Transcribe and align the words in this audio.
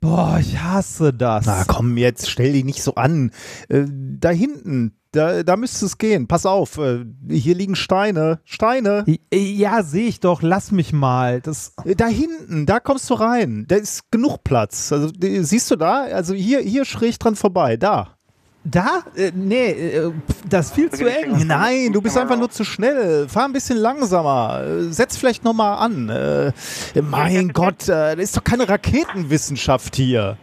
Boah, 0.00 0.38
ich 0.40 0.58
hasse 0.58 1.12
das. 1.12 1.44
Na 1.44 1.64
komm, 1.64 1.96
jetzt 1.98 2.30
stell 2.30 2.52
dich 2.52 2.64
nicht 2.64 2.82
so 2.82 2.94
an. 2.94 3.32
Äh, 3.68 3.84
da 3.86 4.30
hinten, 4.30 4.96
da, 5.12 5.42
da 5.42 5.56
müsste 5.56 5.84
es 5.84 5.98
gehen. 5.98 6.26
Pass 6.26 6.46
auf, 6.46 6.78
äh, 6.78 7.04
hier 7.28 7.54
liegen 7.54 7.74
Steine. 7.76 8.40
Steine. 8.44 9.04
Ja, 9.34 9.82
sehe 9.82 10.08
ich 10.08 10.20
doch. 10.20 10.40
Lass 10.40 10.72
mich 10.72 10.94
mal. 10.94 11.42
Das 11.42 11.74
Äh, 11.84 11.96
Da 11.96 12.06
hinten, 12.06 12.64
da 12.64 12.80
kommst 12.80 13.10
du 13.10 13.14
rein. 13.14 13.66
Da 13.68 13.76
ist 13.76 14.10
genug 14.10 14.42
Platz. 14.42 14.90
Also 14.90 15.10
siehst 15.20 15.70
du 15.70 15.76
da? 15.76 16.04
Also 16.04 16.32
hier, 16.32 16.60
hier 16.60 16.86
schräg 16.86 17.18
dran 17.18 17.36
vorbei. 17.36 17.76
Da. 17.76 18.16
Da? 18.64 19.02
Äh, 19.16 19.32
nee, 19.34 19.70
äh, 19.70 20.12
das 20.48 20.66
ist 20.66 20.74
viel 20.74 20.90
zu 20.90 21.06
eng. 21.06 21.46
Nein, 21.46 21.92
du 21.92 22.00
bist 22.00 22.16
einfach 22.18 22.36
nur 22.36 22.50
zu 22.50 22.64
schnell. 22.64 23.28
Fahr 23.28 23.44
ein 23.46 23.52
bisschen 23.52 23.78
langsamer. 23.78 24.62
Äh, 24.64 24.82
Setz 24.92 25.16
vielleicht 25.16 25.44
nochmal 25.44 25.78
an. 25.78 26.08
Äh, 26.08 26.52
mein 27.00 27.48
Gott, 27.52 27.88
äh, 27.88 28.16
das 28.16 28.24
ist 28.24 28.36
doch 28.36 28.44
keine 28.44 28.68
Raketenwissenschaft 28.68 29.96
hier. 29.96 30.36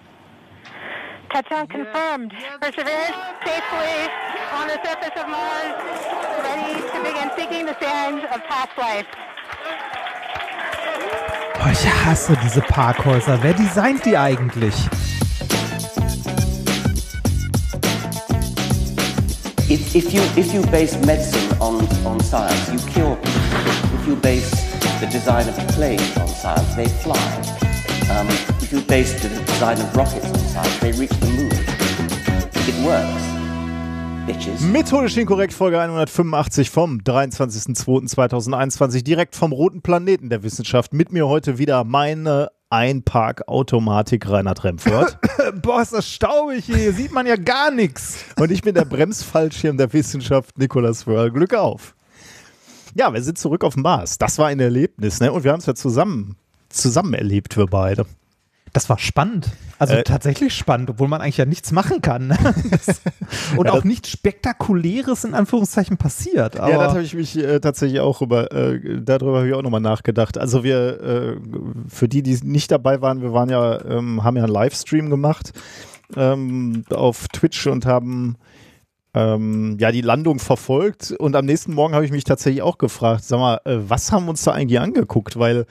Touchdown 1.29 1.67
confirmed. 1.67 2.33
Perseverance 2.61 3.13
safely 3.43 4.09
on 4.55 4.67
the 4.67 4.79
surface 4.81 5.21
of 5.21 5.27
Mars, 5.27 5.75
ready 6.41 6.81
to 6.81 7.03
begin 7.03 7.29
seeking 7.37 7.65
the 7.65 7.75
sands 7.81 8.23
of 8.33 8.41
past 8.47 8.71
life. 8.77 9.05
Boah, 11.59 11.71
ich 11.71 12.05
hasse 12.05 12.37
diese 12.43 12.61
Parkhäuser. 12.61 13.39
Wer 13.41 13.53
designt 13.53 14.05
die 14.05 14.17
eigentlich? 14.17 14.89
If, 19.69 19.97
if 19.97 20.13
you 20.13 20.21
if 20.37 20.53
you 20.53 20.61
base 20.71 20.95
medicine 21.05 21.51
on, 21.59 21.85
on 22.05 22.21
science, 22.21 22.71
you 22.71 22.79
cure 22.89 23.17
people. 23.17 23.99
If 23.99 24.07
you 24.07 24.15
base 24.15 24.49
the 25.01 25.07
design 25.07 25.49
of 25.49 25.57
planes 25.75 26.15
on 26.15 26.29
science, 26.29 26.73
they 26.75 26.87
fly. 26.87 27.19
Um, 28.09 28.29
if 28.61 28.71
you 28.71 28.79
base 28.79 29.21
the 29.21 29.27
design 29.27 29.81
of 29.81 29.93
rockets 29.93 30.25
on 30.25 30.39
science, 30.39 30.79
they 30.79 30.93
reach 30.93 31.09
the 31.19 31.27
moon. 31.27 31.51
It 32.65 32.75
works. 32.85 33.27
Methodisch 34.71 35.17
inkorrekt, 35.17 35.53
Folge 35.53 35.79
185 35.79 36.69
vom 36.69 36.99
23.02.2021, 36.99 39.03
direkt 39.03 39.35
vom 39.35 39.51
roten 39.53 39.81
Planeten 39.81 40.29
der 40.29 40.43
Wissenschaft. 40.43 40.93
Mit 40.93 41.11
mir 41.13 41.27
heute 41.27 41.57
wieder 41.57 41.83
meine 41.85 42.49
Einparkautomatik 42.69 44.29
Reinhard 44.29 44.63
Remford. 44.63 45.17
Boah, 45.61 45.81
ist 45.81 45.93
das 45.93 46.09
staubig 46.09 46.65
hier. 46.65 46.77
Hier 46.77 46.93
sieht 46.93 47.11
man 47.11 47.25
ja 47.25 47.37
gar 47.37 47.71
nichts. 47.71 48.25
Und 48.37 48.51
ich 48.51 48.61
bin 48.61 48.75
der 48.75 48.85
Bremsfallschirm 48.85 49.77
der 49.77 49.91
Wissenschaft, 49.93 50.57
Nikolas 50.57 51.07
Wörl. 51.07 51.31
Glück 51.31 51.53
auf. 51.53 51.95
Ja, 52.93 53.13
wir 53.13 53.21
sind 53.21 53.37
zurück 53.37 53.63
auf 53.63 53.75
dem 53.75 53.83
Mars. 53.83 54.17
Das 54.17 54.37
war 54.37 54.47
ein 54.47 54.59
Erlebnis, 54.59 55.19
ne? 55.19 55.31
Und 55.31 55.43
wir 55.43 55.51
haben 55.51 55.59
es 55.59 55.65
ja 55.65 55.75
zusammen, 55.75 56.35
zusammen 56.69 57.13
erlebt, 57.13 57.55
wir 57.55 57.67
beide. 57.67 58.05
Das 58.77 58.89
war 58.89 58.99
spannend. 58.99 59.49
Also 59.79 59.95
Äh, 59.95 60.03
tatsächlich 60.03 60.53
spannend, 60.53 60.91
obwohl 60.91 61.07
man 61.07 61.19
eigentlich 61.19 61.37
ja 61.37 61.45
nichts 61.45 61.71
machen 61.71 61.99
kann. 61.99 62.29
Das- 62.69 63.01
Und 63.57 63.65
Ja, 63.65 63.73
auch 63.73 63.83
nichts 63.83 64.09
Spektakuläres 64.11 65.23
in 65.23 65.33
Anführungszeichen 65.33 65.97
passiert. 65.97 66.53
Ja, 66.55 66.77
das 66.77 66.89
habe 66.93 67.01
ich 67.01 67.15
mich 67.15 67.35
äh, 67.37 67.59
tatsächlich 67.59 67.99
auch 68.01 68.21
über, 68.21 68.51
äh, 68.51 69.01
darüber 69.01 69.37
habe 69.39 69.47
ich 69.47 69.55
auch 69.55 69.63
nochmal 69.63 69.81
nachgedacht. 69.81 70.37
Also 70.37 70.63
wir, 70.63 71.01
äh, 71.01 71.35
für 71.87 72.07
die, 72.07 72.21
die 72.21 72.37
nicht 72.43 72.69
dabei 72.71 73.01
waren, 73.01 73.23
wir 73.23 73.33
waren 73.33 73.49
ja, 73.49 73.83
ähm, 73.83 74.23
haben 74.23 74.37
ja 74.37 74.43
einen 74.43 74.53
Livestream 74.53 75.09
gemacht 75.09 75.53
ähm, 76.15 76.83
auf 76.91 77.27
Twitch 77.29 77.65
und 77.65 77.87
haben 77.87 78.35
ähm, 79.15 79.77
ja 79.79 79.91
die 79.91 80.01
Landung 80.01 80.37
verfolgt. 80.37 81.11
Und 81.17 81.35
am 81.35 81.45
nächsten 81.45 81.73
Morgen 81.73 81.95
habe 81.95 82.05
ich 82.05 82.11
mich 82.11 82.25
tatsächlich 82.25 82.61
auch 82.61 82.77
gefragt, 82.77 83.23
sag 83.23 83.39
mal, 83.39 83.59
äh, 83.65 83.77
was 83.87 84.11
haben 84.11 84.25
wir 84.25 84.29
uns 84.29 84.43
da 84.43 84.51
eigentlich 84.51 84.79
angeguckt? 84.79 85.39
Weil 85.39 85.65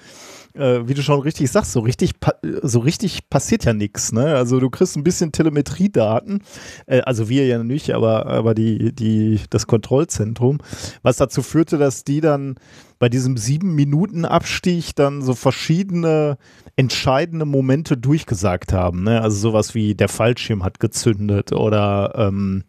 äh, 0.57 0.89
wie 0.89 0.95
du 0.95 1.03
schon 1.03 1.21
richtig 1.21 1.51
sagst, 1.51 1.73
so 1.73 1.81
richtig, 1.81 2.13
so 2.63 2.81
richtig 2.81 3.29
passiert 3.31 3.65
ja 3.65 3.73
nichts. 3.73 4.13
Ne? 4.13 4.35
Also 4.35 4.61
du 4.61 4.71
kriegst 4.71 4.97
ein 4.97 5.05
bisschen 5.05 5.33
Telemetriedaten, 5.33 6.43
äh, 6.87 7.01
also 7.01 7.29
wir 7.29 7.47
ja 7.47 7.63
nicht, 7.63 7.95
aber, 7.95 8.27
aber 8.27 8.55
die, 8.55 8.93
die, 8.95 9.41
das 9.51 9.67
Kontrollzentrum, 9.67 10.59
was 11.03 11.17
dazu 11.17 11.43
führte, 11.43 11.79
dass 11.79 12.05
die 12.05 12.21
dann 12.21 12.57
bei 12.99 13.09
diesem 13.09 13.37
sieben 13.37 13.75
Minuten 13.75 14.25
Abstieg 14.25 14.97
dann 14.97 15.23
so 15.23 15.35
verschiedene 15.35 16.39
entscheidende 16.77 17.45
Momente 17.45 17.97
durchgesagt 17.97 18.73
haben. 18.73 19.05
Ne? 19.05 19.21
Also 19.21 19.37
sowas 19.39 19.75
wie 19.75 19.95
der 19.95 20.09
Fallschirm 20.09 20.65
hat 20.65 20.81
gezündet 20.81 21.53
oder 21.53 22.15
ähm, 22.17 22.65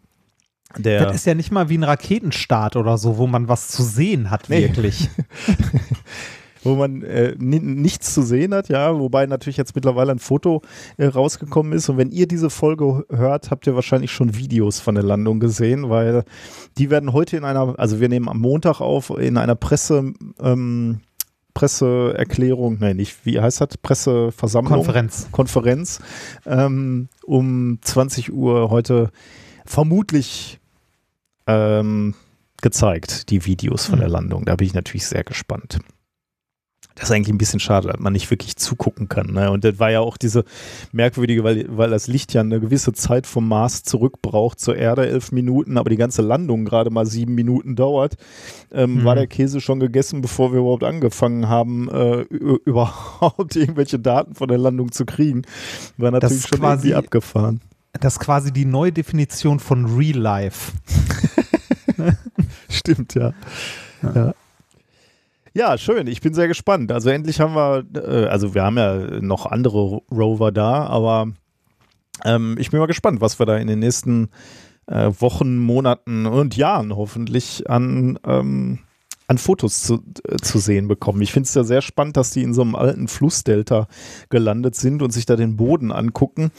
der 0.76 1.06
das 1.06 1.16
ist 1.16 1.26
ja 1.26 1.34
nicht 1.34 1.50
mal 1.50 1.70
wie 1.70 1.78
ein 1.78 1.84
Raketenstart 1.84 2.76
oder 2.76 2.98
so, 2.98 3.16
wo 3.16 3.26
man 3.26 3.48
was 3.48 3.68
zu 3.68 3.82
sehen 3.82 4.30
hat, 4.30 4.50
Nee. 4.50 4.62
wirklich. 4.62 5.08
wo 6.68 6.76
man 6.76 7.02
äh, 7.02 7.34
ni- 7.38 7.58
nichts 7.60 8.14
zu 8.14 8.22
sehen 8.22 8.54
hat, 8.54 8.68
ja, 8.68 8.98
wobei 8.98 9.26
natürlich 9.26 9.56
jetzt 9.56 9.74
mittlerweile 9.74 10.12
ein 10.12 10.18
Foto 10.18 10.62
äh, 10.96 11.06
rausgekommen 11.06 11.72
ist 11.72 11.88
und 11.88 11.96
wenn 11.96 12.10
ihr 12.10 12.28
diese 12.28 12.50
Folge 12.50 13.04
hört, 13.10 13.50
habt 13.50 13.66
ihr 13.66 13.74
wahrscheinlich 13.74 14.12
schon 14.12 14.36
Videos 14.36 14.78
von 14.80 14.94
der 14.94 15.04
Landung 15.04 15.40
gesehen, 15.40 15.88
weil 15.90 16.24
die 16.76 16.90
werden 16.90 17.12
heute 17.12 17.36
in 17.36 17.44
einer, 17.44 17.78
also 17.78 18.00
wir 18.00 18.08
nehmen 18.08 18.28
am 18.28 18.40
Montag 18.40 18.80
auf, 18.80 19.10
in 19.10 19.36
einer 19.36 19.54
Presse, 19.54 20.12
ähm, 20.40 21.00
Presseerklärung, 21.54 22.78
nein, 22.78 22.96
nicht, 22.96 23.24
wie 23.26 23.40
heißt 23.40 23.60
das, 23.60 23.76
Presseversammlung? 23.78 24.74
Konferenz. 24.74 25.28
Konferenz 25.32 26.00
ähm, 26.46 27.08
um 27.24 27.78
20 27.82 28.32
Uhr 28.32 28.70
heute 28.70 29.10
vermutlich 29.66 30.60
ähm, 31.46 32.14
gezeigt, 32.62 33.30
die 33.30 33.44
Videos 33.44 33.86
von 33.86 33.98
der 33.98 34.08
Landung. 34.08 34.44
Da 34.44 34.56
bin 34.56 34.66
ich 34.66 34.74
natürlich 34.74 35.06
sehr 35.06 35.24
gespannt. 35.24 35.78
Das 36.98 37.10
ist 37.10 37.14
eigentlich 37.14 37.32
ein 37.32 37.38
bisschen 37.38 37.60
schade, 37.60 37.86
dass 37.88 38.00
man 38.00 38.12
nicht 38.12 38.28
wirklich 38.30 38.56
zugucken 38.56 39.08
kann. 39.08 39.28
Ne? 39.32 39.50
Und 39.52 39.62
das 39.62 39.78
war 39.78 39.90
ja 39.90 40.00
auch 40.00 40.16
diese 40.16 40.44
merkwürdige, 40.90 41.44
weil, 41.44 41.64
weil 41.68 41.90
das 41.90 42.08
Licht 42.08 42.34
ja 42.34 42.40
eine 42.40 42.58
gewisse 42.58 42.92
Zeit 42.92 43.26
vom 43.26 43.46
Mars 43.46 43.84
zurück 43.84 44.20
braucht 44.20 44.58
zur 44.58 44.74
Erde, 44.76 45.06
elf 45.06 45.30
Minuten, 45.30 45.78
aber 45.78 45.90
die 45.90 45.96
ganze 45.96 46.22
Landung 46.22 46.64
gerade 46.64 46.90
mal 46.90 47.06
sieben 47.06 47.34
Minuten 47.36 47.76
dauert, 47.76 48.16
ähm, 48.72 48.96
Mhm. 48.96 49.04
war 49.04 49.14
der 49.14 49.28
Käse 49.28 49.60
schon 49.60 49.78
gegessen, 49.78 50.20
bevor 50.22 50.52
wir 50.52 50.58
überhaupt 50.58 50.82
angefangen 50.82 51.48
haben, 51.48 51.88
äh, 51.88 52.22
überhaupt 52.64 53.54
irgendwelche 53.54 53.98
Daten 54.00 54.34
von 54.34 54.48
der 54.48 54.58
Landung 54.58 54.90
zu 54.90 55.04
kriegen. 55.06 55.42
War 55.98 56.10
natürlich 56.10 56.38
ist 56.38 56.48
schon 56.48 56.58
quasi- 56.58 56.88
irgendwie 56.88 56.94
abgefahren. 56.96 57.60
Das 58.00 58.14
ist 58.14 58.20
quasi 58.20 58.52
die 58.52 58.64
neue 58.64 58.92
Definition 58.92 59.60
von 59.60 59.86
Real 59.96 60.18
Life. 60.18 60.72
Stimmt, 62.68 63.14
ja. 63.14 63.32
ja. 64.02 64.34
Ja, 65.58 65.76
schön. 65.76 66.06
Ich 66.06 66.20
bin 66.20 66.34
sehr 66.34 66.46
gespannt. 66.46 66.92
Also 66.92 67.10
endlich 67.10 67.40
haben 67.40 67.56
wir, 67.56 67.84
äh, 67.96 68.26
also 68.26 68.54
wir 68.54 68.62
haben 68.62 68.78
ja 68.78 69.20
noch 69.20 69.44
andere 69.44 70.02
Rover 70.08 70.52
da, 70.52 70.86
aber 70.86 71.32
ähm, 72.24 72.54
ich 72.60 72.70
bin 72.70 72.78
mal 72.78 72.86
gespannt, 72.86 73.20
was 73.20 73.40
wir 73.40 73.46
da 73.46 73.56
in 73.56 73.66
den 73.66 73.80
nächsten 73.80 74.28
äh, 74.86 75.10
Wochen, 75.18 75.58
Monaten 75.58 76.26
und 76.26 76.56
Jahren 76.56 76.94
hoffentlich 76.94 77.68
an, 77.68 78.20
ähm, 78.24 78.78
an 79.26 79.38
Fotos 79.38 79.82
zu, 79.82 80.00
äh, 80.28 80.36
zu 80.36 80.60
sehen 80.60 80.86
bekommen. 80.86 81.22
Ich 81.22 81.32
finde 81.32 81.48
es 81.48 81.54
ja 81.54 81.64
sehr 81.64 81.82
spannend, 81.82 82.16
dass 82.16 82.30
die 82.30 82.44
in 82.44 82.54
so 82.54 82.62
einem 82.62 82.76
alten 82.76 83.08
Flussdelta 83.08 83.88
gelandet 84.28 84.76
sind 84.76 85.02
und 85.02 85.10
sich 85.10 85.26
da 85.26 85.34
den 85.34 85.56
Boden 85.56 85.90
angucken. 85.90 86.52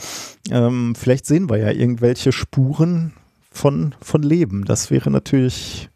Ähm, 0.52 0.94
vielleicht 0.94 1.26
sehen 1.26 1.50
wir 1.50 1.56
ja 1.56 1.72
irgendwelche 1.72 2.34
Spuren 2.34 3.14
von, 3.50 3.96
von 4.02 4.24
Leben. 4.24 4.66
Das 4.66 4.92
wäre 4.92 5.10
natürlich, 5.10 5.90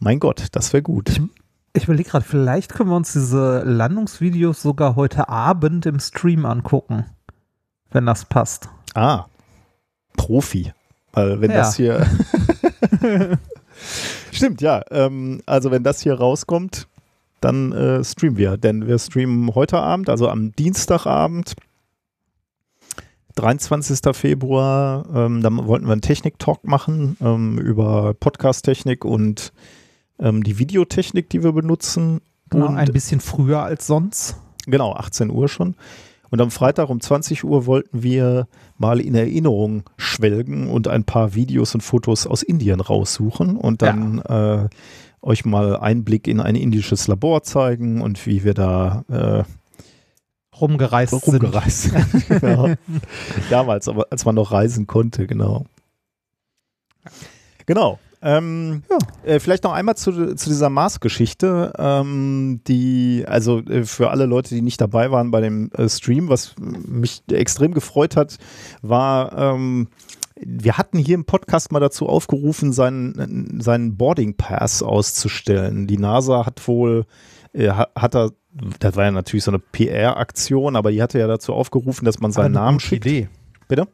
mein 0.00 0.18
Gott, 0.18 0.46
das 0.50 0.72
wäre 0.72 0.82
gut. 0.82 1.20
Ich 1.76 1.84
überlege 1.84 2.08
gerade, 2.10 2.24
vielleicht 2.24 2.72
können 2.72 2.90
wir 2.90 2.96
uns 2.96 3.12
diese 3.12 3.62
Landungsvideos 3.64 4.62
sogar 4.62 4.94
heute 4.94 5.28
Abend 5.28 5.86
im 5.86 5.98
Stream 5.98 6.46
angucken. 6.46 7.04
Wenn 7.90 8.06
das 8.06 8.24
passt. 8.24 8.68
Ah, 8.94 9.24
Profi. 10.16 10.72
Weil 11.12 11.40
wenn 11.40 11.50
Ja. 11.50 11.56
das 11.58 11.74
hier. 11.76 12.06
Stimmt, 14.30 14.60
ja. 14.60 14.82
Ähm, 14.90 15.42
also 15.46 15.72
wenn 15.72 15.82
das 15.82 16.00
hier 16.00 16.14
rauskommt, 16.14 16.86
dann 17.40 17.72
äh, 17.72 18.04
streamen 18.04 18.36
wir. 18.38 18.56
Denn 18.56 18.86
wir 18.86 18.98
streamen 18.98 19.54
heute 19.54 19.78
Abend, 19.78 20.08
also 20.08 20.28
am 20.28 20.52
Dienstagabend, 20.52 21.54
23. 23.34 24.14
Februar. 24.16 25.06
Ähm, 25.12 25.42
dann 25.42 25.66
wollten 25.66 25.86
wir 25.86 25.92
einen 25.92 26.00
Technik-Talk 26.02 26.64
machen 26.64 27.16
ähm, 27.20 27.58
über 27.58 28.14
Podcast-Technik 28.14 29.04
und 29.04 29.52
ähm, 30.18 30.42
die 30.42 30.58
Videotechnik, 30.58 31.28
die 31.30 31.42
wir 31.42 31.52
benutzen. 31.52 32.20
Genau, 32.50 32.66
und 32.66 32.76
ein 32.76 32.92
bisschen 32.92 33.20
früher 33.20 33.62
als 33.62 33.86
sonst. 33.86 34.36
Genau, 34.66 34.92
18 34.94 35.30
Uhr 35.30 35.48
schon. 35.48 35.74
Und 36.30 36.40
am 36.40 36.50
Freitag 36.50 36.88
um 36.88 37.00
20 37.00 37.44
Uhr 37.44 37.66
wollten 37.66 38.02
wir 38.02 38.48
mal 38.76 39.00
in 39.00 39.14
Erinnerung 39.14 39.84
schwelgen 39.96 40.68
und 40.68 40.88
ein 40.88 41.04
paar 41.04 41.34
Videos 41.34 41.74
und 41.74 41.80
Fotos 41.80 42.26
aus 42.26 42.42
Indien 42.42 42.80
raussuchen 42.80 43.56
und 43.56 43.82
dann 43.82 44.18
äh, 44.20 44.68
euch 45.22 45.44
mal 45.44 45.76
Einblick 45.76 46.26
in 46.26 46.40
ein 46.40 46.56
indisches 46.56 47.06
Labor 47.06 47.42
zeigen 47.44 48.00
und 48.00 48.26
wie 48.26 48.44
wir 48.44 48.54
da 48.54 49.04
äh, 49.08 49.44
Rumgereist, 50.60 51.26
rumgereist 51.26 51.82
sind. 51.82 52.28
genau. 52.40 52.74
Damals, 53.50 53.88
aber 53.88 54.06
als 54.10 54.24
man 54.24 54.34
noch 54.34 54.52
reisen 54.52 54.86
konnte, 54.86 55.26
genau. 55.26 55.66
Genau. 57.66 57.98
Ähm, 58.24 58.82
äh, 59.22 59.38
vielleicht 59.38 59.64
noch 59.64 59.72
einmal 59.72 59.96
zu, 59.96 60.34
zu 60.34 60.48
dieser 60.48 60.70
Mars-Geschichte. 60.70 61.74
Ähm, 61.78 62.62
die, 62.66 63.24
also 63.28 63.58
äh, 63.60 63.84
für 63.84 64.10
alle 64.10 64.24
Leute, 64.24 64.54
die 64.54 64.62
nicht 64.62 64.80
dabei 64.80 65.10
waren 65.10 65.30
bei 65.30 65.42
dem 65.42 65.70
äh, 65.72 65.88
Stream, 65.90 66.30
was 66.30 66.54
mich 66.58 67.22
extrem 67.30 67.74
gefreut 67.74 68.16
hat, 68.16 68.38
war, 68.80 69.36
ähm, 69.36 69.88
wir 70.36 70.78
hatten 70.78 70.98
hier 70.98 71.16
im 71.16 71.26
Podcast 71.26 71.70
mal 71.70 71.80
dazu 71.80 72.08
aufgerufen, 72.08 72.72
seinen, 72.72 73.60
seinen 73.60 73.96
Boarding 73.96 74.36
Pass 74.36 74.82
auszustellen. 74.82 75.86
Die 75.86 75.98
NASA 75.98 76.46
hat 76.46 76.66
wohl, 76.66 77.04
äh, 77.52 77.68
hat 77.68 78.14
da, 78.14 78.30
das 78.80 78.96
war 78.96 79.04
ja 79.04 79.10
natürlich 79.10 79.44
so 79.44 79.50
eine 79.50 79.58
PR-Aktion, 79.60 80.76
aber 80.76 80.90
die 80.90 81.02
hatte 81.02 81.18
ja 81.18 81.26
dazu 81.26 81.52
aufgerufen, 81.52 82.06
dass 82.06 82.20
man 82.20 82.32
seinen 82.32 82.52
Namen 82.52 82.80
schickt. 82.80 83.04
Idee. 83.04 83.28
Bitte? 83.68 83.86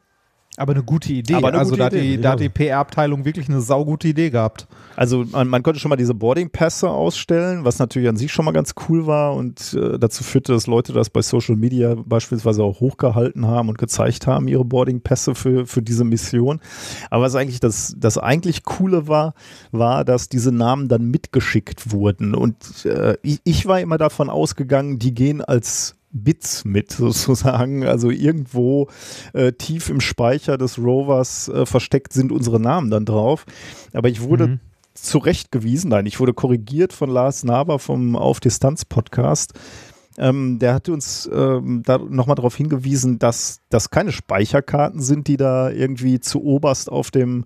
Aber 0.60 0.74
eine 0.74 0.82
gute 0.82 1.10
Idee. 1.10 1.36
Aber 1.36 1.48
eine 1.48 1.58
also 1.58 1.70
gute 1.70 1.78
da, 1.78 1.84
hat 1.86 1.92
Idee, 1.94 2.16
die, 2.16 2.20
da 2.20 2.32
hat 2.32 2.40
die 2.40 2.50
PR-Abteilung 2.50 3.24
wirklich 3.24 3.48
eine 3.48 3.62
saugute 3.62 4.08
Idee 4.08 4.28
gehabt. 4.28 4.68
Also 4.94 5.24
man, 5.30 5.48
man 5.48 5.62
konnte 5.62 5.80
schon 5.80 5.88
mal 5.88 5.96
diese 5.96 6.12
Boarding-Pässe 6.12 6.90
ausstellen, 6.90 7.64
was 7.64 7.78
natürlich 7.78 8.10
an 8.10 8.18
sich 8.18 8.30
schon 8.30 8.44
mal 8.44 8.52
ganz 8.52 8.74
cool 8.86 9.06
war 9.06 9.34
und 9.34 9.72
äh, 9.72 9.98
dazu 9.98 10.22
führte, 10.22 10.52
dass 10.52 10.66
Leute 10.66 10.92
das 10.92 11.08
bei 11.08 11.22
Social 11.22 11.56
Media 11.56 11.94
beispielsweise 11.94 12.62
auch 12.62 12.80
hochgehalten 12.80 13.46
haben 13.46 13.70
und 13.70 13.78
gezeigt 13.78 14.26
haben, 14.26 14.48
ihre 14.48 14.66
Boarding-Pässe 14.66 15.34
für, 15.34 15.66
für 15.66 15.80
diese 15.80 16.04
Mission. 16.04 16.60
Aber 17.08 17.24
was 17.24 17.34
eigentlich 17.36 17.60
das, 17.60 17.94
das 17.96 18.18
eigentlich 18.18 18.64
Coole 18.64 19.08
war, 19.08 19.32
war, 19.72 20.04
dass 20.04 20.28
diese 20.28 20.52
Namen 20.52 20.88
dann 20.88 21.06
mitgeschickt 21.06 21.90
wurden. 21.90 22.34
Und 22.34 22.84
äh, 22.84 23.16
ich, 23.22 23.40
ich 23.44 23.64
war 23.64 23.80
immer 23.80 23.96
davon 23.96 24.28
ausgegangen, 24.28 24.98
die 24.98 25.14
gehen 25.14 25.40
als 25.40 25.96
Bits 26.12 26.64
mit 26.64 26.92
sozusagen. 26.92 27.84
Also 27.84 28.10
irgendwo 28.10 28.88
äh, 29.32 29.52
tief 29.52 29.88
im 29.90 30.00
Speicher 30.00 30.58
des 30.58 30.78
Rovers 30.78 31.48
äh, 31.48 31.66
versteckt 31.66 32.12
sind 32.12 32.32
unsere 32.32 32.60
Namen 32.60 32.90
dann 32.90 33.04
drauf. 33.04 33.46
Aber 33.92 34.08
ich 34.08 34.20
wurde 34.22 34.46
Mhm. 34.48 34.60
zurechtgewiesen, 34.94 35.90
nein, 35.90 36.06
ich 36.06 36.20
wurde 36.20 36.34
korrigiert 36.34 36.92
von 36.92 37.10
Lars 37.10 37.44
Naber 37.44 37.78
vom 37.78 38.16
Auf 38.16 38.40
Distanz 38.40 38.84
Podcast. 38.84 39.52
Ähm, 40.18 40.58
der 40.58 40.74
hat 40.74 40.88
uns 40.88 41.30
ähm, 41.32 41.82
da 41.86 41.96
nochmal 41.96 42.34
darauf 42.34 42.54
hingewiesen, 42.56 43.18
dass 43.18 43.60
das 43.70 43.90
keine 43.90 44.12
Speicherkarten 44.12 45.00
sind, 45.00 45.28
die 45.28 45.36
da 45.36 45.70
irgendwie 45.70 46.20
zu 46.20 46.42
oberst 46.42 46.90
auf 46.90 47.10
dem, 47.10 47.44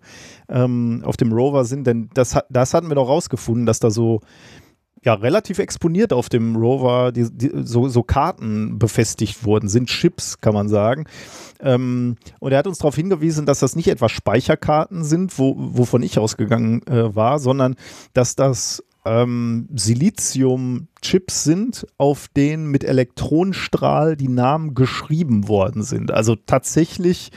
ähm, 0.49 1.03
auf 1.05 1.17
dem 1.17 1.33
Rover 1.33 1.65
sind, 1.67 1.87
denn 1.87 2.09
das, 2.15 2.37
das 2.49 2.75
hatten 2.75 2.89
wir 2.89 2.95
doch 2.97 3.09
rausgefunden, 3.09 3.67
dass 3.67 3.79
da 3.79 3.91
so 3.91 4.23
ja, 5.05 5.15
relativ 5.15 5.59
exponiert 5.59 6.13
auf 6.13 6.29
dem 6.29 6.57
Rover 6.57 7.13
die, 7.13 7.29
die, 7.31 7.51
so, 7.65 7.89
so 7.89 8.03
Karten 8.03 8.79
befestigt 8.79 9.45
wurden, 9.45 9.69
sind 9.69 9.89
Chips, 9.89 10.41
kann 10.41 10.55
man 10.55 10.69
sagen. 10.69 11.05
Ähm, 11.61 12.17
und 12.41 12.53
er 12.53 12.59
hat 12.59 12.67
uns 12.67 12.79
darauf 12.79 12.97
hingewiesen, 12.97 13.45
dass 13.47 13.59
das 13.61 13.77
nicht 13.77 13.89
etwa 13.89 14.09
Speicherkarten 14.09 15.05
sind, 15.05 15.39
wo, 15.39 15.55
wovon 15.59 16.03
ich 16.03 16.19
ausgegangen 16.19 16.83
äh, 16.87 17.15
war, 17.15 17.39
sondern 17.39 17.77
dass 18.15 18.35
das 18.35 18.83
ähm, 19.07 19.69
Silizium-Chips 19.75 21.45
sind, 21.45 21.87
auf 21.99 22.29
denen 22.29 22.69
mit 22.71 22.85
Elektronenstrahl 22.85 24.17
die 24.17 24.29
Namen 24.29 24.75
geschrieben 24.75 25.49
worden 25.49 25.83
sind. 25.83 26.11
Also 26.11 26.37
tatsächlich 26.37 27.31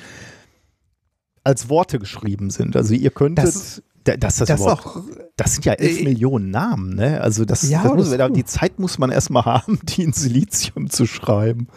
als 1.44 1.70
Worte 1.70 2.00
geschrieben 2.00 2.50
sind. 2.50 2.76
Also 2.76 2.94
ihr 2.94 3.10
könntet, 3.10 3.46
Das- 3.46 3.76
da- 3.78 3.82
dass 4.16 4.38
das, 4.38 4.48
Das 4.48 4.62
auch, 4.62 5.02
das 5.36 5.54
sind 5.54 5.66
ja 5.66 5.74
elf 5.74 6.00
Äh, 6.00 6.04
Millionen 6.04 6.50
Namen, 6.52 6.96
ne? 6.96 7.20
Also 7.22 7.44
das, 7.46 7.70
Ja, 7.70 7.84
das 7.84 7.94
muss, 7.94 8.10
das 8.18 8.32
die 8.32 8.46
Zeit 8.46 8.80
muss 8.80 8.98
man 8.98 9.12
erstmal 9.12 9.44
haben, 9.46 9.80
die 9.84 10.04
in 10.04 10.14
Silizium 10.14 10.90
zu 10.90 11.06
schreiben. 11.06 11.68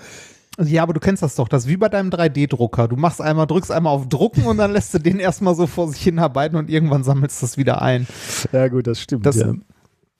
ja, 0.62 0.82
aber 0.82 0.92
du 0.92 1.00
kennst 1.00 1.22
das 1.22 1.34
doch. 1.34 1.48
Das 1.48 1.64
ist 1.64 1.68
wie 1.68 1.76
bei 1.76 1.88
deinem 1.88 2.10
3D-Drucker. 2.10 2.86
Du 2.88 2.96
machst 2.96 3.20
einmal, 3.20 3.46
drückst 3.46 3.72
einmal 3.72 3.94
auf 3.94 4.08
Drucken 4.08 4.44
und 4.44 4.58
dann 4.58 4.72
lässt 4.72 4.92
du 4.94 4.98
den 4.98 5.18
erstmal 5.18 5.54
so 5.54 5.66
vor 5.66 5.88
sich 5.88 6.02
hin 6.02 6.18
arbeiten 6.18 6.56
und 6.56 6.68
irgendwann 6.70 7.02
sammelst 7.02 7.40
du 7.40 7.46
das 7.46 7.56
wieder 7.56 7.82
ein. 7.82 8.06
Ja, 8.52 8.68
gut, 8.68 8.86
das 8.86 9.00
stimmt. 9.00 9.26
Das- 9.26 9.36
ja. 9.36 9.54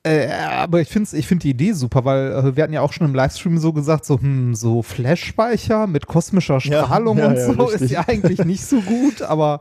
Äh, 0.02 0.28
aber 0.28 0.80
ich 0.80 0.88
finde 0.88 1.14
ich 1.14 1.26
find 1.26 1.42
die 1.42 1.50
Idee 1.50 1.72
super, 1.72 2.06
weil 2.06 2.32
äh, 2.32 2.56
wir 2.56 2.62
hatten 2.62 2.72
ja 2.72 2.80
auch 2.80 2.94
schon 2.94 3.06
im 3.06 3.14
Livestream 3.14 3.58
so 3.58 3.74
gesagt, 3.74 4.06
so, 4.06 4.18
hm, 4.18 4.54
so 4.54 4.82
Flash-Speicher 4.82 5.86
mit 5.86 6.06
kosmischer 6.06 6.54
Ja, 6.54 6.84
Strahlung 6.84 7.18
ja, 7.18 7.26
und 7.28 7.34
ja, 7.34 7.44
so 7.44 7.52
richtig. 7.52 7.82
ist 7.82 7.90
ja 7.90 8.08
eigentlich 8.08 8.42
nicht 8.46 8.64
so 8.64 8.80
gut, 8.80 9.20
aber 9.20 9.60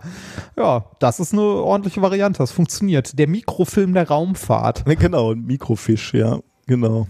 ja, 0.56 0.86
das 1.00 1.20
ist 1.20 1.34
eine 1.34 1.42
ordentliche 1.42 2.02
Variante, 2.02 2.38
das 2.38 2.52
funktioniert. 2.52 3.20
Der 3.20 3.28
Mikrofilm 3.28 3.94
der 3.94 4.08
Raumfahrt. 4.08 4.86
Genau, 4.86 5.34
ein 5.34 5.46
Mikrofisch, 5.46 6.14
ja, 6.14 6.40
genau. 6.68 7.08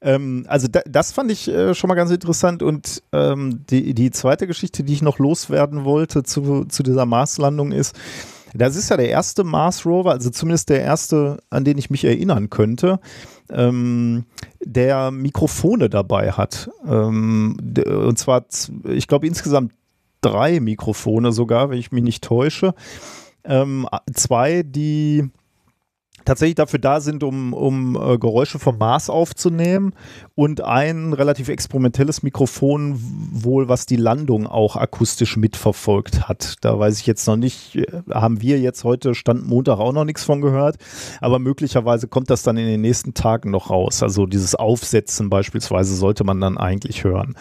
Ähm, 0.00 0.44
also 0.48 0.68
da, 0.68 0.80
das 0.86 1.12
fand 1.12 1.30
ich 1.30 1.48
äh, 1.48 1.74
schon 1.74 1.88
mal 1.88 1.94
ganz 1.94 2.10
interessant 2.10 2.62
und 2.62 3.02
ähm, 3.12 3.64
die, 3.70 3.94
die 3.94 4.10
zweite 4.10 4.46
Geschichte, 4.46 4.82
die 4.82 4.94
ich 4.94 5.02
noch 5.02 5.18
loswerden 5.18 5.84
wollte 5.84 6.22
zu, 6.22 6.64
zu 6.66 6.82
dieser 6.82 7.04
Marslandung 7.06 7.72
ist, 7.72 7.94
das 8.58 8.76
ist 8.76 8.90
ja 8.90 8.96
der 8.96 9.08
erste 9.08 9.44
Mars 9.44 9.86
Rover, 9.86 10.10
also 10.10 10.30
zumindest 10.30 10.68
der 10.68 10.82
erste, 10.82 11.38
an 11.50 11.64
den 11.64 11.78
ich 11.78 11.90
mich 11.90 12.04
erinnern 12.04 12.50
könnte, 12.50 13.00
ähm, 13.50 14.24
der 14.60 15.10
Mikrofone 15.10 15.88
dabei 15.88 16.32
hat. 16.32 16.70
Ähm, 16.86 17.56
und 17.86 18.18
zwar, 18.18 18.44
ich 18.84 19.06
glaube 19.06 19.26
insgesamt 19.26 19.72
drei 20.20 20.60
Mikrofone 20.60 21.32
sogar, 21.32 21.70
wenn 21.70 21.78
ich 21.78 21.92
mich 21.92 22.02
nicht 22.02 22.24
täusche. 22.24 22.74
Ähm, 23.44 23.88
zwei, 24.12 24.62
die 24.62 25.30
tatsächlich 26.28 26.56
dafür 26.56 26.78
da 26.78 27.00
sind, 27.00 27.24
um, 27.24 27.54
um 27.54 27.96
äh, 27.96 28.18
Geräusche 28.18 28.58
vom 28.58 28.76
Mars 28.76 29.08
aufzunehmen 29.08 29.94
und 30.34 30.60
ein 30.60 31.14
relativ 31.14 31.48
experimentelles 31.48 32.22
Mikrofon 32.22 33.00
wohl, 33.32 33.68
was 33.68 33.86
die 33.86 33.96
Landung 33.96 34.46
auch 34.46 34.76
akustisch 34.76 35.38
mitverfolgt 35.38 36.28
hat. 36.28 36.56
Da 36.60 36.78
weiß 36.78 37.00
ich 37.00 37.06
jetzt 37.06 37.26
noch 37.26 37.36
nicht, 37.36 37.76
äh, 37.76 37.86
haben 38.10 38.42
wir 38.42 38.60
jetzt 38.60 38.84
heute 38.84 39.14
Stand 39.14 39.46
Montag 39.48 39.78
auch 39.78 39.92
noch 39.92 40.04
nichts 40.04 40.24
von 40.24 40.42
gehört, 40.42 40.76
aber 41.22 41.38
möglicherweise 41.38 42.08
kommt 42.08 42.28
das 42.28 42.42
dann 42.42 42.58
in 42.58 42.66
den 42.66 42.82
nächsten 42.82 43.14
Tagen 43.14 43.50
noch 43.50 43.70
raus. 43.70 44.02
Also 44.02 44.26
dieses 44.26 44.54
Aufsetzen 44.54 45.30
beispielsweise 45.30 45.96
sollte 45.96 46.24
man 46.24 46.40
dann 46.40 46.58
eigentlich 46.58 47.04
hören. 47.04 47.36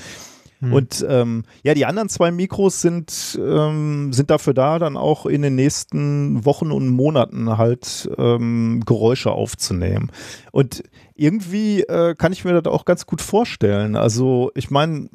Hm. 0.60 0.74
Und 0.74 1.06
ähm, 1.08 1.44
ja, 1.64 1.74
die 1.74 1.86
anderen 1.86 2.10
zwei 2.10 2.32
Mikros 2.32 2.82
sind, 2.82 3.40
ähm, 3.42 4.12
sind 4.12 4.30
dafür 4.30 4.54
da, 4.54 4.80
dann 4.80 4.98
auch 4.98 5.26
in 5.26 5.42
den 5.42 5.56
nächsten 5.56 6.46
Wochen 6.46 6.72
und 6.72 6.90
Monaten 6.90 7.58
halt 7.58 8.10
ähm, 8.18 8.82
Geräusche 8.86 9.32
aufzunehmen. 9.32 10.12
Und 10.52 10.84
irgendwie 11.16 11.82
äh, 11.82 12.16
kann 12.16 12.34
ich 12.34 12.46
mir 12.46 12.60
das 12.60 12.72
auch 12.72 12.86
ganz 12.86 13.06
gut 13.06 13.22
vorstellen. 13.22 13.96
Also 13.96 14.52
ich 14.56 14.72
meine, 14.72 15.10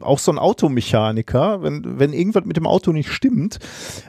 auch 0.00 0.18
so 0.18 0.30
ein 0.30 0.38
Automechaniker, 0.38 1.62
wenn, 1.62 1.98
wenn 1.98 2.12
irgendwas 2.12 2.44
mit 2.44 2.56
dem 2.56 2.66
Auto 2.66 2.92
nicht 2.92 3.10
stimmt, 3.10 3.58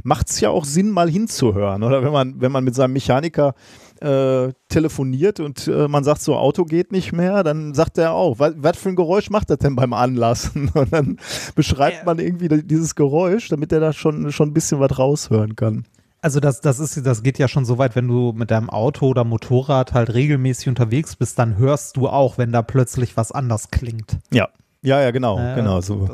macht 0.04 0.30
es 0.30 0.40
ja 0.40 0.50
auch 0.50 0.66
Sinn, 0.66 0.92
mal 0.92 1.10
hinzuhören. 1.10 1.84
Oder 1.84 2.04
wenn 2.04 2.12
man, 2.12 2.42
wenn 2.42 2.52
man 2.52 2.64
mit 2.64 2.76
seinem 2.76 2.94
Mechaniker 2.94 3.56
äh, 4.02 4.54
telefoniert 4.70 5.40
und 5.40 5.68
äh, 5.68 5.88
man 5.88 6.04
sagt, 6.04 6.22
so 6.22 6.36
Auto 6.36 6.64
geht 6.66 6.92
nicht 6.92 7.12
mehr, 7.12 7.44
dann 7.44 7.74
sagt 7.74 7.98
er 7.98 8.14
auch, 8.14 8.40
was, 8.40 8.78
für 8.78 8.90
ein 8.90 8.96
Geräusch 8.96 9.30
macht 9.30 9.50
das 9.50 9.58
denn 9.60 9.76
beim 9.76 9.94
Anlassen? 9.94 10.70
Und 10.74 10.94
dann 10.94 11.18
beschreibt 11.56 11.98
Ja. 11.98 12.04
man 12.06 12.20
irgendwie 12.20 12.48
di- 12.48 12.66
dieses 12.66 12.96
Geräusch, 12.96 13.50
damit 13.50 13.72
er 13.72 13.80
da 13.80 13.92
schon, 13.94 14.32
schon 14.32 14.50
ein 14.50 14.54
bisschen 14.54 14.80
was 14.80 14.98
raushören 14.98 15.56
kann. 15.56 15.86
Also 16.22 16.40
das, 16.40 16.60
das 16.62 16.80
ist, 16.80 17.06
das 17.06 17.24
geht 17.24 17.40
ja 17.40 17.48
schon 17.48 17.64
so 17.66 17.78
weit, 17.78 17.96
wenn 17.96 18.08
du 18.08 18.34
mit 18.34 18.52
deinem 18.52 18.70
Auto 18.70 19.08
oder 19.08 19.24
Motorrad 19.24 19.94
halt 19.94 20.14
regelmäßig 20.14 20.68
unterwegs 20.68 21.16
bist, 21.16 21.40
dann 21.40 21.58
hörst 21.58 21.96
du 21.98 22.10
auch, 22.10 22.38
wenn 22.38 22.52
da 22.52 22.62
plötzlich 22.62 23.16
was 23.16 23.32
anders 23.32 23.70
klingt. 23.72 24.18
Ja. 24.34 24.50
Ja, 24.82 25.02
ja, 25.02 25.12
genau, 25.12 25.38
Ja, 25.38 25.56
genau 25.56 25.82
so. 25.82 26.10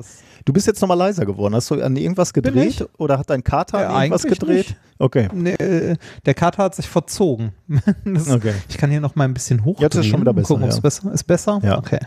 Du 0.46 0.54
bist 0.54 0.68
jetzt 0.68 0.80
nochmal 0.82 0.98
leiser 0.98 1.26
geworden. 1.26 1.56
Hast 1.56 1.72
du 1.72 1.82
an 1.82 1.96
irgendwas 1.96 2.32
gedreht 2.32 2.88
oder 2.98 3.18
hat 3.18 3.30
dein 3.32 3.44
Kater 3.44 3.82
Ja, 3.82 3.90
an 3.90 4.04
irgendwas 4.04 4.26
eigentlich 4.26 4.40
gedreht? 4.40 4.58
nicht. 4.70 4.78
Okay. 5.00 5.28
Nee, 5.34 5.54
äh, 5.54 5.96
der 6.26 6.34
Kater 6.36 6.64
hat 6.64 6.76
sich 6.76 6.88
verzogen. 6.88 7.52
Das, 8.06 8.30
Okay. 8.30 8.54
Ich 8.70 8.78
kann 8.78 8.92
hier 8.92 9.02
noch 9.02 9.16
mal 9.16 9.24
ein 9.26 9.34
bisschen 9.34 9.66
hoch. 9.66 9.80
Ja, 9.80 9.90
das 9.90 10.02
ist 10.02 10.12
schon 10.12 10.22
wieder 10.22 10.34
besser, 10.34 10.56
Gucken, 10.56 10.70
ja. 10.70 10.80
besser 10.80 11.12
ist. 11.12 11.24
Besser? 11.24 11.60
Ja. 11.64 11.78
Okay. 11.80 12.00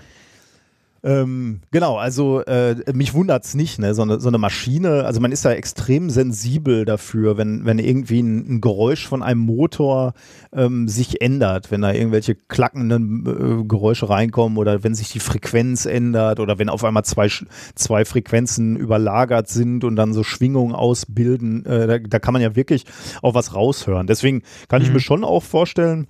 Ähm, 1.04 1.60
genau, 1.70 1.96
also 1.96 2.40
äh, 2.44 2.74
mich 2.92 3.14
wundert's 3.14 3.54
nicht, 3.54 3.78
ne? 3.78 3.94
So 3.94 4.02
eine, 4.02 4.18
so 4.18 4.28
eine 4.28 4.38
Maschine, 4.38 5.04
also 5.04 5.20
man 5.20 5.30
ist 5.30 5.44
da 5.44 5.52
extrem 5.52 6.10
sensibel 6.10 6.84
dafür, 6.84 7.36
wenn, 7.36 7.64
wenn 7.64 7.78
irgendwie 7.78 8.20
ein, 8.20 8.56
ein 8.56 8.60
Geräusch 8.60 9.06
von 9.06 9.22
einem 9.22 9.40
Motor 9.40 10.14
ähm, 10.52 10.88
sich 10.88 11.20
ändert, 11.20 11.70
wenn 11.70 11.82
da 11.82 11.92
irgendwelche 11.92 12.34
klackenden 12.34 13.26
äh, 13.26 13.64
Geräusche 13.64 14.08
reinkommen 14.10 14.58
oder 14.58 14.82
wenn 14.82 14.96
sich 14.96 15.10
die 15.10 15.20
Frequenz 15.20 15.86
ändert 15.86 16.40
oder 16.40 16.58
wenn 16.58 16.68
auf 16.68 16.82
einmal 16.82 17.04
zwei, 17.04 17.28
zwei 17.76 18.04
Frequenzen 18.04 18.76
überlagert 18.76 19.48
sind 19.48 19.84
und 19.84 19.94
dann 19.94 20.12
so 20.12 20.24
Schwingungen 20.24 20.74
ausbilden, 20.74 21.64
äh, 21.64 21.86
da, 21.86 21.98
da 21.98 22.18
kann 22.18 22.32
man 22.32 22.42
ja 22.42 22.56
wirklich 22.56 22.84
auch 23.22 23.34
was 23.34 23.54
raushören. 23.54 24.08
Deswegen 24.08 24.42
kann 24.68 24.82
ich 24.82 24.88
Mhm. 24.88 24.94
mir 24.94 25.00
schon 25.00 25.22
auch 25.22 25.44
vorstellen, 25.44 26.08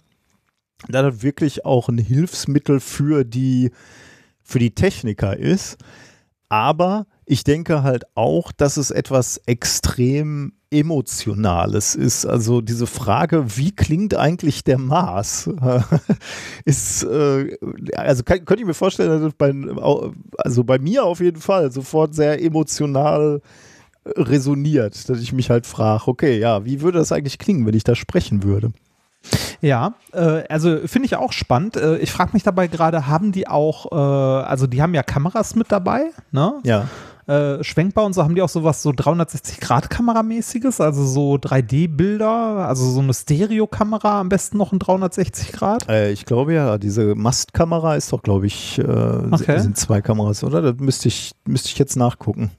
dass 0.88 1.02
das 1.02 1.22
wirklich 1.22 1.66
auch 1.66 1.88
ein 1.90 1.98
Hilfsmittel 1.98 2.80
für 2.80 3.24
die 3.24 3.70
für 4.48 4.58
die 4.58 4.74
Techniker 4.74 5.36
ist. 5.36 5.76
Aber 6.48 7.06
ich 7.26 7.44
denke 7.44 7.82
halt 7.82 8.04
auch, 8.14 8.50
dass 8.52 8.78
es 8.78 8.90
etwas 8.90 9.38
extrem 9.44 10.54
Emotionales 10.70 11.94
ist. 11.94 12.24
Also 12.24 12.62
diese 12.62 12.86
Frage, 12.86 13.56
wie 13.56 13.72
klingt 13.72 14.14
eigentlich 14.14 14.64
der 14.64 14.78
Mars? 14.78 15.50
ist, 16.64 17.02
äh, 17.04 17.58
also 17.94 18.22
kann, 18.22 18.44
könnte 18.46 18.62
ich 18.62 18.66
mir 18.66 18.74
vorstellen, 18.74 19.10
dass 19.10 19.22
es 19.22 19.34
bei, 19.34 19.52
also 20.38 20.64
bei 20.64 20.78
mir 20.78 21.04
auf 21.04 21.20
jeden 21.20 21.40
Fall 21.40 21.70
sofort 21.70 22.14
sehr 22.14 22.42
emotional 22.42 23.42
resoniert, 24.06 25.08
dass 25.10 25.20
ich 25.20 25.34
mich 25.34 25.50
halt 25.50 25.66
frage, 25.66 26.08
okay, 26.08 26.38
ja, 26.38 26.64
wie 26.64 26.80
würde 26.80 26.98
das 26.98 27.12
eigentlich 27.12 27.38
klingen, 27.38 27.66
wenn 27.66 27.74
ich 27.74 27.84
da 27.84 27.94
sprechen 27.94 28.42
würde? 28.42 28.72
Ja, 29.60 29.94
äh, 30.12 30.44
also 30.48 30.78
finde 30.86 31.06
ich 31.06 31.16
auch 31.16 31.32
spannend. 31.32 31.76
Äh, 31.76 31.98
ich 31.98 32.12
frage 32.12 32.30
mich 32.32 32.42
dabei 32.44 32.68
gerade, 32.68 33.06
haben 33.08 33.32
die 33.32 33.48
auch, 33.48 33.90
äh, 33.90 33.94
also 33.94 34.66
die 34.66 34.80
haben 34.82 34.94
ja 34.94 35.02
Kameras 35.02 35.54
mit 35.56 35.72
dabei, 35.72 36.10
ne? 36.30 36.54
Ja. 36.64 36.86
Äh, 37.26 37.62
schwenkbar 37.62 38.06
und 38.06 38.14
so 38.14 38.22
haben 38.24 38.34
die 38.34 38.40
auch 38.40 38.48
sowas 38.48 38.80
so 38.82 38.90
360-Grad-Kameramäßiges, 38.90 40.80
also 40.80 41.04
so 41.04 41.34
3D-Bilder, 41.34 42.30
also 42.66 42.90
so 42.90 43.00
eine 43.00 43.12
Stereokamera 43.12 44.20
am 44.20 44.28
besten 44.28 44.56
noch 44.58 44.72
in 44.72 44.78
360 44.78 45.52
Grad. 45.52 45.88
Äh, 45.88 46.10
ich 46.12 46.24
glaube 46.24 46.54
ja, 46.54 46.78
diese 46.78 47.14
Mastkamera 47.14 47.96
ist 47.96 48.12
doch, 48.12 48.22
glaube 48.22 48.46
ich, 48.46 48.78
äh, 48.78 48.82
Okay. 48.82 49.58
sind 49.60 49.76
zwei 49.76 50.00
Kameras, 50.00 50.42
oder? 50.44 50.62
Das 50.62 50.76
müsste 50.78 51.08
ich, 51.08 51.32
müsste 51.46 51.68
ich 51.68 51.78
jetzt 51.78 51.96
nachgucken. 51.96 52.50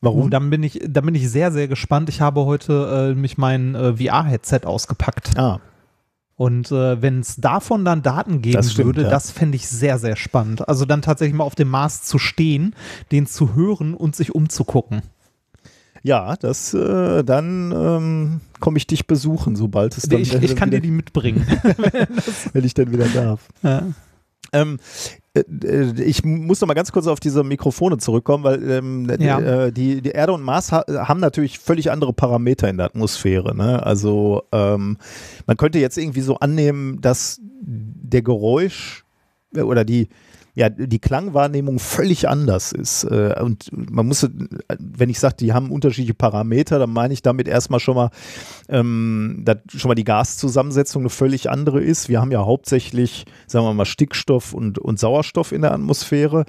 Warum? 0.00 0.30
Dann 0.30 0.50
bin 0.50 0.62
ich, 0.62 0.80
dann 0.86 1.04
bin 1.06 1.14
ich 1.14 1.28
sehr, 1.30 1.52
sehr 1.52 1.68
gespannt. 1.68 2.08
Ich 2.08 2.20
habe 2.20 2.44
heute 2.44 3.12
äh, 3.12 3.18
mich 3.18 3.38
mein 3.38 3.74
äh, 3.74 3.96
VR-Headset 3.96 4.60
ausgepackt. 4.64 5.36
ah, 5.38 5.58
Und 6.36 6.70
äh, 6.70 7.00
wenn 7.00 7.20
es 7.20 7.36
davon 7.36 7.84
dann 7.84 8.02
Daten 8.02 8.42
geben 8.42 8.56
Das 8.56 8.72
stimmt, 8.72 8.86
würde, 8.86 9.02
ja. 9.02 9.10
das 9.10 9.30
fände 9.30 9.56
ich 9.56 9.66
sehr, 9.68 9.98
sehr 9.98 10.16
spannend. 10.16 10.68
Also 10.68 10.84
dann 10.84 11.00
tatsächlich 11.00 11.34
mal 11.34 11.44
auf 11.44 11.54
dem 11.54 11.68
Mars 11.68 12.02
zu 12.02 12.18
stehen, 12.18 12.74
den 13.10 13.26
zu 13.26 13.54
hören 13.54 13.94
und 13.94 14.14
sich 14.14 14.34
umzugucken. 14.34 15.00
ja, 16.02 16.36
das, 16.36 16.74
äh, 16.74 17.24
dann 17.24 17.72
ähm, 17.72 18.40
komme 18.60 18.76
ich 18.76 18.86
dich 18.86 19.06
besuchen, 19.06 19.56
sobald 19.56 19.96
es 19.96 20.04
dann 20.04 20.20
Ich, 20.20 20.34
ich 20.34 20.56
kann 20.56 20.70
dir 20.70 20.76
wieder, 20.76 20.86
die 20.86 20.90
mitbringen. 20.90 21.46
wenn 22.52 22.64
ich 22.64 22.74
dann 22.74 22.92
wieder 22.92 23.08
darf. 23.08 23.48
ja. 23.62 23.82
Ähm, 24.52 24.78
äh, 24.78 24.78
äh, 24.78 25.25
ich 25.98 26.24
muss 26.24 26.60
noch 26.60 26.68
mal 26.68 26.74
ganz 26.74 26.92
kurz 26.92 27.06
auf 27.06 27.20
diese 27.20 27.44
Mikrofone 27.44 27.98
zurückkommen, 27.98 28.44
weil 28.44 28.70
ähm, 28.70 29.08
Ja. 29.18 29.40
äh, 29.66 29.72
die, 29.72 30.00
die 30.02 30.10
Erde 30.10 30.32
und 30.32 30.42
Mars 30.42 30.72
ha 30.72 30.84
haben 30.88 31.20
natürlich 31.20 31.58
völlig 31.58 31.90
andere 31.90 32.12
Parameter 32.12 32.68
in 32.68 32.76
der 32.76 32.86
Atmosphäre. 32.86 33.54
Ne? 33.56 33.84
Also 33.84 34.42
ähm, 34.52 34.98
man 35.46 35.56
könnte 35.56 35.78
jetzt 35.78 35.98
irgendwie 35.98 36.20
so 36.20 36.36
annehmen, 36.36 37.00
dass 37.00 37.40
der 37.62 38.22
Geräusch 38.22 39.04
äh, 39.54 39.62
oder 39.62 39.84
die 39.84 40.08
ja, 40.56 40.70
die 40.70 40.98
Klangwahrnehmung 40.98 41.78
völlig 41.78 42.28
anders 42.28 42.72
ist. 42.72 43.04
Äh, 43.04 43.34
Und 43.40 43.68
man 43.72 44.06
muss, 44.06 44.22
äh, 44.22 44.30
wenn 44.78 45.10
ich 45.10 45.20
sage, 45.20 45.36
die 45.38 45.52
haben 45.52 45.70
unterschiedliche 45.70 46.14
Parameter, 46.14 46.78
dann 46.78 46.90
meine 46.90 47.12
ich 47.12 47.20
damit 47.20 47.46
erstmal 47.46 47.78
schon 47.78 47.94
mal, 47.94 48.10
ähm, 48.70 49.42
dass 49.44 49.58
schon 49.68 49.90
mal 49.90 49.94
die 49.94 50.04
Gaszusammensetzung 50.04 51.02
eine 51.02 51.10
völlig 51.10 51.50
andere 51.50 51.82
ist. 51.82 52.08
Wir 52.08 52.22
haben 52.22 52.32
ja 52.32 52.44
hauptsächlich, 52.46 53.26
sagen 53.46 53.66
wir 53.66 53.74
mal, 53.74 53.84
Stickstoff 53.84 54.54
und, 54.54 54.78
und 54.78 54.98
Sauerstoff 54.98 55.52
in 55.52 55.60
der 55.60 55.72
Atmosphäre. 55.72 56.46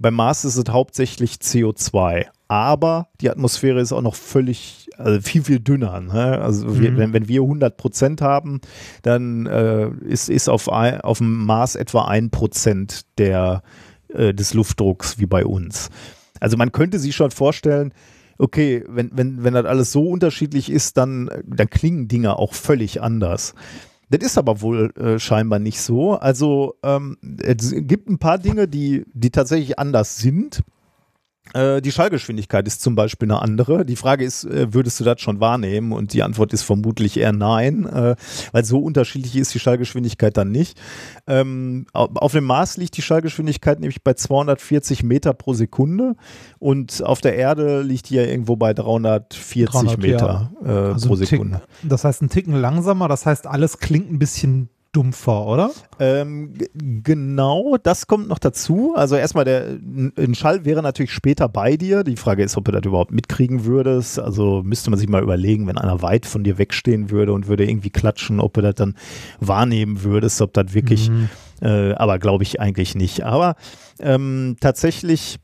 Beim 0.00 0.14
Mars 0.14 0.44
ist 0.44 0.56
es 0.56 0.64
hauptsächlich 0.68 1.34
CO2. 1.34 2.26
Aber 2.48 3.08
die 3.20 3.30
Atmosphäre 3.30 3.80
ist 3.80 3.92
auch 3.92 4.02
noch 4.02 4.16
völlig, 4.16 4.85
also 4.98 5.20
viel, 5.20 5.42
viel 5.44 5.60
dünner. 5.60 6.00
Ne? 6.00 6.38
Also 6.40 6.80
wir, 6.80 6.90
Mhm. 6.92 6.96
wenn, 6.98 7.12
wenn 7.12 7.28
wir 7.28 7.42
100 7.42 7.76
Prozent 7.76 8.22
haben, 8.22 8.60
dann 9.02 9.46
äh, 9.46 9.88
ist, 10.06 10.28
ist 10.28 10.48
auf, 10.48 10.70
ein, 10.70 11.00
auf 11.00 11.18
dem 11.18 11.44
Mars 11.44 11.76
etwa 11.76 12.06
ein 12.06 12.30
Prozent 12.30 13.02
der, 13.18 13.62
äh, 14.08 14.32
des 14.34 14.54
Luftdrucks 14.54 15.18
wie 15.18 15.26
bei 15.26 15.44
uns. 15.44 15.90
Also 16.40 16.56
man 16.56 16.72
könnte 16.72 16.98
sich 16.98 17.16
schon 17.16 17.30
vorstellen, 17.30 17.92
okay, 18.38 18.84
wenn, 18.88 19.10
wenn, 19.14 19.42
wenn 19.44 19.54
das 19.54 19.64
alles 19.64 19.92
so 19.92 20.08
unterschiedlich 20.08 20.70
ist, 20.70 20.96
dann, 20.96 21.30
dann 21.46 21.70
klingen 21.70 22.08
Dinge 22.08 22.36
auch 22.38 22.52
völlig 22.54 23.02
anders. 23.02 23.54
Das 24.10 24.20
ist 24.24 24.38
aber 24.38 24.60
wohl 24.60 24.92
äh, 24.96 25.18
scheinbar 25.18 25.58
nicht 25.58 25.80
so. 25.80 26.12
Also 26.14 26.74
ähm, 26.84 27.16
es 27.42 27.74
gibt 27.76 28.08
ein 28.08 28.18
paar 28.18 28.38
Dinge, 28.38 28.68
die, 28.68 29.04
die 29.14 29.30
tatsächlich 29.30 29.78
anders 29.78 30.18
sind. 30.18 30.62
Äh, 31.54 31.80
die 31.80 31.92
Schallgeschwindigkeit 31.92 32.66
ist 32.66 32.82
zum 32.82 32.94
Beispiel 32.94 33.30
eine 33.30 33.40
andere. 33.40 33.84
Die 33.86 33.96
Frage 33.96 34.24
ist, 34.24 34.44
äh, 34.44 34.72
würdest 34.74 34.98
du 35.00 35.04
das 35.04 35.20
schon 35.20 35.40
wahrnehmen? 35.40 35.92
Und 35.92 36.12
die 36.12 36.22
Antwort 36.22 36.52
ist 36.52 36.62
vermutlich 36.62 37.16
eher 37.16 37.32
nein, 37.32 37.86
äh, 37.86 38.16
weil 38.52 38.64
so 38.64 38.78
unterschiedlich 38.80 39.36
ist 39.36 39.54
die 39.54 39.58
Schallgeschwindigkeit 39.58 40.36
dann 40.36 40.50
nicht. 40.50 40.78
Ähm, 41.26 41.86
au- 41.92 42.08
auf 42.14 42.32
dem 42.32 42.44
Mars 42.44 42.76
liegt 42.76 42.96
die 42.96 43.02
Schallgeschwindigkeit 43.02 43.80
nämlich 43.80 44.02
bei 44.02 44.14
240 44.14 45.02
Meter 45.02 45.32
pro 45.34 45.54
Sekunde 45.54 46.14
und 46.58 47.02
auf 47.04 47.20
der 47.20 47.36
Erde 47.36 47.82
liegt 47.82 48.10
die 48.10 48.16
ja 48.16 48.22
irgendwo 48.22 48.56
bei 48.56 48.74
340 48.74 49.64
300, 49.66 49.98
Meter 49.98 50.52
äh, 50.64 50.68
Also 50.68 51.08
pro 51.08 51.14
ein 51.14 51.20
Tick- 51.20 51.28
Sekunde. 51.28 51.62
Das 51.82 52.04
heißt, 52.04 52.22
ein 52.22 52.28
Ticken 52.28 52.54
langsamer, 52.54 53.08
das 53.08 53.24
heißt, 53.26 53.46
alles 53.46 53.78
klingt 53.78 54.10
ein 54.10 54.18
bisschen 54.18 54.68
dumpfer, 54.96 55.46
oder? 55.46 55.70
Ähm, 56.00 56.54
genau, 56.74 57.76
das 57.82 58.06
kommt 58.06 58.28
noch 58.28 58.38
dazu. 58.38 58.94
Also 58.96 59.14
erstmal, 59.16 59.44
der 59.44 59.76
ein 60.16 60.34
Schall 60.34 60.64
wäre 60.64 60.82
natürlich 60.82 61.12
später 61.12 61.48
bei 61.48 61.76
dir. 61.76 62.02
Die 62.02 62.16
Frage 62.16 62.42
ist, 62.42 62.56
ob 62.56 62.64
du 62.64 62.72
das 62.72 62.82
überhaupt 62.84 63.12
mitkriegen 63.12 63.66
würdest. 63.66 64.18
Also 64.18 64.62
müsste 64.64 64.88
man 64.88 64.98
sich 64.98 65.08
mal 65.08 65.22
überlegen, 65.22 65.66
wenn 65.66 65.76
einer 65.76 66.00
weit 66.00 66.24
von 66.24 66.44
dir 66.44 66.56
wegstehen 66.56 67.10
würde 67.10 67.34
und 67.34 67.46
würde 67.46 67.68
irgendwie 67.68 67.90
klatschen, 67.90 68.40
ob 68.40 68.54
du 68.54 68.62
das 68.62 68.74
dann 68.76 68.94
wahrnehmen 69.38 70.02
würdest, 70.02 70.40
ob 70.40 70.54
das 70.54 70.72
wirklich, 70.72 71.10
Mhm. 71.10 71.28
äh, 71.60 71.92
aber 71.92 72.18
glaube 72.18 72.44
ich 72.44 72.58
eigentlich 72.60 72.94
nicht. 72.94 73.22
Aber 73.22 73.56
ähm, 74.00 74.56
tatsächlich 74.60 75.38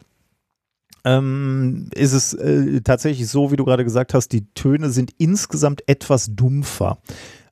ähm, 1.05 1.89
ist 1.95 2.13
es 2.13 2.33
äh, 2.35 2.81
tatsächlich 2.81 3.29
so, 3.29 3.51
wie 3.51 3.57
du 3.57 3.65
gerade 3.65 3.85
gesagt 3.85 4.15
hast, 4.15 4.29
die 4.29 4.47
Töne 4.55 4.91
sind 4.91 5.11
insgesamt 5.19 5.83
etwas 5.89 6.35
dumpfer. 6.35 6.99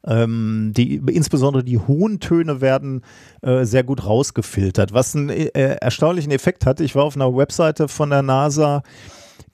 Ähm, 0.07 0.73
die, 0.75 0.97
insbesondere 0.97 1.62
die 1.62 1.78
hohen 1.78 2.21
Töne 2.21 2.61
werden 2.61 3.02
äh, 3.42 3.64
sehr 3.64 3.85
gut 3.85 4.07
rausgefiltert, 4.07 4.92
was 4.95 5.14
einen 5.14 5.28
äh, 5.28 5.49
erstaunlichen 5.80 6.33
Effekt 6.33 6.64
hat. 6.64 6.80
Ich 6.80 6.95
war 6.95 7.04
auf 7.04 7.16
einer 7.16 7.37
Webseite 7.37 7.88
von 7.88 8.11
der 8.11 8.23
NASA, 8.23 8.83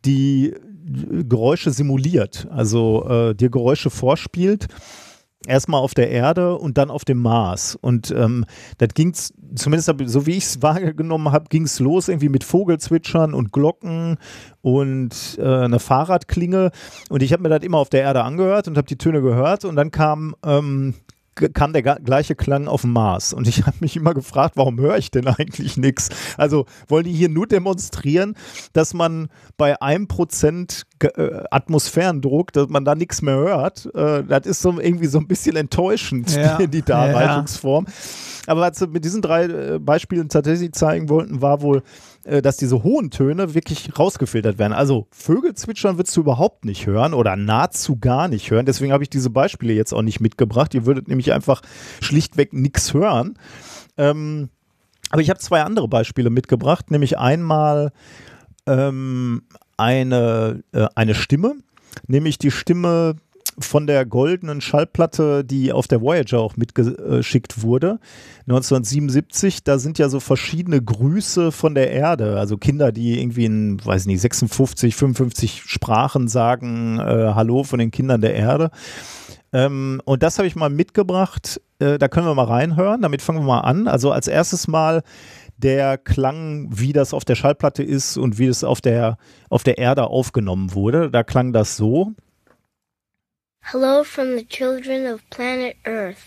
die 0.04 0.54
Geräusche 0.88 1.72
simuliert, 1.72 2.46
also 2.50 3.08
äh, 3.08 3.34
dir 3.34 3.50
Geräusche 3.50 3.90
vorspielt. 3.90 4.68
Erstmal 5.46 5.80
auf 5.80 5.94
der 5.94 6.10
Erde 6.10 6.56
und 6.56 6.78
dann 6.78 6.90
auf 6.90 7.04
dem 7.04 7.18
Mars. 7.18 7.76
Und 7.80 8.10
ähm, 8.10 8.44
das 8.78 8.90
ging 8.94 9.14
zumindest 9.54 9.92
so 10.06 10.26
wie 10.26 10.36
ich 10.36 10.44
es 10.44 10.62
wahrgenommen 10.62 11.32
habe, 11.32 11.46
ging 11.48 11.64
es 11.64 11.80
los 11.80 12.08
irgendwie 12.08 12.28
mit 12.28 12.44
Vogelzwitschern 12.44 13.34
und 13.34 13.52
Glocken 13.52 14.18
und 14.62 15.38
äh, 15.38 15.44
eine 15.44 15.78
Fahrradklinge. 15.78 16.70
Und 17.08 17.22
ich 17.22 17.32
habe 17.32 17.42
mir 17.42 17.48
das 17.48 17.62
immer 17.62 17.78
auf 17.78 17.88
der 17.88 18.02
Erde 18.02 18.24
angehört 18.24 18.68
und 18.68 18.76
habe 18.76 18.86
die 18.86 18.98
Töne 18.98 19.22
gehört. 19.22 19.64
Und 19.64 19.76
dann 19.76 19.90
kam, 19.90 20.34
ähm, 20.44 20.94
kam 21.36 21.72
der 21.72 21.82
gleiche 21.82 22.34
Klang 22.34 22.66
auf 22.66 22.82
dem 22.82 22.92
Mars. 22.92 23.32
Und 23.32 23.46
ich 23.46 23.66
habe 23.66 23.76
mich 23.80 23.96
immer 23.96 24.14
gefragt, 24.14 24.56
warum 24.56 24.78
höre 24.80 24.96
ich 24.96 25.10
denn 25.10 25.26
eigentlich 25.26 25.76
nichts? 25.76 26.08
Also 26.36 26.66
wollen 26.88 27.04
die 27.04 27.12
hier 27.12 27.28
nur 27.28 27.46
demonstrieren, 27.46 28.34
dass 28.72 28.94
man 28.94 29.28
bei 29.56 29.80
einem 29.80 30.08
Prozent 30.08 30.84
äh, 31.02 31.42
Atmosphärendruck, 31.50 32.52
dass 32.52 32.68
man 32.68 32.84
da 32.84 32.94
nichts 32.94 33.22
mehr 33.22 33.36
hört? 33.36 33.86
Äh, 33.94 34.24
das 34.24 34.46
ist 34.46 34.62
so 34.62 34.80
irgendwie 34.80 35.06
so 35.06 35.18
ein 35.18 35.26
bisschen 35.26 35.56
enttäuschend, 35.56 36.34
Ja. 36.34 36.58
die, 36.66 36.82
Darreichungsform. 36.82 37.86
Aber 38.46 38.60
was 38.60 38.78
sie 38.78 38.86
mit 38.86 39.04
diesen 39.04 39.22
drei 39.22 39.44
äh, 39.44 39.78
Beispielen 39.78 40.28
tatsächlich 40.28 40.72
zeigen 40.72 41.08
wollten, 41.08 41.42
war 41.42 41.60
wohl, 41.62 41.82
dass 42.42 42.56
diese 42.56 42.82
hohen 42.82 43.10
Töne 43.10 43.54
wirklich 43.54 43.96
rausgefiltert 43.98 44.58
werden. 44.58 44.72
Also 44.72 45.06
Vögel 45.10 45.54
zwitschern 45.54 45.96
würdest 45.96 46.16
du 46.16 46.22
überhaupt 46.22 46.64
nicht 46.64 46.86
hören 46.86 47.14
oder 47.14 47.36
nahezu 47.36 47.98
gar 47.98 48.28
nicht 48.28 48.50
hören. 48.50 48.66
Deswegen 48.66 48.92
habe 48.92 49.04
ich 49.04 49.10
diese 49.10 49.30
Beispiele 49.30 49.72
jetzt 49.72 49.92
auch 49.92 50.02
nicht 50.02 50.20
mitgebracht. 50.20 50.74
Ihr 50.74 50.86
würdet 50.86 51.08
nämlich 51.08 51.32
einfach 51.32 51.62
schlichtweg 52.00 52.52
nichts 52.52 52.94
hören. 52.94 53.38
Ähm, 53.96 54.50
aber 55.10 55.22
ich 55.22 55.30
habe 55.30 55.38
zwei 55.38 55.62
andere 55.62 55.88
Beispiele 55.88 56.30
mitgebracht, 56.30 56.90
nämlich 56.90 57.18
einmal 57.18 57.92
ähm, 58.66 59.42
eine, 59.76 60.64
äh, 60.72 60.86
eine 60.94 61.14
Stimme, 61.14 61.54
nämlich 62.06 62.38
die 62.38 62.50
Stimme 62.50 63.16
von 63.58 63.86
der 63.86 64.04
goldenen 64.04 64.60
Schallplatte, 64.60 65.44
die 65.44 65.72
auf 65.72 65.88
der 65.88 66.00
Voyager 66.00 66.40
auch 66.40 66.56
mitgeschickt 66.56 67.62
wurde, 67.62 67.98
1977. 68.42 69.64
Da 69.64 69.78
sind 69.78 69.98
ja 69.98 70.08
so 70.08 70.20
verschiedene 70.20 70.82
Grüße 70.82 71.52
von 71.52 71.74
der 71.74 71.90
Erde, 71.90 72.38
also 72.38 72.56
Kinder, 72.56 72.92
die 72.92 73.20
irgendwie 73.20 73.46
in, 73.46 73.84
weiß 73.84 74.06
nicht, 74.06 74.20
56, 74.20 74.94
55 74.94 75.62
Sprachen 75.66 76.28
sagen 76.28 76.98
äh, 76.98 77.32
Hallo 77.34 77.64
von 77.64 77.78
den 77.78 77.90
Kindern 77.90 78.20
der 78.20 78.34
Erde. 78.34 78.70
Ähm, 79.52 80.00
und 80.04 80.22
das 80.22 80.38
habe 80.38 80.48
ich 80.48 80.56
mal 80.56 80.70
mitgebracht. 80.70 81.60
Äh, 81.78 81.98
da 81.98 82.08
können 82.08 82.26
wir 82.26 82.34
mal 82.34 82.44
reinhören. 82.44 83.02
Damit 83.02 83.22
fangen 83.22 83.40
wir 83.40 83.46
mal 83.46 83.60
an. 83.60 83.88
Also 83.88 84.10
als 84.10 84.28
erstes 84.28 84.68
mal 84.68 85.02
der 85.56 85.96
Klang, 85.98 86.68
wie 86.70 86.92
das 86.92 87.14
auf 87.14 87.24
der 87.24 87.34
Schallplatte 87.34 87.82
ist 87.82 88.18
und 88.18 88.38
wie 88.38 88.46
es 88.46 88.64
auf 88.64 88.80
der, 88.80 89.16
auf 89.48 89.62
der 89.62 89.78
Erde 89.78 90.08
aufgenommen 90.08 90.74
wurde. 90.74 91.10
Da 91.10 91.22
klang 91.22 91.52
das 91.52 91.76
so. 91.76 92.12
Hello 93.72 94.04
from 94.04 94.36
the 94.38 94.46
children 94.46 95.12
of 95.12 95.20
planet 95.30 95.74
Earth. 95.84 96.18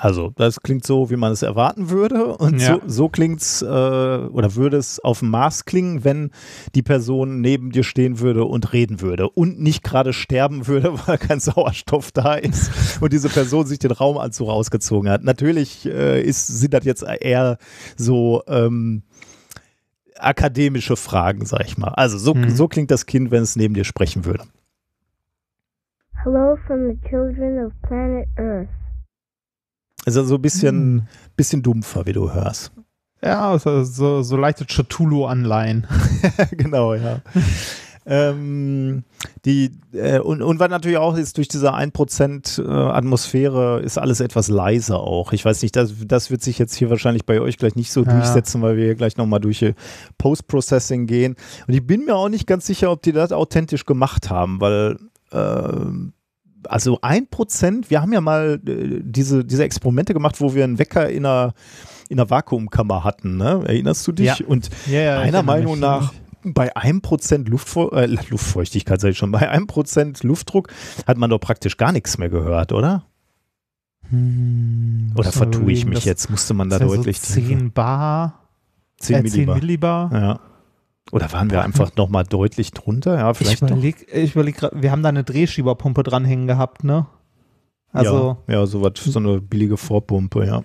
Also, 0.00 0.32
das 0.36 0.60
klingt 0.60 0.86
so, 0.86 1.10
wie 1.10 1.16
man 1.16 1.32
es 1.32 1.42
erwarten 1.42 1.90
würde. 1.90 2.36
Und 2.36 2.60
Ja. 2.60 2.74
so, 2.74 2.82
so 2.86 3.08
klingt 3.08 3.40
es, 3.40 3.62
äh, 3.62 3.66
oder 3.66 4.54
würde 4.54 4.76
es 4.76 5.00
auf 5.00 5.20
dem 5.20 5.30
Mars 5.30 5.64
klingen, 5.64 6.04
wenn 6.04 6.30
die 6.74 6.82
Person 6.82 7.40
neben 7.40 7.72
dir 7.72 7.82
stehen 7.82 8.20
würde 8.20 8.44
und 8.44 8.72
reden 8.72 9.00
würde 9.00 9.28
und 9.30 9.58
nicht 9.60 9.82
gerade 9.82 10.12
sterben 10.12 10.66
würde, 10.68 10.92
weil 11.08 11.18
kein 11.18 11.40
Sauerstoff 11.40 12.12
da 12.12 12.34
ist 12.34 12.70
und 13.00 13.12
diese 13.12 13.28
Person 13.30 13.66
sich 13.66 13.78
den 13.80 13.90
Raumanzug 13.90 14.48
ausgezogen 14.48 15.10
hat. 15.10 15.24
Natürlich 15.24 15.86
äh, 15.86 16.22
ist, 16.22 16.46
sind 16.46 16.74
das 16.74 16.84
jetzt 16.84 17.02
eher 17.02 17.58
so, 17.96 18.42
ähm, 18.46 19.02
akademische 20.16 20.96
Fragen, 20.96 21.46
sag 21.46 21.64
ich 21.64 21.78
mal. 21.78 21.88
Also 21.94 22.18
so, 22.18 22.34
Mhm. 22.34 22.50
so 22.50 22.68
klingt 22.68 22.90
das 22.90 23.06
Kind, 23.06 23.30
wenn 23.30 23.42
es 23.42 23.56
neben 23.56 23.74
dir 23.74 23.84
sprechen 23.84 24.24
würde. 24.24 24.44
Hello 26.24 26.56
from 26.66 26.88
the 26.88 26.98
children 27.08 27.64
of 27.64 27.72
planet 27.82 28.26
Earth. 28.38 28.68
Also 30.06 30.24
so 30.24 30.36
ein 30.36 30.42
bisschen, 30.42 30.74
Hm. 30.74 31.02
bisschen 31.36 31.62
dumpfer, 31.62 32.06
wie 32.06 32.12
du 32.12 32.32
hörst. 32.32 32.72
Ja, 33.22 33.58
so, 33.58 33.82
so, 33.84 34.22
so 34.22 34.36
leichte 34.36 34.64
Cthulhu-Anleihen. 34.64 35.86
genau, 36.52 36.94
ja. 36.94 37.20
ähm, 38.06 39.04
die, 39.44 39.72
äh, 39.92 40.20
und, 40.20 40.40
und 40.42 40.60
was 40.60 40.70
natürlich 40.70 40.98
auch 40.98 41.16
ist, 41.16 41.36
durch 41.36 41.48
diese 41.48 41.74
1% 41.74 42.62
äh, 42.64 42.66
Atmosphäre 42.68 43.80
ist 43.80 43.98
alles 43.98 44.20
etwas 44.20 44.48
leiser 44.48 45.00
auch. 45.00 45.32
Ich 45.32 45.44
weiß 45.44 45.62
nicht, 45.62 45.74
das, 45.76 45.92
das 46.06 46.30
wird 46.30 46.42
sich 46.42 46.58
jetzt 46.58 46.74
hier 46.74 46.90
wahrscheinlich 46.90 47.26
bei 47.26 47.40
euch 47.40 47.58
gleich 47.58 47.74
nicht 47.74 47.92
so 47.92 48.04
Ja. 48.04 48.12
durchsetzen, 48.12 48.62
weil 48.62 48.76
wir 48.76 48.84
hier 48.84 48.94
gleich 48.94 49.16
nochmal 49.16 49.40
durch 49.40 49.64
Post-Processing 50.16 51.06
gehen. 51.06 51.36
Und 51.66 51.74
ich 51.74 51.86
bin 51.86 52.04
mir 52.04 52.14
auch 52.16 52.28
nicht 52.28 52.46
ganz 52.46 52.66
sicher, 52.66 52.90
ob 52.92 53.02
die 53.02 53.12
das 53.12 53.32
authentisch 53.32 53.84
gemacht 53.84 54.30
haben, 54.30 54.60
weil 54.60 54.96
ähm, 55.32 56.12
also 56.64 57.00
1%, 57.00 57.84
wir 57.88 58.02
haben 58.02 58.12
ja 58.12 58.20
mal 58.20 58.60
äh, 58.66 59.00
diese, 59.02 59.44
diese 59.44 59.64
Experimente 59.64 60.12
gemacht, 60.12 60.40
wo 60.40 60.54
wir 60.54 60.64
einen 60.64 60.78
Wecker 60.78 61.08
in 61.08 61.24
einer, 61.24 61.54
in 62.08 62.18
einer 62.18 62.28
Vakuumkammer 62.30 63.04
hatten, 63.04 63.36
ne? 63.36 63.62
Erinnerst 63.66 64.06
du 64.06 64.12
dich? 64.12 64.26
Ja. 64.26 64.46
Und 64.46 64.70
Ja, 64.86 65.00
ja, 65.00 65.18
meiner 65.20 65.42
Meinung 65.42 65.72
mich. 65.72 65.80
nach 65.80 66.12
bei 66.44 66.74
1% 66.76 67.48
Luftfeu 67.48 67.88
äh, 67.88 68.06
Luftfeuchtigkeit, 68.06 69.00
sag 69.00 69.10
ich 69.10 69.18
schon, 69.18 69.32
bei 69.32 69.52
1% 69.52 70.26
Luftdruck 70.26 70.68
hat 71.06 71.18
man 71.18 71.30
doch 71.30 71.38
praktisch 71.40 71.76
gar 71.76 71.92
nichts 71.92 72.18
mehr 72.18 72.28
gehört, 72.28 72.72
oder? 72.72 73.04
Hm, 74.10 75.12
Oder 75.16 75.32
vertue 75.32 75.72
ich 75.72 75.84
mich 75.84 76.04
jetzt? 76.04 76.30
Musste 76.30 76.54
man 76.54 76.70
da 76.70 76.78
deutlich 76.78 77.20
so 77.20 77.34
10 77.34 77.72
Bar, 77.72 78.48
10 78.98 79.16
äh, 79.16 79.28
10 79.28 79.32
Millibar. 79.32 79.54
Millibar. 79.56 80.12
Ja. 80.12 80.40
Oder 81.10 81.32
waren 81.32 81.50
wir 81.50 81.62
einfach 81.62 81.94
nochmal 81.96 82.24
deutlich 82.24 82.72
drunter? 82.72 83.18
Ja, 83.18 83.30
Ich 83.30 83.38
vielleicht 83.38 83.62
doch. 83.62 83.70
überlege 83.70 84.04
ich 84.12 84.34
überleg 84.34 84.56
grad, 84.56 84.72
wir 84.74 84.90
haben 84.90 85.02
da 85.02 85.08
eine 85.08 85.24
Drehschieberpumpe 85.24 86.02
dranhängen 86.02 86.46
gehabt, 86.46 86.84
ne? 86.84 87.06
Also, 87.92 88.36
ja, 88.46 88.54
ja 88.54 88.66
so 88.66 88.82
was, 88.82 88.92
so 88.96 89.18
eine 89.18 89.40
billige 89.40 89.76
Vorpumpe, 89.78 90.44
ja. 90.46 90.62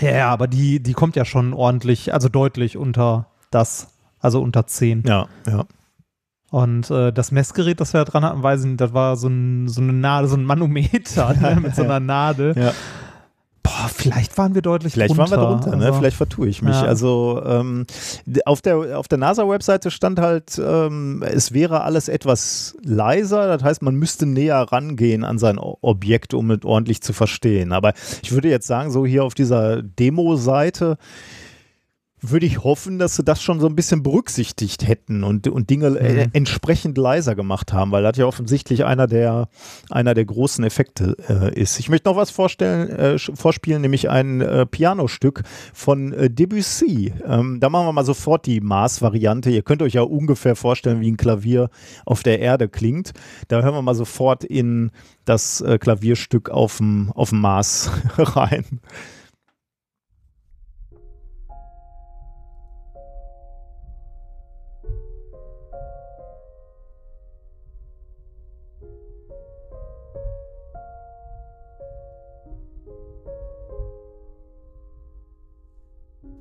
ja, 0.00 0.10
ja, 0.16 0.28
aber 0.30 0.48
die, 0.48 0.82
die 0.82 0.92
kommt 0.92 1.14
ja 1.14 1.24
schon 1.24 1.52
ordentlich, 1.52 2.12
also 2.12 2.28
deutlich 2.28 2.76
unter 2.76 3.28
das, 3.50 3.94
also 4.18 4.42
unter 4.42 4.66
10. 4.66 5.04
Ja, 5.06 5.28
ja. 5.46 5.64
Und 6.50 6.90
äh, 6.90 7.12
das 7.12 7.30
Messgerät, 7.30 7.80
das 7.80 7.92
wir 7.92 8.04
da 8.04 8.10
dran 8.10 8.24
hatten, 8.24 8.42
weiß 8.42 8.60
ich 8.60 8.66
nicht, 8.66 8.80
das 8.80 8.94
war 8.94 9.16
so, 9.16 9.28
ein, 9.28 9.68
so 9.68 9.80
eine 9.82 9.92
Nadel, 9.92 10.28
so 10.28 10.36
ein 10.36 10.44
Manometer 10.44 11.34
ne, 11.34 11.58
mit 11.60 11.76
so 11.76 11.82
einer 11.82 12.00
Nadel. 12.00 12.54
Ja. 12.56 12.72
Boah, 13.62 13.90
vielleicht 13.94 14.36
waren 14.38 14.54
wir 14.54 14.62
deutlich 14.62 14.94
Vielleicht 14.94 15.16
drunter. 15.16 15.30
waren 15.36 15.40
wir 15.40 15.46
drunter, 15.46 15.76
ne? 15.76 15.86
Also, 15.86 15.98
Vielleicht 15.98 16.16
vertue 16.16 16.48
ich 16.48 16.62
mich. 16.62 16.74
Ja. 16.74 16.82
Also 16.82 17.42
ähm, 17.44 17.86
auf 18.44 18.62
der, 18.62 18.98
auf 18.98 19.08
der 19.08 19.18
NASA-Webseite 19.18 19.90
stand 19.90 20.20
halt, 20.20 20.60
ähm, 20.64 21.22
es 21.26 21.52
wäre 21.52 21.82
alles 21.82 22.08
etwas 22.08 22.76
leiser. 22.82 23.46
Das 23.46 23.62
heißt, 23.62 23.82
man 23.82 23.94
müsste 23.94 24.26
näher 24.26 24.60
rangehen 24.70 25.24
an 25.24 25.38
sein 25.38 25.58
Objekt, 25.58 26.34
um 26.34 26.50
es 26.50 26.64
ordentlich 26.64 27.02
zu 27.02 27.12
verstehen. 27.12 27.72
Aber 27.72 27.92
ich 28.22 28.32
würde 28.32 28.48
jetzt 28.48 28.66
sagen, 28.66 28.90
so 28.90 29.04
hier 29.04 29.24
auf 29.24 29.34
dieser 29.34 29.82
Demo-Seite 29.82 30.96
würde 32.20 32.46
ich 32.46 32.64
hoffen, 32.64 32.98
dass 32.98 33.16
sie 33.16 33.22
das 33.24 33.42
schon 33.42 33.60
so 33.60 33.66
ein 33.66 33.76
bisschen 33.76 34.02
berücksichtigt 34.02 34.86
hätten 34.86 35.24
und, 35.24 35.46
und 35.48 35.70
Dinge 35.70 35.86
äh, 35.98 36.26
Mhm. 36.26 36.30
entsprechend 36.32 36.98
leiser 36.98 37.34
gemacht 37.34 37.72
haben, 37.72 37.92
weil 37.92 38.02
das 38.02 38.16
ja 38.16 38.26
offensichtlich 38.26 38.84
einer 38.84 39.06
der, 39.06 39.48
einer 39.90 40.14
der 40.14 40.24
großen 40.24 40.64
Effekte 40.64 41.16
äh, 41.28 41.60
ist. 41.60 41.78
Ich 41.78 41.88
möchte 41.88 42.08
noch 42.08 42.16
was 42.16 42.30
vorstellen, 42.30 42.88
äh, 42.90 43.18
vorspielen, 43.18 43.82
nämlich 43.82 44.08
ein 44.10 44.40
äh, 44.40 44.66
Pianostück 44.66 45.42
von 45.72 46.12
äh, 46.12 46.30
Debussy. 46.30 47.12
Ähm, 47.24 47.60
da 47.60 47.68
machen 47.68 47.86
wir 47.86 47.92
mal 47.92 48.04
sofort 48.04 48.46
die 48.46 48.60
Mars-Variante. 48.60 49.50
Ihr 49.50 49.62
könnt 49.62 49.82
euch 49.82 49.94
ja 49.94 50.02
ungefähr 50.02 50.56
vorstellen, 50.56 51.00
wie 51.00 51.10
ein 51.10 51.16
Klavier 51.16 51.70
auf 52.04 52.22
der 52.22 52.40
Erde 52.40 52.68
klingt. 52.68 53.12
Da 53.48 53.62
hören 53.62 53.74
wir 53.74 53.82
mal 53.82 53.94
sofort 53.94 54.44
in 54.44 54.90
das 55.24 55.60
äh, 55.60 55.78
Klavierstück 55.78 56.50
auf 56.50 56.78
dem 56.78 57.12
auf 57.14 57.30
dem 57.30 57.40
Mars 57.40 57.90
rein. 58.18 58.80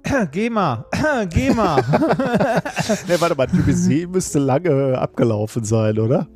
Geh 0.31 0.49
mal, 0.49 0.85
geh 1.29 1.53
mal. 1.53 1.83
Ne, 3.07 3.19
warte 3.19 3.35
mal, 3.35 3.47
Debussy 3.47 4.07
müsste 4.09 4.39
lange 4.39 4.97
abgelaufen 4.97 5.63
sein, 5.63 5.99
oder? 5.99 6.27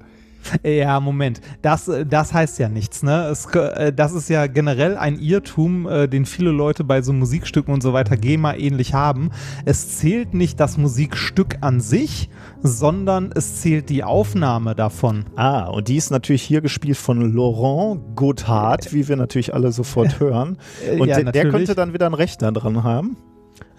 Ja, 0.63 0.99
Moment. 0.99 1.39
Das, 1.61 1.89
das 2.09 2.33
heißt 2.33 2.59
ja 2.59 2.67
nichts, 2.67 3.03
ne? 3.03 3.27
Es, 3.27 3.45
äh, 3.53 3.93
das 3.93 4.13
ist 4.13 4.27
ja 4.27 4.47
generell 4.47 4.97
ein 4.97 5.19
Irrtum, 5.19 5.87
äh, 5.87 6.07
den 6.07 6.25
viele 6.25 6.49
Leute 6.51 6.83
bei 6.83 7.01
so 7.01 7.13
Musikstücken 7.13 7.71
und 7.73 7.81
so 7.83 7.93
weiter 7.93 8.17
GEMA 8.17 8.55
ähnlich 8.55 8.93
haben. 8.93 9.29
Es 9.65 9.99
zählt 9.99 10.33
nicht 10.33 10.59
das 10.59 10.77
Musikstück 10.77 11.57
an 11.61 11.79
sich, 11.79 12.29
sondern 12.63 13.31
es 13.35 13.61
zählt 13.61 13.89
die 13.89 14.03
Aufnahme 14.03 14.73
davon. 14.75 15.25
Ah, 15.35 15.67
und 15.67 15.87
die 15.87 15.97
ist 15.97 16.09
natürlich 16.09 16.41
hier 16.41 16.61
gespielt 16.61 16.97
von 16.97 17.33
Laurent 17.33 18.15
Gotthard, 18.15 18.93
wie 18.93 19.07
wir 19.07 19.17
natürlich 19.17 19.53
alle 19.53 19.71
sofort 19.71 20.19
hören. 20.19 20.57
Äh, 20.85 20.99
Und 20.99 21.07
ja, 21.07 21.21
der, 21.21 21.31
der 21.31 21.49
könnte 21.49 21.75
dann 21.75 21.93
wieder 21.93 22.07
ein 22.07 22.15
Rechner 22.15 22.51
dran 22.51 22.83
haben. 22.83 23.15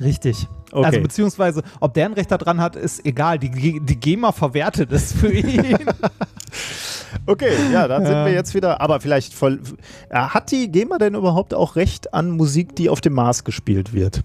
Richtig. 0.01 0.49
Okay. 0.71 0.85
Also 0.87 1.01
beziehungsweise, 1.01 1.63
ob 1.81 1.93
der 1.95 2.07
ein 2.07 2.15
Recht 2.15 2.31
da 2.31 2.39
dran 2.39 2.61
hat, 2.61 2.77
ist 2.77 3.05
egal. 3.05 3.39
Die, 3.39 3.51
die 3.81 3.97
GEMA 3.97 4.33
verwertet 4.33 4.91
es 4.93 5.13
für 5.13 5.33
ihn. 5.33 5.77
Okay, 7.27 7.53
ja, 7.73 7.87
dann 7.89 8.05
sind 8.05 8.15
Ja. 8.15 8.25
wir 8.25 8.33
jetzt 8.33 8.55
wieder. 8.55 8.81
Aber 8.81 8.99
vielleicht 9.01 9.35
voll. 9.35 9.61
Äh, 10.09 10.17
Hat 10.19 10.51
die 10.51 10.71
GEMA 10.73 10.99
denn 10.99 11.15
überhaupt 11.15 11.53
auch 11.55 11.77
Recht 11.77 12.15
an 12.15 12.31
Musik, 12.31 12.75
die 12.75 12.89
auf 12.89 13.01
dem 13.01 13.13
Mars 13.13 13.45
gespielt 13.45 13.93
wird? 13.93 14.23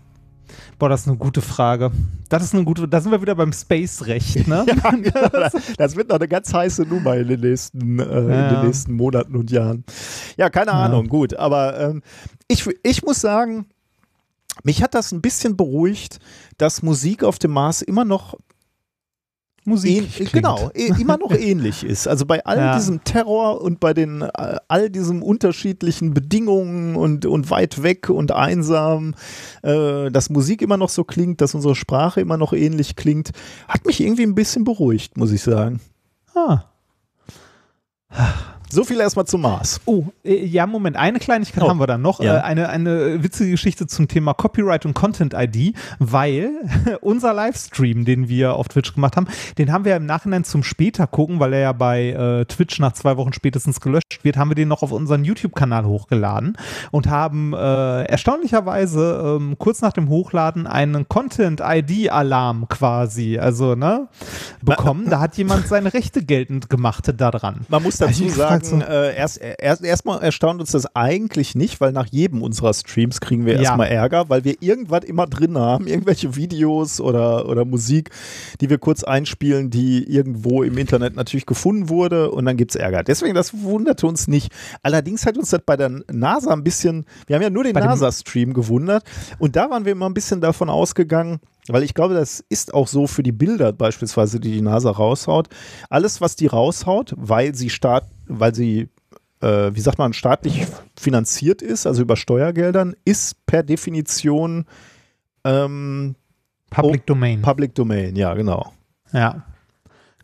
Boah, 0.79 0.87
das 0.89 1.01
ist 1.01 1.07
eine 1.07 1.17
gute 1.17 1.41
Frage. 1.41 1.91
Das 2.29 2.43
ist 2.43 2.53
eine 2.53 2.63
gute, 2.63 2.87
da 2.87 3.01
sind 3.01 3.11
wir 3.11 3.21
wieder 3.21 3.35
beim 3.35 3.51
Space-Recht, 3.51 4.47
ne? 4.47 4.65
das, 5.31 5.53
das 5.77 5.95
wird 5.95 6.09
noch 6.09 6.15
eine 6.17 6.27
ganz 6.27 6.53
heiße 6.53 6.83
Nummer 6.83 7.15
in 7.17 7.27
den 7.27 7.41
nächsten, 7.41 7.99
äh, 7.99 8.03
in 8.03 8.29
Ja. 8.29 8.49
den 8.61 8.65
nächsten 8.67 8.93
Monaten 8.93 9.35
und 9.35 9.51
Jahren. 9.51 9.83
Ja, 10.37 10.49
keine 10.49 10.71
Ja. 10.71 10.83
Ahnung, 10.85 11.07
gut. 11.07 11.35
Aber 11.35 11.77
ähm, 11.79 12.01
ich, 12.47 12.65
ich 12.83 13.03
muss 13.03 13.19
sagen, 13.19 13.65
mich 14.63 14.83
hat 14.83 14.93
das 14.95 15.11
ein 15.11 15.21
bisschen 15.21 15.55
beruhigt, 15.57 16.19
dass 16.57 16.81
Musik 16.83 17.23
auf 17.23 17.39
dem 17.39 17.51
Mars 17.51 17.81
immer 17.81 18.05
noch 18.05 18.35
Musik. 19.65 20.03
ähn- 20.17 20.31
genau, 20.31 20.71
eh- 20.73 20.93
immer 20.97 21.17
noch 21.17 21.31
ähnlich 21.37 21.83
ist. 21.83 22.07
Also 22.07 22.25
bei 22.25 22.45
all 22.45 22.57
Ja. 22.57 22.75
diesem 22.77 23.03
Terror 23.03 23.59
und 23.61 23.81
bei 23.81 23.93
den 23.93 24.21
äh, 24.21 24.57
all 24.69 24.89
diesen 24.89 25.21
unterschiedlichen 25.21 26.13
Bedingungen 26.13 26.95
und, 26.95 27.25
und 27.25 27.49
weit 27.51 27.83
weg 27.83 28.09
und 28.09 28.31
einsam, 28.31 29.13
äh, 29.63 30.09
dass 30.09 30.29
Musik 30.29 30.61
immer 30.61 30.77
noch 30.77 30.87
so 30.89 31.03
klingt, 31.03 31.41
dass 31.41 31.53
unsere 31.53 31.75
Sprache 31.75 32.21
immer 32.21 32.37
noch 32.37 32.53
ähnlich 32.53 32.95
klingt, 32.95 33.31
hat 33.67 33.85
mich 33.85 33.99
irgendwie 33.99 34.23
ein 34.23 34.35
bisschen 34.35 34.63
beruhigt, 34.63 35.17
muss 35.17 35.33
ich 35.33 35.41
sagen. 35.43 35.81
Ah. 36.33 36.63
So 38.69 38.83
viel 38.83 38.99
erstmal 38.99 39.25
zum 39.25 39.41
Mars. 39.41 39.79
Oh, 39.85 40.05
äh, 40.23 40.45
ja, 40.45 40.67
Moment, 40.67 40.97
eine 40.97 41.19
Kleinigkeit 41.19 41.63
Oh, 41.63 41.69
haben 41.69 41.79
wir 41.79 41.87
dann 41.87 42.01
noch. 42.01 42.19
ja. 42.19 42.37
Äh, 42.37 42.41
eine, 42.41 42.69
eine 42.69 43.23
witzige 43.23 43.51
Geschichte 43.51 43.87
zum 43.87 44.07
Thema 44.07 44.33
Copyright 44.33 44.85
und 44.85 44.93
Content 44.93 45.33
ID, 45.33 45.75
weil 45.99 46.51
unser 47.01 47.33
Livestream, 47.33 48.03
den 48.05 48.27
wir 48.27 48.55
auf 48.55 48.67
Twitch 48.67 48.93
gemacht 48.93 49.15
haben, 49.15 49.27
den 49.57 49.71
haben 49.71 49.85
wir 49.85 49.95
im 49.95 50.05
Nachhinein 50.05 50.43
zum 50.43 50.63
später 50.63 51.07
gucken, 51.07 51.39
weil 51.39 51.53
er 51.53 51.59
ja 51.59 51.71
bei 51.71 52.09
äh, 52.09 52.45
Twitch 52.45 52.79
nach 52.79 52.93
zwei 52.93 53.17
Wochen 53.17 53.33
spätestens 53.33 53.79
gelöscht 53.79 54.19
wird, 54.23 54.37
haben 54.37 54.49
wir 54.49 54.55
den 54.55 54.67
noch 54.67 54.83
auf 54.83 54.91
unseren 54.91 55.23
YouTube-Kanal 55.23 55.85
hochgeladen 55.85 56.57
und 56.91 57.07
haben 57.07 57.53
äh, 57.53 58.03
erstaunlicherweise 58.03 59.37
ähm, 59.39 59.55
kurz 59.57 59.81
nach 59.81 59.93
dem 59.93 60.09
Hochladen 60.09 60.67
einen 60.67 61.07
Content 61.07 61.61
ID-Alarm 61.63 62.67
quasi, 62.67 63.39
also, 63.39 63.75
ne, 63.75 64.07
bekommen. 64.61 65.09
Da 65.09 65.19
hat 65.19 65.37
jemand 65.37 65.67
seine 65.67 65.93
Rechte 65.93 66.23
geltend 66.23 66.69
gemacht 66.69 67.13
daran. 67.17 67.65
Man 67.69 67.83
muss 67.83 67.97
dazu 67.97 68.23
ich 68.23 68.29
gefragt, 68.29 68.56
sagen, 68.65 68.81
so- 68.81 68.87
äh, 68.87 69.15
erst, 69.15 69.37
erst, 69.39 69.83
erstmal 69.83 70.21
erstaunt 70.23 70.59
uns 70.59 70.71
das 70.71 70.95
eigentlich 70.95 71.55
nicht, 71.55 71.79
weil 71.81 71.91
nach 71.91 72.07
jedem 72.07 72.41
unserer 72.41 72.73
Streams 72.73 73.19
kriegen 73.21 73.45
wir 73.45 73.53
Ja. 73.55 73.61
erstmal 73.61 73.87
Ärger, 73.87 74.29
weil 74.29 74.43
wir 74.43 74.55
irgendwas 74.61 75.03
immer 75.05 75.27
drin 75.27 75.57
haben, 75.57 75.87
irgendwelche 75.87 76.35
Videos 76.35 76.99
oder, 77.01 77.47
oder 77.47 77.65
Musik, 77.65 78.09
die 78.61 78.69
wir 78.69 78.77
kurz 78.77 79.03
einspielen, 79.03 79.69
die 79.69 80.03
irgendwo 80.11 80.63
im 80.63 80.77
Internet 80.77 81.15
natürlich 81.15 81.45
gefunden 81.45 81.89
wurde 81.89 82.31
und 82.31 82.45
dann 82.45 82.57
gibt 82.57 82.71
es 82.71 82.75
Ärger. 82.75 83.03
Deswegen, 83.03 83.35
das 83.35 83.53
wunderte 83.63 84.07
uns 84.07 84.27
nicht. 84.27 84.51
Allerdings 84.83 85.25
hat 85.25 85.37
uns 85.37 85.49
das 85.49 85.61
bei 85.65 85.77
der 85.77 85.89
NASA 86.11 86.51
ein 86.53 86.63
bisschen, 86.63 87.05
wir 87.27 87.35
haben 87.35 87.43
ja 87.43 87.49
nur 87.49 87.63
den 87.63 87.73
NASA-Stream 87.73 88.53
gewundert 88.53 89.03
und 89.39 89.55
da 89.55 89.69
waren 89.69 89.85
wir 89.85 89.91
immer 89.93 90.07
ein 90.07 90.13
bisschen 90.13 90.41
davon 90.41 90.69
ausgegangen, 90.69 91.39
weil 91.69 91.83
ich 91.83 91.93
glaube, 91.93 92.13
das 92.13 92.43
ist 92.49 92.73
auch 92.73 92.87
so 92.87 93.07
für 93.07 93.23
die 93.23 93.31
Bilder 93.31 93.73
beispielsweise, 93.73 94.39
die 94.39 94.51
die 94.51 94.61
NASA 94.61 94.91
raushaut. 94.91 95.47
Alles, 95.89 96.21
was 96.21 96.35
die 96.35 96.47
raushaut, 96.47 97.13
weil 97.17 97.55
sie 97.55 97.69
staat, 97.69 98.05
weil 98.27 98.53
sie, 98.53 98.89
äh, 99.41 99.71
wie 99.73 99.79
sagt 99.79 99.97
man, 99.97 100.13
staatlich 100.13 100.67
finanziert 100.99 101.61
ist, 101.61 101.87
also 101.87 102.01
über 102.01 102.15
Steuergeldern, 102.15 102.95
ist 103.05 103.45
per 103.45 103.63
Definition 103.63 104.65
ähm, 105.43 106.15
Public 106.69 107.05
Domain. 107.05 107.41
Public 107.41 107.75
Domain, 107.75 108.15
ja, 108.15 108.33
genau. 108.33 108.73
Ja. 109.13 109.43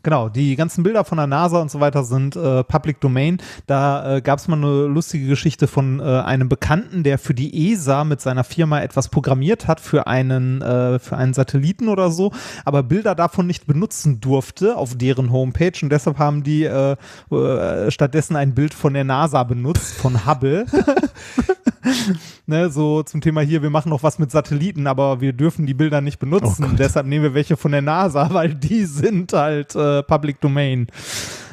Genau, 0.04 0.28
die 0.28 0.54
ganzen 0.54 0.84
Bilder 0.84 1.02
von 1.02 1.16
der 1.16 1.26
NASA 1.26 1.62
und 1.62 1.70
so 1.70 1.80
weiter 1.80 2.04
sind 2.04 2.36
äh, 2.36 2.62
Public 2.62 3.00
Domain. 3.00 3.38
Da 3.66 4.16
äh, 4.16 4.20
gab 4.20 4.38
es 4.38 4.48
mal 4.48 4.58
eine 4.58 4.84
lustige 4.84 5.26
Geschichte 5.26 5.66
von 5.66 5.98
äh, 5.98 6.02
einem 6.02 6.50
Bekannten, 6.50 7.02
der 7.04 7.16
für 7.16 7.32
die 7.32 7.72
ESA 7.72 8.04
mit 8.04 8.20
seiner 8.20 8.44
Firma 8.44 8.82
etwas 8.82 9.08
programmiert 9.08 9.66
hat 9.66 9.80
für 9.80 10.06
einen, 10.06 10.60
äh, 10.60 10.98
für 10.98 11.16
einen 11.16 11.32
Satelliten 11.32 11.88
oder 11.88 12.10
so, 12.10 12.32
aber 12.66 12.82
Bilder 12.82 13.14
davon 13.14 13.46
nicht 13.46 13.66
benutzen 13.66 14.20
durfte 14.20 14.76
auf 14.76 14.94
deren 14.94 15.32
Homepage 15.32 15.72
und 15.80 15.88
deshalb 15.88 16.18
haben 16.18 16.42
die 16.42 16.64
äh, 16.64 16.96
äh, 17.30 17.90
stattdessen 17.90 18.36
ein 18.36 18.54
Bild 18.54 18.74
von 18.74 18.92
der 18.92 19.04
NASA 19.04 19.42
benutzt, 19.42 19.94
von 19.94 20.26
Hubble. 20.26 20.66
ne, 22.46 22.70
so 22.70 23.02
zum 23.02 23.20
Thema 23.20 23.40
hier, 23.40 23.62
wir 23.62 23.70
machen 23.70 23.90
noch 23.90 24.02
was 24.02 24.18
mit 24.18 24.30
Satelliten, 24.30 24.86
aber 24.86 25.20
wir 25.20 25.32
dürfen 25.32 25.66
die 25.66 25.74
Bilder 25.74 26.00
nicht 26.00 26.18
benutzen. 26.18 26.70
Oh 26.72 26.76
Deshalb 26.76 27.06
nehmen 27.06 27.24
wir 27.24 27.34
welche 27.34 27.56
von 27.56 27.72
der 27.72 27.82
NASA, 27.82 28.28
weil 28.32 28.54
die 28.54 28.84
sind 28.84 29.32
halt 29.32 29.74
äh, 29.74 30.02
Public 30.02 30.40
Domain. 30.40 30.88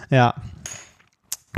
Ja. 0.10 0.34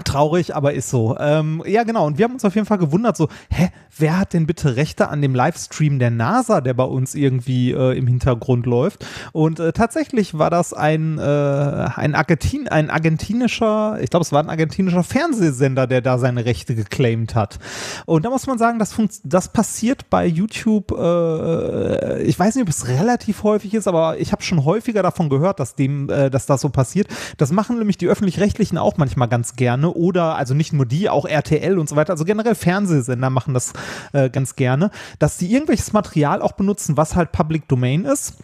Traurig, 0.03 0.55
aber 0.55 0.73
ist 0.73 0.89
so. 0.89 1.17
Ähm, 1.19 1.63
ja, 1.67 1.83
genau. 1.83 2.07
Und 2.07 2.17
wir 2.17 2.25
haben 2.25 2.33
uns 2.33 2.45
auf 2.45 2.55
jeden 2.55 2.65
Fall 2.65 2.79
gewundert, 2.79 3.15
so, 3.15 3.29
hä, 3.49 3.69
wer 3.97 4.19
hat 4.19 4.33
denn 4.33 4.47
bitte 4.47 4.75
Rechte 4.75 5.09
an 5.09 5.21
dem 5.21 5.35
Livestream 5.35 5.99
der 5.99 6.11
NASA, 6.11 6.61
der 6.61 6.73
bei 6.73 6.83
uns 6.83 7.15
irgendwie 7.15 7.71
äh, 7.71 7.97
im 7.97 8.07
Hintergrund 8.07 8.65
läuft? 8.65 9.05
Und 9.31 9.59
äh, 9.59 9.73
tatsächlich 9.73 10.37
war 10.37 10.49
das 10.49 10.73
ein, 10.73 11.17
äh, 11.17 11.21
ein, 11.21 12.15
Argentin 12.15 12.67
ein 12.67 12.89
argentinischer, 12.89 13.97
ich 14.01 14.09
glaube, 14.09 14.23
es 14.23 14.31
war 14.31 14.41
ein 14.41 14.49
argentinischer 14.49 15.03
Fernsehsender, 15.03 15.87
der 15.87 16.01
da 16.01 16.17
seine 16.17 16.45
Rechte 16.45 16.75
geclaimed 16.75 17.35
hat. 17.35 17.59
Und 18.05 18.25
da 18.25 18.29
muss 18.29 18.47
man 18.47 18.57
sagen, 18.57 18.79
das, 18.79 18.95
das 19.23 19.49
passiert 19.49 20.09
bei 20.09 20.25
YouTube, 20.25 20.91
äh, 20.91 22.23
ich 22.23 22.37
weiß 22.37 22.55
nicht, 22.55 22.63
ob 22.63 22.69
es 22.69 22.87
relativ 22.87 23.43
häufig 23.43 23.73
ist, 23.73 23.87
aber 23.87 24.19
ich 24.19 24.31
habe 24.31 24.43
schon 24.43 24.65
häufiger 24.65 25.03
davon 25.03 25.29
gehört, 25.29 25.59
dass, 25.59 25.75
dem, 25.75 26.09
äh, 26.09 26.29
dass 26.29 26.45
das 26.45 26.61
so 26.61 26.69
passiert. 26.69 27.07
Das 27.37 27.51
machen 27.51 27.77
nämlich 27.77 27.97
die 27.97 28.07
Öffentlich-Rechtlichen 28.07 28.77
auch 28.77 28.97
manchmal 28.97 29.27
ganz 29.27 29.55
gerne 29.55 29.91
oder 29.91 30.35
also 30.35 30.53
nicht 30.53 30.73
nur 30.73 30.85
die, 30.85 31.09
auch 31.09 31.25
RTL 31.25 31.77
und 31.77 31.89
so 31.89 31.95
weiter, 31.95 32.13
also 32.13 32.25
generell 32.25 32.55
Fernsehsender 32.55 33.29
machen 33.29 33.53
das 33.53 33.73
äh, 34.13 34.29
ganz 34.29 34.55
gerne, 34.55 34.91
dass 35.19 35.37
sie 35.37 35.51
irgendwelches 35.51 35.93
Material 35.93 36.41
auch 36.41 36.53
benutzen, 36.53 36.97
was 36.97 37.15
halt 37.15 37.31
Public 37.31 37.67
Domain 37.67 38.05
ist 38.05 38.35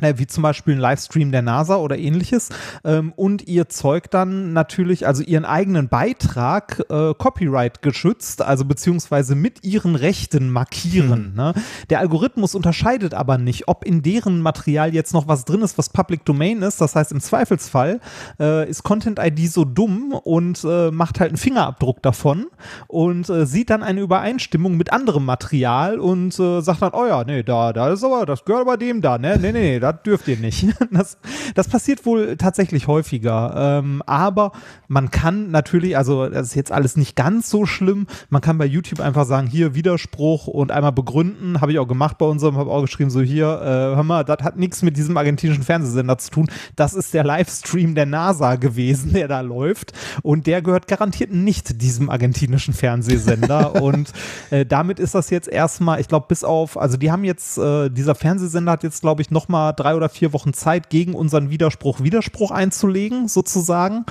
wie 0.00 0.26
zum 0.26 0.42
Beispiel 0.42 0.74
ein 0.74 0.80
Livestream 0.80 1.30
der 1.30 1.42
NASA 1.42 1.76
oder 1.76 1.96
ähnliches. 1.96 2.48
Ähm, 2.84 3.12
und 3.14 3.46
ihr 3.46 3.68
Zeug 3.68 4.10
dann 4.10 4.52
natürlich, 4.52 5.06
also 5.06 5.22
ihren 5.22 5.44
eigenen 5.44 5.88
Beitrag 5.88 6.80
äh, 6.90 7.14
Copyright 7.14 7.80
geschützt, 7.80 8.42
also 8.42 8.64
beziehungsweise 8.64 9.36
mit 9.36 9.64
ihren 9.64 9.94
Rechten 9.94 10.50
markieren. 10.50 11.26
Hm. 11.26 11.34
Ne? 11.34 11.54
Der 11.90 12.00
Algorithmus 12.00 12.54
unterscheidet 12.54 13.14
aber 13.14 13.38
nicht, 13.38 13.68
ob 13.68 13.84
in 13.84 14.02
deren 14.02 14.40
Material 14.40 14.92
jetzt 14.92 15.14
noch 15.14 15.28
was 15.28 15.44
drin 15.44 15.62
ist, 15.62 15.78
was 15.78 15.88
Public 15.88 16.24
Domain 16.24 16.62
ist. 16.62 16.80
Das 16.80 16.96
heißt, 16.96 17.12
im 17.12 17.20
Zweifelsfall 17.20 18.00
äh, 18.40 18.68
ist 18.68 18.82
Content 18.82 19.20
ID 19.20 19.50
so 19.50 19.64
dumm 19.64 20.12
und 20.12 20.64
äh, 20.64 20.90
macht 20.90 21.20
halt 21.20 21.30
einen 21.30 21.38
Fingerabdruck 21.38 22.02
davon 22.02 22.46
und 22.88 23.28
äh, 23.30 23.46
sieht 23.46 23.70
dann 23.70 23.84
eine 23.84 24.00
Übereinstimmung 24.00 24.76
mit 24.76 24.92
anderem 24.92 25.24
Material 25.24 26.00
und 26.00 26.38
äh, 26.38 26.60
sagt 26.60 26.82
dann, 26.82 26.92
oh 26.94 27.06
ja, 27.06 27.22
nee, 27.24 27.44
da, 27.44 27.72
da 27.72 27.92
ist 27.92 28.02
aber, 28.02 28.26
das 28.26 28.44
gehört 28.44 28.62
aber 28.62 28.76
dem 28.76 29.00
da, 29.00 29.18
ne? 29.18 29.38
Nee, 29.40 29.52
nee, 29.52 29.60
nee, 29.74 29.83
das 29.92 30.02
dürft 30.02 30.28
ihr 30.28 30.36
nicht. 30.36 30.66
Das, 30.90 31.18
das 31.54 31.68
passiert 31.68 32.06
wohl 32.06 32.36
tatsächlich 32.36 32.86
häufiger. 32.86 33.80
Ähm, 33.80 34.02
aber 34.06 34.52
man 34.86 35.10
kann 35.10 35.50
natürlich, 35.50 35.96
also 35.96 36.28
das 36.28 36.48
ist 36.48 36.54
jetzt 36.54 36.70
alles 36.70 36.96
nicht 36.96 37.16
ganz 37.16 37.50
so 37.50 37.66
schlimm, 37.66 38.06
man 38.28 38.40
kann 38.40 38.58
bei 38.58 38.66
YouTube 38.66 39.00
einfach 39.00 39.24
sagen, 39.24 39.48
hier 39.48 39.74
Widerspruch 39.74 40.46
und 40.46 40.70
einmal 40.70 40.92
begründen, 40.92 41.60
habe 41.60 41.72
ich 41.72 41.78
auch 41.78 41.88
gemacht 41.88 42.18
bei 42.18 42.26
unserem, 42.26 42.56
habe 42.56 42.70
auch 42.70 42.82
geschrieben, 42.82 43.10
so 43.10 43.20
hier, 43.22 43.46
äh, 43.46 43.96
hör 43.96 44.04
mal, 44.04 44.24
das 44.24 44.38
hat 44.42 44.56
nichts 44.56 44.82
mit 44.82 44.96
diesem 44.96 45.16
argentinischen 45.16 45.64
Fernsehsender 45.64 46.18
zu 46.18 46.30
tun. 46.30 46.50
Das 46.76 46.94
ist 46.94 47.12
der 47.12 47.24
Livestream 47.24 47.94
der 47.94 48.06
NASA 48.06 48.56
gewesen, 48.56 49.12
der 49.12 49.28
da 49.28 49.40
läuft. 49.40 49.92
Und 50.22 50.46
der 50.46 50.62
gehört 50.62 50.86
garantiert 50.88 51.32
nicht 51.32 51.82
diesem 51.82 52.10
argentinischen 52.10 52.74
Fernsehsender. 52.74 53.82
und 53.82 54.12
äh, 54.50 54.64
damit 54.66 54.98
ist 54.98 55.14
das 55.14 55.30
jetzt 55.30 55.48
erstmal, 55.48 56.00
ich 56.00 56.08
glaube, 56.08 56.26
bis 56.28 56.44
auf, 56.44 56.78
also 56.78 56.96
die 56.96 57.10
haben 57.10 57.24
jetzt, 57.24 57.58
äh, 57.58 57.90
dieser 57.90 58.14
Fernsehsender 58.14 58.72
hat 58.72 58.82
jetzt, 58.82 59.00
glaube 59.00 59.22
ich, 59.22 59.30
nochmal 59.30 59.73
drei 59.76 59.94
oder 59.94 60.08
vier 60.08 60.32
Wochen 60.32 60.52
Zeit, 60.52 60.90
gegen 60.90 61.14
unseren 61.14 61.50
Widerspruch 61.50 62.00
Widerspruch 62.00 62.50
einzulegen, 62.50 63.28
sozusagen. 63.28 64.04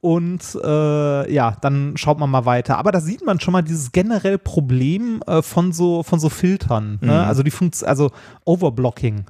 Und 0.00 0.58
äh, 0.62 1.32
ja, 1.32 1.56
dann 1.60 1.96
schaut 1.96 2.18
man 2.18 2.28
mal 2.28 2.44
weiter. 2.44 2.78
Aber 2.78 2.90
da 2.90 3.00
sieht 3.00 3.24
man 3.24 3.38
schon 3.38 3.52
mal 3.52 3.62
dieses 3.62 3.92
generell 3.92 4.38
Problem 4.38 5.22
äh, 5.26 5.42
von 5.42 5.72
so 5.72 6.02
von 6.02 6.18
so 6.18 6.28
Filtern. 6.28 6.98
Ne? 7.00 7.12
Mhm. 7.12 7.28
Also 7.28 7.42
die 7.42 7.52
Funkt 7.52 7.84
also 7.84 8.10
Overblocking 8.44 9.26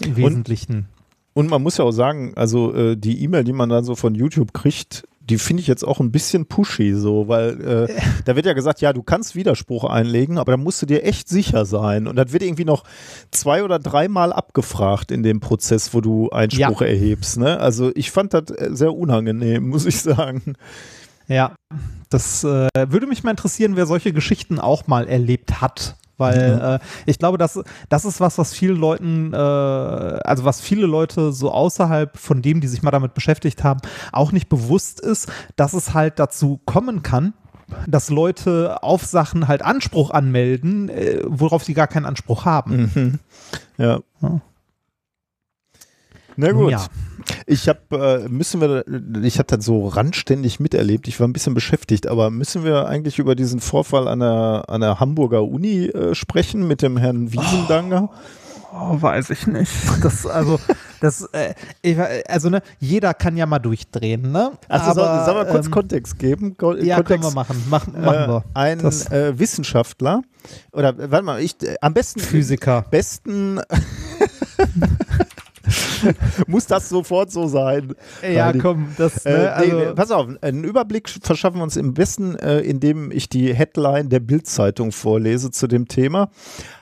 im 0.00 0.16
Wesentlichen. 0.16 0.88
Und 1.34 1.50
man 1.50 1.62
muss 1.62 1.76
ja 1.76 1.84
auch 1.84 1.92
sagen, 1.92 2.32
also 2.34 2.74
äh, 2.74 2.96
die 2.96 3.22
E-Mail, 3.22 3.44
die 3.44 3.52
man 3.52 3.68
dann 3.68 3.84
so 3.84 3.94
von 3.94 4.14
YouTube 4.14 4.54
kriegt, 4.54 5.06
die 5.28 5.38
finde 5.38 5.60
ich 5.60 5.66
jetzt 5.66 5.84
auch 5.84 6.00
ein 6.00 6.12
bisschen 6.12 6.46
pushy 6.46 6.94
so, 6.94 7.26
weil 7.28 7.60
äh, 7.88 8.00
da 8.24 8.36
wird 8.36 8.46
ja 8.46 8.52
gesagt, 8.52 8.80
ja, 8.80 8.92
du 8.92 9.02
kannst 9.02 9.34
Widerspruch 9.34 9.84
einlegen, 9.84 10.38
aber 10.38 10.52
da 10.52 10.56
musst 10.56 10.80
du 10.82 10.86
dir 10.86 11.04
echt 11.04 11.28
sicher 11.28 11.64
sein. 11.64 12.06
Und 12.06 12.16
das 12.16 12.32
wird 12.32 12.42
irgendwie 12.42 12.64
noch 12.64 12.84
zwei 13.32 13.64
oder 13.64 13.78
dreimal 13.78 14.32
abgefragt 14.32 15.10
in 15.10 15.22
dem 15.22 15.40
Prozess, 15.40 15.92
wo 15.94 16.00
du 16.00 16.30
Einspruch 16.30 16.80
Ja. 16.80 16.86
erhebst. 16.86 17.38
Ne? 17.38 17.58
Also 17.58 17.90
ich 17.94 18.10
fand 18.10 18.34
das 18.34 18.50
äh, 18.50 18.70
sehr 18.72 18.94
unangenehm, 18.94 19.68
muss 19.68 19.84
ich 19.86 20.00
sagen. 20.00 20.54
Ja, 21.28 21.56
das 22.08 22.44
äh, 22.44 22.68
würde 22.88 23.06
mich 23.08 23.24
mal 23.24 23.32
interessieren, 23.32 23.74
wer 23.74 23.86
solche 23.86 24.12
Geschichten 24.12 24.60
auch 24.60 24.86
mal 24.86 25.08
erlebt 25.08 25.60
hat. 25.60 25.96
Weil 26.18 26.80
äh, 26.80 26.86
ich 27.04 27.18
glaube, 27.18 27.38
das, 27.38 27.60
das 27.88 28.04
ist 28.04 28.20
was, 28.20 28.38
was 28.38 28.54
vielen 28.54 28.76
Leuten, 28.76 29.32
äh, 29.32 29.36
also 29.36 30.44
was 30.44 30.60
viele 30.60 30.86
Leute 30.86 31.32
so 31.32 31.50
außerhalb 31.50 32.16
von 32.16 32.42
dem, 32.42 32.60
die 32.60 32.68
sich 32.68 32.82
mal 32.82 32.90
damit 32.90 33.14
beschäftigt 33.14 33.64
haben, 33.64 33.80
auch 34.12 34.32
nicht 34.32 34.48
bewusst 34.48 35.00
ist, 35.00 35.30
dass 35.56 35.74
es 35.74 35.94
halt 35.94 36.18
dazu 36.18 36.60
kommen 36.64 37.02
kann, 37.02 37.34
dass 37.86 38.10
Leute 38.10 38.82
auf 38.82 39.04
Sachen 39.04 39.48
halt 39.48 39.62
Anspruch 39.62 40.10
anmelden, 40.10 40.88
äh, 40.88 41.20
worauf 41.26 41.64
sie 41.64 41.74
gar 41.74 41.88
keinen 41.88 42.06
Anspruch 42.06 42.44
haben. 42.44 42.90
Mhm. 42.94 43.18
Ja. 43.76 44.00
Ja. 44.22 44.40
Na 46.36 46.52
gut. 46.52 46.70
Ja. 46.70 46.86
Ich 47.46 47.68
habe, 47.68 48.24
äh, 48.24 48.28
müssen 48.28 48.60
wir, 48.60 48.84
ich 49.22 49.38
habe 49.38 49.46
das 49.56 49.64
so 49.64 49.88
randständig 49.88 50.60
miterlebt. 50.60 51.08
Ich 51.08 51.18
war 51.18 51.26
ein 51.26 51.32
bisschen 51.32 51.54
beschäftigt, 51.54 52.06
aber 52.06 52.30
müssen 52.30 52.62
wir 52.64 52.86
eigentlich 52.86 53.18
über 53.18 53.34
diesen 53.34 53.60
Vorfall 53.60 54.06
an 54.08 54.20
der, 54.20 54.64
an 54.68 54.80
der 54.80 55.00
Hamburger 55.00 55.42
Uni 55.44 55.86
äh, 55.86 56.14
sprechen 56.14 56.68
mit 56.68 56.82
dem 56.82 56.96
Herrn 56.96 57.32
Wiesendanger? 57.32 58.10
Oh, 58.78 59.00
weiß 59.00 59.30
ich 59.30 59.46
nicht. 59.46 59.72
Das, 60.02 60.26
also, 60.26 60.60
das, 61.00 61.22
äh, 61.32 61.54
ich, 61.82 61.96
also, 62.28 62.50
ne, 62.50 62.60
jeder 62.78 63.14
kann 63.14 63.36
ja 63.36 63.46
mal 63.46 63.58
durchdrehen, 63.58 64.30
ne? 64.30 64.52
Also 64.68 64.92
soll, 64.92 65.04
Aber, 65.04 65.24
soll 65.24 65.34
mal 65.34 65.46
kurz 65.50 65.66
ähm, 65.66 65.72
Kontext 65.72 66.18
geben? 66.18 66.56
Ko 66.56 66.74
Ja, 66.74 66.96
Kontext, 66.96 67.22
können 67.22 67.22
wir 67.22 67.30
machen. 67.34 67.64
Mach, 67.70 67.86
machen 67.86 68.02
wir. 68.04 68.44
Äh, 68.54 68.58
ein 68.58 68.78
Das- 68.80 69.10
äh, 69.10 69.38
Wissenschaftler 69.38 70.20
oder 70.72 70.94
warte 71.10 71.24
mal, 71.24 71.40
ich 71.40 71.56
äh, 71.62 71.76
am 71.80 71.94
besten 71.94 72.20
Physiker. 72.20 72.84
besten 72.90 73.60
muss 76.46 76.66
das 76.66 76.88
sofort 76.88 77.30
so 77.30 77.46
sein. 77.46 77.94
Ja, 78.22 78.46
Radi. 78.46 78.58
komm, 78.58 78.88
das, 78.96 79.24
Äh, 79.26 79.32
ne, 79.32 79.38
nee, 79.38 79.46
also, 79.46 79.76
nee, 79.76 79.94
pass 79.94 80.10
auf, 80.10 80.28
einen 80.40 80.64
Überblick 80.64 81.08
verschaffen 81.08 81.58
wir 81.58 81.64
uns 81.64 81.76
im 81.76 81.94
besten, 81.94 82.36
äh, 82.36 82.60
indem 82.60 83.10
ich 83.10 83.28
die 83.28 83.54
Headline 83.54 84.08
der 84.08 84.20
Bild-Zeitung 84.20 84.92
vorlese 84.92 85.50
zu 85.50 85.66
dem 85.66 85.88
Thema. 85.88 86.30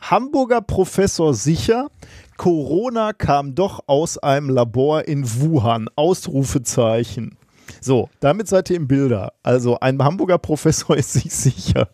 Hamburger 0.03 0.61
Professor 0.61 1.35
sicher, 1.35 1.89
Corona 2.37 3.13
kam 3.13 3.55
doch 3.55 3.85
aus 3.87 4.19
einem 4.19 4.51
Labor 4.51 5.07
in 5.07 5.25
Wuhan. 5.41 5.89
Ausrufezeichen. 5.97 7.37
So, 7.81 8.09
damit 8.21 8.49
seid 8.49 8.71
ihr 8.71 8.77
im 8.77 8.89
Bilder. 8.89 9.33
Also 9.43 9.79
ein 9.81 10.03
Hamburger 10.03 10.39
Professor 10.39 10.97
ist 10.97 11.13
sich 11.13 11.33
sicher. 11.35 11.89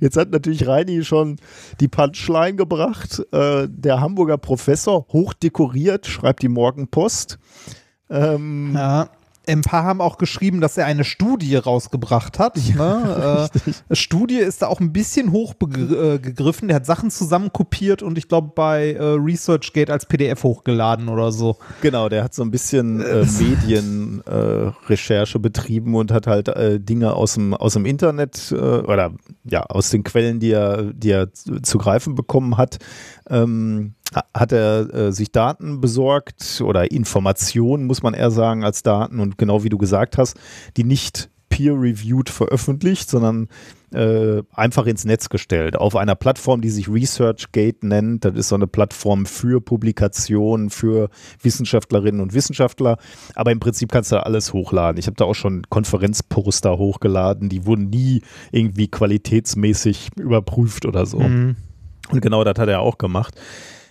Jetzt 0.00 0.16
hat 0.16 0.30
natürlich 0.30 0.66
Reini 0.66 1.04
schon 1.04 1.36
die 1.80 1.88
Punchline 1.88 2.56
gebracht. 2.56 3.22
Äh, 3.32 3.68
der 3.68 4.00
Hamburger 4.00 4.38
Professor, 4.38 5.06
hochdekoriert, 5.12 6.06
schreibt 6.06 6.42
die 6.42 6.48
Morgenpost. 6.48 7.38
Ähm, 8.08 8.72
ja. 8.74 9.10
Ein 9.50 9.62
paar 9.62 9.82
haben 9.84 10.00
auch 10.00 10.18
geschrieben, 10.18 10.60
dass 10.60 10.76
er 10.76 10.86
eine 10.86 11.04
Studie 11.04 11.56
rausgebracht 11.56 12.38
hat. 12.38 12.56
Ne? 12.76 13.48
Äh, 13.90 13.96
Studie 13.96 14.36
ist 14.36 14.62
da 14.62 14.68
auch 14.68 14.78
ein 14.80 14.92
bisschen 14.92 15.32
hoch 15.32 15.54
begr- 15.54 16.14
äh. 16.14 16.20
Der 16.66 16.76
hat 16.76 16.86
Sachen 16.86 17.10
zusammenkopiert 17.10 18.02
und 18.02 18.16
ich 18.18 18.28
glaube 18.28 18.52
bei 18.54 18.92
äh, 18.92 19.02
ResearchGate 19.02 19.92
als 19.92 20.06
PDF 20.06 20.44
hochgeladen 20.44 21.08
oder 21.08 21.32
so. 21.32 21.56
Genau, 21.80 22.08
der 22.08 22.22
hat 22.24 22.34
so 22.34 22.42
ein 22.42 22.50
bisschen 22.50 23.00
äh, 23.00 23.24
Medienrecherche 23.24 25.38
äh, 25.38 25.40
betrieben 25.40 25.94
und 25.94 26.12
hat 26.12 26.26
halt 26.26 26.48
äh, 26.48 26.80
Dinge 26.80 27.14
aus 27.14 27.34
dem, 27.34 27.54
aus 27.54 27.74
dem 27.74 27.86
Internet 27.86 28.52
äh, 28.52 28.54
oder 28.54 29.12
ja, 29.44 29.62
aus 29.64 29.90
den 29.90 30.04
Quellen, 30.04 30.40
die 30.40 30.52
er, 30.52 30.92
die 30.92 31.10
er 31.10 31.32
zu, 31.32 31.78
greifen 31.78 32.14
bekommen 32.14 32.56
hat, 32.56 32.78
ähm, 33.28 33.94
hat 34.12 34.52
er 34.52 34.92
äh, 34.92 35.12
sich 35.12 35.32
Daten 35.32 35.80
besorgt 35.80 36.60
oder 36.64 36.90
Informationen, 36.90 37.86
muss 37.86 38.02
man 38.02 38.14
eher 38.14 38.30
sagen, 38.30 38.64
als 38.64 38.82
Daten 38.82 39.20
und 39.20 39.38
genau 39.38 39.62
wie 39.62 39.68
du 39.68 39.78
gesagt 39.78 40.18
hast, 40.18 40.36
die 40.76 40.84
nicht 40.84 41.30
peer-reviewed 41.50 42.30
veröffentlicht, 42.30 43.10
sondern 43.10 43.48
äh, 43.92 44.42
einfach 44.54 44.86
ins 44.86 45.04
Netz 45.04 45.28
gestellt. 45.28 45.76
Auf 45.76 45.96
einer 45.96 46.14
Plattform, 46.14 46.60
die 46.60 46.70
sich 46.70 46.88
ResearchGate 46.88 47.86
nennt. 47.86 48.24
Das 48.24 48.34
ist 48.36 48.48
so 48.48 48.54
eine 48.54 48.68
Plattform 48.68 49.26
für 49.26 49.60
Publikationen, 49.60 50.70
für 50.70 51.10
Wissenschaftlerinnen 51.42 52.20
und 52.20 52.32
Wissenschaftler. 52.32 52.98
Aber 53.34 53.50
im 53.50 53.60
Prinzip 53.60 53.90
kannst 53.90 54.12
du 54.12 54.16
da 54.16 54.22
alles 54.22 54.52
hochladen. 54.52 54.98
Ich 54.98 55.06
habe 55.06 55.16
da 55.16 55.24
auch 55.24 55.34
schon 55.34 55.62
Konferenzposter 55.68 56.78
hochgeladen. 56.78 57.48
Die 57.48 57.66
wurden 57.66 57.90
nie 57.90 58.22
irgendwie 58.52 58.88
qualitätsmäßig 58.88 60.10
überprüft 60.16 60.86
oder 60.86 61.04
so. 61.04 61.18
Mhm. 61.18 61.56
Und 62.10 62.22
genau 62.22 62.44
das 62.44 62.58
hat 62.58 62.68
er 62.68 62.80
auch 62.80 62.96
gemacht. 62.96 63.34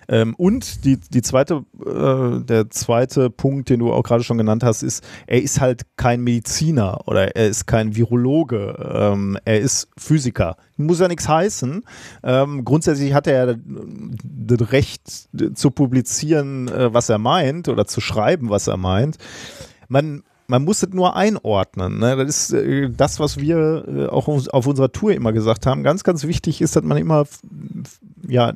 Ähm, 0.09 0.33
und 0.35 0.83
die, 0.85 0.97
die 0.97 1.21
zweite, 1.21 1.65
äh, 1.85 2.43
der 2.43 2.69
zweite 2.71 3.29
Punkt, 3.29 3.69
den 3.69 3.79
du 3.79 3.93
auch 3.93 4.03
gerade 4.03 4.23
schon 4.23 4.39
genannt 4.39 4.63
hast, 4.63 4.81
ist, 4.81 5.03
er 5.27 5.41
ist 5.41 5.61
halt 5.61 5.83
kein 5.97 6.21
Mediziner 6.21 7.07
oder 7.07 7.35
er 7.35 7.47
ist 7.47 7.67
kein 7.67 7.95
Virologe, 7.95 8.75
ähm, 8.91 9.37
er 9.45 9.59
ist 9.59 9.87
Physiker. 9.97 10.57
Muss 10.77 10.99
ja 10.99 11.07
nichts 11.07 11.27
heißen. 11.27 11.83
Ähm, 12.23 12.65
grundsätzlich 12.65 13.13
hat 13.13 13.27
er 13.27 13.55
das 13.55 14.71
Recht 14.71 15.29
zu 15.53 15.71
publizieren, 15.71 16.67
äh, 16.69 16.91
was 16.91 17.09
er 17.09 17.19
meint 17.19 17.69
oder 17.69 17.85
zu 17.85 18.01
schreiben, 18.01 18.49
was 18.49 18.67
er 18.67 18.77
meint. 18.77 19.17
Man, 19.89 20.23
man 20.47 20.63
muss 20.63 20.81
es 20.81 20.89
nur 20.89 21.15
einordnen. 21.15 21.99
Ne? 21.99 22.15
Das 22.15 22.27
ist 22.27 22.53
äh, 22.53 22.89
das, 22.89 23.19
was 23.19 23.37
wir 23.37 23.85
äh, 23.87 24.05
auch 24.07 24.27
auf 24.27 24.65
unserer 24.65 24.91
Tour 24.91 25.13
immer 25.13 25.33
gesagt 25.33 25.67
haben. 25.67 25.83
Ganz, 25.83 26.03
ganz 26.03 26.25
wichtig 26.25 26.61
ist, 26.61 26.75
dass 26.75 26.83
man 26.83 26.97
immer 26.97 27.25
ja, 28.27 28.53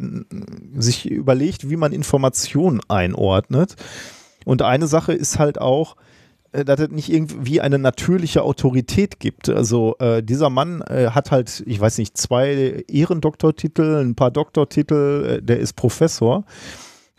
sich 0.75 1.09
überlegt, 1.09 1.69
wie 1.69 1.75
man 1.75 1.91
Informationen 1.91 2.81
einordnet. 2.87 3.75
Und 4.45 4.61
eine 4.61 4.87
Sache 4.87 5.13
ist 5.13 5.39
halt 5.39 5.59
auch, 5.59 5.95
äh, 6.53 6.63
dass 6.63 6.79
es 6.79 6.89
nicht 6.89 7.11
irgendwie 7.11 7.61
eine 7.61 7.79
natürliche 7.79 8.43
Autorität 8.43 9.19
gibt. 9.19 9.49
Also 9.49 9.95
äh, 9.99 10.23
dieser 10.23 10.49
Mann 10.49 10.81
äh, 10.81 11.09
hat 11.09 11.31
halt, 11.31 11.63
ich 11.65 11.79
weiß 11.79 11.97
nicht, 11.97 12.17
zwei 12.17 12.83
Ehrendoktortitel, 12.87 14.01
ein 14.03 14.15
paar 14.15 14.31
Doktortitel, 14.31 15.37
äh, 15.39 15.41
der 15.41 15.59
ist 15.59 15.73
Professor. 15.73 16.45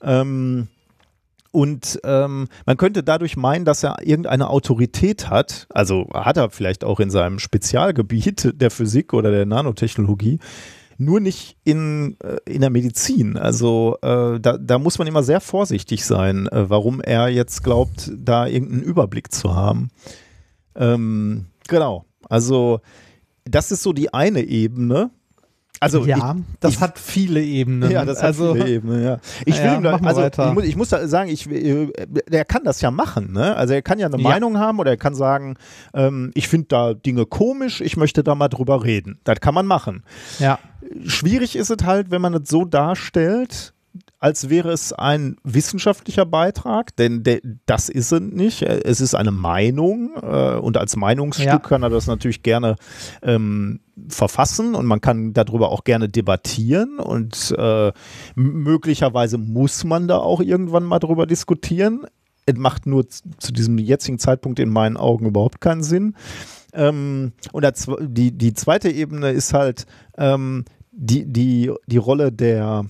Ähm, 0.03 0.69
und 1.51 2.01
ähm, 2.03 2.49
man 2.67 2.77
könnte 2.77 3.05
dadurch 3.05 3.37
meinen, 3.37 3.65
dass 3.65 3.85
er 3.85 4.05
irgendeine 4.05 4.51
Autorität 4.51 5.31
hat. 5.31 5.69
Also 5.71 6.09
hat 6.13 6.37
er 6.37 6.51
vielleicht 6.51 6.83
auch 6.83 6.99
in 6.99 7.11
seinem 7.11 7.39
Spezialgebiet 7.39 8.61
der 8.61 8.73
Physik 8.73 9.13
oder 9.13 9.31
der 9.31 9.47
Nanotechnologie 9.47 10.41
nur 10.99 11.21
nicht 11.21 11.57
in, 11.65 12.17
äh, 12.23 12.39
in 12.47 12.61
der 12.61 12.71
Medizin. 12.71 13.37
Also 13.37 13.97
äh, 14.03 14.41
da, 14.41 14.59
da 14.59 14.79
muss 14.79 14.99
man 14.99 15.07
immer 15.07 15.23
sehr 15.23 15.41
vorsichtig 15.41 16.05
sein, 16.05 16.47
äh, 16.49 16.69
warum 16.69 17.01
er 17.01 17.29
jetzt 17.29 17.63
glaubt, 17.65 18.13
da 18.17 18.47
irgendeinen 18.47 18.83
Überblick 18.83 19.33
zu 19.33 19.55
haben. 19.55 19.91
Ähm, 20.77 21.47
genau. 21.69 22.05
Also 22.29 22.81
das 23.45 23.73
ist 23.73 23.83
so 23.83 23.93
die 23.93 24.13
eine 24.13 24.43
Ebene. 24.43 25.11
Also 25.81 26.07
ja, 26.07 26.37
ich, 26.37 26.43
das 26.61 26.73
ich, 26.75 26.81
hat 26.81 26.99
viele 26.99 27.43
Ebenen. 27.43 27.91
Ja, 27.91 28.05
das 28.05 28.19
also, 28.19 28.51
hat 28.51 28.57
viele 28.63 28.71
Ebenen, 28.71 29.03
ja. 29.05 29.19
Ich 29.45 29.59
will 29.59 29.65
Ja, 29.67 29.75
ihm 29.77 29.83
da, 29.83 29.97
also 29.97 30.23
weiter. 30.23 30.49
ich 30.49 30.55
muss, 30.55 30.65
ich 30.65 30.77
muss 30.77 30.89
sagen, 31.11 31.29
ich, 31.29 31.51
äh, 31.51 31.89
der 32.29 32.45
kann 32.45 32.65
das 32.65 32.81
ja 32.81 32.91
machen, 32.91 33.33
ne? 33.33 33.55
Also 33.57 33.75
er 33.75 33.83
kann 33.83 33.99
ja 33.99 34.07
eine 34.07 34.17
Ja. 34.17 34.29
Meinung 34.29 34.59
haben 34.59 34.79
oder 34.79 34.93
er 34.93 34.97
kann 34.97 35.15
sagen, 35.15 35.57
ähm, 35.93 36.31
ich 36.35 36.49
finde 36.49 36.69
da 36.69 36.95
Dinge 36.95 37.27
komisch, 37.27 37.81
ich 37.81 37.97
möchte 37.97 38.23
da 38.23 38.35
mal 38.35 38.49
drüber 38.49 38.85
reden. 38.85 39.19
Das 39.25 39.41
kann 39.41 39.55
man 39.55 39.67
machen. 39.67 40.05
Ja, 40.39 40.59
Schwierig 41.07 41.57
ist 41.57 41.71
es 41.71 41.85
halt, 41.85 42.11
wenn 42.11 42.21
man 42.23 42.35
es 42.35 42.49
so 42.49 42.65
darstellt, 42.65 43.73
als 44.25 44.49
wäre 44.49 44.71
es 44.71 44.95
ein 44.95 45.37
wissenschaftlicher 45.45 46.25
Beitrag, 46.25 46.97
denn 46.97 47.25
der, 47.25 47.41
das 47.67 47.91
ist 47.91 48.11
es 48.11 48.23
nicht. 48.23 48.63
Es 48.63 49.03
ist 49.03 49.15
eine 49.15 49.33
Meinung 49.33 50.13
äh, 50.23 50.55
und 50.57 50.79
als 50.79 50.97
Meinungsstück 50.97 51.47
Ja. 51.47 51.59
kann 51.59 51.83
er 51.83 51.91
das 51.91 52.07
natürlich 52.07 52.43
gerne 52.43 52.77
ähm, 53.21 53.81
verfassen 54.09 54.75
und 54.75 54.87
man 54.87 55.03
kann 55.03 55.35
darüber 55.35 55.69
auch 55.69 55.85
gerne 55.85 56.09
debattieren 56.09 57.01
und 57.01 57.55
äh, 57.59 57.93
möglicherweise 58.35 59.37
muss 59.37 59.85
man 59.85 60.09
da 60.09 60.17
auch 60.17 60.41
irgendwann 60.41 60.85
mal 60.85 61.01
drüber 61.01 61.27
diskutieren. 61.27 62.07
Es 62.47 62.57
macht 62.57 62.87
nur 62.87 63.07
zu 63.07 63.53
diesem 63.53 63.77
jetzigen 63.77 64.19
Zeitpunkt 64.19 64.59
in 64.59 64.71
meinen 64.71 64.97
Augen 64.97 65.27
überhaupt 65.27 65.61
keinen 65.61 65.83
Sinn. 65.83 66.17
Ähm, 66.73 67.33
und 67.53 67.67
die, 68.01 68.33
die 68.33 68.55
zweite 68.55 68.89
Ebene 68.89 69.33
ist 69.33 69.53
halt 69.53 69.85
ähm, 70.17 70.65
die, 70.93 71.27
die, 71.31 71.71
die 71.87 71.99
Rolle 71.99 72.33
der, 72.33 72.87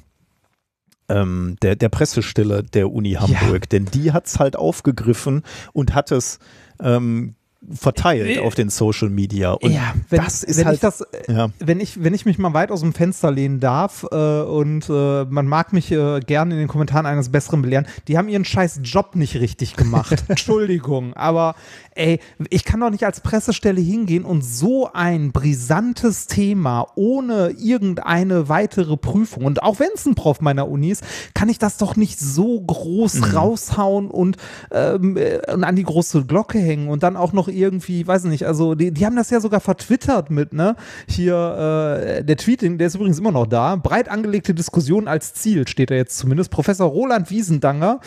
ähm, 1.08 1.56
der, 1.62 1.76
der 1.76 1.88
Pressestelle 1.88 2.62
der 2.62 2.90
Uni 2.90 3.12
Hamburg. 3.12 3.68
Denn 3.68 3.86
die 3.86 4.12
hat 4.12 4.26
es 4.26 4.38
halt 4.38 4.56
aufgegriffen 4.56 5.42
und 5.72 5.94
hat 5.94 6.10
es 6.12 6.38
ähm, 6.80 7.34
verteilt 7.72 8.38
auf 8.40 8.54
den 8.54 8.68
Social 8.68 9.08
Media. 9.10 9.52
Und 9.52 9.72
ja 9.72 9.94
wenn, 10.08 10.22
das 10.22 10.42
ist 10.42 10.58
wenn 10.58 10.66
halt. 10.66 10.74
ich 10.76 10.80
das, 10.80 11.00
äh, 11.00 11.32
ja. 11.32 11.48
wenn 11.58 11.80
ich, 11.80 12.02
wenn 12.02 12.14
ich 12.14 12.26
mich 12.26 12.38
mal 12.38 12.52
weit 12.54 12.70
aus 12.70 12.80
dem 12.80 12.92
Fenster 12.92 13.30
lehnen 13.30 13.60
darf 13.60 14.04
äh, 14.10 14.16
und 14.42 14.88
äh, 14.88 15.24
man 15.24 15.46
mag 15.46 15.72
mich 15.72 15.90
äh, 15.90 16.20
gerne 16.20 16.54
in 16.54 16.60
den 16.60 16.68
Kommentaren 16.68 17.06
eines 17.06 17.30
Besseren 17.30 17.62
belehren, 17.62 17.86
die 18.08 18.18
haben 18.18 18.28
ihren 18.28 18.44
scheiß 18.44 18.80
Job 18.82 19.16
nicht 19.16 19.36
richtig 19.36 19.76
gemacht. 19.76 20.24
Entschuldigung, 20.28 21.14
aber 21.14 21.54
ey, 21.94 22.20
ich 22.50 22.64
kann 22.64 22.80
doch 22.80 22.90
nicht 22.90 23.04
als 23.04 23.20
Pressestelle 23.20 23.80
hingehen 23.80 24.24
und 24.24 24.44
so 24.44 24.90
ein 24.92 25.32
brisantes 25.32 26.26
Thema 26.26 26.86
ohne 26.96 27.50
irgendeine 27.58 28.48
weitere 28.48 28.96
Prüfung 28.96 29.44
und 29.44 29.62
auch 29.62 29.78
wenn 29.80 29.88
es 29.94 30.06
ein 30.06 30.14
Prof 30.14 30.40
meiner 30.40 30.68
Uni 30.68 30.90
ist, 30.90 31.04
kann 31.34 31.48
ich 31.48 31.58
das 31.58 31.76
doch 31.76 31.96
nicht 31.96 32.18
so 32.18 32.60
groß 32.60 33.14
Mhm. 33.14 33.24
raushauen 33.36 34.10
und, 34.10 34.36
ähm, 34.70 35.16
äh, 35.16 35.40
und 35.52 35.64
an 35.64 35.76
die 35.76 35.82
große 35.84 36.24
Glocke 36.24 36.58
hängen 36.58 36.88
und 36.88 37.02
dann 37.02 37.16
auch 37.16 37.32
noch 37.32 37.48
irgendwie, 37.48 38.06
weiß 38.06 38.24
nicht, 38.24 38.46
also 38.46 38.74
die, 38.74 38.90
die 38.92 39.06
haben 39.06 39.16
das 39.16 39.30
ja 39.30 39.40
sogar 39.40 39.60
vertwittert 39.60 40.30
mit, 40.30 40.52
ne? 40.52 40.76
Hier, 41.08 42.18
äh, 42.18 42.24
der 42.24 42.36
Tweet, 42.36 42.62
der 42.62 42.86
ist 42.86 42.94
übrigens 42.94 43.18
immer 43.18 43.32
noch 43.32 43.46
da. 43.46 43.76
Breit 43.76 44.08
angelegte 44.08 44.54
Diskussion 44.54 45.08
als 45.08 45.34
Ziel 45.34 45.66
steht 45.68 45.90
da 45.90 45.94
jetzt 45.94 46.18
zumindest. 46.18 46.50
Professor 46.50 46.88
Roland 46.88 47.30
Wiesendanger 47.30 48.00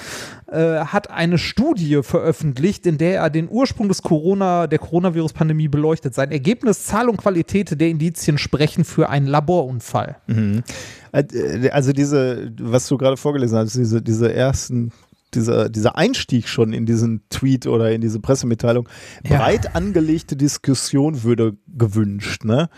äh, 0.49 0.79
hat 0.79 1.09
eine 1.11 1.37
Studie 1.37 1.99
veröffentlicht, 2.03 2.85
in 2.85 2.97
der 2.97 3.19
er 3.21 3.29
den 3.29 3.49
Ursprung 3.49 3.89
des 3.89 4.01
Corona, 4.01 4.67
der 4.67 4.79
Coronavirus-Pandemie 4.79 5.67
beleuchtet. 5.67 6.13
Sein 6.13 6.31
Ergebnis, 6.31 6.85
Zahl 6.85 7.09
und 7.09 7.17
Qualität 7.17 7.79
der 7.79 7.89
Indizien 7.89 8.37
sprechen 8.37 8.85
für 8.85 9.09
einen 9.09 9.27
Laborunfall. 9.27 10.15
Äh, 11.11 11.69
Also 11.69 11.91
diese, 11.91 12.51
was 12.59 12.87
du 12.87 12.97
gerade 12.97 13.17
vorgelesen 13.17 13.57
hast, 13.57 13.75
diese, 13.75 14.01
diese 14.01 14.33
ersten, 14.33 14.91
dieser, 15.33 15.67
dieser 15.69 15.97
Einstieg 15.97 16.47
schon 16.47 16.71
in 16.71 16.85
diesen 16.85 17.21
Tweet 17.29 17.67
oder 17.67 17.91
in 17.91 17.99
diese 18.01 18.19
Pressemitteilung, 18.19 18.87
Ja. 19.27 19.37
breit 19.39 19.75
angelegte 19.75 20.35
Diskussion 20.37 21.23
würde 21.23 21.57
gewünscht, 21.67 22.45
ne? 22.45 22.69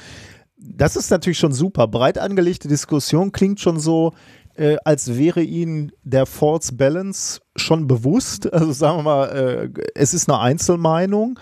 Das 0.61 0.97
ist 0.97 1.09
natürlich 1.09 1.39
schon 1.39 1.53
super. 1.53 1.87
Breit 1.87 2.17
angelegte 2.17 2.67
Diskussion 2.67 3.31
klingt 3.31 3.61
schon 3.61 3.79
so, 3.79 4.13
äh, 4.59 4.75
als 4.83 5.17
wäre 5.17 5.41
ihnen 5.41 5.91
der 6.03 6.25
False 6.25 6.75
Balance 6.75 7.39
schon 7.55 7.87
bewusst. 7.87 8.51
Also 8.51 8.71
sagen 8.73 8.97
wir 8.97 9.03
mal, 9.03 9.25
äh, 9.29 9.69
es 9.95 10.13
ist 10.13 10.29
eine 10.29 10.39
Einzelmeinung. 10.39 11.39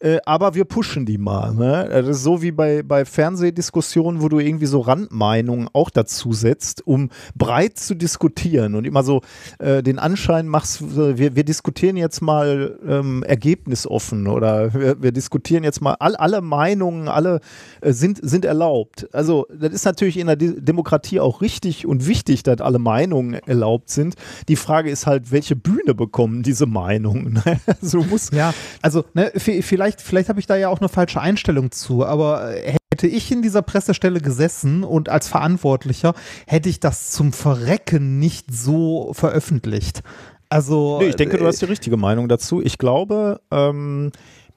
Äh, 0.00 0.18
aber 0.24 0.54
wir 0.54 0.64
pushen 0.64 1.04
die 1.04 1.18
mal. 1.18 1.54
Ne? 1.54 1.86
Das 1.90 2.08
ist 2.08 2.22
so 2.22 2.40
wie 2.42 2.52
bei, 2.52 2.82
bei 2.82 3.04
Fernsehdiskussionen, 3.04 4.22
wo 4.22 4.28
du 4.28 4.38
irgendwie 4.38 4.66
so 4.66 4.80
Randmeinungen 4.80 5.68
auch 5.72 5.90
dazu 5.90 6.32
setzt, 6.32 6.86
um 6.86 7.10
breit 7.34 7.78
zu 7.78 7.94
diskutieren 7.94 8.74
und 8.74 8.86
immer 8.86 9.02
so 9.02 9.20
äh, 9.58 9.82
den 9.82 9.98
Anschein 9.98 10.48
machst, 10.48 10.80
wir, 10.96 11.36
wir 11.36 11.44
diskutieren 11.44 11.96
jetzt 11.96 12.22
mal 12.22 12.78
ähm, 12.86 13.22
ergebnisoffen 13.24 14.26
oder 14.26 14.72
wir, 14.72 15.02
wir 15.02 15.12
diskutieren 15.12 15.64
jetzt 15.64 15.80
mal, 15.82 15.94
all, 16.00 16.16
alle 16.16 16.40
Meinungen, 16.40 17.08
alle 17.08 17.40
äh, 17.80 17.92
sind, 17.92 18.18
sind 18.22 18.44
erlaubt. 18.44 19.08
Also 19.12 19.46
das 19.54 19.72
ist 19.72 19.84
natürlich 19.84 20.16
in 20.16 20.26
der 20.28 20.36
Di- 20.36 20.60
Demokratie 20.60 21.20
auch 21.20 21.40
richtig 21.42 21.86
und 21.86 22.06
wichtig, 22.06 22.42
dass 22.42 22.60
alle 22.60 22.78
Meinungen 22.78 23.34
erlaubt 23.34 23.90
sind. 23.90 24.14
Die 24.48 24.56
Frage 24.56 24.90
ist 24.90 25.06
halt, 25.06 25.30
welche 25.30 25.56
Bühne 25.56 25.94
bekommen 25.94 26.42
diese 26.42 26.66
Meinungen? 26.66 27.34
ne? 27.44 27.60
also 27.82 28.02
muss 28.02 28.30
Ja, 28.30 28.54
also 28.82 29.04
ne, 29.14 29.30
v- 29.36 29.62
vielleicht, 29.90 30.00
vielleicht 30.00 30.28
habe 30.28 30.40
ich 30.40 30.46
da 30.46 30.56
ja 30.56 30.68
auch 30.68 30.80
eine 30.80 30.88
falsche 30.88 31.20
Einstellung 31.20 31.70
zu, 31.70 32.04
aber 32.04 32.56
äh, 32.56 32.76
hätte 32.92 33.06
ich 33.06 33.30
in 33.32 33.42
dieser 33.42 33.62
Pressestelle 33.62 34.20
gesessen 34.20 34.84
und 34.84 35.08
als 35.08 35.28
Verantwortlicher, 35.28 36.14
hätte 36.46 36.68
ich 36.68 36.80
das 36.80 37.10
zum 37.10 37.32
Verrecken 37.32 38.18
nicht 38.18 38.46
so 38.52 39.12
veröffentlicht. 39.12 40.02
Also 40.48 40.98
Nee, 41.00 41.08
ich 41.08 41.16
denke, 41.16 41.38
du 41.38 41.44
äh, 41.44 41.48
hast 41.48 41.62
die 41.62 41.66
richtige 41.66 41.96
Meinung 41.96 42.28
dazu. 42.28 42.60
Ich 42.60 42.78
glaube, 42.78 43.40
ähm, 43.50 44.10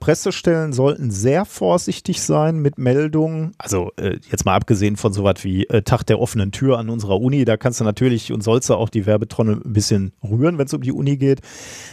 Pressestellen 0.03 0.73
sollten 0.73 1.11
sehr 1.11 1.45
vorsichtig 1.45 2.21
sein 2.21 2.59
mit 2.59 2.77
Meldungen. 2.77 3.53
Also 3.57 3.91
äh, 3.95 4.19
jetzt 4.29 4.43
mal 4.43 4.53
abgesehen 4.53 4.97
von 4.97 5.13
sowas 5.13 5.45
wie 5.45 5.63
äh, 5.67 5.81
Tag 5.81 6.03
der 6.03 6.19
offenen 6.19 6.51
Tür 6.51 6.77
an 6.77 6.89
unserer 6.89 7.21
Uni, 7.21 7.45
da 7.45 7.55
kannst 7.55 7.79
du 7.79 7.85
natürlich 7.85 8.33
und 8.33 8.43
sollst 8.43 8.69
du 8.69 8.73
auch 8.73 8.89
die 8.89 9.05
Werbetrommel 9.05 9.61
ein 9.63 9.71
bisschen 9.71 10.11
rühren, 10.21 10.57
wenn 10.57 10.65
es 10.65 10.73
um 10.73 10.81
die 10.81 10.91
Uni 10.91 11.15
geht. 11.15 11.39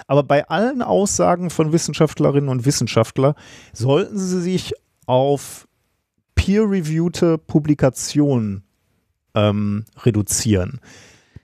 Aber 0.08 0.24
bei 0.24 0.48
allen 0.48 0.82
Aussagen 0.82 1.50
von 1.50 1.72
Wissenschaftlerinnen 1.72 2.50
und 2.50 2.66
Wissenschaftlern 2.66 3.34
sollten 3.72 4.18
sie 4.18 4.40
sich 4.40 4.72
auf 5.06 5.68
peer-reviewte 6.34 7.38
Publikationen 7.38 8.64
ähm, 9.36 9.84
reduzieren. 10.02 10.80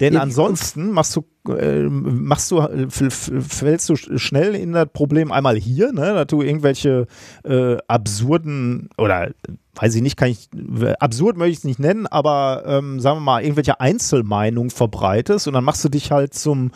Denn 0.00 0.12
Ja, 0.14 0.20
ansonsten 0.20 0.90
machst 0.90 1.16
du, 1.16 1.24
äh, 1.52 1.82
machst 1.88 2.50
du, 2.50 2.58
äh, 2.58 2.86
fällst 2.90 3.88
du 3.88 3.94
sch- 3.94 4.18
schnell 4.18 4.54
in 4.54 4.72
das 4.72 4.88
Problem 4.92 5.32
einmal 5.32 5.56
hier, 5.56 5.92
ne, 5.92 6.12
dass 6.12 6.26
du 6.26 6.42
irgendwelche 6.42 7.06
äh, 7.44 7.76
absurden 7.88 8.90
oder 8.98 9.30
weiß 9.74 9.94
ich 9.94 10.02
nicht, 10.02 10.16
kann 10.16 10.28
ich 10.30 10.48
absurd 11.00 11.36
möchte 11.36 11.52
ich 11.52 11.58
es 11.58 11.64
nicht 11.64 11.78
nennen, 11.78 12.06
aber 12.06 12.62
ähm, 12.66 12.98
sagen 13.00 13.18
wir 13.18 13.22
mal, 13.22 13.42
irgendwelche 13.42 13.78
Einzelmeinungen 13.80 14.70
verbreitest 14.70 15.48
und 15.48 15.54
dann 15.54 15.64
machst 15.64 15.84
du 15.84 15.88
dich 15.88 16.10
halt 16.12 16.34
zum, 16.34 16.72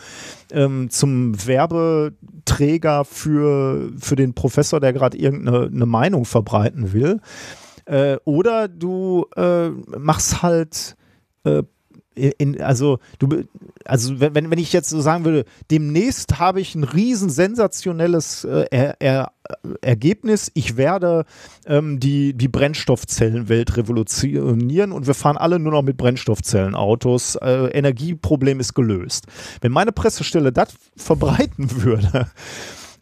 ähm, 0.51 0.89
zum 0.89 1.33
Werbeträger 1.47 3.05
für, 3.05 3.91
für 3.99 4.15
den 4.15 4.33
Professor, 4.33 4.79
der 4.79 4.93
gerade 4.93 5.17
irgendeine 5.17 5.65
eine 5.67 5.85
Meinung 5.85 6.25
verbreiten 6.25 6.93
will. 6.93 7.19
Äh, 7.85 8.17
oder 8.25 8.67
du 8.67 9.25
äh, 9.35 9.69
machst 9.97 10.41
halt 10.43 10.95
äh, 11.43 11.63
in, 12.13 12.61
also 12.61 12.99
du 13.19 13.43
also 13.85 14.19
wenn, 14.19 14.51
wenn 14.51 14.59
ich 14.59 14.73
jetzt 14.73 14.89
so 14.89 15.01
sagen 15.01 15.25
würde, 15.25 15.45
demnächst 15.69 16.39
habe 16.39 16.59
ich 16.59 16.75
ein 16.75 16.83
riesen 16.83 17.29
sensationelles 17.29 18.43
äh, 18.43 18.65
er, 18.69 18.95
er, 18.99 19.31
Ergebnis, 19.81 20.51
ich 20.53 20.77
werde 20.77 21.25
ähm, 21.65 21.99
die, 21.99 22.33
die 22.33 22.47
Brennstoffzellenwelt 22.47 23.75
revolutionieren 23.77 24.91
und 24.91 25.07
wir 25.07 25.13
fahren 25.13 25.37
alle 25.37 25.59
nur 25.59 25.71
noch 25.71 25.81
mit 25.81 25.97
Brennstoffzellenautos. 25.97 27.35
Äh, 27.35 27.67
Energieproblem 27.71 28.59
ist 28.59 28.73
gelöst. 28.73 29.27
Wenn 29.61 29.71
meine 29.71 29.91
Pressestelle 29.91 30.51
das 30.51 30.73
verbreiten 30.95 31.69
würde, 31.83 32.27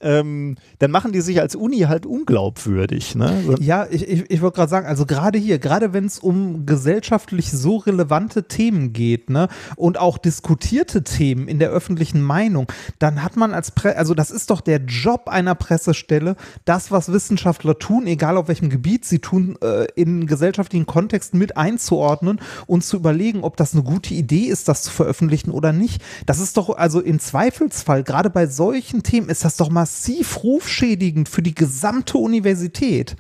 ähm, 0.01 0.55
dann 0.79 0.91
machen 0.91 1.12
die 1.12 1.21
sich 1.21 1.39
als 1.41 1.55
Uni 1.55 1.79
halt 1.79 2.05
unglaubwürdig. 2.05 3.15
Ne? 3.15 3.43
So- 3.45 3.55
Ja, 3.59 3.88
ich, 3.89 4.07
ich, 4.07 4.29
ich 4.31 4.41
wollte 4.41 4.55
gerade 4.57 4.69
sagen, 4.69 4.88
also 4.88 5.05
gerade 5.05 5.38
hier, 5.38 5.59
gerade 5.59 5.93
wenn 5.93 6.05
es 6.05 6.19
um 6.19 6.65
gesellschaftlich 6.65 7.51
so 7.51 7.77
relevante 7.77 8.47
Themen 8.47 8.93
geht, 8.93 9.29
ne, 9.29 9.47
und 9.75 9.97
auch 9.99 10.17
diskutierte 10.17 11.03
Themen 11.03 11.47
in 11.47 11.59
der 11.59 11.69
öffentlichen 11.69 12.21
Meinung, 12.21 12.67
dann 12.99 13.23
hat 13.23 13.35
man 13.35 13.53
als 13.53 13.71
Pre 13.71 13.97
also 13.97 14.13
das 14.13 14.31
ist 14.31 14.49
doch 14.49 14.62
der 14.62 14.79
Job 14.79 15.27
einer 15.27 15.55
Pressestelle, 15.55 16.35
das, 16.65 16.91
was 16.91 17.12
Wissenschaftler 17.12 17.77
tun, 17.77 18.07
egal 18.07 18.38
auf 18.38 18.47
welchem 18.47 18.69
Gebiet 18.69 19.05
sie 19.05 19.19
tun, 19.19 19.57
äh, 19.62 19.85
in 19.95 20.27
gesellschaftlichen 20.27 20.85
Kontexten 20.85 21.38
mit 21.39 21.57
einzuordnen 21.57 22.39
und 22.67 22.83
zu 22.83 22.97
überlegen, 22.97 23.43
ob 23.43 23.57
das 23.57 23.73
eine 23.73 23.83
gute 23.83 24.13
Idee 24.13 24.45
ist, 24.45 24.67
das 24.67 24.83
zu 24.83 24.91
veröffentlichen 24.91 25.51
oder 25.51 25.73
nicht. 25.73 26.01
Das 26.25 26.39
ist 26.39 26.55
doch, 26.57 26.69
also 26.77 27.01
im 27.01 27.19
Zweifelsfall, 27.19 28.03
gerade 28.03 28.29
bei 28.29 28.47
solchen 28.47 29.03
Themen, 29.03 29.29
ist 29.29 29.43
das 29.45 29.57
doch 29.57 29.69
massiv 29.89 30.43
rufschädigend 30.43 31.28
für 31.28 31.41
die 31.41 31.56
gesamte 31.56 32.19
Universität. 32.19 33.15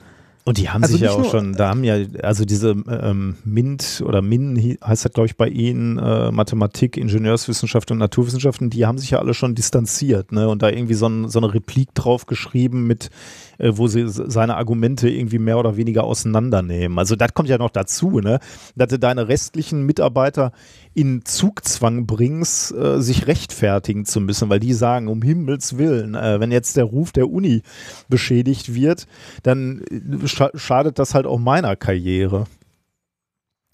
Und 0.45 0.57
die 0.59 0.69
haben 0.69 0.83
Also 0.83 0.93
sich 0.93 1.01
ja 1.01 1.11
auch 1.11 1.29
schon, 1.29 1.53
da 1.53 1.69
haben 1.69 1.83
ja, 1.83 1.95
also 2.21 2.45
diese 2.45 2.69
ähm, 2.69 3.35
MINT 3.43 4.03
oder 4.05 4.21
MIN 4.21 4.77
heißt 4.83 5.05
das, 5.05 5.13
glaube 5.13 5.27
ich, 5.27 5.35
bei 5.35 5.47
Ihnen, 5.47 5.97
äh, 5.97 6.31
Mathematik, 6.31 6.95
Ingenieurswissenschaft 6.95 7.91
und 7.91 7.97
Naturwissenschaften, 7.97 8.69
die 8.69 8.85
haben 8.85 8.99
sich 8.99 9.11
ja 9.11 9.19
alle 9.19 9.33
schon 9.33 9.55
distanziert, 9.55 10.31
ne? 10.31 10.47
Und 10.47 10.61
da 10.61 10.69
irgendwie 10.69 10.93
so, 10.93 11.07
ein, 11.07 11.27
so 11.27 11.39
eine 11.39 11.53
Replik 11.53 11.93
drauf 11.93 12.25
geschrieben 12.27 12.87
mit, 12.87 13.09
äh, 13.59 13.71
wo 13.75 13.87
sie 13.87 14.05
seine 14.07 14.55
Argumente 14.55 15.09
irgendwie 15.09 15.37
mehr 15.37 15.59
oder 15.59 15.77
weniger 15.77 16.03
auseinandernehmen. 16.03 16.97
Also 16.97 17.15
das 17.15 17.33
kommt 17.33 17.49
ja 17.49 17.57
noch 17.57 17.69
dazu, 17.69 18.19
ne? 18.19 18.39
Dass 18.75 18.89
du 18.89 18.97
deine 18.97 19.27
restlichen 19.27 19.85
Mitarbeiter 19.85 20.51
in 20.93 21.23
Zugzwang 21.23 22.07
bringst, 22.07 22.73
äh, 22.73 23.01
sich 23.01 23.27
rechtfertigen 23.27 24.05
zu 24.05 24.19
müssen, 24.21 24.49
weil 24.49 24.59
die 24.59 24.73
sagen, 24.73 25.07
um 25.07 25.21
Himmels 25.21 25.77
Willen, 25.77 26.15
äh, 26.15 26.39
wenn 26.39 26.51
jetzt 26.51 26.77
der 26.77 26.85
Ruf 26.85 27.11
der 27.11 27.29
Uni 27.29 27.61
beschädigt 28.07 28.73
wird, 28.73 29.07
dann 29.43 29.81
äh, 29.91 30.27
scha 30.27 30.49
schadet 30.55 30.97
das 30.97 31.13
halt 31.13 31.27
auch 31.27 31.39
meiner 31.39 31.75
Karriere. 31.75 32.47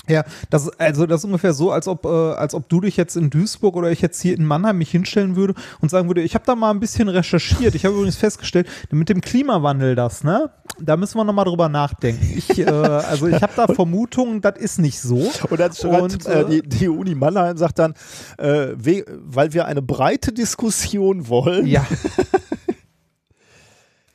Ja, 0.08 0.24
das, 0.50 0.70
also 0.80 1.06
das 1.06 1.22
ist 1.22 1.26
ungefähr 1.26 1.54
so, 1.54 1.72
als 1.72 1.88
ob, 1.88 2.06
äh, 2.06 2.08
als 2.08 2.54
ob 2.54 2.70
du 2.70 2.82
dich 2.82 2.98
jetzt 2.98 3.16
in 3.16 3.30
Duisburg 3.30 3.76
oder 3.76 3.92
ich 3.92 4.02
jetzt 4.02 4.22
hier 4.22 4.36
in 4.36 4.46
Mannheim 4.46 4.78
mich 4.78 4.92
hinstellen 4.92 5.36
würde 5.36 5.56
und 5.82 5.90
sagen 5.90 6.08
würde, 6.08 6.22
ich 6.22 6.36
habe 6.36 6.46
da 6.46 6.56
mal 6.56 6.72
ein 6.72 6.80
bisschen 6.80 7.10
recherchiert. 7.10 7.76
Ich 7.76 7.86
habe 7.86 7.96
übrigens 7.96 8.16
festgestellt, 8.16 8.68
mit 8.92 9.10
dem 9.10 9.22
Klimawandel 9.22 9.96
das, 9.96 10.24
ne? 10.24 10.52
Da 10.80 10.98
müssen 10.98 11.18
wir 11.18 11.24
nochmal 11.24 11.46
drüber 11.46 11.70
nachdenken. 11.70 12.26
Ich, 12.36 12.60
äh, 12.60 12.70
also 12.70 13.28
ich 13.28 13.42
habe 13.42 13.54
da 13.56 13.68
Vermutungen, 13.74 14.42
das 14.42 14.58
ist 14.58 14.80
nicht 14.80 15.00
so. 15.00 15.32
Und 15.50 15.60
dann 15.60 15.74
schreibt 15.74 16.02
Und, 16.02 16.26
äh, 16.28 16.42
äh, 16.42 16.46
die, 16.46 16.62
die 16.62 16.90
Uni 16.90 17.16
Mannheim 17.16 17.58
sagt 17.58 17.80
dann, 17.80 17.94
äh, 18.38 18.68
we 18.76 19.06
weil 19.26 19.54
wir 19.54 19.66
eine 19.66 19.82
breite 19.82 20.32
Diskussion 20.32 21.28
wollen. 21.28 21.66
Ja. 21.66 21.86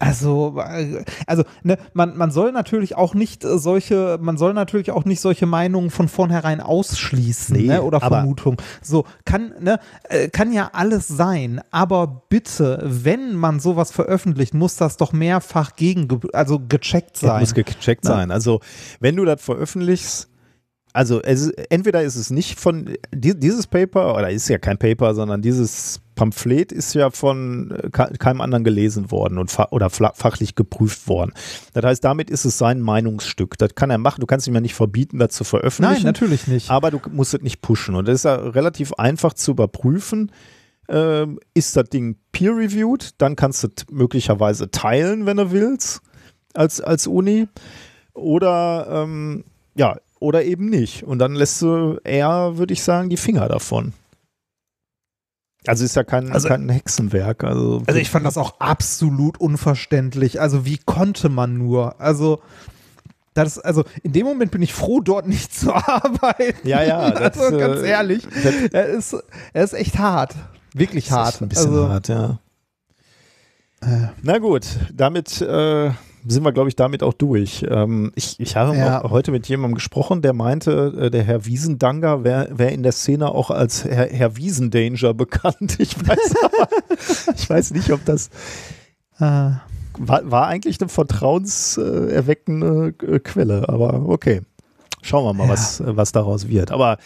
Also, 0.01 0.59
also 1.27 1.45
ne, 1.63 1.77
man, 1.93 2.17
man 2.17 2.31
soll 2.31 2.53
natürlich 2.53 2.97
auch 2.97 3.13
nicht 3.13 3.45
äh, 3.45 3.59
solche, 3.59 4.19
man 4.21 4.39
soll 4.39 4.55
natürlich 4.55 4.91
auch 4.93 5.05
nicht 5.05 5.21
solche 5.21 5.45
Meinungen 5.45 5.91
von 5.91 6.09
vornherein 6.09 6.63
ausschließen 6.63 7.55
Nee, 7.55 7.67
ne, 7.67 7.83
oder 7.83 8.01
Vermutungen. 8.01 8.57
So, 8.81 9.05
kann, 9.27 9.53
ne, 9.61 9.79
äh, 10.09 10.29
kann 10.29 10.55
ja 10.55 10.71
alles 10.73 11.07
sein, 11.07 11.61
aber 11.71 12.23
bitte, 12.31 12.81
wenn 12.83 13.35
man 13.35 13.61
sowas 13.61 13.93
veröffentlicht, 13.93 14.55
muss 14.55 14.77
das 14.77 14.97
doch 14.97 15.13
mehrfach 15.13 15.77
gegen, 15.77 16.09
also 16.33 16.59
gecheckt 16.67 17.17
Das 17.17 17.21
sein. 17.21 17.41
muss 17.41 17.53
gecheckt 17.53 18.05
Na. 18.05 18.11
sein. 18.11 18.31
Also, 18.31 18.61
wenn 19.01 19.17
du 19.17 19.27
das 19.27 19.43
veröffentlichst, 19.43 20.31
also 20.93 21.23
es, 21.23 21.49
entweder 21.71 22.03
ist 22.03 22.17
es 22.17 22.31
nicht 22.31 22.59
von 22.59 22.95
die, 23.15 23.39
dieses 23.39 23.67
Paper, 23.67 24.17
oder 24.17 24.31
ist 24.31 24.49
ja 24.49 24.59
kein 24.59 24.79
Paper, 24.79 25.15
sondern 25.15 25.41
dieses 25.43 26.01
Pamphlet 26.17 26.73
ist 26.73 26.95
ja 26.95 27.11
von 27.11 27.71
äh, 27.71 27.91
ke- 27.91 28.13
keinem 28.19 28.41
anderen 28.41 28.65
gelesen 28.65 29.11
worden 29.11 29.39
und 29.39 29.57
oder 29.71 29.89
fachlich 29.89 30.55
geprüft 30.55 31.09
worden. 31.09 31.33
Das 31.73 31.85
heißt, 31.85 32.05
damit 32.05 32.29
ist 32.29 32.45
es 32.45 32.59
sein 32.59 32.81
Meinungsstück. 32.81 33.57
Das 33.57 33.75
kann 33.75 33.91
er 33.91 33.99
machen. 33.99 34.21
Du 34.21 34.27
kannst 34.27 34.47
ihm 34.47 34.55
ja 34.55 34.61
nicht 34.61 34.75
verbieten, 34.75 35.19
das 35.19 35.31
zu 35.31 35.45
veröffentlichen. 35.45 36.03
Nein, 36.03 36.13
natürlich 36.13 36.47
nicht. 36.47 36.71
Aber 36.71 36.91
du 36.91 37.01
musst 37.11 37.35
es 37.35 37.41
nicht 37.41 37.63
pushen. 37.63 37.95
Und 37.95 38.09
das 38.09 38.17
ist 38.17 38.25
ja 38.25 38.35
relativ 38.35 38.93
einfach 38.95 39.33
zu 39.33 39.53
überprüfen. 39.53 40.33
Ähm, 40.89 41.39
ist 41.55 41.77
das 41.77 41.89
Ding 41.89 42.17
peer-reviewed? 42.33 43.15
Dann 43.19 43.37
kannst 43.37 43.63
du 43.63 43.69
es 43.69 43.87
möglicherweise 43.91 44.71
teilen, 44.71 45.25
wenn 45.25 45.37
du 45.37 45.53
willst, 45.53 46.01
als, 46.53 46.81
als 46.81 47.07
Uni. 47.07 47.47
Oder, 48.13 48.89
ähm, 48.91 49.45
ja, 49.77 49.97
oder 50.21 50.45
eben 50.45 50.67
nicht. 50.69 51.03
Und 51.03 51.19
dann 51.19 51.35
lässt 51.35 51.61
du 51.63 51.99
eher, 52.05 52.57
würde 52.59 52.73
ich 52.73 52.83
sagen, 52.85 53.09
die 53.11 53.17
Finger 53.17 53.49
davon. 53.49 53.93
Also 55.67 55.85
ist 55.85 55.97
ja 55.97 56.05
kein, 56.05 56.31
Also- 56.33 56.49
kein 56.49 56.69
Hexenwerk. 56.69 57.45
Also, 57.45 57.83
Also 57.87 57.99
ich 58.01 58.09
fand 58.11 58.25
das 58.25 58.39
auch 58.39 58.61
absolut 58.61 59.39
unverständlich. 59.41 60.41
Also 60.41 60.65
wie 60.65 60.79
konnte 60.79 61.29
man 61.29 61.59
nur? 61.59 62.01
Also 62.01 62.41
das, 63.35 63.59
also 63.59 63.85
in 64.03 64.13
dem 64.13 64.27
Moment 64.27 64.51
bin 64.53 64.63
ich 64.63 64.73
froh, 64.73 65.01
dort 65.01 65.27
nicht 65.29 65.55
zu 65.55 65.73
arbeiten. 65.75 66.67
Ja, 66.67 66.83
ja, 66.83 67.11
das, 67.11 67.39
also 67.39 67.59
ganz 67.59 67.81
äh, 67.83 67.89
ehrlich, 67.91 68.27
das- 68.43 68.55
er 68.73 68.87
ist, 68.87 69.17
er 69.53 69.65
ist 69.65 69.73
echt 69.75 69.99
hart, 69.99 70.35
wirklich 70.75 71.09
Das 71.09 71.13
ist 71.13 71.17
hart. 71.35 71.43
Ein 71.43 71.49
bisschen 71.49 71.67
also, 71.71 71.89
hart, 71.89 72.09
ja. 72.09 72.39
Na 74.23 74.39
gut, 74.39 74.67
damit 74.93 75.41
äh, 75.41 75.91
sind 76.27 76.45
wir, 76.45 76.53
glaube 76.53 76.69
ich, 76.69 76.77
damit 76.77 77.03
auch 77.03 77.15
durch. 77.15 77.65
Ähm, 77.69 78.13
ich, 78.15 78.39
ich 78.39 78.57
habe 78.57 78.77
Ja. 78.77 79.03
heute 79.09 79.31
mit 79.31 79.49
jemandem 79.49 79.75
gesprochen, 79.75 80.23
der 80.23 80.33
meinte, 80.33 80.93
äh, 80.99 81.11
der 81.11 81.23
Herr 81.23 81.47
Wiesendanger 81.47 82.25
wäre 82.25 82.49
wär 82.59 82.73
in 82.73 82.83
der 82.83 82.93
Szene 82.93 83.31
auch 83.31 83.51
als 83.51 83.85
Herr, 83.85 84.07
Herr 84.09 84.37
Wiesendanger 84.37 85.15
bekannt. 85.25 85.77
Ich 85.79 85.97
weiß, 85.99 86.35
aber, 86.45 86.69
ich 87.37 87.49
weiß 87.49 87.71
nicht, 87.73 87.91
ob 87.93 88.05
das 88.05 88.29
Äh, 89.19 89.51
war, 89.99 90.31
war 90.31 90.47
eigentlich 90.47 90.81
eine 90.81 90.89
vertrauenserweckende 90.89 92.95
äh, 93.07 93.19
Quelle, 93.19 93.69
aber 93.69 94.09
okay. 94.09 94.43
Schauen 95.03 95.25
wir 95.25 95.33
mal, 95.33 95.45
Ja. 95.45 95.51
was, 95.53 95.83
was 95.85 96.13
daraus 96.13 96.49
wird. 96.49 96.71
Aber 96.71 96.99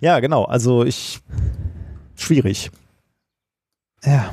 ja, 0.00 0.20
genau, 0.20 0.44
also 0.44 0.84
ich 0.84 1.20
schwierig. 2.16 2.70
ja. 4.04 4.30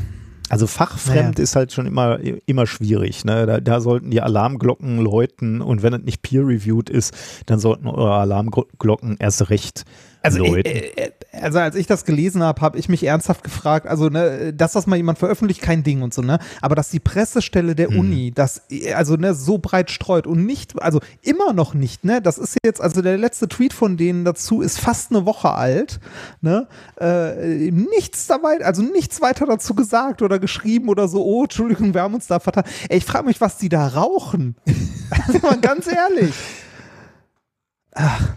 Also 0.50 0.68
fachfremd 0.68 1.40
ist 1.40 1.56
halt 1.56 1.74
schon 1.74 1.86
immer, 1.86 2.20
immer 2.46 2.68
schwierig. 2.68 3.26
Ne? 3.26 3.46
Da, 3.46 3.60
da 3.60 3.82
sollten 3.82 4.12
die 4.12 4.22
Alarmglocken 4.22 5.00
läuten 5.00 5.62
und 5.62 5.84
wenn 5.84 5.94
es 5.94 6.04
nicht 6.04 6.22
peer-reviewed 6.22 6.90
ist, 6.90 7.14
dann 7.46 7.60
sollten 7.60 7.88
eure 7.88 8.16
Alarmglocken 8.16 9.18
erst 9.20 9.50
recht 9.50 9.84
Also, 10.28 10.46
läuten. 10.46 10.66
äh, 10.66 10.92
äh, 10.96 11.12
also 11.32 11.60
als 11.60 11.76
ich 11.76 11.88
das 11.88 12.06
gelesen 12.06 12.44
habe, 12.44 12.62
habe 12.62 12.78
ich 12.78 12.90
mich 12.90 13.04
ernsthaft 13.04 13.44
gefragt, 13.44 13.88
also 13.88 14.10
ne, 14.10 14.54
dass 14.54 14.74
das 14.74 14.88
mal 14.88 14.96
jemand 14.96 15.20
veröffentlicht, 15.20 15.62
kein 15.62 15.84
Ding 15.84 16.02
und 16.02 16.14
so, 16.14 16.22
ne? 16.22 16.40
Aber 16.62 16.76
dass 16.76 16.90
die 16.90 17.00
Pressestelle 17.00 17.76
der 17.76 17.92
Mhm. 17.92 18.00
Uni 18.00 18.32
das 18.34 18.62
also 18.96 19.16
ne, 19.16 19.34
so 19.34 19.58
breit 19.58 19.92
streut 19.92 20.28
und 20.28 20.46
nicht, 20.46 20.82
also 20.82 21.00
immer 21.22 21.54
noch 21.54 21.74
nicht, 21.74 22.04
ne? 22.04 22.22
Das 22.22 22.38
ist 22.38 22.58
jetzt, 22.64 22.82
also 22.82 23.02
der 23.02 23.18
letzte 23.18 23.48
Tweet 23.48 23.74
von 23.74 23.98
denen 23.98 24.26
dazu 24.26 24.62
ist 24.62 24.80
fast 24.80 25.12
eine 25.12 25.26
Woche 25.26 25.52
alt, 25.52 26.00
ne? 26.42 26.68
Äh, 27.00 27.72
nichts 27.72 28.28
dabei, 28.28 28.64
also 28.64 28.82
nichts 28.82 29.22
weiter 29.22 29.46
dazu 29.46 29.76
gesagt 29.76 30.22
oder 30.22 30.40
geschrieben 30.40 30.90
oder 30.90 31.08
so, 31.08 31.24
oh, 31.24 31.44
Entschuldigung, 31.44 31.94
wir 31.94 32.02
haben 32.02 32.16
uns 32.16 32.28
da 32.28 32.40
vertan. 32.40 32.64
Ey, 32.90 32.98
ich 32.98 33.06
frage 33.06 33.26
mich, 33.26 33.42
was 33.42 33.58
die 33.58 33.70
da 33.70 33.88
rauchen. 33.88 34.56
also 35.28 35.40
mal 35.40 35.60
ganz 35.60 35.88
ehrlich. 35.88 36.34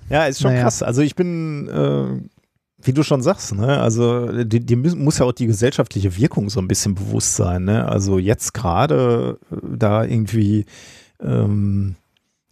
Ja, 0.08 0.26
ist 0.26 0.40
schon 0.40 0.52
Naja. 0.52 0.62
krass. 0.64 0.82
Also 0.82 1.02
ich 1.02 1.14
bin, 1.14 1.68
äh, 1.68 2.28
wie 2.82 2.92
du 2.92 3.02
schon 3.02 3.22
sagst, 3.22 3.54
ne, 3.54 3.80
also 3.80 4.44
die, 4.44 4.60
die 4.60 4.76
muss 4.76 5.18
ja 5.18 5.26
auch 5.26 5.32
die 5.32 5.46
gesellschaftliche 5.46 6.16
Wirkung 6.16 6.48
so 6.50 6.60
ein 6.60 6.68
bisschen 6.68 6.94
bewusst 6.94 7.36
sein. 7.36 7.64
Ne? 7.64 7.86
Also 7.86 8.18
jetzt 8.18 8.54
gerade 8.54 9.38
äh, 9.50 9.56
da 9.76 10.04
irgendwie 10.04 10.64
ähm, 11.20 11.96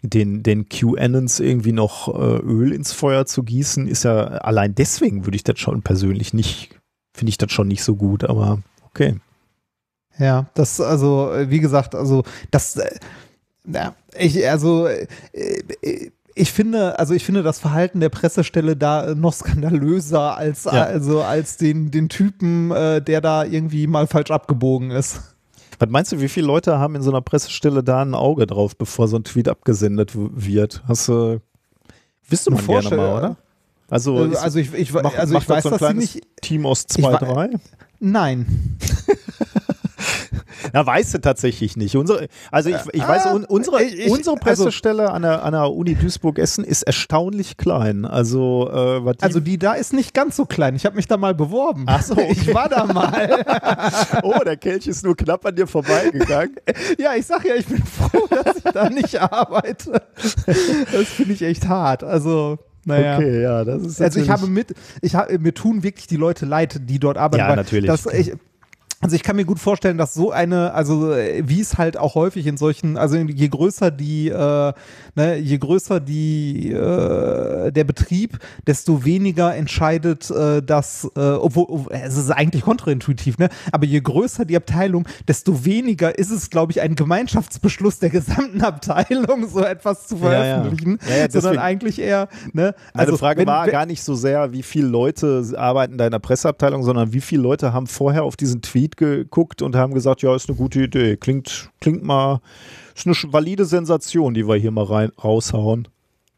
den, 0.03 0.43
den 0.43 0.69
QAnons 0.69 1.41
irgendwie 1.41 1.73
noch 1.73 2.09
äh, 2.09 2.39
Öl 2.39 2.73
ins 2.73 2.93
Feuer 2.93 3.27
zu 3.27 3.43
gießen, 3.43 3.89
ist 3.89 4.05
ja 4.05 4.25
allein 4.27 4.75
deswegen 4.75 5.25
würde 5.27 5.37
ich 5.37 5.45
das 5.45 5.59
schon 5.59 5.83
persönlich 5.83 6.33
nicht, 6.35 6.71
finde 7.15 7.31
ich 7.31 7.39
das 7.39 7.51
schon 7.51 7.69
nicht 7.69 7.83
so 7.83 7.97
gut, 7.97 8.25
aber 8.25 8.61
okay. 8.85 9.17
Ja, 10.19 10.47
das, 10.55 10.81
also, 10.81 11.33
äh, 11.33 11.49
wie 11.51 11.61
gesagt, 11.61 11.95
also, 11.95 12.25
das, 12.51 12.77
äh, 12.77 12.91
ja, 13.73 13.95
ich, 14.17 14.49
also, 14.49 14.87
äh, 14.87 15.07
äh, 15.33 16.11
ich 16.39 16.53
finde, 16.53 16.99
also 16.99 17.15
ich 17.15 17.25
finde 17.25 17.43
das 17.43 17.59
Verhalten 17.59 18.01
der 18.01 18.09
Pressestelle 18.09 18.77
da 18.77 19.15
noch 19.15 19.33
skandalöser 19.35 20.37
als, 20.37 20.65
Ja. 20.65 20.85
also 20.85 21.23
als 21.23 21.57
den, 21.57 21.91
den 21.91 22.09
Typen, 22.09 22.71
äh, 22.71 23.03
der 23.03 23.21
da 23.21 23.45
irgendwie 23.45 23.87
mal 23.87 24.07
falsch 24.07 24.31
abgebogen 24.31 24.91
ist. 24.91 25.21
Was 25.79 25.89
meinst 25.91 26.11
du, 26.13 26.21
wie 26.21 26.29
viele 26.29 26.47
Leute 26.47 26.79
haben 26.79 26.95
in 26.97 27.03
so 27.03 27.11
einer 27.11 27.21
Pressestelle 27.21 27.85
da 27.85 28.03
ein 28.03 28.15
Auge 28.15 28.47
drauf, 28.47 28.77
bevor 28.77 29.07
so 29.09 29.17
ein 29.17 29.25
Tweet 29.25 29.49
abgesendet 29.49 30.13
wird? 30.15 30.83
Hast 30.89 31.09
du, 31.09 31.41
wüsste 32.29 32.51
man 32.51 32.61
Eine 32.61 32.81
gerne 32.81 32.97
mal, 32.97 33.17
oder? 33.19 33.37
Also, 33.91 34.25
Äh, 34.25 34.29
ist- 34.33 34.37
also 34.39 34.59
ich, 34.59 34.75
ich, 34.75 34.93
macht- 34.93 35.17
also 35.19 35.37
ich 35.39 35.49
weiß, 35.49 35.63
so 35.63 35.71
ein 35.71 35.79
dass 35.79 35.89
sie 35.89 35.95
nicht. 35.95 36.21
Team 36.43 36.67
aus 36.67 36.81
Ich 36.81 36.89
zwei, 36.89 37.13
wa- 37.13 37.19
drei? 37.19 37.51
Nein. 38.01 38.77
Ja, 40.75 40.85
weißt 40.87 41.15
du 41.15 41.19
tatsächlich 41.21 41.77
nicht. 41.77 41.97
Unsere, 41.97 42.29
also 42.51 42.69
ich, 42.71 42.77
ich 42.93 43.07
weiß, 43.07 43.27
un, 43.27 43.45
unsere, 43.45 43.77
Ah, 43.77 43.81
ich- 43.81 44.11
unsere 44.11 44.37
also- 44.37 44.65
Pressestelle 44.65 45.11
an, 45.11 45.23
der, 45.23 45.45
an 45.45 45.53
der 45.53 45.73
Uni 45.73 45.95
Duisburg-Essen 45.95 46.65
ist 46.65 46.83
erstaunlich 46.83 47.57
klein. 47.57 48.05
Also, 48.05 48.69
äh, 48.71 49.13
die, 49.15 49.23
Also 49.23 49.41
die 49.41 49.59
da 49.59 49.75
ist 49.75 49.93
nicht 49.93 50.15
ganz 50.15 50.37
so 50.37 50.45
klein. 50.47 50.77
Ich 50.77 50.85
habe 50.87 50.97
mich 50.97 51.07
da 51.07 51.17
mal 51.17 51.35
beworben. 51.35 51.85
Ach 51.87 52.03
so, 52.03 52.13
okay. 52.17 52.29
Ich 52.33 52.55
war 52.55 52.69
da 52.69 52.85
mal. 52.85 53.45
oh, 54.23 54.39
der 54.45 54.57
Kelch 54.57 54.87
ist 54.87 55.05
nur 55.05 55.17
knapp 55.17 55.45
an 55.47 55.55
dir 55.57 55.67
vorbeigegangen. 55.67 56.57
ja, 56.99 57.15
ich 57.17 57.27
sag 57.27 57.45
ja, 57.45 57.55
ich 57.55 57.67
bin 57.67 57.83
froh, 57.85 58.27
dass 58.31 58.57
ich 58.57 58.63
da 58.65 58.89
nicht 58.91 59.21
arbeite. 59.21 60.03
Das 60.47 61.05
finde 61.09 61.33
ich 61.35 61.43
echt 61.43 61.69
hart. 61.69 62.05
Also, 62.05 62.59
naja. 62.85 63.17
Okay, 63.17 63.43
ja, 63.43 63.65
das 63.65 63.83
ist 63.83 64.01
Also 64.01 64.21
ich 64.21 64.31
habe 64.31 64.47
mit, 64.47 64.75
ich 65.03 65.15
habe, 65.15 65.39
mir 65.39 65.53
tun 65.53 65.83
wirklich 65.83 66.07
die 66.07 66.17
Leute 66.17 66.47
leid, 66.47 66.81
die 66.85 66.99
dort 66.99 67.19
arbeiten. 67.19 67.45
Ja, 67.49 67.55
natürlich. 67.55 67.87
Das, 67.87 68.07
ich, 68.07 68.33
also 69.01 69.15
ich 69.15 69.23
kann 69.23 69.37
mir 69.37 69.45
gut 69.45 69.61
vorstellen, 69.61 69.97
dass 69.97 70.13
so 70.13 70.33
eine, 70.33 70.75
also 70.75 71.13
äh, 71.13 71.49
wie 71.49 71.61
es 71.61 71.79
halt 71.79 71.97
auch 71.97 72.17
häufig 72.17 72.47
in 72.47 72.57
solchen, 72.57 72.97
also 72.97 73.17
je 73.17 73.49
größer 73.49 73.93
die, 73.93 74.29
äh, 74.29 74.73
ne, 75.19 75.37
je 75.37 75.59
größer 75.59 76.01
die 76.01 76.73
äh, 76.73 77.71
der 77.73 77.85
Betrieb, 77.85 78.39
desto 78.67 79.05
weniger 79.05 79.55
entscheidet 79.55 80.31
äh, 80.31 80.63
das, 80.63 81.09
äh, 81.17 81.21
obwohl 81.21 81.65
ob- 81.69 81.93
es 81.93 82.17
ist 82.17 82.31
eigentlich 82.31 82.63
kontraintuitiv, 82.63 83.39
ne? 83.39 83.49
Aber 83.73 83.85
je 83.87 84.01
größer 84.01 84.45
die 84.45 84.57
Abteilung, 84.57 85.07
desto 85.27 85.65
weniger 85.65 86.19
ist 86.19 86.31
es, 86.31 86.51
glaube 86.51 86.73
ich, 86.73 86.81
ein 86.81 86.95
Gemeinschaftsbeschluss 86.95 87.99
der 87.99 88.11
gesamten 88.11 88.63
Abteilung, 88.73 89.49
so 89.49 89.61
etwas 89.61 90.07
zu 90.09 90.17
Ja, 90.17 90.33
ja. 90.33 90.55
veröffentlichen, 90.63 90.99
Ja, 91.09 91.17
ja, 91.17 91.31
sondern 91.31 91.59
eigentlich 91.59 91.99
eher, 92.01 92.29
ne? 92.53 92.75
Meine 92.95 93.17
Frage 93.19 93.41
wenn- 93.41 93.47
war 93.49 93.67
wenn- 93.67 93.73
gar 93.73 93.87
nicht 93.87 94.03
so 94.03 94.15
sehr, 94.15 94.53
wie 94.53 94.63
viele 94.63 94.89
Leute 94.89 95.45
arbeiten 95.57 95.99
da 95.99 96.07
in 96.07 96.13
der 96.13 96.19
Presseabteilung, 96.19 96.83
sondern 96.83 97.13
wie 97.13 97.21
viele 97.21 97.43
Leute 97.43 97.73
haben 97.73 97.87
vorher 97.87 98.23
auf 98.25 98.37
diesen 98.37 98.63
Tweet 98.63 98.97
geguckt 98.97 99.63
und 99.63 99.77
haben 99.77 99.95
gesagt, 99.95 100.23
ja, 100.23 100.35
ist 100.35 100.49
eine 100.49 100.57
gute 100.57 100.83
Idee, 100.83 101.17
klingt, 101.17 101.71
klingt 101.81 102.03
mal, 102.03 102.41
ist 102.95 103.07
eine 103.07 103.17
valide 103.33 103.65
Sensation, 103.65 104.35
die 104.35 104.47
wir 104.47 104.57
hier 104.57 104.71
mal 104.71 104.85
rein, 104.85 105.13
raushauen. 105.23 105.89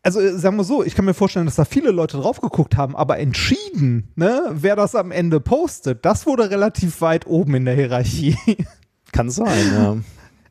also 0.03 0.21
äh, 0.21 0.33
sagen 0.39 0.57
wir 0.57 0.65
so, 0.65 0.85
ich 0.85 0.95
kann 0.95 1.05
mir 1.05 1.15
vorstellen, 1.15 1.47
dass 1.47 1.57
da 1.57 1.65
viele 1.65 1.91
Leute 1.91 2.19
drauf 2.19 2.41
geguckt 2.41 2.77
haben, 2.77 2.97
aber 2.97 3.19
entschieden, 3.19 4.09
ne, 4.17 4.43
wer 4.51 4.77
das 4.77 4.95
am 4.95 5.11
Ende 5.11 5.41
postet, 5.41 6.05
das 6.05 6.27
wurde 6.27 6.51
relativ 6.51 7.01
weit 7.01 7.27
oben 7.27 7.55
in 7.55 7.65
der 7.65 7.75
Hierarchie. 7.75 8.37
Kann 9.13 9.31
sein, 9.31 9.73
ja. 9.75 9.97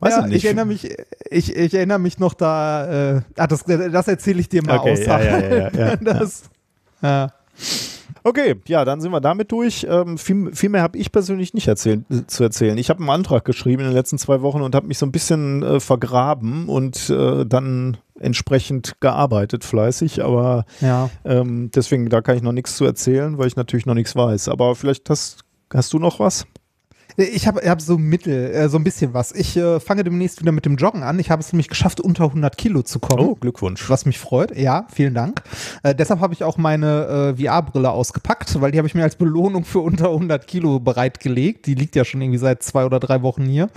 Weiß 0.00 0.16
ja, 0.16 0.26
ich 0.26 0.36
ich 0.36 0.44
erinnere 0.46 0.66
mich, 0.66 0.96
ich, 1.30 1.54
ich 1.54 1.74
erinnere 1.74 1.98
mich 1.98 2.18
noch 2.18 2.34
da, 2.34 3.16
äh, 3.16 3.20
ah, 3.36 3.46
das, 3.46 3.64
das 3.64 4.08
erzähle 4.08 4.40
ich 4.40 4.48
dir 4.48 4.62
mal 4.64 4.78
Okay, 4.78 4.94
ja, 4.94 5.02
außerhalb. 5.02 5.24
ja, 5.24 5.58
ja, 5.58 5.70
ja, 5.70 5.88
ja. 5.90 5.96
das, 6.00 6.42
ja. 7.02 7.32
Okay, 8.24 8.56
ja, 8.66 8.84
dann 8.84 9.00
sind 9.00 9.12
wir 9.12 9.20
damit 9.20 9.52
durch. 9.52 9.86
Ähm, 9.88 10.18
viel, 10.18 10.54
viel 10.54 10.68
mehr 10.68 10.82
habe 10.82 10.98
ich 10.98 11.12
persönlich 11.12 11.54
nicht 11.54 11.68
erzählen, 11.68 12.04
zu 12.26 12.42
erzählen. 12.42 12.76
Ich 12.78 12.90
habe 12.90 13.00
einen 13.00 13.10
Antrag 13.10 13.44
geschrieben 13.44 13.82
in 13.82 13.88
den 13.88 13.94
letzten 13.94 14.18
zwei 14.18 14.42
Wochen 14.42 14.60
und 14.60 14.74
habe 14.74 14.86
mich 14.86 14.98
so 14.98 15.06
ein 15.06 15.12
bisschen 15.12 15.62
äh, 15.62 15.80
vergraben 15.80 16.68
und 16.68 17.10
äh, 17.10 17.46
dann 17.46 17.96
entsprechend 18.18 19.00
gearbeitet, 19.00 19.64
fleißig. 19.64 20.22
Aber 20.22 20.64
ja. 20.80 21.10
ähm, 21.24 21.70
deswegen, 21.74 22.08
da 22.08 22.20
kann 22.20 22.36
ich 22.36 22.42
noch 22.42 22.52
nichts 22.52 22.76
zu 22.76 22.84
erzählen, 22.84 23.38
weil 23.38 23.46
ich 23.46 23.56
natürlich 23.56 23.86
noch 23.86 23.94
nichts 23.94 24.14
weiß. 24.14 24.48
Aber 24.48 24.74
vielleicht 24.74 25.08
hast, 25.08 25.40
hast 25.72 25.92
du 25.92 25.98
noch 25.98 26.20
was? 26.20 26.46
Ich 27.16 27.46
habe 27.46 27.68
hab 27.68 27.80
so 27.80 27.98
Mittel, 27.98 28.50
äh, 28.52 28.68
so 28.68 28.76
ein 28.78 28.84
bisschen 28.84 29.14
was. 29.14 29.32
Ich 29.32 29.56
äh, 29.56 29.80
fange 29.80 30.04
demnächst 30.04 30.40
wieder 30.40 30.52
mit 30.52 30.64
dem 30.64 30.76
Joggen 30.76 31.02
an. 31.02 31.18
Ich 31.18 31.30
habe 31.30 31.40
es 31.40 31.52
nämlich 31.52 31.68
geschafft, 31.68 32.00
unter 32.00 32.24
100 32.24 32.56
Kilo 32.56 32.82
zu 32.82 32.98
kommen. 32.98 33.20
Oh, 33.20 33.34
Glückwunsch. 33.34 33.88
Was 33.90 34.06
mich 34.06 34.18
freut. 34.18 34.56
Ja, 34.56 34.86
vielen 34.92 35.14
Dank. 35.14 35.42
Äh, 35.82 35.94
deshalb 35.94 36.20
habe 36.20 36.34
ich 36.34 36.44
auch 36.44 36.56
meine 36.56 37.34
äh, 37.38 37.42
VR-Brille 37.42 37.90
ausgepackt, 37.90 38.60
weil 38.60 38.72
die 38.72 38.78
habe 38.78 38.88
ich 38.88 38.94
mir 38.94 39.02
als 39.02 39.16
Belohnung 39.16 39.64
für 39.64 39.80
unter 39.80 40.10
100 40.10 40.46
Kilo 40.46 40.80
bereitgelegt. 40.80 41.66
Die 41.66 41.74
liegt 41.74 41.96
ja 41.96 42.04
schon 42.04 42.20
irgendwie 42.22 42.38
seit 42.38 42.62
zwei 42.62 42.84
oder 42.84 43.00
drei 43.00 43.22
Wochen 43.22 43.44
hier. 43.44 43.68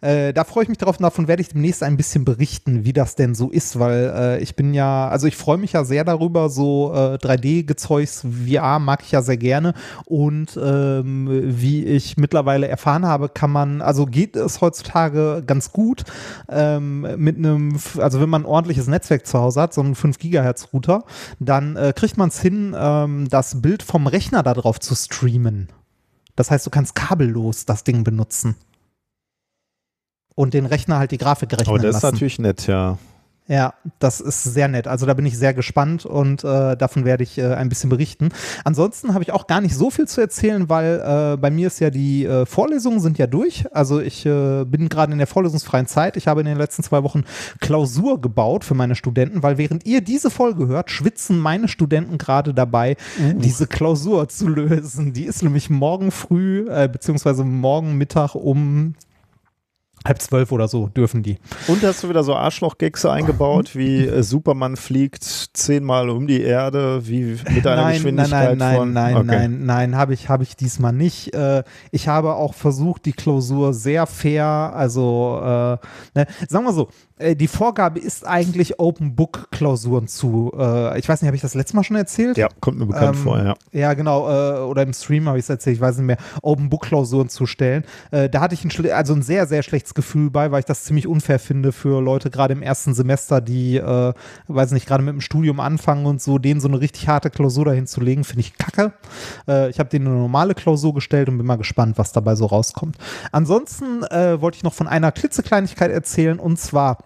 Äh, 0.00 0.32
da 0.32 0.44
freue 0.44 0.64
ich 0.64 0.68
mich 0.68 0.78
drauf 0.78 0.96
und 0.98 1.02
davon 1.02 1.28
werde 1.28 1.42
ich 1.42 1.48
demnächst 1.48 1.82
ein 1.82 1.96
bisschen 1.96 2.24
berichten, 2.24 2.84
wie 2.84 2.92
das 2.92 3.16
denn 3.16 3.34
so 3.34 3.50
ist, 3.50 3.78
weil 3.78 4.12
äh, 4.14 4.42
ich 4.42 4.56
bin 4.56 4.72
ja, 4.72 5.08
also 5.08 5.26
ich 5.26 5.36
freue 5.36 5.58
mich 5.58 5.72
ja 5.72 5.84
sehr 5.84 6.04
darüber, 6.04 6.48
so 6.48 6.92
äh, 6.94 7.16
3D-Gezeugs 7.16 8.26
VR 8.46 8.78
mag 8.78 9.02
ich 9.02 9.12
ja 9.12 9.22
sehr 9.22 9.36
gerne 9.36 9.74
und 10.06 10.58
ähm, 10.62 11.28
wie 11.42 11.84
ich 11.84 12.16
mittlerweile 12.16 12.68
erfahren 12.70 13.04
habe, 13.04 13.28
kann 13.28 13.50
man, 13.50 13.82
also 13.82 14.06
geht 14.06 14.36
es 14.36 14.60
heutzutage 14.60 15.42
ganz 15.46 15.72
gut 15.72 16.04
ähm, 16.48 17.06
mit 17.16 17.36
einem, 17.36 17.78
also 17.98 18.20
wenn 18.20 18.30
man 18.30 18.42
ein 18.42 18.46
ordentliches 18.46 18.86
Netzwerk 18.86 19.26
zu 19.26 19.38
Hause 19.38 19.60
hat, 19.60 19.74
so 19.74 19.80
einen 19.80 19.94
5 19.94 20.18
Gigahertz 20.18 20.68
Router, 20.72 21.04
dann 21.38 21.76
äh, 21.76 21.92
kriegt 21.94 22.16
man 22.16 22.28
es 22.28 22.40
hin, 22.40 22.74
ähm, 22.78 23.28
das 23.28 23.60
Bild 23.60 23.82
vom 23.82 24.06
Rechner 24.06 24.42
da 24.42 24.54
drauf 24.54 24.80
zu 24.80 24.94
streamen. 24.94 25.68
Das 26.36 26.50
heißt, 26.50 26.64
du 26.64 26.70
kannst 26.70 26.94
kabellos 26.94 27.66
das 27.66 27.84
Ding 27.84 28.04
benutzen. 28.04 28.56
Und 30.34 30.54
den 30.54 30.64
Rechner 30.64 30.98
halt 30.98 31.10
die 31.10 31.18
Grafik 31.18 31.52
rechnen 31.52 31.68
Aber 31.68 31.78
das 31.78 31.96
ist 31.96 32.02
lassen. 32.02 32.14
natürlich 32.14 32.38
nett, 32.38 32.66
ja. 32.66 32.96
Ja, 33.50 33.74
das 33.98 34.20
ist 34.20 34.44
sehr 34.44 34.68
nett. 34.68 34.86
Also 34.86 35.06
da 35.06 35.14
bin 35.14 35.26
ich 35.26 35.36
sehr 35.36 35.52
gespannt 35.52 36.06
und 36.06 36.44
äh, 36.44 36.76
davon 36.76 37.04
werde 37.04 37.24
ich 37.24 37.36
äh, 37.36 37.52
ein 37.52 37.68
bisschen 37.68 37.90
berichten. 37.90 38.28
Ansonsten 38.64 39.12
habe 39.12 39.24
ich 39.24 39.32
auch 39.32 39.48
gar 39.48 39.60
nicht 39.60 39.74
so 39.74 39.90
viel 39.90 40.06
zu 40.06 40.20
erzählen, 40.20 40.68
weil 40.68 41.00
äh, 41.00 41.36
bei 41.36 41.50
mir 41.50 41.66
ist 41.66 41.80
ja 41.80 41.90
die 41.90 42.24
äh, 42.24 42.46
Vorlesungen 42.46 43.00
sind 43.00 43.18
ja 43.18 43.26
durch. 43.26 43.64
Also 43.74 44.00
ich 44.00 44.24
äh, 44.24 44.64
bin 44.64 44.88
gerade 44.88 45.10
in 45.10 45.18
der 45.18 45.26
vorlesungsfreien 45.26 45.88
Zeit. 45.88 46.16
Ich 46.16 46.28
habe 46.28 46.42
in 46.42 46.46
den 46.46 46.58
letzten 46.58 46.84
zwei 46.84 47.02
Wochen 47.02 47.24
Klausur 47.58 48.20
gebaut 48.20 48.64
für 48.64 48.74
meine 48.74 48.94
Studenten, 48.94 49.42
weil 49.42 49.58
während 49.58 49.84
ihr 49.84 50.00
diese 50.00 50.30
Folge 50.30 50.68
hört, 50.68 50.92
schwitzen 50.92 51.36
meine 51.40 51.66
Studenten 51.66 52.18
gerade 52.18 52.54
dabei, 52.54 52.96
diese 53.18 53.66
Klausur 53.66 54.28
zu 54.28 54.46
lösen. 54.48 55.12
Die 55.12 55.24
ist 55.24 55.42
nämlich 55.42 55.70
morgen 55.70 56.12
früh, 56.12 56.68
äh, 56.70 56.88
beziehungsweise 56.88 57.42
morgen 57.42 57.98
Mittag 57.98 58.36
um 58.36 58.94
halb 60.06 60.20
zwölf 60.20 60.50
oder 60.50 60.66
so 60.66 60.88
dürfen 60.88 61.22
die. 61.22 61.38
Und 61.68 61.82
hast 61.82 62.02
du 62.02 62.08
wieder 62.08 62.22
so 62.22 62.34
Arschloch-Gags 62.34 63.04
eingebaut, 63.04 63.76
wie 63.76 64.06
äh, 64.06 64.22
Superman 64.22 64.76
fliegt 64.76 65.24
zehnmal 65.24 66.08
um 66.08 66.26
die 66.26 66.40
Erde, 66.40 67.06
wie 67.06 67.38
mit 67.54 67.66
einer 67.66 67.82
nein, 67.82 67.94
Geschwindigkeit 67.94 68.56
nein, 68.56 68.58
nein, 68.58 68.76
von. 68.76 68.92
nein, 68.92 69.16
okay. 69.16 69.26
nein, 69.26 69.64
nein, 69.64 69.96
habe 69.96 70.14
ich, 70.14 70.28
habe 70.28 70.42
ich 70.42 70.56
diesmal 70.56 70.92
nicht. 70.92 71.34
Äh, 71.34 71.64
ich 71.90 72.08
habe 72.08 72.34
auch 72.34 72.54
versucht, 72.54 73.04
die 73.04 73.12
Klausur 73.12 73.74
sehr 73.74 74.06
fair, 74.06 74.46
also 74.46 75.40
äh, 75.42 76.18
ne, 76.18 76.26
sagen 76.48 76.64
wir 76.64 76.72
so, 76.72 76.88
die 77.34 77.48
Vorgabe 77.48 77.98
ist 77.98 78.26
eigentlich 78.26 78.78
Open 78.80 79.14
Book 79.14 79.48
Klausuren 79.50 80.08
zu. 80.08 80.52
Äh, 80.56 80.98
ich 80.98 81.08
weiß 81.08 81.20
nicht, 81.22 81.26
habe 81.26 81.36
ich 81.36 81.42
das 81.42 81.54
letztes 81.54 81.74
Mal 81.74 81.84
schon 81.84 81.96
erzählt? 81.96 82.36
Ja, 82.36 82.48
kommt 82.60 82.78
mir 82.78 82.86
bekannt 82.86 83.16
Ähm, 83.16 83.22
vor, 83.22 83.38
ja. 83.38 83.54
Ja, 83.72 83.94
genau. 83.94 84.28
Äh, 84.28 84.60
oder 84.62 84.82
im 84.82 84.92
Stream 84.92 85.28
habe 85.28 85.38
ich 85.38 85.44
es 85.44 85.50
erzählt, 85.50 85.76
ich 85.76 85.80
weiß 85.80 85.98
nicht 85.98 86.06
mehr, 86.06 86.18
Open 86.42 86.70
Book 86.70 86.82
Klausuren 86.82 87.28
zu 87.28 87.46
stellen. 87.46 87.84
Äh, 88.10 88.28
da 88.28 88.40
hatte 88.40 88.54
ich 88.54 88.64
ein, 88.64 88.90
also 88.92 89.14
ein 89.14 89.22
sehr, 89.22 89.46
sehr 89.46 89.62
schlechtes 89.62 89.94
Gefühl 89.94 90.30
bei, 90.30 90.50
weil 90.50 90.60
ich 90.60 90.64
das 90.66 90.84
ziemlich 90.84 91.06
unfair 91.06 91.38
finde 91.38 91.72
für 91.72 92.00
Leute 92.00 92.30
gerade 92.30 92.52
im 92.52 92.62
ersten 92.62 92.94
Semester, 92.94 93.40
die, 93.40 93.76
äh, 93.76 94.12
weiß 94.48 94.72
nicht, 94.72 94.86
gerade 94.86 95.02
mit 95.02 95.12
dem 95.12 95.20
Studium 95.20 95.60
anfangen 95.60 96.06
und 96.06 96.22
so, 96.22 96.38
denen 96.38 96.60
so 96.60 96.68
eine 96.68 96.80
richtig 96.80 97.08
harte 97.08 97.30
Klausur 97.30 97.66
dahin 97.66 97.86
zu 97.86 98.00
legen, 98.00 98.24
finde 98.24 98.40
ich 98.40 98.56
kacke. 98.56 98.92
Äh, 99.46 99.70
ich 99.70 99.78
habe 99.78 99.88
denen 99.88 100.06
eine 100.06 100.16
normale 100.16 100.54
Klausur 100.54 100.94
gestellt 100.94 101.28
und 101.28 101.36
bin 101.36 101.46
mal 101.46 101.56
gespannt, 101.56 101.98
was 101.98 102.12
dabei 102.12 102.34
so 102.34 102.46
rauskommt. 102.46 102.96
Ansonsten 103.32 104.02
äh, 104.04 104.40
wollte 104.40 104.56
ich 104.56 104.62
noch 104.62 104.74
von 104.74 104.88
einer 104.88 105.12
klitzekleinigkeit 105.12 105.90
erzählen 105.90 106.38
und 106.38 106.58
zwar 106.58 106.98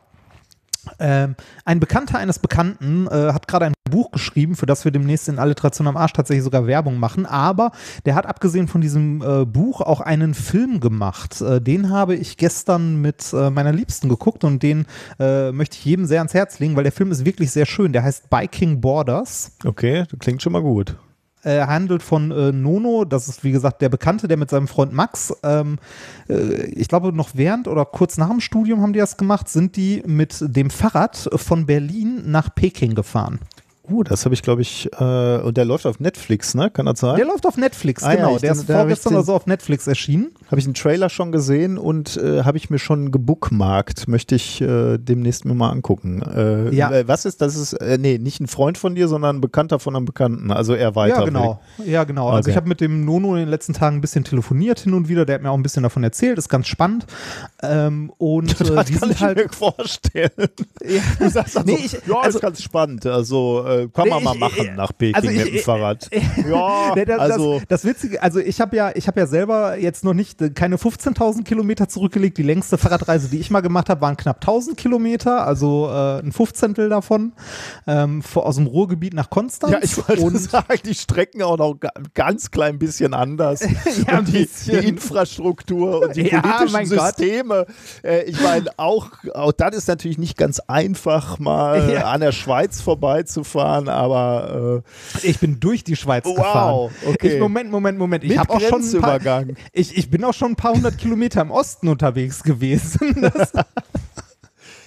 ähm, 0.99 1.37
ein 1.65 1.81
Bekannter 1.81 2.19
eines 2.19 2.39
Bekannten 2.39 3.07
äh, 3.07 3.33
hat 3.33 3.49
gerade 3.49 3.67
ein 3.67 3.75
Buch 3.91 4.11
geschrieben, 4.11 4.57
für 4.57 4.67
das 4.67 4.85
wir 4.85 4.93
demnächst 4.93 5.29
in 5.29 5.39
Alliteration 5.39 5.87
am 5.87 5.97
Arsch 5.97 6.13
tatsächlich 6.13 6.45
sogar 6.45 6.67
Werbung 6.67 6.99
machen, 6.99 7.27
aber 7.27 7.73
der 8.07 8.15
hat 8.15 8.27
abgesehen 8.27 8.69
von 8.69 8.81
diesem 8.81 9.23
äh, 9.23 9.45
Buch 9.45 9.81
auch 9.81 10.01
einen 10.01 10.35
Film 10.35 10.81
gemacht. 10.81 11.41
Äh, 11.41 11.61
den 11.61 11.91
habe 11.91 12.15
ich 12.15 12.37
gestern 12.37 13.01
mit 13.01 13.33
äh, 13.33 13.51
meiner 13.51 13.73
Liebsten 13.73 14.09
geguckt 14.09 14.45
und 14.45 14.63
den 14.63 14.87
äh, 15.19 15.53
möchte 15.53 15.77
ich 15.77 15.85
jedem 15.85 16.07
sehr 16.07 16.21
ans 16.21 16.35
Herz 16.35 16.59
legen, 16.59 16.77
weil 16.77 16.85
der 16.85 16.93
Film 16.93 17.11
ist 17.11 17.25
wirklich 17.25 17.51
sehr 17.51 17.67
schön. 17.67 17.93
Der 17.93 18.03
heißt 18.03 18.31
Biking 18.31 18.81
Borders. 18.81 19.53
Okay, 19.65 20.05
klingt 20.19 20.43
schon 20.43 20.53
mal 20.53 20.63
gut. 20.63 20.97
Äh, 21.45 21.67
handelt 21.67 22.03
von 22.03 22.31
äh, 22.31 22.53
Nono. 22.53 23.05
Das 23.05 23.29
ist, 23.29 23.45
wie 23.45 23.53
gesagt, 23.53 23.83
der 23.83 23.89
Bekannte, 23.89 24.29
der 24.29 24.37
mit 24.37 24.51
seinem 24.51 24.69
Freund 24.69 24.93
Max, 24.93 25.35
ähm, 25.43 25.79
äh, 26.29 26.65
ich 26.67 26.89
glaube, 26.89 27.13
noch 27.13 27.31
während 27.35 27.69
oder 27.69 27.85
kurz 27.85 28.19
nach 28.19 28.31
dem 28.31 28.41
Studium 28.41 28.83
haben 28.83 28.93
die 28.93 28.99
das 28.99 29.17
gemacht, 29.17 29.49
sind 29.49 29.77
die 29.77 30.03
mit 30.07 30.37
dem 30.41 30.71
Fahrrad 30.71 31.29
von 31.37 31.67
Berlin 31.67 32.23
nach 32.27 32.55
Peking 32.55 32.95
gefahren. 32.95 33.39
Uh, 33.91 34.03
das 34.03 34.25
habe 34.25 34.35
ich, 34.35 34.41
glaube 34.43 34.63
ich, 34.63 34.89
äh, 34.99 35.39
und 35.43 35.57
der 35.59 35.67
läuft 35.67 35.85
auf 35.85 36.01
Netflix, 36.01 36.55
ne? 36.55 36.71
Kann 36.71 36.87
das 36.87 37.01
sein? 37.01 37.17
Der 37.17 37.27
läuft 37.27 37.47
auf 37.47 37.59
Netflix, 37.59 38.03
Ah 38.03 38.11
ja, 38.13 38.17
genau. 38.17 38.35
ich- 38.37 38.41
der 38.41 38.53
den- 38.55 38.61
ist 38.61 38.67
vorgestern 38.71 39.11
den- 39.13 39.17
oder 39.19 39.27
so 39.27 39.35
auf 39.35 39.47
Netflix 39.47 39.87
erschienen. 39.87 40.31
Habe 40.51 40.59
ich 40.59 40.65
einen 40.65 40.73
Trailer 40.73 41.11
schon 41.11 41.33
gesehen 41.33 41.77
und 41.77 42.17
äh, 42.17 42.45
habe 42.45 42.57
ich 42.57 42.71
mir 42.71 42.79
schon 42.79 43.11
gebookmarkt. 43.13 44.09
Möchte 44.09 44.37
ich 44.37 44.63
äh, 44.63 44.97
demnächst 44.97 45.45
mir 45.45 45.53
mal 45.55 45.69
angucken. 45.71 46.23
Äh, 46.23 46.75
Ja. 46.75 46.91
äh, 46.93 47.07
Was 47.09 47.27
ist, 47.27 47.43
das 47.43 47.57
ist, 47.57 47.75
äh, 47.75 47.99
nee, 48.01 48.17
nicht 48.17 48.41
ein 48.41 48.47
Freund 48.47 48.79
von 48.79 48.95
dir, 48.95 49.07
sondern 49.07 49.37
ein 49.37 49.41
Bekannter 49.43 49.79
von 49.79 49.95
einem 49.95 50.07
Bekannten. 50.07 50.51
Also 50.51 50.73
er 50.75 50.95
weiter. 50.97 51.19
Ja, 51.19 51.25
genau. 51.27 51.61
Ja, 51.85 52.05
genau. 52.05 52.29
Also 52.29 52.39
Okay. 52.47 52.51
ich 52.53 52.57
habe 52.57 52.69
mit 52.69 52.81
dem 52.81 53.05
Nono 53.05 53.35
in 53.35 53.41
den 53.41 53.49
letzten 53.49 53.75
Tagen 53.75 53.97
ein 53.97 54.01
bisschen 54.01 54.25
telefoniert 54.25 54.81
hin 54.81 54.95
und 54.95 55.09
wieder. 55.09 55.27
Der 55.27 55.35
hat 55.35 55.43
mir 55.43 55.51
auch 55.51 55.57
ein 55.59 55.63
bisschen 55.63 55.83
davon 55.83 56.03
erzählt. 56.05 56.39
Ist 56.39 56.49
ganz 56.49 56.69
spannend. 56.69 57.05
Ähm, 57.63 58.11
und 58.17 58.49
äh, 58.61 58.65
Das 58.75 58.87
die 58.87 58.95
kann 58.95 59.09
sind 59.09 59.13
ich 59.13 59.21
halt. 59.21 59.37
mir 59.37 59.49
vorstellen. 59.51 60.31
Ja, 60.83 61.01
Du 61.19 61.29
sagst 61.31 61.57
dann 61.57 61.67
Nee, 61.67 61.77
so, 61.77 61.85
ich- 61.99 62.07
ja, 62.07 62.21
also- 62.23 62.39
ist 62.39 62.43
ganz 62.43 62.63
spannend. 62.63 63.05
Also 63.07 63.65
äh, 63.83 63.89
kann 63.89 64.09
man 64.09 64.23
mal 64.23 64.35
ich- 64.35 64.41
machen 64.41 64.67
ich- 64.71 64.73
nach 64.77 64.93
Peking 64.97 65.15
also 65.15 65.29
mit 65.29 65.47
ich- 65.47 65.53
dem 65.53 65.63
Fahrrad. 65.63 66.09
ja, 66.49 66.93
Nee, 66.95 67.05
das, 67.05 67.19
also 67.21 67.59
das, 67.61 67.69
das 67.69 67.85
Witzige, 67.85 68.23
also 68.23 68.39
ich 68.41 68.61
habe 68.61 68.77
ja, 68.77 68.93
ich 68.95 69.07
habe 69.09 69.21
ja 69.21 69.27
selber 69.27 69.77
jetzt 69.79 70.05
noch 70.05 70.15
nicht 70.15 70.41
äh, 70.43 70.51
keine 70.51 70.77
15.000 70.77 71.45
Kilometer 71.45 71.89
zurückgelegt. 71.89 72.39
Die 72.39 72.43
längste 72.43 72.79
Fahrradreise, 72.79 73.29
die 73.29 73.39
ich 73.39 73.51
mal 73.51 73.61
gemacht 73.61 73.89
habe, 73.89 74.01
waren 74.01 74.17
knapp 74.17 74.45
1.000 74.45 74.75
Kilometer, 74.77 75.47
also 75.47 75.89
äh, 75.91 76.21
ein 76.21 76.33
Fünfzehntel 76.33 76.89
davon 76.89 77.33
ähm, 77.87 78.23
aus 78.35 78.57
dem 78.57 78.67
Ruhrgebiet 78.67 79.15
nach 79.15 79.31
Konstanz. 79.31 79.73
ja, 79.73 79.79
ich 79.83 79.97
wollte 80.09 80.23
und 80.23 80.39
sagen, 80.39 80.79
die 80.85 80.95
Strecken 80.95 81.43
auch 81.43 81.57
noch 81.59 81.75
ga- 81.75 81.91
ganz 82.15 82.51
klein 82.51 82.79
bisschen 82.79 83.15
anders. 83.15 83.61
Ja, 84.09 84.19
und 84.19 84.29
die, 84.29 84.39
ein 84.41 84.49
die 84.83 84.89
Infrastruktur 84.89 86.03
und 86.03 86.17
die 86.17 86.23
Ja, 86.29 86.41
politischen. 86.41 86.87
Systeme. 86.87 87.67
Äh, 88.03 88.23
ich 88.25 88.41
meine, 88.41 88.71
auch, 88.77 89.11
auch 89.35 89.53
das 89.53 89.77
ist 89.77 89.89
natürlich 89.89 90.19
nicht 90.19 90.37
ganz 90.37 90.61
einfach, 90.61 91.39
mal 91.39 91.91
Ja. 91.93 92.05
an 92.11 92.21
der 92.21 92.33
Schweiz 92.33 92.81
vorbeizufahren, 92.81 93.64
aber 93.65 94.83
äh, 95.23 95.27
ich 95.27 95.39
bin 95.39 95.61
durch 95.61 95.85
die 95.85 95.97
Schweiz 95.97 96.25
Wow, 96.25 96.37
gefahren. 96.37 96.91
okay. 97.07 97.35
Ich, 97.35 97.41
Moment, 97.41 97.71
Moment, 97.71 97.99
Moment. 97.99 98.25
Ich 98.25 98.39
habe 98.39 98.51
auch 98.51 98.61
schon 98.61 98.83
ein 98.83 99.01
paar, 99.01 99.45
ich, 99.73 99.97
ich 99.97 100.11
bin 100.11 100.25
auch 100.25 100.35
schon 100.35 100.53
ein 100.53 100.57
paar 100.57 100.75
hundert 100.75 100.99
Kilometer 100.99 101.41
im 101.43 101.51
Osten 101.51 101.89
unterwegs 101.89 102.43
gewesen. 102.43 103.15
Das, 103.35 103.53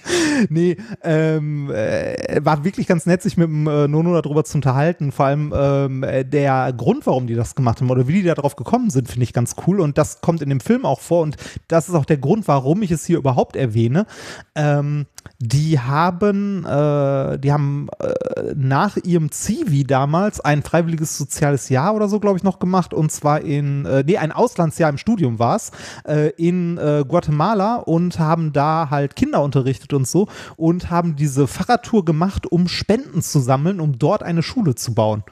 nee, 0.48 0.76
ähm, 1.02 1.70
äh, 1.70 2.40
war 2.44 2.64
wirklich 2.64 2.86
ganz 2.86 3.06
nett, 3.06 3.22
sich 3.22 3.36
mit 3.36 3.48
dem 3.48 3.66
äh, 3.66 3.88
Nono 3.88 4.20
darüber 4.20 4.44
zu 4.44 4.58
unterhalten. 4.58 5.12
Vor 5.12 5.26
allem 5.26 5.52
ähm, 5.56 6.02
äh, 6.02 6.24
der 6.24 6.72
Grund, 6.72 7.06
warum 7.06 7.26
die 7.26 7.34
das 7.34 7.54
gemacht 7.54 7.80
haben 7.80 7.90
oder 7.90 8.08
wie 8.08 8.14
die 8.14 8.22
da 8.24 8.34
drauf 8.34 8.56
gekommen 8.56 8.90
sind, 8.90 9.08
finde 9.08 9.24
ich 9.24 9.32
ganz 9.32 9.54
cool. 9.66 9.80
Und 9.80 9.98
das 9.98 10.20
kommt 10.20 10.42
in 10.42 10.48
dem 10.48 10.60
Film 10.60 10.84
auch 10.84 11.00
vor. 11.00 11.22
Und 11.22 11.36
das 11.68 11.88
ist 11.88 11.94
auch 11.94 12.04
der 12.04 12.18
Grund, 12.18 12.48
warum 12.48 12.82
ich 12.82 12.90
es 12.90 13.04
hier 13.04 13.18
überhaupt 13.18 13.56
erwähne. 13.56 14.06
Ähm, 14.54 15.06
die 15.38 15.78
haben, 15.78 16.64
äh, 16.64 17.38
die 17.38 17.52
haben 17.52 17.88
äh, 18.00 18.54
nach 18.56 18.96
ihrem 18.96 19.30
Zivi 19.30 19.84
damals 19.84 20.40
ein 20.40 20.62
freiwilliges 20.62 21.16
soziales 21.16 21.68
Jahr 21.68 21.94
oder 21.94 22.08
so, 22.08 22.20
glaube 22.20 22.38
ich, 22.38 22.42
noch 22.42 22.58
gemacht. 22.58 22.92
Und 22.92 23.12
zwar 23.12 23.40
in, 23.42 23.84
äh, 23.86 24.02
nee, 24.04 24.16
ein 24.16 24.32
Auslandsjahr 24.32 24.90
im 24.90 24.98
Studium 24.98 25.38
war 25.38 25.56
es, 25.56 25.70
äh, 26.04 26.30
in 26.36 26.78
äh, 26.78 27.04
Guatemala 27.06 27.76
und 27.76 28.18
haben 28.18 28.52
da 28.52 28.88
halt 28.90 29.16
Kinder 29.16 29.42
unterrichtet 29.42 29.92
und 29.92 30.08
so 30.08 30.28
und 30.56 30.90
haben 30.90 31.16
diese 31.16 31.46
Fahrradtour 31.46 32.04
gemacht, 32.04 32.46
um 32.50 32.68
Spenden 32.68 33.22
zu 33.22 33.40
sammeln, 33.40 33.80
um 33.80 33.98
dort 33.98 34.22
eine 34.22 34.42
Schule 34.42 34.74
zu 34.74 34.94
bauen. 34.94 35.22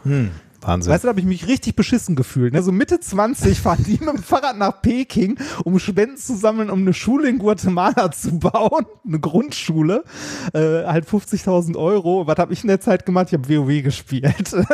Wahnsinn. 0.66 0.92
Weißt 0.92 1.04
du, 1.04 1.06
da 1.06 1.10
habe 1.10 1.20
ich 1.20 1.26
mich 1.26 1.46
richtig 1.46 1.76
beschissen 1.76 2.16
gefühlt. 2.16 2.52
Ne? 2.52 2.62
So 2.62 2.72
Mitte 2.72 2.98
20 3.00 3.60
fahren 3.60 3.84
die 3.86 3.92
mit 4.04 4.08
dem 4.08 4.18
Fahrrad 4.22 4.58
nach 4.58 4.82
Peking, 4.82 5.38
um 5.64 5.78
Spenden 5.78 6.16
zu 6.16 6.36
sammeln, 6.36 6.70
um 6.70 6.80
eine 6.80 6.92
Schule 6.94 7.28
in 7.28 7.38
Guatemala 7.38 8.10
zu 8.12 8.38
bauen. 8.38 8.86
Eine 9.06 9.20
Grundschule. 9.20 10.04
Äh, 10.52 10.84
halt 10.84 11.06
50.000 11.08 11.76
Euro. 11.76 12.26
Was 12.26 12.36
habe 12.38 12.52
ich 12.52 12.62
in 12.62 12.68
der 12.68 12.80
Zeit 12.80 13.06
gemacht? 13.06 13.28
Ich 13.28 13.34
habe 13.34 13.48
WoW 13.48 13.82
gespielt. 13.82 14.54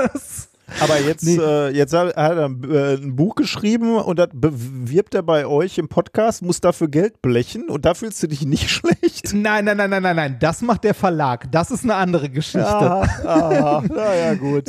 Aber 0.80 0.98
jetzt, 1.00 1.24
Nee. 1.24 1.36
äh, 1.36 1.68
jetzt 1.70 1.92
hat 1.92 2.12
er 2.16 2.46
äh, 2.46 2.94
ein 2.96 3.14
Buch 3.14 3.34
geschrieben 3.34 3.96
und 3.96 4.18
das 4.18 4.28
bewirbt 4.32 5.14
er 5.14 5.22
bei 5.22 5.44
euch 5.46 5.76
im 5.76 5.88
Podcast, 5.88 6.40
muss 6.40 6.62
dafür 6.62 6.88
Geld 6.88 7.20
blechen 7.20 7.68
und 7.68 7.84
da 7.84 7.92
fühlst 7.92 8.22
du 8.22 8.26
dich 8.26 8.46
nicht 8.46 8.70
schlecht. 8.70 9.34
nein, 9.34 9.66
nein, 9.66 9.76
nein, 9.76 9.90
nein, 9.90 10.02
nein, 10.02 10.16
nein. 10.16 10.36
Das 10.40 10.62
macht 10.62 10.84
der 10.84 10.94
Verlag. 10.94 11.50
Das 11.52 11.70
ist 11.70 11.84
eine 11.84 11.96
andere 11.96 12.30
Geschichte. 12.30 12.66
Ah, 12.66 13.02
ah, 13.26 13.82
naja, 13.86 14.32
gut. 14.34 14.64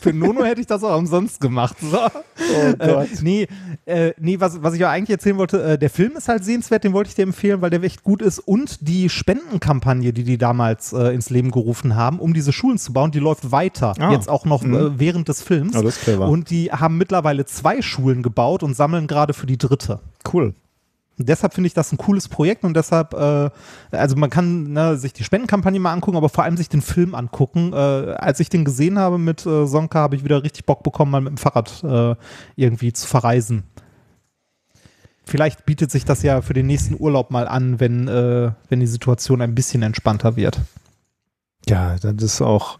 Für 0.00 0.12
Nono 0.12 0.44
hätte 0.44 0.60
ich 0.60 0.66
das 0.66 0.82
auch 0.82 0.98
umsonst 0.98 1.40
gemacht. 1.40 1.76
So. 1.80 1.98
Oh 1.98 2.72
Gott. 2.78 3.12
Äh, 3.12 3.22
nee, 3.22 3.48
äh, 3.86 4.12
nee 4.18 4.40
was, 4.40 4.62
was 4.62 4.74
ich 4.74 4.80
ja 4.80 4.90
eigentlich 4.90 5.10
erzählen 5.10 5.36
wollte, 5.36 5.62
äh, 5.62 5.78
der 5.78 5.90
Film 5.90 6.16
ist 6.16 6.28
halt 6.28 6.44
sehenswert, 6.44 6.84
den 6.84 6.92
wollte 6.92 7.08
ich 7.08 7.14
dir 7.14 7.22
empfehlen, 7.22 7.60
weil 7.60 7.70
der 7.70 7.82
echt 7.82 8.02
gut 8.02 8.22
ist. 8.22 8.38
Und 8.38 8.86
die 8.86 9.08
Spendenkampagne, 9.08 10.12
die 10.12 10.24
die 10.24 10.38
damals 10.38 10.92
äh, 10.92 11.14
ins 11.14 11.30
Leben 11.30 11.50
gerufen 11.50 11.96
haben, 11.96 12.18
um 12.18 12.34
diese 12.34 12.52
Schulen 12.52 12.78
zu 12.78 12.92
bauen, 12.92 13.10
die 13.10 13.18
läuft 13.18 13.52
weiter. 13.52 13.94
Ah. 13.98 14.12
Jetzt 14.12 14.28
auch 14.28 14.44
noch 14.44 14.62
äh, 14.64 14.98
während 14.98 15.28
des 15.28 15.42
Films. 15.42 15.76
Ah, 15.76 15.82
das 15.82 15.96
ist 15.96 16.02
clever. 16.02 16.28
Und 16.28 16.50
die 16.50 16.72
haben 16.72 16.98
mittlerweile 16.98 17.44
zwei 17.44 17.82
Schulen 17.82 18.22
gebaut 18.22 18.62
und 18.62 18.74
sammeln 18.74 19.06
gerade 19.06 19.34
für 19.34 19.46
die 19.46 19.58
dritte. 19.58 20.00
Cool. 20.32 20.54
Deshalb 21.18 21.54
finde 21.54 21.66
ich 21.66 21.74
das 21.74 21.92
ein 21.92 21.98
cooles 21.98 22.28
Projekt 22.28 22.64
und 22.64 22.74
deshalb, 22.74 23.12
äh, 23.12 23.50
also 23.90 24.16
man 24.16 24.30
kann 24.30 24.72
ne, 24.72 24.96
sich 24.96 25.12
die 25.12 25.24
Spendenkampagne 25.24 25.78
mal 25.78 25.92
angucken, 25.92 26.16
aber 26.16 26.28
vor 26.28 26.44
allem 26.44 26.56
sich 26.56 26.68
den 26.68 26.80
Film 26.80 27.14
angucken. 27.14 27.72
Äh, 27.72 27.76
als 27.76 28.40
ich 28.40 28.48
den 28.48 28.64
gesehen 28.64 28.98
habe 28.98 29.18
mit 29.18 29.44
äh, 29.44 29.66
Sonka, 29.66 30.00
habe 30.00 30.16
ich 30.16 30.24
wieder 30.24 30.42
richtig 30.42 30.64
Bock 30.64 30.82
bekommen, 30.82 31.10
mal 31.10 31.20
mit 31.20 31.32
dem 31.32 31.38
Fahrrad 31.38 31.84
äh, 31.84 32.16
irgendwie 32.56 32.92
zu 32.92 33.06
verreisen. 33.06 33.64
Vielleicht 35.24 35.66
bietet 35.66 35.90
sich 35.90 36.04
das 36.04 36.22
ja 36.22 36.42
für 36.42 36.54
den 36.54 36.66
nächsten 36.66 36.96
Urlaub 36.98 37.30
mal 37.30 37.46
an, 37.46 37.78
wenn, 37.78 38.08
äh, 38.08 38.50
wenn 38.68 38.80
die 38.80 38.86
Situation 38.86 39.40
ein 39.40 39.54
bisschen 39.54 39.82
entspannter 39.82 40.36
wird. 40.36 40.60
Ja, 41.68 41.96
das 41.96 42.14
ist 42.22 42.42
auch, 42.42 42.78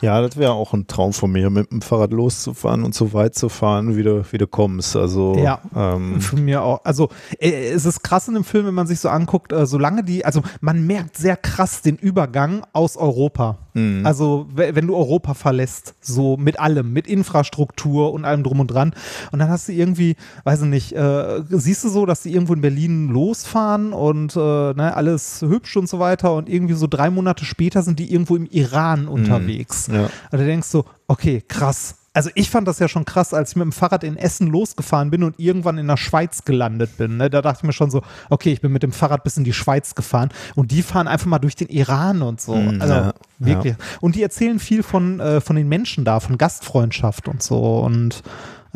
ja, 0.00 0.20
das 0.20 0.36
wäre 0.36 0.52
auch 0.52 0.72
ein 0.74 0.86
Traum 0.86 1.12
von 1.12 1.32
mir, 1.32 1.48
mit 1.50 1.70
dem 1.70 1.82
Fahrrad 1.82 2.12
loszufahren 2.12 2.84
und 2.84 2.94
so 2.94 3.12
weit 3.12 3.34
zu 3.34 3.48
fahren, 3.48 3.96
wie 3.96 4.02
du, 4.02 4.24
wie 4.30 4.38
du 4.38 4.46
kommst. 4.46 4.96
Also, 4.96 5.34
Ja. 5.36 5.60
ähm, 5.74 6.20
Für 6.20 6.36
mir 6.36 6.62
auch. 6.62 6.80
Also 6.84 7.08
äh, 7.38 7.70
es 7.70 7.84
ist 7.86 8.02
krass 8.02 8.28
in 8.28 8.34
dem 8.34 8.44
Film, 8.44 8.66
wenn 8.66 8.74
man 8.74 8.86
sich 8.86 9.00
so 9.00 9.08
anguckt, 9.08 9.52
äh, 9.52 9.66
solange 9.66 10.04
die, 10.04 10.24
also 10.24 10.42
man 10.60 10.86
merkt 10.86 11.16
sehr 11.16 11.36
krass 11.36 11.82
den 11.82 11.96
Übergang 11.96 12.62
aus 12.72 12.96
Europa. 12.96 13.58
Mhm. 13.76 14.06
Also 14.06 14.46
we- 14.54 14.74
wenn 14.74 14.86
du 14.86 14.96
Europa 14.96 15.34
verlässt, 15.34 15.94
so 16.00 16.36
mit 16.36 16.58
allem, 16.58 16.92
mit 16.92 17.06
Infrastruktur 17.06 18.12
und 18.12 18.24
allem 18.24 18.42
drum 18.42 18.60
und 18.60 18.68
dran. 18.68 18.92
Und 19.32 19.38
dann 19.38 19.48
hast 19.48 19.68
du 19.68 19.72
irgendwie, 19.72 20.16
weiß 20.44 20.62
ich 20.62 20.68
nicht, 20.68 20.92
äh, 20.92 21.42
siehst 21.50 21.84
du 21.84 21.88
so, 21.88 22.06
dass 22.06 22.22
die 22.22 22.32
irgendwo 22.32 22.54
in 22.54 22.60
Berlin 22.60 23.08
losfahren 23.08 23.92
und 23.92 24.34
äh, 24.34 24.38
ne, 24.40 24.92
alles 24.96 25.42
hübsch 25.42 25.76
und 25.76 25.88
so 25.88 25.98
weiter 25.98 26.34
und 26.34 26.48
irgendwie 26.48 26.74
so 26.74 26.86
drei 26.86 27.10
Monate 27.10 27.44
später 27.44 27.82
sind 27.82 27.98
die 27.98 28.10
irgendwo 28.12 28.36
im 28.36 28.46
Iran 28.50 29.08
unterwegs. 29.08 29.88
ja. 29.92 30.04
Und 30.04 30.10
da 30.32 30.38
denkst 30.38 30.72
du, 30.72 30.82
okay, 31.06 31.42
krass. 31.46 31.96
Also 32.16 32.30
ich 32.34 32.48
fand 32.48 32.66
das 32.66 32.78
ja 32.78 32.88
schon 32.88 33.04
krass, 33.04 33.34
als 33.34 33.50
ich 33.50 33.56
mit 33.56 33.64
dem 33.64 33.72
Fahrrad 33.72 34.02
in 34.02 34.16
Essen 34.16 34.46
losgefahren 34.46 35.10
bin 35.10 35.22
und 35.22 35.38
irgendwann 35.38 35.76
in 35.76 35.86
der 35.86 35.98
Schweiz 35.98 36.46
gelandet 36.46 36.96
bin. 36.96 37.18
Ne? 37.18 37.28
Da 37.28 37.42
dachte 37.42 37.58
ich 37.60 37.66
mir 37.66 37.74
schon 37.74 37.90
so, 37.90 38.00
okay, 38.30 38.54
ich 38.54 38.62
bin 38.62 38.72
mit 38.72 38.82
dem 38.82 38.92
Fahrrad 38.92 39.22
bis 39.22 39.36
in 39.36 39.44
die 39.44 39.52
Schweiz 39.52 39.94
gefahren 39.94 40.30
und 40.54 40.70
die 40.70 40.80
fahren 40.80 41.08
einfach 41.08 41.26
mal 41.26 41.40
durch 41.40 41.56
den 41.56 41.68
Iran 41.68 42.22
und 42.22 42.40
so. 42.40 42.56
Mm, 42.56 42.80
also 42.80 42.94
ja, 42.94 43.14
wirklich. 43.38 43.74
Und 44.00 44.14
die 44.14 44.22
erzählen 44.22 44.58
viel 44.58 44.82
von, 44.82 45.20
äh, 45.20 45.42
von 45.42 45.56
den 45.56 45.68
Menschen 45.68 46.06
da, 46.06 46.18
von 46.20 46.38
Gastfreundschaft 46.38 47.28
und 47.28 47.42
so. 47.42 47.80
Und 47.80 48.22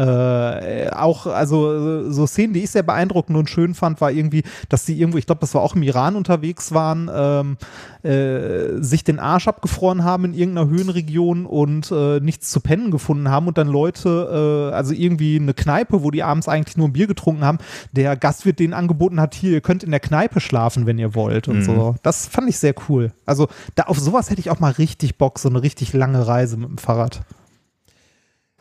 äh, 0.01 0.89
auch, 0.91 1.27
also 1.27 2.11
so 2.11 2.27
Szenen, 2.27 2.55
die 2.55 2.63
ich 2.63 2.71
sehr 2.71 2.83
beeindruckend 2.83 3.37
und 3.37 3.51
schön 3.51 3.75
fand, 3.75 4.01
war 4.01 4.11
irgendwie, 4.11 4.45
dass 4.71 4.87
sie 4.87 4.99
irgendwo, 4.99 5.19
ich 5.19 5.27
glaube, 5.27 5.43
das 5.43 5.55
war 5.55 5.61
auch 5.61 5.75
im 5.75 5.83
Iran 5.83 6.17
unterwegs 6.17 6.73
waren, 6.73 7.11
ähm, 7.13 7.57
äh, 8.03 8.83
sich 8.83 9.05
den 9.05 9.19
Arsch 9.19 9.47
abgefroren 9.47 10.03
haben 10.03 10.25
in 10.25 10.35
irgendeiner 10.35 10.71
Höhenregion 10.71 11.45
und 11.45 11.91
äh, 11.91 12.19
nichts 12.21 12.51
zu 12.51 12.61
pennen 12.61 12.91
gefunden 12.91 13.29
haben 13.29 13.47
und 13.47 13.59
dann 13.59 13.69
Leute, 13.69 14.71
äh, 14.71 14.75
also 14.75 14.95
irgendwie 14.95 15.37
eine 15.37 15.53
Kneipe, 15.53 16.03
wo 16.03 16.11
die 16.11 16.23
abends 16.23 16.49
eigentlich 16.49 16.79
nur 16.79 16.89
ein 16.89 16.95
Bier 16.95 17.07
getrunken 17.07 17.45
haben, 17.45 17.59
der 17.93 18.17
Gastwirt 18.17 18.59
denen 18.59 18.73
angeboten 18.73 19.21
hat, 19.21 19.35
hier, 19.35 19.53
ihr 19.53 19.61
könnt 19.61 19.85
in 19.85 19.91
der 19.91 20.01
Kneipe 20.01 20.41
schlafen, 20.41 20.87
wenn 20.87 20.99
ihr 20.99 21.15
wollt 21.15 21.49
und 21.49 21.63
so. 21.63 21.95
Das 22.03 22.27
fand 22.27 22.49
ich 22.49 22.59
sehr 22.59 22.75
cool. 22.89 23.13
Also 23.27 23.49
da 23.75 23.85
auf 23.85 23.99
sowas 23.99 24.31
hätte 24.31 24.41
ich 24.41 24.51
auch 24.51 24.61
mal 24.61 24.73
richtig 24.73 25.19
Bock, 25.19 25.39
so 25.39 25.51
eine 25.51 25.63
richtig 25.63 25.93
lange 25.93 26.27
Reise 26.27 26.57
mit 26.57 26.71
dem 26.71 26.79
Fahrrad. 26.79 27.21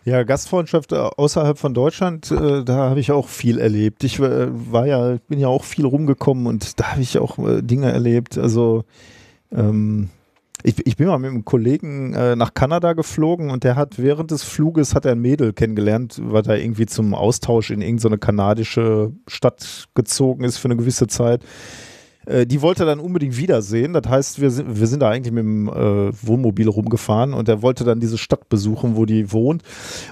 Ja, 0.06 0.24
Gastfreundschaft 0.24 0.92
äh, 0.92 0.96
außerhalb 0.96 1.58
von 1.58 1.74
Deutschland, 1.74 2.32
äh, 2.32 2.64
da 2.64 2.90
habe 2.90 3.00
ich 3.00 3.12
auch 3.12 3.28
viel 3.28 3.60
erlebt. 3.60 4.04
Ich 4.04 4.20
äh, 4.20 4.48
war 4.72 4.88
ja, 4.88 5.18
bin 5.28 5.40
ja 5.40 5.48
auch 5.50 5.64
viel 5.64 5.86
rumgekommen 5.86 6.48
und 6.48 6.80
da 6.80 6.92
habe 6.92 7.02
ich 7.02 7.18
auch 7.20 7.38
äh, 7.40 7.62
Dinge 7.62 7.92
erlebt. 7.92 8.38
Also 8.38 8.86
ähm, 9.52 10.10
ich, 10.64 10.86
ich 10.86 10.98
bin 10.98 11.08
mal 11.08 11.20
mit 11.20 11.32
einem 11.32 11.46
Kollegen 11.46 12.14
äh, 12.14 12.36
nach 12.36 12.54
Kanada 12.54 12.94
geflogen 12.94 13.50
und 13.50 13.64
der 13.64 13.76
hat 13.76 13.98
während 13.98 14.32
des 14.32 14.44
Fluges 14.44 14.94
hat 14.94 15.06
er 15.06 15.14
ein 15.14 15.22
Mädel 15.22 15.54
kennengelernt, 15.54 16.20
weil 16.22 16.46
er 16.48 16.60
irgendwie 16.60 16.86
zum 16.86 17.14
Austausch 17.14 17.70
in 17.72 17.82
irgendeine 17.82 18.18
kanadische 18.18 19.14
Stadt 19.28 19.88
gezogen 19.96 20.44
ist 20.44 20.58
für 20.58 20.68
eine 20.68 20.78
gewisse 20.78 21.08
Zeit. 21.08 21.44
Äh, 22.30 22.46
die 22.46 22.62
wollte 22.62 22.84
er 22.84 22.86
dann 22.86 23.00
unbedingt 23.00 23.38
wiedersehen. 23.38 23.94
Das 23.94 24.08
heißt, 24.08 24.40
wir 24.40 24.52
sind, 24.52 24.80
wir 24.80 24.88
sind 24.88 25.02
da 25.02 25.10
eigentlich 25.10 25.34
mit 25.34 25.44
dem 25.44 25.68
äh, 25.68 26.12
Wohnmobil 26.22 26.70
rumgefahren 26.70 27.34
und 27.34 27.50
er 27.50 27.62
wollte 27.62 27.84
dann 27.84 28.00
diese 28.00 28.18
Stadt 28.18 28.50
besuchen, 28.50 28.96
wo 28.96 29.06
die 29.06 29.32
wohnt. 29.32 29.64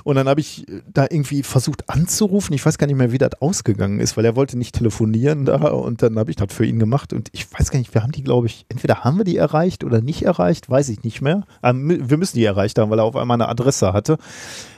Und 0.04 0.16
dann 0.16 0.28
habe 0.28 0.40
ich 0.40 0.66
da 0.92 1.04
irgendwie 1.04 1.44
versucht 1.44 1.90
anzurufen. 1.90 2.54
Ich 2.54 2.66
weiß 2.66 2.78
gar 2.78 2.88
nicht 2.88 2.98
mehr, 2.98 3.12
wie 3.12 3.18
das 3.18 3.42
ausgegangen 3.42 4.00
ist, 4.00 4.18
weil 4.18 4.26
er 4.26 4.36
wollte 4.36 4.58
nicht 4.58 4.76
telefonieren 4.76 5.46
da 5.46 5.56
und 5.68 6.02
dann 6.02 6.18
habe 6.18 6.30
ich 6.30 6.36
das 6.36 6.54
für 6.54 6.66
ihn 6.66 6.80
gemacht 6.80 7.14
und 7.14 7.30
ich 7.32 7.48
weiß 7.52 7.72
gar 7.72 7.80
nicht, 7.80 7.94
wir 7.94 8.04
haben 8.04 8.12
die, 8.12 8.24
glaube 8.24 8.48
ich, 8.48 8.66
entweder 8.70 9.04
haben 9.04 9.18
wir 9.18 9.26
die 9.26 9.38
erreicht 9.38 9.84
oder 9.84 10.02
nicht 10.02 10.24
erreicht, 10.24 10.70
weiß 10.70 10.90
ich 10.90 11.04
nicht 11.04 11.22
mehr. 11.22 11.44
Ähm, 11.64 12.10
wir 12.10 12.18
müssen 12.18 12.38
die 12.38 12.46
erreicht 12.46 12.80
haben, 12.80 12.90
weil 12.90 13.00
er 13.00 13.06
auf 13.06 13.16
einmal 13.16 13.36
eine 13.36 13.50
Adresse 13.50 13.94
hatte. 13.94 14.18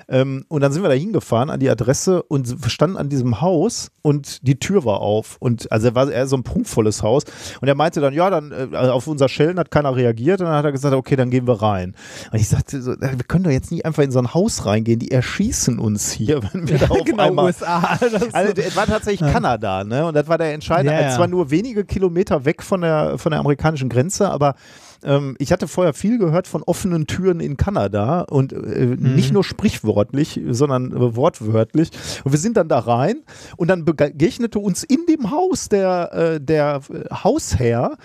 Ähm, 0.10 0.46
und 0.48 0.62
dann 0.62 0.72
sind 0.72 0.82
wir 0.82 0.90
da 0.90 0.96
hingefahren 0.96 1.50
an 1.52 1.60
die 1.60 1.70
Adresse 1.70 2.24
und 2.24 2.56
standen 2.68 2.98
an 2.98 3.10
diesem 3.10 3.42
Haus 3.42 3.92
und 4.02 4.46
die 4.48 4.58
Tür 4.58 4.84
war 4.84 5.02
auf. 5.02 5.38
Und 5.40 5.72
also 5.72 5.88
er 5.90 5.96
war 5.96 6.10
eher 6.12 6.26
so 6.26 6.36
ein 6.36 6.44
prunkvolles 6.44 7.04
Haus. 7.04 7.24
Und 7.62 7.68
er 7.68 7.76
meinte 7.76 8.02
dann, 8.02 8.14
ja, 8.14 8.30
dann 8.30 8.52
äh, 8.52 8.76
auf 8.76 9.06
unser 9.08 9.30
Schellen 9.30 9.60
hat 9.60 9.70
keiner 9.70 9.96
reagiert. 9.96 10.42
Und 10.42 10.48
dann 10.48 10.56
hat 10.56 10.66
er 10.66 10.72
gesagt, 10.72 10.96
okay, 10.96 11.16
dann 11.16 11.30
gehen 11.30 11.46
wir 11.46 11.62
rein. 11.62 11.96
Und 12.32 12.40
ich 12.40 12.50
sagte, 12.50 12.82
so, 12.82 12.92
wir 13.00 13.24
können 13.28 13.44
doch 13.44 13.52
jetzt 13.52 13.72
nicht 13.72 13.86
einfach 13.86 14.02
in 14.02 14.12
so 14.12 14.20
ein 14.20 14.34
Haus 14.34 14.66
reingehen. 14.66 15.00
Die 15.00 15.12
erschießen 15.12 15.78
uns 15.78 16.12
hier, 16.12 16.42
wenn 16.54 16.68
wir 16.68 16.80
da 16.80 16.88
auf 16.90 17.04
genau, 17.04 17.24
einmal. 17.28 17.46
USA. 17.46 17.98
Das 18.10 18.34
Also 18.34 18.54
das 18.54 18.76
war 18.76 18.88
tatsächlich 18.88 19.22
Ja. 19.22 19.32
Kanada, 19.32 19.84
ne? 19.84 20.06
Und 20.06 20.16
das 20.16 20.28
war 20.28 20.38
der 20.38 20.54
entscheidende. 20.54 20.94
Ja, 20.94 21.10
ja. 21.10 21.16
Zwar 21.16 21.28
nur 21.28 21.52
wenige 21.52 21.86
Kilometer 21.86 22.46
weg 22.46 22.64
von 22.64 22.82
der, 22.82 23.18
von 23.18 23.32
der 23.32 23.40
amerikanischen 23.40 23.90
Grenze, 23.90 24.30
aber 24.30 24.56
ähm, 25.04 25.36
ich 25.40 25.52
hatte 25.52 25.68
vorher 25.68 25.94
viel 25.94 26.18
gehört 26.18 26.48
von 26.48 26.64
offenen 26.64 27.08
Türen 27.08 27.40
in 27.40 27.58
Kanada 27.58 28.22
und 28.22 28.54
äh, 28.54 28.86
Mhm. 28.86 29.16
nicht 29.16 29.32
nur 29.34 29.44
sprichwörtlich, 29.44 30.40
sondern 30.50 30.92
äh, 30.92 31.16
wortwörtlich. 31.16 31.90
Und 32.24 32.32
wir 32.32 32.40
sind 32.40 32.58
dann 32.58 32.68
da 32.70 32.80
rein 32.80 33.18
und 33.58 33.68
dann 33.70 33.86
begegnete 33.86 34.60
uns 34.60 34.84
in 34.84 35.06
dem 35.08 35.32
Haus 35.32 35.70
der, 35.70 36.14
äh, 36.14 36.40
der 36.42 36.82
äh, 36.92 37.14
Hausherr 37.14 37.98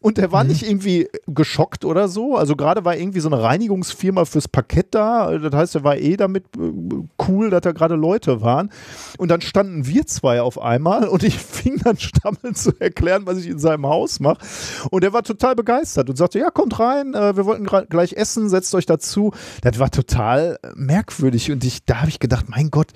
und 0.00 0.18
der 0.18 0.28
Mhm. 0.28 0.32
war 0.32 0.44
nicht 0.44 0.68
irgendwie 0.68 1.08
geschockt 1.26 1.84
oder 1.84 2.08
so. 2.08 2.36
Also 2.36 2.56
gerade 2.56 2.84
war 2.84 2.96
irgendwie 2.96 3.20
so 3.20 3.28
eine 3.28 3.42
Reinigungsfirma 3.42 4.24
fürs 4.24 4.48
Parkett 4.48 4.88
da. 4.94 5.38
Das 5.38 5.54
heißt, 5.54 5.74
er 5.76 5.84
war 5.84 5.96
eh 5.96 6.16
damit 6.16 6.44
äh, 6.58 6.60
cool, 7.28 7.50
dass 7.50 7.60
da 7.62 7.72
gerade 7.72 7.94
Leute 7.96 8.40
waren. 8.40 8.70
Und 9.18 9.28
dann 9.30 9.40
standen 9.40 9.86
wir 9.86 10.06
zwei 10.06 10.40
auf 10.42 10.60
einmal 10.60 11.06
und 11.08 11.22
ich 11.22 11.38
fing 11.38 11.78
dann 11.84 11.96
stammelnd 11.98 12.56
zu 12.56 12.72
erklären, 12.80 13.22
was 13.26 13.38
ich 13.38 13.48
in 13.48 13.58
seinem 13.58 13.86
Haus 13.86 14.20
mache. 14.20 14.38
Und 14.90 15.04
er 15.04 15.12
war 15.12 15.22
total 15.22 15.54
begeistert 15.54 16.08
und 16.10 16.16
sagte, 16.16 16.39
ja, 16.40 16.50
kommt 16.50 16.78
rein, 16.80 17.14
äh, 17.14 17.36
wir 17.36 17.44
wollten 17.44 17.64
gleich 17.64 18.14
essen, 18.14 18.48
setzt 18.48 18.74
euch 18.74 18.86
dazu. 18.86 19.32
Das 19.62 19.78
war 19.78 19.90
total 19.90 20.58
äh, 20.62 20.68
merkwürdig 20.74 21.52
und 21.52 21.64
ich, 21.64 21.84
da 21.84 22.00
habe 22.00 22.08
ich 22.08 22.18
gedacht, 22.18 22.46
mein 22.48 22.70
Gott, 22.70 22.88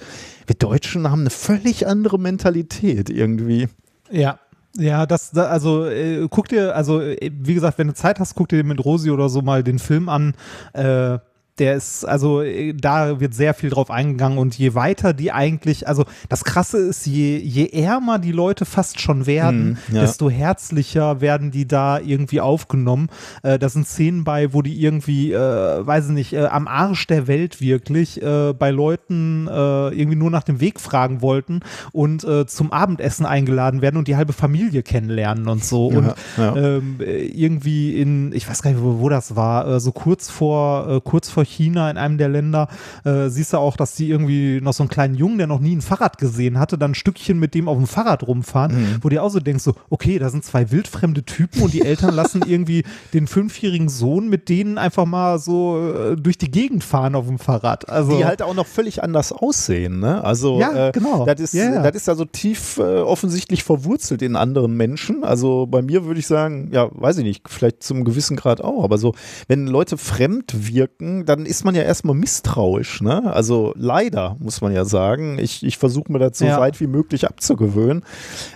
wir 0.46 0.56
Deutschen 0.56 1.10
haben 1.10 1.20
eine 1.20 1.30
völlig 1.30 1.86
andere 1.86 2.18
Mentalität 2.18 3.10
irgendwie. 3.10 3.68
Ja. 4.10 4.38
Ja, 4.76 5.06
das, 5.06 5.30
da, 5.30 5.44
also 5.44 5.86
äh, 5.86 6.26
guck 6.28 6.48
dir, 6.48 6.74
also 6.74 7.00
äh, 7.00 7.30
wie 7.32 7.54
gesagt, 7.54 7.78
wenn 7.78 7.86
du 7.86 7.94
Zeit 7.94 8.18
hast, 8.18 8.34
guck 8.34 8.48
dir 8.48 8.64
mit 8.64 8.84
Rosi 8.84 9.10
oder 9.10 9.28
so 9.28 9.40
mal 9.40 9.62
den 9.62 9.78
Film 9.78 10.08
an. 10.08 10.34
Äh, 10.72 11.18
der 11.58 11.74
ist, 11.76 12.04
also 12.04 12.42
äh, 12.42 12.72
da 12.74 13.20
wird 13.20 13.34
sehr 13.34 13.54
viel 13.54 13.70
drauf 13.70 13.90
eingegangen 13.90 14.38
und 14.38 14.56
je 14.58 14.74
weiter 14.74 15.12
die 15.12 15.30
eigentlich, 15.32 15.86
also 15.86 16.04
das 16.28 16.44
Krasse 16.44 16.78
ist, 16.78 17.06
je, 17.06 17.38
je 17.38 17.66
ärmer 17.68 18.18
die 18.18 18.32
Leute 18.32 18.64
fast 18.64 19.00
schon 19.00 19.26
werden, 19.26 19.78
Mhm, 19.88 19.94
ja. 19.94 20.00
desto 20.00 20.28
herzlicher 20.30 21.20
werden 21.20 21.50
die 21.50 21.66
da 21.66 21.98
irgendwie 22.00 22.40
aufgenommen. 22.40 23.08
Äh, 23.42 23.58
da 23.58 23.68
sind 23.68 23.86
Szenen 23.86 24.24
bei, 24.24 24.52
wo 24.52 24.62
die 24.62 24.80
irgendwie, 24.82 25.32
äh, 25.32 25.38
weiß 25.38 26.06
ich 26.06 26.12
nicht, 26.12 26.32
äh, 26.32 26.46
am 26.46 26.66
Arsch 26.66 27.06
der 27.06 27.26
Welt 27.26 27.60
wirklich 27.60 28.20
äh, 28.22 28.52
bei 28.52 28.70
Leuten 28.70 29.46
äh, 29.48 29.50
irgendwie 29.88 30.16
nur 30.16 30.30
nach 30.30 30.42
dem 30.42 30.60
Weg 30.60 30.80
fragen 30.80 31.22
wollten 31.22 31.60
und 31.92 32.26
zum 32.46 32.72
Abendessen 32.72 33.26
eingeladen 33.26 33.82
werden 33.82 33.96
und 33.96 34.08
die 34.08 34.16
halbe 34.16 34.32
Familie 34.32 34.82
kennenlernen 34.82 35.48
und 35.48 35.64
so. 35.64 35.90
Ja, 35.90 35.98
und 35.98 36.14
ja. 36.36 36.56
ähm, 36.56 36.96
äh, 37.00 37.26
irgendwie 37.26 38.00
in, 38.00 38.32
ich 38.32 38.48
weiß 38.48 38.62
gar 38.62 38.70
nicht, 38.70 38.82
wo, 38.82 39.00
wo 39.00 39.08
das 39.08 39.36
war, 39.36 39.78
so 39.78 39.92
kurz 39.92 40.30
vor, 40.30 41.00
kurz 41.02 41.28
vor 41.28 41.43
China 41.44 41.90
in 41.90 41.96
einem 41.96 42.18
der 42.18 42.28
Länder, 42.28 42.68
äh, 43.04 43.28
siehst 43.28 43.52
du 43.52 43.58
auch, 43.58 43.76
dass 43.76 43.94
die 43.94 44.08
irgendwie 44.10 44.60
noch 44.60 44.72
so 44.72 44.82
einen 44.82 44.90
kleinen 44.90 45.14
Jungen, 45.14 45.38
der 45.38 45.46
noch 45.46 45.60
nie 45.60 45.74
ein 45.76 45.80
Fahrrad 45.82 46.18
gesehen 46.18 46.58
hatte, 46.58 46.78
dann 46.78 46.92
ein 46.92 46.94
Stückchen 46.94 47.38
mit 47.38 47.54
dem 47.54 47.68
auf 47.68 47.76
dem 47.76 47.86
Fahrrad 47.86 48.22
rumfahren, 48.26 48.74
Mhm. 48.74 48.98
wo 49.02 49.08
dir 49.08 49.22
auch 49.22 49.30
so 49.30 49.40
denkst, 49.40 49.62
so, 49.64 49.74
okay, 49.90 50.18
da 50.18 50.28
sind 50.30 50.44
zwei 50.44 50.70
wildfremde 50.70 51.22
Typen 51.24 51.62
und 51.62 51.72
die 51.72 51.82
Eltern 51.82 52.14
lassen 52.14 52.42
irgendwie 52.46 52.84
den 53.12 53.26
fünfjährigen 53.26 53.88
Sohn 53.88 54.28
mit 54.28 54.48
denen 54.48 54.78
einfach 54.78 55.04
mal 55.06 55.38
so 55.38 55.92
äh, 56.12 56.16
durch 56.16 56.38
die 56.38 56.50
Gegend 56.50 56.84
fahren 56.84 57.14
auf 57.14 57.26
dem 57.26 57.38
Fahrrad. 57.38 57.88
Also, 57.88 58.16
die 58.16 58.24
halt 58.24 58.42
auch 58.42 58.54
noch 58.54 58.66
völlig 58.66 59.02
anders 59.02 59.32
aussehen. 59.32 59.98
Ne? 60.00 60.22
Also 60.24 60.58
Ja, 60.60 60.88
äh, 60.88 60.92
genau. 60.92 61.24
das 61.26 61.40
ist, 61.40 61.54
Ja, 61.54 61.74
ja. 61.74 61.82
das 61.82 61.94
ist 61.96 62.08
also 62.08 62.24
tief 62.24 62.78
äh, 62.78 62.82
offensichtlich 63.00 63.64
verwurzelt 63.64 64.22
in 64.22 64.36
anderen 64.36 64.76
Menschen. 64.76 65.24
Also 65.24 65.66
bei 65.66 65.82
mir 65.82 66.04
würde 66.04 66.20
ich 66.20 66.26
sagen, 66.26 66.68
ja, 66.72 66.88
weiß 66.92 67.18
ich 67.18 67.24
nicht, 67.24 67.48
vielleicht 67.48 67.82
zum 67.82 68.04
gewissen 68.04 68.36
Grad 68.36 68.60
auch, 68.60 68.84
aber 68.84 68.98
so, 68.98 69.14
wenn 69.48 69.66
Leute 69.66 69.96
fremd 69.98 70.54
wirken, 70.72 71.24
dann 71.26 71.33
ist 71.40 71.64
man 71.64 71.74
ja 71.74 71.82
erstmal 71.82 72.14
misstrauisch. 72.14 73.00
Ne? 73.02 73.32
Also 73.32 73.74
leider, 73.76 74.36
muss 74.38 74.60
man 74.60 74.72
ja 74.72 74.84
sagen. 74.84 75.38
Ich, 75.38 75.62
ich 75.64 75.76
versuche 75.78 76.10
mir 76.12 76.18
das 76.18 76.38
so 76.38 76.44
Ja. 76.46 76.58
weit 76.60 76.80
wie 76.80 76.86
möglich 76.86 77.26
abzugewöhnen. 77.26 78.02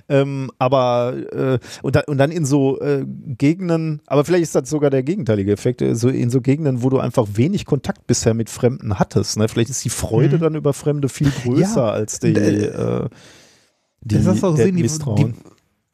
Ähm, 0.09 0.51
aber 0.59 1.15
äh, 1.33 1.59
und, 1.83 1.97
da, 1.97 2.01
und 2.07 2.19
dann 2.19 2.31
in 2.31 2.45
so 2.45 2.81
äh, 2.81 3.05
Gegenden, 3.07 4.01
aber 4.07 4.25
vielleicht 4.25 4.45
ist 4.45 4.55
das 4.55 4.71
sogar 4.71 4.91
der 4.91 5.03
gegenteilige 5.03 5.53
Effekt, 5.53 5.83
äh, 5.83 5.95
so 5.95 6.09
in 6.09 6.31
so 6.31 6.41
Gegenden, 6.41 6.83
wo 6.83 6.89
du 6.91 6.99
einfach 6.99 7.27
wenig 7.35 7.67
Kontakt 7.67 8.07
bisher 8.07 8.35
mit 8.35 8.49
Fremden 8.51 8.99
hattest. 8.99 9.37
Ne? 9.37 9.49
Vielleicht 9.49 9.71
ist 9.71 9.85
die 9.85 9.91
Freude 9.91 10.37
Mhm. 10.37 10.41
dann 10.41 10.55
über 10.55 10.73
Fremde 10.73 11.09
viel 11.09 11.31
größer 11.31 11.87
Ja. 11.87 11.91
als 11.91 12.21
die, 12.21 12.35
Äh, 12.35 12.65
äh, 12.67 13.09
die 14.01 14.23
das 14.23 14.41
du 14.41 14.47
auch 14.47 14.55
der 14.57 14.67
die, 14.67 14.73
Misstrauen. 14.73 15.35
die, 15.35 15.35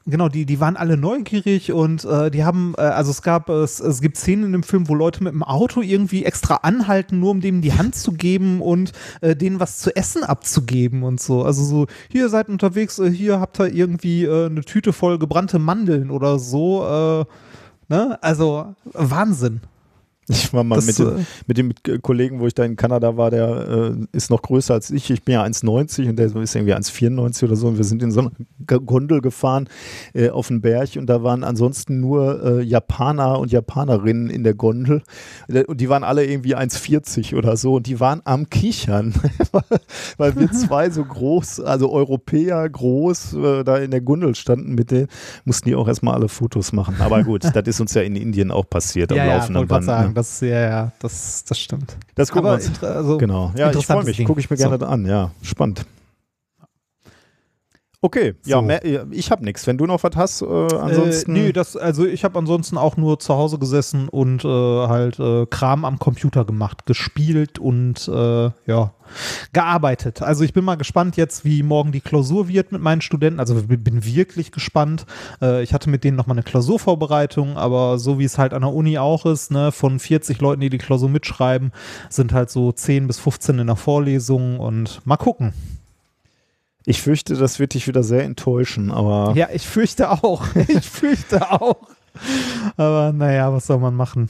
genau, 0.06 0.28
die, 0.28 0.46
die 0.46 0.60
waren 0.60 0.76
alle 0.76 0.96
neugierig 0.96 1.72
und 1.72 2.04
äh, 2.04 2.30
die 2.30 2.44
haben, 2.44 2.74
äh, 2.76 2.82
also 2.82 3.10
es 3.10 3.22
gab, 3.22 3.48
es, 3.48 3.80
es 3.80 4.00
gibt 4.00 4.16
Szenen 4.16 4.44
in 4.44 4.52
dem 4.52 4.62
Film, 4.62 4.88
wo 4.88 4.94
Leute 4.94 5.22
mit 5.22 5.32
dem 5.32 5.42
Auto 5.42 5.80
irgendwie 5.80 6.24
extra 6.24 6.56
anhalten, 6.56 7.20
nur 7.20 7.30
um 7.30 7.40
denen 7.40 7.62
die 7.62 7.72
Hand 7.72 7.94
zu 7.94 8.12
geben 8.12 8.60
und 8.60 8.92
äh, 9.20 9.34
denen 9.36 9.60
was 9.60 9.78
zu 9.78 9.94
essen 9.96 10.24
abzugeben 10.24 11.02
und 11.02 11.20
so. 11.20 11.44
Also 11.44 11.64
so, 11.64 11.86
hier 12.10 12.28
seid 12.28 12.48
unterwegs, 12.48 12.98
äh, 12.98 13.10
hier 13.10 13.40
habt 13.40 13.58
ihr 13.58 13.72
irgendwie 13.72 14.24
äh, 14.24 14.46
eine 14.46 14.62
Tüte 14.62 14.92
voll 14.92 15.18
gebrannte 15.18 15.58
Mandeln 15.58 16.10
oder 16.10 16.38
so. 16.38 16.84
Äh, 16.84 17.24
ne? 17.88 18.18
Also 18.22 18.74
Wahnsinn. 18.92 19.60
Ich 20.28 20.52
war 20.54 20.64
mal 20.64 20.76
Das, 20.76 20.86
mit, 20.86 20.98
dem, 20.98 21.08
äh, 21.18 21.24
mit 21.46 21.58
dem 21.58 21.70
äh, 21.86 21.98
Kollegen, 21.98 22.40
wo 22.40 22.46
ich 22.46 22.54
da 22.54 22.64
in 22.64 22.76
Kanada 22.76 23.16
war, 23.16 23.30
der 23.30 23.94
äh, 23.94 24.06
ist 24.16 24.30
noch 24.30 24.40
größer 24.42 24.74
als 24.74 24.90
ich. 24.90 25.10
Ich 25.10 25.22
bin 25.22 25.34
ja 25.34 25.44
1,90 25.44 26.08
und 26.08 26.16
der 26.18 26.26
ist 26.26 26.34
irgendwie 26.34 26.74
1,94 26.74 27.44
oder 27.44 27.56
so. 27.56 27.68
Und 27.68 27.76
wir 27.76 27.84
sind 27.84 28.02
in 28.02 28.10
so 28.10 28.20
eine 28.20 28.30
G- 28.66 28.78
Gondel 28.84 29.20
gefahren 29.20 29.68
äh, 30.14 30.30
auf 30.30 30.48
den 30.48 30.60
Berg 30.60 30.96
und 30.96 31.06
da 31.06 31.22
waren 31.22 31.44
ansonsten 31.44 32.00
nur 32.00 32.42
äh, 32.42 32.62
Japaner 32.62 33.38
und 33.38 33.52
Japanerinnen 33.52 34.30
in 34.30 34.44
der 34.44 34.54
Gondel. 34.54 35.02
Und 35.66 35.80
die 35.80 35.88
waren 35.88 36.04
alle 36.04 36.24
irgendwie 36.24 36.56
1,40 36.56 37.36
oder 37.36 37.56
so 37.56 37.74
und 37.74 37.86
die 37.86 38.00
waren 38.00 38.22
am 38.24 38.48
Kichern, 38.48 39.14
weil 40.16 40.36
wir 40.36 40.50
zwei 40.52 40.90
so 40.90 41.04
groß, 41.04 41.60
also 41.60 41.90
Europäer 41.92 42.68
groß, 42.68 43.34
äh, 43.34 43.64
da 43.64 43.76
in 43.78 43.90
der 43.90 44.00
Gondel 44.00 44.34
standen 44.34 44.74
mit 44.74 44.90
denen, 44.90 45.08
mussten 45.44 45.68
die 45.68 45.74
auch 45.74 45.88
erstmal 45.88 46.14
alle 46.14 46.28
Fotos 46.28 46.72
machen. 46.72 46.96
Aber 47.00 47.22
gut, 47.24 47.44
das 47.44 47.66
ist 47.66 47.80
uns 47.80 47.94
ja 47.94 48.02
in 48.02 48.16
Indien 48.16 48.50
auch 48.50 48.68
passiert 48.68 49.10
am 49.12 49.18
ja, 49.18 49.26
laufenden 49.36 49.66
Band. 49.66 49.84
sagen, 49.84 50.13
das, 50.14 50.40
ja, 50.40 50.60
ja, 50.60 50.92
das, 50.98 51.44
das 51.44 51.58
stimmt. 51.58 51.96
Das 52.14 52.30
gucken 52.30 52.48
wir 52.50 52.54
uns. 52.54 52.82
also, 52.82 53.18
Genau. 53.18 53.52
Ja, 53.56 53.70
ich 53.70 53.86
freue 53.86 54.04
mich. 54.04 54.24
Gucke 54.24 54.40
ich 54.40 54.48
mir 54.48 54.56
So. 54.56 54.68
gerne 54.70 54.86
an. 54.86 55.04
Ja, 55.06 55.30
spannend. 55.42 55.84
Okay, 58.04 58.34
ja, 58.44 58.58
So. 58.58 58.62
mehr, 58.62 58.82
ich 59.12 59.30
habe 59.30 59.42
nichts. 59.46 59.66
Wenn 59.66 59.78
du 59.78 59.86
noch 59.86 60.02
was 60.02 60.14
hast, 60.14 60.42
äh, 60.42 60.44
ansonsten. 60.44 61.36
Äh, 61.36 61.40
nee, 61.40 61.52
das, 61.52 61.74
also 61.74 62.04
ich 62.04 62.22
habe 62.22 62.38
ansonsten 62.38 62.76
auch 62.76 62.98
nur 62.98 63.18
zu 63.18 63.32
Hause 63.32 63.58
gesessen 63.58 64.10
und 64.10 64.44
äh, 64.44 64.46
halt 64.46 65.18
äh, 65.18 65.46
Kram 65.46 65.86
am 65.86 65.98
Computer 65.98 66.44
gemacht, 66.44 66.84
gespielt 66.84 67.58
und 67.58 68.06
äh, 68.06 68.50
ja, 68.66 68.92
gearbeitet. 69.54 70.20
Also 70.20 70.44
ich 70.44 70.52
bin 70.52 70.66
mal 70.66 70.74
gespannt 70.74 71.16
jetzt, 71.16 71.46
wie 71.46 71.62
morgen 71.62 71.92
die 71.92 72.02
Klausur 72.02 72.46
wird 72.46 72.72
mit 72.72 72.82
meinen 72.82 73.00
Studenten. 73.00 73.40
Also 73.40 73.54
bin, 73.54 73.82
bin 73.82 74.04
wirklich 74.04 74.52
gespannt. 74.52 75.06
Äh, 75.40 75.62
ich 75.62 75.72
hatte 75.72 75.88
mit 75.88 76.04
denen 76.04 76.18
nochmal 76.18 76.36
eine 76.36 76.44
Klausurvorbereitung, 76.44 77.56
aber 77.56 77.98
so 77.98 78.18
wie 78.18 78.24
es 78.24 78.36
halt 78.36 78.52
an 78.52 78.60
der 78.60 78.74
Uni 78.74 78.98
auch 78.98 79.24
ist, 79.24 79.50
ne, 79.50 79.72
von 79.72 79.98
40 79.98 80.42
Leuten, 80.42 80.60
die 80.60 80.68
die 80.68 80.76
Klausur 80.76 81.08
mitschreiben, 81.08 81.72
sind 82.10 82.34
halt 82.34 82.50
so 82.50 82.70
10 82.70 83.06
bis 83.06 83.18
15 83.18 83.60
in 83.60 83.66
der 83.66 83.76
Vorlesung 83.76 84.60
und 84.60 85.00
mal 85.06 85.16
gucken. 85.16 85.54
Ich 86.86 87.00
fürchte, 87.02 87.34
das 87.34 87.58
wird 87.58 87.74
dich 87.74 87.86
wieder 87.86 88.02
sehr 88.02 88.24
enttäuschen, 88.24 88.90
aber 88.90 89.32
Ja, 89.36 89.48
ich 89.52 89.66
fürchte 89.66 90.10
auch. 90.10 90.44
Ich 90.68 90.88
fürchte 90.88 91.50
auch. 91.50 91.88
Aber 92.76 93.12
naja, 93.12 93.52
was 93.52 93.66
soll 93.66 93.78
man 93.78 93.94
machen? 93.94 94.28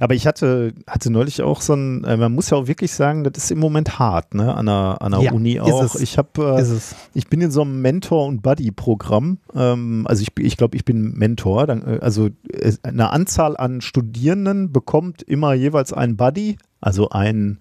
Aber 0.00 0.14
ich 0.14 0.26
hatte, 0.26 0.72
hatte 0.88 1.10
neulich 1.10 1.42
auch 1.42 1.60
so 1.60 1.74
ein, 1.74 2.02
äh, 2.04 2.16
man 2.16 2.32
muss 2.32 2.50
ja 2.50 2.56
auch 2.56 2.66
wirklich 2.66 2.92
sagen, 2.92 3.22
das 3.22 3.44
ist 3.44 3.50
im 3.52 3.60
Moment 3.60 4.00
hart, 4.00 4.34
ne, 4.34 4.52
an 4.52 4.66
der, 4.66 4.96
an 5.00 5.12
der 5.12 5.20
Ja, 5.20 5.32
Uni 5.32 5.60
auch. 5.60 5.94
Ich 5.94 6.18
habe, 6.18 6.58
äh, 6.58 6.78
ich 7.14 7.28
bin 7.28 7.40
in 7.40 7.52
so 7.52 7.62
einem 7.62 7.82
Mentor- 7.82 8.26
und 8.26 8.42
Buddy-Programm. 8.42 9.38
Ähm, 9.54 10.04
also 10.08 10.22
ich, 10.22 10.32
ich 10.44 10.56
glaube, 10.56 10.76
ich 10.76 10.84
bin 10.84 11.12
Mentor. 11.12 11.68
Dann, 11.68 11.82
äh, 11.82 11.98
also 12.02 12.30
äh, 12.52 12.72
eine 12.82 13.10
Anzahl 13.10 13.56
an 13.56 13.80
Studierenden 13.80 14.72
bekommt 14.72 15.22
immer 15.22 15.54
jeweils 15.54 15.92
einen 15.92 16.16
Buddy, 16.16 16.58
also 16.80 17.10
einen 17.10 17.60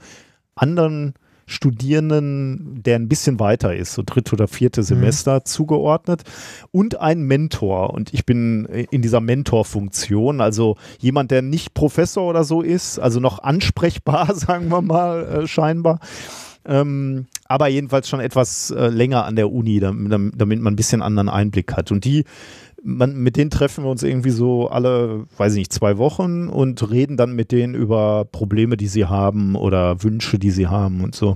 anderen 0.56 1.14
Studierenden, 1.48 2.82
der 2.84 2.98
ein 2.98 3.08
bisschen 3.08 3.39
weiter 3.39 3.76
ist, 3.76 3.93
so 3.93 4.02
dritte 4.06 4.34
oder 4.34 4.48
vierte 4.48 4.84
Semester 4.84 5.46
zugeordnet 5.46 6.24
und 6.72 7.00
ein 7.00 7.22
Mentor. 7.22 7.93
Und 7.93 8.14
ich 8.14 8.26
bin 8.26 8.66
in 8.66 9.02
dieser 9.02 9.22
Mentorfunktion, 9.22 10.41
also 10.41 10.78
jemand, 11.00 11.32
der 11.32 11.41
nicht 11.41 11.74
Professor 11.74 12.28
oder 12.28 12.43
so 12.43 12.62
ist, 12.62 13.00
also 13.00 13.20
noch 13.20 13.39
ansprechbar, 13.39 14.34
sagen 14.36 14.70
wir 14.70 14.82
mal, 14.82 15.24
äh, 15.43 15.48
scheinbar. 15.48 16.00
Ähm, 16.68 17.28
aber 17.48 17.68
jedenfalls 17.68 18.10
schon 18.10 18.20
etwas 18.20 18.72
äh, 18.72 18.88
länger 18.88 19.26
an 19.26 19.36
der 19.36 19.52
Uni, 19.52 19.80
damit, 19.80 20.34
damit 20.36 20.62
man 20.62 20.74
ein 20.74 20.76
bisschen 20.76 21.04
anderen 21.04 21.30
Einblick 21.30 21.74
hat. 21.74 21.91
Und 21.91 22.06
die 22.06 22.26
man, 22.86 23.15
mit 23.17 23.36
denen 23.36 23.49
treffen 23.49 23.83
wir 23.83 23.89
uns 23.89 24.03
irgendwie 24.03 24.29
so 24.29 24.69
alle, 24.69 25.25
weiß 25.38 25.53
ich 25.53 25.59
nicht, 25.59 25.73
zwei 25.73 25.97
Wochen 25.97 26.47
und 26.47 26.89
reden 26.91 27.17
dann 27.17 27.33
mit 27.33 27.51
denen 27.51 27.73
über 27.73 28.25
Probleme, 28.31 28.77
die 28.77 28.88
sie 28.88 29.05
haben 29.05 29.55
oder 29.55 30.03
Wünsche, 30.03 30.38
die 30.38 30.51
sie 30.51 30.67
haben 30.67 31.03
und 31.03 31.15
so. 31.15 31.36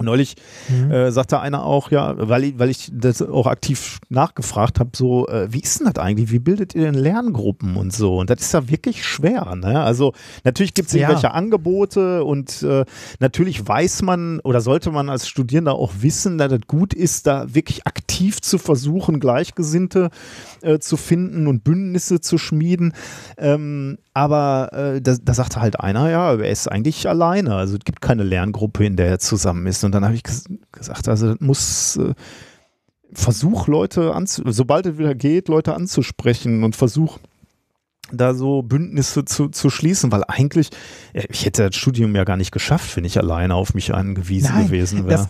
Neulich 0.00 0.36
mhm. 0.68 0.90
äh, 0.90 1.12
sagte 1.12 1.40
einer 1.40 1.64
auch, 1.64 1.90
ja, 1.90 2.14
weil 2.16 2.44
ich, 2.44 2.58
weil 2.58 2.70
ich 2.70 2.90
das 2.92 3.22
auch 3.22 3.46
aktiv 3.46 3.98
nachgefragt 4.08 4.80
habe, 4.80 4.90
so, 4.94 5.28
äh, 5.28 5.52
wie 5.52 5.60
ist 5.60 5.80
denn 5.80 5.90
das 5.92 6.02
eigentlich? 6.02 6.30
Wie 6.30 6.38
bildet 6.38 6.74
ihr 6.74 6.82
denn 6.82 6.94
Lerngruppen 6.94 7.76
und 7.76 7.92
so? 7.92 8.18
Und 8.18 8.30
das 8.30 8.40
ist 8.40 8.54
ja 8.54 8.68
wirklich 8.68 9.04
schwer, 9.04 9.54
ne? 9.54 9.82
Also 9.82 10.12
natürlich 10.42 10.74
gibt 10.74 10.88
es 10.88 10.94
irgendwelche 10.94 11.28
ja. 11.28 11.32
Angebote 11.32 12.24
und 12.24 12.62
äh, 12.62 12.84
natürlich 13.20 13.66
weiß 13.66 14.02
man 14.02 14.40
oder 14.40 14.60
sollte 14.60 14.90
man 14.90 15.08
als 15.08 15.28
Studierender 15.28 15.74
auch 15.74 15.92
wissen, 16.00 16.38
dass 16.38 16.50
das 16.50 16.60
gut 16.66 16.94
ist, 16.94 17.26
da 17.26 17.54
wirklich 17.54 17.86
aktiv 17.86 18.40
zu 18.40 18.58
versuchen, 18.58 19.20
Gleichgesinnte 19.20 20.10
äh, 20.62 20.78
zu 20.78 20.96
finden 20.96 21.46
und 21.46 21.62
Bündnisse 21.62 22.20
zu 22.20 22.38
schmieden. 22.38 22.94
Ähm, 23.38 23.98
aber 24.14 24.70
äh, 24.72 25.00
da, 25.00 25.16
da 25.22 25.34
sagte 25.34 25.60
halt 25.60 25.80
einer, 25.80 26.08
ja, 26.08 26.34
er 26.34 26.50
ist 26.50 26.68
eigentlich 26.68 27.08
alleine. 27.08 27.56
Also 27.56 27.76
es 27.76 27.84
gibt 27.84 28.00
keine 28.00 28.22
Lerngruppe, 28.22 28.84
in 28.84 28.96
der 28.96 29.08
er 29.08 29.18
zusammen 29.18 29.66
ist. 29.66 29.83
Und 29.84 29.92
dann 29.92 30.04
habe 30.04 30.14
ich 30.14 30.22
ges 30.22 30.44
gesagt, 30.72 31.08
also 31.08 31.32
das 31.34 31.40
muss 31.40 31.96
äh, 31.96 32.14
Versuch, 33.12 33.68
Leute 33.68 34.14
anzu 34.14 34.42
sobald 34.46 34.86
es 34.86 34.98
wieder 34.98 35.14
geht, 35.14 35.48
Leute 35.48 35.74
anzusprechen 35.74 36.64
und 36.64 36.74
Versuch, 36.74 37.18
da 38.12 38.34
so 38.34 38.62
Bündnisse 38.62 39.24
zu, 39.24 39.48
zu 39.48 39.70
schließen, 39.70 40.12
weil 40.12 40.24
eigentlich, 40.26 40.70
ich 41.12 41.46
hätte 41.46 41.70
das 41.70 41.76
Studium 41.76 42.14
ja 42.14 42.24
gar 42.24 42.36
nicht 42.36 42.52
geschafft, 42.52 42.96
wenn 42.96 43.04
ich 43.04 43.18
alleine 43.18 43.54
auf 43.54 43.74
mich 43.74 43.94
angewiesen 43.94 44.54
Nein, 44.54 44.66
gewesen 44.66 45.06
wäre. 45.06 45.28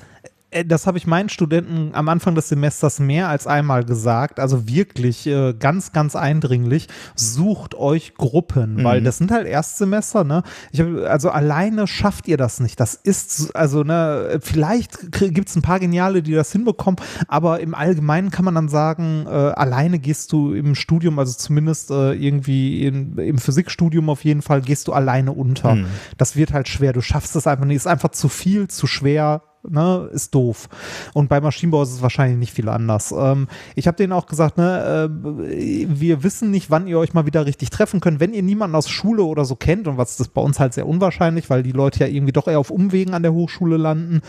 Äh, 0.55 0.65
das 0.65 0.87
habe 0.87 0.99
ich 0.99 1.07
meinen 1.07 1.29
Studenten 1.29 1.91
am 1.93 2.09
Anfang 2.09 2.35
des 2.35 2.49
Semesters 2.49 3.01
mehr 3.01 3.29
als 3.29 3.47
einmal 3.47 3.85
gesagt, 3.85 4.41
also 4.41 4.69
wirklich 4.69 5.27
äh, 5.27 5.53
ganz, 5.59 5.93
ganz 5.93 6.17
eindringlich, 6.17 6.89
sucht 7.15 7.75
euch 7.75 8.15
Gruppen, 8.15 8.77
mhm. 8.77 8.85
weil 8.85 9.03
das 9.03 9.19
sind 9.19 9.31
halt 9.31 9.47
Erstsemester, 9.47 10.25
ne? 10.25 10.43
Ich 10.71 10.81
hab, 10.81 10.89
also 11.09 11.31
alleine 11.31 11.87
schafft 11.87 12.29
ihr 12.29 12.37
das 12.37 12.61
nicht. 12.61 12.79
Das 12.81 12.95
ist, 12.95 13.55
also, 13.57 13.83
ne, 13.83 14.39
vielleicht 14.41 15.13
gibt 15.35 15.49
es 15.49 15.57
ein 15.57 15.63
paar 15.63 15.81
Geniale, 15.81 16.23
die 16.23 16.33
das 16.33 16.53
hinbekommen, 16.53 17.01
aber 17.29 17.61
im 17.61 17.75
Allgemeinen 17.75 18.31
kann 18.31 18.45
man 18.45 18.55
dann 18.55 18.69
sagen, 18.69 19.27
äh, 19.27 19.31
alleine 19.31 19.99
gehst 19.99 20.33
du 20.33 20.55
im 20.55 20.75
Studium, 20.75 21.19
also 21.19 21.33
zumindest 21.33 21.91
äh, 21.91 22.13
irgendwie 22.13 22.87
in, 22.87 23.19
im 23.19 23.39
Physikstudium 23.39 24.09
auf 24.09 24.25
jeden 24.25 24.43
Fall, 24.43 24.61
gehst 24.61 24.89
du 24.89 24.93
alleine 24.93 25.33
unter. 25.33 25.75
Mhm. 25.75 25.87
Das 26.17 26.37
wird 26.37 26.53
halt 26.53 26.69
schwer. 26.69 26.93
Du 26.93 27.01
schaffst 27.01 27.35
es 27.37 27.47
einfach 27.47 27.65
nicht. 27.65 27.77
Ist 27.77 27.87
einfach 27.87 28.11
zu 28.11 28.29
viel, 28.29 28.69
zu 28.69 28.87
schwer 28.87 29.43
ne, 29.69 30.09
ist 30.12 30.35
doof. 30.35 30.69
Und 31.12 31.29
bei 31.29 31.41
Maschinenbau 31.41 31.83
ist 31.83 31.93
es 31.93 32.03
wahrscheinlich 32.03 32.39
nicht 32.39 32.53
viel 32.53 32.69
anders. 32.69 33.15
Ähm, 33.17 33.49
ich 33.75 33.87
habe 33.87 33.97
denen 33.97 34.12
auch 34.12 34.27
gesagt, 34.27 34.59
ne, 34.59 35.09
äh, 35.09 35.89
wir 35.89 36.23
wissen 36.23 36.51
nicht, 36.51 36.71
wann 36.71 36.87
ihr 36.87 36.99
euch 36.99 37.15
mal 37.15 37.27
wieder 37.27 37.47
richtig 37.47 37.71
treffen 37.71 38.01
könnt. 38.01 38.21
Wenn 38.21 38.35
ihr 38.35 38.43
niemanden 38.43 38.77
aus 38.77 38.89
Schule 38.89 39.25
oder 39.25 39.45
so 39.45 39.57
kennt, 39.57 39.89
und 39.89 39.97
was 39.97 40.19
ist 40.21 40.35
bei 40.35 40.41
uns 40.41 40.61
halt 40.61 40.75
sehr 40.75 40.87
unwahrscheinlich, 40.87 41.51
weil 41.51 41.62
die 41.62 41.73
Leute 41.73 42.01
ja 42.01 42.07
irgendwie 42.07 42.33
doch 42.33 42.49
eher 42.49 42.59
auf 42.59 42.71
Umwegen 42.71 43.15
an 43.15 43.23
der 43.23 43.33
Hochschule 43.33 43.77
landen, 43.77 44.21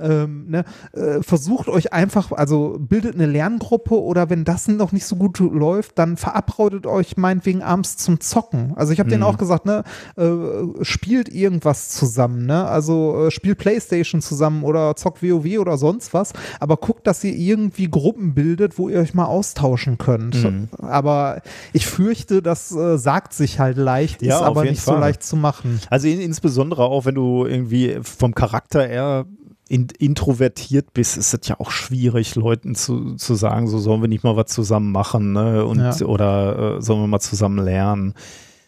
ähm, 0.00 0.46
ne, 0.48 0.64
äh, 0.92 1.22
versucht 1.22 1.68
euch 1.68 1.92
einfach, 1.92 2.32
also 2.32 2.76
bildet 2.78 3.14
eine 3.14 3.26
Lerngruppe 3.26 4.00
oder 4.00 4.30
wenn 4.30 4.44
das 4.44 4.68
noch 4.68 4.92
nicht 4.92 5.06
so 5.06 5.16
gut 5.16 5.38
läuft, 5.38 5.98
dann 5.98 6.16
verabrautet 6.16 6.86
euch 6.86 7.16
meinetwegen 7.16 7.62
abends 7.62 7.96
zum 7.96 8.20
Zocken. 8.20 8.74
Also 8.76 8.92
ich 8.92 8.98
habe 8.98 9.08
mhm. 9.08 9.12
denen 9.12 9.22
auch 9.24 9.38
gesagt, 9.38 9.66
ne, 9.66 9.84
äh, 10.16 10.84
spielt 10.84 11.28
irgendwas 11.28 11.88
zusammen, 11.88 12.46
ne? 12.46 12.66
Also 12.66 13.26
äh, 13.26 13.30
spielt 13.30 13.58
Playstation 13.58 14.20
zusammen 14.20 14.62
oder 14.62 14.81
oder 14.82 14.96
zockt 14.96 15.22
WoW 15.22 15.58
oder 15.58 15.76
sonst 15.76 16.14
was, 16.14 16.32
aber 16.60 16.76
guckt, 16.76 17.06
dass 17.06 17.22
ihr 17.24 17.34
irgendwie 17.34 17.90
Gruppen 17.90 18.34
bildet, 18.34 18.78
wo 18.78 18.88
ihr 18.88 18.98
euch 18.98 19.14
mal 19.14 19.26
austauschen 19.26 19.98
könnt. 19.98 20.42
Mhm. 20.42 20.68
Aber 20.78 21.42
ich 21.72 21.86
fürchte, 21.86 22.42
das 22.42 22.72
äh, 22.72 22.98
sagt 22.98 23.32
sich 23.34 23.58
halt 23.58 23.76
leicht, 23.76 24.22
ja, 24.22 24.36
ist 24.36 24.42
aber 24.42 24.64
nicht 24.64 24.80
Fall. 24.82 24.94
so 24.94 25.00
leicht 25.00 25.22
zu 25.22 25.36
machen. 25.36 25.80
Also 25.90 26.08
in, 26.08 26.20
insbesondere 26.20 26.84
auch, 26.84 27.04
wenn 27.04 27.14
du 27.14 27.46
irgendwie 27.46 27.98
vom 28.02 28.34
Charakter 28.34 28.88
eher 28.88 29.26
in, 29.68 29.88
introvertiert 29.98 30.92
bist, 30.92 31.16
ist 31.16 31.32
es 31.32 31.48
ja 31.48 31.58
auch 31.58 31.70
schwierig, 31.70 32.34
Leuten 32.34 32.74
zu, 32.74 33.14
zu 33.14 33.34
sagen, 33.34 33.68
so 33.68 33.78
sollen 33.78 34.02
wir 34.02 34.08
nicht 34.08 34.24
mal 34.24 34.36
was 34.36 34.48
zusammen 34.48 34.92
machen, 34.92 35.32
ne? 35.32 35.64
Und, 35.64 35.78
ja. 35.78 36.06
Oder 36.06 36.76
äh, 36.76 36.82
sollen 36.82 37.00
wir 37.00 37.06
mal 37.06 37.20
zusammen 37.20 37.64
lernen. 37.64 38.14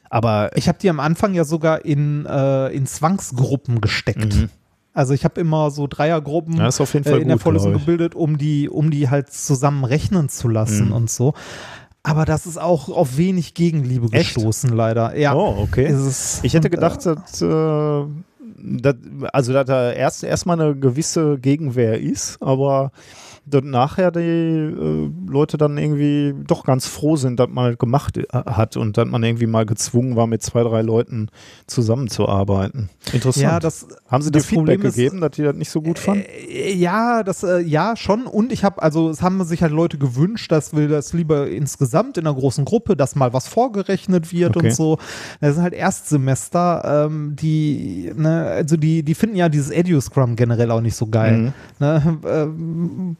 Aber 0.09 0.57
ich 0.57 0.69
habe 0.69 0.79
die 0.81 0.89
am 0.89 1.01
Anfang 1.01 1.35
ja 1.35 1.45
sogar 1.45 1.85
in, 1.85 2.25
äh, 2.25 2.69
in 2.69 2.87
Zwangsgruppen 2.87 3.81
gesteckt. 3.81 4.35
Mhm. 4.35 4.49
Also 4.95 5.13
ich 5.13 5.25
habe 5.25 5.41
immer 5.41 5.73
so 5.73 5.89
Dreiergruppen 5.89 6.57
ja, 6.57 6.69
äh, 6.69 6.97
in 6.97 7.03
gut, 7.03 7.29
der 7.29 7.39
Vorlesung 7.39 7.73
gebildet, 7.73 8.15
um 8.15 8.39
die, 8.39 8.69
um 8.69 8.93
die 8.93 9.11
halt 9.11 9.31
zusammen 9.33 9.85
rechnen 9.85 10.29
zu 10.29 10.49
lassen 10.49 10.87
mhm. 10.87 10.93
und 10.93 11.11
so. 11.11 11.35
Aber 12.05 12.25
das 12.25 12.47
ist 12.47 12.59
auch 12.59 12.89
auf 12.89 13.17
wenig 13.17 13.55
Gegenliebe 13.55 14.09
Echt? 14.13 14.35
gestoßen, 14.35 14.71
leider. 14.71 15.17
Ja. 15.17 15.35
Oh, 15.35 15.57
okay. 15.59 15.93
ich 16.43 16.55
hätte 16.55 16.71
gedacht, 16.71 17.05
äh, 17.07 17.17
dass, 17.17 17.43
äh, 17.43 18.05
dass, 18.63 18.95
also 19.33 19.53
dass 19.53 19.67
da 19.67 19.91
erst 19.91 20.23
erstmal 20.23 20.61
eine 20.61 20.77
gewisse 20.77 21.39
Gegenwehr 21.39 22.01
ist, 22.01 22.41
aber 22.41 22.93
nachher 23.47 24.11
die 24.11 24.21
äh, 24.21 25.11
Leute 25.27 25.59
dann 25.59 25.77
irgendwie 25.77 26.35
doch 26.47 26.65
ganz 26.65 26.87
froh 26.87 27.17
sind, 27.17 27.39
dass 27.39 27.49
man 27.49 27.77
gemacht 27.77 28.17
äh, 28.17 28.25
hat 28.31 28.77
und 28.77 28.97
dass 28.97 29.07
man 29.07 29.23
irgendwie 29.23 29.47
mal 29.47 29.67
gezwungen 29.67 30.17
war, 30.17 30.27
mit 30.27 30.43
zwei, 30.43 30.63
drei 30.63 30.83
Leuten 30.83 31.29
zusammenzuarbeiten. 31.67 32.89
Interessant. 33.13 33.43
Ja, 33.43 33.61
das, 33.61 33.87
Haben 34.09 34.23
Sie 34.23 34.31
dir 34.31 34.41
Feedback 34.41 34.81
gegeben, 34.81 35.21
dass 35.21 35.33
die 35.33 35.43
das 35.43 35.55
nicht 35.55 35.71
so 35.71 35.83
gut 35.83 35.99
fanden? 35.99 36.25
Äh, 36.25 36.73
ja, 36.73 37.23
das, 37.23 37.43
äh, 37.43 37.61
ja, 37.61 37.97
schon. 37.97 38.27
Und 38.27 38.53
ich 38.53 38.65
habe, 38.65 38.83
also 38.83 39.11
es 39.11 39.21
haben 39.23 39.43
sich 39.45 39.63
halt 39.63 39.73
Leute 39.73 39.99
gewünscht, 39.99 40.51
dass 40.51 40.75
wir 40.75 40.89
das 40.89 41.13
lieber 41.13 41.49
insgesamt 41.49 42.17
in 42.17 42.27
einer 42.27 42.37
großen 42.37 42.65
Gruppe, 42.65 42.97
dass 42.97 43.15
mal 43.15 43.33
was 43.33 43.47
vorgerechnet 43.49 44.33
wird 44.33 44.57
okay. 44.57 44.69
und 44.69 44.75
so. 44.75 44.99
Das 45.41 45.55
sind 45.55 45.63
halt 45.63 45.75
Erstsemester, 45.75 47.07
ähm, 47.07 47.37
die, 47.37 48.11
ne, 48.17 48.47
also 48.47 48.77
die, 48.77 49.03
die 49.03 49.15
finden 49.15 49.37
ja 49.37 49.49
dieses 49.49 49.71
Edu-Scrum 49.71 50.37
generell 50.37 50.71
auch 50.71 50.81
nicht 50.81 50.97
so 50.97 51.07
geil. 51.07 51.37
Mhm. 51.37 51.53
Ne? 51.79 52.19
Ähm, 52.27 53.17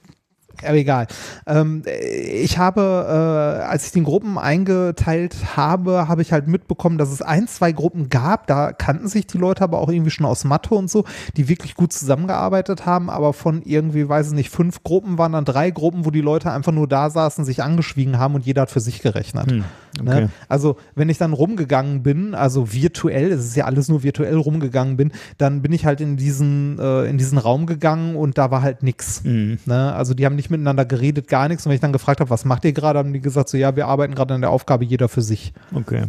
aber 0.67 0.77
egal. 0.77 1.07
Ähm, 1.47 1.83
ich 1.87 2.59
habe, 2.59 2.81
äh, 2.81 3.65
als 3.65 3.87
ich 3.87 3.93
den 3.93 4.05
Gruppen 4.05 4.39
eingeteilt 4.39 5.57
habe, 5.57 6.09
habe 6.09 6.23
ich 6.23 6.33
halt 6.33 6.49
mitbekommen, 6.49 6.99
dass 6.99 7.11
es 7.11 7.23
ein, 7.23 7.49
zwei 7.49 7.73
Gruppen 7.73 8.09
gab, 8.09 8.47
da 8.47 8.73
kannten 8.73 9.09
sich 9.09 9.27
die 9.27 9.39
Leute 9.39 9.65
aber 9.65 9.79
auch 9.79 9.89
irgendwie 9.89 10.11
schon 10.11 10.27
aus 10.27 10.45
Mathe 10.45 10.75
und 10.75 10.91
so, 10.91 11.05
die 11.37 11.49
wirklich 11.49 11.75
gut 11.75 11.93
zusammengearbeitet 11.93 12.87
haben, 12.87 13.11
aber 13.11 13.33
von 13.33 13.63
irgendwie, 13.63 14.09
weiß 14.09 14.29
ich 14.29 14.35
nicht, 14.35 14.51
fünf 14.51 14.83
Gruppen 14.83 15.19
waren 15.19 15.33
dann 15.33 15.45
drei 15.45 15.71
Gruppen, 15.71 16.05
wo 16.05 16.11
die 16.11 16.21
Leute 16.21 16.51
einfach 16.51 16.73
nur 16.73 16.89
da 16.89 17.11
saßen, 17.11 17.45
sich 17.45 17.63
angeschwiegen 17.63 18.19
haben 18.19 18.35
und 18.35 18.47
jeder 18.47 18.63
hat 18.63 18.71
für 18.71 18.81
sich 18.81 19.03
gerechnet. 19.03 19.51
Hm, 19.51 19.59
ne? 19.59 19.65
okay. 20.01 20.21
ne? 20.23 20.31
Also, 20.49 20.77
wenn 20.95 21.09
ich 21.09 21.19
dann 21.19 21.33
rumgegangen 21.33 22.03
bin, 22.03 22.35
also 22.35 22.73
virtuell, 22.73 23.33
es 23.33 23.45
ist 23.45 23.57
ja 23.57 23.65
alles 23.65 23.89
nur 23.89 24.03
virtuell 24.03 24.37
rumgegangen 24.37 24.97
bin, 24.97 25.13
dann 25.39 25.63
bin 25.63 25.73
ich 25.73 25.87
halt 25.87 26.01
in 26.01 26.17
diesen, 26.17 26.79
äh, 26.79 27.05
in 27.05 27.19
diesen 27.19 27.39
Raum 27.39 27.67
gegangen 27.67 28.17
und 28.17 28.39
da 28.39 28.51
war 28.51 28.63
halt 28.63 28.83
nichts. 28.83 29.23
Hm. 29.25 29.59
Ne? 29.67 29.93
Also, 29.95 30.15
die 30.15 30.25
haben 30.27 30.37
nicht 30.37 30.51
miteinander 30.57 30.85
geredet, 30.85 31.29
gar 31.29 31.49
nichts. 31.49 31.65
Und 31.65 31.71
wenn 31.71 31.77
ich 31.77 31.81
dann 31.81 31.93
gefragt 31.93 32.21
habe, 32.21 32.31
was 32.31 32.45
macht 32.45 32.65
ihr 32.65 32.73
gerade, 32.73 32.99
haben 32.99 33.13
die 33.13 33.21
gesagt, 33.21 33.49
so 33.49 33.57
ja, 33.57 33.77
wir 33.77 33.87
arbeiten 33.87 34.15
gerade 34.15 34.35
an 34.35 34.41
der 34.41 34.51
Aufgabe, 34.51 34.85
jeder 34.85 35.09
für 35.09 35.23
sich. 35.23 35.53
Okay. 35.75 36.05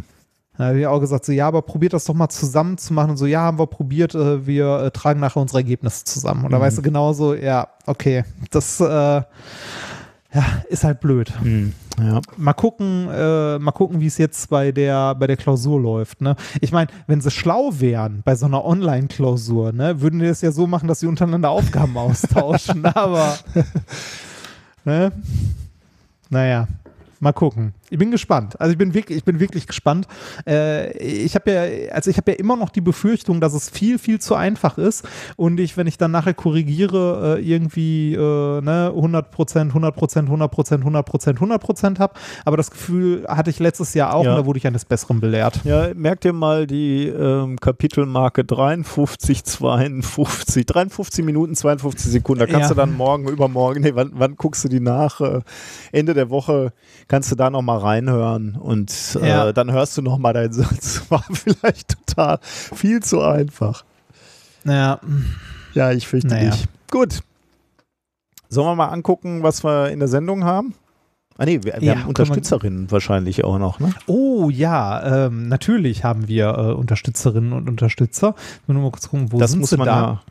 Da 0.58 0.68
habe 0.68 0.80
ich 0.80 0.86
auch 0.86 1.00
gesagt, 1.00 1.24
so 1.24 1.32
ja, 1.32 1.46
aber 1.48 1.62
probiert 1.62 1.92
das 1.92 2.04
doch 2.04 2.14
mal 2.14 2.28
zusammen 2.28 2.78
zu 2.78 2.94
machen. 2.94 3.10
Und 3.10 3.16
so, 3.16 3.26
ja, 3.26 3.40
haben 3.40 3.58
wir 3.58 3.66
probiert, 3.66 4.14
äh, 4.14 4.46
wir 4.46 4.84
äh, 4.84 4.90
tragen 4.90 5.20
nachher 5.20 5.40
unsere 5.40 5.58
Ergebnisse 5.58 6.04
zusammen. 6.04 6.44
Und 6.44 6.52
da 6.52 6.58
mhm. 6.58 6.62
weißt 6.62 6.78
du 6.78 6.82
genauso, 6.82 7.34
ja, 7.34 7.68
okay, 7.86 8.24
das 8.50 8.80
äh, 8.80 8.84
ja, 10.36 10.44
ist 10.68 10.84
halt 10.84 11.00
blöd. 11.00 11.32
Mhm. 11.42 11.72
Ja. 11.98 12.20
Mal 12.36 12.52
gucken, 12.52 13.08
äh, 13.10 13.58
mal 13.58 13.72
gucken, 13.72 14.00
wie 14.00 14.06
es 14.06 14.18
jetzt 14.18 14.50
bei 14.50 14.70
der, 14.70 15.14
bei 15.14 15.26
der 15.26 15.36
Klausur 15.36 15.80
läuft. 15.80 16.20
Ne? 16.20 16.36
Ich 16.60 16.72
meine, 16.72 16.88
wenn 17.06 17.22
sie 17.22 17.30
schlau 17.30 17.70
wären 17.80 18.22
bei 18.22 18.34
so 18.34 18.44
einer 18.44 18.64
Online-Klausur, 18.64 19.72
ne, 19.72 20.00
würden 20.02 20.20
die 20.20 20.26
es 20.26 20.42
ja 20.42 20.52
so 20.52 20.66
machen, 20.66 20.88
dass 20.88 21.00
sie 21.00 21.06
untereinander 21.06 21.50
Aufgaben 21.50 21.96
austauschen. 21.96 22.84
aber 22.84 23.38
ne? 24.86 25.12
naja. 26.30 26.68
Mal 27.18 27.32
gucken. 27.32 27.72
Ich 27.90 27.98
bin 27.98 28.10
gespannt. 28.10 28.60
Also 28.60 28.72
ich 28.72 28.78
bin 28.78 28.94
wirklich, 28.94 29.18
ich 29.18 29.24
bin 29.24 29.38
wirklich 29.40 29.66
gespannt. 29.66 30.06
Äh, 30.46 30.96
ich 30.98 31.34
habe 31.34 31.50
ja, 31.52 31.92
also 31.94 32.10
ich 32.10 32.16
habe 32.16 32.32
ja 32.32 32.38
immer 32.38 32.56
noch 32.56 32.70
die 32.70 32.80
Befürchtung, 32.80 33.40
dass 33.40 33.54
es 33.54 33.70
viel, 33.70 33.98
viel 33.98 34.20
zu 34.20 34.34
einfach 34.34 34.76
ist 34.78 35.06
und 35.36 35.60
ich, 35.60 35.76
wenn 35.76 35.86
ich 35.86 35.96
dann 35.98 36.10
nachher 36.10 36.34
korrigiere, 36.34 37.38
äh, 37.38 37.42
irgendwie 37.42 38.14
äh, 38.14 38.60
ne, 38.60 38.92
100 38.94 39.30
Prozent, 39.30 39.70
100 39.70 39.94
Prozent, 39.94 40.28
100 40.28 40.50
Prozent, 40.50 40.80
100 40.82 41.06
Prozent, 41.06 41.36
100 41.38 41.60
Prozent 41.62 41.98
habe. 42.00 42.14
Aber 42.44 42.56
das 42.56 42.70
Gefühl 42.70 43.24
hatte 43.28 43.50
ich 43.50 43.58
letztes 43.58 43.94
Jahr 43.94 44.14
auch 44.14 44.24
Ja. 44.24 44.30
und 44.32 44.36
da 44.36 44.46
wurde 44.46 44.58
ich 44.58 44.66
eines 44.66 44.84
Besseren 44.84 45.20
belehrt. 45.20 45.60
Ja, 45.64 45.88
merkt 45.94 46.24
ihr 46.24 46.32
mal 46.32 46.66
die 46.66 47.06
ähm, 47.06 47.58
Kapitelmarke 47.60 48.44
53, 48.44 49.44
52, 49.44 50.66
53 50.66 51.24
Minuten, 51.24 51.54
52 51.54 52.10
Sekunden. 52.12 52.40
Da 52.40 52.46
kannst 52.46 52.62
Ja. 52.70 52.74
du 52.74 52.74
dann 52.74 52.94
morgen, 52.94 53.28
übermorgen, 53.28 53.82
nee, 53.82 53.92
wann, 53.94 54.10
wann 54.14 54.36
guckst 54.36 54.64
du 54.64 54.68
die 54.68 54.80
nach? 54.80 55.20
Äh, 55.20 55.40
Ende 55.92 56.14
der 56.14 56.30
Woche 56.30 56.72
kannst 57.08 57.30
du 57.30 57.36
da 57.36 57.50
nochmal 57.50 57.75
reinhören 57.82 58.56
und 58.56 58.92
äh, 59.20 59.28
Ja. 59.28 59.52
dann 59.52 59.72
hörst 59.72 59.96
du 59.98 60.02
nochmal 60.02 60.32
deinen 60.32 60.52
Satz. 60.52 61.02
War 61.10 61.24
vielleicht 61.32 61.96
total 62.06 62.38
viel 62.42 63.02
zu 63.02 63.20
einfach. 63.22 63.84
Ja, 64.64 65.00
Ja, 65.74 65.92
ich 65.92 66.06
fürchte 66.08 66.28
Naja. 66.28 66.50
nicht. 66.50 66.68
Gut. 66.90 67.20
Sollen 68.48 68.66
wir 68.68 68.74
mal 68.76 68.88
angucken, 68.88 69.42
was 69.42 69.64
wir 69.64 69.90
in 69.90 69.98
der 69.98 70.08
Sendung 70.08 70.44
haben? 70.44 70.74
Ah 71.38 71.44
nee, 71.44 71.60
wir, 71.62 71.74
wir 71.74 71.82
Ja, 71.82 71.96
haben 71.98 72.06
Unterstützerinnen 72.08 72.90
wahrscheinlich 72.90 73.44
auch 73.44 73.58
noch, 73.58 73.78
ne? 73.78 73.92
Oh 74.06 74.48
ja, 74.48 75.26
ähm, 75.26 75.48
natürlich 75.48 76.02
haben 76.04 76.28
wir 76.28 76.46
äh, 76.56 76.72
Unterstützerinnen 76.72 77.52
und 77.52 77.68
Unterstützer. 77.68 78.34
Nur 78.66 78.80
mal 78.80 78.90
kurz 78.90 79.08
gucken, 79.10 79.32
wo 79.32 79.38
das 79.38 79.50
sind 79.50 79.60
muss 79.60 79.70
sie 79.70 79.76
man 79.76 79.86
da? 79.86 80.00
ja 80.00 80.22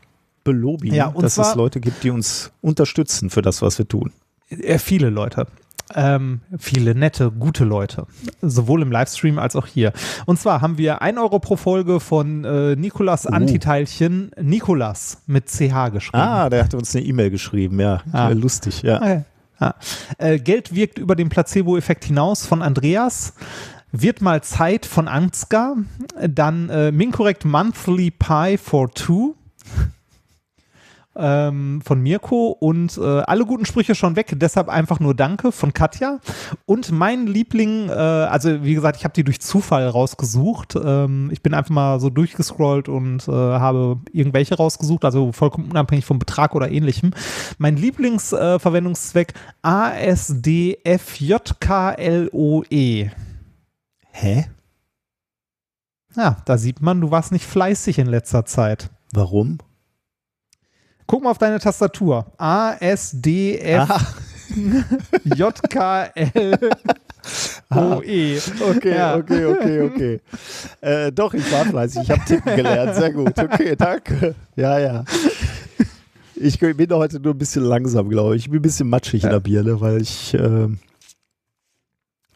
belobigen, 0.42 0.96
Ja, 0.96 1.10
dass 1.10 1.24
es 1.38 1.44
zwar- 1.46 1.56
Leute 1.56 1.80
gibt, 1.80 2.02
die 2.02 2.10
uns 2.10 2.50
unterstützen 2.60 3.30
für 3.30 3.42
das, 3.42 3.62
was 3.62 3.78
wir 3.78 3.86
tun. 3.86 4.12
Äh, 4.48 4.78
viele 4.78 5.10
Leute. 5.10 5.46
Ähm, 5.94 6.40
viele 6.58 6.96
nette, 6.96 7.30
gute 7.30 7.64
Leute. 7.64 8.06
Sowohl 8.42 8.82
im 8.82 8.90
Livestream 8.90 9.38
als 9.38 9.54
auch 9.54 9.66
hier. 9.66 9.92
Und 10.26 10.38
zwar 10.38 10.60
haben 10.60 10.78
wir 10.78 11.00
1 11.00 11.16
Euro 11.18 11.38
pro 11.38 11.54
Folge 11.56 12.00
von 12.00 12.44
äh, 12.44 12.74
Nikolas 12.74 13.26
Oh. 13.26 13.32
Antiteilchen 13.32 14.32
Nikolas 14.40 15.22
mit 15.26 15.46
CH 15.48 15.90
geschrieben. 15.92 16.18
Ah, 16.22 16.50
der 16.50 16.64
hat 16.64 16.74
uns 16.74 16.94
eine 16.94 17.04
E-Mail 17.04 17.30
geschrieben, 17.30 17.78
ja. 17.78 18.02
Ah. 18.12 18.30
Äh, 18.30 18.34
Lustig, 18.34 18.82
ja. 18.82 18.96
Okay. 18.96 19.24
Ah. 19.60 19.74
Äh, 20.18 20.38
Geld 20.40 20.74
wirkt 20.74 20.98
über 20.98 21.14
den 21.14 21.28
Placebo-Effekt 21.28 22.04
hinaus 22.04 22.44
von 22.44 22.62
Andreas. 22.62 23.34
Wird 23.92 24.20
mal 24.20 24.42
Zeit 24.42 24.84
von 24.86 25.06
Ansgar. 25.06 25.76
Dann 26.28 26.68
äh, 26.68 26.90
Mincorrect 26.90 27.44
Monthly 27.44 28.10
Pie 28.10 28.58
for 28.58 28.90
Two 28.90 29.36
ähm, 31.18 31.80
von 31.84 32.00
Mirko 32.00 32.56
und 32.58 32.98
äh, 32.98 33.02
alle 33.02 33.44
guten 33.46 33.64
Sprüche 33.64 33.94
schon 33.94 34.16
weg, 34.16 34.32
deshalb 34.36 34.68
einfach 34.68 35.00
nur 35.00 35.14
Danke 35.14 35.52
von 35.52 35.72
Katja. 35.72 36.20
Und 36.64 36.92
mein 36.92 37.26
Liebling, 37.26 37.88
äh, 37.88 37.92
also 37.92 38.62
wie 38.64 38.74
gesagt, 38.74 38.96
ich 38.98 39.04
habe 39.04 39.14
die 39.14 39.24
durch 39.24 39.40
Zufall 39.40 39.88
rausgesucht. 39.88 40.76
Ähm, 40.82 41.30
ich 41.32 41.42
bin 41.42 41.54
einfach 41.54 41.70
mal 41.70 42.00
so 42.00 42.10
durchgescrollt 42.10 42.88
und 42.88 43.26
äh, 43.28 43.32
habe 43.32 43.98
irgendwelche 44.12 44.56
rausgesucht, 44.56 45.04
also 45.04 45.32
vollkommen 45.32 45.70
unabhängig 45.70 46.04
vom 46.04 46.18
Betrag 46.18 46.54
oder 46.54 46.70
ähnlichem. 46.70 47.12
Mein 47.58 47.76
Lieblingsverwendungszweck 47.76 49.32
äh, 49.32 49.38
ASDFJKLOE. 49.62 50.76
Hä? 54.12 54.46
Ja, 56.16 56.38
da 56.46 56.56
sieht 56.56 56.80
man, 56.80 57.02
du 57.02 57.10
warst 57.10 57.32
nicht 57.32 57.44
fleißig 57.44 57.98
in 57.98 58.06
letzter 58.06 58.46
Zeit. 58.46 58.90
Warum? 59.12 59.58
Guck 61.06 61.22
mal 61.22 61.30
auf 61.30 61.38
deine 61.38 61.58
Tastatur. 61.60 62.26
A, 62.38 62.72
S, 62.80 63.10
D, 63.14 63.58
F, 63.58 63.88
Ah, 63.90 64.00
J, 65.24 65.70
K, 65.70 66.04
L, 66.14 66.58
O, 67.70 68.00
E. 68.02 68.38
okay, 68.60 68.94
Ja. 68.96 69.16
okay, 69.16 69.44
okay, 69.44 69.80
okay. 69.82 70.20
äh, 70.80 71.10
doch, 71.12 71.34
ich 71.34 71.50
war 71.52 71.64
fleißig. 71.64 72.02
Ich 72.02 72.10
habe 72.10 72.22
tippen 72.24 72.56
gelernt. 72.56 72.94
Sehr 72.94 73.12
gut. 73.12 73.36
Okay, 73.38 73.74
danke. 73.76 74.34
Ja, 74.54 74.78
ja. 74.78 75.04
Ich 76.36 76.58
bin 76.58 76.90
heute 76.90 77.18
nur 77.18 77.34
ein 77.34 77.38
bisschen 77.38 77.64
langsam, 77.64 78.08
glaube 78.08 78.36
ich. 78.36 78.44
Ich 78.44 78.50
bin 78.50 78.60
ein 78.60 78.62
bisschen 78.62 78.88
matschig 78.88 79.24
in 79.24 79.30
der 79.30 79.40
Birne, 79.40 79.80
weil 79.80 80.00
ich, 80.00 80.34
ähm, 80.34 80.78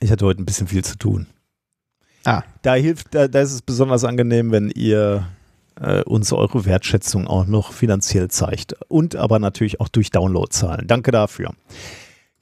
ich 0.00 0.10
hatte 0.10 0.24
heute 0.24 0.42
ein 0.42 0.46
bisschen 0.46 0.66
viel 0.66 0.82
zu 0.84 0.96
tun. 0.96 1.26
Ah. 2.24 2.42
Da 2.62 2.74
hilft, 2.74 3.14
da, 3.14 3.28
da 3.28 3.40
ist 3.40 3.52
es 3.52 3.62
besonders 3.62 4.04
angenehm, 4.04 4.50
wenn 4.52 4.70
ihr 4.70 5.26
äh, 5.80 6.02
uns 6.02 6.32
eure 6.32 6.64
Wertschätzung 6.64 7.26
auch 7.26 7.46
noch 7.46 7.72
finanziell 7.72 8.28
zeigt. 8.28 8.74
Und 8.88 9.16
aber 9.16 9.38
natürlich 9.38 9.80
auch 9.80 9.88
durch 9.88 10.10
Downloadzahlen. 10.10 10.86
Danke 10.86 11.10
dafür. 11.10 11.52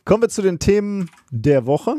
Kommen 0.05 0.23
wir 0.23 0.29
zu 0.29 0.43
den 0.43 0.59
Themen 0.59 1.11
der 1.31 1.67
Woche. 1.67 1.97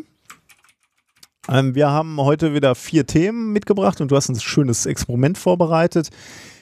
Ähm, 1.48 1.76
wir 1.76 1.90
haben 1.90 2.20
heute 2.20 2.54
wieder 2.54 2.76
vier 2.76 3.08
Themen 3.08 3.54
mitgebracht 3.54 4.02
und 4.02 4.12
du 4.12 4.16
hast 4.16 4.30
ein 4.30 4.40
schönes 4.40 4.86
Experiment 4.86 5.38
vorbereitet. 5.38 6.10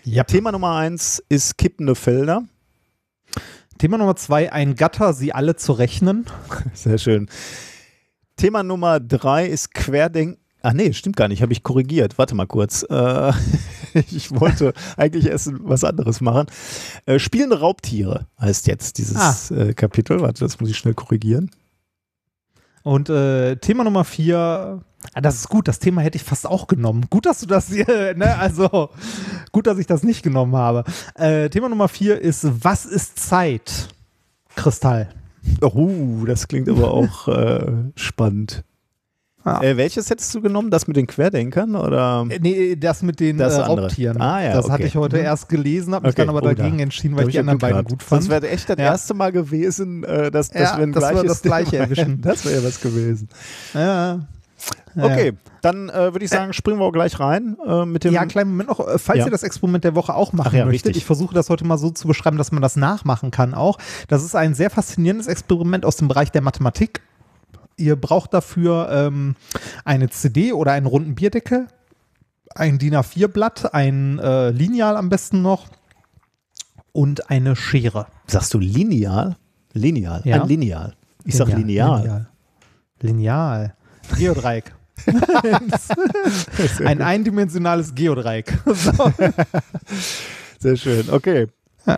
Ja. 0.03 0.23
Thema 0.23 0.51
Nummer 0.51 0.75
eins 0.75 1.21
ist 1.27 1.57
kippende 1.57 1.95
Felder. 1.95 2.43
Thema 3.77 3.97
Nummer 3.97 4.15
zwei, 4.15 4.51
ein 4.51 4.75
Gatter, 4.75 5.13
sie 5.13 5.33
alle 5.33 5.55
zu 5.55 5.73
rechnen. 5.73 6.25
Sehr 6.73 6.97
schön. 6.97 7.29
Thema 8.37 8.63
Nummer 8.63 8.99
drei 8.99 9.47
ist 9.47 9.73
Querdenken. 9.73 10.41
Ach 10.61 10.73
nee, 10.73 10.91
stimmt 10.93 11.15
gar 11.15 11.27
nicht, 11.27 11.41
habe 11.41 11.53
ich 11.53 11.63
korrigiert. 11.63 12.17
Warte 12.17 12.35
mal 12.35 12.47
kurz. 12.47 12.83
Äh, 12.89 13.31
ich 14.11 14.31
wollte 14.31 14.73
eigentlich 14.97 15.27
erst 15.27 15.51
was 15.61 15.83
anderes 15.83 16.21
machen. 16.21 16.47
Äh, 17.05 17.19
spielende 17.19 17.59
Raubtiere 17.59 18.25
heißt 18.39 18.67
jetzt 18.67 18.97
dieses 18.97 19.51
äh, 19.51 19.73
Kapitel. 19.73 20.21
Warte, 20.21 20.43
das 20.43 20.59
muss 20.59 20.69
ich 20.69 20.77
schnell 20.77 20.93
korrigieren. 20.93 21.51
Und 22.83 23.09
äh, 23.09 23.57
Thema 23.57 23.83
Nummer 23.83 24.05
vier, 24.05 24.81
ah, 25.13 25.21
das 25.21 25.35
ist 25.35 25.49
gut, 25.49 25.67
das 25.67 25.79
Thema 25.79 26.01
hätte 26.01 26.15
ich 26.15 26.23
fast 26.23 26.47
auch 26.47 26.67
genommen. 26.67 27.07
Gut, 27.09 27.25
dass 27.25 27.41
du 27.41 27.45
das 27.45 27.67
hier, 27.67 27.85
ne, 28.15 28.37
also 28.37 28.89
gut, 29.51 29.67
dass 29.67 29.77
ich 29.77 29.87
das 29.87 30.03
nicht 30.03 30.23
genommen 30.23 30.55
habe. 30.55 30.85
Äh, 31.15 31.49
Thema 31.49 31.67
Nummer 31.67 31.89
vier 31.89 32.21
ist, 32.21 32.47
was 32.63 32.85
ist 32.85 33.19
Zeit? 33.19 33.89
Kristall. 34.55 35.09
Oh, 35.61 36.23
das 36.25 36.47
klingt 36.47 36.69
aber 36.69 36.91
auch 36.91 37.27
äh, 37.27 37.91
spannend. 37.95 38.63
Ja. 39.47 39.61
Äh, 39.63 39.77
welches 39.77 40.09
hättest 40.09 40.33
du 40.35 40.41
genommen? 40.41 40.69
Das 40.71 40.87
mit 40.87 40.97
den 40.97 41.07
Querdenkern 41.07 41.75
oder? 41.75 42.25
Äh, 42.29 42.39
Nee, 42.39 42.75
das 42.75 43.01
mit 43.01 43.19
den 43.19 43.37
Das 43.37 43.57
äh. 43.57 43.61
Raubtieren. 43.61 44.19
Ah, 44.21 44.43
ja, 44.43 44.53
das 44.53 44.65
okay. 44.65 44.73
hatte 44.73 44.83
ich 44.83 44.95
heute 44.95 45.17
Mhm. 45.17 45.23
erst 45.23 45.49
gelesen, 45.49 45.93
habe 45.95 46.07
mich 46.07 46.13
Okay. 46.15 46.21
dann 46.25 46.29
aber 46.29 46.39
Oh, 46.39 46.49
da- 46.49 46.53
dagegen 46.55 46.79
entschieden, 46.79 47.15
Da 47.15 47.17
weil 47.19 47.23
hab 47.25 47.29
ich 47.29 47.33
die 47.35 47.39
anderen 47.39 47.59
beiden 47.59 47.83
gut 47.85 48.03
fand. 48.03 48.21
Das 48.23 48.29
wäre 48.29 48.49
echt 48.49 48.69
das 48.69 48.77
Ja. 48.77 48.85
erste 48.85 49.13
Mal 49.13 49.31
gewesen, 49.31 50.03
äh, 50.03 50.29
dass, 50.31 50.49
dass 50.49 50.71
Ja, 50.71 50.77
wir 50.77 50.85
wir 50.87 50.93
gleiches 50.93 51.23
das 51.27 51.41
Gleiche 51.41 51.77
erwischen. 51.77 52.21
Das 52.21 52.45
wäre 52.45 52.55
ja 52.61 52.63
was 52.63 52.81
gewesen. 52.81 53.29
Ja. 53.73 54.19
Okay, 54.99 55.33
dann 55.61 55.89
äh, 55.89 56.13
würde 56.13 56.25
ich 56.25 56.31
sagen, 56.31 56.51
springen 56.51 56.79
wir 56.79 56.85
auch 56.85 56.91
gleich 56.91 57.19
rein 57.19 57.55
äh, 57.67 57.85
mit 57.85 58.03
dem. 58.03 58.13
Ja, 58.13 58.25
kleinen 58.25 58.49
Moment 58.49 58.69
noch. 58.69 58.79
Äh, 58.79 58.97
Falls 58.97 59.19
Ja. 59.19 59.25
ihr 59.25 59.31
das 59.31 59.43
Experiment 59.43 59.83
der 59.83 59.93
Woche 59.93 60.15
auch 60.15 60.33
machen 60.33 60.47
Ach 60.49 60.57
ja, 60.57 60.65
möchtet, 60.65 60.87
richtig. 60.87 61.03
ich 61.03 61.05
versuche 61.05 61.35
das 61.35 61.49
heute 61.51 61.63
mal 61.65 61.77
so 61.77 61.91
zu 61.91 62.07
beschreiben, 62.07 62.37
dass 62.37 62.51
man 62.51 62.63
das 62.63 62.75
nachmachen 62.75 63.29
kann 63.29 63.53
auch. 63.53 63.77
Das 64.07 64.23
ist 64.23 64.35
ein 64.35 64.55
sehr 64.55 64.71
faszinierendes 64.71 65.27
Experiment 65.27 65.85
aus 65.85 65.97
dem 65.97 66.07
Bereich 66.07 66.31
der 66.31 66.41
Mathematik. 66.41 67.01
Ihr 67.77 67.95
braucht 67.95 68.33
dafür 68.33 68.89
ähm, 68.91 69.35
eine 69.85 70.09
CD 70.09 70.51
oder 70.51 70.71
einen 70.71 70.87
runden 70.87 71.13
Bierdeckel, 71.13 71.67
ein 72.55 72.79
DIN 72.79 72.95
A4-Blatt, 72.95 73.73
ein 73.73 74.17
äh, 74.17 74.49
Lineal 74.49 74.97
am 74.97 75.09
besten 75.09 75.43
noch 75.43 75.67
und 76.91 77.29
eine 77.29 77.55
Schere. 77.55 78.07
Sagst 78.25 78.53
du 78.55 78.59
lineal? 78.59 79.37
Lineal. 79.73 80.21
Ja. 80.25 80.41
Ein 80.41 80.47
Lineal. 80.47 80.95
Ich 81.23 81.35
sag 81.35 81.49
lineal. 81.49 81.99
Lineal. 82.01 82.29
Lineal. 83.01 83.75
Geodreieck. 84.17 84.73
ein 86.83 87.01
eindimensionales 87.01 87.93
Geodreieck. 87.93 88.57
So. 88.65 89.11
Sehr 90.59 90.75
schön. 90.75 91.09
Okay. 91.11 91.47
Ja. 91.85 91.97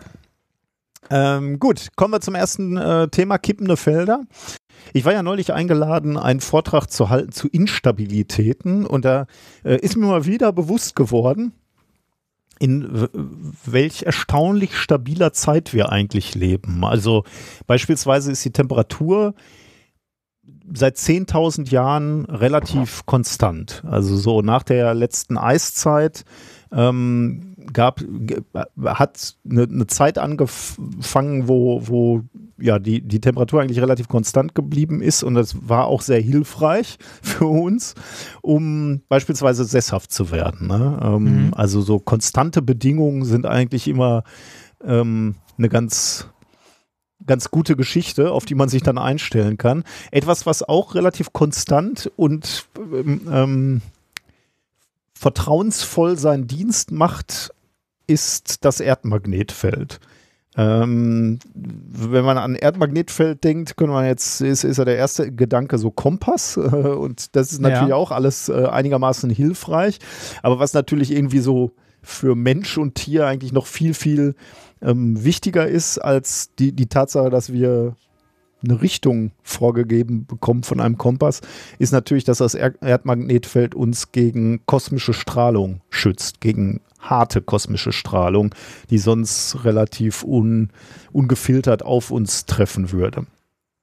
Ähm, 1.10 1.60
gut, 1.60 1.88
kommen 1.96 2.14
wir 2.14 2.22
zum 2.22 2.36
ersten 2.36 2.76
äh, 2.76 3.08
Thema 3.08 3.38
kippende 3.38 3.78
Felder. 3.78 4.24
Ich 4.94 5.06
war 5.06 5.14
ja 5.14 5.24
neulich 5.24 5.54
eingeladen, 5.54 6.18
einen 6.18 6.40
Vortrag 6.40 6.88
zu 6.88 7.10
halten 7.10 7.32
zu 7.32 7.48
Instabilitäten 7.48 8.86
und 8.86 9.06
da 9.06 9.28
äh, 9.64 9.78
ist 9.78 9.98
mir 9.98 10.08
mal 10.08 10.26
wieder 10.26 10.52
bewusst 10.52 10.96
geworden, 10.96 11.54
in 12.60 13.08
welch 13.66 14.04
erstaunlich 14.04 14.76
stabiler 14.76 15.32
Zeit 15.32 15.74
wir 15.74 15.92
eigentlich 15.92 16.36
leben. 16.36 16.84
Also 16.84 17.24
beispielsweise 17.68 18.32
ist 18.32 18.44
die 18.44 18.52
Temperatur 18.52 19.34
seit 20.74 20.98
10.000 20.98 21.70
Jahren 21.72 22.26
relativ 22.26 23.06
konstant. 23.06 23.84
Also 23.86 24.18
so 24.18 24.42
nach 24.42 24.64
der 24.64 24.94
letzten 24.94 25.38
Eiszeit 25.38 26.26
ähm, 26.72 27.49
gab, 27.74 28.02
hat 28.84 29.36
eine, 29.50 29.64
eine 29.64 29.88
Zeit 29.88 30.18
angefangen, 30.18 31.48
wo, 31.48 31.88
wo 31.88 32.22
ja, 32.60 32.80
die, 32.80 33.02
die 33.02 33.22
Temperatur 33.22 33.62
eigentlich 33.62 33.82
relativ 33.82 34.08
konstant 34.08 34.56
geblieben 34.56 35.02
ist 35.02 35.24
und 35.24 35.36
das 35.36 35.56
war 35.68 35.88
auch 35.88 36.02
sehr 36.02 36.20
hilfreich 36.20 36.98
für 37.22 37.46
uns, 37.48 37.96
um 38.42 39.02
beispielsweise 39.08 39.64
sesshaft 39.64 40.12
zu 40.12 40.32
werden. 40.32 40.68
Ne? 40.68 41.00
Ähm, 41.02 41.40
Mhm. 41.40 41.54
Also 41.54 41.82
so 41.82 42.00
konstante 42.00 42.62
Bedingungen 42.62 43.24
sind 43.24 43.46
eigentlich 43.46 43.88
immer 43.88 44.24
ähm, 44.84 45.36
eine 45.58 45.70
ganz 45.70 46.28
ganz 47.26 47.52
gute 47.52 47.76
Geschichte, 47.76 48.32
auf 48.32 48.46
die 48.46 48.56
man 48.56 48.70
sich 48.70 48.82
dann 48.82 48.98
einstellen 48.98 49.58
kann. 49.58 49.84
Etwas, 50.10 50.46
was 50.46 50.64
auch 50.64 50.96
relativ 50.96 51.32
konstant 51.34 52.10
und 52.16 52.66
ähm, 52.78 53.22
ähm, 53.30 53.82
vertrauensvoll 55.14 56.18
seinen 56.18 56.48
Dienst 56.48 56.92
macht, 56.92 57.54
ist 58.10 58.66
das 58.66 58.80
Erdmagnetfeld. 58.80 60.00
Ähm, 60.58 61.40
wenn 61.54 62.26
man 62.26 62.38
an 62.38 62.56
Erdmagnetfeld 62.56 63.44
denkt, 63.44 63.78
können 63.78 63.94
man 63.94 64.06
jetzt, 64.06 64.42
ist, 64.42 64.64
ist 64.64 64.78
ja 64.78 64.84
der 64.86 64.98
erste 64.98 65.32
Gedanke 65.32 65.78
so 65.78 65.92
Kompass 65.92 66.58
äh, 66.58 66.60
und 66.62 67.36
das 67.36 67.52
ist 67.54 67.62
natürlich 67.62 67.90
Ja. 67.90 67.96
auch 67.96 68.12
alles 68.12 68.50
äh, 68.50 68.66
einigermaßen 68.66 69.30
hilfreich. 69.30 70.00
Aber 70.42 70.60
was 70.60 70.74
natürlich 70.74 71.12
irgendwie 71.12 71.40
so 71.40 71.72
für 72.02 72.36
Mensch 72.36 72.78
und 72.78 72.96
Tier 72.96 73.28
eigentlich 73.28 73.54
noch 73.54 73.68
viel, 73.68 73.94
viel 73.94 74.36
ähm, 74.82 75.24
wichtiger 75.24 75.68
ist 75.68 76.00
als 76.00 76.54
die, 76.58 76.72
die 76.72 76.88
Tatsache, 76.88 77.30
dass 77.30 77.54
wir 77.54 77.96
eine 78.64 78.82
Richtung 78.82 79.32
vorgegeben 79.44 80.26
bekommen 80.26 80.64
von 80.64 80.82
einem 80.82 80.98
Kompass, 80.98 81.42
ist 81.78 81.94
natürlich, 81.94 82.24
dass 82.26 82.40
das 82.40 82.56
er 82.56 82.74
Erdmagnetfeld 82.82 83.76
uns 83.76 84.12
gegen 84.12 84.66
kosmische 84.66 85.14
Strahlung 85.14 85.82
schützt, 85.90 86.42
gegen 86.42 86.82
harte 87.00 87.42
kosmische 87.42 87.92
Strahlung, 87.92 88.54
die 88.90 88.98
sonst 88.98 89.64
relativ 89.64 90.24
un, 90.24 90.70
ungefiltert 91.12 91.84
auf 91.84 92.12
uns 92.12 92.46
treffen 92.46 92.92
würde. 92.92 93.26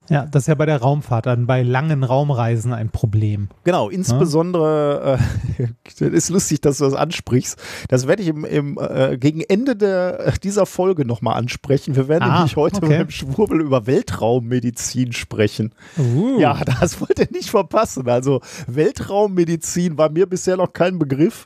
Ja, 0.09 0.25
das 0.25 0.43
ist 0.43 0.47
ja 0.47 0.55
bei 0.55 0.65
der 0.65 0.77
Raumfahrt 0.77 1.25
dann 1.25 1.47
bei 1.47 1.63
langen 1.63 2.03
Raumreisen 2.03 2.73
ein 2.73 2.89
Problem. 2.89 3.49
Genau, 3.63 3.89
insbesondere, 3.89 5.19
äh, 5.59 5.67
das 5.85 6.01
ist 6.01 6.29
lustig, 6.29 6.61
dass 6.61 6.77
du 6.77 6.85
das 6.85 6.93
ansprichst. 6.93 7.57
Das 7.89 8.07
werde 8.07 8.23
ich 8.23 8.29
im, 8.29 8.45
im, 8.45 8.77
äh, 8.79 9.17
gegen 9.17 9.41
Ende 9.41 9.75
der, 9.75 10.31
dieser 10.43 10.65
Folge 10.65 11.05
nochmal 11.05 11.37
ansprechen. 11.37 11.95
Wir 11.95 12.07
werden 12.07 12.23
Ah, 12.23 12.37
nämlich 12.37 12.55
heute 12.55 12.77
okay. 12.77 12.99
beim 12.99 13.09
Schwurbel 13.09 13.61
über 13.61 13.85
Weltraummedizin 13.87 15.13
sprechen. 15.13 15.73
Uh. 15.97 16.39
Ja, 16.39 16.61
das 16.79 16.99
wollt 17.01 17.19
ihr 17.19 17.27
nicht 17.31 17.49
verpassen. 17.49 18.07
Also 18.07 18.41
Weltraummedizin 18.67 19.97
war 19.97 20.09
mir 20.09 20.25
bisher 20.27 20.57
noch 20.57 20.73
kein 20.73 20.99
Begriff 20.99 21.45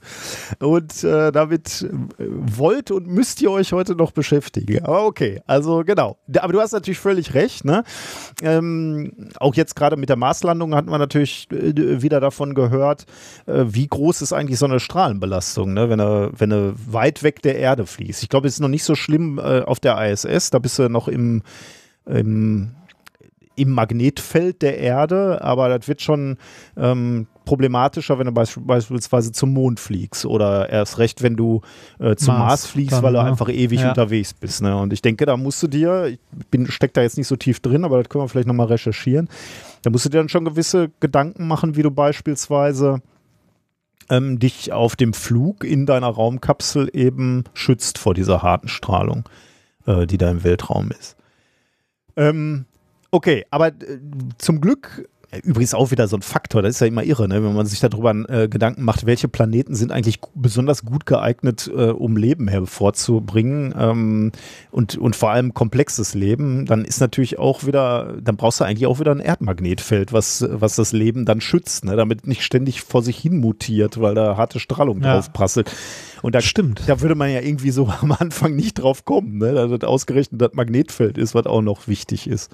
und 0.59 1.03
äh, 1.03 1.31
damit 1.31 1.83
äh, 1.83 2.25
wollt 2.27 2.91
und 2.91 3.07
müsst 3.07 3.41
ihr 3.41 3.51
euch 3.51 3.73
heute 3.73 3.95
noch 3.95 4.11
beschäftigen. 4.11 4.83
Aber 4.83 5.05
okay, 5.05 5.41
also 5.47 5.83
genau. 5.85 6.17
Aber 6.39 6.53
du 6.53 6.59
hast 6.61 6.71
natürlich 6.73 6.99
völlig 6.99 7.33
recht. 7.33 7.65
Ne? 7.65 7.83
Ähm, 8.57 9.11
auch 9.39 9.55
jetzt 9.55 9.75
gerade 9.75 9.97
mit 9.97 10.09
der 10.09 10.15
Marslandung 10.15 10.75
hatten 10.75 10.89
wir 10.89 10.97
natürlich 10.97 11.47
äh, 11.51 12.01
wieder 12.01 12.19
davon 12.19 12.53
gehört, 12.53 13.05
äh, 13.45 13.63
wie 13.67 13.87
groß 13.87 14.21
ist 14.21 14.33
eigentlich 14.33 14.59
so 14.59 14.65
eine 14.65 14.79
Strahlenbelastung, 14.79 15.73
ne? 15.73 15.89
wenn, 15.89 15.99
du, 15.99 16.31
wenn 16.37 16.49
du 16.49 16.73
weit 16.87 17.23
weg 17.23 17.41
der 17.41 17.57
Erde 17.57 17.85
fließt. 17.85 18.23
Ich 18.23 18.29
glaube, 18.29 18.47
es 18.47 18.55
ist 18.55 18.59
noch 18.59 18.67
nicht 18.67 18.83
so 18.83 18.95
schlimm 18.95 19.39
äh, 19.39 19.61
auf 19.61 19.79
der 19.79 19.97
ISS. 20.11 20.49
Da 20.49 20.59
bist 20.59 20.77
du 20.79 20.89
noch 20.89 21.07
im, 21.07 21.43
im 22.05 22.71
im 23.55 23.71
Magnetfeld 23.71 24.61
der 24.61 24.77
Erde, 24.77 25.41
aber 25.43 25.69
das 25.69 25.87
wird 25.87 26.01
schon 26.01 26.37
ähm, 26.77 27.27
problematischer, 27.45 28.17
wenn 28.17 28.27
du 28.27 28.31
beisp 28.31 28.59
beispielsweise 28.61 29.31
zum 29.31 29.51
Mond 29.53 29.79
fliegst 29.79 30.25
oder 30.25 30.69
erst 30.69 30.99
recht, 30.99 31.21
wenn 31.21 31.35
du 31.35 31.61
äh, 31.99 32.15
zum 32.15 32.35
Mars, 32.35 32.39
Mars 32.47 32.65
fliegst, 32.67 32.93
dann, 32.93 33.03
weil 33.03 33.13
du 33.13 33.19
ne? 33.21 33.25
einfach 33.25 33.49
ewig 33.49 33.81
Ja. 33.81 33.89
unterwegs 33.89 34.33
bist. 34.33 34.61
Ne? 34.61 34.75
Und 34.77 34.93
ich 34.93 35.01
denke, 35.01 35.25
da 35.25 35.35
musst 35.37 35.61
du 35.61 35.67
dir, 35.67 36.05
ich 36.05 36.19
bin, 36.49 36.67
steck 36.71 36.93
da 36.93 37.01
jetzt 37.01 37.17
nicht 37.17 37.27
so 37.27 37.35
tief 37.35 37.59
drin, 37.59 37.83
aber 37.83 37.97
das 38.01 38.09
können 38.09 38.23
wir 38.23 38.29
vielleicht 38.29 38.47
nochmal 38.47 38.67
recherchieren, 38.67 39.27
da 39.81 39.89
musst 39.89 40.05
du 40.05 40.09
dir 40.09 40.19
dann 40.19 40.29
schon 40.29 40.45
gewisse 40.45 40.91
Gedanken 40.99 41.47
machen, 41.47 41.75
wie 41.75 41.81
du 41.83 41.91
beispielsweise 41.91 43.01
ähm, 44.09 44.39
dich 44.39 44.71
auf 44.71 44.95
dem 44.95 45.13
Flug 45.13 45.63
in 45.63 45.85
deiner 45.85 46.07
Raumkapsel 46.09 46.89
eben 46.93 47.43
schützt 47.53 47.97
vor 47.97 48.13
dieser 48.13 48.41
harten 48.43 48.67
Strahlung, 48.67 49.27
äh, 49.87 50.05
die 50.07 50.17
da 50.17 50.29
im 50.29 50.43
Weltraum 50.43 50.91
ist. 50.91 51.15
Ähm, 52.15 52.65
okay, 53.11 53.45
aber 53.51 53.67
äh, 53.67 53.99
zum 54.37 54.61
Glück, 54.61 55.07
äh, 55.31 55.39
übrigens 55.43 55.73
auch 55.73 55.91
wieder 55.91 56.07
so 56.07 56.17
ein 56.17 56.21
Faktor, 56.21 56.61
das 56.61 56.75
ist 56.75 56.79
ja 56.81 56.87
immer 56.87 57.03
irre, 57.03 57.27
ne? 57.27 57.43
wenn 57.43 57.53
man 57.55 57.65
sich 57.65 57.79
darüber 57.79 58.11
äh, 58.29 58.47
Gedanken 58.49 58.83
macht, 58.83 59.05
welche 59.05 59.27
Planeten 59.29 59.75
sind 59.75 59.91
eigentlich 59.91 60.19
besonders 60.35 60.83
gut 60.83 61.05
geeignet, 61.05 61.71
äh, 61.73 61.85
um 61.91 62.17
Leben 62.17 62.47
hervorzubringen 62.49 63.73
ähm, 63.77 64.31
und, 64.71 64.97
und 64.97 65.15
vor 65.15 65.31
allem 65.31 65.53
komplexes 65.53 66.13
Leben, 66.13 66.65
dann 66.65 66.83
ist 66.85 66.99
natürlich 66.99 67.39
auch 67.39 67.65
wieder, 67.65 68.17
dann 68.21 68.35
brauchst 68.35 68.59
du 68.59 68.65
eigentlich 68.65 68.87
auch 68.87 68.99
wieder 68.99 69.11
ein 69.11 69.19
Erdmagnetfeld, 69.19 70.11
was, 70.13 70.45
was 70.49 70.75
das 70.75 70.91
Leben 70.91 71.25
dann 71.25 71.39
schützt, 71.41 71.85
ne? 71.85 71.95
damit 71.95 72.27
nicht 72.27 72.43
ständig 72.43 72.81
vor 72.81 73.01
sich 73.01 73.17
hin 73.17 73.39
mutiert, 73.39 74.01
weil 74.01 74.15
da 74.15 74.35
harte 74.37 74.59
Strahlung 74.59 75.01
Ja. 75.01 75.13
drauf 75.15 75.31
prasselt. 75.33 75.71
Und 76.21 76.35
da 76.35 76.41
Stimmt. 76.41 76.83
da 76.87 77.01
würde 77.01 77.15
man 77.15 77.31
ja 77.31 77.41
irgendwie 77.41 77.71
so 77.71 77.87
am 78.01 78.11
Anfang 78.11 78.55
nicht 78.55 78.75
drauf 78.75 79.05
kommen, 79.05 79.37
ne? 79.37 79.53
dass 79.53 79.71
das 79.79 79.87
ausgerechnet 79.87 80.41
das 80.41 80.53
Magnetfeld 80.53 81.17
ist, 81.17 81.33
was 81.35 81.45
auch 81.45 81.61
noch 81.61 81.87
wichtig 81.87 82.27
ist. 82.27 82.51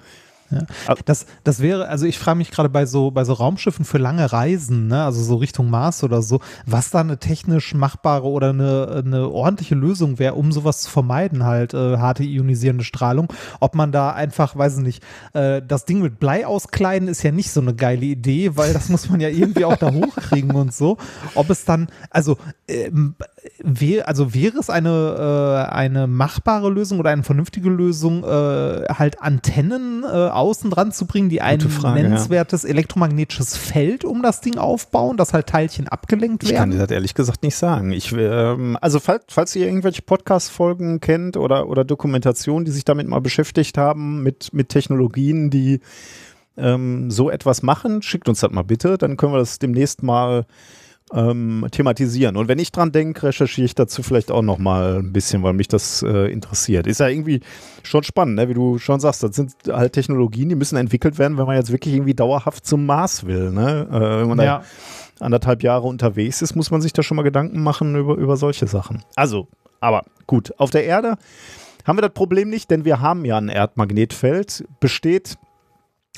Das, 1.06 1.26
das 1.44 1.60
wäre, 1.60 1.88
also 1.88 2.06
ich 2.06 2.18
frage 2.18 2.38
mich 2.38 2.52
gerade 2.52 2.70
bei 2.70 2.86
so, 2.86 3.12
bei 3.12 3.24
so 3.24 3.34
Raumschiffen 3.34 3.86
für 3.86 3.98
lange 3.98 4.32
Reisen, 4.32 4.88
ne, 4.88 5.04
also 5.04 5.22
so 5.22 5.36
Richtung 5.36 5.70
Mars 5.70 6.04
oder 6.04 6.22
so, 6.22 6.40
was 6.66 6.90
da 6.90 7.02
eine 7.02 7.18
technisch 7.18 7.74
machbare 7.74 8.28
oder 8.28 8.50
eine, 8.50 9.04
eine 9.06 9.30
ordentliche 9.30 9.76
Lösung 9.76 10.20
wäre, 10.20 10.36
um 10.36 10.52
sowas 10.52 10.82
zu 10.82 10.90
vermeiden, 10.90 11.44
halt 11.44 11.74
äh, 11.74 11.98
harte 11.98 12.24
ionisierende 12.24 12.84
Strahlung. 12.84 13.32
Ob 13.60 13.76
man 13.76 13.92
da 13.92 14.12
einfach, 14.12 14.56
weiß 14.56 14.78
ich 14.78 14.84
nicht, 14.84 15.04
äh, 15.34 15.62
das 15.66 15.86
Ding 15.86 16.02
mit 16.02 16.20
Blei 16.20 16.46
auskleiden 16.48 17.08
ist 17.08 17.24
ja 17.24 17.32
nicht 17.32 17.52
so 17.52 17.62
eine 17.62 17.76
geile 17.76 18.06
Idee, 18.06 18.56
weil 18.56 18.74
das 18.74 18.90
muss 18.90 19.10
man 19.10 19.20
ja 19.20 19.30
irgendwie 19.30 19.66
auch 19.66 19.78
da 19.78 19.92
hochkriegen 19.92 20.52
und 20.52 20.74
so. 20.74 20.98
Ob 21.36 21.50
es 21.50 21.66
dann, 21.66 21.88
also, 22.10 22.38
ähm, 22.68 23.16
wär, 23.64 24.08
also 24.08 24.34
wäre 24.34 24.58
es 24.58 24.70
eine, 24.70 25.68
äh, 25.70 25.74
eine 25.74 26.08
machbare 26.08 26.70
Lösung 26.70 27.00
oder 27.00 27.10
eine 27.10 27.24
vernünftige 27.24 27.70
Lösung, 27.70 28.24
äh, 28.24 28.86
halt 28.94 29.22
Antennen 29.22 30.04
äh, 30.04 30.08
außen 30.38 30.70
dran 30.70 30.92
zu 30.92 31.06
bringen, 31.06 31.30
die 31.30 31.42
ein 31.42 31.60
Frage, 31.60 32.00
ja. 32.00 32.04
nennenswertes 32.04 32.64
elektromagnetisches 32.64 33.58
Feld 33.58 34.06
um 34.06 34.22
das 34.22 34.42
Ding 34.42 34.58
aufbauen, 34.58 35.18
dass 35.18 35.34
halt 35.34 35.48
Teilchen 35.48 35.88
abgelenkt 35.88 36.44
Ich 36.44 36.54
kann 36.54 36.70
dir 36.72 36.78
werden? 36.78 36.88
das 36.88 36.96
ehrlich 36.96 37.14
gesagt 37.14 37.44
nicht 37.44 37.56
sagen. 37.56 37.92
Ich, 37.92 38.14
ähm, 38.14 38.78
also 38.80 39.00
falls, 39.00 39.26
falls 39.30 39.56
ihr 39.56 39.66
irgendwelche 39.66 40.02
Podcast-Folgen 40.02 41.00
kennt 41.00 41.38
oder, 41.38 41.68
oder 41.68 41.84
Dokumentationen, 41.84 42.66
die 42.66 42.72
sich 42.72 42.86
damit 42.86 43.08
mal 43.08 43.22
beschäftigt 43.22 43.78
haben, 43.78 44.24
mit, 44.24 44.54
mit 44.54 44.70
Technologien, 44.70 45.50
die 45.50 45.82
ähm, 46.58 47.12
so 47.12 47.30
etwas 47.30 47.62
machen, 47.64 48.02
schickt 48.02 48.30
uns 48.30 48.40
das 48.40 48.52
mal 48.52 48.64
bitte, 48.64 48.98
dann 48.98 49.18
können 49.18 49.34
wir 49.34 49.40
das 49.40 49.60
demnächst 49.60 50.04
mal 50.04 50.46
ähm, 51.14 51.66
thematisieren. 51.72 52.36
Und 52.36 52.48
wenn 52.48 52.60
ich 52.60 52.72
dran 52.72 52.92
denke, 52.92 53.28
recherchiere 53.28 53.66
ich 53.66 53.76
dazu 53.76 54.04
vielleicht 54.04 54.32
auch 54.32 54.42
noch 54.42 54.58
mal 54.58 54.98
ein 55.00 55.14
bisschen, 55.14 55.42
weil 55.44 55.54
mich 55.54 55.68
das 55.68 56.04
äh, 56.04 56.32
interessiert. 56.32 56.86
Ist 56.88 57.00
ja 57.00 57.08
irgendwie 57.08 57.40
schon 57.84 58.04
spannend, 58.04 58.36
ne? 58.36 58.50
wie 58.50 58.54
du 58.54 58.78
schon 58.78 59.00
sagst, 59.00 59.24
das 59.24 59.36
sind 59.36 59.54
halt 59.70 59.94
Technologien, 59.94 60.50
die 60.50 60.56
müssen 60.56 60.76
entwickelt 60.78 61.18
werden, 61.18 61.38
wenn 61.38 61.46
man 61.46 61.56
jetzt 61.56 61.72
wirklich 61.72 61.94
irgendwie 61.94 62.14
dauerhaft 62.14 62.66
zum 62.66 62.86
Mars 62.86 63.26
will. 63.26 63.52
Ne? 63.52 63.88
Äh, 63.90 64.22
wenn 64.22 64.28
man 64.28 64.38
da 64.38 64.44
Ja. 64.44 64.64
anderthalb 65.20 65.64
Jahre 65.64 65.88
unterwegs 65.88 66.42
ist, 66.42 66.56
muss 66.56 66.72
man 66.72 66.82
sich 66.82 66.92
da 66.94 67.04
schon 67.04 67.16
mal 67.18 67.24
Gedanken 67.24 67.64
machen 67.64 67.96
über, 67.96 68.16
über 68.16 68.36
solche 68.36 68.68
Sachen. 68.68 69.04
Also, 69.16 69.48
aber 69.80 70.04
gut, 70.26 70.54
auf 70.58 70.72
der 70.72 70.84
Erde 70.86 71.16
haben 71.86 71.98
wir 71.98 72.02
das 72.02 72.14
Problem 72.14 72.50
nicht, 72.50 72.70
denn 72.70 72.84
wir 72.84 73.00
haben 73.00 73.24
ja 73.24 73.38
ein 73.38 73.48
Erdmagnetfeld, 73.48 74.66
besteht 74.82 75.38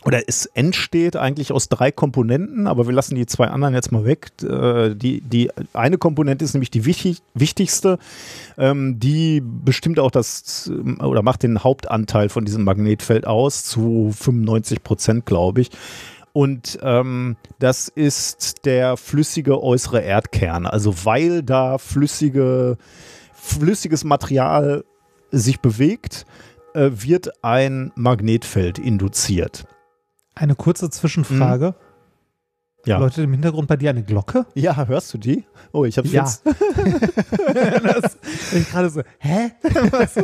oder 0.05 0.21
es 0.27 0.45
entsteht 0.45 1.17
eigentlich 1.17 1.51
aus 1.51 1.67
drei 1.67 1.91
Komponenten, 1.91 2.67
aber 2.67 2.87
wir 2.87 2.93
lassen 2.93 3.15
die 3.15 3.25
zwei 3.25 3.47
anderen 3.47 3.73
jetzt 3.73 3.91
mal 3.91 4.05
weg. 4.05 4.31
Äh, 4.41 4.95
Die, 4.95 5.21
die 5.21 5.51
eine 5.73 5.97
Komponente 5.97 6.45
ist 6.45 6.53
nämlich 6.53 6.71
die 6.71 6.85
wichtig, 6.85 7.21
wichtigste, 7.33 7.99
ähm, 8.57 8.99
die 8.99 9.41
bestimmt 9.43 9.99
auch 9.99 10.11
das 10.11 10.67
ähm, 10.67 11.01
oder 11.01 11.21
macht 11.21 11.43
den 11.43 11.63
Hauptanteil 11.63 12.29
von 12.29 12.45
diesem 12.45 12.63
Magnetfeld 12.63 13.27
aus, 13.27 13.65
zu 13.65 14.13
95 14.17 14.83
Prozent, 14.83 15.25
glaube 15.25 15.61
ich. 15.61 15.69
Und 16.31 16.79
ähm, 16.81 17.35
das 17.59 17.89
ist 17.89 18.65
der 18.65 18.95
flüssige 18.95 19.61
äußere 19.61 19.99
Erdkern. 20.01 20.65
Also 20.65 20.93
weil 21.03 21.43
da 21.43 21.77
flüssige, 21.77 22.77
flüssiges 23.33 24.03
Material 24.05 24.85
sich 25.31 25.59
bewegt, 25.59 26.25
äh, 26.73 26.89
wird 26.93 27.43
ein 27.43 27.91
Magnetfeld 27.95 28.79
induziert. 28.79 29.65
Eine 30.39 30.55
kurze 30.55 30.89
Zwischenfrage. 30.89 31.75
Ja. 32.85 32.97
Leute 32.97 33.21
im 33.23 33.31
Hintergrund 33.33 33.67
bei 33.67 33.75
dir 33.75 33.89
eine 33.89 34.03
Glocke? 34.03 34.45
Ja, 34.55 34.87
hörst 34.87 35.13
du 35.13 35.17
die? 35.17 35.43
Oh, 35.73 35.83
ich 35.83 35.97
habe 35.97 36.07
Ja. 36.07 36.23
jetzt. 36.23 36.43
das, 36.45 38.17
ich 38.55 38.69
gerade 38.71 38.89
so, 38.89 39.01
hä? 39.19 39.51
Was? 39.91 40.15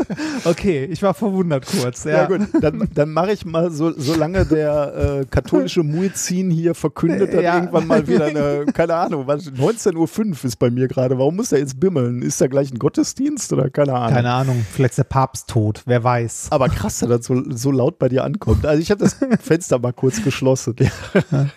Okay, 0.46 0.86
ich 0.86 1.04
war 1.04 1.14
verwundert 1.14 1.66
kurz. 1.66 2.06
Ja, 2.06 2.12
Ja, 2.12 2.26
gut, 2.28 2.48
dann, 2.62 2.88
dann 2.94 3.12
mache 3.12 3.34
ich 3.34 3.46
mal, 3.46 3.72
so, 3.72 3.92
solange 3.92 4.46
der 4.46 5.20
äh, 5.22 5.26
katholische 5.30 5.84
Muezzin 5.84 6.50
hier 6.50 6.76
verkündet, 6.76 7.34
dann 7.34 7.44
Ja. 7.44 7.56
irgendwann 7.56 7.88
mal 7.88 8.08
wieder 8.08 8.26
eine, 8.26 8.66
keine 8.74 8.96
Ahnung, 8.96 9.28
was, 9.28 9.48
19.05 9.52 9.96
Uhr 10.30 10.46
ist 10.46 10.56
bei 10.58 10.72
mir 10.72 10.88
gerade. 10.88 11.18
Warum 11.20 11.36
muss 11.36 11.50
der 11.50 11.60
jetzt 11.60 11.80
bimmeln? 11.80 12.22
Ist 12.22 12.40
da 12.40 12.48
gleich 12.48 12.72
ein 12.72 12.80
Gottesdienst 12.80 13.52
oder 13.54 13.70
keine 13.70 13.94
Ahnung? 13.96 14.14
Keine 14.16 14.32
Ahnung, 14.32 14.66
vielleicht 14.72 14.92
ist 14.94 14.98
der 15.00 15.04
Papst 15.04 15.50
tot, 15.50 15.84
wer 15.86 16.04
weiß. 16.04 16.48
Aber 16.52 16.70
krass, 16.70 17.00
dass 17.00 17.10
das 17.10 17.26
so, 17.26 17.44
so 17.52 17.72
laut 17.72 18.00
bei 18.00 18.08
dir 18.10 18.24
ankommt. 18.24 18.66
Also 18.66 18.82
ich 18.82 18.92
habe 18.92 19.04
das 19.04 19.18
Fenster 19.42 19.78
mal 19.78 19.94
kurz 19.94 20.24
geschlossen. 20.24 20.76
Ja, 20.80 21.48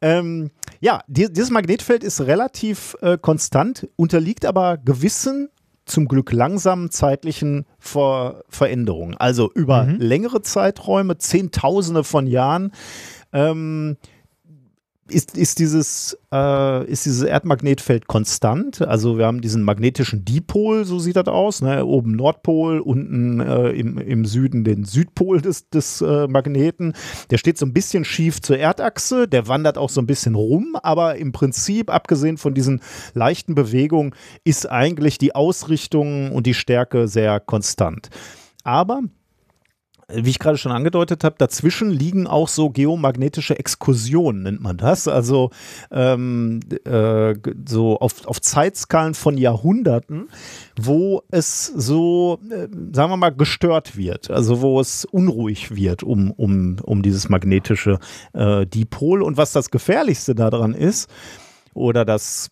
ähm, 0.00 0.50
ja 0.80 1.00
die, 1.06 1.32
dieses 1.32 1.50
Magnetfeld 1.50 2.04
ist 2.04 2.20
relativ 2.22 2.96
äh, 3.00 3.18
konstant, 3.18 3.88
unterliegt 3.96 4.44
aber 4.46 4.78
gewissen 4.78 5.48
zum 5.86 6.06
Glück 6.06 6.32
langsamen 6.32 6.90
zeitlichen 6.90 7.66
Ver 7.78 8.44
Veränderungen. 8.48 9.16
Also 9.16 9.50
über 9.52 9.84
Mhm. 9.84 9.96
längere 9.98 10.42
Zeiträume, 10.42 11.18
Zehntausende 11.18 12.04
von 12.04 12.26
Jahren, 12.26 12.72
ähm, 13.32 13.96
ist, 15.10 15.36
ist, 15.36 15.58
dieses, 15.58 16.18
äh, 16.32 16.84
ist 16.86 17.04
dieses 17.04 17.22
Erdmagnetfeld 17.22 18.06
konstant. 18.06 18.82
Also 18.82 19.18
wir 19.18 19.26
haben 19.26 19.40
diesen 19.40 19.62
magnetischen 19.62 20.24
Dipol, 20.24 20.84
so 20.84 20.98
sieht 20.98 21.16
das 21.16 21.26
aus. 21.26 21.62
Ne? 21.62 21.84
Oben 21.84 22.12
Nordpol, 22.12 22.80
unten 22.80 23.40
äh, 23.40 23.70
im, 23.70 23.98
im 23.98 24.24
Süden 24.24 24.64
den 24.64 24.84
Südpol 24.84 25.40
des, 25.40 25.68
des 25.70 26.00
äh, 26.00 26.26
Magneten. 26.28 26.94
Der 27.30 27.38
steht 27.38 27.58
so 27.58 27.66
ein 27.66 27.72
bisschen 27.72 28.04
schief 28.04 28.40
zur 28.40 28.58
Erdachse, 28.58 29.28
der 29.28 29.48
wandert 29.48 29.78
auch 29.78 29.90
so 29.90 30.00
ein 30.00 30.06
bisschen 30.06 30.34
rum, 30.34 30.76
aber 30.82 31.16
im 31.16 31.32
Prinzip, 31.32 31.90
abgesehen 31.90 32.36
von 32.36 32.54
diesen 32.54 32.80
leichten 33.14 33.54
Bewegungen, 33.54 34.14
ist 34.44 34.70
eigentlich 34.70 35.18
die 35.18 35.34
Ausrichtung 35.34 36.32
und 36.32 36.46
die 36.46 36.54
Stärke 36.54 37.08
sehr 37.08 37.40
konstant. 37.40 38.10
Aber 38.62 39.02
wie 40.14 40.30
ich 40.30 40.38
gerade 40.38 40.58
schon 40.58 40.72
angedeutet 40.72 41.24
habe, 41.24 41.36
dazwischen 41.38 41.90
liegen 41.90 42.26
auch 42.26 42.48
so 42.48 42.70
geomagnetische 42.70 43.58
Exkursionen, 43.58 44.42
nennt 44.42 44.60
man 44.60 44.76
das. 44.76 45.08
Also 45.08 45.50
ähm, 45.90 46.60
äh, 46.84 47.34
so 47.66 47.98
auf, 47.98 48.26
auf 48.26 48.40
Zeitskalen 48.40 49.14
von 49.14 49.38
Jahrhunderten, 49.38 50.28
wo 50.80 51.22
es 51.30 51.66
so, 51.66 52.38
äh, 52.50 52.68
sagen 52.92 53.12
wir 53.12 53.16
mal, 53.16 53.30
gestört 53.30 53.96
wird. 53.96 54.30
Also 54.30 54.60
wo 54.60 54.80
es 54.80 55.04
unruhig 55.04 55.74
wird 55.74 56.02
um, 56.02 56.30
um, 56.30 56.76
um 56.82 57.02
dieses 57.02 57.28
magnetische 57.28 57.98
äh, 58.32 58.66
Dipol. 58.66 59.22
Und 59.22 59.36
was 59.36 59.52
das 59.52 59.70
Gefährlichste 59.70 60.34
daran 60.34 60.74
ist, 60.74 61.08
oder 61.74 62.04
das 62.04 62.50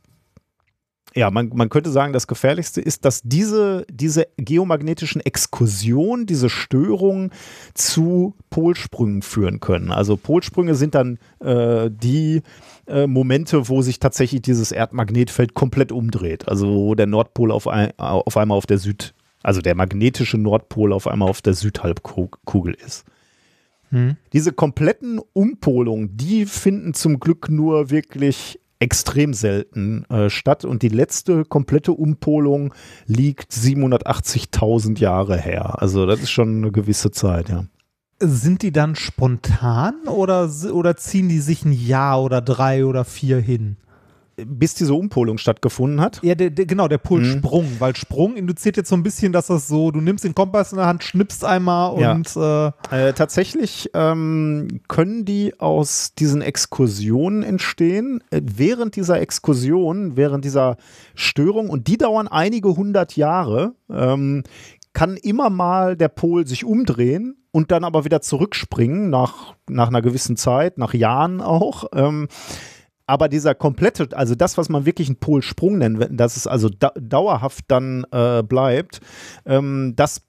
ja, 1.18 1.32
man, 1.32 1.50
man 1.52 1.68
könnte 1.68 1.90
sagen, 1.90 2.12
das 2.12 2.28
Gefährlichste 2.28 2.80
ist, 2.80 3.04
dass 3.04 3.22
diese, 3.24 3.84
diese 3.90 4.28
geomagnetischen 4.36 5.20
Exkursionen, 5.20 6.26
diese 6.26 6.48
Störungen 6.48 7.32
zu 7.74 8.36
Polsprüngen 8.50 9.22
führen 9.22 9.58
können. 9.58 9.90
Also 9.90 10.16
Polsprünge 10.16 10.76
sind 10.76 10.94
dann 10.94 11.18
äh, 11.40 11.90
die 11.90 12.42
äh, 12.86 13.08
Momente, 13.08 13.68
wo 13.68 13.82
sich 13.82 13.98
tatsächlich 13.98 14.42
dieses 14.42 14.70
Erdmagnetfeld 14.70 15.54
komplett 15.54 15.90
umdreht. 15.90 16.46
Also 16.46 16.68
wo 16.68 16.94
der 16.94 17.08
Nordpol 17.08 17.50
auf, 17.50 17.66
ein, 17.66 17.90
auf 17.98 18.36
einmal 18.36 18.56
auf 18.56 18.66
der 18.66 18.78
Süd, 18.78 19.12
also 19.42 19.60
der 19.60 19.74
magnetische 19.74 20.38
Nordpol 20.38 20.92
auf 20.92 21.08
einmal 21.08 21.28
auf 21.28 21.42
der 21.42 21.54
Südhalbkugel 21.54 22.74
ist. 22.74 23.04
Hm. 23.90 24.16
Diese 24.32 24.52
kompletten 24.52 25.20
Umpolungen, 25.32 26.16
die 26.16 26.46
finden 26.46 26.94
zum 26.94 27.18
Glück 27.18 27.48
nur 27.48 27.90
wirklich 27.90 28.60
extrem 28.80 29.34
selten 29.34 30.04
äh, 30.04 30.30
statt 30.30 30.64
und 30.64 30.82
die 30.82 30.88
letzte 30.88 31.44
komplette 31.44 31.92
Umpolung 31.92 32.74
liegt 33.06 33.52
780.000 33.52 34.98
Jahre 34.98 35.36
her. 35.36 35.82
Also 35.82 36.06
das 36.06 36.20
ist 36.20 36.30
schon 36.30 36.58
eine 36.58 36.72
gewisse 36.72 37.10
Zeit, 37.10 37.48
ja. 37.48 37.64
Sind 38.20 38.62
die 38.62 38.72
dann 38.72 38.96
spontan 38.96 39.94
oder, 40.08 40.50
oder 40.72 40.96
ziehen 40.96 41.28
die 41.28 41.38
sich 41.38 41.64
ein 41.64 41.72
Jahr 41.72 42.22
oder 42.22 42.40
drei 42.40 42.84
oder 42.84 43.04
vier 43.04 43.38
hin? 43.38 43.76
Bis 44.46 44.74
diese 44.74 44.94
Umpolung 44.94 45.38
stattgefunden 45.38 46.00
hat. 46.00 46.20
Ja, 46.22 46.34
der, 46.34 46.50
der, 46.50 46.66
genau, 46.66 46.88
der 46.88 46.98
Polsprung, 46.98 47.66
weil 47.78 47.96
Sprung 47.96 48.36
induziert 48.36 48.76
jetzt 48.76 48.88
so 48.88 48.96
ein 48.96 49.02
bisschen, 49.02 49.32
dass 49.32 49.48
das 49.48 49.68
so, 49.68 49.90
du 49.90 50.00
nimmst 50.00 50.24
den 50.24 50.34
Kompass 50.34 50.72
in 50.72 50.78
der 50.78 50.86
Hand, 50.86 51.02
schnippst 51.02 51.44
einmal 51.44 52.00
Ja. 52.00 52.12
und 52.12 52.36
äh, 52.36 53.08
Äh, 53.08 53.12
tatsächlich 53.12 53.90
ähm, 53.94 54.80
können 54.88 55.24
die 55.24 55.58
aus 55.58 56.14
diesen 56.18 56.42
Exkursionen 56.42 57.42
entstehen. 57.42 58.22
Äh, 58.30 58.42
während 58.44 58.96
dieser 58.96 59.20
Exkursion, 59.20 60.16
während 60.16 60.44
dieser 60.44 60.76
Störung, 61.14 61.68
und 61.70 61.86
die 61.88 61.98
dauern 61.98 62.28
einige 62.28 62.76
hundert 62.76 63.16
Jahre, 63.16 63.74
ähm, 63.90 64.44
kann 64.92 65.16
immer 65.16 65.50
mal 65.50 65.96
der 65.96 66.08
Pol 66.08 66.46
sich 66.46 66.64
umdrehen 66.64 67.36
und 67.50 67.70
dann 67.70 67.84
aber 67.84 68.04
wieder 68.04 68.20
zurückspringen 68.20 69.10
nach, 69.10 69.54
nach 69.68 69.88
einer 69.88 70.02
gewissen 70.02 70.36
Zeit, 70.36 70.78
nach 70.78 70.94
Jahren 70.94 71.40
auch. 71.40 71.84
Ähm, 71.94 72.28
aber 73.08 73.28
dieser 73.28 73.56
komplette, 73.56 74.08
also 74.16 74.36
das, 74.36 74.56
was 74.56 74.68
man 74.68 74.86
wirklich 74.86 75.08
einen 75.08 75.16
Polsprung 75.16 75.78
nennt, 75.78 76.06
dass 76.10 76.36
es 76.36 76.46
also 76.46 76.68
da, 76.68 76.92
dauerhaft 77.00 77.64
dann 77.68 78.04
äh, 78.12 78.42
bleibt, 78.42 79.00
ähm, 79.46 79.94
das 79.96 80.22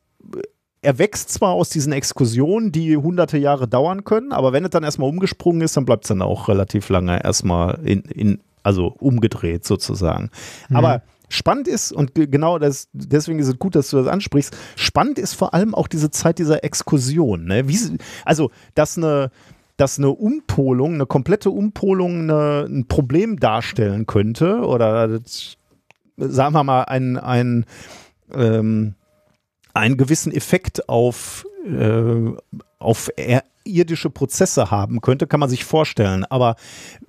erwächst 0.81 1.29
zwar 1.29 1.51
aus 1.51 1.69
diesen 1.69 1.91
Exkursionen, 1.91 2.71
die 2.71 2.95
hunderte 2.95 3.37
Jahre 3.37 3.67
dauern 3.67 4.05
können, 4.05 4.31
aber 4.31 4.53
wenn 4.53 4.63
es 4.63 4.71
dann 4.71 4.83
erstmal 4.83 5.09
umgesprungen 5.09 5.61
ist, 5.61 5.75
dann 5.75 5.83
bleibt 5.83 6.05
es 6.05 6.07
dann 6.07 6.21
auch 6.21 6.47
relativ 6.47 6.87
lange 6.87 7.21
erstmal 7.21 7.79
in, 7.83 8.01
in, 8.03 8.39
also 8.63 8.87
umgedreht 8.87 9.65
sozusagen. 9.65 10.29
Aber 10.73 11.01
spannend 11.27 11.67
ist, 11.67 11.91
und 11.91 12.15
ge- 12.15 12.27
genau 12.27 12.59
das, 12.59 12.87
deswegen 12.93 13.39
ist 13.39 13.49
es 13.49 13.59
gut, 13.59 13.75
dass 13.75 13.89
du 13.89 13.97
das 13.97 14.07
ansprichst, 14.07 14.55
spannend 14.77 15.19
ist 15.19 15.33
vor 15.33 15.53
allem 15.53 15.75
auch 15.75 15.89
diese 15.89 16.11
Zeit 16.11 16.39
dieser 16.39 16.63
Exkursion. 16.63 17.43
Ne? 17.43 17.67
Wie, 17.67 17.77
also, 18.23 18.49
dass 18.73 18.97
eine, 18.97 19.31
dass 19.79 19.97
eine 19.97 20.09
Umpolung, 20.09 20.95
eine 20.95 21.05
komplette 21.05 21.49
Umpolung 21.51 22.21
eine, 22.29 22.65
ein 22.67 22.87
Problem 22.87 23.39
darstellen 23.39 24.05
könnte 24.05 24.59
oder 24.61 25.19
sagen 26.17 26.53
wir 26.53 26.63
mal 26.63 26.83
ein, 26.83 27.17
ein 27.17 27.65
ähm, 28.33 28.95
einen 29.73 29.97
gewissen 29.97 30.33
Effekt 30.33 30.89
auf, 30.89 31.45
äh, 31.65 32.31
auf 32.79 33.09
irdische 33.63 34.09
Prozesse 34.09 34.71
haben 34.71 34.99
könnte, 35.01 35.27
kann 35.27 35.39
man 35.39 35.49
sich 35.49 35.63
vorstellen. 35.63 36.25
Aber 36.25 36.55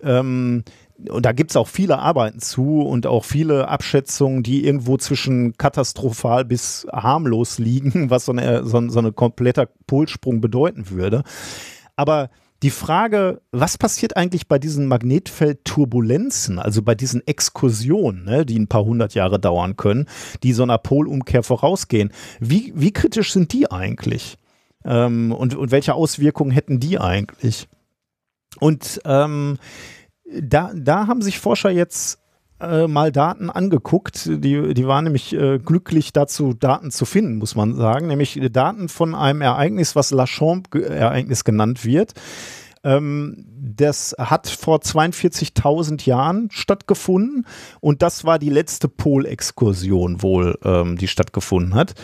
ähm, 0.03 0.63
und 1.09 1.25
da 1.25 1.33
gibt 1.33 1.51
es 1.51 1.57
auch 1.57 1.69
viele 1.69 1.99
Arbeiten 1.99 2.41
zu 2.41 2.83
und 2.83 3.07
auch 3.07 3.25
viele 3.25 3.69
Abschätzungen, 3.69 4.43
die 4.43 4.65
irgendwo 4.67 4.99
zwischen 4.99 5.57
katastrophal 5.57 6.45
bis 6.45 6.87
harmlos 6.93 7.59
liegen, 7.59 8.11
was 8.11 8.27
so 8.27 8.33
eine, 8.33 8.65
so, 8.65 8.77
ein- 8.77 8.91
so 8.91 8.99
eine 8.99 9.11
kompletter 9.13 9.67
Polsprung 9.87 10.41
bedeuten 10.43 10.91
würde. 10.91 11.23
Aber 11.97 12.29
die 12.63 12.71
Frage, 12.71 13.41
was 13.53 13.79
passiert 13.79 14.17
eigentlich 14.17 14.47
bei 14.47 14.59
diesen 14.59 14.87
Magnetfeldturbulenzen, 14.87 16.59
also 16.59 16.83
bei 16.83 16.95
diesen 16.95 17.27
Exkursionen, 17.27 18.25
ne, 18.25 18.45
die 18.45 18.59
ein 18.59 18.69
paar 18.69 18.85
hundert 18.85 19.15
Jahre 19.15 19.39
dauern 19.39 19.77
können, 19.77 20.07
die 20.43 20.53
so 20.53 20.63
einer 20.63 20.79
Polumkehr 20.79 21.43
vorausgehen, 21.43 22.13
wie, 22.39 22.73
wie 22.77 22.93
kritisch 22.93 23.33
sind 23.33 23.53
die 23.53 23.71
eigentlich? 23.71 24.37
Ähm, 24.85 25.33
und, 25.33 25.55
und 25.55 25.71
welche 25.71 25.95
Auswirkungen 25.95 26.51
hätten 26.51 26.81
die 26.81 26.99
eigentlich? 26.99 27.69
Und 28.59 29.01
ähm, 29.05 29.59
da, 30.41 30.71
da 30.75 31.07
haben 31.07 31.23
sich 31.23 31.39
Forscher 31.39 31.71
jetzt 31.71 32.20
äh, 32.61 32.87
mal 32.87 33.13
Daten 33.13 33.51
angeguckt. 33.51 34.27
Die, 34.27 34.75
die 34.75 34.87
waren 34.87 35.05
nämlich 35.05 35.33
äh, 35.33 35.59
glücklich 35.59 36.13
dazu, 36.13 36.55
Daten 36.55 36.91
zu 36.91 37.05
finden, 37.05 37.39
muss 37.39 37.55
man 37.55 37.75
sagen. 37.75 38.07
Nämlich 38.07 38.41
Daten 38.53 38.89
von 38.89 39.15
einem 39.15 39.41
Ereignis, 39.41 39.97
was 39.97 40.11
Lachamp-Ereignis 40.11 41.45
genannt 41.45 41.85
wird. 41.85 42.15
Ähm, 42.83 43.45
das 43.77 44.15
hat 44.19 44.49
vor 44.49 44.79
42.000 44.79 46.07
Jahren 46.07 46.49
stattgefunden 46.51 47.47
und 47.81 48.03
das 48.03 48.25
war 48.25 48.39
die 48.39 48.49
letzte 48.49 48.89
Polexkursion 48.89 50.23
wohl, 50.23 50.59
ähm, 50.65 50.97
die 50.97 51.09
stattgefunden 51.09 51.75
hat. 51.75 51.95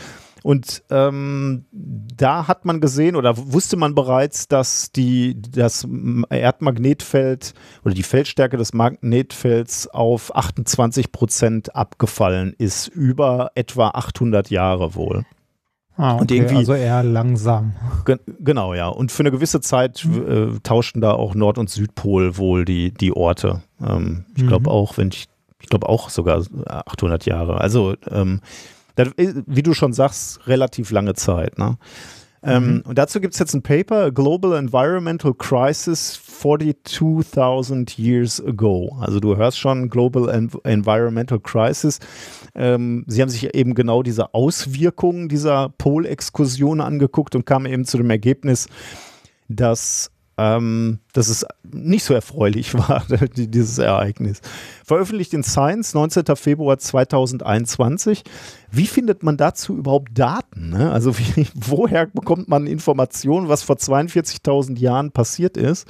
Und 0.46 0.84
ähm, 0.90 1.64
da 1.72 2.46
hat 2.46 2.64
man 2.66 2.80
gesehen 2.80 3.16
oder 3.16 3.34
wusste 3.36 3.76
man 3.76 3.96
bereits, 3.96 4.46
dass 4.46 4.92
die, 4.92 5.36
das 5.42 5.84
Erdmagnetfeld 6.30 7.52
oder 7.84 7.94
die 7.94 8.04
Feldstärke 8.04 8.56
des 8.56 8.72
Magnetfelds 8.72 9.88
auf 9.88 10.34
28 10.36 11.10
Prozent 11.10 11.74
abgefallen 11.74 12.54
ist, 12.58 12.86
über 12.86 13.50
etwa 13.56 13.88
800 13.88 14.48
Jahre 14.50 14.94
wohl. 14.94 15.24
ah, 15.96 16.12
Und 16.12 16.22
okay, 16.30 16.36
irgendwie- 16.36 16.56
also 16.56 16.74
eher 16.74 17.02
langsam. 17.02 17.72
Ge 18.04 18.18
genau, 18.38 18.72
ja. 18.74 18.86
Und 18.88 19.10
für 19.10 19.24
eine 19.24 19.32
gewisse 19.32 19.60
Zeit 19.60 20.04
äh, 20.04 20.48
tauschten 20.62 21.00
da 21.00 21.12
auch 21.12 21.34
Nord- 21.34 21.58
und 21.58 21.70
Südpol 21.70 22.36
wohl 22.36 22.64
die, 22.64 22.92
die 22.92 23.12
Orte. 23.16 23.62
Ähm, 23.84 24.26
ich 24.36 24.46
glaube 24.46 24.64
Mhm. 24.70 24.76
auch, 24.76 24.96
wenn 24.96 25.08
ich, 25.08 25.26
ich 25.60 25.68
glaube 25.68 25.88
auch 25.88 26.08
sogar 26.10 26.42
800 26.66 27.26
Jahre. 27.26 27.60
Also, 27.60 27.94
ähm, 28.10 28.40
das, 28.96 29.08
ist, 29.16 29.36
wie 29.46 29.62
du 29.62 29.72
schon 29.72 29.92
sagst, 29.92 30.46
relativ 30.46 30.90
lange 30.90 31.14
Zeit. 31.14 31.58
Ne? 31.58 31.78
Ähm, 32.42 32.82
und 32.86 32.96
dazu 32.96 33.20
gibt 33.20 33.34
es 33.34 33.40
jetzt 33.40 33.54
ein 33.54 33.62
Paper, 33.62 34.04
A 34.04 34.10
Global 34.10 34.56
Environmental 34.56 35.34
Crisis 35.34 36.20
42.000 36.42 37.98
Years 37.98 38.40
Ago. 38.44 38.96
Also 39.00 39.18
du 39.20 39.36
hörst 39.36 39.58
schon 39.58 39.88
Global 39.88 40.28
En 40.28 40.50
Environmental 40.62 41.40
Crisis. 41.40 41.98
Ähm, 42.54 43.04
sie 43.08 43.20
haben 43.20 43.30
sich 43.30 43.54
eben 43.54 43.74
genau 43.74 44.02
diese 44.02 44.32
Auswirkungen 44.32 45.28
dieser 45.28 45.70
Polexkursion 45.70 46.80
angeguckt 46.80 47.34
und 47.34 47.46
kamen 47.46 47.66
eben 47.66 47.84
zu 47.84 47.96
dem 47.96 48.10
Ergebnis, 48.10 48.68
dass, 49.48 50.10
ähm, 50.38 50.98
dass 51.14 51.28
es 51.28 51.46
nicht 51.62 52.04
so 52.04 52.12
erfreulich 52.14 52.74
war, 52.78 53.04
die- 53.36 53.48
dieses 53.50 53.78
Ereignis. 53.78 54.40
Veröffentlicht 54.84 55.32
in 55.34 55.42
Science, 55.42 55.94
19. 55.94 56.24
Februar 56.36 56.78
2021. 56.78 58.22
Wie 58.70 58.86
findet 58.86 59.22
man 59.22 59.36
dazu 59.36 59.76
überhaupt 59.76 60.10
Daten? 60.18 60.70
Ne? 60.70 60.92
Also 60.92 61.18
wie, 61.18 61.46
woher 61.54 62.06
bekommt 62.06 62.48
man 62.48 62.66
Informationen, 62.66 63.48
was 63.48 63.62
vor 63.62 63.76
42.000 63.76 64.78
Jahren 64.78 65.10
passiert 65.10 65.56
ist? 65.56 65.86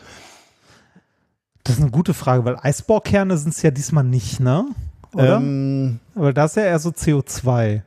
Das 1.65 1.77
ist 1.77 1.83
eine 1.83 1.91
gute 1.91 2.15
Frage, 2.15 2.45
weil 2.45 2.57
Eisbohrkerne 2.61 3.37
sind 3.37 3.53
es 3.53 3.63
ja 3.63 3.73
diesmal 3.73 4.05
nicht, 4.05 4.39
ne? 4.39 4.67
Oder? 5.13 5.39
Ähm, 5.39 5.99
Aber 6.15 6.33
das 6.33 6.53
ist 6.53 6.57
ja 6.57 6.63
eher 6.65 6.79
so 6.79 6.91
CO2. 6.91 7.83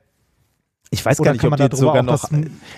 Ich 0.91 1.06
weiß 1.06 1.20
Oder 1.20 1.30
gar 1.30 1.34
nicht, 1.34 1.44
ob 1.44 1.52
man 1.52 1.70
die 1.70 1.76
sogar 1.76 2.02
noch. 2.02 2.30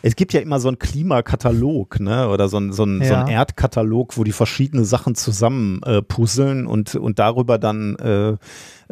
Es 0.01 0.17
gibt 0.17 0.33
ja 0.33 0.41
immer 0.41 0.59
so 0.59 0.67
einen 0.67 0.79
Klimakatalog, 0.79 2.01
ne? 2.01 2.27
Oder 2.27 2.49
so 2.49 2.57
ein, 2.57 2.73
so 2.73 2.83
ein, 2.83 3.01
so 3.03 3.13
ein 3.13 3.27
Ja. 3.27 3.33
Erdkatalog, 3.33 4.17
wo 4.17 4.25
die 4.25 4.33
verschiedene 4.33 4.83
Sachen 4.83 5.15
zusammen 5.15 5.81
äh, 5.83 6.01
puzzeln 6.01 6.67
und, 6.67 6.95
und 6.95 7.19
darüber 7.19 7.57
dann 7.57 7.95
äh, 7.95 8.37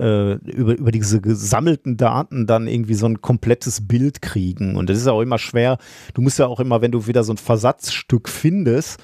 äh, 0.02 0.34
über, 0.36 0.78
über 0.78 0.92
diese 0.92 1.20
gesammelten 1.20 1.98
Daten 1.98 2.48
dann 2.48 2.68
irgendwie 2.68 2.94
so 2.94 3.08
ein 3.08 3.22
komplettes 3.22 3.86
Bild 3.86 4.22
kriegen. 4.22 4.78
Und 4.78 4.90
das 4.90 4.98
ist 4.98 5.08
ja 5.08 5.12
auch 5.12 5.22
immer 5.22 5.38
schwer. 5.38 5.78
Du 6.14 6.22
musst 6.22 6.40
ja 6.40 6.48
auch 6.48 6.62
immer, 6.62 6.82
wenn 6.82 6.92
du 6.92 7.06
wieder 7.06 7.26
so 7.26 7.34
ein 7.34 7.38
Versatzstück 7.38 8.30
findest, 8.30 9.02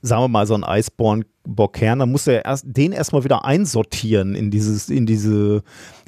sagen 0.00 0.22
wir 0.22 0.28
mal 0.28 0.46
so 0.46 0.54
ein 0.54 0.64
Eisborn-Kern, 0.64 1.98
dann 1.98 2.10
du 2.28 2.34
ja 2.34 2.40
erst, 2.40 2.64
den 2.66 2.92
erstmal 2.92 3.24
wieder 3.24 3.44
einsortieren 3.44 4.34
in 4.34 4.50
dieses, 4.50 4.88
in 4.88 5.06
diese 5.06 5.62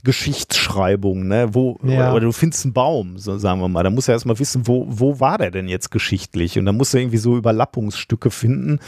Geschichtsschreibung, 0.04 1.26
ne? 1.26 1.54
Wo, 1.54 1.78
Ja. 1.82 2.12
oder 2.12 2.20
du 2.26 2.32
findest 2.32 2.64
einen 2.64 2.72
Baum, 2.74 3.18
so 3.18 3.36
sagen 3.38 3.60
wir 3.60 3.68
mal. 3.68 3.82
Da 3.82 3.90
musst 3.90 4.08
du 4.08 4.12
erstmal 4.12 4.38
wissen, 4.38 4.66
wo, 4.66 4.86
wo 4.88 5.20
war 5.20 5.38
der 5.38 5.50
denn 5.50 5.68
jetzt 5.68 5.90
geschichtlich? 5.90 6.58
Und 6.58 6.66
dann 6.66 6.76
musst 6.76 6.94
du 6.94 6.98
irgendwie 6.98 7.18
so 7.18 7.36
Überlappungsstücke 7.36 8.30
finden. 8.30 8.78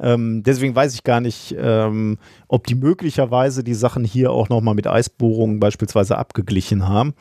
Ähm, 0.00 0.42
deswegen 0.42 0.74
weiß 0.74 0.94
ich 0.94 1.04
gar 1.04 1.20
nicht, 1.20 1.54
ähm, 1.58 2.18
ob 2.48 2.66
die 2.66 2.74
möglicherweise 2.74 3.62
die 3.62 3.74
Sachen 3.74 4.04
hier 4.04 4.32
auch 4.32 4.48
nochmal 4.48 4.74
mit 4.74 4.86
Eisbohrungen 4.86 5.60
beispielsweise 5.60 6.18
abgeglichen 6.18 6.88
haben. 6.88 7.14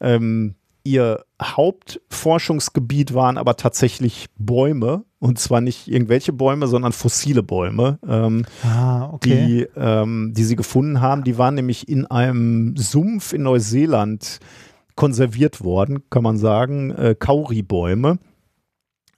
Ähm, 0.00 0.54
ihr 0.84 1.24
Hauptforschungsgebiet 1.42 3.14
waren 3.14 3.38
aber 3.38 3.56
tatsächlich 3.56 4.26
Bäume. 4.36 5.04
Und 5.20 5.38
zwar 5.40 5.60
nicht 5.60 5.88
irgendwelche 5.88 6.32
Bäume, 6.32 6.68
sondern 6.68 6.92
fossile 6.92 7.42
Bäume. 7.42 7.98
Ähm, 8.06 8.44
Ah, 8.62 9.10
okay. 9.12 9.46
die, 9.46 9.66
ähm, 9.76 10.32
die 10.36 10.44
sie 10.44 10.54
gefunden 10.54 11.00
haben. 11.00 11.24
Die 11.24 11.38
waren 11.38 11.54
nämlich 11.56 11.88
in 11.88 12.06
einem 12.06 12.76
Sumpf 12.76 13.32
in 13.32 13.42
Neuseeland 13.42 14.38
konserviert 14.94 15.62
worden, 15.64 16.08
kann 16.10 16.22
man 16.22 16.38
sagen, 16.38 16.90
äh, 16.92 17.16
Kauribäume. 17.18 18.18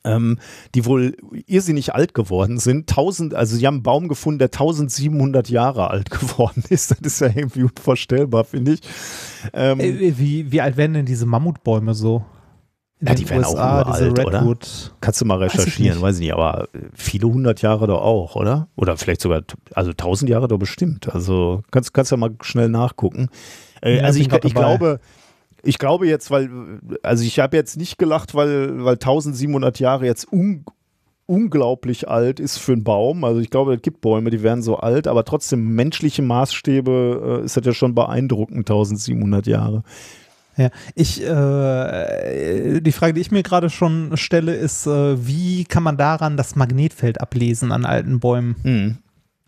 Ähm, 0.02 0.39
die 0.74 0.86
wohl 0.86 1.14
irrsinnig 1.47 1.94
alt 1.94 2.14
geworden 2.14 2.56
sind. 2.56 2.89
1000, 2.89 3.35
also 3.35 3.55
sie 3.55 3.66
haben 3.66 3.74
einen 3.74 3.82
Baum 3.82 4.09
gefunden, 4.09 4.39
der 4.39 4.47
1700 4.48 5.51
Jahre 5.51 5.90
alt 5.90 6.09
geworden 6.10 6.64
ist. 6.70 6.93
Das 6.93 7.01
ist 7.02 7.20
ja 7.20 7.27
irgendwie 7.27 7.64
unvorstellbar, 7.64 8.44
finde 8.44 8.72
ich. 8.72 8.81
Ähm, 9.52 9.78
Äh, 9.78 10.18
Wie, 10.18 10.51
wie 10.51 10.60
alt 10.62 10.78
werden 10.78 10.94
denn 10.94 11.05
diese 11.05 11.27
Mammutbäume 11.27 11.93
so? 11.93 12.24
In 13.01 13.06
Ja, 13.06 13.14
den 13.14 13.24
die 13.24 13.31
werden 13.31 13.44
auch 13.44 13.52
USA, 13.52 13.85
diese 13.85 14.10
uralt, 14.10 14.27
oder? 14.27 14.40
Redwood. 14.40 14.94
Kannst 15.01 15.20
du 15.20 15.24
mal 15.24 15.43
ich 15.47 15.55
recherchieren, 15.55 15.94
nicht. 15.97 16.02
weiß 16.02 16.16
ich 16.16 16.20
nicht, 16.20 16.32
aber 16.35 16.68
viele 16.94 17.28
hundert 17.28 17.62
Jahre 17.62 17.86
doch 17.86 18.02
auch, 18.02 18.36
oder? 18.36 18.68
Oder 18.77 18.97
vielleicht 18.98 19.22
sogar, 19.22 19.43
also 19.74 19.93
tausend 19.94 20.31
Jahre 20.31 20.48
doch 20.48 20.59
bestimmt. 20.59 21.12
Also 21.14 21.62
kannst, 21.70 21.94
kannst 21.94 22.10
ja 22.10 22.16
mal 22.18 22.31
schnell 22.43 22.68
nachgucken. 22.68 23.28
Äh, 23.82 23.97
Ja, 23.98 24.05
also 24.05 24.20
ich, 24.20 24.31
ich 24.31 24.55
glaube, 24.55 25.01
ich 25.62 25.78
glaube 25.78 26.06
jetzt, 26.06 26.31
weil, 26.31 26.51
also 27.02 27.24
ich 27.24 27.39
habe 27.39 27.56
jetzt 27.56 27.77
nicht 27.78 27.98
gelacht, 27.98 28.35
weil, 28.35 28.85
weil 28.85 28.94
1700 28.94 29.78
Jahre 29.78 30.05
jetzt 30.05 30.31
un, 30.31 30.64
unglaublich 31.27 32.09
alt 32.09 32.40
ist 32.40 32.59
für 32.59 32.72
einen 32.72 32.85
Baum. 32.85 33.24
Also 33.24 33.40
ich 33.40 33.51
glaube, 33.51 33.74
es 33.74 33.82
gibt 33.82 34.01
Bäume, 34.01 34.31
die 34.31 34.43
werden 34.43 34.62
so 34.62 34.77
alt, 34.77 35.06
aber 35.06 35.24
trotzdem 35.24 35.74
menschliche 35.74 36.22
Maßstäbe 36.22 37.40
äh, 37.40 37.44
ist 37.44 37.56
das 37.56 37.64
ja 37.64 37.72
schon 37.72 37.94
beeindruckend, 37.94 38.68
1700 38.68 39.47
Jahre. 39.47 39.85
Ja, 40.61 40.69
ich, 40.95 41.23
äh, 41.23 42.81
die 42.82 42.93
Frage, 42.93 43.15
die 43.15 43.23
ich 43.23 43.31
mir 43.31 43.43
gerade 43.43 43.70
schon 43.70 44.15
stelle, 44.19 44.55
ist, 44.55 44.87
äh, 44.87 45.27
wie 45.27 45.65
kann 45.65 45.82
man 45.82 45.97
daran 45.97 46.37
das 46.37 46.55
Magnetfeld 46.55 47.19
ablesen 47.19 47.73
an 47.73 47.87
alten 47.87 48.20
Bäumen? 48.20 48.57
Hm. 48.62 48.99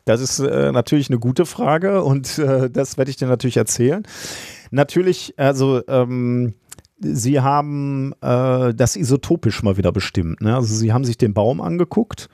Das 0.06 0.22
ist 0.22 0.38
äh, 0.38 0.72
natürlich 0.72 1.10
eine 1.10 1.18
gute 1.18 1.44
Frage 1.44 2.02
und 2.02 2.38
äh, 2.38 2.70
das 2.70 2.96
werde 2.96 3.10
ich 3.10 3.18
dir 3.18 3.28
natürlich 3.28 3.58
erzählen. 3.58 4.04
Natürlich, 4.70 5.34
also 5.36 5.86
ähm, 5.86 6.54
Sie 6.98 7.40
haben 7.40 8.14
äh, 8.22 8.72
das 8.72 8.96
isotopisch 8.96 9.62
mal 9.62 9.76
wieder 9.76 9.92
bestimmt. 9.92 10.40
Ne? 10.40 10.54
Also 10.54 10.74
Sie 10.74 10.94
haben 10.94 11.04
sich 11.04 11.18
den 11.18 11.34
Baum 11.34 11.60
angeguckt 11.60 12.30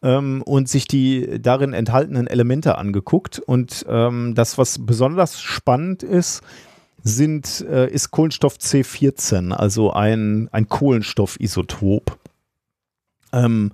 ähm, 0.00 0.42
und 0.46 0.68
sich 0.68 0.86
die 0.86 1.40
darin 1.40 1.72
enthaltenen 1.72 2.28
Elemente 2.28 2.78
angeguckt. 2.78 3.40
Und 3.40 3.84
ähm, 3.88 4.34
das, 4.36 4.58
was 4.58 4.86
besonders 4.86 5.40
spannend 5.40 6.04
ist, 6.04 6.42
sind, 7.02 7.60
äh, 7.68 7.90
ist 7.90 8.10
Kohlenstoff 8.10 8.56
C14, 8.56 9.52
also 9.52 9.92
ein, 9.92 10.48
ein 10.52 10.68
Kohlenstoffisotop. 10.68 12.18
Ähm, 13.32 13.72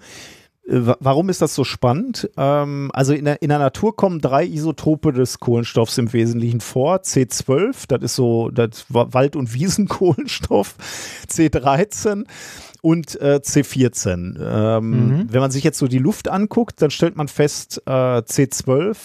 äh, 0.67 0.87
wa- 0.87 0.97
warum 1.01 1.29
ist 1.29 1.43
das 1.43 1.55
so 1.55 1.65
spannend? 1.65 2.31
Ähm, 2.37 2.91
also 2.95 3.13
in 3.13 3.25
der, 3.25 3.43
in 3.43 3.49
der 3.49 3.59
Natur 3.59 3.97
kommen 3.97 4.21
drei 4.21 4.47
Isotope 4.47 5.13
des 5.13 5.41
Kohlenstoffs 5.41 5.99
im 5.99 6.13
Wesentlichen 6.13 6.61
vor. 6.61 6.97
C12, 7.03 7.87
das 7.89 8.03
ist 8.03 8.15
so 8.17 8.51
das 8.51 8.87
Wa- 8.89 9.09
Wald- 9.13 9.37
und 9.37 9.53
Wiesenkohlenstoff. 9.55 10.75
C13 11.29 12.25
und 12.81 13.21
äh, 13.21 13.41
C14. 13.43 14.39
Ähm, 14.41 14.89
Mhm. 15.19 15.27
Wenn 15.33 15.41
man 15.41 15.51
sich 15.51 15.65
jetzt 15.65 15.79
so 15.79 15.89
die 15.89 15.99
Luft 15.99 16.29
anguckt, 16.29 16.81
dann 16.81 16.91
stellt 16.91 17.17
man 17.17 17.29
fest, 17.29 17.83
äh, 17.87 17.91
C12 17.91 18.97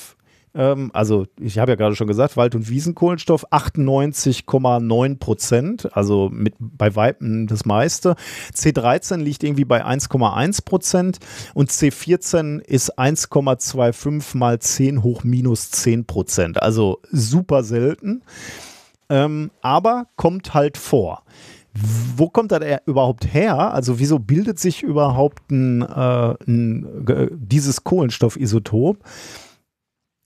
ähm, 0.56 0.92
also 0.94 1.26
ich 1.40 1.58
habe 1.60 1.72
ja 1.72 1.76
gerade 1.76 1.96
schon 1.96 2.08
gesagt, 2.08 2.38
Wald- 2.38 2.56
und 2.56 2.70
Wiesenkohlenstoff 2.70 3.52
98,9 3.52 5.18
Prozent, 5.20 5.90
also 5.96 6.30
mit 6.32 6.56
bei 6.60 6.96
Weitem 6.96 7.48
das 7.48 7.66
meiste. 7.66 8.16
C13 8.54 9.18
liegt 9.18 9.44
irgendwie 9.44 9.66
bei 9.66 9.84
1,1 9.86 10.64
Prozent 10.66 11.20
und 11.54 11.72
C14 11.72 12.60
ist 12.60 12.98
1,25 13.00 14.38
mal 14.38 14.60
10 14.60 15.04
hoch 15.04 15.24
minus 15.24 15.72
10 15.72 16.06
Prozent, 16.06 16.62
also 16.62 17.00
super 17.12 17.64
selten, 17.64 18.22
ähm, 19.10 19.52
aber 19.62 20.08
kommt 20.16 20.54
halt 20.54 20.78
vor. 20.78 21.24
Wo 22.16 22.30
kommt 22.30 22.52
das 22.52 22.62
er- 22.62 22.84
überhaupt 22.86 23.34
her? 23.34 23.74
Also 23.74 23.98
wieso 23.98 24.20
bildet 24.20 24.60
sich 24.60 24.84
überhaupt 24.84 25.50
ein, 25.50 25.82
äh, 25.82 26.36
ein, 26.48 27.04
ge- 27.04 27.32
dieses 27.34 27.84
Kohlenstoffisotop? 27.84 28.98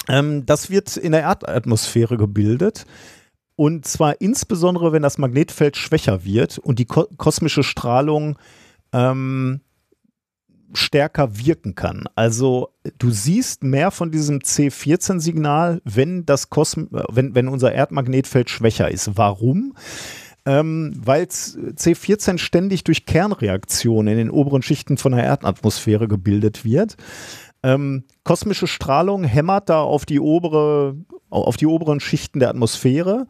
Ähm, 0.07 0.45
das 0.45 0.69
wird 0.69 0.97
in 0.97 1.11
der 1.11 1.21
Erdatmosphäre 1.21 2.17
gebildet. 2.17 2.85
Und 3.55 3.85
zwar 3.85 4.21
insbesondere, 4.21 4.91
wenn 4.91 5.01
das 5.01 5.17
Magnetfeld 5.17 5.77
schwächer 5.77 6.23
wird 6.23 6.59
und 6.59 6.77
die 6.79 6.85
ko 6.85 7.07
kosmische 7.17 7.63
Strahlung 7.63 8.38
ähm, 8.93 9.61
stärker 10.73 11.38
wirken 11.38 11.75
kann. 11.75 12.05
Also 12.15 12.69
du 12.99 13.09
siehst 13.09 13.63
mehr 13.63 13.91
von 13.91 14.11
diesem 14.11 14.39
C14-Signal, 14.39 15.81
wenn, 15.84 16.25
äh, 16.27 16.35
wenn, 17.09 17.35
wenn 17.35 17.47
unser 17.47 17.71
Erdmagnetfeld 17.71 18.49
schwächer 18.49 18.91
ist. 18.91 19.17
Warum? 19.17 19.73
Ähm, 20.45 20.93
Weil 20.95 21.23
C14 21.23 22.38
ständig 22.38 22.84
durch 22.84 23.05
Kernreaktionen 23.05 24.11
in 24.11 24.17
den 24.17 24.29
oberen 24.29 24.61
Schichten 24.61 24.97
von 24.97 25.13
der 25.13 25.23
Erdatmosphäre 25.23 26.07
gebildet 26.07 26.63
wird. 26.63 26.95
Ähm, 27.63 28.03
kosmische 28.23 28.67
Strahlung 28.67 29.23
hämmert 29.23 29.69
da 29.69 29.81
auf 29.81 30.05
die 30.05 30.19
obere, 30.19 30.95
auf 31.29 31.57
die 31.57 31.65
oberen 31.65 31.99
Schichten 31.99 32.39
der 32.39 32.49
Atmosphäre 32.49 33.27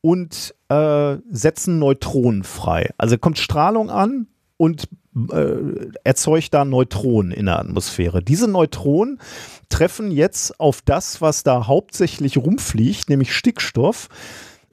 und 0.00 0.54
äh, 0.68 1.16
setzen 1.30 1.78
Neutronen 1.78 2.44
frei. 2.44 2.90
Also 2.98 3.16
kommt 3.16 3.38
Strahlung 3.38 3.90
an 3.90 4.26
und 4.56 4.88
äh, 5.30 5.90
erzeugt 6.04 6.52
da 6.52 6.64
Neutronen 6.64 7.32
in 7.32 7.46
der 7.46 7.58
Atmosphäre. 7.58 8.22
Diese 8.22 8.48
Neutronen 8.48 9.20
treffen 9.68 10.10
jetzt 10.10 10.60
auf 10.60 10.82
das, 10.82 11.20
was 11.20 11.42
da 11.42 11.66
hauptsächlich 11.66 12.36
rumfliegt, 12.36 13.08
nämlich 13.08 13.34
Stickstoff 13.34 14.08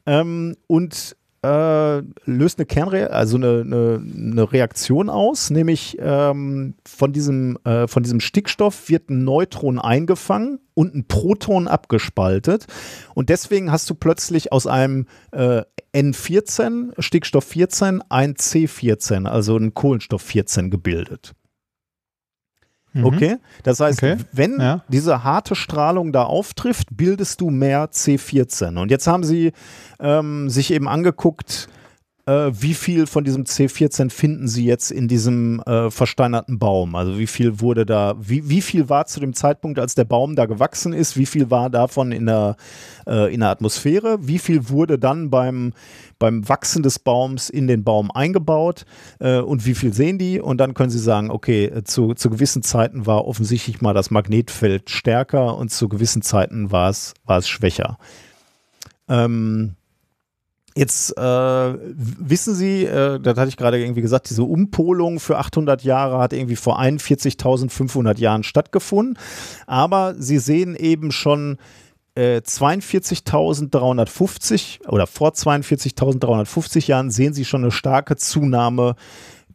ähm, 0.06 0.56
und 0.68 1.16
äh, 1.44 2.02
löst 2.26 2.60
eine 2.60 2.66
Kernreaktion, 2.66 3.16
also 3.16 3.38
eine, 3.38 3.62
eine, 3.62 4.02
eine 4.16 4.52
Reaktion 4.52 5.10
aus, 5.10 5.50
nämlich 5.50 5.98
ähm, 6.00 6.76
von, 6.86 7.14
diesem, 7.14 7.58
äh, 7.64 7.88
von 7.88 8.04
diesem 8.04 8.20
Stickstoff 8.20 8.90
wird 8.90 9.10
ein 9.10 9.24
Neutron 9.24 9.80
eingefangen 9.80 10.60
und 10.74 10.94
ein 10.94 11.08
Proton 11.08 11.68
abgespaltet. 11.68 12.68
Und 13.16 13.30
deswegen 13.30 13.72
hast 13.72 13.90
du 13.90 13.96
plötzlich 13.96 14.52
aus 14.52 14.68
einem 14.68 15.08
äh, 15.32 15.64
N14, 15.94 16.94
Stickstoff 17.00 17.46
14, 17.46 18.04
ein 18.10 18.36
C14, 18.36 19.26
also 19.26 19.58
ein 19.58 19.74
Kohlenstoff 19.74 20.22
14 20.22 20.70
gebildet. 20.70 21.34
Mhm. 22.94 23.06
Okay? 23.06 23.38
Das 23.64 23.80
heißt, 23.80 24.04
Okay. 24.04 24.18
wenn 24.32 24.60
Ja. 24.60 24.84
diese 24.90 25.24
harte 25.24 25.56
Strahlung 25.56 26.12
da 26.12 26.24
auftrifft, 26.24 26.88
bildest 26.92 27.40
du 27.42 27.50
mehr 27.50 27.90
C14. 27.92 28.78
Und 28.78 28.92
jetzt 28.92 29.08
haben 29.08 29.24
sie 29.24 29.54
ähm, 30.00 30.50
sich 30.50 30.72
eben 30.74 30.88
angeguckt, 30.88 31.70
äh, 32.26 32.52
wie 32.54 32.74
viel 32.74 33.08
von 33.08 33.24
diesem 33.24 33.46
C14 33.46 34.10
finden 34.10 34.48
sie 34.48 34.66
jetzt 34.66 34.92
in 34.92 35.08
diesem 35.08 35.60
äh, 35.62 35.90
versteinerten 35.90 36.60
Baum? 36.60 36.96
Also 36.96 37.18
wie 37.18 37.28
viel 37.28 37.60
wurde 37.62 37.86
da, 37.86 38.16
wie, 38.20 38.50
wie 38.50 38.62
viel 38.62 38.90
war 38.90 39.06
zu 39.06 39.20
dem 39.20 39.34
Zeitpunkt, 39.34 39.80
als 39.80 39.96
der 39.96 40.06
Baum 40.06 40.36
da 40.36 40.46
gewachsen 40.46 40.94
ist, 40.94 41.18
wie 41.18 41.26
viel 41.26 41.50
war 41.50 41.70
davon 41.70 42.12
in 42.12 42.26
der, 42.26 42.56
äh, 43.08 43.34
in 43.34 43.40
der 43.40 43.50
Atmosphäre, 43.50 44.20
wie 44.22 44.40
viel 44.40 44.70
wurde 44.70 45.00
dann 45.00 45.30
beim, 45.30 45.74
beim 46.20 46.48
Wachsen 46.48 46.84
des 46.84 47.00
Baums 47.00 47.50
in 47.50 47.68
den 47.68 47.84
Baum 47.84 48.12
eingebaut 48.12 48.86
äh, 49.20 49.40
und 49.40 49.66
wie 49.66 49.76
viel 49.76 49.94
sehen 49.94 50.18
die? 50.18 50.40
Und 50.40 50.58
dann 50.58 50.74
können 50.74 50.92
sie 50.92 51.00
sagen, 51.00 51.32
okay, 51.32 51.84
zu, 51.84 52.14
zu 52.14 52.30
gewissen 52.30 52.62
Zeiten 52.62 53.06
war 53.06 53.26
offensichtlich 53.26 53.82
mal 53.82 53.94
das 53.94 54.12
Magnetfeld 54.12 54.90
stärker 54.90 55.58
und 55.58 55.72
zu 55.72 55.90
gewissen 55.90 56.22
Zeiten 56.22 56.72
war 56.72 56.90
es, 56.90 57.14
war 57.26 57.40
es 57.40 57.50
schwächer. 57.50 57.98
Ähm, 59.10 59.76
Jetzt 60.76 61.18
äh, 61.18 61.22
wissen 61.22 62.56
Sie, 62.56 62.86
äh, 62.86 63.20
das 63.20 63.38
hatte 63.38 63.50
ich 63.50 63.58
gerade 63.58 63.82
irgendwie 63.82 64.02
gesagt, 64.02 64.30
diese 64.30 64.44
Umpolung 64.44 65.20
für 65.20 65.38
800 65.38 65.84
Jahre 65.84 66.20
hat 66.20 66.32
irgendwie 66.32 66.56
vor 66.56 66.80
41.500 66.80 68.18
Jahren 68.20 68.44
stattgefunden. 68.44 69.20
Aber 69.68 70.16
Sie 70.18 70.40
sehen 70.40 70.76
eben 70.76 71.12
schon 71.12 71.58
äh, 72.16 72.38
42.350 72.38 74.88
oder 74.88 75.08
vor 75.08 75.32
42.350 75.32 76.88
Jahren 76.88 77.12
sehen 77.12 77.34
Sie 77.34 77.44
schon 77.44 77.64
eine 77.64 77.72
starke 77.72 78.16
Zunahme 78.16 78.96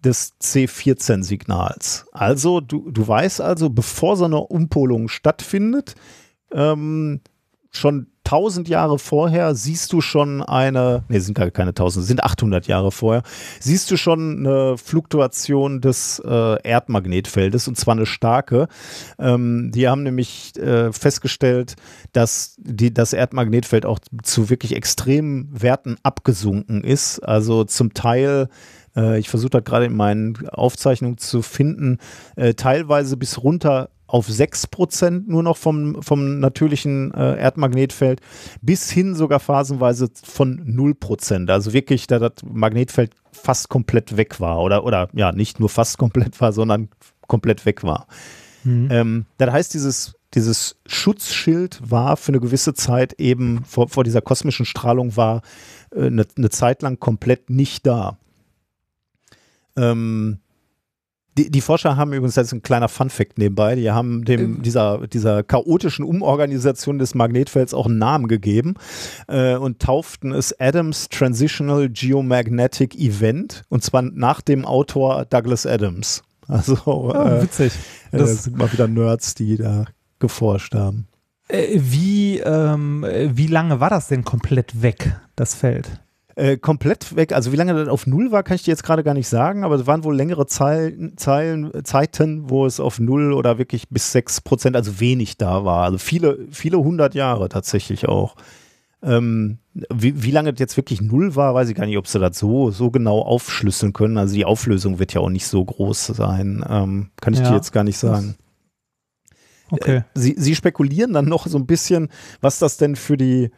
des 0.04 0.34
C14-Signals. 0.40 2.08
Also 2.12 2.60
du, 2.60 2.90
du 2.90 3.08
weißt 3.08 3.40
also, 3.40 3.70
bevor 3.70 4.16
so 4.16 4.26
eine 4.26 4.40
Umpolung 4.40 5.08
stattfindet, 5.08 5.94
ähm, 6.52 7.22
schon 7.70 8.08
1000 8.26 8.68
Jahre 8.68 8.98
vorher 8.98 9.54
siehst 9.54 9.92
du 9.92 10.00
schon 10.00 10.42
eine, 10.42 11.04
nee, 11.08 11.20
sind 11.20 11.34
gar 11.34 11.50
keine 11.50 11.70
1000, 11.70 12.04
sind 12.04 12.24
800 12.24 12.66
Jahre 12.66 12.90
vorher, 12.90 13.22
siehst 13.60 13.90
du 13.90 13.96
schon 13.96 14.40
eine 14.40 14.76
Fluktuation 14.76 15.80
des 15.80 16.20
äh, 16.24 16.62
Erdmagnetfeldes 16.62 17.68
und 17.68 17.76
zwar 17.76 17.94
eine 17.94 18.06
starke. 18.06 18.68
Ähm, 19.18 19.70
die 19.72 19.88
haben 19.88 20.02
nämlich 20.02 20.56
äh, 20.56 20.92
festgestellt, 20.92 21.76
dass 22.12 22.56
die, 22.58 22.92
das 22.92 23.12
Erdmagnetfeld 23.12 23.86
auch 23.86 24.00
zu 24.22 24.50
wirklich 24.50 24.74
extremen 24.74 25.48
Werten 25.52 25.96
abgesunken 26.02 26.82
ist. 26.82 27.20
Also 27.20 27.64
zum 27.64 27.94
Teil 27.94 28.48
äh, 28.96 29.18
ich 29.18 29.28
versuche 29.28 29.50
das 29.50 29.64
gerade 29.64 29.86
in 29.86 29.94
meinen 29.94 30.48
Aufzeichnungen 30.48 31.18
zu 31.18 31.42
finden, 31.42 31.98
äh, 32.34 32.54
teilweise 32.54 33.16
bis 33.16 33.42
runter 33.42 33.90
auf 34.16 34.28
6% 34.28 35.24
nur 35.26 35.42
noch 35.42 35.58
vom, 35.58 36.02
vom 36.02 36.40
natürlichen 36.40 37.12
äh, 37.12 37.38
Erdmagnetfeld 37.38 38.20
bis 38.62 38.90
hin 38.90 39.14
sogar 39.14 39.40
phasenweise 39.40 40.08
von 40.24 40.58
0%. 40.60 41.50
Also 41.50 41.74
wirklich, 41.74 42.06
da 42.06 42.18
das 42.18 42.32
Magnetfeld 42.44 43.12
fast 43.30 43.68
komplett 43.68 44.16
weg 44.16 44.40
war 44.40 44.60
oder, 44.60 44.84
oder 44.84 45.10
ja, 45.12 45.32
nicht 45.32 45.60
nur 45.60 45.68
fast 45.68 45.98
komplett 45.98 46.40
war, 46.40 46.52
sondern 46.52 46.88
komplett 47.26 47.66
weg 47.66 47.84
war. 47.84 48.06
Mhm. 48.64 48.88
Ähm, 48.90 49.26
das 49.36 49.52
heißt, 49.52 49.74
dieses, 49.74 50.14
dieses 50.32 50.76
Schutzschild 50.86 51.78
war 51.82 52.16
für 52.16 52.32
eine 52.32 52.40
gewisse 52.40 52.72
Zeit 52.72 53.12
eben 53.20 53.64
vor, 53.64 53.90
vor 53.90 54.02
dieser 54.02 54.22
kosmischen 54.22 54.64
Strahlung 54.64 55.14
war 55.16 55.42
äh, 55.94 56.06
eine, 56.06 56.26
eine 56.38 56.48
Zeit 56.48 56.80
lang 56.80 56.98
komplett 56.98 57.50
nicht 57.50 57.86
da. 57.86 58.18
Ähm, 59.76 60.38
die, 61.36 61.50
die, 61.50 61.60
Forscher 61.60 61.96
haben 61.96 62.12
übrigens 62.12 62.36
jetzt 62.36 62.52
ein 62.52 62.62
kleiner 62.62 62.88
Fun-Fact 62.88 63.38
nebenbei. 63.38 63.74
Die 63.74 63.90
haben 63.90 64.24
dem, 64.24 64.40
ähm. 64.40 64.62
dieser, 64.62 65.06
dieser 65.06 65.42
chaotischen 65.42 66.04
Umorganisation 66.04 66.98
des 66.98 67.14
Magnetfelds 67.14 67.74
auch 67.74 67.86
einen 67.86 67.98
Namen 67.98 68.28
gegeben 68.28 68.74
äh, 69.28 69.56
und 69.56 69.80
tauften 69.80 70.32
es 70.32 70.58
Adams 70.58 71.08
Transitional 71.08 71.88
Geomagnetic 71.90 72.94
Event 72.96 73.64
und 73.68 73.82
zwar 73.82 74.02
nach 74.02 74.40
dem 74.40 74.64
Autor 74.64 75.24
Douglas 75.26 75.66
Adams. 75.66 76.22
Also 76.48 76.78
oh, 76.84 77.12
äh, 77.12 77.42
witzig. 77.42 77.72
Äh, 78.12 78.18
das 78.18 78.44
sind 78.44 78.56
mal 78.56 78.72
wieder 78.72 78.88
Nerds, 78.88 79.34
die 79.34 79.56
da 79.56 79.84
geforscht 80.18 80.74
haben. 80.74 81.08
Äh, 81.48 81.78
wie, 81.80 82.38
ähm, 82.38 83.04
wie 83.04 83.46
lange 83.46 83.80
war 83.80 83.90
das 83.90 84.08
denn 84.08 84.24
komplett 84.24 84.82
weg, 84.82 85.20
das 85.34 85.54
Feld? 85.54 86.00
Äh, 86.38 86.58
komplett 86.58 87.16
weg. 87.16 87.32
Also 87.32 87.50
wie 87.50 87.56
lange 87.56 87.72
das 87.72 87.88
auf 87.88 88.06
Null 88.06 88.30
war, 88.30 88.42
kann 88.42 88.56
ich 88.56 88.62
dir 88.62 88.70
jetzt 88.70 88.82
gerade 88.82 89.02
gar 89.02 89.14
nicht 89.14 89.26
sagen, 89.26 89.64
aber 89.64 89.74
es 89.74 89.86
waren 89.86 90.04
wohl 90.04 90.14
längere 90.14 90.46
Zeilen, 90.46 91.16
Zeilen, 91.16 91.72
Zeiten, 91.82 92.50
wo 92.50 92.66
es 92.66 92.78
auf 92.78 93.00
Null 93.00 93.32
oder 93.32 93.56
wirklich 93.56 93.88
bis 93.88 94.12
sechs 94.12 94.42
Prozent, 94.42 94.76
also 94.76 95.00
wenig 95.00 95.38
da 95.38 95.64
war. 95.64 95.84
Also 95.84 95.96
viele, 95.96 96.46
viele 96.50 96.76
hundert 96.76 97.14
Jahre 97.14 97.48
tatsächlich 97.48 98.06
auch. 98.06 98.36
Ähm, 99.02 99.60
wie, 99.72 100.22
wie 100.22 100.30
lange 100.30 100.52
das 100.52 100.60
jetzt 100.60 100.76
wirklich 100.76 101.00
Null 101.00 101.36
war, 101.36 101.54
weiß 101.54 101.70
ich 101.70 101.74
gar 101.74 101.86
nicht, 101.86 101.96
ob 101.96 102.06
sie 102.06 102.18
das 102.18 102.38
so, 102.38 102.70
so 102.70 102.90
genau 102.90 103.22
aufschlüsseln 103.22 103.94
können. 103.94 104.18
Also 104.18 104.34
die 104.34 104.44
Auflösung 104.44 104.98
wird 104.98 105.14
ja 105.14 105.22
auch 105.22 105.30
nicht 105.30 105.46
so 105.46 105.64
groß 105.64 106.08
sein. 106.08 106.62
Ähm, 106.68 107.08
kann 107.18 107.32
ich 107.32 107.40
ja. 107.40 107.48
dir 107.48 107.56
jetzt 107.56 107.72
gar 107.72 107.84
nicht 107.84 107.96
sagen. 107.96 108.34
Okay. 109.70 109.96
Äh, 109.96 110.02
sie, 110.14 110.34
sie 110.36 110.54
spekulieren 110.54 111.14
dann 111.14 111.24
noch 111.24 111.46
so 111.46 111.56
ein 111.56 111.66
bisschen, 111.66 112.10
was 112.42 112.58
das 112.58 112.76
denn 112.76 112.94
für 112.94 113.16
die, 113.16 113.52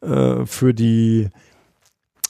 äh, 0.00 0.46
für 0.46 0.72
die 0.72 1.28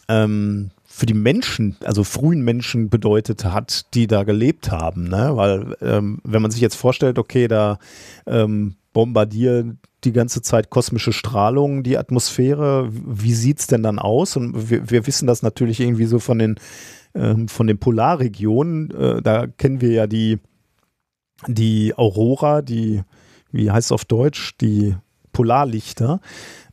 ähm, 0.09 0.71
für 0.87 1.07
die 1.07 1.15
Menschen, 1.15 1.77
also 1.83 2.05
frühen 2.05 2.43
Menschen 2.43 2.89
bedeutet 2.89 3.45
hat, 3.45 3.93
die 3.95 4.07
da 4.07 4.23
gelebt 4.23 4.71
haben. 4.71 5.09
Ne? 5.09 5.33
Weil 5.35 5.77
ähm, 5.81 6.21
wenn 6.23 6.43
man 6.43 6.51
sich 6.51 6.61
jetzt 6.61 6.77
vorstellt, 6.77 7.19
okay, 7.19 7.49
da 7.49 7.79
ähm, 8.27 8.77
bombardieren 8.93 9.81
die 10.05 10.13
ganze 10.13 10.41
Zeit 10.43 10.71
kosmische 10.71 11.13
Strahlung 11.13 11.83
die 11.83 11.99
Atmosphäre, 11.99 12.89
wie 12.93 13.35
sieht 13.35 13.59
es 13.59 13.67
denn 13.67 13.83
dann 13.83 13.99
aus? 13.99 14.37
Und 14.37 14.71
wir, 14.71 14.89
wir, 14.91 15.07
wissen 15.07 15.27
das 15.27 15.43
natürlich 15.43 15.81
irgendwie 15.81 16.07
so 16.07 16.19
von 16.19 16.39
den, 16.39 16.57
ähm, 17.15 17.49
von 17.49 17.67
den 17.67 17.79
Polarregionen. 17.79 18.91
Äh, 18.91 19.23
da 19.23 19.47
kennen 19.47 19.81
wir 19.81 19.91
ja 19.91 20.07
die, 20.07 20.39
die 21.49 21.93
Aurora, 21.97 22.63
die, 22.63 23.03
wie 23.51 23.71
heißt 23.71 23.89
es 23.89 23.93
auf 23.93 24.05
Deutsch, 24.05 24.57
die 24.61 24.95
Polarlichter. 25.33 26.21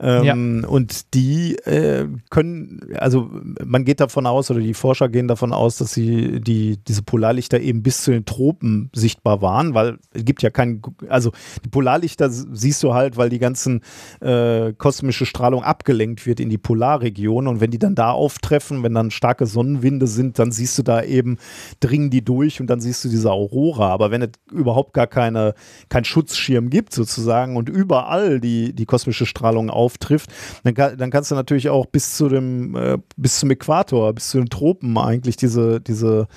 Ähm, 0.02 0.62
ja. 0.64 0.68
Und 0.68 1.14
die 1.14 1.56
äh, 1.58 2.08
können, 2.30 2.82
also 2.98 3.30
man 3.64 3.86
geht 3.86 4.00
davon 4.00 4.26
aus, 4.26 4.50
oder 4.50 4.60
die 4.60 4.74
Forscher 4.74 5.10
gehen 5.10 5.28
davon 5.28 5.54
aus, 5.54 5.78
dass 5.78 5.94
sie 5.94 6.42
die, 6.42 6.78
diese 6.78 7.04
Polarlichter 7.04 7.60
eben 7.60 7.84
bis 7.84 8.04
zu 8.04 8.12
den 8.12 8.26
Tropen 8.26 8.90
sichtbar 8.94 9.42
waren, 9.42 9.76
weil 9.76 10.00
es 10.14 10.26
gibt 10.26 10.42
ja 10.42 10.50
kein, 10.50 10.82
also 11.08 11.32
die 11.64 11.70
Polarlichter 11.70 12.30
siehst 12.30 12.82
du 12.82 12.94
halt, 12.94 13.16
weil 13.18 13.30
die 13.30 13.40
ganzen 13.40 13.82
äh, 14.22 14.74
kosmische 14.74 15.26
Strahlung 15.26 15.64
abgelenkt 15.64 16.26
wird 16.26 16.40
in 16.40 16.50
die 16.50 16.58
Polarregion 16.58 17.48
und 17.48 17.62
wenn 17.62 17.72
die 17.72 17.80
dann 17.80 17.96
da 17.96 18.12
auftreffen, 18.12 18.82
wenn 18.82 18.96
dann 18.96 19.12
starke 19.12 19.46
Sonnenwinde 19.46 20.08
sind, 20.08 20.40
dann 20.40 20.52
siehst 20.52 20.78
du 20.80 20.84
da 20.84 21.04
eben, 21.04 21.38
dringen 21.80 22.10
die 22.10 22.24
durch 22.24 22.60
und 22.60 22.68
dann 22.68 22.80
siehst 22.82 23.06
du 23.06 23.10
diese 23.10 23.32
Aurora. 23.32 23.90
Aber 23.90 24.12
wenn 24.12 24.22
es 24.22 24.30
überhaupt 24.52 24.94
gar 24.94 25.08
keine, 25.08 25.54
kein 25.90 26.06
Schutzschirm 26.06 26.70
gibt 26.70 26.94
sozusagen 26.94 27.56
und 27.56 27.70
überall 27.70 28.40
die, 28.40 28.74
die 28.74 28.86
kosmische 28.86 29.26
Strahlung 29.26 29.70
auf 29.70 29.91
auftrifft, 29.92 30.30
dann, 30.64 30.98
dann 30.98 31.12
kannst 31.12 31.32
du 31.32 31.36
natürlich 31.36 31.70
auch 31.70 31.86
bis 31.86 32.16
zu 32.16 32.30
dem, 32.30 32.76
äh, 32.76 32.98
bis 33.18 33.40
zum 33.40 33.52
Äquator, 33.52 34.14
bis 34.14 34.30
zu 34.30 34.38
den 34.38 34.50
Tropen 34.50 34.98
eigentlich 34.98 35.36
diese, 35.36 35.82
diese 35.82 36.28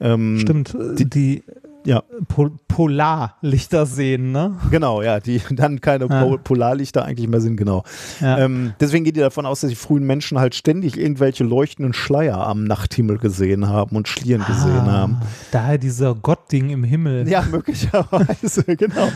ähm, 0.00 0.38
Stimmt, 0.40 0.76
die, 0.98 1.08
die 1.08 1.42
ja. 1.84 2.02
Pol 2.28 2.52
Polarlichter 2.68 3.86
sehen, 3.86 4.30
ne? 4.30 4.56
Genau, 4.70 5.02
ja, 5.02 5.18
die 5.18 5.40
dann 5.50 5.80
keine 5.80 6.06
ja. 6.06 6.36
Polarlichter 6.36 7.04
eigentlich 7.04 7.26
mehr 7.26 7.40
sind, 7.40 7.56
genau. 7.56 7.82
Ja. 8.20 8.38
Ähm, 8.38 8.74
deswegen 8.78 9.04
geht 9.04 9.16
ihr 9.16 9.24
davon 9.24 9.46
aus, 9.46 9.62
dass 9.62 9.70
die 9.70 9.76
frühen 9.76 10.04
Menschen 10.04 10.38
halt 10.38 10.54
ständig 10.54 10.96
irgendwelche 10.96 11.42
leuchtenden 11.42 11.94
Schleier 11.94 12.46
am 12.46 12.64
Nachthimmel 12.64 13.18
gesehen 13.18 13.66
haben 13.66 13.96
und 13.96 14.06
Schlieren 14.06 14.42
ah, 14.42 14.46
gesehen 14.46 14.86
haben. 14.86 15.16
Daher 15.50 15.78
dieser 15.78 16.14
Gottding 16.14 16.70
im 16.70 16.84
Himmel. 16.84 17.28
Ja, 17.28 17.42
möglicherweise, 17.50 18.62
genau. 18.76 19.08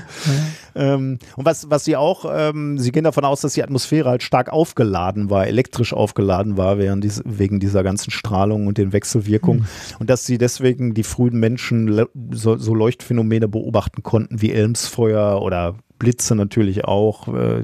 Ähm, 0.75 1.19
und 1.37 1.45
was, 1.45 1.71
was 1.71 1.85
sie 1.85 1.97
auch, 1.97 2.25
ähm, 2.33 2.79
sie 2.79 2.93
gehen 2.93 3.05
davon 3.05 3.25
aus, 3.25 3.41
dass 3.41 3.55
die 3.55 3.63
Atmosphäre 3.63 4.09
halt 4.09 4.23
stark 4.23 4.51
aufgeladen 4.51 5.31
war, 5.31 5.47
elektrisch 5.47 5.93
aufgeladen 5.93 6.57
war, 6.57 6.79
während 6.79 7.05
dies, 7.05 7.23
wegen 7.25 7.61
dieser 7.61 7.83
ganzen 7.83 8.11
Strahlung 8.11 8.67
und 8.67 8.79
den 8.79 8.93
Wechselwirkungen. 8.93 9.63
Mhm. 9.63 9.97
Und 9.99 10.11
dass 10.11 10.27
sie 10.27 10.39
deswegen 10.39 10.95
die 10.95 11.03
frühen 11.03 11.39
Menschen 11.39 12.07
so, 12.31 12.57
so 12.57 12.75
Leuchtphänomene 12.75 13.49
beobachten 13.49 14.03
konnten 14.03 14.41
wie 14.41 14.53
Elmsfeuer 14.53 15.43
oder 15.43 15.77
Blitze 15.99 16.35
natürlich 16.35 16.85
auch, 16.85 17.29
äh, 17.29 17.63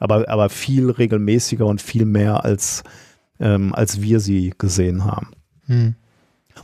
aber, 0.00 0.28
aber 0.28 0.48
viel 0.48 0.90
regelmäßiger 0.90 1.64
und 1.64 1.80
viel 1.80 2.04
mehr 2.04 2.44
als, 2.44 2.82
ähm, 3.38 3.74
als 3.74 4.02
wir 4.02 4.20
sie 4.20 4.52
gesehen 4.58 5.04
haben. 5.04 5.28
Hm. 5.66 5.94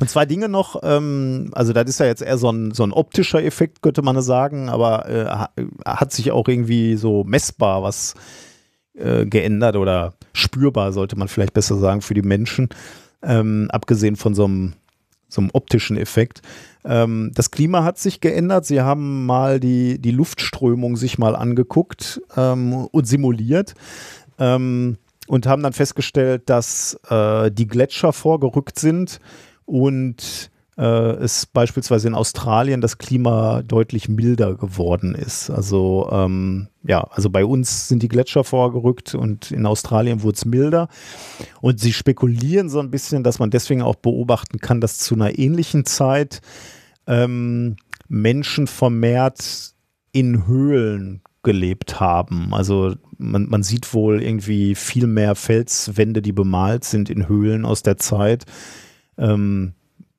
Und 0.01 0.09
zwei 0.09 0.27
Dinge 0.27 0.49
noch, 0.49 0.81
ähm, 0.83 1.51
also 1.53 1.73
das 1.73 1.89
ist 1.89 2.01
ja 2.01 2.07
jetzt 2.07 2.23
eher 2.23 2.39
so 2.39 2.51
ein, 2.51 2.73
so 2.73 2.83
ein 2.83 2.93
optischer 2.93 3.43
Effekt, 3.43 3.83
könnte 3.83 4.03
man 4.03 4.21
sagen, 4.23 4.69
aber 4.69 5.09
äh, 5.09 5.65
hat 5.85 6.13
sich 6.13 6.31
auch 6.31 6.49
irgendwie 6.49 6.97
so 6.97 7.25
messbar 7.25 7.83
was 7.83 8.15
äh, 8.95 9.27
geändert 9.27 9.77
oder 9.77 10.15
spürbar, 10.33 10.93
sollte 10.93 11.17
man 11.17 11.29
vielleicht 11.29 11.55
besser 11.55 11.77
sagen, 11.77 12.01
für 12.01 12.15
die 12.15 12.23
Menschen, 12.23 12.69
ähm, 13.23 13.69
abgesehen 13.71 14.17
von 14.17 14.35
so 14.35 14.45
einem, 14.45 14.73
so 15.29 15.41
einem 15.41 15.51
optischen 15.53 15.97
Effekt. 15.97 16.43
Ähm, 16.85 17.31
das 17.35 17.51
Klima 17.51 17.85
hat 17.85 17.99
sich 17.99 18.21
geändert. 18.21 18.67
Sie 18.67 18.81
haben 18.81 19.27
mal 19.27 19.61
die, 19.61 19.99
die 19.99 20.11
Luftströmung 20.11 20.97
sich 20.97 21.19
mal 21.19 21.37
angeguckt 21.37 22.21
ähm, 22.37 22.87
und 22.87 23.07
simuliert 23.07 23.75
ähm, 24.39 24.99
und 25.27 25.47
haben 25.47 25.63
dann 25.63 25.73
festgestellt, 25.73 26.43
dass 26.47 26.99
äh, 27.09 27.51
die 27.51 27.69
Gletscher 27.69 28.13
vorgerückt 28.13 28.79
sind 28.79 29.21
und 29.65 30.51
äh, 30.77 30.83
es 30.83 31.47
beispielsweise 31.47 32.09
in 32.09 32.15
Australien 32.15 32.81
das 32.81 32.99
Klima 32.99 33.63
deutlich 33.63 34.09
milder 34.09 34.55
geworden 34.55 35.15
ist. 35.15 35.51
Also 35.51 36.09
ähm, 36.11 36.69
ja, 36.83 37.03
also 37.11 37.31
bei 37.31 37.45
uns 37.45 37.89
sind 37.89 38.03
die 38.03 38.09
Gletscher 38.09 38.43
vorgerückt 38.43 39.15
und 39.15 39.51
in 39.51 39.67
Australien 39.67 40.23
wurde 40.23 40.37
es 40.37 40.45
milder. 40.45 40.89
Und 41.61 41.79
sie 41.79 41.93
spekulieren 41.93 42.69
so 42.69 42.81
ein 42.81 42.91
bisschen, 42.91 43.23
dass 43.23 43.39
man 43.39 43.51
deswegen 43.51 43.83
auch 43.83 43.97
beobachten 43.97 44.59
kann, 44.59 44.81
dass 44.81 44.99
zu 44.99 45.15
einer 45.15 45.39
ähnlichen 45.39 45.85
Zeit 45.85 46.41
ähm, 47.07 47.77
Menschen 48.09 48.67
vermehrt 48.67 49.75
in 50.13 50.47
Höhlen 50.47 51.23
gelebt 51.43 52.01
haben. 52.01 52.55
Also 52.55 52.95
man, 53.19 53.49
man 53.49 53.63
sieht 53.63 53.93
wohl 53.95 54.23
irgendwie 54.23 54.75
viel 54.75 55.07
mehr 55.07 55.35
Felswände, 55.35 56.23
die 56.23 56.33
bemalt 56.33 56.85
sind 56.85 57.11
in 57.11 57.29
Höhlen 57.29 57.65
aus 57.65 57.83
der 57.83 57.99
Zeit. 57.99 58.45
Ähm, 59.19 59.75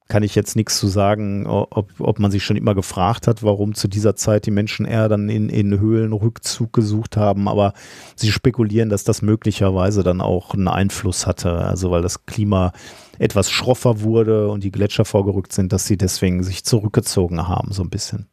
kann 0.10 0.22
ich 0.24 0.36
jetzt 0.36 0.56
nichts 0.56 0.78
zu 0.78 0.88
sagen, 0.88 1.48
ob, 1.48 1.94
ob 2.00 2.20
man 2.20 2.30
sich 2.30 2.44
schon 2.44 2.58
immer 2.58 2.76
gefragt 2.76 3.26
hat, 3.26 3.42
warum 3.42 3.74
zu 3.74 3.88
dieser 3.88 4.16
Zeit 4.16 4.46
die 4.46 4.52
Menschen 4.52 4.86
eher 4.86 5.10
dann 5.10 5.30
in, 5.30 5.50
in 5.50 5.80
Höhlen 5.80 6.14
Rückzug 6.14 6.74
gesucht 6.74 7.18
haben. 7.18 7.48
Aber 7.48 7.74
sie 8.16 8.32
spekulieren, 8.32 8.90
dass 8.90 9.04
das 9.06 9.22
möglicherweise 9.22 10.04
dann 10.04 10.22
auch 10.22 10.54
einen 10.54 10.68
Einfluss 10.68 11.26
hatte. 11.26 11.54
Also 11.54 11.90
weil 11.90 12.02
das 12.02 12.26
Klima 12.26 12.74
etwas 13.18 13.50
schroffer 13.50 14.02
wurde 14.02 14.50
und 14.50 14.64
die 14.64 14.72
Gletscher 14.72 15.06
vorgerückt 15.06 15.54
sind, 15.54 15.72
dass 15.74 15.88
sie 15.88 15.98
deswegen 15.98 16.44
sich 16.44 16.64
zurückgezogen 16.64 17.48
haben, 17.48 17.72
so 17.72 17.82
ein 17.82 17.90
bisschen. 17.90 18.28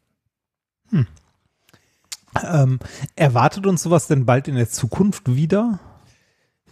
Hm. 0.89 1.07
Ähm, 2.43 2.79
erwartet 3.15 3.65
uns 3.65 3.83
sowas 3.83 4.07
denn 4.07 4.25
bald 4.25 4.47
in 4.47 4.55
der 4.55 4.69
Zukunft 4.69 5.35
wieder? 5.35 5.79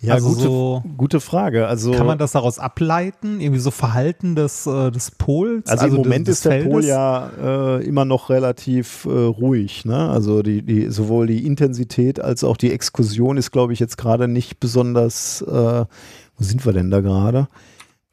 Ja, 0.01 0.13
also 0.13 0.29
gute, 0.29 0.41
so, 0.41 0.83
gute 0.97 1.19
Frage. 1.19 1.67
Also 1.67 1.91
kann 1.91 2.07
man 2.07 2.17
das 2.17 2.31
daraus 2.31 2.57
ableiten? 2.57 3.41
Irgendwie 3.41 3.59
so 3.59 3.69
Verhalten 3.69 4.35
des, 4.35 4.65
äh, 4.65 4.91
des 4.91 5.11
Pols? 5.11 5.67
Also, 5.67 5.83
also 5.83 5.97
im 5.97 6.03
Moment 6.03 6.27
des, 6.27 6.37
des 6.37 6.37
ist 6.37 6.45
der 6.45 6.51
Feldes? 6.53 6.71
Pol 6.71 6.85
ja 6.85 7.29
äh, 7.77 7.85
immer 7.85 8.05
noch 8.05 8.29
relativ 8.29 9.05
äh, 9.05 9.09
ruhig. 9.09 9.83
Ne? 9.83 10.09
Also 10.09 10.41
die, 10.41 10.61
die, 10.61 10.89
sowohl 10.89 11.27
die 11.27 11.45
Intensität 11.45 12.21
als 12.21 12.45
auch 12.45 12.55
die 12.55 12.71
Exkursion 12.71 13.35
ist, 13.35 13.51
glaube 13.51 13.73
ich, 13.73 13.79
jetzt 13.79 13.97
gerade 13.97 14.27
nicht 14.29 14.59
besonders. 14.59 15.41
Äh, 15.41 15.85
wo 16.39 16.43
sind 16.43 16.65
wir 16.65 16.71
denn 16.71 16.89
da 16.89 17.01
gerade? 17.01 17.49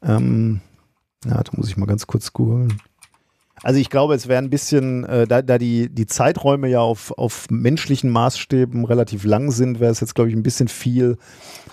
Ähm, 0.03 0.59
ja, 1.25 1.41
da 1.41 1.51
muss 1.55 1.69
ich 1.69 1.77
mal 1.77 1.85
ganz 1.85 2.05
kurz 2.05 2.33
googeln. 2.33 2.81
Also 3.63 3.79
ich 3.79 3.89
glaube, 3.89 4.13
es 4.13 4.27
wäre 4.27 4.41
ein 4.41 4.49
bisschen, 4.49 5.03
äh, 5.05 5.27
da, 5.27 5.41
da 5.41 5.57
die, 5.57 5.89
die 5.89 6.05
Zeiträume 6.05 6.67
ja 6.67 6.81
auf, 6.81 7.11
auf 7.17 7.47
menschlichen 7.49 8.09
Maßstäben 8.09 8.85
relativ 8.85 9.23
lang 9.25 9.51
sind, 9.51 9.79
wäre 9.79 9.91
es 9.91 9.99
jetzt, 9.99 10.15
glaube 10.15 10.29
ich, 10.29 10.35
ein 10.35 10.43
bisschen 10.43 10.67
viel 10.67 11.17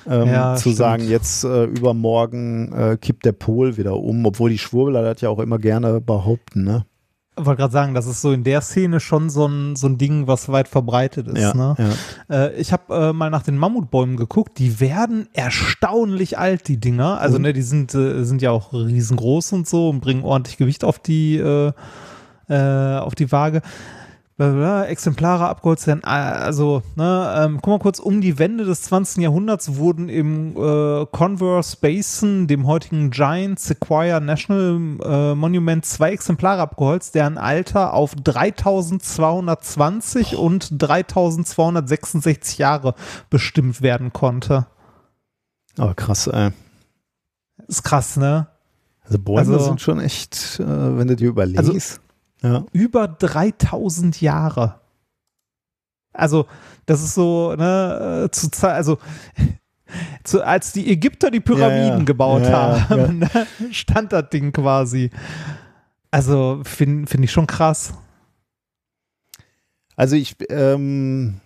ähm, 0.08 0.28
ja, 0.28 0.54
zu 0.54 0.62
stimmt. 0.62 0.76
sagen, 0.76 1.08
jetzt 1.08 1.44
äh, 1.44 1.64
übermorgen 1.64 2.72
äh, 2.72 2.96
kippt 3.00 3.24
der 3.24 3.32
Pol 3.32 3.76
wieder 3.76 3.96
um, 3.96 4.24
obwohl 4.24 4.50
die 4.50 4.58
Schwurbler 4.58 5.02
das 5.02 5.20
ja 5.20 5.28
auch 5.28 5.38
immer 5.38 5.58
gerne 5.58 6.00
behaupten, 6.00 6.64
ne? 6.64 6.84
Ich 7.36 7.44
wollte 7.44 7.62
gerade 7.62 7.72
sagen, 7.72 7.94
das 7.94 8.06
ist 8.06 8.22
so 8.22 8.30
in 8.32 8.44
der 8.44 8.60
Szene 8.60 9.00
schon 9.00 9.28
so 9.28 9.46
ein, 9.46 9.74
so 9.74 9.88
ein 9.88 9.98
Ding, 9.98 10.28
was 10.28 10.50
weit 10.50 10.68
verbreitet 10.68 11.26
ist. 11.26 11.40
Ja, 11.40 11.54
ne? 11.54 11.76
ja. 12.28 12.44
Äh, 12.44 12.54
ich 12.60 12.72
habe 12.72 12.94
äh, 12.94 13.12
mal 13.12 13.28
nach 13.28 13.42
den 13.42 13.58
Mammutbäumen 13.58 14.16
geguckt, 14.16 14.58
die 14.58 14.78
werden 14.78 15.28
erstaunlich 15.32 16.38
alt, 16.38 16.68
die 16.68 16.78
Dinger. 16.78 17.20
Also, 17.20 17.38
mhm. 17.38 17.42
ne, 17.42 17.52
die 17.52 17.62
sind, 17.62 17.92
äh, 17.94 18.24
sind 18.24 18.40
ja 18.40 18.52
auch 18.52 18.72
riesengroß 18.72 19.52
und 19.52 19.66
so 19.66 19.88
und 19.88 20.00
bringen 20.00 20.22
ordentlich 20.22 20.58
Gewicht 20.58 20.84
auf 20.84 21.00
die, 21.00 21.36
äh, 21.36 21.72
äh, 22.48 22.98
auf 22.98 23.16
die 23.16 23.32
Waage. 23.32 23.62
Exemplare 24.36 25.48
abgeholzt 25.48 25.86
werden. 25.86 26.00
Ah, 26.02 26.32
also, 26.32 26.82
ne, 26.96 27.34
ähm, 27.38 27.60
guck 27.62 27.72
mal 27.72 27.78
kurz, 27.78 28.00
um 28.00 28.20
die 28.20 28.40
Wende 28.40 28.64
des 28.64 28.82
20. 28.82 29.22
Jahrhunderts 29.22 29.76
wurden 29.76 30.08
im 30.08 30.56
äh, 30.56 31.06
Converse 31.06 31.76
Basin, 31.80 32.48
dem 32.48 32.66
heutigen 32.66 33.10
Giant 33.10 33.60
Sequoia 33.60 34.18
National 34.18 34.98
äh, 35.04 35.36
Monument, 35.36 35.86
zwei 35.86 36.10
Exemplare 36.10 36.62
abgeholzt, 36.62 37.14
deren 37.14 37.38
Alter 37.38 37.94
auf 37.94 38.16
3220 38.16 40.36
und 40.36 40.82
3266 40.82 42.58
Jahre 42.58 42.96
bestimmt 43.30 43.82
werden 43.82 44.12
konnte. 44.12 44.66
Oh, 45.78 45.92
krass, 45.94 46.26
ey. 46.26 46.50
Ist 47.68 47.84
krass, 47.84 48.16
ne? 48.16 48.48
Also 49.04 49.18
Bäume 49.18 49.38
also, 49.38 49.58
sind 49.60 49.80
schon 49.80 50.00
echt, 50.00 50.58
äh, 50.58 50.98
wenn 50.98 51.06
du 51.06 51.14
dir 51.14 51.28
überlegst. 51.28 51.58
Also, 51.58 51.72
ja. 52.44 52.64
Über 52.72 53.08
3000 53.08 54.20
Jahre. 54.20 54.80
Also, 56.12 56.46
das 56.86 57.02
ist 57.02 57.14
so, 57.14 57.54
ne, 57.56 58.26
äh, 58.26 58.30
zu 58.30 58.48
also 58.68 58.98
zu, 60.24 60.46
als 60.46 60.72
die 60.72 60.90
Ägypter 60.90 61.30
die 61.30 61.40
Pyramiden 61.40 61.88
ja, 61.88 61.98
ja. 61.98 62.04
gebaut 62.04 62.44
haben, 62.44 63.18
ne, 63.18 63.30
stand 63.72 64.12
das 64.12 64.30
Ding 64.30 64.52
quasi. 64.52 65.10
Also, 66.10 66.60
finde 66.64 67.08
find 67.08 67.24
ich 67.24 67.32
schon 67.32 67.48
krass. 67.48 67.94
Also, 69.96 70.14
ich 70.14 70.36
ähm, 70.50 71.40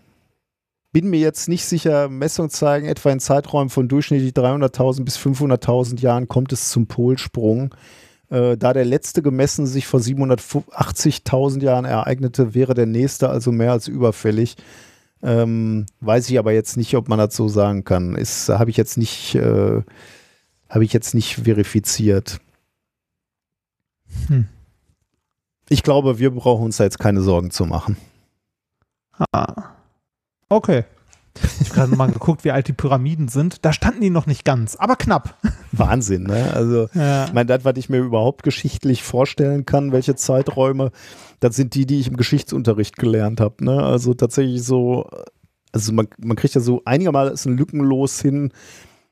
bin 0.93 1.11
mir 1.11 1.21
jetzt 1.21 1.49
nicht 1.49 1.65
sicher, 1.65 2.09
Messungen 2.09 2.51
zeigen, 2.51 2.87
etwa 2.87 3.11
in 3.11 3.21
Zeiträumen 3.21 3.71
von 3.71 3.89
durchschnittlich 3.89 4.33
300.000 4.33 5.05
bis 5.05 5.17
500.000 5.17 6.01
Jahren 6.01 6.29
kommt 6.29 6.53
es 6.53 6.71
zum 6.71 6.87
Polsprung. 6.87 7.75
Äh, 8.31 8.57
da 8.57 8.73
der 8.73 8.85
letzte 8.85 9.23
gemessen 9.23 9.67
sich 9.67 9.87
vor 9.87 10.01
780.000 10.01 11.63
Jahren 11.63 11.85
ereignete, 11.85 12.55
wäre 12.55 12.75
der 12.75 12.87
nächste 12.87 13.31
also 13.31 13.53
mehr 13.53 13.73
als 13.73 13.89
überfällig. 13.89 14.57
Ähm, 15.23 15.87
weiß 16.01 16.31
ich 16.31 16.39
aber 16.39 16.53
jetzt 16.53 16.77
nicht, 16.77 16.95
ob 16.95 17.09
man 17.09 17.19
das 17.19 17.35
so 17.35 17.49
sagen 17.49 17.85
kann. 17.85 18.15
Ist 18.15 18.49
habe 18.49 18.71
ich 18.71 18.77
jetzt 18.77 18.99
nicht 18.99 19.35
äh, 19.35 19.83
habe 20.69 20.85
ich 20.85 20.93
jetzt 20.93 21.15
nicht 21.15 21.37
verifiziert. 21.37 22.41
Hm. 24.29 24.47
Ich 25.69 25.83
glaube, 25.83 26.19
wir 26.19 26.31
brauchen 26.31 26.65
uns 26.65 26.79
da 26.79 26.85
jetzt 26.85 26.99
keine 26.99 27.21
Sorgen 27.21 27.51
zu 27.51 27.67
machen. 27.67 27.97
Ah. 29.33 29.75
Okay. 30.49 30.85
Ich 31.61 31.71
habe 31.71 31.75
gerade 31.75 31.97
mal 31.97 32.11
geguckt, 32.11 32.45
wie 32.45 32.51
alt 32.51 32.69
die 32.69 32.73
Pyramiden 32.73 33.29
sind. 33.29 33.65
Da 33.65 33.73
standen 33.73 34.01
die 34.01 34.11
noch 34.11 34.27
nicht 34.27 34.45
ganz, 34.45 34.77
aber 34.77 34.97
knapp. 34.97 35.37
Wahnsinn, 35.73 36.25
ne? 36.25 36.53
Also, 36.55 36.89
ja. 36.95 37.27
ich 37.27 37.33
meine, 37.33 37.47
das, 37.47 37.65
was 37.65 37.77
ich 37.77 37.89
mir 37.89 37.99
überhaupt 37.99 38.43
geschichtlich 38.43 39.03
vorstellen 39.03 39.67
kann, 39.67 39.93
welche 39.93 40.15
Zeiträume, 40.15 40.91
das 41.41 41.57
sind 41.57 41.75
die, 41.75 41.87
die 41.87 42.01
ich 42.01 42.09
im 42.09 42.17
Geschichtsunterricht 42.17 42.97
gelernt 42.97 43.41
habe, 43.41 43.65
ne? 43.65 43.83
Also 43.83 44.15
tatsächlich 44.15 44.63
so, 44.63 45.09
also 45.73 45.93
man, 45.93 46.09
man 46.19 46.37
kriegt 46.37 46.55
ja 46.55 46.61
so 46.61 46.83
einigermaßen 46.85 47.57
lückenlos 47.57 48.21
hin, 48.21 48.53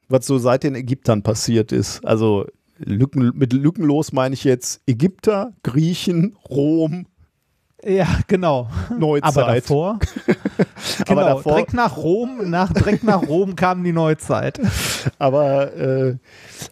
was 0.09 0.27
so 0.27 0.39
seit 0.39 0.63
den 0.63 0.75
Ägyptern 0.75 1.23
passiert 1.23 1.73
ist. 1.73 2.05
Also 2.05 2.47
Lücken, 2.79 3.33
mit 3.35 3.53
lückenlos 3.53 4.13
meine 4.13 4.35
ich 4.35 4.45
jetzt 4.45 4.83
Ägypter, 4.87 5.53
Griechen, 5.63 6.37
Rom, 6.49 7.07
ja, 7.87 8.07
genau. 8.27 8.69
Neuzeit. 8.99 9.37
Aber 9.37 9.55
davor, 9.55 9.99
genau, 11.07 11.21
Aber 11.21 11.25
davor 11.25 11.53
direkt 11.53 11.75
nach 11.75 11.97
Rom, 11.97 12.51
nach, 12.51 12.73
direkt 12.73 13.05
nach 13.05 13.27
Rom 13.27 13.57
kam 13.57 13.85
die 13.85 13.93
Neuzeit. 13.93 14.61
Aber, 15.19 15.75
äh, 15.77 16.17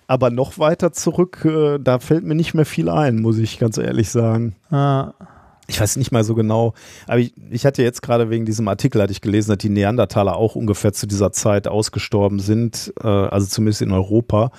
aber 0.07 0.31
noch 0.31 0.59
weiter 0.59 0.93
zurück, 0.93 1.45
äh, 1.45 1.79
da 1.79 1.99
fällt 1.99 2.25
mir 2.25 2.35
nicht 2.35 2.55
mehr 2.55 2.67
viel 2.67 2.89
ein, 2.89 3.21
muss 3.21 3.39
ich 3.39 3.59
ganz 3.59 3.79
ehrlich 3.79 4.11
sagen. 4.11 4.57
Ah. 4.71 5.13
Ich 5.67 5.81
weiß 5.81 5.97
nicht 5.97 6.13
mal 6.13 6.25
so 6.25 6.35
genau, 6.35 6.75
aber 7.07 7.21
ich, 7.21 7.33
ich 7.51 7.65
hatte 7.65 7.83
jetzt 7.83 8.03
gerade 8.03 8.29
wegen 8.29 8.45
diesem 8.45 8.69
Artikel, 8.69 9.01
hatte 9.01 9.13
ich 9.13 9.23
gelesen, 9.23 9.51
dass 9.51 9.59
die 9.59 9.71
Neandertaler 9.71 10.37
auch 10.37 10.57
ungefähr 10.57 10.93
zu 10.93 11.07
dieser 11.07 11.33
Zeit 11.33 11.69
ausgestorben 11.69 12.39
sind, 12.39 12.93
äh, 13.03 13.07
also 13.07 13.47
zumindest 13.47 13.81
in 13.81 13.93
Europa. 13.93 14.51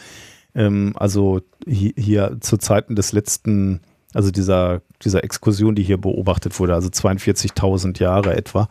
Ähm, 0.55 0.93
also 0.95 1.41
hier, 1.67 1.93
hier 1.95 2.37
zu 2.39 2.57
Zeiten 2.57 2.95
des 2.95 3.11
letzten 3.11 3.81
also 4.15 4.31
dieser, 4.31 4.81
dieser 5.03 5.23
Exkursion, 5.23 5.75
die 5.75 5.83
hier 5.83 5.99
beobachtet 5.99 6.57
wurde, 6.59 6.73
also 6.73 6.87
42.000 6.87 7.99
Jahre 7.99 8.35
etwa. 8.35 8.69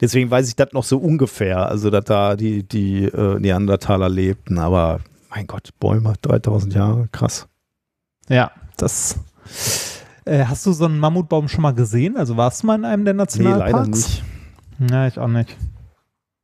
Deswegen 0.00 0.30
weiß 0.30 0.48
ich 0.48 0.56
das 0.56 0.72
noch 0.72 0.84
so 0.84 0.98
ungefähr, 0.98 1.66
also 1.66 1.88
dass 1.90 2.04
da 2.04 2.36
die, 2.36 2.62
die 2.62 3.04
äh, 3.04 3.38
Neandertaler 3.38 4.08
lebten, 4.08 4.58
aber 4.58 5.00
mein 5.30 5.46
Gott, 5.46 5.70
Bäume, 5.80 6.14
3000 6.20 6.74
Jahre, 6.74 7.08
krass. 7.10 7.48
Ja, 8.28 8.52
das. 8.76 9.18
Äh, 10.24 10.44
hast 10.44 10.66
du 10.66 10.72
so 10.72 10.84
einen 10.84 10.98
Mammutbaum 10.98 11.48
schon 11.48 11.62
mal 11.62 11.72
gesehen? 11.72 12.16
Also 12.16 12.36
warst 12.36 12.62
du 12.62 12.66
mal 12.66 12.74
in 12.74 12.84
einem 12.84 13.04
der 13.04 13.14
Nationalparks? 13.14 13.72
Nee, 13.72 13.74
leider 13.74 13.86
nicht. 13.86 14.90
Ja, 14.90 15.06
ich 15.06 15.18
auch 15.18 15.28
nicht. 15.28 15.56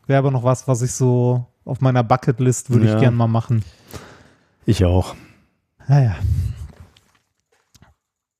Wäre 0.06 0.20
aber 0.20 0.30
noch 0.30 0.44
was, 0.44 0.66
was 0.66 0.80
ich 0.80 0.92
so 0.92 1.46
auf 1.64 1.80
meiner 1.80 2.02
Bucketlist 2.02 2.70
würde 2.70 2.86
ja. 2.86 2.94
ich 2.94 3.00
gern 3.00 3.14
mal 3.14 3.28
machen. 3.28 3.62
Ich 4.64 4.84
auch. 4.84 5.14
Naja. 5.86 6.16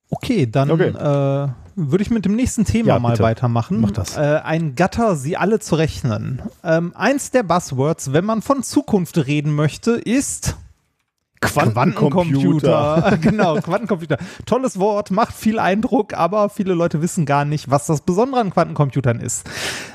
Okay, 0.09 0.47
dann 0.47 0.71
okay. 0.71 0.89
äh, 0.89 1.49
würde 1.75 2.01
ich 2.01 2.09
mit 2.09 2.25
dem 2.25 2.35
nächsten 2.35 2.65
Thema 2.65 2.89
ja, 2.89 2.99
mal 2.99 3.17
weitermachen. 3.19 3.79
Mach 3.79 3.91
das. 3.91 4.17
Äh, 4.17 4.41
ein 4.43 4.75
Gatter, 4.75 5.15
sie 5.15 5.37
alle 5.37 5.59
zu 5.59 5.75
rechnen. 5.75 6.41
Ähm, 6.63 6.93
eins 6.95 7.31
der 7.31 7.43
Buzzwords, 7.43 8.11
wenn 8.11 8.25
man 8.25 8.41
von 8.41 8.63
Zukunft 8.63 9.17
reden 9.27 9.53
möchte, 9.53 9.91
ist 9.91 10.57
Quantencomputer. 11.41 13.17
genau, 13.21 13.55
Quantencomputer. 13.55 14.17
Tolles 14.45 14.77
Wort, 14.77 15.09
macht 15.11 15.33
viel 15.33 15.57
Eindruck, 15.57 16.13
aber 16.13 16.49
viele 16.49 16.73
Leute 16.73 17.01
wissen 17.01 17.25
gar 17.25 17.45
nicht, 17.45 17.71
was 17.71 17.85
das 17.85 18.01
Besondere 18.01 18.41
an 18.41 18.49
Quantencomputern 18.49 19.21
ist. 19.21 19.49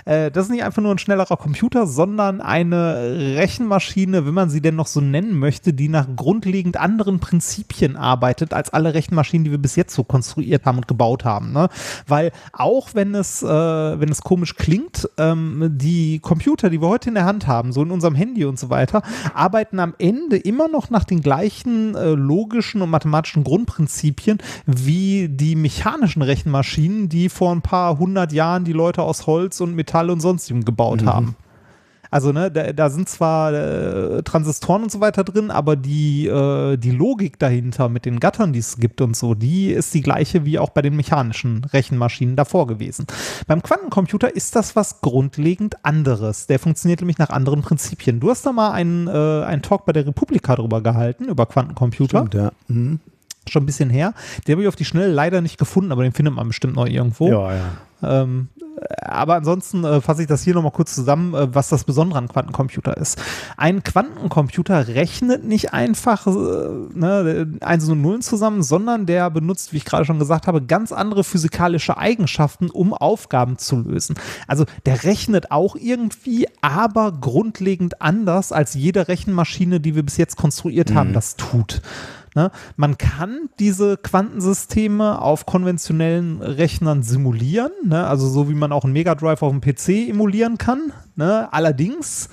Äh, 0.06 0.30
das 0.30 0.46
ist 0.46 0.52
nicht 0.52 0.64
einfach 0.64 0.80
nur 0.80 0.92
ein 0.92 0.98
schnellerer 0.98 1.36
Computer, 1.36 1.86
sondern 1.86 2.40
eine 2.40 3.34
Rechenmaschine, 3.36 4.26
wenn 4.26 4.32
man 4.32 4.48
sie 4.48 4.62
denn 4.62 4.74
noch 4.74 4.86
so 4.86 5.02
nennen 5.02 5.38
möchte, 5.38 5.74
die 5.74 5.88
nach 5.88 6.06
grundlegend 6.16 6.78
anderen 6.78 7.20
Prinzipien 7.20 7.96
arbeitet 7.96 8.54
als 8.54 8.70
alle 8.70 8.94
Rechenmaschinen, 8.94 9.44
die 9.44 9.50
wir 9.50 9.58
bis 9.58 9.76
jetzt 9.76 9.94
so 9.94 10.02
konstruiert 10.02 10.64
haben 10.64 10.78
und 10.78 10.88
gebaut 10.88 11.26
haben. 11.26 11.52
Ne? 11.52 11.68
Weil 12.06 12.32
auch 12.54 12.94
wenn 12.94 13.14
es, 13.14 13.42
äh, 13.42 13.46
wenn 13.46 14.08
es 14.08 14.22
komisch 14.22 14.56
klingt, 14.56 15.10
ähm, 15.18 15.72
die 15.74 16.20
Computer, 16.20 16.70
die 16.70 16.80
wir 16.80 16.88
heute 16.88 17.10
in 17.10 17.14
der 17.14 17.26
Hand 17.26 17.46
haben, 17.46 17.72
so 17.72 17.82
in 17.82 17.90
unserem 17.90 18.14
Handy 18.14 18.46
und 18.46 18.58
so 18.58 18.70
weiter, 18.70 19.02
arbeiten 19.34 19.78
am 19.78 19.94
Ende 19.98 20.38
immer 20.38 20.68
noch 20.68 20.88
nach 20.88 21.04
den 21.04 21.20
gleichen 21.20 21.33
gleichen 21.34 21.94
äh, 21.96 22.10
logischen 22.10 22.80
und 22.80 22.90
mathematischen 22.90 23.42
Grundprinzipien 23.42 24.38
wie 24.66 25.28
die 25.28 25.56
mechanischen 25.56 26.22
Rechenmaschinen, 26.22 27.08
die 27.08 27.28
vor 27.28 27.50
ein 27.52 27.60
paar 27.62 27.98
hundert 27.98 28.32
Jahren 28.32 28.64
die 28.64 28.72
Leute 28.72 29.02
aus 29.02 29.26
Holz 29.26 29.60
und 29.60 29.74
Metall 29.74 30.10
und 30.10 30.20
sonstigem 30.20 30.64
gebaut 30.64 31.02
Mhm. 31.02 31.06
haben. 31.06 31.36
Also, 32.14 32.30
ne, 32.30 32.48
da, 32.48 32.72
da 32.72 32.90
sind 32.90 33.08
zwar 33.08 33.52
äh, 33.52 34.22
Transistoren 34.22 34.84
und 34.84 34.92
so 34.92 35.00
weiter 35.00 35.24
drin, 35.24 35.50
aber 35.50 35.74
die, 35.74 36.28
äh, 36.28 36.76
die 36.76 36.92
Logik 36.92 37.40
dahinter 37.40 37.88
mit 37.88 38.04
den 38.04 38.20
Gattern, 38.20 38.52
die 38.52 38.60
es 38.60 38.76
gibt 38.76 39.00
und 39.00 39.16
so, 39.16 39.34
die 39.34 39.72
ist 39.72 39.92
die 39.94 40.00
gleiche 40.00 40.44
wie 40.44 40.60
auch 40.60 40.68
bei 40.68 40.80
den 40.80 40.94
mechanischen 40.94 41.64
Rechenmaschinen 41.64 42.36
davor 42.36 42.68
gewesen. 42.68 43.08
Beim 43.48 43.64
Quantencomputer 43.64 44.32
ist 44.32 44.54
das 44.54 44.76
was 44.76 45.00
grundlegend 45.00 45.84
anderes. 45.84 46.46
Der 46.46 46.60
funktioniert 46.60 47.00
nämlich 47.00 47.18
nach 47.18 47.30
anderen 47.30 47.62
Prinzipien. 47.62 48.20
Du 48.20 48.30
hast 48.30 48.46
da 48.46 48.52
mal 48.52 48.70
einen, 48.70 49.08
äh, 49.08 49.44
einen 49.44 49.62
Talk 49.62 49.84
bei 49.84 49.92
der 49.92 50.06
Republika 50.06 50.54
drüber 50.54 50.82
gehalten, 50.82 51.24
über 51.24 51.46
Quantencomputer. 51.46 52.18
Stimmt, 52.28 52.34
ja. 52.34 52.52
Mhm. 52.68 53.00
Schon 53.48 53.64
ein 53.64 53.66
bisschen 53.66 53.90
her. 53.90 54.14
Den 54.46 54.52
habe 54.52 54.62
ich 54.62 54.68
auf 54.68 54.76
die 54.76 54.84
Schnelle 54.84 55.12
leider 55.12 55.40
nicht 55.40 55.58
gefunden, 55.58 55.90
aber 55.90 56.04
den 56.04 56.12
findet 56.12 56.32
man 56.36 56.46
bestimmt 56.46 56.76
noch 56.76 56.86
irgendwo. 56.86 57.28
Ja, 57.28 57.54
ja. 57.54 58.22
Ähm, 58.22 58.50
aber 59.00 59.34
ansonsten 59.34 59.84
äh, 59.84 60.00
fasse 60.00 60.22
ich 60.22 60.28
das 60.28 60.42
hier 60.42 60.54
nochmal 60.54 60.72
kurz 60.72 60.94
zusammen, 60.94 61.34
äh, 61.34 61.54
was 61.54 61.68
das 61.68 61.84
Besondere 61.84 62.18
an 62.18 62.28
Quantencomputer 62.28 62.96
ist. 62.96 63.20
Ein 63.56 63.82
Quantencomputer 63.82 64.88
rechnet 64.88 65.44
nicht 65.44 65.72
einfach 65.72 66.26
äh, 66.26 66.30
ne, 66.30 67.48
Einsen 67.60 67.92
und 67.92 68.02
Nullen 68.02 68.22
zusammen, 68.22 68.62
sondern 68.62 69.06
der 69.06 69.30
benutzt, 69.30 69.72
wie 69.72 69.78
ich 69.78 69.84
gerade 69.84 70.04
schon 70.04 70.18
gesagt 70.18 70.46
habe, 70.46 70.62
ganz 70.62 70.92
andere 70.92 71.24
physikalische 71.24 71.96
Eigenschaften, 71.96 72.70
um 72.70 72.94
Aufgaben 72.94 73.58
zu 73.58 73.76
lösen. 73.76 74.16
Also 74.46 74.64
der 74.86 75.04
rechnet 75.04 75.50
auch 75.50 75.76
irgendwie, 75.76 76.46
aber 76.60 77.12
grundlegend 77.12 78.00
anders 78.02 78.52
als 78.52 78.74
jede 78.74 79.08
Rechenmaschine, 79.08 79.80
die 79.80 79.94
wir 79.94 80.02
bis 80.02 80.16
jetzt 80.16 80.36
konstruiert 80.36 80.94
haben, 80.94 81.12
das 81.12 81.36
tut. 81.36 81.82
Ne? 82.34 82.50
Man 82.76 82.98
kann 82.98 83.48
diese 83.60 83.96
Quantensysteme 83.96 85.22
auf 85.22 85.46
konventionellen 85.46 86.42
Rechnern 86.42 87.02
simulieren, 87.02 87.70
ne? 87.84 88.06
also 88.06 88.28
so 88.28 88.48
wie 88.48 88.54
man 88.54 88.72
auch 88.72 88.84
einen 88.84 88.92
Mega 88.92 89.14
Drive 89.14 89.42
auf 89.42 89.52
dem 89.52 89.60
PC 89.60 90.10
emulieren 90.10 90.58
kann. 90.58 90.92
Ne? 91.14 91.48
Allerdings, 91.52 92.28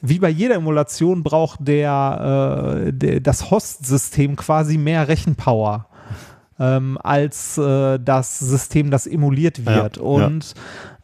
wie 0.00 0.18
bei 0.18 0.28
jeder 0.28 0.56
Emulation, 0.56 1.22
braucht 1.22 1.60
der, 1.62 2.86
äh, 2.86 2.92
der 2.92 3.20
das 3.20 3.50
Host-System 3.50 4.34
quasi 4.36 4.76
mehr 4.76 5.06
Rechenpower. 5.06 5.86
Ähm, 6.58 6.98
als 7.02 7.58
äh, 7.58 7.98
das 7.98 8.38
System, 8.38 8.92
das 8.92 9.08
emuliert 9.08 9.66
wird. 9.66 9.96
Ja, 9.96 10.02
Und 10.02 10.54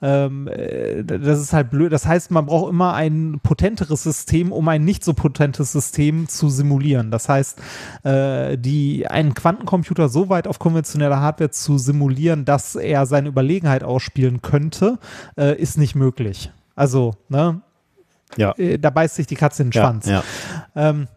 ähm, 0.00 0.46
äh, 0.46 1.02
das 1.02 1.40
ist 1.40 1.52
halt 1.52 1.70
blöd. 1.70 1.92
Das 1.92 2.06
heißt, 2.06 2.30
man 2.30 2.46
braucht 2.46 2.70
immer 2.70 2.94
ein 2.94 3.40
potenteres 3.42 4.04
System, 4.04 4.52
um 4.52 4.68
ein 4.68 4.84
nicht 4.84 5.02
so 5.04 5.12
potentes 5.12 5.72
System 5.72 6.28
zu 6.28 6.50
simulieren. 6.50 7.10
Das 7.10 7.28
heißt, 7.28 7.58
äh, 8.04 8.56
die, 8.58 9.08
einen 9.08 9.34
Quantencomputer 9.34 10.08
so 10.08 10.28
weit 10.28 10.46
auf 10.46 10.60
konventioneller 10.60 11.20
Hardware 11.20 11.50
zu 11.50 11.78
simulieren, 11.78 12.44
dass 12.44 12.76
er 12.76 13.04
seine 13.06 13.28
Überlegenheit 13.28 13.82
ausspielen 13.82 14.42
könnte, 14.42 14.98
äh, 15.36 15.60
ist 15.60 15.78
nicht 15.78 15.96
möglich. 15.96 16.52
Also, 16.76 17.14
ne, 17.28 17.60
Ja. 18.36 18.52
äh, 18.56 18.78
da 18.78 18.90
beißt 18.90 19.16
sich 19.16 19.26
die 19.26 19.34
Katze 19.34 19.64
in 19.64 19.70
den 19.70 19.72
Ja, 19.76 19.82
Schwanz. 19.82 20.06
ja. 20.06 20.22
Ähm, 20.76 21.08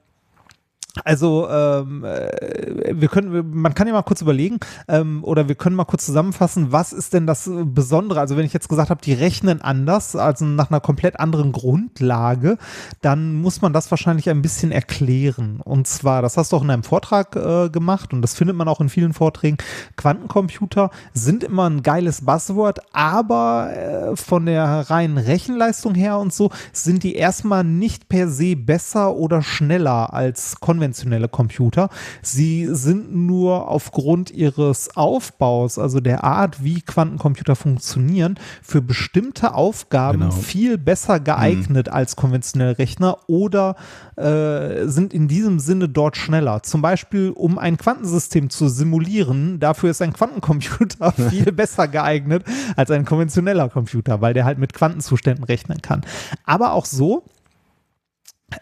also 1.04 1.50
ähm, 1.50 2.04
äh, 2.04 2.92
wir 2.94 3.08
können, 3.08 3.50
man 3.52 3.74
kann 3.74 3.88
ja 3.88 3.94
mal 3.94 4.04
kurz 4.04 4.22
überlegen 4.22 4.60
ähm, 4.88 5.24
oder 5.24 5.48
wir 5.48 5.56
können 5.56 5.76
mal 5.76 5.86
kurz 5.86 6.06
zusammenfassen, 6.06 6.72
was 6.72 6.94
ist 6.94 7.16
denn 7.16 7.26
das 7.26 7.50
Besondere? 7.52 8.20
Also 8.20 8.38
wenn 8.38 8.46
ich 8.46 8.54
jetzt 8.54 8.70
gesagt 8.70 8.92
habe, 8.92 9.02
die 9.02 9.14
rechnen 9.14 9.60
anders, 9.62 10.16
also 10.16 10.46
nach 10.46 10.70
einer 10.70 10.82
komplett 10.82 11.20
anderen 11.20 11.52
Grundlage, 11.52 12.60
dann 13.02 13.34
muss 13.34 13.62
man 13.64 13.74
das 13.74 13.90
wahrscheinlich 13.90 14.30
ein 14.30 14.44
bisschen 14.44 14.72
erklären. 14.72 15.62
Und 15.64 15.88
zwar, 15.88 16.22
das 16.22 16.38
hast 16.38 16.52
du 16.52 16.58
auch 16.58 16.64
in 16.64 16.70
einem 16.70 16.84
Vortrag 16.84 17.36
äh, 17.36 17.70
gemacht 17.70 18.14
und 18.14 18.22
das 18.22 18.36
findet 18.36 18.56
man 18.56 18.68
auch 18.68 18.80
in 18.80 18.90
vielen 18.90 19.14
Vorträgen. 19.14 19.58
Quantencomputer 19.98 20.92
sind 21.14 21.44
immer 21.44 21.68
ein 21.72 21.82
geiles 21.82 22.24
Buzzword, 22.24 22.82
aber 22.94 23.72
äh, 23.76 24.16
von 24.16 24.46
der 24.46 24.92
reinen 24.92 25.18
Rechenleistung 25.18 25.96
her 25.96 26.20
und 26.20 26.32
so 26.32 26.52
sind 26.72 27.02
die 27.02 27.16
erstmal 27.16 27.64
nicht 27.64 28.10
per 28.10 28.28
se 28.28 28.56
besser 28.56 29.16
oder 29.16 29.42
schneller 29.42 30.14
als 30.14 30.60
konventionelle 30.60 30.83
Computer. 31.30 31.90
Sie 32.22 32.68
sind 32.72 33.14
nur 33.16 33.68
aufgrund 33.70 34.32
ihres 34.32 34.96
Aufbaus, 34.96 35.80
also 35.80 36.00
der 36.00 36.24
Art, 36.24 36.64
wie 36.64 36.82
Quantencomputer 36.82 37.56
funktionieren, 37.56 38.40
für 38.62 38.82
bestimmte 38.82 39.54
Aufgaben 39.54 40.20
Genau. 40.20 40.32
viel 40.32 40.78
besser 40.78 41.20
geeignet 41.20 41.90
als 41.90 42.16
konventionelle 42.16 42.78
Rechner 42.78 43.18
oder 43.28 43.76
äh, 44.16 44.86
sind 44.88 45.14
in 45.14 45.28
diesem 45.28 45.60
Sinne 45.60 45.90
dort 45.90 46.18
schneller. 46.18 46.64
Zum 46.64 46.82
Beispiel, 46.82 47.32
um 47.32 47.58
ein 47.58 47.78
Quantensystem 47.78 48.50
zu 48.50 48.68
simulieren, 48.68 49.60
dafür 49.60 49.92
ist 49.92 50.02
ein 50.02 50.14
Quantencomputer 50.14 51.12
viel 51.30 51.52
besser 51.52 51.88
geeignet 51.88 52.44
als 52.76 52.92
ein 52.92 53.06
konventioneller 53.06 53.70
Computer, 53.70 54.22
weil 54.22 54.34
der 54.34 54.46
halt 54.46 54.58
mit 54.58 54.74
Quantenzuständen 54.74 55.44
rechnen 55.44 55.82
kann. 55.82 56.02
Aber 56.46 56.74
auch 56.74 56.86
so 56.86 57.24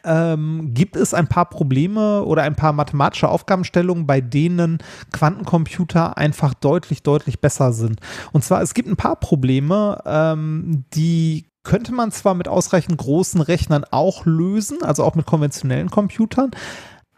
ähm, 0.03 0.73
gibt 0.73 0.95
es 0.95 1.13
ein 1.13 1.27
paar 1.27 1.49
Probleme 1.49 2.23
oder 2.23 2.43
ein 2.43 2.55
paar 2.55 2.73
mathematische 2.73 3.29
Aufgabenstellungen, 3.29 4.07
bei 4.07 4.21
denen 4.21 4.79
Quantencomputer 5.11 6.17
einfach 6.17 6.53
deutlich, 6.53 7.03
deutlich 7.03 7.39
besser 7.39 7.73
sind. 7.73 7.99
Und 8.31 8.43
zwar, 8.43 8.61
es 8.61 8.73
gibt 8.73 8.89
ein 8.89 8.97
paar 8.97 9.15
Probleme, 9.15 10.01
ähm, 10.05 10.85
die 10.93 11.45
könnte 11.63 11.93
man 11.93 12.11
zwar 12.11 12.33
mit 12.33 12.47
ausreichend 12.47 12.97
großen 12.97 13.41
Rechnern 13.41 13.85
auch 13.91 14.25
lösen, 14.25 14.81
also 14.81 15.03
auch 15.03 15.15
mit 15.15 15.25
konventionellen 15.25 15.91
Computern, 15.91 16.51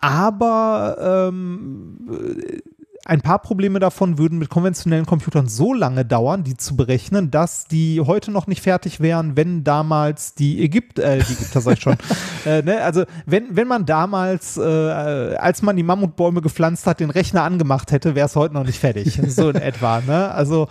aber 0.02 1.30
ähm, 1.30 1.98
ein 3.06 3.20
paar 3.22 3.40
Probleme 3.40 3.80
davon 3.80 4.18
würden 4.18 4.40
mit 4.40 4.50
konventionellen 4.50 5.06
Computern 5.06 5.50
so 5.50 5.74
lange 5.74 6.06
dauern, 6.06 6.46
die 6.46 6.56
zu 6.56 6.78
berechnen, 6.78 7.32
dass 7.32 7.66
die 7.66 8.00
heute 8.00 8.32
noch 8.32 8.48
nicht 8.48 8.62
fertig 8.62 9.02
wären, 9.02 9.36
wenn 9.36 9.66
damals 9.66 10.36
die 10.36 10.64
Ägypt, 10.64 11.00
äh, 11.00 11.18
die 11.18 11.34
Ägypter 11.34 11.60
sag 11.60 11.74
ich 11.74 11.82
schon, 11.82 11.98
äh, 12.46 12.62
ne? 12.62 12.82
also 12.82 13.04
wenn, 13.26 13.58
wenn 13.58 13.68
man 13.68 13.86
damals, 13.86 14.56
äh, 14.58 14.62
als 14.64 15.62
man 15.62 15.76
die 15.76 15.84
Mammutbäume 15.84 16.40
gepflanzt 16.42 16.88
hat, 16.88 17.02
den 17.02 17.10
Rechner 17.10 17.44
angemacht 17.44 17.92
hätte, 17.92 18.16
wäre 18.16 18.28
es 18.28 18.36
heute 18.38 18.54
noch 18.54 18.66
nicht 18.66 18.80
fertig. 18.80 19.20
So 19.34 19.50
in 19.50 19.56
etwa. 19.56 20.00
Ne? 20.02 20.30
Also 20.32 20.68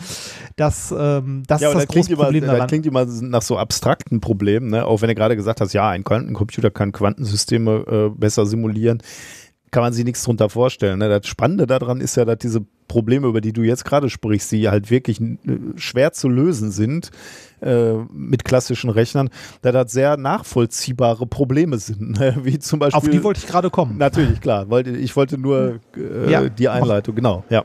das, 0.56 0.94
ähm, 0.96 1.42
das 1.48 1.60
Ja, 1.60 1.68
ist 1.68 1.74
das 1.74 1.82
das 1.82 1.88
klingt, 1.88 2.06
große 2.06 2.12
immer, 2.14 2.24
Problem 2.24 2.42
das 2.44 2.52
daran. 2.52 2.68
klingt 2.68 2.86
immer 2.86 3.04
nach 3.06 3.42
so 3.42 3.58
abstrakten 3.58 4.20
Problemen, 4.20 4.68
ne? 4.70 4.86
auch 4.86 5.02
wenn 5.02 5.08
du 5.08 5.14
gerade 5.16 5.34
gesagt 5.36 5.60
hast, 5.60 5.72
ja, 5.72 5.88
ein 5.88 6.04
Quantencomputer 6.04 6.70
kann 6.70 6.92
Quantensysteme 6.92 8.10
äh, 8.14 8.18
besser 8.18 8.46
simulieren, 8.46 9.02
kann 9.72 9.82
man 9.82 9.92
sich 9.92 10.04
nichts 10.04 10.22
drunter 10.22 10.48
vorstellen. 10.50 10.98
Ne? 10.98 11.08
Das 11.08 11.26
Spannende 11.26 11.66
daran 11.66 12.00
ist 12.00 12.16
ja, 12.16 12.24
dass 12.24 12.38
diese 12.38 12.60
Probleme, 12.88 13.26
über 13.26 13.40
die 13.40 13.54
du 13.54 13.62
jetzt 13.62 13.84
gerade 13.84 14.10
sprichst, 14.10 14.52
die 14.52 14.68
halt 14.68 14.90
wirklich 14.90 15.20
äh, 15.20 15.34
schwer 15.76 16.12
zu 16.12 16.28
lösen 16.28 16.70
sind 16.70 17.10
äh, 17.62 17.94
mit 18.12 18.44
klassischen 18.44 18.90
Rechnern, 18.90 19.30
da 19.62 19.72
das 19.72 19.90
sehr 19.90 20.18
nachvollziehbare 20.18 21.26
Probleme 21.26 21.78
sind, 21.78 22.18
ne? 22.20 22.36
wie 22.42 22.58
zum 22.58 22.78
Beispiel. 22.78 22.98
Auf 22.98 23.08
die 23.08 23.24
wollte 23.24 23.40
ich 23.40 23.46
gerade 23.46 23.70
kommen. 23.70 23.96
Natürlich, 23.96 24.40
klar. 24.42 24.68
Wollte, 24.68 24.90
ich 24.90 25.16
wollte 25.16 25.38
nur 25.38 25.80
äh, 25.96 26.30
Ja, 26.30 26.48
die 26.48 26.68
Einleitung, 26.68 27.14
genau, 27.14 27.42
ja. 27.48 27.64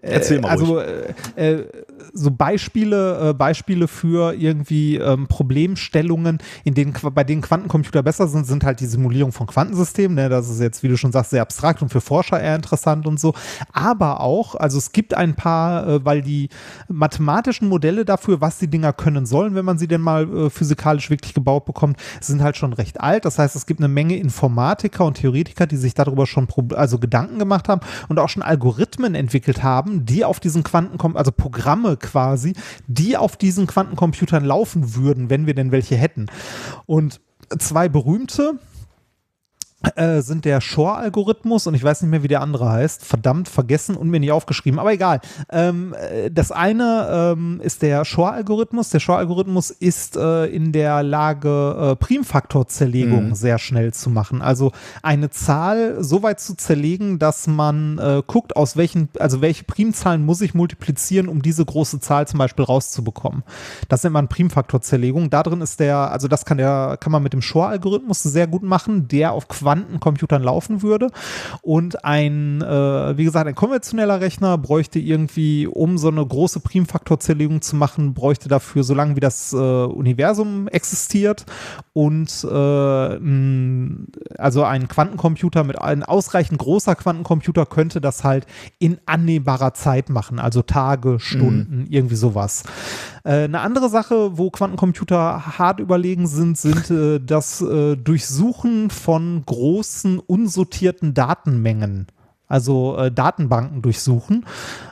Erzähl 0.00 0.40
mal 0.40 0.50
also 0.50 0.78
äh, 0.78 1.12
äh, 1.36 1.64
so 2.12 2.30
Beispiele, 2.30 3.30
äh, 3.30 3.34
Beispiele 3.34 3.88
für 3.88 4.34
irgendwie 4.34 4.96
ähm, 4.96 5.26
Problemstellungen, 5.26 6.38
in 6.64 6.74
denen 6.74 6.94
bei 7.12 7.24
denen 7.24 7.42
Quantencomputer 7.42 8.02
besser 8.02 8.28
sind, 8.28 8.46
sind 8.46 8.64
halt 8.64 8.80
die 8.80 8.86
Simulierung 8.86 9.32
von 9.32 9.46
Quantensystemen. 9.46 10.14
Ne? 10.14 10.28
Das 10.28 10.48
ist 10.48 10.60
jetzt, 10.60 10.82
wie 10.82 10.88
du 10.88 10.96
schon 10.96 11.12
sagst, 11.12 11.30
sehr 11.30 11.42
abstrakt 11.42 11.82
und 11.82 11.90
für 11.90 12.00
Forscher 12.00 12.40
eher 12.40 12.56
interessant 12.56 13.06
und 13.06 13.20
so. 13.20 13.34
Aber 13.72 14.20
auch, 14.20 14.54
also 14.54 14.78
es 14.78 14.92
gibt 14.92 15.14
ein 15.14 15.34
paar, 15.34 15.86
äh, 15.86 16.04
weil 16.04 16.22
die 16.22 16.48
mathematischen 16.88 17.68
Modelle 17.68 18.04
dafür, 18.04 18.40
was 18.40 18.58
die 18.58 18.68
Dinger 18.68 18.92
können 18.92 19.26
sollen, 19.26 19.54
wenn 19.54 19.64
man 19.64 19.78
sie 19.78 19.88
denn 19.88 20.00
mal 20.00 20.28
äh, 20.28 20.50
physikalisch 20.50 21.10
wirklich 21.10 21.34
gebaut 21.34 21.64
bekommt, 21.64 21.98
sind 22.20 22.42
halt 22.42 22.56
schon 22.56 22.72
recht 22.72 23.00
alt. 23.00 23.24
Das 23.24 23.38
heißt, 23.38 23.56
es 23.56 23.66
gibt 23.66 23.80
eine 23.80 23.88
Menge 23.88 24.16
Informatiker 24.16 25.04
und 25.04 25.14
Theoretiker, 25.14 25.66
die 25.66 25.76
sich 25.76 25.94
darüber 25.94 26.26
schon 26.26 26.48
also 26.74 26.98
Gedanken 26.98 27.38
gemacht 27.38 27.68
haben 27.68 27.80
und 28.08 28.18
auch 28.18 28.28
schon 28.28 28.42
Algorithmen 28.42 29.14
entwickelt 29.14 29.62
haben, 29.62 30.04
die 30.04 30.24
auf 30.24 30.40
diesen 30.40 30.62
Quantencom 30.62 31.16
also 31.16 31.32
Programme 31.32 31.87
quasi, 31.96 32.54
die 32.86 33.16
auf 33.16 33.36
diesen 33.36 33.66
Quantencomputern 33.66 34.44
laufen 34.44 34.94
würden, 34.94 35.30
wenn 35.30 35.46
wir 35.46 35.54
denn 35.54 35.72
welche 35.72 35.96
hätten. 35.96 36.26
Und 36.86 37.20
zwei 37.58 37.88
berühmte 37.88 38.58
äh, 39.94 40.22
sind 40.22 40.44
der 40.44 40.60
Shor-Algorithmus 40.60 41.66
und 41.68 41.74
ich 41.74 41.84
weiß 41.84 42.02
nicht 42.02 42.10
mehr, 42.10 42.22
wie 42.24 42.28
der 42.28 42.40
andere 42.40 42.68
heißt. 42.68 43.04
Verdammt, 43.04 43.48
vergessen 43.48 43.94
und 43.96 44.08
mir 44.10 44.18
nicht 44.18 44.32
aufgeschrieben, 44.32 44.80
aber 44.80 44.92
egal. 44.92 45.20
Ähm, 45.50 45.94
äh, 45.94 46.30
das 46.30 46.50
eine 46.50 47.34
ähm, 47.36 47.60
ist 47.62 47.82
der 47.82 48.04
Shor-Algorithmus. 48.04 48.90
Der 48.90 48.98
Shor-Algorithmus 48.98 49.70
ist 49.70 50.16
äh, 50.16 50.46
in 50.46 50.72
der 50.72 51.02
Lage, 51.04 51.92
äh, 51.92 51.96
Primfaktorzerlegung 51.96 53.28
Mhm. 53.28 53.34
sehr 53.34 53.58
schnell 53.58 53.92
zu 53.94 54.10
machen. 54.10 54.42
Also 54.42 54.72
eine 55.02 55.30
Zahl 55.30 56.02
so 56.02 56.22
weit 56.22 56.40
zu 56.40 56.56
zerlegen, 56.56 57.18
dass 57.18 57.46
man 57.46 57.98
äh, 57.98 58.22
guckt, 58.26 58.56
aus 58.56 58.76
welchen, 58.76 59.08
also 59.18 59.40
welche 59.40 59.64
Primzahlen 59.64 60.24
muss 60.24 60.40
ich 60.40 60.54
multiplizieren, 60.54 61.28
um 61.28 61.42
diese 61.42 61.64
große 61.64 62.00
Zahl 62.00 62.26
zum 62.26 62.38
Beispiel 62.38 62.64
rauszubekommen. 62.64 63.44
Das 63.88 64.02
nennt 64.02 64.14
man 64.14 64.28
Primfaktorzerlegung. 64.28 65.30
Da 65.30 65.42
drin 65.42 65.60
ist 65.60 65.80
der, 65.80 66.10
also 66.10 66.28
das 66.28 66.44
kann 66.44 66.58
der, 66.58 66.96
kann 67.00 67.12
man 67.12 67.22
mit 67.22 67.32
dem 67.32 67.42
Shor-Algorithmus 67.42 68.22
sehr 68.22 68.46
gut 68.46 68.62
machen, 68.62 69.08
der 69.08 69.32
auf 69.32 69.46
Quantencomputern 69.68 70.42
laufen 70.42 70.82
würde. 70.82 71.08
Und 71.60 72.04
ein, 72.04 72.62
äh, 72.62 73.18
wie 73.18 73.24
gesagt, 73.24 73.46
ein 73.46 73.54
konventioneller 73.54 74.20
Rechner 74.20 74.56
bräuchte 74.56 74.98
irgendwie, 74.98 75.66
um 75.66 75.98
so 75.98 76.08
eine 76.08 76.24
große 76.24 76.60
Primfaktorzerlegung 76.60 77.60
zu 77.60 77.76
machen, 77.76 78.14
bräuchte 78.14 78.48
dafür 78.48 78.82
so 78.82 78.94
lange 78.94 79.16
wie 79.16 79.20
das 79.20 79.52
äh, 79.52 79.56
Universum 79.56 80.68
existiert 80.68 81.44
und 81.92 82.44
äh, 82.44 84.38
also 84.38 84.64
ein 84.64 84.88
Quantencomputer 84.88 85.64
mit 85.64 85.80
ein 85.80 86.02
ausreichend 86.02 86.58
großer 86.58 86.94
Quantencomputer 86.94 87.66
könnte 87.66 88.00
das 88.00 88.24
halt 88.24 88.46
in 88.78 88.98
annehmbarer 89.04 89.74
Zeit 89.74 90.08
machen, 90.08 90.38
also 90.38 90.62
Tage, 90.62 91.18
Stunden, 91.20 91.86
irgendwie 91.90 92.16
sowas. 92.16 92.62
Äh, 93.24 93.44
eine 93.44 93.60
andere 93.60 93.90
Sache, 93.90 94.38
wo 94.38 94.50
Quantencomputer 94.50 95.58
hart 95.58 95.80
überlegen 95.80 96.26
sind, 96.26 96.56
sind 96.56 96.90
äh, 96.90 97.20
das 97.20 97.60
äh, 97.60 97.96
Durchsuchen 97.96 98.90
von 98.90 99.42
großen 99.44 99.57
unsortierten 100.20 101.14
Datenmengen. 101.14 102.06
Also 102.48 102.96
äh, 102.96 103.12
Datenbanken 103.12 103.82
durchsuchen. 103.82 104.44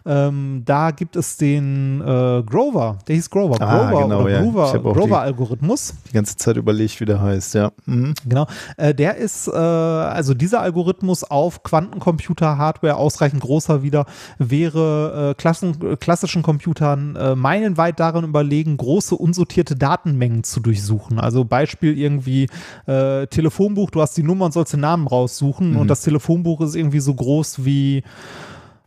Ähm, 0.05 0.62
da 0.65 0.91
gibt 0.91 1.16
es 1.16 1.37
den 1.37 2.01
äh, 2.01 2.43
Grover, 2.43 2.99
der 3.09 3.16
hieß 3.16 3.31
Grover, 3.31 3.57
Ah, 3.61 3.89
Grover 3.91 4.03
genau, 4.05 4.20
oder 4.23 4.31
ja. 4.31 4.43
Grover, 4.43 4.65
auch 4.66 4.73
die- 4.73 4.83
Grover-Algorithmus. 4.83 5.95
Die 6.09 6.12
ganze 6.12 6.37
Zeit 6.37 6.57
überlegt, 6.57 7.01
wie 7.01 7.05
der 7.07 7.20
heißt, 7.20 7.55
ja. 7.55 7.73
Mhm. 7.87 8.15
Genau. 8.28 8.47
Äh, 8.77 8.95
der 8.95 9.16
ist, 9.16 9.49
äh, 9.49 9.53
also 9.57 10.35
dieser 10.35 10.61
Algorithmus 10.61 11.24
auf 11.24 11.62
Quantencomputer-Hardware 11.62 12.97
ausreichend 12.97 13.41
großer 13.43 13.83
wieder, 13.83 14.07
wäre 14.39 15.31
äh, 15.31 15.35
klassen, 15.35 15.77
äh, 15.83 15.97
klassischen 15.97 16.43
Computern 16.43 17.16
meilenweit 17.37 17.99
darin 17.99 18.24
überlegen, 18.24 18.77
große 18.77 19.15
unsortierte 19.15 19.74
Datenmengen 19.77 20.45
zu 20.45 20.61
durchsuchen. 20.61 21.19
Also 21.19 21.45
Beispiel 21.45 21.99
irgendwie 21.99 22.49
Telefonbuch, 22.87 23.91
du 23.91 24.01
hast 24.01 24.16
die 24.16 24.23
Nummer 24.23 24.47
und 24.47 24.53
sollst 24.53 24.73
den 24.73 24.81
Namen 24.81 25.07
raussuchen 25.07 25.77
und 25.77 25.89
das 25.89 26.03
Telefonbuch 26.03 26.61
ist 26.61 26.74
irgendwie 26.74 27.01
so 27.01 27.15
groß 27.15 27.45
wie 27.64 28.02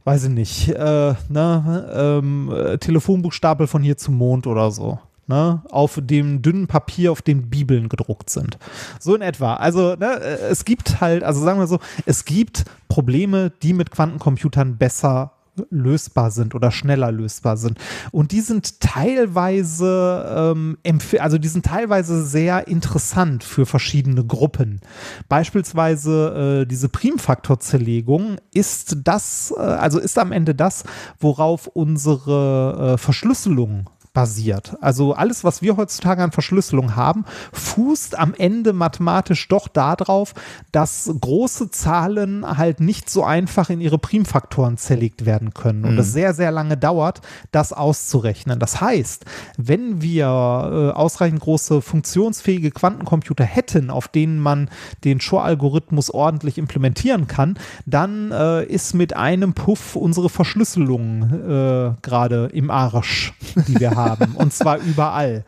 weiß 0.09 0.23
ich 0.23 0.29
nicht, 0.29 0.69
äh, 0.69 1.13
ne, 1.29 1.89
ähm, 1.93 2.51
äh, 2.51 2.77
Telefonbuchstapel 2.79 3.67
von 3.67 3.83
hier 3.83 3.97
zum 3.97 4.15
Mond 4.15 4.47
oder 4.47 4.71
so. 4.71 4.99
Ne, 5.27 5.61
auf 5.69 5.99
dem 6.01 6.41
dünnen 6.41 6.65
Papier, 6.65 7.11
auf 7.11 7.21
dem 7.21 7.51
Bibeln 7.51 7.87
gedruckt 7.87 8.31
sind. 8.31 8.57
So 8.99 9.13
in 9.13 9.21
etwa. 9.21 9.53
Also, 9.53 9.93
ne, 9.93 10.19
äh, 10.19 10.47
es 10.49 10.65
gibt 10.65 11.01
halt, 11.01 11.23
also 11.23 11.39
sagen 11.41 11.59
wir 11.59 11.67
so, 11.67 11.77
es 12.07 12.25
gibt 12.25 12.65
Probleme, 12.87 13.51
die 13.61 13.73
mit 13.73 13.91
Quantencomputern 13.91 14.77
besser 14.77 15.33
lösbar 15.69 16.31
sind 16.31 16.55
oder 16.55 16.71
schneller 16.71 17.11
lösbar 17.11 17.57
sind. 17.57 17.77
Und 18.11 18.31
die 18.31 18.41
sind 18.41 18.79
teilweise, 18.79 20.53
ähm, 20.55 20.77
also 21.19 21.37
die 21.37 21.47
sind 21.47 21.65
teilweise 21.65 22.25
sehr 22.25 22.67
interessant 22.67 23.43
für 23.43 23.65
verschiedene 23.65 24.25
Gruppen. 24.25 24.81
Beispielsweise 25.27 26.61
äh, 26.61 26.65
diese 26.65 26.89
Primfaktorzerlegung 26.89 28.37
ist 28.53 28.97
das, 29.03 29.53
äh, 29.55 29.61
also 29.61 29.99
ist 29.99 30.17
am 30.17 30.31
Ende 30.31 30.55
das, 30.55 30.83
worauf 31.19 31.67
unsere 31.67 32.93
äh, 32.93 32.97
Verschlüsselung 32.97 33.89
basiert. 34.19 34.75
Also 34.81 35.13
alles, 35.13 35.45
was 35.45 35.61
wir 35.61 35.77
heutzutage 35.77 36.21
an 36.21 36.33
Verschlüsselung 36.33 36.97
haben, 36.97 37.23
fußt 37.53 38.19
am 38.19 38.33
Ende 38.33 38.73
mathematisch 38.73 39.47
doch 39.47 39.69
darauf, 39.69 40.33
dass 40.73 41.09
große 41.21 41.71
Zahlen 41.71 42.45
halt 42.45 42.81
nicht 42.81 43.09
so 43.09 43.23
einfach 43.23 43.69
in 43.69 43.79
ihre 43.79 43.97
Primfaktoren 43.97 44.75
zerlegt 44.75 45.25
werden 45.25 45.53
können 45.53 45.85
und 45.85 45.97
es 45.97 46.11
sehr, 46.11 46.33
sehr 46.33 46.51
lange 46.51 46.75
dauert, 46.75 47.21
das 47.53 47.71
auszurechnen. 47.71 48.59
Das 48.59 48.81
heißt, 48.81 49.23
wenn 49.55 50.01
wir 50.01 50.25
äh, 50.25 50.97
ausreichend 50.97 51.39
große 51.39 51.81
funktionsfähige 51.81 52.71
Quantencomputer 52.71 53.45
hätten, 53.45 53.89
auf 53.89 54.09
denen 54.09 54.37
man 54.39 54.69
den 55.05 55.21
Shor-Algorithmus 55.21 56.09
ordentlich 56.09 56.57
implementieren 56.57 57.27
kann, 57.27 57.57
dann 57.85 58.33
äh, 58.33 58.65
ist 58.65 58.95
mit 58.95 59.15
einem 59.15 59.53
Puff 59.53 59.95
unsere 59.95 60.27
Verschlüsselung 60.27 61.23
äh, 61.23 61.93
gerade 62.01 62.49
im 62.51 62.69
Arsch, 62.69 63.33
die 63.65 63.79
wir 63.79 63.91
haben. 63.91 64.08
Und 64.35 64.53
zwar 64.53 64.77
überall. 64.79 65.43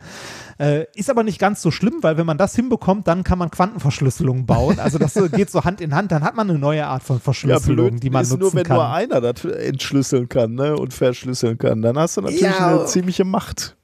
Äh, 0.58 0.84
ist 0.94 1.10
aber 1.10 1.22
nicht 1.24 1.38
ganz 1.38 1.62
so 1.62 1.70
schlimm, 1.70 1.94
weil 2.02 2.16
wenn 2.18 2.26
man 2.26 2.38
das 2.38 2.54
hinbekommt, 2.54 3.08
dann 3.08 3.24
kann 3.24 3.38
man 3.38 3.50
Quantenverschlüsselung 3.50 4.46
bauen. 4.46 4.78
Also 4.78 4.98
das 4.98 5.14
geht 5.32 5.50
so 5.50 5.64
Hand 5.64 5.80
in 5.80 5.94
Hand. 5.94 6.12
Dann 6.12 6.22
hat 6.22 6.36
man 6.36 6.48
eine 6.48 6.58
neue 6.58 6.86
Art 6.86 7.02
von 7.02 7.16
Ja, 7.16 7.20
Verschlüsselung, 7.22 7.90
blöd 7.90 8.02
die 8.02 8.10
man 8.10 8.22
ist 8.22 8.30
nutzen 8.30 8.40
nur, 8.42 8.54
wenn 8.54 8.64
kann. 8.64 8.76
nur 8.76 8.88
einer 8.88 9.20
das 9.20 9.44
entschlüsseln 9.44 10.28
kann 10.28 10.54
ne, 10.54 10.76
und 10.76 10.92
verschlüsseln 10.94 11.58
kann. 11.58 11.82
Dann 11.82 11.98
hast 11.98 12.16
du 12.16 12.20
natürlich 12.20 12.42
Ja. 12.42 12.68
eine 12.76 12.84
ziemliche 12.86 13.24
Macht. 13.24 13.76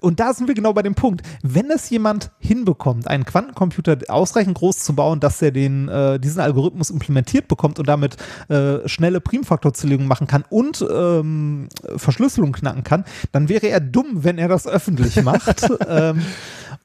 Und 0.00 0.20
da 0.20 0.32
sind 0.32 0.46
wir 0.46 0.54
genau 0.54 0.72
bei 0.72 0.82
dem 0.82 0.94
Punkt. 0.94 1.22
Wenn 1.42 1.68
es 1.70 1.90
jemand 1.90 2.30
hinbekommt, 2.38 3.08
einen 3.08 3.24
Quantencomputer 3.24 3.98
ausreichend 4.08 4.56
groß 4.56 4.78
zu 4.78 4.94
bauen, 4.94 5.18
dass 5.18 5.42
er 5.42 5.50
den, 5.50 5.88
äh, 5.88 6.20
diesen 6.20 6.40
Algorithmus 6.40 6.90
implementiert 6.90 7.48
bekommt 7.48 7.80
und 7.80 7.88
damit 7.88 8.16
äh, 8.48 8.88
schnelle 8.88 9.20
Primfaktorzerlegung 9.20 10.06
machen 10.06 10.28
kann 10.28 10.44
und 10.48 10.84
ähm, 10.88 11.68
Verschlüsselung 11.96 12.52
knacken 12.52 12.84
kann, 12.84 13.04
dann 13.32 13.48
wäre 13.48 13.66
er 13.66 13.80
dumm, 13.80 14.22
wenn 14.22 14.38
er 14.38 14.48
das 14.48 14.68
öffentlich 14.68 15.20
macht. 15.24 15.68
ähm, 15.88 16.22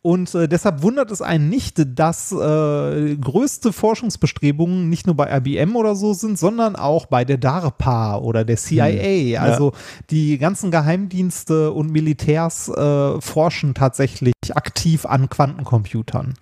und 0.06 0.36
äh, 0.36 0.48
deshalb 0.48 0.84
wundert 0.84 1.10
es 1.10 1.24
einen 1.24 1.50
nicht, 1.50 1.82
dass 1.98 2.32
äh, 2.32 3.16
größte 3.16 3.74
Forschungsbestrebungen 3.74 4.88
nicht 4.88 5.08
nur 5.08 5.16
bei 5.16 5.36
IBM 5.36 5.76
oder 5.76 5.96
so 5.96 6.14
sind, 6.14 6.38
sondern 6.38 6.76
auch 6.76 7.08
bei 7.08 7.26
der 7.26 7.40
DARPA 7.40 8.20
oder 8.20 8.46
der 8.46 8.58
CIA. 8.58 9.42
Also 9.42 9.72
die 10.12 10.38
ganzen 10.38 10.70
Geheimdienste 10.70 11.72
und 11.72 11.92
Militärs 11.92 12.70
äh, 12.70 13.20
forschen 13.20 13.74
tatsächlich 13.74 14.36
aktiv 14.54 15.08
an 15.08 15.28
Quantencomputern. 15.28 16.36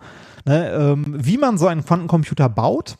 Ne, 0.43 0.69
ähm, 0.73 1.15
wie 1.17 1.37
man 1.37 1.57
so 1.57 1.67
einen 1.67 1.85
Quantencomputer 1.85 2.49
baut, 2.49 2.97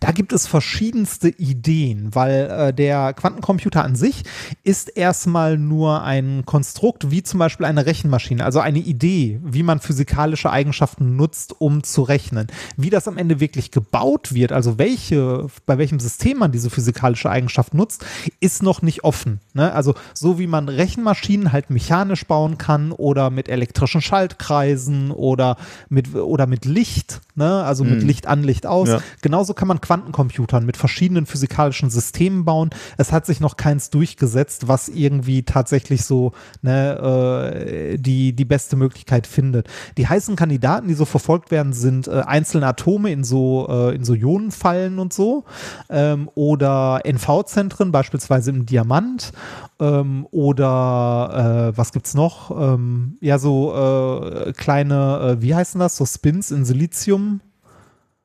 da 0.00 0.12
gibt 0.12 0.32
es 0.32 0.46
verschiedenste 0.46 1.28
Ideen, 1.28 2.14
weil 2.14 2.50
äh, 2.50 2.74
der 2.74 3.12
Quantencomputer 3.12 3.84
an 3.84 3.96
sich 3.96 4.24
ist 4.64 4.88
erstmal 4.96 5.58
nur 5.58 6.02
ein 6.02 6.44
Konstrukt, 6.46 7.10
wie 7.10 7.22
zum 7.22 7.38
Beispiel 7.38 7.66
eine 7.66 7.86
Rechenmaschine, 7.86 8.44
also 8.44 8.60
eine 8.60 8.78
Idee, 8.78 9.40
wie 9.44 9.62
man 9.62 9.80
physikalische 9.80 10.50
Eigenschaften 10.50 11.16
nutzt, 11.16 11.60
um 11.60 11.82
zu 11.82 12.02
rechnen. 12.02 12.48
Wie 12.76 12.90
das 12.90 13.08
am 13.08 13.18
Ende 13.18 13.40
wirklich 13.40 13.70
gebaut 13.70 14.34
wird, 14.34 14.52
also 14.52 14.78
welche, 14.78 15.46
bei 15.66 15.78
welchem 15.78 16.00
System 16.00 16.38
man 16.38 16.52
diese 16.52 16.70
physikalische 16.70 17.30
Eigenschaft 17.30 17.74
nutzt, 17.74 18.04
ist 18.40 18.62
noch 18.62 18.82
nicht 18.82 19.04
offen. 19.04 19.40
Ne? 19.54 19.72
Also 19.72 19.94
so 20.14 20.38
wie 20.38 20.46
man 20.46 20.68
Rechenmaschinen 20.68 21.52
halt 21.52 21.70
mechanisch 21.70 22.26
bauen 22.26 22.58
kann 22.58 22.92
oder 22.92 23.30
mit 23.30 23.48
elektrischen 23.48 24.00
Schaltkreisen 24.00 25.10
oder 25.10 25.56
mit, 25.88 26.14
oder 26.14 26.46
mit 26.46 26.64
Licht, 26.64 27.20
ne? 27.34 27.64
also 27.64 27.84
mit 27.84 28.02
Licht 28.02 28.26
an, 28.26 28.42
Licht 28.42 28.66
aus. 28.66 28.88
Ja. 28.88 29.00
Genauso 29.22 29.54
kann 29.60 29.68
man 29.68 29.82
Quantencomputern 29.82 30.64
mit 30.64 30.78
verschiedenen 30.78 31.26
physikalischen 31.26 31.90
Systemen 31.90 32.46
bauen. 32.46 32.70
Es 32.96 33.12
hat 33.12 33.26
sich 33.26 33.40
noch 33.40 33.58
keins 33.58 33.90
durchgesetzt, 33.90 34.68
was 34.68 34.88
irgendwie 34.88 35.42
tatsächlich 35.42 36.06
so 36.06 36.32
ne, 36.62 37.92
äh, 37.92 37.98
die, 37.98 38.32
die 38.32 38.44
beste 38.46 38.76
Möglichkeit 38.76 39.26
findet. 39.26 39.68
Die 39.98 40.08
heißen 40.08 40.34
Kandidaten, 40.34 40.88
die 40.88 40.94
so 40.94 41.04
verfolgt 41.04 41.50
werden, 41.50 41.74
sind 41.74 42.08
äh, 42.08 42.22
einzelne 42.22 42.68
Atome 42.68 43.12
in 43.12 43.22
so, 43.22 43.66
äh, 43.68 43.94
in 43.94 44.02
so 44.02 44.14
Ionenfallen 44.14 44.98
und 44.98 45.12
so 45.12 45.44
ähm, 45.90 46.30
oder 46.34 47.02
NV-Zentren, 47.04 47.92
beispielsweise 47.92 48.52
im 48.52 48.64
Diamant 48.64 49.32
ähm, 49.78 50.26
oder 50.30 51.72
äh, 51.74 51.76
was 51.76 51.92
gibt's 51.92 52.14
noch? 52.14 52.50
Ähm, 52.50 53.18
ja, 53.20 53.38
so 53.38 53.74
äh, 53.74 54.54
kleine, 54.54 55.36
äh, 55.36 55.42
wie 55.42 55.54
heißen 55.54 55.78
das? 55.78 55.98
So 55.98 56.06
Spins 56.06 56.50
in 56.50 56.64
Silizium 56.64 57.42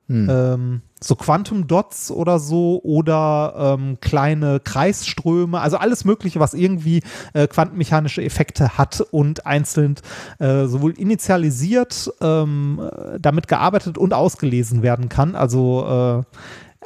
ähm, 0.07 0.81
so 1.01 1.15
Quantum 1.15 1.67
Dots 1.67 2.09
oder 2.09 2.39
so 2.39 2.79
oder 2.83 3.77
ähm, 3.77 3.97
kleine 4.01 4.59
Kreisströme, 4.59 5.59
also 5.59 5.77
alles 5.77 6.05
Mögliche, 6.05 6.39
was 6.39 6.53
irgendwie 6.53 7.01
äh, 7.33 7.47
quantenmechanische 7.47 8.23
Effekte 8.23 8.77
hat 8.77 9.01
und 9.11 9.45
einzeln 9.45 9.95
äh, 10.39 10.65
sowohl 10.65 10.91
initialisiert, 10.91 12.11
ähm, 12.21 12.79
äh, 12.79 13.19
damit 13.19 13.47
gearbeitet 13.47 13.97
und 13.97 14.13
ausgelesen 14.13 14.81
werden 14.83 15.09
kann. 15.09 15.35
Also 15.35 16.23
äh, 16.25 16.37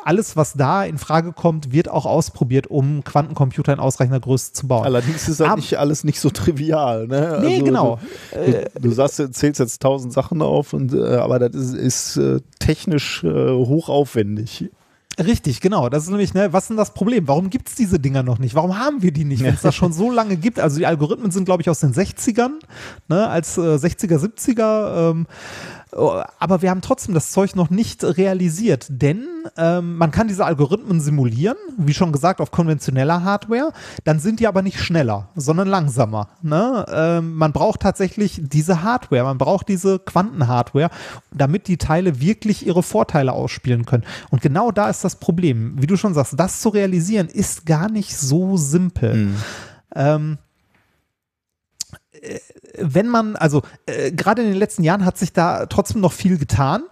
alles, 0.06 0.36
was 0.36 0.54
da 0.54 0.84
in 0.84 0.98
Frage 0.98 1.34
kommt, 1.34 1.72
wird 1.72 1.90
auch 1.90 2.06
ausprobiert, 2.06 2.68
um 2.68 3.04
Quantencomputer 3.04 3.74
in 3.74 3.80
ausreichender 3.80 4.20
Größe 4.20 4.54
zu 4.54 4.68
bauen. 4.68 4.86
Allerdings 4.86 5.28
ist 5.28 5.40
das 5.40 5.56
nicht 5.56 5.78
alles 5.78 6.04
nicht 6.04 6.20
so 6.20 6.30
trivial. 6.30 7.08
Ne? 7.08 7.40
Nee, 7.42 7.62
genau. 7.62 8.00
Du, 8.32 8.82
du 8.82 8.92
sagst, 8.92 9.20
du 9.20 9.32
zählst 9.32 9.60
jetzt 9.60 9.82
tausend 9.82 10.14
Sachen 10.14 10.42
auf, 10.42 10.74
und, 10.74 10.94
äh, 10.94 11.16
aber 11.16 11.40
das 11.40 11.56
ist, 11.56 11.74
ist 11.74 12.18
äh, 12.18 12.40
technisch 12.60 13.24
äh, 13.24 13.52
hochaufwendig. 13.52 14.70
Richtig, 15.20 15.60
genau. 15.60 15.90
Das 15.90 16.04
ist 16.04 16.10
nämlich, 16.10 16.34
ne, 16.34 16.54
was 16.54 16.64
ist 16.64 16.68
denn 16.70 16.78
das 16.78 16.94
Problem? 16.94 17.28
Warum 17.28 17.50
gibt 17.50 17.68
es 17.68 17.76
diese 17.76 18.00
Dinger 18.00 18.24
noch 18.24 18.40
nicht? 18.40 18.56
Warum 18.56 18.80
haben 18.80 19.02
wir 19.02 19.12
die 19.12 19.26
nicht, 19.26 19.44
wenn 19.44 19.54
es 19.54 19.62
das 19.62 19.76
schon 19.76 19.92
so 19.92 20.12
lange 20.12 20.38
gibt? 20.38 20.60
Also 20.60 20.78
die 20.78 20.86
Algorithmen 20.86 21.32
sind, 21.32 21.46
glaube 21.46 21.62
ich, 21.62 21.70
aus 21.70 21.82
den 21.82 21.94
60ern, 21.94 22.52
ne, 23.10 23.28
als 23.28 23.58
äh, 23.58 23.62
60er, 23.62 24.18
70er. 24.18 25.12
Ähm, 25.12 25.28
aber 25.92 26.62
wir 26.62 26.70
haben 26.70 26.82
trotzdem 26.82 27.16
das 27.16 27.32
Zeug 27.32 27.56
noch 27.56 27.72
nicht 27.72 28.04
realisiert, 28.04 28.88
denn 28.90 29.26
ähm, 29.58 29.98
man 29.98 30.12
kann 30.12 30.28
diese 30.28 30.46
Algorithmen 30.46 31.02
simulieren, 31.02 31.58
wie 31.78 31.94
schon 31.94 32.12
gesagt, 32.12 32.42
auf 32.42 32.52
konventioneller 32.52 33.24
Hardware, 33.24 33.72
dann 34.04 34.20
sind 34.20 34.40
die 34.40 34.48
aber 34.48 34.62
nicht 34.62 34.80
schneller, 34.80 35.30
sondern 35.36 35.68
langsamer. 35.68 36.30
Ne? 36.44 36.86
Ähm, 36.92 37.34
man 37.34 37.54
braucht 37.54 37.80
tatsächlich 37.80 38.40
diese 38.44 38.84
Hardware, 38.84 39.24
man 39.24 39.40
braucht 39.40 39.68
diese 39.68 39.98
Quantenhardware, 39.98 40.92
damit 41.32 41.68
die 41.68 41.78
Teile 41.78 42.20
wirklich 42.20 42.68
ihre 42.68 42.84
Vorteile 42.84 43.34
ausspielen 43.34 43.86
können. 43.86 44.04
Und 44.30 44.42
genau 44.42 44.72
da 44.72 44.90
ist 44.90 45.04
das 45.04 45.16
Problem. 45.16 45.82
Wie 45.82 45.88
du 45.88 45.98
schon 45.98 46.14
sagst, 46.14 46.36
das 46.38 46.62
zu 46.62 46.70
realisieren 46.70 47.28
ist 47.28 47.66
gar 47.66 47.90
nicht 47.90 48.16
so 48.16 48.58
simpel. 48.58 49.16
Mhm. 49.16 49.36
Ähm, 49.96 50.38
äh, 52.12 52.40
wenn 52.82 53.08
man, 53.08 53.36
also 53.36 53.62
äh, 53.86 54.12
gerade 54.12 54.42
in 54.42 54.50
den 54.50 54.58
letzten 54.58 54.84
Jahren 54.84 55.06
hat 55.06 55.18
sich 55.18 55.34
da 55.34 55.66
trotzdem 55.66 56.02
noch 56.02 56.14
viel 56.14 56.38
getan. 56.38 56.84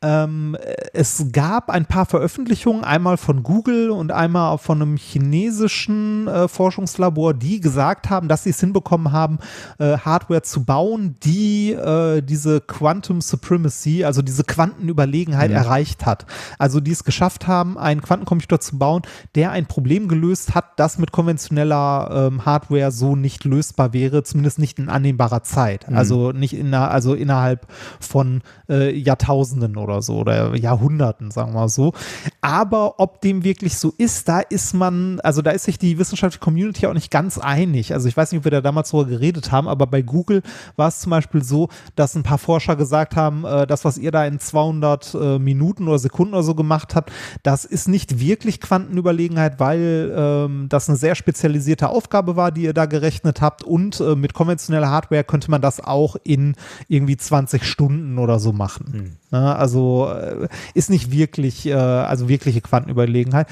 Ähm, 0.00 0.56
es 0.92 1.26
gab 1.32 1.70
ein 1.70 1.86
paar 1.86 2.06
Veröffentlichungen, 2.06 2.84
einmal 2.84 3.16
von 3.16 3.42
Google 3.42 3.90
und 3.90 4.12
einmal 4.12 4.58
von 4.58 4.80
einem 4.80 4.96
chinesischen 4.96 6.28
äh, 6.28 6.46
Forschungslabor, 6.48 7.34
die 7.34 7.60
gesagt 7.60 8.10
haben, 8.10 8.28
dass 8.28 8.44
sie 8.44 8.50
es 8.50 8.60
hinbekommen 8.60 9.12
haben, 9.12 9.38
äh, 9.78 9.98
Hardware 9.98 10.42
zu 10.42 10.64
bauen, 10.64 11.16
die 11.24 11.72
äh, 11.72 12.22
diese 12.22 12.60
Quantum 12.60 13.20
Supremacy, 13.20 14.04
also 14.04 14.22
diese 14.22 14.44
Quantenüberlegenheit 14.44 15.50
Mhm. 15.50 15.56
erreicht 15.56 16.06
hat. 16.06 16.26
Also 16.58 16.80
die 16.80 16.92
es 16.92 17.02
geschafft 17.04 17.46
haben, 17.46 17.76
einen 17.78 18.00
Quantencomputer 18.02 18.60
zu 18.60 18.78
bauen, 18.78 19.02
der 19.34 19.50
ein 19.50 19.66
Problem 19.66 20.06
gelöst 20.08 20.54
hat, 20.54 20.66
das 20.76 20.98
mit 20.98 21.10
konventioneller 21.12 22.28
ähm, 22.28 22.44
Hardware 22.44 22.92
so 22.92 23.16
nicht 23.16 23.44
lösbar 23.44 23.92
wäre, 23.92 24.22
zumindest 24.22 24.58
nicht 24.58 24.78
in 24.78 24.88
annehmbarer 24.88 25.42
Zeit. 25.42 25.86
Also 25.88 26.32
nicht 26.32 26.54
in, 26.54 26.72
also 26.74 27.14
innerhalb 27.14 27.66
von 27.98 28.42
äh, 28.68 28.94
Jahrtausenden 28.96 29.76
oder 29.76 29.87
so 30.02 30.18
oder 30.18 30.54
Jahrhunderten, 30.56 31.30
sagen 31.30 31.52
wir 31.52 31.60
mal 31.60 31.68
so. 31.68 31.92
Aber 32.40 33.00
ob 33.00 33.20
dem 33.20 33.44
wirklich 33.44 33.76
so 33.78 33.92
ist, 33.98 34.28
da 34.28 34.40
ist 34.40 34.74
man, 34.74 35.20
also 35.20 35.42
da 35.42 35.50
ist 35.50 35.64
sich 35.64 35.78
die 35.78 35.98
wissenschaftliche 35.98 36.42
Community 36.42 36.86
auch 36.86 36.94
nicht 36.94 37.10
ganz 37.10 37.38
einig. 37.38 37.92
Also 37.92 38.08
ich 38.08 38.16
weiß 38.16 38.32
nicht, 38.32 38.38
ob 38.38 38.44
wir 38.44 38.50
da 38.50 38.60
damals 38.60 38.90
darüber 38.90 39.10
geredet 39.10 39.52
haben, 39.52 39.68
aber 39.68 39.86
bei 39.86 40.02
Google 40.02 40.42
war 40.76 40.88
es 40.88 41.00
zum 41.00 41.10
Beispiel 41.10 41.42
so, 41.42 41.68
dass 41.96 42.14
ein 42.14 42.22
paar 42.22 42.38
Forscher 42.38 42.76
gesagt 42.76 43.16
haben, 43.16 43.44
äh, 43.44 43.66
das, 43.66 43.84
was 43.84 43.98
ihr 43.98 44.10
da 44.10 44.24
in 44.24 44.38
200 44.38 45.14
äh, 45.14 45.38
Minuten 45.38 45.88
oder 45.88 45.98
Sekunden 45.98 46.34
oder 46.34 46.42
so 46.42 46.54
gemacht 46.54 46.94
habt, 46.94 47.12
das 47.42 47.64
ist 47.64 47.88
nicht 47.88 48.20
wirklich 48.20 48.60
Quantenüberlegenheit, 48.60 49.60
weil 49.60 50.12
ähm, 50.14 50.66
das 50.68 50.88
eine 50.88 50.96
sehr 50.96 51.14
spezialisierte 51.14 51.88
Aufgabe 51.88 52.36
war, 52.36 52.52
die 52.52 52.62
ihr 52.62 52.74
da 52.74 52.86
gerechnet 52.86 53.40
habt 53.40 53.64
und 53.64 54.00
äh, 54.00 54.14
mit 54.14 54.34
konventioneller 54.34 54.90
Hardware 54.90 55.24
könnte 55.24 55.50
man 55.50 55.62
das 55.62 55.80
auch 55.80 56.16
in 56.24 56.54
irgendwie 56.88 57.16
20 57.16 57.64
Stunden 57.64 58.18
oder 58.18 58.38
so 58.38 58.52
machen. 58.52 59.16
Ne? 59.30 59.56
Also 59.56 59.77
äh, 60.08 60.48
ist 60.74 60.90
nicht 60.90 61.10
wirklich, 61.10 61.66
äh, 61.66 61.74
also 61.74 62.28
wirkliche 62.28 62.60
Quantenüberlegenheit. 62.60 63.48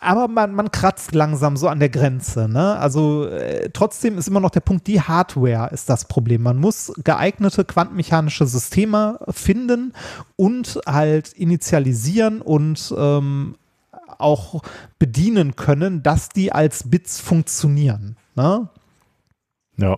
Aber 0.00 0.28
man, 0.28 0.54
man 0.54 0.70
kratzt 0.70 1.14
langsam 1.14 1.56
so 1.56 1.68
an 1.68 1.80
der 1.80 1.88
Grenze. 1.88 2.48
Ne? 2.48 2.76
Also 2.78 3.26
äh, 3.26 3.70
trotzdem 3.72 4.16
ist 4.16 4.28
immer 4.28 4.40
noch 4.40 4.50
der 4.50 4.60
Punkt, 4.60 4.86
die 4.86 5.00
Hardware 5.00 5.70
ist 5.72 5.88
das 5.88 6.04
Problem. 6.04 6.42
Man 6.42 6.58
muss 6.58 6.92
geeignete 7.02 7.64
quantenmechanische 7.64 8.46
Systeme 8.46 9.18
finden 9.30 9.92
und 10.36 10.80
halt 10.86 11.32
initialisieren 11.32 12.40
und 12.42 12.94
ähm, 12.96 13.56
auch 14.18 14.62
bedienen 14.98 15.56
können, 15.56 16.02
dass 16.02 16.28
die 16.28 16.52
als 16.52 16.88
Bits 16.88 17.20
funktionieren. 17.20 18.16
Ne? 18.36 18.68
Ja. 19.76 19.96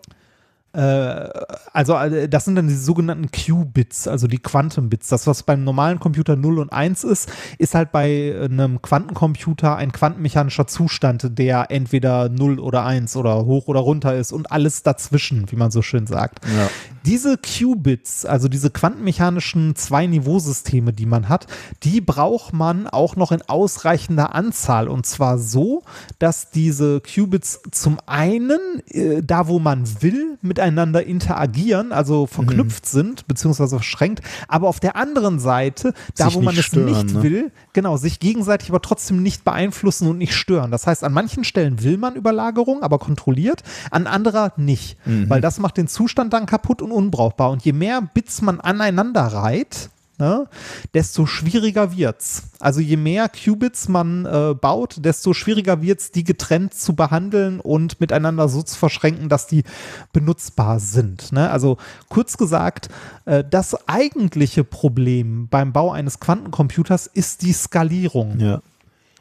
Äh, 0.73 1.29
also 1.73 1.95
äh, 1.95 2.29
das 2.29 2.45
sind 2.45 2.55
dann 2.55 2.69
die 2.69 2.75
sogenannten 2.75 3.31
Q-Bits, 3.31 4.07
also 4.07 4.27
die 4.27 4.39
Quantum-Bits. 4.39 5.09
Das, 5.09 5.27
was 5.27 5.43
beim 5.43 5.65
normalen 5.65 5.99
Computer 5.99 6.37
0 6.37 6.59
und 6.61 6.73
1 6.73 7.05
ist, 7.05 7.31
ist 7.59 7.75
halt 7.75 7.91
bei 7.91 8.35
einem 8.41 8.81
Quantencomputer 8.81 9.77
ein 9.77 9.93
quantenmechanischer 9.93 10.67
Zustand, 10.67 11.39
der 11.39 11.71
entweder 11.71 12.29
0 12.29 12.61
oder 12.61 12.85
1 12.85 13.17
oder 13.17 13.45
hoch 13.47 13.67
oder 13.67 13.81
runter 13.81 14.17
ist 14.17 14.33
und 14.33 14.53
alles 14.53 14.83
dazwischen, 14.83 15.51
wie 15.51 15.57
man 15.57 15.71
so 15.71 15.83
schön 15.83 16.07
sagt. 16.07 16.45
Ja. 16.45 16.69
Diese 17.05 17.39
Qubits, 17.39 18.25
also 18.25 18.49
diese 18.49 18.71
quantenmechanischen 18.71 19.75
Zwei-Niveau-Systeme, 19.75 20.93
die 20.93 21.07
man 21.07 21.29
hat, 21.29 21.47
die 21.83 22.01
braucht 22.01 22.53
man 22.53 22.87
auch 22.87 23.17
noch 23.17 23.33
in 23.33 23.43
ausreichender 23.43 24.35
Anzahl. 24.35 24.87
Und 24.87 25.07
zwar 25.07 25.39
so, 25.39 25.83
dass 26.19 26.51
diese 26.51 27.01
Qubits 27.01 27.61
zum 27.71 27.99
einen, 28.07 28.61
äh, 28.89 29.23
da 29.23 29.49
wo 29.49 29.59
man 29.59 29.85
will, 30.03 30.39
miteinander 30.61 31.05
interagieren, 31.05 31.93
also 31.93 32.27
verknüpft 32.27 32.87
sind, 32.87 33.27
beziehungsweise 33.27 33.77
verschränkt, 33.77 34.23
aber 34.49 34.69
auf 34.69 34.79
der 34.81 34.97
anderen 34.97 35.39
Seite, 35.39 35.95
da 36.17 36.27
Sich 36.27 36.35
wo 36.35 36.43
man 36.43 36.57
es 36.57 36.65
stören, 36.65 36.87
nicht 36.87 37.15
ne? 37.15 37.23
will, 37.23 37.53
genau, 37.73 37.97
sich 37.97 38.21
gegenseitig 38.21 38.69
aber 38.69 38.83
trotzdem 38.83 39.23
nicht 39.23 39.45
beeinflussen 39.45 40.07
und 40.09 40.19
nicht 40.19 40.35
stören. 40.35 40.71
Das 40.71 40.87
heißt, 40.87 41.03
an 41.03 41.13
manchen 41.13 41.45
Stellen 41.45 41.83
will 41.83 41.97
man 41.97 42.15
Überlagerung, 42.15 42.83
aber 42.83 42.99
kontrolliert, 42.99 43.63
an 43.91 44.07
anderer 44.07 44.53
nicht, 44.57 44.99
Mhm. 45.07 45.31
weil 45.31 45.41
das 45.41 45.59
macht 45.59 45.77
den 45.77 45.89
Zustand 45.89 46.33
dann 46.33 46.47
kaputt 46.47 46.83
und 46.83 46.93
unbrauchbar. 46.93 47.51
Und 47.51 47.65
je 47.65 47.73
mehr 47.73 48.03
Bits 48.03 48.43
man 48.43 48.61
aneinander 48.61 49.23
reiht, 49.23 49.91
ne, 50.21 50.47
desto 50.95 51.27
schwieriger 51.27 51.97
wird's. 51.97 52.45
Also 52.61 52.81
je 52.81 52.97
mehr 52.97 53.29
Qubits 53.29 53.89
man 53.89 54.27
äh, 54.27 54.55
baut, 54.55 54.97
desto 55.05 55.33
schwieriger 55.33 55.83
wird's, 55.83 56.13
die 56.13 56.23
getrennt 56.25 56.75
zu 56.75 56.95
behandeln 56.95 57.59
und 57.59 58.01
miteinander 58.01 58.49
so 58.49 58.63
zu 58.63 58.79
verschränken, 58.79 59.29
dass 59.29 59.47
die 59.49 59.65
benutzbar 60.13 60.79
sind. 60.79 61.33
Ne? 61.33 61.51
Also 61.51 61.79
kurz 62.09 62.37
gesagt, 62.37 62.89
äh, 63.25 63.43
das 63.49 63.89
eigentliche 63.89 64.63
Problem 64.63 65.49
beim 65.49 65.73
Bau 65.73 65.91
eines 65.91 66.21
Quantencomputers 66.21 67.07
ist 67.09 67.43
die 67.43 67.53
Skalierung. 67.53 68.39
ja. 68.39 68.61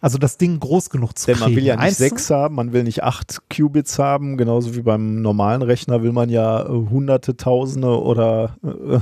Also 0.02 0.18
das 0.18 0.38
Ding 0.38 0.62
groß 0.62 0.92
genug 0.92 1.18
zu 1.18 1.26
Denn 1.26 1.36
kriegen. 1.36 1.50
man 1.50 1.56
will 1.58 1.66
ja 1.66 1.76
nicht 1.76 1.84
Eins- 1.84 1.98
sechs 1.98 2.30
haben, 2.30 2.56
man 2.56 2.72
will 2.72 2.84
nicht 2.84 3.04
acht 3.04 3.42
Qubits 3.54 4.00
haben, 4.00 4.38
genauso 4.38 4.74
wie 4.74 4.82
beim 4.82 5.22
normalen 5.22 5.62
Rechner 5.62 6.02
will 6.04 6.14
man 6.14 6.30
ja 6.30 6.62
äh, 6.64 6.70
hunderte, 6.70 7.36
tausende 7.36 8.02
oder 8.02 8.56
äh, 8.64 9.00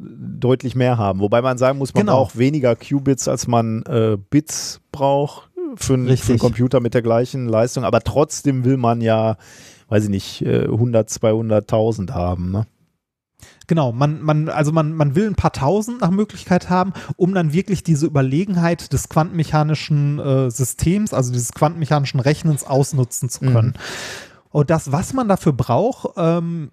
deutlich 0.00 0.74
mehr 0.74 0.98
haben. 0.98 1.20
Wobei 1.20 1.42
man 1.42 1.58
sagen 1.58 1.78
muss, 1.78 1.92
man 1.94 2.02
Genau. 2.06 2.16
braucht 2.18 2.38
weniger 2.38 2.76
Qubits, 2.76 3.26
als 3.28 3.46
man 3.46 3.82
äh, 3.84 4.16
Bits 4.30 4.80
braucht 4.92 5.50
für, 5.76 5.94
einen- 5.94 6.16
für 6.16 6.32
einen. 6.32 6.38
Computer 6.38 6.80
mit 6.80 6.94
der 6.94 7.02
gleichen 7.02 7.46
Leistung. 7.48 7.84
Aber 7.84 8.00
trotzdem 8.00 8.64
will 8.64 8.76
man 8.76 9.00
ja, 9.00 9.36
weiß 9.88 10.04
ich 10.04 10.10
nicht, 10.10 10.42
äh, 10.42 10.64
100, 10.66 11.08
200.000 11.10 12.12
haben. 12.12 12.50
Ne? 12.52 12.66
Genau, 13.66 13.92
man, 13.92 14.22
man, 14.22 14.48
also 14.48 14.72
man, 14.72 14.94
man 14.94 15.14
will 15.14 15.26
ein 15.26 15.34
paar 15.34 15.52
tausend 15.52 16.00
nach 16.00 16.10
Möglichkeit 16.10 16.70
haben, 16.70 16.92
um 17.16 17.34
dann 17.34 17.52
wirklich 17.52 17.82
diese 17.82 18.06
Überlegenheit 18.06 18.92
des 18.92 19.08
quantenmechanischen 19.08 20.18
äh, 20.18 20.50
Systems, 20.50 21.12
also 21.12 21.32
dieses 21.32 21.52
quantenmechanischen 21.52 22.20
Rechnens 22.20 22.64
ausnutzen 22.64 23.28
zu 23.28 23.40
können. 23.40 23.74
Und 24.50 24.70
das, 24.70 24.90
was 24.92 25.12
man 25.12 25.28
dafür 25.28 25.52
braucht, 25.52 26.14
ähm, 26.16 26.70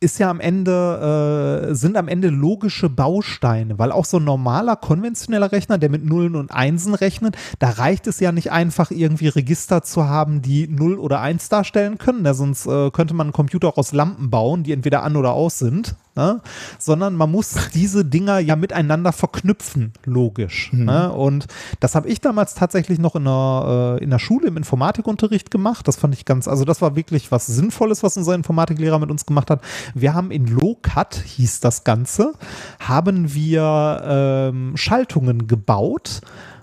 ist 0.00 0.18
ja 0.18 0.28
am 0.28 0.40
Ende, 0.40 1.68
äh, 1.70 1.74
sind 1.74 1.96
am 1.96 2.08
Ende 2.08 2.28
logische 2.28 2.88
Bausteine, 2.90 3.78
weil 3.78 3.92
auch 3.92 4.04
so 4.04 4.18
ein 4.18 4.24
normaler, 4.24 4.76
konventioneller 4.76 5.52
Rechner, 5.52 5.78
der 5.78 5.90
mit 5.90 6.04
Nullen 6.04 6.36
und 6.36 6.50
Einsen 6.50 6.94
rechnet, 6.94 7.36
da 7.58 7.70
reicht 7.70 8.06
es 8.06 8.20
ja 8.20 8.30
nicht 8.32 8.52
einfach 8.52 8.90
irgendwie 8.90 9.28
Register 9.28 9.82
zu 9.82 10.06
haben, 10.06 10.42
die 10.42 10.68
0 10.68 10.98
oder 10.98 11.20
1 11.20 11.48
darstellen 11.48 11.98
können, 11.98 12.24
ja, 12.24 12.34
sonst 12.34 12.66
äh, 12.66 12.90
könnte 12.90 13.14
man 13.14 13.28
einen 13.28 13.32
Computer 13.32 13.68
auch 13.68 13.78
aus 13.78 13.92
Lampen 13.92 14.28
bauen, 14.28 14.64
die 14.64 14.72
entweder 14.72 15.02
an 15.02 15.16
oder 15.16 15.32
aus 15.32 15.58
sind, 15.58 15.96
ne? 16.16 16.40
sondern 16.78 17.14
man 17.14 17.30
muss 17.30 17.54
diese 17.74 18.04
Dinger 18.04 18.38
ja 18.38 18.56
miteinander 18.56 19.12
verknüpfen, 19.12 19.92
logisch. 20.04 20.70
Ne? 20.72 21.12
Und 21.12 21.46
das 21.80 21.94
habe 21.94 22.08
ich 22.08 22.20
damals 22.20 22.54
tatsächlich 22.54 22.98
noch 22.98 23.14
in 23.14 23.24
der, 23.24 23.98
äh, 24.00 24.04
in 24.04 24.10
der 24.10 24.18
Schule 24.18 24.48
im 24.48 24.56
Informatikunterricht 24.56 25.50
gemacht. 25.50 25.86
Das 25.86 25.96
fand 25.96 26.14
ich 26.14 26.24
ganz, 26.24 26.48
also 26.48 26.64
das 26.64 26.82
war 26.82 26.96
wirklich 26.96 27.30
was 27.30 27.46
Sinnvolles, 27.46 28.02
was 28.02 28.16
unser 28.16 28.34
Informatiklehrer 28.34 28.98
mit 28.98 29.10
uns 29.10 29.26
gemacht 29.26 29.50
hat. 29.50 29.60
Wir 29.94 30.14
haben 30.14 30.30
in 30.30 30.46
Low-Cut, 30.46 31.14
hieß 31.14 31.60
das 31.60 31.84
Ganze, 31.84 32.32
haben 32.80 33.34
wir 33.34 34.02
ähm, 34.04 34.76
Schaltungen 34.76 35.46
gebaut, 35.46 36.20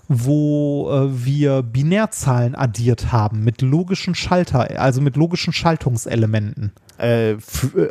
wo 0.08 0.90
äh, 0.90 1.24
wir 1.24 1.62
Binärzahlen 1.62 2.54
addiert 2.54 3.12
haben 3.12 3.42
mit 3.44 3.62
logischen 3.62 4.14
Schalter, 4.14 4.80
also 4.80 5.00
mit 5.00 5.16
logischen 5.16 5.52
Schaltungselementen. 5.52 6.72
Äh, 6.98 7.36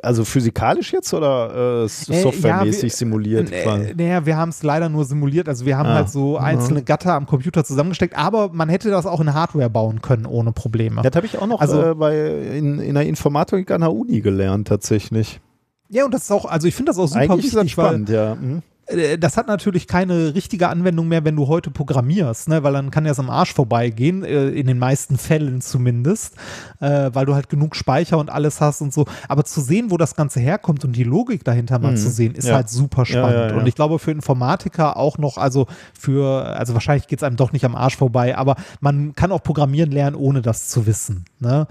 also 0.02 0.24
physikalisch 0.24 0.94
jetzt 0.94 1.14
oder 1.14 1.82
äh, 1.82 1.86
s- 1.86 2.08
Äh, 2.10 2.22
softwaremäßig 2.22 2.82
ja, 2.84 2.84
wir- 2.84 2.90
simuliert? 2.98 3.52
quasi? 3.52 3.86
Äh, 3.90 3.96
naja, 3.96 4.26
wir 4.26 4.38
haben 4.38 4.50
es 4.50 4.64
leider 4.64 4.88
nur 4.90 5.06
simuliert. 5.06 5.50
Also 5.50 5.66
wir 5.66 5.78
haben 5.78 5.90
Ah, 5.90 5.96
halt 5.96 6.10
so 6.10 6.38
einzelne 6.38 6.84
Gatter 6.84 7.14
am 7.14 7.26
Computer 7.26 7.64
zusammengesteckt, 7.66 8.18
aber 8.18 8.50
man 8.54 8.70
hätte 8.70 8.90
das 8.90 9.06
auch 9.06 9.20
in 9.20 9.34
Hardware 9.34 9.70
bauen 9.70 10.02
können 10.02 10.26
ohne 10.26 10.52
Probleme. 10.54 11.02
Das 11.02 11.16
habe 11.16 11.26
ich 11.26 11.38
auch 11.38 11.48
noch 11.48 11.60
Also- 11.60 11.82
äh, 11.92 11.96
bei, 11.96 12.18
in, 12.58 12.80
in 12.80 12.94
der 12.96 13.06
Informatik 13.06 13.72
an 13.72 13.82
der 13.82 13.92
Uni 13.94 14.22
gelernt, 14.22 14.68
tatsächlich. 14.70 15.42
Ja, 15.90 16.06
und 16.06 16.14
das 16.14 16.24
ist 16.24 16.32
auch, 16.32 16.46
also 16.46 16.68
ich 16.68 16.74
finde 16.76 16.90
das 16.92 16.98
auch 16.98 17.08
super 17.08 17.20
Eigentlich 17.22 17.46
ist 17.48 17.56
das 17.56 17.64
wichtig, 17.66 17.78
weil 17.78 17.86
spannend, 17.88 18.10
ja. 18.10 18.36
Mhm. 18.36 18.62
Äh, 18.88 19.18
das 19.18 19.38
hat 19.38 19.48
natürlich 19.48 19.88
keine 19.88 20.36
richtige 20.36 20.70
Anwendung 20.70 21.08
mehr, 21.08 21.24
wenn 21.26 21.36
du 21.36 21.48
heute 21.48 21.72
programmierst, 21.72 22.50
ne? 22.50 22.64
weil 22.64 22.74
dann 22.74 22.92
kann 22.92 23.04
das 23.06 23.20
am 23.20 23.30
Arsch 23.30 23.54
vorbeigehen, 23.54 24.24
äh, 24.24 24.50
in 24.50 24.68
den 24.68 24.80
meisten 24.80 25.18
Fällen 25.18 25.62
zumindest, 25.62 26.36
äh, 26.80 27.10
weil 27.14 27.26
du 27.26 27.34
halt 27.36 27.50
genug 27.50 27.76
Speicher 27.76 28.18
und 28.18 28.30
alles 28.30 28.62
hast 28.62 28.82
und 28.82 28.94
so. 28.94 29.06
Aber 29.28 29.44
zu 29.46 29.62
sehen, 29.62 29.92
wo 29.92 29.98
das 29.98 30.16
Ganze 30.16 30.40
herkommt 30.40 30.84
und 30.86 30.94
die 30.96 31.04
Logik 31.04 31.44
dahinter 31.44 31.80
mal 31.80 31.92
Mhm. 31.92 31.98
zu 31.98 32.10
sehen, 32.10 32.36
ist 32.36 32.48
Ja. 32.48 32.56
halt 32.56 32.70
super 32.70 33.06
spannend. 33.06 33.34
Ja, 33.34 33.48
ja. 33.50 33.56
Und 33.56 33.68
ich 33.68 33.76
glaube, 33.76 34.00
für 34.00 34.12
Informatiker 34.12 34.98
auch 34.98 35.18
noch, 35.18 35.38
also 35.38 35.68
für, 35.98 36.46
also 36.58 36.74
wahrscheinlich 36.74 37.08
geht 37.08 37.20
es 37.20 37.24
einem 37.24 37.36
doch 37.38 37.52
nicht 37.54 37.66
am 37.66 37.76
Arsch 37.76 37.98
vorbei, 37.98 38.38
aber 38.38 38.56
man 38.82 39.14
kann 39.16 39.32
auch 39.32 39.44
programmieren 39.44 39.92
lernen, 39.92 40.16
ohne 40.16 40.42
das 40.42 40.68
zu 40.68 40.86
wissen. 40.86 41.26
Ne? 41.40 41.68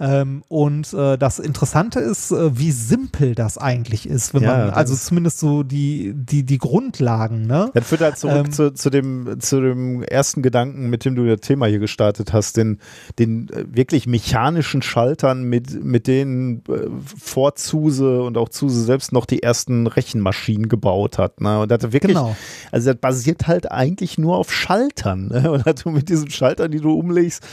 Ähm, 0.00 0.42
und 0.48 0.92
das 0.92 1.38
Interessante 1.38 2.00
ist, 2.00 2.30
wie 2.32 2.70
simpel 2.70 3.34
das 3.34 3.58
eigentlich 3.58 4.08
ist, 4.08 4.34
wenn 4.34 4.44
man, 4.44 4.70
also 4.70 4.94
zumindest 4.94 5.38
so 5.38 5.62
die, 5.62 6.12
die, 6.14 6.42
die 6.44 6.58
Grundlagen, 6.66 7.46
ne? 7.46 7.70
Dann 7.74 7.82
führt 7.84 8.00
halt 8.00 8.18
zurück 8.18 8.46
Ähm, 8.46 8.52
zu, 8.52 8.74
zu, 8.74 8.90
dem, 8.90 9.38
zu 9.38 9.60
dem 9.60 10.02
ersten 10.02 10.42
Gedanken, 10.42 10.90
mit 10.90 11.04
dem 11.04 11.14
du 11.14 11.24
das 11.26 11.40
Thema 11.40 11.66
hier 11.66 11.78
gestartet 11.78 12.32
hast, 12.32 12.56
den, 12.56 12.78
den 13.18 13.48
äh, 13.50 13.64
wirklich 13.70 14.06
mechanischen 14.08 14.82
Schaltern, 14.82 15.44
mit, 15.44 15.84
mit 15.84 16.06
denen 16.08 16.62
äh, 16.68 16.88
vor 17.16 17.54
Zuse 17.54 18.22
und 18.22 18.36
auch 18.36 18.48
Zuse 18.48 18.82
selbst 18.82 19.12
noch 19.12 19.26
die 19.26 19.42
ersten 19.42 19.86
Rechenmaschinen 19.86 20.68
gebaut 20.68 21.18
hat. 21.18 21.40
Ne? 21.40 21.60
Und 21.60 21.70
das 21.70 21.84
hat 21.84 21.92
wirklich, 21.92 22.16
Genau. 22.16 22.36
also 22.72 22.90
das 22.92 23.00
basiert 23.00 23.46
halt 23.46 23.70
eigentlich 23.70 24.18
nur 24.18 24.36
auf 24.36 24.52
Schaltern. 24.52 25.28
Ne? 25.28 25.50
Und 25.56 25.66
dass 25.66 25.82
du 25.82 25.90
mit 25.90 26.08
diesen 26.08 26.30
Schaltern, 26.30 26.72
die 26.72 26.80
du 26.80 26.92
umlegst, 26.92 27.46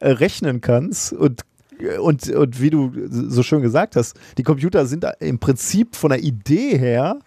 äh, 0.00 0.10
rechnen 0.10 0.60
kannst 0.60 1.12
und 1.12 1.42
und, 2.02 2.28
und 2.28 2.60
wie 2.60 2.68
du 2.68 2.92
so 3.10 3.42
schön 3.42 3.62
gesagt 3.62 3.96
hast, 3.96 4.14
die 4.36 4.42
Computer 4.42 4.84
sind 4.84 5.06
im 5.18 5.38
Prinzip 5.38 5.96
von 5.96 6.10
der 6.10 6.22
Idee 6.22 6.76
her 6.76 7.20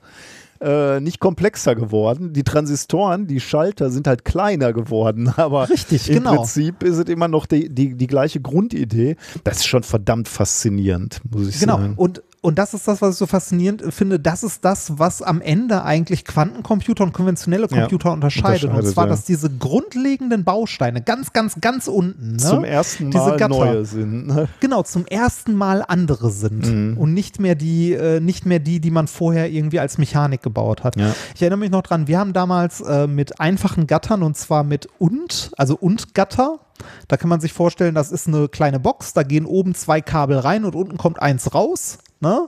äh, 0.63 0.99
nicht 1.01 1.19
komplexer 1.19 1.75
geworden. 1.75 2.33
Die 2.33 2.43
Transistoren, 2.43 3.27
die 3.27 3.39
Schalter 3.39 3.91
sind 3.91 4.07
halt 4.07 4.25
kleiner 4.25 4.73
geworden, 4.73 5.27
aber 5.35 5.69
Richtig, 5.69 6.09
im 6.09 6.15
genau. 6.15 6.35
Prinzip 6.37 6.83
ist 6.83 6.97
es 6.97 7.05
immer 7.05 7.27
noch 7.27 7.45
die, 7.45 7.69
die, 7.69 7.95
die 7.95 8.07
gleiche 8.07 8.39
Grundidee. 8.41 9.15
Das 9.43 9.57
ist 9.57 9.67
schon 9.67 9.83
verdammt 9.83 10.27
faszinierend, 10.27 11.21
muss 11.29 11.47
ich 11.49 11.59
Genau. 11.59 11.77
sagen. 11.77 11.93
Und, 11.97 12.23
und 12.43 12.59
das 12.59 12.73
ist 12.73 12.87
das, 12.87 13.01
was 13.01 13.13
ich 13.15 13.17
so 13.17 13.25
faszinierend 13.25 13.83
finde. 13.93 14.19
Das 14.19 14.43
ist 14.43 14.63
das, 14.63 14.99
was 14.99 15.21
am 15.21 15.41
Ende 15.41 15.83
eigentlich 15.83 16.25
Quantencomputer 16.25 17.03
und 17.05 17.13
konventionelle 17.13 17.67
Ja, 17.71 17.79
Computer 17.79 18.11
unterscheidet. 18.11 18.63
Und 18.65 18.69
unterscheidet, 18.71 18.93
zwar, 18.93 19.05
ja. 19.05 19.09
dass 19.11 19.23
diese 19.25 19.49
grundlegenden 19.49 20.43
Bausteine 20.43 21.01
ganz, 21.01 21.33
ganz, 21.33 21.59
ganz 21.61 21.87
unten, 21.87 22.33
ne? 22.33 22.37
Zum 22.37 22.63
ersten 22.63 23.09
Diese 23.11 23.23
Mal 23.23 23.37
Gatter. 23.37 23.49
neue 23.55 23.85
sind. 23.85 24.27
Ne? 24.27 24.47
genau 24.59 24.83
zum 24.83 25.05
ersten 25.07 25.55
Mal 25.55 25.83
andere 25.87 26.29
sind 26.29 26.65
Mhm. 26.67 26.97
und 26.97 27.13
nicht 27.13 27.39
mehr 27.39 27.55
die 27.55 27.93
äh, 27.93 28.19
nicht 28.19 28.45
mehr 28.45 28.59
die 28.59 28.79
die 28.79 28.91
man 28.91 29.07
vorher 29.07 29.49
irgendwie 29.49 29.79
als 29.79 29.97
Mechanik 29.97 30.41
gebaut 30.43 30.83
hat. 30.83 30.95
Ja. 30.99 31.13
Ich 31.35 31.41
erinnere 31.41 31.59
mich 31.59 31.71
noch 31.71 31.81
dran, 31.81 32.07
wir 32.07 32.19
haben 32.19 32.33
damals 32.33 32.81
äh, 32.81 33.07
mit 33.07 33.39
einfachen 33.39 33.87
Gattern 33.87 34.21
und 34.21 34.37
zwar 34.37 34.63
mit 34.63 34.87
und 34.99 35.51
also 35.57 35.75
und 35.75 36.13
Gatter. 36.13 36.59
Da 37.07 37.17
kann 37.17 37.29
man 37.29 37.39
sich 37.39 37.53
vorstellen, 37.53 37.95
das 37.95 38.11
ist 38.11 38.27
eine 38.27 38.49
kleine 38.49 38.79
Box, 38.79 39.13
da 39.13 39.23
gehen 39.23 39.45
oben 39.45 39.73
zwei 39.75 40.01
Kabel 40.01 40.37
rein 40.39 40.65
und 40.65 40.75
unten 40.75 40.97
kommt 40.97 41.21
eins 41.21 41.53
raus, 41.53 41.99
ne? 42.23 42.47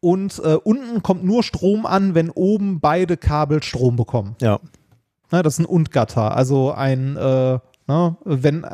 Und 0.00 0.40
äh, 0.44 0.54
unten 0.54 1.02
kommt 1.02 1.24
nur 1.24 1.42
Strom 1.42 1.84
an, 1.84 2.14
wenn 2.14 2.30
oben 2.30 2.80
beide 2.80 3.16
Kabel 3.16 3.62
Strom 3.62 3.96
bekommen. 3.96 4.36
Ja. 4.40 4.60
Ne, 5.32 5.42
das 5.42 5.54
ist 5.54 5.58
ein 5.60 5.66
Und-Gatter, 5.66 6.36
also 6.36 6.72
ein, 6.72 7.16
äh, 7.16 7.58
ne, 7.90 8.16
wenn, 8.24 8.64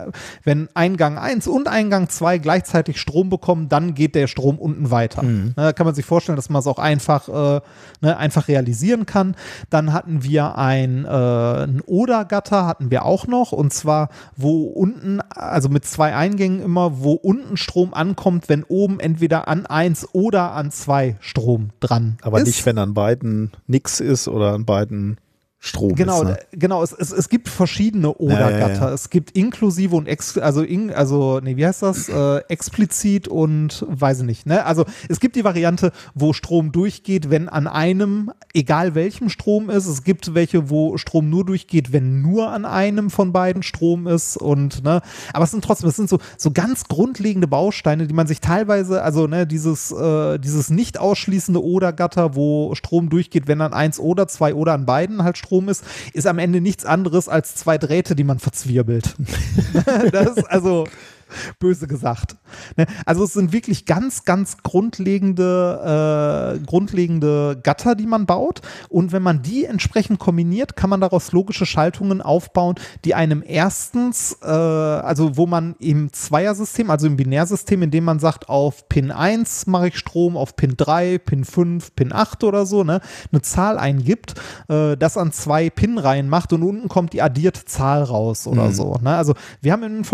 wenn 0.44 0.68
Eingang 0.74 1.16
1 1.18 1.48
und 1.48 1.68
Eingang 1.68 2.09
2 2.09 2.38
gleichzeitig 2.38 3.01
Strom 3.01 3.30
bekommen, 3.30 3.68
dann 3.68 3.94
geht 3.94 4.14
der 4.14 4.26
Strom 4.26 4.59
unten 4.59 4.90
weiter. 4.90 5.22
Ne, 5.22 5.52
da 5.56 5.72
kann 5.72 5.86
man 5.86 5.94
sich 5.94 6.05
vorstellen, 6.05 6.36
dass 6.36 6.51
man 6.51 6.60
es 6.60 6.66
auch 6.66 6.78
einfach, 6.78 7.28
äh, 7.28 7.60
ne, 8.02 8.16
einfach 8.16 8.48
realisieren 8.48 9.06
kann. 9.06 9.34
Dann 9.70 9.93
hatten 9.93 10.22
wir 10.22 10.59
ein, 10.59 11.05
äh, 11.05 11.09
ein 11.09 11.80
Oder-Gatter, 11.86 12.66
hatten 12.66 12.90
wir 12.90 13.05
auch 13.05 13.26
noch, 13.26 13.52
und 13.52 13.72
zwar, 13.72 14.10
wo 14.36 14.64
unten, 14.64 15.20
also 15.30 15.68
mit 15.68 15.86
zwei 15.86 16.14
Eingängen 16.14 16.60
immer, 16.60 17.02
wo 17.02 17.12
unten 17.12 17.56
Strom 17.56 17.94
ankommt, 17.94 18.48
wenn 18.48 18.64
oben 18.64 19.01
entweder 19.01 19.48
an 19.48 19.64
1 19.66 20.09
oder 20.12 20.52
an 20.52 20.70
2 20.70 21.16
Strom 21.20 21.70
dran 21.80 22.18
Aber 22.22 22.38
ist. 22.38 22.47
nicht, 22.47 22.66
wenn 22.66 22.78
an 22.78 22.93
beiden 22.93 23.52
nix 23.66 24.01
ist 24.01 24.28
oder 24.28 24.52
an 24.52 24.66
beiden 24.66 25.16
Strom 25.59 25.95
Genau, 25.95 26.23
ist. 26.23 26.28
Ne? 26.28 26.39
genau. 26.53 26.83
Es, 26.83 26.93
es, 26.93 27.12
es 27.12 27.28
gibt 27.28 27.49
verschiedene 27.49 28.12
Oder-Gatter. 28.12 28.69
Ja, 28.69 28.69
ja, 28.69 28.89
ja. 28.89 28.93
Es 28.93 29.11
gibt 29.11 29.33
inklusive 29.33 29.97
und 29.97 30.07
ex, 30.07 30.37
also 30.39 30.62
in, 30.62 30.93
also 30.93 31.41
nee, 31.43 31.57
wie 31.57 31.66
heißt 31.66 31.83
das? 31.83 32.09
Äh, 32.09 32.39
explizit 32.49 33.27
und 33.27 33.85
weiß 33.89 34.20
ich 34.20 34.27
nicht. 34.27 34.47
Ne? 34.47 34.65
Also 34.65 34.85
es 35.09 35.19
gibt 35.19 35.35
die 35.35 35.45
Variante, 35.45 35.93
wo 36.15 36.33
Strom 36.35 36.73
durchgeht, 36.73 37.31
wenn 37.31 37.49
an 37.49 37.66
einem, 37.66 38.31
egal 38.55 38.95
welchem 38.95 39.28
Strom 39.28 39.70
ist. 39.70 39.87
Es 39.87 40.05
gibt 40.05 40.35
welche, 40.35 40.69
wo 40.70 40.99
Strom 40.99 41.31
nur 41.31 41.45
durchgeht, 41.45 41.93
wenn 41.93 42.20
nur 42.20 42.51
an 42.51 42.65
einem 42.65 43.09
von 43.11 43.33
beiden 43.33 43.62
Strom 43.62 44.07
ist. 44.07 44.37
Und 44.37 44.85
ne, 44.85 45.01
aber 45.33 45.45
es 45.45 45.51
sind 45.51 45.65
trotzdem, 45.65 45.89
es 45.89 45.97
sind 45.97 46.09
so 46.09 46.19
so 46.37 46.51
ganz 46.51 46.85
grundlegende 46.85 47.49
Bausteine, 47.49 48.07
die 48.07 48.15
man 48.15 48.27
sich 48.27 48.41
teilweise, 48.41 49.03
also 49.03 49.27
ne, 49.27 49.47
dieses 49.47 49.91
äh, 49.91 50.39
dieses 50.39 50.69
nicht 50.70 51.01
ausschließende 51.01 51.65
Oder-Gatter, 51.65 52.37
wo 52.37 52.74
Strom 52.74 53.09
durchgeht, 53.09 53.49
wenn 53.49 53.62
an 53.62 53.73
eins 53.73 53.99
oder 53.99 54.28
zwei 54.28 54.55
oder 54.55 54.74
an 54.74 54.85
beiden 54.87 55.24
halt 55.24 55.39
Strom 55.39 55.45
ist, 55.68 55.85
ist 56.12 56.27
am 56.27 56.39
Ende 56.39 56.60
nichts 56.60 56.85
anderes 56.85 57.28
als 57.28 57.55
zwei 57.55 57.78
Drähte, 57.78 58.14
die 58.14 58.24
man 58.24 58.39
verzwirbelt. 58.39 59.14
das 60.12 60.44
also 60.44 60.86
böse 61.59 61.86
gesagt. 61.86 62.36
Ne? 62.77 62.86
Also 63.05 63.24
es 63.24 63.32
sind 63.32 63.53
wirklich 63.53 63.86
ganz, 63.86 64.24
ganz 64.24 64.59
grundlegende, 64.62 66.57
äh, 66.57 66.65
grundlegende 66.65 67.59
Gatter, 67.62 67.94
die 67.94 68.07
man 68.07 68.27
baut. 68.27 68.61
Und 68.89 69.12
wenn 69.12 69.23
man 69.23 69.43
die 69.43 69.65
entsprechend 69.65 70.19
kombiniert, 70.19 70.77
kann 70.77 70.90
man 70.90 71.01
daraus 71.01 71.32
logische 71.32 71.66
Schaltungen 71.66 72.20
aufbauen, 72.23 72.77
die 73.05 73.15
einem 73.15 73.43
erstens, 73.47 74.36
äh, 74.43 74.47
also 74.47 75.36
wo 75.36 75.47
man 75.47 75.77
im 75.78 76.12
Zweiersystem, 76.12 76.90
also 76.90 77.07
im 77.07 77.16
Binärsystem, 77.16 77.82
in 77.82 77.90
dem 77.90 78.05
man 78.05 78.19
sagt, 78.19 78.48
auf 78.48 78.89
Pin 78.89 79.11
1 79.11 79.66
mache 79.66 79.89
ich 79.89 79.98
Strom, 79.98 80.36
auf 80.36 80.57
Pin 80.57 80.74
3, 80.77 81.19
Pin 81.19 81.44
5, 81.44 81.94
Pin 81.94 82.12
8 82.12 82.44
oder 82.44 82.66
so, 82.66 82.85
ne, 82.85 83.01
eine 83.32 83.43
Zahl 83.43 83.78
eingibt, 83.78 84.35
äh, 84.69 84.97
das 84.97 85.16
an 85.16 85.32
zwei 85.32 85.70
Pin-Reihen 85.70 86.28
macht 86.28 86.53
und 86.53 86.62
unten 86.62 86.89
kommt 86.89 87.12
die 87.12 87.23
addierte 87.23 87.65
Zahl 87.65 88.03
raus 88.03 88.47
oder 88.47 88.73
so. 88.73 88.97
Ne? 89.03 89.16
Also 89.16 89.35
wir 89.61 89.73
haben 89.73 89.82
im 89.82 90.05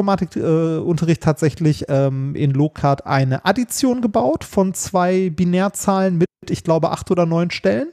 Informatikunterricht 1.02 1.22
tatsächlich 1.22 1.84
ähm, 1.88 2.34
in 2.34 2.52
Locard 2.52 3.06
eine 3.06 3.44
Addition 3.44 4.00
gebaut 4.00 4.44
von 4.44 4.74
zwei 4.74 5.30
Binärzahlen 5.30 6.16
mit, 6.16 6.28
ich 6.48 6.64
glaube, 6.64 6.90
acht 6.90 7.10
oder 7.10 7.26
neun 7.26 7.50
Stellen. 7.50 7.88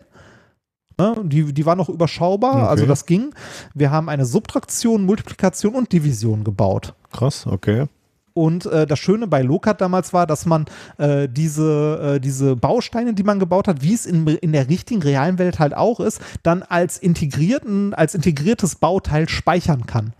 Ne? 0.97 1.15
Die, 1.23 1.53
die 1.53 1.65
war 1.65 1.75
noch 1.75 1.89
überschaubar, 1.89 2.55
Okay. 2.55 2.67
also 2.67 2.85
das 2.85 3.05
ging. 3.05 3.33
Wir 3.73 3.91
haben 3.91 4.09
eine 4.09 4.25
Subtraktion, 4.25 5.05
Multiplikation 5.05 5.75
und 5.75 5.91
Division 5.91 6.43
gebaut. 6.43 6.93
Krass, 7.11 7.47
okay. 7.47 7.85
Und 8.33 8.67
äh, 8.67 8.85
das 8.85 8.99
Schöne 8.99 9.27
bei 9.27 9.41
Locat 9.41 9.81
damals 9.81 10.13
war, 10.13 10.25
dass 10.27 10.45
man 10.45 10.65
äh, 10.97 11.27
diese, 11.27 12.15
äh, 12.15 12.19
diese 12.19 12.55
Bausteine, 12.55 13.13
die 13.13 13.23
man 13.23 13.39
gebaut 13.39 13.67
hat, 13.67 13.81
wie 13.81 13.93
es 13.93 14.05
in, 14.05 14.25
in 14.27 14.53
der 14.53 14.69
richtigen 14.69 15.01
realen 15.01 15.39
Welt 15.39 15.59
halt 15.59 15.75
auch 15.75 15.99
ist, 15.99 16.21
dann 16.43 16.63
als 16.63 16.97
integrierten, 16.97 17.93
als 17.93 18.15
integriertes 18.15 18.75
Bauteil 18.75 19.27
speichern 19.27 19.85
kann. 19.87 20.13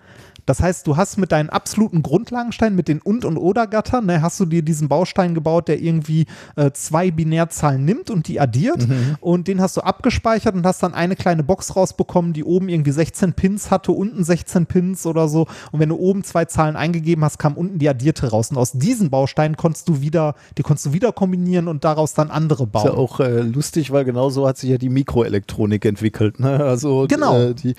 Das 0.50 0.62
heißt, 0.64 0.88
du 0.88 0.98
hast 0.98 1.18
mit 1.18 1.32
deinen 1.32 1.50
absoluten 1.50 2.02
Grundlagensteinen, 2.02 2.76
mit 2.76 2.88
den 2.88 3.00
Und- 3.02 3.24
und 3.24 3.38
Oder-Gattern, 3.38 4.08
ne, 4.08 4.24
hast 4.24 4.40
du 4.40 4.46
dir 4.46 4.64
diesen 4.64 4.88
Baustein 4.88 5.36
gebaut, 5.36 5.68
der 5.68 5.80
irgendwie 5.80 6.26
äh, 6.56 6.72
zwei 6.72 7.12
Binärzahlen 7.12 7.86
nimmt 7.86 8.10
und 8.10 8.28
die 8.28 8.40
addiert. 8.40 8.88
Und 9.22 9.48
den 9.48 9.62
hast 9.62 9.78
du 9.78 9.82
abgespeichert 9.82 10.56
und 10.56 10.66
hast 10.66 10.82
dann 10.82 10.96
eine 10.96 11.16
kleine 11.16 11.44
Box 11.44 11.76
rausbekommen, 11.76 12.34
die 12.34 12.44
oben 12.44 12.68
irgendwie 12.68 12.90
16 12.92 13.34
Pins 13.34 13.70
hatte, 13.70 13.92
unten 13.92 14.24
16 14.24 14.66
Pins 14.66 15.06
oder 15.06 15.28
so. 15.28 15.46
Und 15.72 15.80
wenn 15.80 15.90
du 15.90 15.98
oben 15.98 16.24
zwei 16.24 16.46
Zahlen 16.46 16.76
eingegeben 16.76 17.24
hast, 17.24 17.38
kam 17.38 17.54
unten 17.54 17.78
die 17.78 17.88
addierte 17.88 18.32
raus. 18.32 18.50
Und 18.50 18.58
aus 18.58 18.72
diesen 18.72 19.12
Bausteinen 19.12 19.56
konntest 19.56 19.88
du 19.88 20.02
wieder, 20.02 20.34
die 20.58 20.64
konntest 20.64 20.88
du 20.88 20.94
wieder 20.94 21.12
kombinieren 21.12 21.68
und 21.68 21.84
daraus 21.84 22.16
dann 22.16 22.32
andere 22.32 22.64
Ist 22.64 22.72
bauen. 22.72 22.86
ja 22.86 22.94
auch 22.94 23.20
äh, 23.20 23.42
lustig, 23.42 23.92
weil 23.92 24.04
genau 24.04 24.32
so 24.32 24.48
hat 24.48 24.58
sich 24.58 24.72
ja 24.72 24.80
die 24.80 24.90
Mikroelektronik 24.90 25.86
entwickelt. 25.86 26.40
Ne? 26.40 26.58
Also 26.64 27.06
Genau. 27.08 27.38
äh, 27.40 27.54
die, 27.54 27.76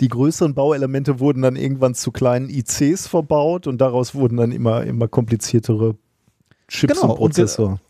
die 0.00 0.08
größeren 0.08 0.54
Bauelemente 0.54 1.18
wurden 1.18 1.42
dann 1.42 1.56
irgendwann 1.56 1.94
zu 1.94 2.03
kleinen 2.10 2.48
ICs 2.48 3.06
verbaut 3.06 3.66
und 3.66 3.78
daraus 3.80 4.14
wurden 4.14 4.36
dann 4.36 4.52
immer, 4.52 4.84
immer 4.84 5.08
kompliziertere 5.08 5.96
Chips 6.68 6.94
Genau, 6.94 7.04
und 7.04 7.10
und 7.10 7.16
Prozessor. 7.18 7.80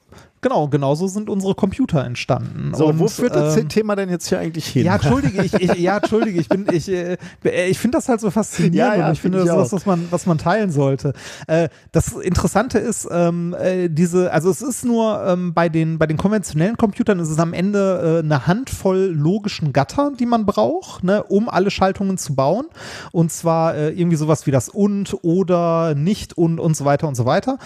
Genau, 0.44 0.68
genauso 0.68 1.08
sind 1.08 1.30
unsere 1.30 1.54
Computer 1.54 2.04
entstanden. 2.04 2.74
so, 2.74 2.88
und, 2.88 2.98
wo 2.98 3.08
führt 3.08 3.34
das 3.34 3.56
ähm, 3.56 3.70
Thema 3.70 3.96
denn 3.96 4.10
jetzt 4.10 4.28
hier 4.28 4.40
eigentlich 4.40 4.66
hin? 4.66 4.84
Ja, 4.84 4.96
entschuldige, 4.96 5.42
ich, 5.42 5.54
ich, 5.54 5.74
ja, 5.76 5.96
entschuldige, 6.02 6.38
ich 6.38 6.50
bin, 6.50 6.66
ich, 6.70 6.86
äh, 6.90 7.16
ich 7.42 7.78
finde 7.78 7.96
das 7.96 8.10
halt 8.10 8.20
so 8.20 8.30
faszinierend 8.30 8.76
Ja, 8.76 8.94
ja, 8.94 9.06
und 9.06 9.14
ich 9.14 9.22
finde, 9.22 9.38
find 9.38 9.48
das 9.48 9.56
ich 9.56 9.62
ist 9.64 9.72
was, 9.72 9.80
was 9.80 9.86
man, 9.86 10.06
was 10.10 10.26
man 10.26 10.36
teilen 10.36 10.70
sollte. 10.70 11.14
Äh, 11.46 11.70
das 11.92 12.12
Interessante 12.12 12.78
ist, 12.78 13.08
ähm, 13.10 13.56
äh, 13.58 13.88
diese, 13.88 14.34
also 14.34 14.50
es 14.50 14.60
ist 14.60 14.84
nur 14.84 15.24
ähm, 15.26 15.54
bei 15.54 15.70
den, 15.70 15.98
bei 15.98 16.06
den 16.06 16.18
konventionellen 16.18 16.76
Computern 16.76 17.20
ist 17.20 17.30
es 17.30 17.38
am 17.38 17.54
Ende 17.54 18.18
äh, 18.20 18.22
eine 18.22 18.46
Handvoll 18.46 19.14
logischen 19.16 19.72
Gatter, 19.72 20.12
die 20.20 20.26
man 20.26 20.44
braucht, 20.44 21.04
ne, 21.04 21.24
um 21.24 21.48
alle 21.48 21.70
Schaltungen 21.70 22.18
zu 22.18 22.34
bauen. 22.34 22.66
Und 23.12 23.32
zwar 23.32 23.76
äh, 23.76 23.92
irgendwie 23.92 24.18
sowas 24.18 24.46
wie 24.46 24.50
das 24.50 24.68
und 24.68 25.16
oder 25.22 25.94
nicht 25.94 26.36
und 26.36 26.60
und 26.60 26.76
so 26.76 26.84
weiter 26.84 27.08
und 27.08 27.14
so 27.14 27.24
weiter. 27.24 27.56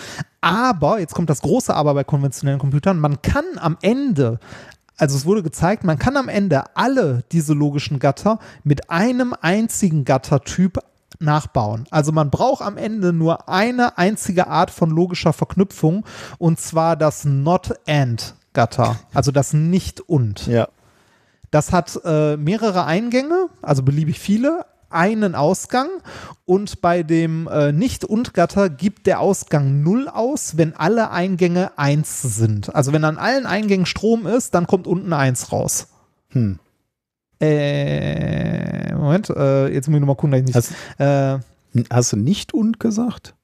Aber, 0.40 1.00
jetzt 1.00 1.14
kommt 1.14 1.30
das 1.30 1.42
große 1.42 1.74
Aber 1.74 1.94
bei 1.94 2.04
konventionellen 2.04 2.60
Computern, 2.60 2.98
man 2.98 3.22
kann 3.22 3.44
am 3.56 3.76
Ende 3.82 4.38
also 4.98 5.16
es 5.16 5.24
wurde 5.24 5.44
gezeigt, 5.44 5.84
man 5.84 5.98
kann 5.98 6.16
am 6.16 6.28
Ende 6.28 6.76
alle 6.76 7.22
diese 7.30 7.54
logischen 7.54 8.00
Gatter 8.00 8.40
mit 8.64 8.90
einem 8.90 9.32
einzigen 9.40 10.04
Gattertyp 10.04 10.80
nachbauen. 11.20 11.86
Also 11.90 12.12
man 12.12 12.30
braucht 12.30 12.62
am 12.62 12.76
Ende 12.76 13.12
nur 13.12 13.48
eine 13.48 13.96
einzige 13.96 14.48
Art 14.48 14.70
von 14.70 14.90
logischer 14.90 15.32
Verknüpfung 15.32 16.04
und 16.38 16.60
zwar 16.60 16.96
das 16.96 17.24
Not-And-Gatter, 17.24 18.96
also 19.14 19.30
das 19.30 19.52
Nicht-Und. 19.52 20.46
Ja. 20.46 20.68
Das 21.50 21.72
hat 21.72 21.98
äh, 22.04 22.36
mehrere 22.36 22.84
Eingänge, 22.84 23.48
also 23.62 23.82
beliebig 23.82 24.18
viele, 24.18 24.66
einen 24.90 25.34
Ausgang 25.34 25.88
und 26.44 26.80
bei 26.80 27.02
dem 27.02 27.46
äh, 27.48 27.72
Nicht-Und-Gatter 27.72 28.70
gibt 28.70 29.06
der 29.06 29.20
Ausgang 29.20 29.82
0 29.82 30.08
aus, 30.08 30.56
wenn 30.56 30.74
alle 30.74 31.10
Eingänge 31.10 31.76
1 31.76 32.22
sind. 32.22 32.74
Also 32.74 32.92
wenn 32.92 33.04
an 33.04 33.18
allen 33.18 33.46
Eingängen 33.46 33.86
Strom 33.86 34.26
ist, 34.26 34.54
dann 34.54 34.66
kommt 34.66 34.86
unten 34.86 35.12
1 35.12 35.52
raus. 35.52 35.88
Hm. 36.30 36.58
Äh, 37.40 38.94
Moment, 38.94 39.30
äh, 39.30 39.68
jetzt 39.68 39.88
muss 39.88 39.96
ich 39.96 40.00
nochmal 40.00 40.16
gucken, 40.16 40.32
dass 40.32 40.40
ich 40.40 40.46
nicht. 40.46 40.56
Hast, 40.56 40.72
äh, 41.00 41.38
hast 41.90 42.12
du 42.12 42.16
nicht 42.16 42.52
und 42.52 42.80
gesagt? 42.80 43.34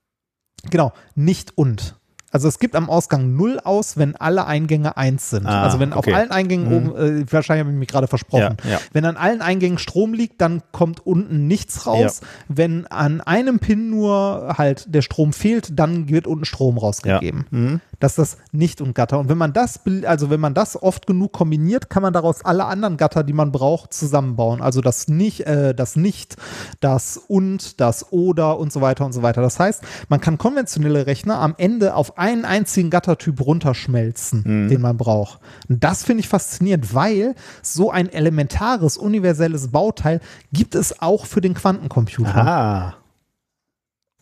genau, 0.70 0.92
nicht 1.14 1.56
und. 1.56 1.96
Also 2.34 2.48
es 2.48 2.58
gibt 2.58 2.74
am 2.74 2.90
Ausgang 2.90 3.36
0 3.36 3.60
aus, 3.62 3.96
wenn 3.96 4.16
alle 4.16 4.44
Eingänge 4.44 4.96
1 4.96 5.30
sind. 5.30 5.46
Ah, 5.46 5.62
also 5.62 5.78
wenn 5.78 5.92
auf 5.92 5.98
okay. 5.98 6.14
allen 6.14 6.32
Eingängen 6.32 6.68
Mhm. 6.68 6.90
oben, 6.90 6.96
äh, 6.96 7.32
wahrscheinlich 7.32 7.60
habe 7.64 7.70
ich 7.72 7.78
mich 7.78 7.88
gerade 7.88 8.08
versprochen. 8.08 8.56
Ja, 8.64 8.70
ja. 8.72 8.80
Wenn 8.92 9.04
an 9.04 9.16
allen 9.16 9.40
Eingängen 9.40 9.78
Strom 9.78 10.14
liegt, 10.14 10.40
dann 10.40 10.60
kommt 10.72 11.06
unten 11.06 11.46
nichts 11.46 11.86
raus. 11.86 12.22
Wenn 12.48 12.88
an 12.88 13.20
einem 13.20 13.60
Pin 13.60 13.88
nur 13.88 14.54
halt 14.58 14.92
der 14.92 15.02
Strom 15.02 15.32
fehlt, 15.32 15.78
dann 15.78 16.08
wird 16.08 16.26
unten 16.26 16.44
Strom 16.44 16.76
rausgegeben. 16.76 17.46
Mhm. 17.52 17.80
Das 18.00 18.18
ist 18.18 18.18
das 18.18 18.36
Nicht- 18.50 18.80
und 18.80 18.94
Gatter. 18.94 19.20
Und 19.20 19.28
wenn 19.28 19.38
man 19.38 19.52
das, 19.52 19.80
also 20.04 20.28
wenn 20.28 20.40
man 20.40 20.54
das 20.54 20.82
oft 20.82 21.06
genug 21.06 21.32
kombiniert, 21.32 21.88
kann 21.88 22.02
man 22.02 22.12
daraus 22.12 22.44
alle 22.44 22.64
anderen 22.64 22.96
Gatter, 22.96 23.22
die 23.22 23.32
man 23.32 23.52
braucht, 23.52 23.94
zusammenbauen. 23.94 24.60
Also 24.60 24.80
das 24.80 25.06
nicht, 25.08 25.42
äh, 25.46 25.72
das 25.74 25.94
nicht, 25.94 26.36
das 26.80 27.16
und, 27.16 27.80
das 27.80 28.12
oder 28.12 28.58
und 28.58 28.72
so 28.72 28.80
weiter 28.80 29.04
und 29.04 29.12
so 29.12 29.22
weiter. 29.22 29.40
Das 29.40 29.60
heißt, 29.60 29.82
man 30.08 30.20
kann 30.20 30.36
konventionelle 30.36 31.06
Rechner 31.06 31.38
am 31.38 31.54
Ende 31.56 31.94
auf 31.94 32.18
einen 32.24 32.46
einzigen 32.46 32.88
Gattertyp 32.88 33.40
runterschmelzen, 33.44 34.68
den 34.68 34.80
man 34.80 34.96
braucht. 34.96 35.40
Und 35.68 35.84
das 35.84 36.04
finde 36.04 36.20
ich 36.20 36.28
faszinierend, 36.28 36.94
weil 36.94 37.34
so 37.60 37.90
ein 37.90 38.10
elementares, 38.10 38.96
universelles 38.96 39.68
Bauteil 39.68 40.20
gibt 40.50 40.74
es 40.74 41.02
auch 41.02 41.26
für 41.26 41.42
den 41.42 41.52
Quantencomputer. 41.52 42.34
Ah. 42.34 42.94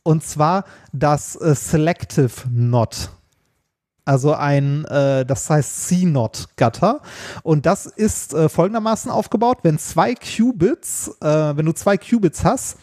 Und 0.03 0.25
zwar 0.25 0.65
das 0.93 1.37
äh, 1.37 1.55
Selective 1.55 2.33
Not. 2.51 3.11
Also 4.05 4.35
ein, 4.35 4.85
äh, 4.87 5.25
das 5.25 5.49
heißt 5.49 5.87
C-Not-Gatter. 5.87 7.03
Und 7.45 7.67
das 7.67 7.87
ist 7.87 8.35
äh, 8.35 8.49
folgendermaßen 8.49 9.13
aufgebaut, 9.13 9.59
wenn 9.63 9.79
zwei 9.79 10.15
Qubits, 10.17 11.17
äh, 11.21 11.57
wenn 11.57 11.67
du 11.67 11.73
zwei 11.73 11.97
Qubits 11.97 12.45
hast, 12.45 12.79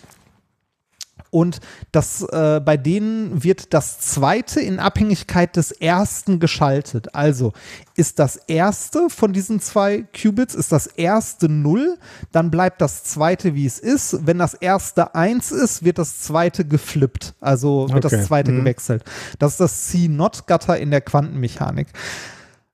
und 1.32 1.60
das, 1.92 2.22
äh, 2.24 2.60
bei 2.64 2.78
denen 2.78 3.44
wird 3.44 3.74
das 3.74 4.00
zweite 4.00 4.60
in 4.60 4.80
Abhängigkeit 4.80 5.56
des 5.56 5.72
ersten 5.72 6.40
geschaltet. 6.40 7.14
Also 7.16 7.54
ist 7.96 8.20
das 8.20 8.38
erste 8.48 9.10
von 9.10 9.34
diesen 9.34 9.60
zwei 9.60 10.04
Qubits, 10.20 10.56
ist 10.56 10.72
das 10.72 10.88
erste 10.88 11.50
null, 11.50 11.98
dann 12.32 12.50
bleibt 12.52 12.82
das 12.82 13.04
zweite 13.04 13.56
wie 13.56 13.66
es 13.66 13.80
ist. 13.80 14.26
Wenn 14.26 14.38
das 14.40 14.54
erste 14.54 15.16
eins 15.16 15.52
ist, 15.52 15.84
wird 15.84 15.98
das 15.98 16.20
zweite 16.22 16.66
geflippt. 16.66 17.34
Also 17.40 17.88
wird 17.92 18.06
Okay. 18.06 18.16
das 18.18 18.28
zweite 18.28 18.52
Mhm. 18.52 18.58
gewechselt. 18.60 19.04
Das 19.38 19.52
ist 19.54 19.60
das 19.60 19.88
C-Not-Gatter 19.88 20.78
in 20.78 20.92
der 20.92 21.02
Quantenmechanik. 21.02 21.88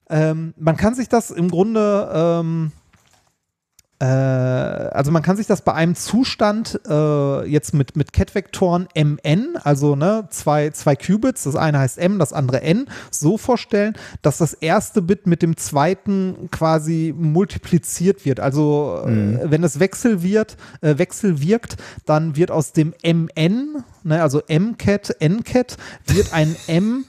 Ähm, 0.10 0.53
man 0.57 0.77
kann 0.77 0.94
sich 0.94 1.10
das 1.10 1.32
im 1.32 1.49
Grunde 1.49 2.11
ähm, 2.14 2.72
äh, 2.72 2.85
also 4.07 5.11
man 5.11 5.22
kann 5.22 5.38
sich 5.38 5.48
das 5.48 5.61
bei 5.61 5.73
einem 5.73 5.95
Zustand 5.95 6.80
äh, 6.88 7.45
jetzt 7.48 7.73
mit, 7.73 7.95
mit 7.95 8.14
Cat-Vektoren 8.14 8.88
MN, 8.95 9.57
also 9.64 9.95
ne, 9.95 10.27
zwei, 10.30 10.69
zwei 10.72 10.95
Qubits, 10.95 11.44
das 11.44 11.56
eine 11.56 11.80
heißt 11.80 11.98
M, 11.98 12.19
das 12.19 12.34
andere 12.34 12.61
N, 12.61 12.88
so 13.11 13.38
vorstellen, 13.38 13.94
dass 14.22 14.38
das 14.38 14.53
erste 14.53 15.02
Bit 15.02 15.27
mit 15.27 15.41
dem 15.41 15.57
zweiten 15.57 16.49
quasi 16.52 17.14
multipliziert 17.18 18.26
wird. 18.26 18.40
Also 18.40 19.03
äh, 19.06 19.40
wenn 19.49 19.64
es 19.64 19.80
Wechsel 19.80 20.22
wird, 20.22 20.57
äh, 20.82 20.98
Wechsel 20.98 21.41
wirkt, 21.41 21.77
dann 22.06 22.36
wird 22.36 22.52
aus 22.52 22.73
dem 22.73 22.94
MN, 23.03 23.84
ne, 24.03 24.22
also 24.22 24.41
M-Cat, 24.48 25.15
N-Cat, 25.19 25.77
wird 26.07 26.34
ein 26.34 26.56
M, 26.68 27.06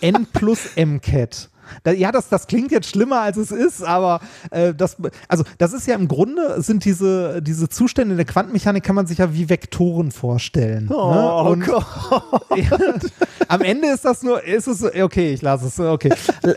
N 0.00 0.26
plus 0.32 0.60
M-Cat. 0.76 1.50
Da, 1.82 1.92
ja, 1.92 2.12
das, 2.12 2.28
das 2.28 2.46
klingt 2.46 2.70
jetzt 2.70 2.88
schlimmer, 2.88 3.20
als 3.20 3.36
es 3.36 3.50
ist, 3.50 3.82
aber 3.82 4.20
äh, 4.50 4.74
das, 4.74 4.96
also 5.28 5.44
das 5.58 5.72
ist 5.72 5.86
ja 5.86 5.94
im 5.94 6.08
Grunde, 6.08 6.60
sind 6.62 6.84
diese, 6.84 7.42
diese 7.42 7.68
Zustände 7.68 8.12
in 8.12 8.16
der 8.16 8.26
Quantenmechanik, 8.26 8.84
kann 8.84 8.94
man 8.96 9.06
sich 9.06 9.18
ja 9.18 9.32
wie 9.32 9.48
Vektoren 9.48 10.12
vorstellen. 10.12 10.88
Oh, 10.88 11.12
ne? 11.12 11.50
Und 11.50 11.64
Gott. 11.64 11.86
ja, 12.56 12.78
am 13.48 13.60
Ende 13.62 13.88
ist 13.88 14.04
das 14.04 14.22
nur, 14.22 14.42
ist 14.42 14.66
es, 14.66 14.82
okay, 14.82 15.32
ich 15.32 15.42
lasse 15.42 15.66
es, 15.66 15.78
okay. 15.80 16.12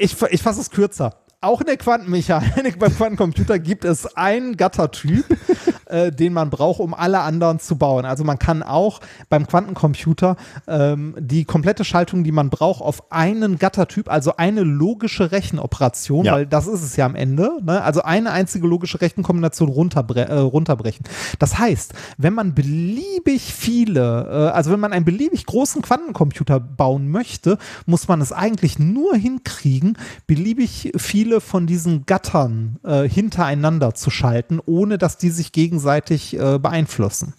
Ich, 0.00 0.16
ich 0.30 0.42
fasse 0.42 0.60
es 0.60 0.70
kürzer. 0.70 1.16
Auch 1.40 1.60
in 1.60 1.68
der 1.68 1.76
Quantenmechanik 1.76 2.78
beim 2.80 2.92
Quantencomputer 2.92 3.60
gibt 3.60 3.84
es 3.84 4.16
einen 4.16 4.56
Gattertyp, 4.56 5.24
äh, 5.86 6.10
den 6.10 6.32
man 6.32 6.50
braucht, 6.50 6.80
um 6.80 6.94
alle 6.94 7.20
anderen 7.20 7.60
zu 7.60 7.78
bauen. 7.78 8.04
Also 8.04 8.24
man 8.24 8.40
kann 8.40 8.64
auch 8.64 8.98
beim 9.28 9.46
Quantencomputer 9.46 10.34
ähm, 10.66 11.14
die 11.16 11.44
komplette 11.44 11.84
Schaltung, 11.84 12.24
die 12.24 12.32
man 12.32 12.50
braucht, 12.50 12.80
auf 12.80 13.12
einen 13.12 13.56
Gattertyp, 13.56 14.10
also 14.10 14.34
eine 14.36 14.62
logische 14.64 15.30
Rechenoperation, 15.30 16.24
Ja. 16.24 16.32
weil 16.32 16.46
das 16.46 16.66
ist 16.66 16.82
es 16.82 16.96
ja 16.96 17.06
am 17.06 17.14
Ende, 17.14 17.52
ne? 17.62 17.84
also 17.84 18.02
eine 18.02 18.32
einzige 18.32 18.66
logische 18.66 19.00
Rechenkombination 19.00 19.68
runterbre 19.68 20.26
äh, 20.28 20.34
runterbrechen. 20.38 21.06
Das 21.38 21.56
heißt, 21.56 21.94
wenn 22.16 22.34
man 22.34 22.56
beliebig 22.56 23.54
viele, 23.54 24.26
äh, 24.28 24.56
also 24.56 24.72
wenn 24.72 24.80
man 24.80 24.92
einen 24.92 25.04
beliebig 25.04 25.46
großen 25.46 25.82
Quantencomputer 25.82 26.58
bauen 26.58 27.08
möchte, 27.12 27.58
muss 27.86 28.08
man 28.08 28.20
es 28.20 28.32
eigentlich 28.32 28.80
nur 28.80 29.14
hinkriegen, 29.14 29.96
beliebig 30.26 30.90
viele 30.96 31.27
von 31.40 31.66
diesen 31.66 32.06
Gattern 32.06 32.78
äh, 32.82 33.08
hintereinander 33.08 33.94
zu 33.94 34.10
schalten, 34.10 34.60
ohne 34.64 34.98
dass 34.98 35.18
die 35.18 35.30
sich 35.30 35.52
gegenseitig 35.52 36.38
äh, 36.38 36.58
beeinflussen. 36.58 37.34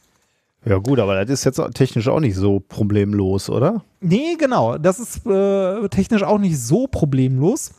Ja 0.65 0.77
gut, 0.77 0.99
aber 0.99 1.23
das 1.25 1.39
ist 1.39 1.45
jetzt 1.45 1.61
technisch 1.73 2.07
auch 2.07 2.19
nicht 2.19 2.35
so 2.35 2.59
problemlos, 2.59 3.49
oder? 3.49 3.83
Nee, 4.01 4.35
genau. 4.37 4.77
Das 4.77 4.99
ist 4.99 5.25
äh, 5.25 5.87
technisch 5.89 6.23
auch 6.23 6.37
nicht 6.37 6.59
so 6.59 6.87
problemlos. 6.87 7.71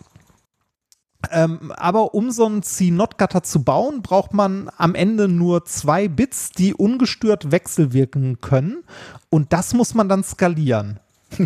Ähm, 1.30 1.72
aber 1.76 2.14
um 2.14 2.30
so 2.30 2.46
einen 2.46 2.62
C-Not-Gatter 2.62 3.42
zu 3.42 3.62
bauen, 3.62 4.00
braucht 4.00 4.32
man 4.32 4.70
am 4.78 4.94
Ende 4.94 5.28
nur 5.28 5.66
zwei 5.66 6.08
Bits, 6.08 6.50
die 6.50 6.72
ungestört 6.72 7.52
wechselwirken 7.52 8.40
können. 8.40 8.82
Und 9.28 9.52
das 9.52 9.74
muss 9.74 9.94
man 9.94 10.08
dann 10.08 10.24
skalieren. 10.24 10.98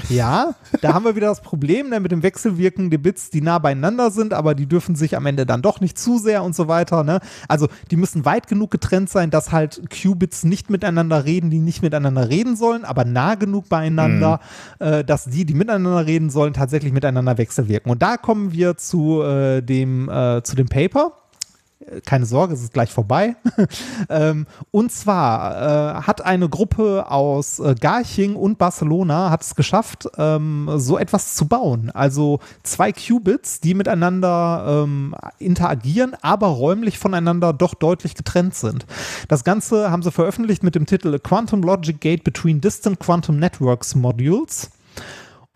Ja, 0.09 0.55
da 0.81 0.94
haben 0.94 1.05
wir 1.05 1.16
wieder 1.16 1.28
das 1.28 1.40
Problem 1.40 1.90
ne, 1.90 2.01
mit 2.01 2.12
dem 2.12 2.23
Wechselwirken 2.23 2.90
der 2.90 2.98
Bits, 2.98 3.31
die 3.31 3.40
nah 3.40 3.59
beieinander 3.59 4.11
sind, 4.11 4.32
aber 4.32 4.55
die 4.55 4.66
dürfen 4.66 4.97
sich 4.97 5.16
am 5.16 5.27
Ende 5.27 5.47
dann 5.47 5.62
doch 5.62 5.81
nicht 5.81 5.98
zu 5.98 6.19
sehr 6.19 6.43
und 6.43 6.55
so 6.55 6.69
weiter. 6.69 7.05
Ne? 7.05 7.20
Also 7.48 7.69
die 7.90 7.97
müssen 7.97 8.24
weit 8.24 8.47
genug 8.48 8.70
getrennt 8.70 9.11
sein, 9.11 9.31
dass 9.31 9.52
halt 9.52 9.82
Qubits 9.90 10.44
nicht 10.44 10.70
miteinander 10.70 11.24
reden, 11.24 11.51
die 11.51 11.59
nicht 11.59 11.82
miteinander 11.82 12.28
reden 12.28 12.56
sollen, 12.56 12.85
aber 12.85 13.05
nah 13.05 13.35
genug 13.35 13.69
beieinander, 13.69 14.40
äh, 14.78 15.05
dass 15.05 15.24
die, 15.24 15.44
die 15.44 15.55
miteinander 15.55 16.06
reden 16.06 16.31
sollen, 16.31 16.55
tatsächlich 16.55 16.93
miteinander 16.93 17.39
wechselwirken. 17.39 17.90
Und 17.90 18.02
da 18.02 18.16
kommen 18.16 18.52
wir 18.52 18.77
zu, 18.77 19.23
äh, 19.23 19.62
dem, 19.62 20.09
äh, 20.09 20.43
zu 20.43 20.56
dem 20.56 20.66
Paper 20.66 21.12
keine 22.05 22.27
Sorge, 22.27 22.55
es 22.55 22.63
ist 22.63 22.73
gleich 22.73 22.91
vorbei. 22.91 23.37
ähm, 24.09 24.47
und 24.71 24.91
zwar 24.93 25.99
äh, 25.99 26.03
hat 26.03 26.25
eine 26.25 26.49
Gruppe 26.49 27.11
aus 27.11 27.59
äh, 27.59 27.75
Garching 27.79 28.37
und 28.37 28.59
Barcelona 28.59 29.31
hat 29.31 29.43
es 29.43 29.55
geschafft, 29.55 30.09
ähm, 30.17 30.71
so 30.77 30.99
etwas 30.99 31.35
zu 31.35 31.47
bauen. 31.47 31.91
Also 31.91 32.41
zwei 32.63 32.93
Qubits, 32.93 33.61
die 33.61 33.75
miteinander 33.75 34.85
ähm, 34.85 35.15
interagieren, 35.39 36.15
aber 36.23 36.49
räumlich 36.49 36.99
voneinander 36.99 37.53
doch 37.53 37.75
deutlich 37.75 38.15
getrennt 38.15 38.55
sind. 38.55 38.87
Das 39.29 39.45
Ganze 39.45 39.91
haben 39.91 40.03
sie 40.03 40.13
veröffentlicht 40.13 40.63
mit 40.63 40.75
dem 40.75 40.87
Titel 40.87 41.19
Quantum 41.19 41.63
Logic 41.63 42.01
Gate 42.01 42.25
Between 42.25 42.61
Distant 42.61 42.99
Quantum 43.01 43.39
Networks 43.39 43.95
Modules. 43.95 44.71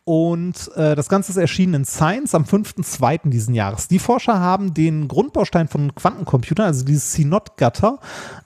Und 0.09 0.75
äh, 0.75 0.97
das 0.97 1.11
Ganze 1.11 1.33
ist 1.33 1.37
erschienen 1.37 1.75
in 1.75 1.85
Science 1.85 2.35
am 2.35 2.45
5.2. 2.45 3.29
diesen 3.29 3.53
Jahres. 3.53 3.89
Die 3.89 3.99
Forscher 3.99 4.41
haben 4.41 4.73
den 4.73 5.07
Grundbaustein 5.07 5.69
von 5.69 5.95
Quantencomputern, 5.95 6.65
also 6.65 6.83
dieses 6.87 7.13
C-Not-Gatter, 7.13 7.99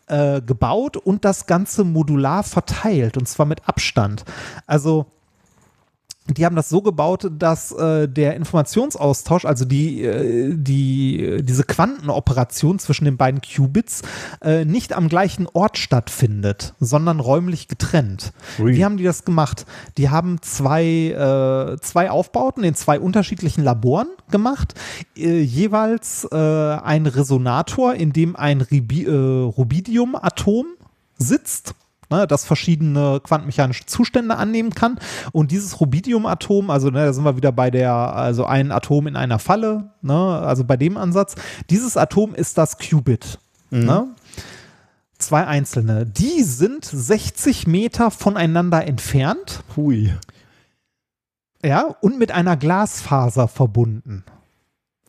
äh, 0.09 0.41
gebaut 0.41 0.97
und 0.97 1.25
das 1.25 1.47
Ganze 1.47 1.85
modular 1.85 2.43
verteilt, 2.43 3.17
und 3.17 3.29
zwar 3.29 3.47
mit 3.47 3.69
Abstand. 3.69 4.25
Also 4.67 5.07
die 6.29 6.47
haben 6.47 6.55
das 6.55 6.69
so 6.69 6.83
gebaut, 6.83 7.31
dass 7.37 7.73
äh, 7.73 8.09
der 8.09 8.37
Informationsaustausch, 8.37 9.45
also 9.45 9.65
die, 9.65 10.03
äh, 10.03 10.55
die, 10.55 11.43
diese 11.43 11.65
Quantenoperation 11.65 12.79
zwischen 12.79 13.05
den 13.05 13.17
beiden 13.17 13.41
Qubits, 13.41 14.03
äh, 14.41 14.65
nicht 14.65 14.93
am 14.93 15.09
gleichen 15.09 15.49
Ort 15.53 15.79
stattfindet, 15.79 16.75
sondern 16.79 17.19
räumlich 17.19 17.67
getrennt. 17.67 18.33
Ui. 18.61 18.77
Wie 18.77 18.85
haben 18.85 18.99
die 18.99 19.05
das 19.05 19.25
gemacht? 19.25 19.67
Die 19.99 20.11
haben 20.11 20.41
zwei, 20.43 20.85
äh, 20.85 21.81
zwei 21.81 22.11
Aufbauten 22.11 22.63
in 22.63 22.77
zwei 22.77 23.01
unterschiedlichen 23.01 23.65
Laboren 23.65 24.09
gemacht, 24.31 24.75
äh, 25.17 25.41
jeweils 25.41 26.25
äh, 26.31 26.37
ein 26.37 27.07
Resonator, 27.07 27.95
in 27.95 28.13
dem 28.13 28.37
ein 28.37 28.61
Ribi 28.61 29.05
äh, 29.05 29.11
Rubidium-Atom 29.11 30.67
sitzt 31.19 31.75
ne, 32.13 32.27
das 32.27 32.45
verschiedene 32.45 33.21
quantenmechanische 33.23 33.87
Zustände 33.87 34.37
annehmen 34.37 34.71
kann. 34.71 34.99
Und 35.33 35.51
dieses 35.51 35.81
Rubidium-Atom, 35.81 36.71
also 36.71 36.91
ne, 36.91 37.07
da 37.07 37.13
sind 37.13 37.25
wir 37.25 37.37
wieder 37.37 37.53
bei 37.53 37.71
der, 37.71 37.93
also 37.93 38.45
ein 38.45 38.71
Atom 38.71 39.07
in 39.07 39.17
einer 39.17 39.39
Falle, 39.39 39.91
ne, 40.03 40.15
also 40.15 40.65
bei 40.65 40.77
dem 40.77 40.97
Ansatz, 40.97 41.35
dieses 41.71 41.97
Atom 41.97 42.35
ist 42.35 42.59
das 42.59 42.79
Qubit. 42.79 43.39
Ne? 43.71 44.09
Zwei 45.19 45.47
einzelne. 45.47 46.05
Die 46.05 46.43
sind 46.43 46.85
60 46.85 47.67
Meter 47.67 48.11
voneinander 48.11 48.87
entfernt, 48.87 49.63
Hui. 49.77 50.13
ja, 51.65 51.95
und 52.01 52.19
mit 52.19 52.33
einer 52.33 52.57
Glasfaser 52.57 53.49
verbunden. 53.49 54.25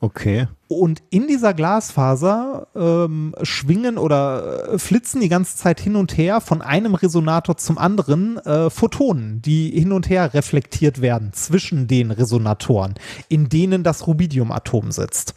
Okay. 0.04 0.48
Und 0.68 1.02
in 1.12 1.28
dieser 1.28 1.54
Glasfaser 1.54 2.68
ähm, 2.76 3.34
schwingen 3.42 3.98
oder 3.98 4.74
äh, 4.74 4.78
flitzen 4.78 5.22
die 5.22 5.30
ganze 5.30 5.56
Zeit 5.56 5.80
hin 5.80 5.96
und 5.96 6.18
her 6.18 6.42
von 6.42 6.62
einem 6.62 6.94
Resonator 6.94 7.56
zum 7.56 7.78
anderen 7.78 8.36
äh, 8.40 8.70
Photonen, 8.70 9.42
die 9.42 9.70
hin 9.70 9.94
und 9.94 10.10
her 10.10 10.34
reflektiert 10.34 11.00
werden 11.00 11.32
zwischen 11.32 11.88
den 11.88 12.12
Resonatoren, 12.12 12.96
in 13.30 13.48
denen 13.48 13.84
das 13.84 14.06
Rubidiumatom 14.06 14.92
sitzt. 14.92 15.36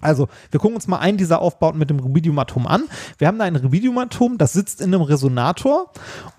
Also, 0.00 0.28
wir 0.50 0.60
gucken 0.60 0.76
uns 0.76 0.86
mal 0.86 0.98
einen 0.98 1.18
dieser 1.18 1.40
Aufbauten 1.40 1.78
mit 1.78 1.90
dem 1.90 2.00
Rubidiumatom 2.00 2.66
an. 2.66 2.84
Wir 3.18 3.28
haben 3.28 3.38
da 3.38 3.44
ein 3.44 3.56
Rubidiumatom, 3.56 4.38
das 4.38 4.52
sitzt 4.52 4.80
in 4.80 4.94
einem 4.94 5.02
Resonator 5.02 5.92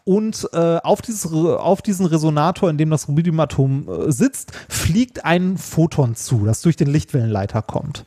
und 0.04 0.50
äh, 0.54 0.78
auf, 0.78 1.02
dieses, 1.02 1.32
auf 1.32 1.82
diesen 1.82 2.06
Resonator, 2.06 2.70
in 2.70 2.78
dem 2.78 2.90
das 2.90 3.08
Rubidiumatom 3.08 3.88
äh, 3.88 4.12
sitzt, 4.12 4.52
fliegt 4.70 5.26
ein 5.26 5.58
Photon 5.58 6.16
zu, 6.16 6.46
das 6.46 6.62
durch 6.62 6.76
den 6.76 6.88
Lichtwellenleiter 6.88 7.62
kommt. 7.62 8.06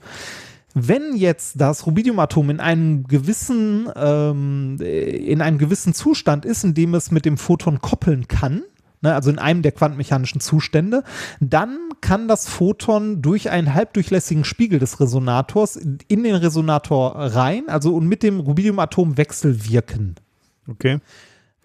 Wenn 0.76 1.14
jetzt 1.14 1.60
das 1.60 1.86
Rubidiumatom 1.86 2.50
in 2.50 2.58
einem 2.58 3.04
gewissen, 3.04 3.88
ähm, 3.94 4.76
in 4.80 5.40
einem 5.40 5.58
gewissen 5.58 5.94
Zustand 5.94 6.44
ist, 6.44 6.64
in 6.64 6.74
dem 6.74 6.94
es 6.94 7.12
mit 7.12 7.24
dem 7.24 7.38
Photon 7.38 7.80
koppeln 7.80 8.26
kann, 8.26 8.64
ne, 9.04 9.14
also 9.14 9.30
in 9.30 9.38
einem 9.38 9.62
der 9.62 9.70
quantenmechanischen 9.70 10.40
Zustände, 10.40 11.04
dann 11.38 11.78
kann 12.00 12.26
das 12.26 12.48
Photon 12.48 13.22
durch 13.22 13.50
einen 13.50 13.72
halbdurchlässigen 13.72 14.44
Spiegel 14.44 14.80
des 14.80 14.98
Resonators 14.98 15.76
in 15.76 16.24
den 16.24 16.34
Resonator 16.34 17.14
rein, 17.14 17.68
also 17.68 17.94
und 17.94 18.08
mit 18.08 18.24
dem 18.24 18.40
Rubidiumatom 18.40 19.16
wechselwirken. 19.16 20.16
Okay. 20.68 20.98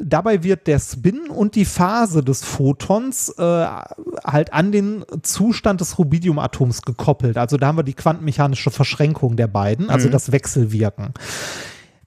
Dabei 0.02 0.44
wird 0.44 0.68
der 0.68 0.80
Spin 0.80 1.30
und 1.30 1.56
die 1.56 1.66
Phase 1.66 2.24
des 2.24 2.42
Photons 2.42 3.34
äh, 3.38 3.42
halt 3.42 4.54
an 4.54 4.72
den 4.72 5.04
Zustand 5.24 5.82
des 5.82 6.00
Rubidiumatoms 6.00 6.84
gekoppelt. 6.84 7.38
Also 7.38 7.58
da 7.58 7.68
haben 7.68 7.78
wir 7.78 7.84
die 7.84 7.94
quantenmechanische 7.94 8.72
Verschränkung 8.72 9.36
der 9.36 9.48
beiden, 9.48 9.90
also 9.90 10.08
das 10.08 10.32
Wechselwirken. 10.32 11.14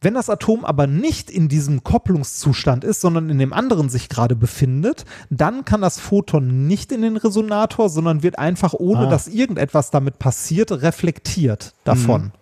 Wenn 0.03 0.15
das 0.15 0.29
Atom 0.29 0.65
aber 0.65 0.87
nicht 0.87 1.31
in 1.31 1.49
diesem 1.49 1.85
Kopplungszustand 1.85 2.85
ist, 2.85 3.01
sondern 3.01 3.31
in 3.31 3.39
dem 3.39 3.53
anderen 3.53 3.89
sich 3.89 4.09
gerade 4.09 4.37
befindet, 4.37 5.05
dann 5.31 5.65
kann 5.65 5.81
das 5.81 5.99
Photon 5.99 6.67
nicht 6.67 6.93
in 6.93 7.03
den 7.03 7.17
Resonator, 7.17 7.89
sondern 7.89 8.23
wird 8.23 8.39
einfach, 8.39 8.75
ohne 8.75 9.07
Ah. 9.07 9.11
dass 9.11 9.29
irgendetwas 9.29 9.91
damit 9.91 10.19
passiert, 10.19 10.73
reflektiert 10.73 11.73
davon. 11.85 12.33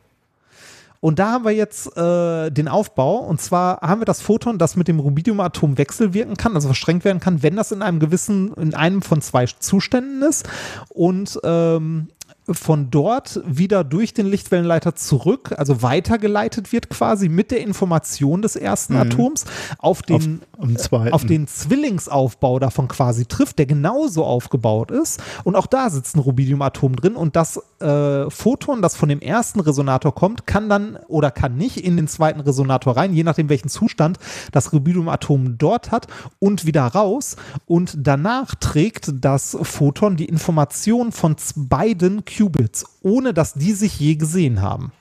Und 1.02 1.18
da 1.18 1.32
haben 1.32 1.44
wir 1.44 1.52
jetzt 1.52 1.96
äh, 1.96 2.50
den 2.50 2.68
Aufbau. 2.68 3.16
Und 3.18 3.40
zwar 3.40 3.80
haben 3.80 4.02
wir 4.02 4.04
das 4.04 4.20
Photon, 4.20 4.58
das 4.58 4.76
mit 4.76 4.86
dem 4.86 5.00
Rubidiumatom 5.00 5.78
wechselwirken 5.78 6.36
kann, 6.36 6.54
also 6.54 6.68
verschränkt 6.68 7.06
werden 7.06 7.20
kann, 7.20 7.42
wenn 7.42 7.56
das 7.56 7.72
in 7.72 7.80
einem 7.80 8.00
gewissen, 8.00 8.52
in 8.54 8.74
einem 8.74 9.00
von 9.00 9.22
zwei 9.22 9.46
Zuständen 9.46 10.22
ist. 10.22 10.46
Und 10.90 11.40
ähm, 11.42 12.08
von 12.52 12.90
dort 12.90 13.40
wieder 13.46 13.84
durch 13.84 14.14
den 14.14 14.26
Lichtwellenleiter 14.26 14.94
zurück, 14.94 15.54
also 15.56 15.82
weitergeleitet 15.82 16.72
wird 16.72 16.90
quasi 16.90 17.28
mit 17.28 17.50
der 17.50 17.60
Information 17.60 18.42
des 18.42 18.56
ersten 18.56 18.96
Atoms 18.96 19.44
auf 19.78 20.02
den, 20.02 20.40
Auf- 20.58 21.12
auf 21.12 21.24
den 21.24 21.46
Zwillingsaufbau 21.46 22.58
davon 22.58 22.88
quasi 22.88 23.26
trifft, 23.26 23.58
der 23.58 23.66
genauso 23.66 24.24
aufgebaut 24.24 24.90
ist. 24.90 25.22
Und 25.44 25.56
auch 25.56 25.66
da 25.66 25.90
sitzt 25.90 26.16
ein 26.16 26.20
Rubidiumatom 26.20 26.96
drin 26.96 27.16
und 27.16 27.36
das 27.36 27.60
äh, 27.80 28.28
Photon, 28.30 28.82
das 28.82 28.96
von 28.96 29.08
dem 29.08 29.20
ersten 29.20 29.60
Resonator 29.60 30.14
kommt, 30.14 30.46
kann 30.46 30.68
dann 30.68 30.96
oder 31.08 31.30
kann 31.30 31.56
nicht 31.56 31.78
in 31.78 31.96
den 31.96 32.08
zweiten 32.08 32.40
Resonator 32.40 32.96
rein, 32.96 33.14
je 33.14 33.22
nachdem 33.24 33.48
welchen 33.48 33.68
Zustand 33.68 34.18
das 34.52 34.72
Rubidiumatom 34.72 35.56
dort 35.58 35.90
hat 35.90 36.06
und 36.38 36.66
wieder 36.66 36.82
raus. 36.86 37.36
Und 37.66 37.94
danach 37.96 38.54
trägt 38.54 39.12
das 39.24 39.56
Photon 39.62 40.16
die 40.16 40.26
Information 40.26 41.12
von 41.12 41.36
beiden 41.56 42.24
Qubits, 42.40 42.86
ohne 43.02 43.34
dass 43.34 43.52
die 43.52 43.72
sich 43.72 44.00
je 44.00 44.14
gesehen 44.16 44.62
haben. 44.62 44.92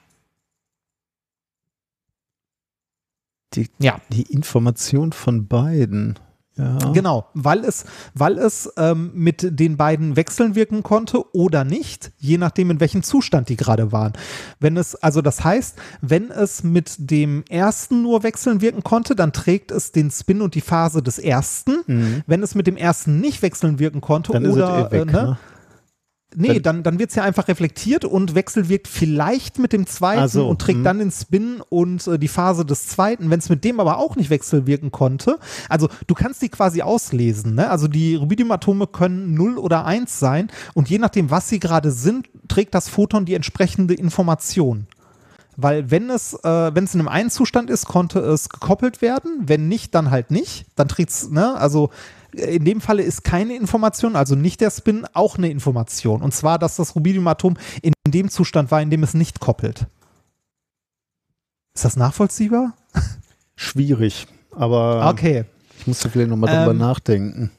Die, 3.54 3.70
Ja. 3.80 4.00
die 4.10 4.24
Information 4.24 5.14
von 5.14 5.48
beiden. 5.48 6.20
Ja. 6.58 6.78
Genau, 6.92 7.26
weil 7.34 7.64
es, 7.64 7.86
weil 8.14 8.38
es 8.38 8.70
ähm, 8.76 9.12
mit 9.14 9.48
den 9.58 9.78
beiden 9.78 10.18
wechseln 10.18 10.56
wirken 10.56 10.84
konnte 10.84 11.34
oder 11.34 11.64
nicht, 11.64 12.12
je 12.18 12.38
nachdem, 12.38 12.70
in 12.72 12.82
welchem 12.82 13.02
Zustand 13.02 13.48
die 13.48 13.56
gerade 13.56 13.94
waren. 13.94 14.12
Wenn 14.60 14.76
es, 14.76 14.96
also 14.96 15.22
das 15.22 15.42
heißt, 15.42 15.78
wenn 16.02 16.32
es 16.32 16.64
mit 16.64 16.96
dem 16.98 17.46
ersten 17.48 18.02
nur 18.02 18.24
wechseln 18.24 18.60
wirken 18.60 18.84
konnte, 18.84 19.16
dann 19.16 19.32
trägt 19.32 19.72
es 19.72 19.94
den 19.94 20.12
Spin 20.12 20.42
und 20.42 20.54
die 20.54 20.60
Phase 20.62 21.02
des 21.02 21.18
ersten. 21.18 22.24
Wenn 22.28 22.44
es 22.44 22.56
mit 22.56 22.68
dem 22.68 22.76
ersten 22.76 23.22
nicht 23.22 23.42
wechseln 23.42 23.80
wirken 23.80 24.02
konnte 24.02 24.34
Dann 24.34 24.46
oder 24.46 24.90
eh 24.90 24.92
weg, 24.92 25.02
äh, 25.02 25.06
ne? 25.06 25.12
ne? 25.12 25.38
Nee, 26.36 26.60
dann, 26.60 26.84
dann 26.84 27.00
wird 27.00 27.10
es 27.10 27.16
ja 27.16 27.24
einfach 27.24 27.48
reflektiert 27.48 28.06
und 28.06 28.36
wechselwirkt 28.36 28.88
vielleicht 28.88 29.58
mit 29.58 29.74
dem 29.74 29.88
zweiten 29.88 30.28
so, 30.28 30.48
und 30.48 30.62
trägt 30.62 30.80
mhm. 30.80 30.84
dann 30.84 31.00
den 31.00 31.12
Spin 31.12 31.60
und 31.70 32.06
äh, 32.06 32.20
die 32.20 32.28
Phase 32.28 32.66
des 32.66 32.88
zweiten. 32.88 33.32
Wenn 33.32 33.40
es 33.40 33.50
mit 33.50 33.64
dem 33.64 33.80
aber 33.80 33.98
auch 33.98 34.16
nicht 34.16 34.30
wechselwirken 34.30 34.92
konnte, 34.92 35.40
also 35.70 35.90
du 36.06 36.14
kannst 36.14 36.42
die 36.44 36.50
quasi 36.50 36.84
auslesen. 36.84 37.56
Ne? 37.56 37.70
Also 37.70 37.88
die 37.88 38.14
Rubidiumatome 38.14 38.86
können 38.86 39.34
0 39.34 39.58
oder 39.58 39.86
1 39.86 40.20
sein 40.20 40.50
und 40.76 40.88
je 40.88 41.00
nachdem, 41.00 41.32
was 41.32 41.50
sie 41.50 41.60
gerade 41.60 41.92
sind, 41.92 42.30
trägt 42.48 42.76
das 42.76 42.90
Photon 42.90 43.26
die 43.26 43.34
entsprechende 43.34 43.96
Information. 43.96 44.86
Weil 45.58 45.90
wenn 45.90 46.10
es, 46.10 46.36
äh, 46.36 46.76
wenn 46.76 46.86
es 46.86 46.94
in 46.94 47.02
einem 47.02 47.10
einen 47.10 47.30
Zustand 47.32 47.70
ist, 47.70 47.86
konnte 47.86 48.20
es 48.20 48.50
gekoppelt 48.50 49.02
werden. 49.02 49.42
Wenn 49.46 49.68
nicht, 49.68 49.94
dann 49.94 50.10
halt 50.10 50.32
nicht. 50.32 50.68
Dann 50.76 50.88
trägt 50.88 51.10
es, 51.10 51.30
ne, 51.30 51.56
also 51.56 51.90
in 52.34 52.66
dem 52.66 52.82
Falle 52.82 53.04
ist 53.04 53.24
keine 53.24 53.56
Information, 53.56 54.16
also 54.16 54.36
nicht 54.36 54.62
der 54.62 54.72
Spin, 54.72 55.06
auch 55.14 55.38
eine 55.38 55.50
Information. 55.50 56.22
Und 56.22 56.34
zwar, 56.34 56.60
dass 56.60 56.76
das 56.76 56.96
Rubidiumatom 56.96 57.58
in 57.82 57.94
dem 58.08 58.30
Zustand 58.30 58.72
war, 58.72 58.82
in 58.82 58.90
dem 58.90 59.04
es 59.04 59.14
nicht 59.14 59.40
koppelt. 59.40 59.88
Ist 61.74 61.86
das 61.86 61.96
nachvollziehbar? 61.96 62.74
Schwierig. 63.56 64.28
Aber 64.56 65.08
Okay. 65.10 65.46
ich 65.80 65.88
musste 65.88 66.10
vielleicht 66.10 66.30
nochmal 66.30 66.50
drüber 66.56 66.72
Ähm, 66.72 66.78
nachdenken. 66.78 67.52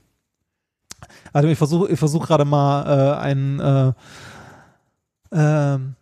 Also 1.33 1.49
ich 1.49 1.57
versuche 1.59 1.91
ich 1.91 1.99
versuch 1.99 2.27
gerade 2.27 2.45
mal 2.45 2.85
äh, 2.87 3.19
ein, 3.21 3.61
äh, 3.61 3.93
ähm, 5.33 5.95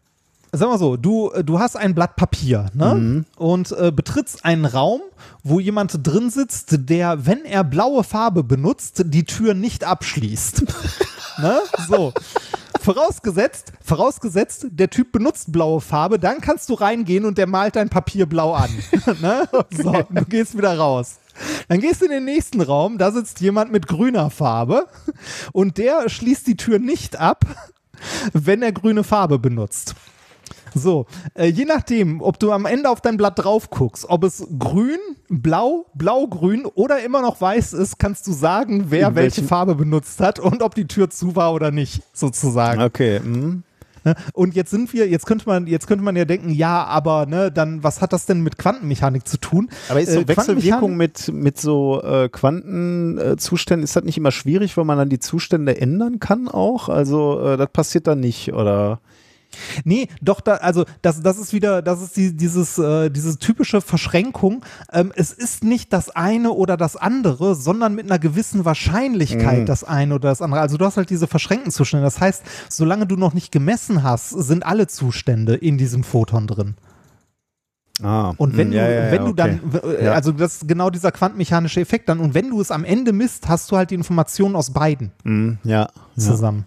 sag 0.53 0.69
mal 0.69 0.79
so, 0.79 0.97
du, 0.97 1.31
du 1.45 1.59
hast 1.59 1.77
ein 1.77 1.95
Blatt 1.95 2.17
Papier 2.17 2.67
ne? 2.75 2.95
Mhm. 2.95 3.27
und 3.37 3.73
äh, 3.73 3.93
betrittst 3.93 4.45
einen 4.45 4.65
Raum, 4.65 5.01
wo 5.43 5.61
jemand 5.61 6.07
drin 6.07 6.31
sitzt, 6.31 6.89
der, 6.89 7.27
wenn 7.27 7.45
er 7.45 7.65
blaue 7.65 8.05
Farbe 8.05 8.45
benutzt, 8.45 9.03
die 9.07 9.25
Tür 9.25 9.55
nicht 9.55 9.85
abschließt. 9.85 10.65
ne? 11.39 11.61
So. 11.89 12.13
Vorausgesetzt, 12.81 13.73
vorausgesetzt, 13.85 14.67
der 14.71 14.89
Typ 14.89 15.13
benutzt 15.13 15.53
blaue 15.53 15.81
Farbe, 15.81 16.19
dann 16.19 16.41
kannst 16.41 16.71
du 16.71 16.75
reingehen 16.75 17.25
und 17.25 17.37
der 17.37 17.47
malt 17.47 17.77
dein 17.77 17.91
Papier 17.91 18.27
blau 18.27 18.55
an. 18.55 18.71
ne? 19.21 19.49
So, 19.71 19.93
du 20.09 20.25
gehst 20.25 20.57
wieder 20.57 20.79
raus. 20.79 21.17
Dann 21.69 21.81
gehst 21.81 22.01
du 22.01 22.07
in 22.07 22.11
den 22.11 22.25
nächsten 22.25 22.61
Raum, 22.61 22.99
da 22.99 23.13
sitzt 23.13 23.41
jemand 23.41 23.71
mit 23.73 23.87
grüner 23.87 24.31
Farbe 24.31 24.87
und 25.53 25.77
der 25.79 26.09
schließt 26.09 26.47
die 26.47 26.57
Tür 26.57 26.79
nicht 26.79 27.19
ab, 27.19 27.45
wenn 28.33 28.63
er 28.63 28.73
grüne 28.73 29.05
Farbe 29.05 29.39
benutzt. 29.39 29.95
So, 30.75 31.07
äh, 31.35 31.47
je 31.47 31.65
nachdem, 31.65 32.21
ob 32.21 32.39
du 32.39 32.53
am 32.53 32.67
Ende 32.67 32.91
auf 32.91 33.01
dein 33.01 33.17
Blatt 33.17 33.39
drauf 33.39 33.71
guckst, 33.71 34.07
ob 34.09 34.25
es 34.25 34.47
grün, 34.59 34.99
blau, 35.29 35.87
blau-grün 35.95 36.67
oder 36.67 37.03
immer 37.03 37.23
noch 37.23 37.41
weiß 37.41 37.73
ist, 37.73 37.99
kannst 37.99 38.27
du 38.27 38.33
sagen, 38.33 38.87
wer 38.89 39.15
welche 39.15 39.43
Farbe 39.43 39.75
benutzt 39.75 40.21
hat 40.21 40.39
und 40.39 40.63
ob 40.63 40.75
die 40.75 40.87
Tür 40.87 41.11
zu 41.11 41.37
war 41.37 41.53
oder 41.53 41.71
nicht, 41.71 42.03
sozusagen. 42.13 42.83
Okay. 42.83 43.21
mhm. 43.21 43.63
Ne? 44.05 44.15
Und 44.33 44.55
jetzt 44.55 44.71
sind 44.71 44.93
wir, 44.93 45.09
jetzt 45.09 45.27
könnte 45.27 45.47
man, 45.47 45.67
jetzt 45.67 45.87
könnte 45.87 46.05
man 46.05 46.17
ja 46.17 46.25
denken, 46.25 46.51
ja, 46.51 46.85
aber 46.85 47.27
ne, 47.27 47.51
dann 47.53 47.83
was 47.83 48.01
hat 48.01 48.13
das 48.13 48.27
denn 48.27 48.41
mit 48.41 48.59
Quantenmechanik 48.59 49.27
zu 49.27 49.39
tun? 49.39 49.69
Aber 49.89 50.01
ist 50.01 50.13
so 50.13 50.21
Äh, 50.21 50.29
Wechselwirkung 50.29 50.97
mit, 50.97 51.33
mit 51.33 51.59
so 51.61 52.03
äh, 52.03 52.29
Quantenzuständen, 52.29 53.85
ist 53.85 53.97
das 53.97 54.05
nicht 54.05 54.19
immer 54.19 54.31
schwierig, 54.31 54.77
weil 54.77 54.85
man 54.85 54.99
dann 54.99 55.09
die 55.09 55.19
Zustände 55.19 55.81
ändern 55.81 56.21
kann 56.21 56.49
auch? 56.49 56.89
Also 56.89 57.41
äh, 57.41 57.57
das 57.57 57.71
passiert 57.71 58.07
dann 58.07 58.21
nicht, 58.21 58.53
oder? 58.53 59.01
Nee, 59.85 60.09
doch, 60.23 60.41
da, 60.41 60.55
also 60.55 60.85
das, 61.03 61.23
das 61.23 61.39
ist 61.39 61.53
wieder, 61.53 61.83
das 61.83 62.03
ist 62.03 62.17
die, 62.17 62.37
dieses, 62.37 62.79
äh, 62.79 63.11
diese 63.11 63.39
typische 63.39 63.81
Verschränkung. 63.81 64.65
Ähm, 64.93 65.13
es 65.15 65.33
ist 65.33 65.65
nicht 65.65 65.93
das 65.93 66.11
eine 66.11 66.53
oder 66.53 66.77
das 66.77 66.97
andere, 66.97 67.55
sondern 67.55 67.95
mit 67.95 68.07
einer 68.07 68.19
gewissen 68.19 68.65
Wahrscheinlichkeit 68.65 69.61
Mhm. 69.61 69.67
das 69.67 69.85
eine 69.85 70.15
oder 70.15 70.29
das 70.29 70.43
andere. 70.43 70.61
Also 70.61 70.77
du 70.77 70.85
hast 70.85 70.97
halt 70.97 71.11
diese 71.11 71.27
verschränkten 71.27 71.71
Zustände. 71.73 72.05
Das 72.05 72.21
heißt, 72.21 72.43
solange 72.69 73.07
du 73.07 73.17
noch 73.17 73.35
nicht 73.35 73.53
gemessen 73.53 74.03
hast, 74.03 74.31
sind 74.31 74.65
alle 74.67 74.87
Zustände 74.87 75.55
in 75.55 75.79
diesem 75.79 76.05
Photon 76.05 76.47
drin. 76.47 76.75
Ah, 78.03 78.33
Und 78.37 78.57
wenn 78.57 78.67
hm, 78.69 78.73
du, 78.73 78.77
ja, 78.77 78.89
ja, 78.89 79.11
wenn 79.11 79.23
ja, 79.23 79.27
du 79.27 79.33
dann, 79.33 79.61
okay. 79.75 79.87
äh, 79.97 80.05
Ja. 80.05 80.13
also 80.13 80.31
das 80.31 80.55
ist 80.57 80.69
genau 80.69 80.89
dieser 80.89 81.11
quantenmechanische 81.11 81.81
Effekt 81.81 82.09
dann. 82.09 82.21
Und 82.21 82.33
wenn 82.33 82.51
du 82.51 82.61
es 82.61 82.71
am 82.71 82.85
Ende 82.85 83.13
misst, 83.13 83.49
hast 83.49 83.73
du 83.73 83.77
halt 83.77 83.91
die 83.91 83.97
Informationen 83.97 84.55
aus 84.55 84.71
beiden 84.71 85.11
Hm, 85.25 85.59
ja, 85.65 85.81
ja. 85.81 85.89
zusammen. 86.17 86.67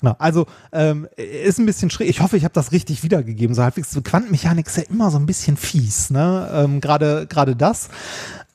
Genau. 0.00 0.14
Also 0.18 0.46
ähm, 0.72 1.08
ist 1.16 1.58
ein 1.58 1.66
bisschen 1.66 1.90
schräg. 1.90 2.08
Ich 2.08 2.20
hoffe, 2.20 2.36
ich 2.36 2.44
habe 2.44 2.54
das 2.54 2.72
richtig 2.72 3.02
wiedergegeben. 3.02 3.54
So 3.54 3.62
halbwegs. 3.62 3.98
Quantenmechanik 4.04 4.66
ist 4.66 4.76
ja 4.76 4.84
immer 4.84 5.10
so 5.10 5.18
ein 5.18 5.26
bisschen 5.26 5.56
fies, 5.56 6.10
ne? 6.10 6.48
Ähm, 6.52 6.80
Gerade 6.80 7.26
gerade 7.26 7.56
das. 7.56 7.88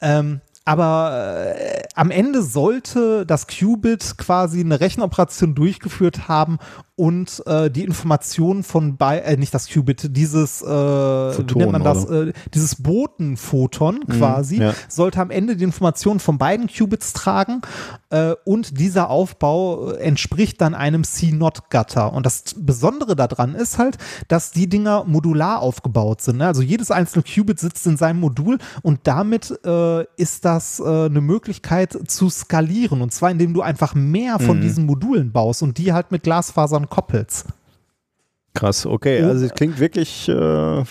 Ähm, 0.01 0.41
aber 0.65 1.55
äh, 1.55 1.83
am 1.95 2.09
Ende 2.09 2.41
sollte 2.41 3.25
das 3.25 3.47
Qubit 3.47 4.17
quasi 4.17 4.61
eine 4.61 4.79
Rechenoperation 4.79 5.55
durchgeführt 5.55 6.27
haben 6.27 6.57
und 6.95 7.41
äh, 7.47 7.71
die 7.71 7.83
Informationen 7.83 8.61
von 8.61 8.97
bei 8.97 9.17
äh, 9.19 9.35
nicht 9.35 9.53
das 9.53 9.67
Qubit, 9.67 10.15
dieses 10.15 10.61
äh, 10.61 10.65
wie 10.65 11.33
Photon, 11.33 11.57
nennt 11.57 11.71
man 11.71 11.83
das, 11.83 12.05
oder? 12.07 12.27
äh, 12.27 12.33
dieses 12.53 12.83
Botenphoton 12.83 14.05
quasi 14.07 14.57
ja. 14.61 14.73
sollte 14.87 15.19
am 15.19 15.31
Ende 15.31 15.55
die 15.57 15.63
Informationen 15.63 16.19
von 16.19 16.37
beiden 16.37 16.67
Qubits 16.67 17.13
tragen 17.13 17.61
äh, 18.11 18.35
und 18.45 18.79
dieser 18.79 19.09
Aufbau 19.09 19.91
äh, 19.91 19.97
entspricht 19.97 20.61
dann 20.61 20.75
einem 20.75 21.03
C-Not-Gatter. 21.03 22.13
Und 22.13 22.27
das 22.27 22.43
Besondere 22.57 23.15
daran 23.15 23.55
ist 23.55 23.79
halt, 23.79 23.97
dass 24.27 24.51
die 24.51 24.69
Dinger 24.69 25.03
modular 25.05 25.61
aufgebaut 25.61 26.21
sind. 26.21 26.37
Ne? 26.37 26.45
Also 26.45 26.61
jedes 26.61 26.91
einzelne 26.91 27.23
Qubit 27.23 27.59
sitzt 27.59 27.87
in 27.87 27.97
seinem 27.97 28.19
Modul 28.19 28.59
und 28.83 28.99
damit 29.03 29.51
äh, 29.65 30.03
ist 30.15 30.45
das 30.55 30.79
äh, 30.79 30.83
eine 30.83 31.21
Möglichkeit 31.21 31.97
zu 32.07 32.29
skalieren. 32.29 33.01
Und 33.01 33.11
zwar 33.13 33.31
indem 33.31 33.53
du 33.53 33.61
einfach 33.61 33.95
mehr 33.95 34.39
von 34.39 34.61
diesen 34.61 34.85
Modulen 34.85 35.31
baust 35.31 35.63
und 35.63 35.77
die 35.77 35.93
halt 35.93 36.11
mit 36.11 36.23
Glasfasern 36.23 36.89
koppelst. 36.89 37.47
Krass, 38.53 38.85
okay. 38.85 39.21
Also 39.23 39.45
es 39.45 39.53
klingt 39.53 39.79
wirklich 39.79 40.29
äh, 40.29 40.83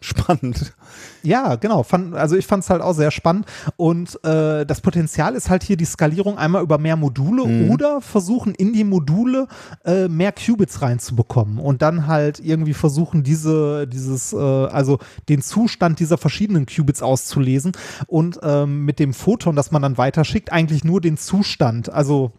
spannend. 0.00 0.74
Ja, 1.22 1.56
genau. 1.56 1.82
Fand, 1.82 2.14
also 2.14 2.36
ich 2.36 2.46
fand 2.46 2.62
es 2.62 2.70
halt 2.70 2.82
auch 2.82 2.94
sehr 2.94 3.10
spannend. 3.10 3.46
Und 3.76 4.22
äh, 4.24 4.64
das 4.64 4.80
Potenzial 4.80 5.34
ist 5.34 5.50
halt 5.50 5.62
hier 5.62 5.76
die 5.76 5.84
Skalierung 5.84 6.38
einmal 6.38 6.62
über 6.62 6.78
mehr 6.78 6.96
Module 6.96 7.42
oder 7.70 8.00
versuchen 8.00 8.54
in 8.54 8.72
die 8.72 8.84
Module 8.84 9.48
äh, 9.84 10.08
mehr 10.08 10.32
Qubits 10.32 10.82
reinzubekommen 10.82 11.58
und 11.58 11.82
dann 11.82 12.06
halt 12.06 12.40
irgendwie 12.40 12.74
versuchen, 12.74 13.22
diese, 13.22 13.86
dieses, 13.86 14.32
äh, 14.32 14.36
also 14.36 14.98
den 15.28 15.42
Zustand 15.42 16.00
dieser 16.00 16.18
verschiedenen 16.18 16.66
Qubits 16.66 17.02
auszulesen 17.02 17.72
und 18.06 18.38
ähm, 18.42 18.84
mit 18.84 18.98
dem 18.98 19.14
Photon, 19.14 19.56
das 19.56 19.70
man 19.70 19.82
dann 19.82 19.98
weiterschickt, 19.98 20.52
eigentlich 20.52 20.84
nur 20.84 21.00
den 21.00 21.16
Zustand. 21.16 21.92
Also 21.92 22.32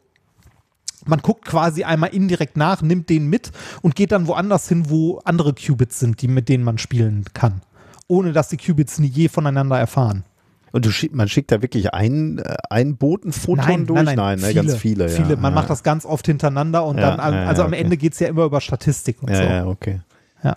man 1.08 1.20
guckt 1.20 1.46
quasi 1.46 1.84
einmal 1.84 2.10
indirekt 2.10 2.58
nach, 2.58 2.82
nimmt 2.82 3.10
den 3.10 3.28
mit 3.28 3.52
und 3.82 3.96
geht 3.96 4.12
dann 4.12 4.28
woanders 4.28 4.68
hin, 4.70 4.90
wo 4.90 5.20
andere 5.26 5.54
Qubits 5.54 6.00
sind, 6.00 6.22
die, 6.22 6.28
mit 6.28 6.50
denen 6.50 6.64
man 6.64 6.78
spielen 6.78 7.26
kann. 7.34 7.62
Ohne 8.08 8.34
dass 8.34 8.50
die 8.50 8.58
Qubits 8.58 9.00
nie 9.00 9.08
je 9.08 9.28
voneinander 9.30 9.78
erfahren. 9.78 10.24
Und 10.72 10.86
du 10.86 10.92
schick, 10.92 11.14
man 11.16 11.30
schickt 11.30 11.52
da 11.52 11.62
wirklich 11.62 11.94
ein, 11.94 12.40
äh, 12.40 12.56
ein 12.70 12.98
Botenphoton 12.98 13.86
durch? 13.86 14.04
ne, 14.06 14.16
ganz 14.16 14.76
viele. 14.76 15.10
viele. 15.10 15.30
Ja, 15.32 15.36
Man 15.38 15.54
ja. 15.54 15.62
macht 15.62 15.70
das 15.70 15.82
ganz 15.82 16.06
oft 16.06 16.26
hintereinander 16.26 16.86
und 16.86 16.98
Ja, 16.98 17.16
dann, 17.16 17.34
ja, 17.34 17.46
also 17.46 17.62
ja, 17.62 17.66
am 17.68 17.74
okay. 17.74 17.82
Ende 17.82 17.98
geht 17.98 18.14
es 18.14 18.20
ja 18.20 18.28
immer 18.28 18.44
über 18.44 18.60
Statistik 18.62 19.24
und 19.24 19.30
Ja, 19.30 19.36
so. 19.36 19.44
ja, 19.44 19.66
okay. 19.66 20.02
Ja, 20.44 20.54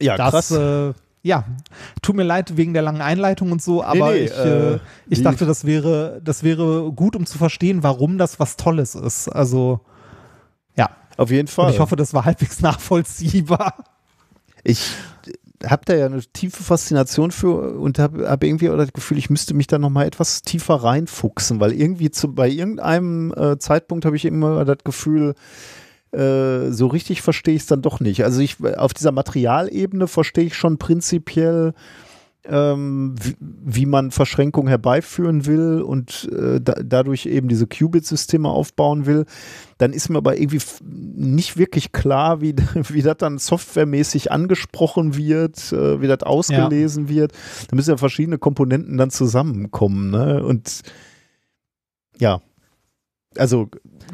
Ja, 0.00 0.16
das, 0.16 0.30
krass. 0.48 0.50
äh, 0.52 0.92
ja, 1.22 1.44
tut 2.02 2.16
mir 2.16 2.24
leid 2.24 2.56
wegen 2.56 2.72
der 2.72 2.82
langen 2.82 3.00
Einleitung 3.00 3.52
und 3.52 3.62
so, 3.62 3.82
aber 3.82 4.12
nee, 4.12 4.24
ich, 4.24 4.32
äh, 4.32 4.74
äh, 4.74 4.78
ich 5.08 5.22
dachte, 5.22 5.46
das 5.46 5.64
wäre, 5.64 6.20
das 6.22 6.42
wäre 6.42 6.92
gut, 6.92 7.14
um 7.14 7.26
zu 7.26 7.38
verstehen, 7.38 7.82
warum 7.82 8.18
das 8.18 8.40
was 8.40 8.56
Tolles 8.56 8.96
ist. 8.96 9.28
Also, 9.28 9.80
ja. 10.76 10.90
Auf 11.16 11.30
jeden 11.30 11.42
Und 11.42 11.50
Fall. 11.50 11.70
ich 11.70 11.78
hoffe, 11.78 11.94
das 11.94 12.12
war 12.12 12.24
halbwegs 12.24 12.60
nachvollziehbar. 12.60 13.84
Ich 14.64 14.92
habe 15.64 15.82
da 15.84 15.94
ja 15.94 16.06
eine 16.06 16.20
tiefe 16.20 16.62
Faszination 16.62 17.30
für 17.30 17.78
und 17.78 18.00
habe 18.00 18.28
hab 18.28 18.42
irgendwie 18.42 18.68
auch 18.68 18.76
das 18.76 18.92
Gefühl, 18.92 19.18
ich 19.18 19.30
müsste 19.30 19.54
mich 19.54 19.68
da 19.68 19.78
nochmal 19.78 20.06
etwas 20.06 20.42
tiefer 20.42 20.74
reinfuchsen, 20.74 21.60
weil 21.60 21.72
irgendwie 21.72 22.10
zu, 22.10 22.34
bei 22.34 22.48
irgendeinem 22.48 23.32
äh, 23.36 23.58
Zeitpunkt 23.58 24.04
habe 24.04 24.16
ich 24.16 24.24
immer 24.24 24.64
das 24.64 24.78
Gefühl, 24.84 25.34
äh, 26.12 26.70
so 26.70 26.86
richtig 26.86 27.22
verstehe 27.22 27.54
ich 27.54 27.62
es 27.62 27.66
dann 27.66 27.82
doch 27.82 28.00
nicht. 28.00 28.24
Also 28.24 28.40
ich 28.40 28.56
auf 28.76 28.94
dieser 28.94 29.12
Materialebene 29.12 30.06
verstehe 30.06 30.44
ich 30.44 30.56
schon 30.56 30.78
prinzipiell, 30.78 31.74
ähm, 32.44 33.14
wie, 33.22 33.36
wie 33.40 33.86
man 33.86 34.10
Verschränkung 34.10 34.66
herbeiführen 34.66 35.46
will 35.46 35.80
und 35.80 36.28
äh, 36.32 36.60
da, 36.60 36.74
dadurch 36.82 37.26
eben 37.26 37.48
diese 37.48 37.66
Qubit-Systeme 37.66 38.48
aufbauen 38.48 39.06
will. 39.06 39.26
Dann 39.78 39.92
ist 39.92 40.08
mir 40.08 40.18
aber 40.18 40.36
irgendwie 40.36 40.60
nicht 40.82 41.56
wirklich 41.56 41.92
klar, 41.92 42.40
wie, 42.40 42.54
wie 42.74 43.02
das 43.02 43.16
dann 43.18 43.38
softwaremäßig 43.38 44.32
angesprochen 44.32 45.16
wird, 45.16 45.72
äh, 45.72 46.00
wie 46.00 46.08
das 46.08 46.24
ausgelesen 46.24 47.08
wird. 47.08 47.32
Da 47.68 47.76
müssen 47.76 47.90
ja 47.90 47.96
verschiedene 47.96 48.38
Komponenten 48.38 48.98
dann 48.98 49.10
zusammenkommen. 49.10 50.10
Ne? 50.10 50.44
Und 50.44 50.82
ja, 52.18 52.40
also 53.36 53.68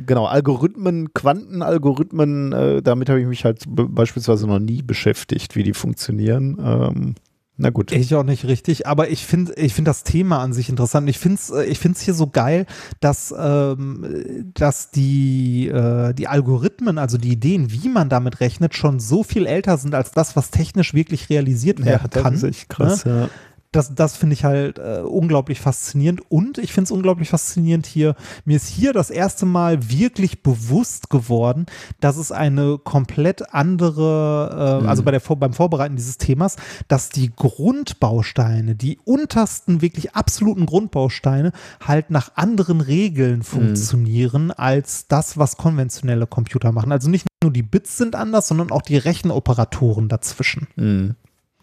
genau, 0.07 0.27
Algorithmen, 0.27 1.13
Quantenalgorithmen, 1.15 2.53
äh, 2.53 2.83
damit 2.83 3.09
habe 3.09 3.21
ich 3.21 3.27
mich 3.27 3.45
halt 3.45 3.65
be- 3.69 3.89
beispielsweise 3.89 4.47
noch 4.47 4.59
nie 4.59 4.83
beschäftigt, 4.83 5.57
wie 5.57 5.63
die 5.63 5.75
funktionieren. 5.75 6.57
Ähm, 6.63 7.15
na 7.61 7.71
gut. 7.71 7.91
Ich 7.91 8.15
auch 8.15 8.23
nicht 8.23 8.45
richtig, 8.45 8.87
aber 8.87 9.11
ich 9.11 9.27
finde 9.27 9.53
ich 9.55 9.75
finde 9.75 9.89
das 9.89 10.05
Thema 10.05 10.39
an 10.39 10.53
sich 10.53 10.69
interessant. 10.69 11.09
Ich 11.11 11.19
finde 11.19 11.41
es 11.41 11.51
ich 11.69 11.81
find's 11.81 12.01
hier 12.01 12.15
so 12.15 12.29
geil, 12.29 12.67
dass, 13.01 13.35
ähm, 13.37 14.53
dass 14.55 14.93
die, 14.93 15.67
äh, 15.67 16.15
die 16.15 16.29
Algorithmen, 16.29 16.99
also 16.99 17.19
die 17.19 17.33
Ideen, 17.33 17.73
wie 17.73 17.89
man 17.89 18.09
damit 18.09 18.39
rechnet, 18.41 18.77
schon 18.77 19.01
so 19.01 19.25
viel 19.25 19.45
älter 19.45 19.77
sind 19.77 19.97
als 19.97 20.13
das, 20.13 20.37
was 20.37 20.53
technisch 20.53 20.95
wirklich 20.95 21.31
realisiert 21.31 21.85
werden 21.85 22.09
das 22.13 22.23
kann. 22.23 22.35
ist 22.35 22.45
echt 22.45 22.69
krass, 22.69 23.03
ja. 23.03 23.29
Das, 23.73 23.95
das 23.95 24.17
finde 24.17 24.35
ich 24.35 24.45
halt 24.45 24.79
äh, 24.79 25.03
unglaublich 25.05 25.61
faszinierend 25.61 26.23
und 26.31 26.57
ich 26.59 26.73
finde 26.73 26.85
es 26.85 26.91
unglaublich 26.91 27.29
faszinierend 27.29 27.87
hier. 27.87 28.15
Mir 28.45 28.57
ist 28.57 28.69
hier 28.69 28.93
das 28.93 29.11
erste 29.11 29.45
Mal 29.45 29.91
wirklich 29.91 30.43
bewusst 30.43 31.11
geworden, 31.11 31.67
dass 32.01 32.17
es 32.17 32.33
eine 32.33 32.79
komplett 32.79 33.53
andere, 33.55 34.81
äh, 34.83 34.87
also 34.87 35.03
bei 35.03 35.11
der, 35.11 35.21
beim 35.21 35.53
Vorbereiten 35.53 35.97
dieses 35.97 36.17
Themas, 36.17 36.57
dass 36.89 37.11
die 37.11 37.31
Grundbausteine, 37.35 38.75
die 38.75 38.99
untersten, 39.05 39.83
wirklich 39.83 40.15
absoluten 40.15 40.65
Grundbausteine 40.67 41.53
halt 41.87 42.11
nach 42.11 42.33
anderen 42.37 42.81
Regeln 42.81 43.43
funktionieren 43.43 44.51
als 44.51 45.09
das, 45.09 45.37
was 45.37 45.57
konventionelle 45.57 46.27
Computer 46.27 46.73
machen. 46.73 46.93
Also 46.93 47.11
nicht 47.11 47.27
nur 47.43 47.53
die 47.53 47.63
Bits 47.63 47.99
sind 47.99 48.17
anders, 48.17 48.49
sondern 48.49 48.71
auch 48.71 48.83
die 48.83 48.97
Rechenoperatoren 48.97 50.09
dazwischen 50.09 50.69
Mhm. 50.77 51.15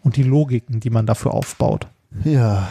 und 0.03 0.15
die 0.17 0.23
Logiken, 0.23 0.79
die 0.79 0.89
man 0.89 1.05
dafür 1.05 1.33
aufbaut. 1.33 1.87
Ja, 2.23 2.67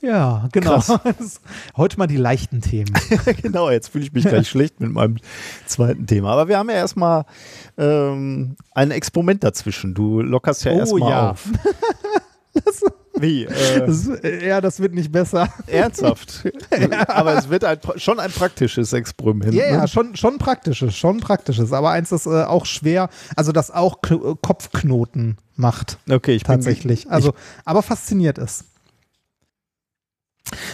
Ja, 0.00 0.48
genau. 0.52 0.78
Krass. 0.80 1.40
Heute 1.76 1.98
mal 1.98 2.06
die 2.06 2.16
leichten 2.16 2.60
Themen. 2.60 2.92
genau, 3.42 3.68
jetzt 3.70 3.88
fühle 3.88 4.04
ich 4.04 4.12
mich 4.12 4.24
gleich 4.24 4.48
schlecht 4.50 4.80
mit 4.80 4.92
meinem 4.92 5.16
zweiten 5.66 6.06
Thema. 6.06 6.30
Aber 6.32 6.46
wir 6.48 6.56
haben 6.58 6.70
ja 6.70 6.76
erstmal 6.76 7.24
ähm, 7.76 8.56
ein 8.72 8.90
Experiment 8.92 9.42
dazwischen. 9.42 9.94
Du 9.94 10.20
lockerst 10.20 10.64
ja 10.64 10.72
Oh, 10.72 10.78
erstmal 10.78 11.10
ja. 11.10 11.30
auf. 11.32 11.48
Wie? 13.20 13.44
Äh, 13.44 13.86
Das, 13.86 14.06
äh, 14.08 14.46
ja, 14.48 14.60
das 14.60 14.80
wird 14.80 14.94
nicht 14.94 15.10
besser. 15.12 15.52
ernsthaft. 15.66 16.44
Aber 17.08 17.36
es 17.38 17.48
wird 17.48 17.64
ein, 17.64 17.78
schon 17.96 18.18
ein 18.20 18.30
praktisches 18.30 18.92
Experiment. 18.92 19.54
Ja, 19.54 19.66
ja, 19.68 19.80
ne? 19.82 19.88
schon, 19.88 20.16
schon 20.16 20.38
praktisches, 20.38 20.96
schon 20.96 21.20
praktisches. 21.20 21.72
Aber 21.72 21.90
eins, 21.90 22.10
das 22.10 22.26
äh, 22.26 22.44
auch 22.44 22.66
schwer, 22.66 23.08
also 23.36 23.52
das 23.52 23.70
auch 23.70 24.00
Kno- 24.02 24.32
äh, 24.32 24.36
Kopfknoten 24.40 25.38
macht. 25.56 25.98
Okay, 26.08 26.32
ich 26.32 26.44
bin 26.44 26.54
Tatsächlich. 26.54 27.10
Also, 27.10 27.34
aber 27.64 27.82
fasziniert 27.82 28.38
ist. 28.38 28.64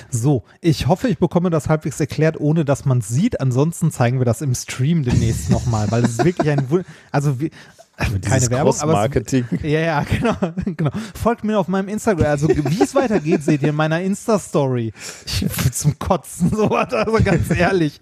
So, 0.09 0.45
ich 0.61 0.87
hoffe, 0.87 1.09
ich 1.09 1.19
bekomme 1.19 1.51
das 1.51 1.69
halbwegs 1.69 1.99
erklärt, 1.99 2.39
ohne 2.39 2.65
dass 2.65 2.85
man 2.85 2.99
es 2.99 3.09
sieht. 3.09 3.41
Ansonsten 3.41 3.91
zeigen 3.91 4.19
wir 4.21 4.25
das 4.25 4.41
im 4.41 4.55
Stream 4.55 5.03
demnächst 5.03 5.51
nochmal, 5.51 5.91
weil 5.91 6.05
es 6.05 6.12
ist 6.12 6.25
wirklich 6.25 6.49
ein, 6.49 6.85
also 7.11 7.41
wie, 7.41 7.51
keine 7.97 8.51
Werbung, 8.51 8.75
aber 8.81 8.93
Marketing. 8.93 9.45
Ja, 9.62 9.81
ja, 9.81 10.03
genau, 10.03 10.35
genau. 10.77 10.91
Folgt 11.15 11.45
mir 11.45 11.59
auf 11.59 11.69
meinem 11.69 11.89
Instagram. 11.89 12.27
Also 12.27 12.49
wie 12.49 12.83
es 12.83 12.95
weitergeht, 12.95 13.43
seht 13.43 13.62
ihr 13.62 13.71
in 13.71 13.75
meiner 13.75 14.01
Insta-Story. 14.01 14.93
Zum 15.73 15.99
Kotzen, 15.99 16.51
so 16.51 16.69
also 16.69 17.19
ganz 17.25 17.51
ehrlich. 17.51 18.01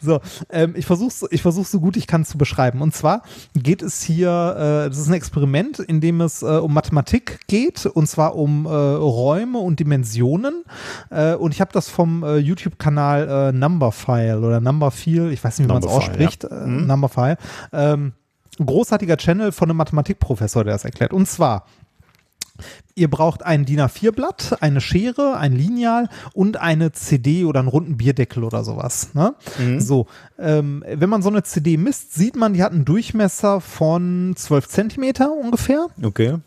So, 0.00 0.20
ähm, 0.50 0.74
ich 0.76 0.86
versuche 0.86 1.26
ich 1.30 1.42
versuch 1.42 1.66
so 1.66 1.80
gut 1.80 1.96
ich 1.96 2.06
kann 2.06 2.24
zu 2.24 2.38
beschreiben. 2.38 2.80
Und 2.80 2.94
zwar 2.94 3.22
geht 3.54 3.82
es 3.82 4.02
hier, 4.02 4.28
äh, 4.28 4.88
das 4.88 4.98
ist 4.98 5.08
ein 5.08 5.14
Experiment, 5.14 5.80
in 5.80 6.00
dem 6.00 6.20
es 6.20 6.42
äh, 6.42 6.46
um 6.46 6.72
Mathematik 6.72 7.40
geht, 7.48 7.86
und 7.86 8.06
zwar 8.06 8.36
um 8.36 8.66
äh, 8.66 8.68
Räume 8.68 9.58
und 9.58 9.80
Dimensionen. 9.80 10.64
Äh, 11.10 11.34
und 11.34 11.52
ich 11.52 11.60
habe 11.60 11.72
das 11.72 11.88
vom 11.88 12.22
äh, 12.22 12.36
YouTube-Kanal 12.36 13.52
Numberphile 13.52 14.38
oder 14.38 14.60
Numberphile, 14.60 15.32
ich 15.32 15.42
weiß 15.42 15.58
nicht, 15.58 15.68
wie 15.68 15.72
man 15.72 15.82
es 15.82 15.88
ausspricht, 15.88 16.44
ja. 16.44 16.66
Mhm. 16.66 16.86
Numberphile. 16.86 17.36
Ähm, 17.72 18.12
großartiger 18.66 19.16
Channel 19.16 19.52
von 19.52 19.70
einem 19.70 19.78
Mathematikprofessor, 19.78 20.64
der 20.64 20.74
das 20.74 20.84
erklärt. 20.84 21.12
Und 21.12 21.26
zwar, 21.28 21.66
ihr 22.94 23.10
braucht 23.10 23.42
ein 23.42 23.64
DIN 23.64 23.80
A4-Blatt, 23.80 24.58
eine 24.60 24.80
Schere, 24.80 25.36
ein 25.36 25.52
Lineal 25.52 26.08
und 26.34 26.58
eine 26.58 26.92
CD 26.92 27.44
oder 27.44 27.60
einen 27.60 27.68
runden 27.68 27.96
Bierdeckel 27.96 28.44
oder 28.44 28.64
sowas. 28.64 29.14
Ne? 29.14 29.34
So, 29.80 30.06
ähm, 30.38 30.84
wenn 30.86 31.08
man 31.10 31.22
so 31.22 31.28
eine 31.28 31.42
CD 31.42 31.76
misst, 31.76 32.14
sieht 32.14 32.36
man, 32.36 32.54
die 32.54 32.62
hat 32.62 32.72
einen 32.72 32.84
Durchmesser 32.84 33.60
von 33.60 34.34
12 34.36 34.68
Zentimeter 34.68 35.32
ungefähr. 35.32 35.86
Okay. 36.02 36.38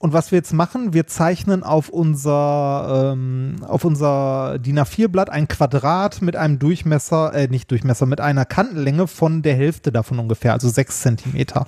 Und 0.00 0.12
was 0.12 0.30
wir 0.30 0.36
jetzt 0.38 0.52
machen, 0.52 0.92
wir 0.92 1.08
zeichnen 1.08 1.64
auf 1.64 1.88
unser, 1.88 3.12
ähm, 3.14 3.56
auf 3.66 3.84
unser 3.84 4.58
DIN 4.60 4.78
A4-Blatt 4.78 5.28
ein 5.28 5.48
Quadrat 5.48 6.22
mit 6.22 6.36
einem 6.36 6.60
Durchmesser, 6.60 7.34
äh, 7.34 7.48
nicht 7.48 7.68
Durchmesser, 7.72 8.06
mit 8.06 8.20
einer 8.20 8.44
Kantenlänge 8.44 9.08
von 9.08 9.42
der 9.42 9.56
Hälfte 9.56 9.90
davon 9.90 10.20
ungefähr, 10.20 10.52
also 10.52 10.68
6 10.68 11.00
Zentimeter. 11.00 11.66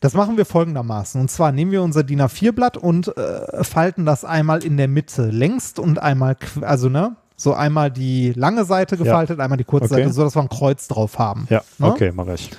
Das 0.00 0.12
machen 0.12 0.36
wir 0.36 0.44
folgendermaßen. 0.44 1.18
Und 1.18 1.30
zwar 1.30 1.50
nehmen 1.50 1.70
wir 1.72 1.82
unser 1.82 2.04
DIN 2.04 2.20
A4-Blatt 2.20 2.76
und 2.76 3.16
äh, 3.16 3.64
falten 3.64 4.04
das 4.04 4.26
einmal 4.26 4.62
in 4.62 4.76
der 4.76 4.88
Mitte 4.88 5.30
längst 5.30 5.78
und 5.78 5.98
einmal, 5.98 6.36
also 6.60 6.90
ne, 6.90 7.16
so 7.36 7.54
einmal 7.54 7.90
die 7.90 8.34
lange 8.36 8.66
Seite 8.66 8.98
gefaltet, 8.98 9.40
einmal 9.40 9.56
die 9.56 9.64
kurze 9.64 9.86
Okay. 9.86 10.02
Seite, 10.02 10.12
so 10.12 10.22
dass 10.24 10.36
wir 10.36 10.42
ein 10.42 10.50
Kreuz 10.50 10.88
drauf 10.88 11.18
haben. 11.18 11.46
Ja, 11.48 11.62
Ne? 11.78 11.86
okay, 11.86 12.12
mache 12.12 12.34
ich. 12.34 12.50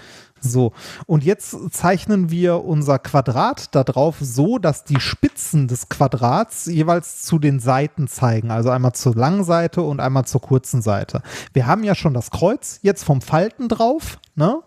So, 0.44 0.74
und 1.06 1.24
jetzt 1.24 1.56
zeichnen 1.72 2.30
wir 2.30 2.66
unser 2.66 3.00
Quadrat 3.00 3.74
da 3.74 3.84
drauf 3.84 4.18
so, 4.20 4.58
dass 4.58 4.84
die 4.84 5.00
Spitzen 5.00 5.68
des 5.68 5.90
Quadrats 5.90 6.66
jeweils 6.66 7.22
zu 7.22 7.40
den 7.40 7.60
Seiten 7.60 8.08
zeigen. 8.08 8.52
Also 8.52 8.70
einmal 8.70 8.94
zur 8.94 9.16
langen 9.16 9.44
Seite 9.44 9.82
und 9.82 10.00
einmal 10.00 10.26
zur 10.26 10.42
kurzen 10.42 10.82
Seite. 10.82 11.22
Wir 11.54 11.66
haben 11.66 11.84
ja 11.84 11.96
schon 11.96 12.14
das 12.14 12.30
Kreuz 12.30 12.80
jetzt 12.82 13.04
vom 13.04 13.22
Falten 13.22 13.70
drauf, 13.70 14.20
ne? 14.36 14.60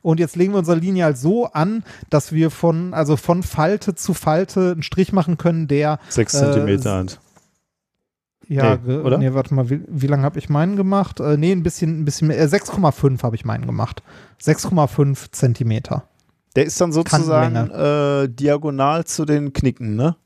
Und 0.00 0.18
jetzt 0.18 0.34
legen 0.34 0.52
wir 0.52 0.58
unser 0.58 0.74
Lineal 0.74 1.14
so 1.14 1.46
an, 1.46 1.84
dass 2.10 2.32
wir 2.32 2.50
von, 2.50 2.92
also 2.92 3.16
von 3.16 3.42
Falte 3.44 3.94
zu 3.94 4.14
Falte 4.14 4.72
einen 4.72 4.82
Strich 4.82 5.12
machen 5.12 5.38
können, 5.38 5.68
der 5.68 6.00
Sechs 6.08 6.34
Äh, 6.34 6.38
Zentimeter 6.38 6.94
alt. 6.94 7.20
Ja, 8.54 8.78
Nee, 8.84 8.96
oder? 8.96 9.18
Nee, 9.18 9.34
warte 9.34 9.54
mal, 9.54 9.68
wie, 9.70 9.80
wie 9.88 10.06
lange 10.06 10.22
habe 10.24 10.38
ich 10.38 10.48
meinen 10.48 10.76
gemacht? 10.76 11.20
Äh, 11.20 11.36
nee, 11.36 11.52
ein 11.52 11.62
bisschen, 11.62 12.00
ein 12.00 12.04
bisschen 12.04 12.28
mehr. 12.28 12.40
Äh, 12.40 12.44
6,5 12.46 13.22
habe 13.22 13.36
ich 13.36 13.44
meinen 13.44 13.66
gemacht. 13.66 14.02
6,5 14.42 15.32
Zentimeter. 15.32 16.04
Der 16.56 16.66
ist 16.66 16.80
dann 16.80 16.92
sozusagen 16.92 17.56
äh, 17.56 18.28
diagonal 18.28 19.04
zu 19.04 19.24
den 19.24 19.52
Knicken, 19.52 19.96
ne? 19.96 20.16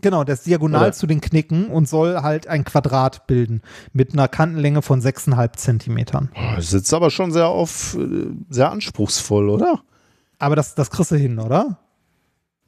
Genau, 0.00 0.24
der 0.24 0.34
ist 0.34 0.46
diagonal 0.46 0.84
Oder? 0.84 0.92
zu 0.92 1.06
den 1.06 1.20
Knicken 1.20 1.66
und 1.66 1.86
soll 1.86 2.22
halt 2.22 2.46
ein 2.46 2.64
Quadrat 2.64 3.26
bilden 3.26 3.60
mit 3.92 4.14
einer 4.14 4.26
Kantenlänge 4.26 4.80
von 4.82 5.00
6,5 5.02 5.52
Zentimetern. 5.56 6.30
Boah, 6.34 6.56
Das 6.56 6.72
ist 6.72 6.92
aber 6.94 7.10
schon 7.10 7.30
sehr 7.30 7.48
auf, 7.48 7.96
äh, 7.96 8.26
sehr 8.48 8.70
anspruchsvoll, 8.72 9.50
oder? 9.50 9.80
Aber 10.38 10.56
das, 10.56 10.74
das 10.74 10.90
kriegst 10.90 11.12
du 11.12 11.16
hin, 11.16 11.38
oder? 11.38 11.78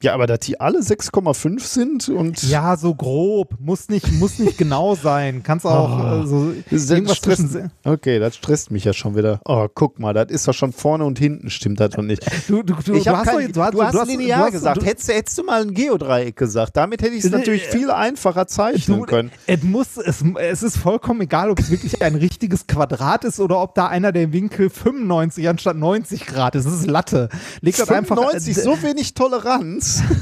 Ja, 0.05 0.13
aber 0.13 0.27
dass 0.27 0.39
die 0.41 0.59
alle 0.59 0.81
6,5 0.81 1.59
sind 1.61 2.09
und 2.09 2.43
Ja, 2.43 2.77
so 2.77 2.93
grob. 2.93 3.55
Muss 3.59 3.89
nicht, 3.89 4.11
muss 4.13 4.37
nicht 4.37 4.55
genau 4.57 4.93
sein. 4.93 5.41
Kannst 5.41 5.65
auch 5.65 5.89
Ah. 5.89 6.21
äh, 6.23 6.27
so 6.27 6.51
Das 6.69 6.89
irgendwas 6.91 7.17
stresst, 7.17 7.51
zwischen. 7.51 7.71
okay, 7.83 8.19
das 8.19 8.35
stresst 8.35 8.69
mich 8.69 8.83
ja 8.83 8.93
schon 8.93 9.15
wieder. 9.15 9.39
Oh, 9.45 9.67
guck 9.73 9.97
mal, 9.99 10.13
das 10.13 10.29
ist 10.29 10.47
doch 10.47 10.53
schon 10.53 10.73
vorne 10.73 11.05
und 11.05 11.17
hinten 11.17 11.49
stimmt 11.49 11.79
das 11.79 11.89
doch 11.91 12.03
nicht. 12.03 12.23
Du, 12.47 12.61
du, 12.61 12.75
du, 12.75 12.93
ich 12.93 13.03
du 13.05 13.17
hast 13.17 13.25
kein, 13.27 13.51
doch- 13.51 13.71
du 13.71 13.81
hast, 13.83 13.93
du 13.95 13.99
hast- 13.99 14.07
linear 14.07 14.37
du 14.41 14.45
hast- 14.45 14.51
gesagt. 14.51 14.81
du- 14.81 14.85
hättest, 14.85 15.09
du- 15.09 15.13
hättest 15.13 15.37
du 15.39 15.43
mal 15.43 15.61
ein 15.63 15.73
Geodreieck 15.73 16.35
gesagt, 16.35 16.77
damit 16.77 17.01
hätte 17.01 17.15
ich 17.15 17.23
es 17.25 17.31
Äh, 17.31 17.37
natürlich 17.37 17.63
viel 17.63 17.89
einfacher 17.89 18.45
zeichnen 18.45 19.07
können. 19.07 19.31
es, 19.47 19.63
muss, 19.63 19.97
es, 19.97 20.23
es 20.39 20.61
ist 20.61 20.77
vollkommen 20.77 21.21
egal, 21.21 21.49
ob 21.49 21.57
es 21.59 21.71
wirklich 21.71 22.01
ein 22.03 22.13
richtiges 22.13 22.67
Quadrat 22.67 23.23
ist 23.23 23.39
oder 23.39 23.59
ob 23.59 23.73
da 23.73 23.87
einer 23.87 24.11
der 24.11 24.31
Winkel 24.31 24.69
95 24.69 25.49
anstatt 25.49 25.77
90 25.77 26.27
Grad 26.27 26.53
ist. 26.53 26.65
Es 26.65 26.73
ist 26.73 26.85
Latte. 26.87 27.29
Leg 27.61 27.75
das 27.75 27.89
einfach. 27.89 28.15
95, 28.17 28.57
äh, 28.57 28.61
so 28.61 28.83
wenig 28.83 29.15
Toleranz. 29.15 29.94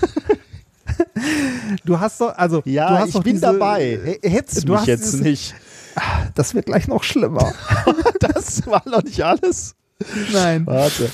Du 1.86 2.00
hast 2.00 2.22
doch, 2.22 2.36
also 2.38 2.62
du 2.62 2.70
Ja, 2.70 3.00
hast 3.00 3.10
ich 3.16 3.22
bin 3.22 3.34
diese, 3.34 3.41
dabei. 3.48 4.00
H- 4.24 4.30
Hättest 4.30 4.68
du 4.68 4.74
mich 4.74 4.86
jetzt 4.86 5.06
dieses- 5.06 5.22
nicht. 5.22 5.56
Das 6.36 6.54
wird 6.56 6.66
gleich 6.66 6.88
noch 6.88 7.04
schlimmer. 7.04 7.54
Das 8.20 8.66
war 8.68 8.82
noch 8.88 9.04
nicht 9.04 9.22
alles. 9.24 9.76
Nein. 10.32 10.66
Warte. 10.66 11.10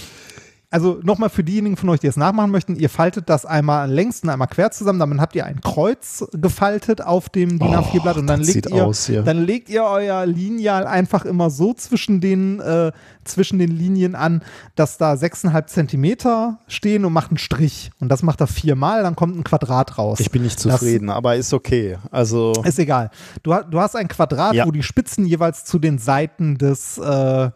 Also 0.72 1.00
nochmal 1.02 1.30
für 1.30 1.44
diejenigen 1.44 1.78
von 1.78 1.90
euch, 1.90 2.00
die 2.00 2.06
es 2.06 2.16
nachmachen 2.16 2.52
möchten, 2.52 2.76
ihr 2.76 2.90
faltet 2.92 3.28
das 3.28 3.44
einmal 3.44 3.90
längs 3.92 4.22
und 4.22 4.30
einmal 4.30 4.48
quer 4.48 4.70
zusammen, 4.70 5.00
damit 5.00 5.20
habt 5.20 5.36
ihr 5.36 5.44
ein 5.48 5.62
Kreuz 5.62 6.24
gefaltet 6.32 7.02
auf 7.02 7.28
dem 7.30 7.58
DIN 7.58 7.70
A4-Blatt 7.76 8.18
und 8.18 8.28
dann 8.28 8.42
das 8.42 8.54
legt 8.54 8.70
ihr, 8.70 8.86
aus 8.86 9.08
hier. 9.08 9.24
dann 9.24 9.40
legt 9.44 9.70
ihr 9.70 9.84
euer 9.84 10.28
Lineal 10.28 10.86
einfach 10.86 11.26
immer 11.26 11.50
so 11.50 11.74
zwischen 11.74 12.22
den, 12.22 12.60
äh, 12.60 12.92
zwischen 13.24 13.58
den 13.58 13.72
Linien 13.72 14.14
an, 14.14 14.44
dass 14.76 15.00
da 15.00 15.14
6,5 15.14 15.66
Zentimeter 15.66 16.60
stehen 16.68 17.04
und 17.04 17.14
macht 17.14 17.32
einen 17.32 17.40
Strich. 17.40 17.90
Und 18.00 18.10
das 18.10 18.22
macht 18.22 18.40
er 18.40 18.46
viermal, 18.48 19.02
dann 19.02 19.16
kommt 19.16 19.36
ein 19.38 19.44
Quadrat 19.44 19.98
raus. 19.98 20.20
Ich 20.20 20.30
bin 20.30 20.44
nicht 20.44 20.60
zufrieden, 20.60 21.10
aber 21.10 21.36
ist 21.36 21.52
okay. 21.52 21.98
Also, 22.12 22.54
Ist 22.64 22.78
egal. 22.78 23.10
Du, 23.42 23.56
du 23.72 23.80
hast 23.80 23.96
ein 23.96 24.08
Quadrat, 24.08 24.54
Ja. 24.54 24.68
wo 24.68 24.72
die 24.72 24.84
Spitzen 24.84 25.26
jeweils 25.26 25.66
zu 25.66 25.80
den 25.80 25.98
Seiten 25.98 26.60
des, 26.60 27.00
äh, 27.00 27.50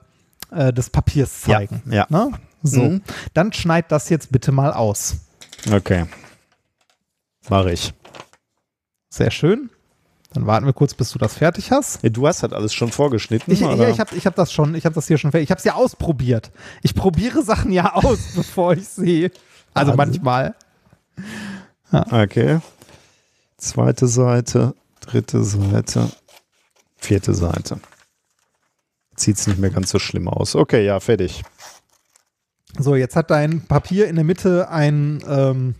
äh, 0.49 0.73
des 0.73 0.89
Papiers 0.89 1.45
Ja, 1.45 1.57
zeigen. 1.57 1.83
ja. 1.91 2.07
Ne? 2.09 2.31
So, 2.63 2.81
Mhm. 2.81 3.01
dann 3.33 3.51
schneid 3.53 3.91
das 3.91 4.09
jetzt 4.09 4.31
bitte 4.31 4.51
mal 4.51 4.71
aus. 4.73 5.17
okay. 5.71 6.05
Mache 7.49 7.73
ich. 7.73 7.93
Sehr 9.09 9.29
schön. 9.31 9.69
Dann 10.33 10.47
warten 10.47 10.65
wir 10.65 10.73
kurz, 10.73 10.93
bis 10.95 11.11
du 11.11 11.19
das 11.19 11.35
fertig 11.35 11.71
hast. 11.71 12.01
Ja, 12.01 12.09
du 12.09 12.25
hast 12.25 12.41
halt 12.41 12.53
alles 12.53 12.73
schon 12.73 12.89
vorgeschnitten. 12.91 13.53
Ich, 13.53 13.59
ja, 13.59 13.87
ich 13.89 13.99
habe 13.99 14.15
ich 14.15 14.25
hab 14.25 14.35
das 14.35 14.51
schon, 14.51 14.73
ich 14.75 14.85
habe 14.85 14.95
das 14.95 15.07
hier 15.07 15.17
schon 15.19 15.29
fertig. 15.31 15.47
Ich 15.47 15.51
habe 15.51 15.59
es 15.59 15.65
ja 15.65 15.75
ausprobiert. 15.75 16.51
Ich 16.81 16.95
probiere 16.95 17.43
Sachen 17.43 17.71
ja 17.71 17.93
aus, 17.95 18.19
bevor 18.35 18.73
ich 18.73 18.87
sehe. 18.87 19.29
Also 19.73 19.95
Wahnsinn. 19.97 20.21
manchmal. 20.23 20.55
Okay. 21.91 22.59
Zweite 23.57 24.07
Seite, 24.07 24.73
dritte 25.01 25.43
Seite, 25.43 26.09
vierte 26.97 27.33
Seite. 27.33 27.79
Sieht 29.15 29.37
es 29.37 29.45
nicht 29.47 29.59
mehr 29.59 29.69
ganz 29.69 29.91
so 29.91 29.99
schlimm 29.99 30.27
aus. 30.27 30.55
Okay, 30.55 30.83
ja, 30.85 30.99
fertig. 30.99 31.43
So, 32.79 32.95
jetzt 32.95 33.15
hat 33.15 33.29
dein 33.29 33.61
Papier 33.61 34.07
in 34.07 34.15
der 34.15 34.25
Mitte 34.25 34.69
ein, 34.69 35.23
ähm, 35.27 35.75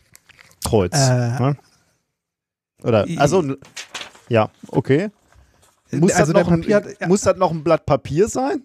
Kreuz. 0.64 0.94
Äh, 0.96 1.40
ne? 1.40 1.58
Oder, 2.84 3.06
also, 3.18 3.44
ja, 4.30 4.50
okay. 4.68 5.10
Muss, 5.92 6.14
also 6.14 6.34
das 6.34 6.44
noch 6.44 6.52
ein, 6.52 6.62
Papier 6.62 6.76
hat, 6.78 6.86
ja, 7.00 7.08
muss 7.08 7.22
das 7.22 7.38
noch 7.38 7.52
ein 7.52 7.64
Blatt 7.64 7.86
Papier 7.86 8.28
sein? 8.28 8.64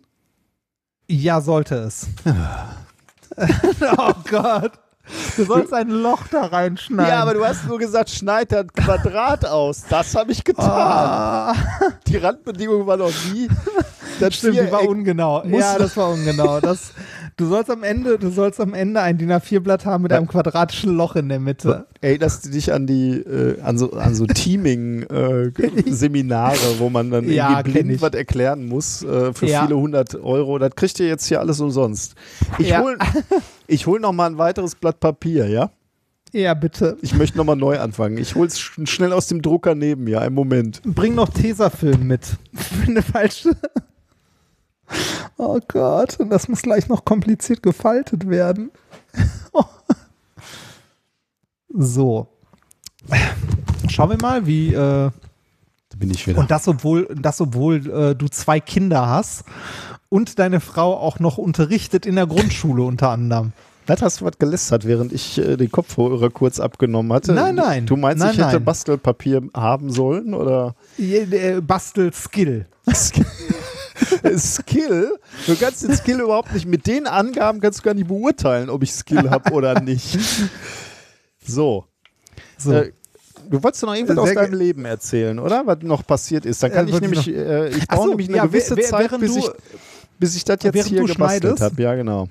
ja, 1.08 1.40
sollte 1.40 1.76
es. 1.76 2.06
oh 3.96 4.12
Gott. 4.30 4.72
Du 5.36 5.44
sollst 5.44 5.72
ein 5.72 5.88
Loch 5.88 6.26
da 6.30 6.44
reinschneiden. 6.44 7.10
Ja, 7.10 7.22
aber 7.22 7.32
du 7.32 7.42
hast 7.42 7.66
nur 7.66 7.78
gesagt, 7.78 8.10
schneid 8.10 8.52
das 8.52 8.66
Quadrat 8.74 9.46
aus. 9.46 9.84
Das 9.88 10.14
habe 10.14 10.32
ich 10.32 10.44
getan. 10.44 10.66
Ah, 10.68 11.54
Die 12.06 12.18
Randbedingung 12.18 12.86
war 12.86 12.98
noch 12.98 13.12
nie. 13.32 13.48
Das 14.20 14.34
stimmt, 14.34 14.56
die 14.56 14.70
war 14.70 14.82
ungenau. 14.86 15.44
Ja, 15.46 15.78
das 15.78 15.96
war 15.96 16.10
ungenau. 16.10 16.60
Das, 16.60 16.92
du 17.38 17.46
sollst 17.46 17.70
am 17.70 17.82
Ende, 17.82 18.18
du 18.18 18.28
sollst 18.30 18.60
am 18.60 18.74
Ende 18.74 19.00
ein 19.00 19.16
DIN 19.16 19.32
A4-Blatt 19.32 19.86
haben 19.86 20.02
mit 20.02 20.12
einem 20.12 20.28
quadratischen 20.28 20.94
Loch 20.94 21.16
in 21.16 21.30
der 21.30 21.40
Mitte. 21.40 21.86
Erinnerst 22.02 22.44
du 22.44 22.50
dich 22.50 22.70
an 22.72 22.86
die, 22.86 23.12
äh, 23.20 23.58
an 23.62 23.78
so, 23.78 23.92
an 23.92 24.14
so 24.14 24.26
Teaming-Seminare, 24.26 26.58
wo 26.78 26.90
man 26.90 27.10
dann 27.10 27.26
Ja, 27.30 27.58
irgendwie 27.58 27.82
blind 27.82 28.02
was 28.02 28.12
erklären 28.12 28.66
muss 28.66 29.02
äh, 29.02 29.32
für 29.32 29.46
Ja. 29.46 29.62
viele 29.64 29.78
hundert 29.78 30.14
Euro? 30.16 30.58
Das 30.58 30.74
kriegt 30.74 31.00
ihr 31.00 31.08
jetzt 31.08 31.24
hier 31.26 31.40
alles 31.40 31.60
umsonst. 31.60 32.14
Ich 32.58 32.68
Ja. 32.68 32.82
hol, 32.82 32.98
ich 33.66 33.86
hol 33.86 33.98
noch 34.00 34.12
mal 34.12 34.26
ein 34.26 34.36
weiteres 34.38 34.74
Blatt 34.74 35.00
Papier, 35.00 35.46
ja? 35.48 35.70
Ja, 36.32 36.52
bitte. 36.52 36.98
Ich 37.00 37.14
möchte 37.14 37.38
noch 37.38 37.44
mal 37.44 37.56
neu 37.56 37.78
anfangen. 37.78 38.18
Ich 38.18 38.34
hol's 38.34 38.60
sch 38.60 38.78
schnell 38.84 39.14
aus 39.14 39.28
dem 39.28 39.40
Drucker 39.40 39.74
neben 39.74 40.04
mir. 40.04 40.20
Einen 40.20 40.34
Moment. 40.34 40.82
Bring 40.84 41.14
noch 41.14 41.30
Tesafilm 41.30 42.06
mit. 42.06 42.26
Für 42.54 42.86
eine 42.86 43.00
falsche. 43.00 43.56
Oh 45.36 45.58
Gott, 45.68 46.18
und 46.18 46.30
das 46.30 46.48
muss 46.48 46.62
gleich 46.62 46.88
noch 46.88 47.04
kompliziert 47.04 47.62
gefaltet 47.62 48.28
werden. 48.28 48.70
So. 51.70 52.28
Schauen 53.88 54.10
wir 54.10 54.18
mal, 54.18 54.46
wie. 54.46 54.68
Äh, 54.68 54.74
Da 54.74 55.12
bin 55.98 56.10
ich 56.10 56.26
wieder. 56.26 56.38
und 56.40 56.50
das, 56.50 56.66
obwohl, 56.68 57.08
das, 57.14 57.40
obwohl 57.40 57.76
äh, 57.90 58.14
du 58.14 58.28
zwei 58.28 58.60
Kinder 58.60 59.06
hast 59.08 59.44
und 60.08 60.38
deine 60.38 60.60
Frau 60.60 60.96
auch 60.96 61.18
noch 61.20 61.38
unterrichtet 61.38 62.06
in 62.06 62.16
der 62.16 62.26
Grundschule 62.26 62.82
unter 62.82 63.10
anderem. 63.10 63.52
Was 63.86 64.02
hast 64.02 64.20
du 64.20 64.26
was 64.26 64.38
gelästert, 64.38 64.86
während 64.86 65.12
ich 65.12 65.38
äh, 65.38 65.56
den 65.56 65.70
Kopfhörer 65.70 66.28
kurz 66.30 66.60
abgenommen 66.60 67.12
hatte? 67.12 67.32
Nein, 67.32 67.54
nein. 67.54 67.86
Du 67.86 67.96
meinst, 67.96 68.22
Nein, 68.22 68.32
ich 68.32 68.38
hätte 68.38 68.52
nein. 68.56 68.64
Bastelpapier 68.64 69.42
haben 69.54 69.90
sollen 69.90 70.34
oder? 70.34 70.74
Äh, 70.98 71.60
Bastel-Skill. 71.62 72.66
Skill? 74.38 75.18
Du 75.46 75.56
kannst 75.56 75.82
den 75.82 75.94
Skill 75.96 76.20
überhaupt 76.20 76.52
nicht, 76.52 76.66
mit 76.66 76.86
den 76.86 77.06
Angaben 77.06 77.60
kannst 77.60 77.80
du 77.80 77.82
gar 77.82 77.94
nicht 77.94 78.08
beurteilen, 78.08 78.70
ob 78.70 78.82
ich 78.82 78.92
Skill 78.92 79.30
habe 79.30 79.52
oder 79.52 79.80
nicht. 79.80 80.18
So. 81.46 81.84
So. 82.56 82.72
Äh, 82.72 82.92
du 83.48 83.62
wolltest 83.62 83.82
noch 83.84 83.94
irgendwas 83.94 84.18
aus 84.18 84.34
deinem 84.34 84.54
Leben 84.54 84.84
erzählen, 84.84 85.38
oder? 85.38 85.66
Was 85.66 85.78
noch 85.82 86.06
passiert 86.06 86.44
ist. 86.46 86.62
Dann 86.62 86.72
kann 86.72 86.86
Äh, 86.88 86.90
ich 86.90 87.00
nämlich, 87.00 87.28
äh, 87.28 87.68
ich 87.68 87.86
brauche 87.88 88.02
so, 88.02 88.08
nämlich 88.10 88.28
eine 88.28 88.36
ja, 88.38 88.46
gewisse 88.46 88.76
Zeit, 88.76 89.10
bis 89.18 89.32
du- 89.32 89.38
ich, 89.38 89.50
bis 90.18 90.36
ich 90.36 90.44
das 90.44 90.58
jetzt 90.62 90.86
hier 90.86 91.04
gebastelt 91.04 91.60
habe. 91.60 91.82
Ja, 91.82 91.94
genau. 91.94 92.28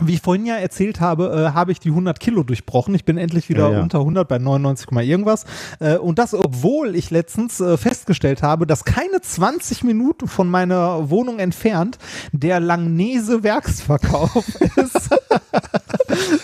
Wie 0.00 0.14
ich 0.14 0.20
vorhin 0.22 0.46
ja 0.46 0.54
erzählt 0.56 1.00
habe, 1.00 1.48
äh, 1.50 1.54
habe 1.54 1.72
ich 1.72 1.80
die 1.80 1.90
100 1.90 2.20
Kilo 2.20 2.42
durchbrochen. 2.42 2.94
Ich 2.94 3.04
bin 3.04 3.18
endlich 3.18 3.48
wieder 3.48 3.68
Ja, 3.70 3.78
ja. 3.78 3.82
unter 3.82 3.98
100 3.98 4.28
bei 4.28 4.38
99, 4.38 4.86
Komma 4.86 5.02
irgendwas. 5.02 5.44
Äh, 5.80 5.96
und 5.96 6.18
das, 6.18 6.34
obwohl 6.34 6.94
ich 6.94 7.10
letztens 7.10 7.60
äh, 7.60 7.76
festgestellt 7.76 8.42
habe, 8.42 8.66
dass 8.66 8.84
keine 8.84 9.20
20 9.20 9.84
Minuten 9.84 10.28
von 10.28 10.48
meiner 10.48 11.10
Wohnung 11.10 11.38
entfernt 11.40 11.98
der 12.32 12.60
Langnese 12.60 13.42
Werksverkauf 13.42 14.44
ist. 14.76 15.10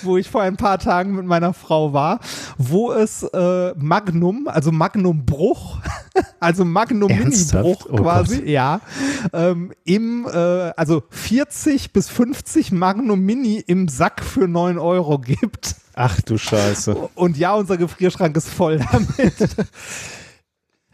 wo 0.03 0.17
ich 0.17 0.29
vor 0.29 0.43
ein 0.43 0.57
paar 0.57 0.79
Tagen 0.79 1.15
mit 1.15 1.25
meiner 1.25 1.53
Frau 1.55 1.93
war, 1.93 2.21
wo 2.59 2.93
es 2.93 3.23
äh, 3.23 3.73
Magnum, 3.77 4.49
also 4.49 4.73
Magnum 4.73 5.25
Bruch, 5.25 5.79
also 6.41 6.65
Magnum 6.65 7.09
Mini 7.09 7.23
Ernsthaft? 7.23 7.63
Bruch 7.65 7.87
Oh 7.91 7.97
quasi, 7.97 8.39
Gott. 8.39 8.49
ja, 8.49 8.81
ähm, 9.33 9.73
im, 9.85 10.27
äh, 10.27 10.39
also 10.77 11.03
40 11.11 11.93
bis 11.93 12.09
50 12.09 12.73
Magnum 12.73 13.21
Mini 13.21 13.44
im 13.45 13.89
Sack 13.89 14.23
für 14.23 14.49
9 14.49 14.79
Euro 14.79 15.19
gibt. 15.19 15.77
Ach 15.95 16.21
du 16.21 16.39
Scheiße. 16.39 16.95
Und 17.15 17.37
ja, 17.37 17.55
unser 17.55 17.77
Gefrierschrank 17.77 18.37
ist 18.37 18.49
voll 18.49 18.79
damit. 18.79 19.35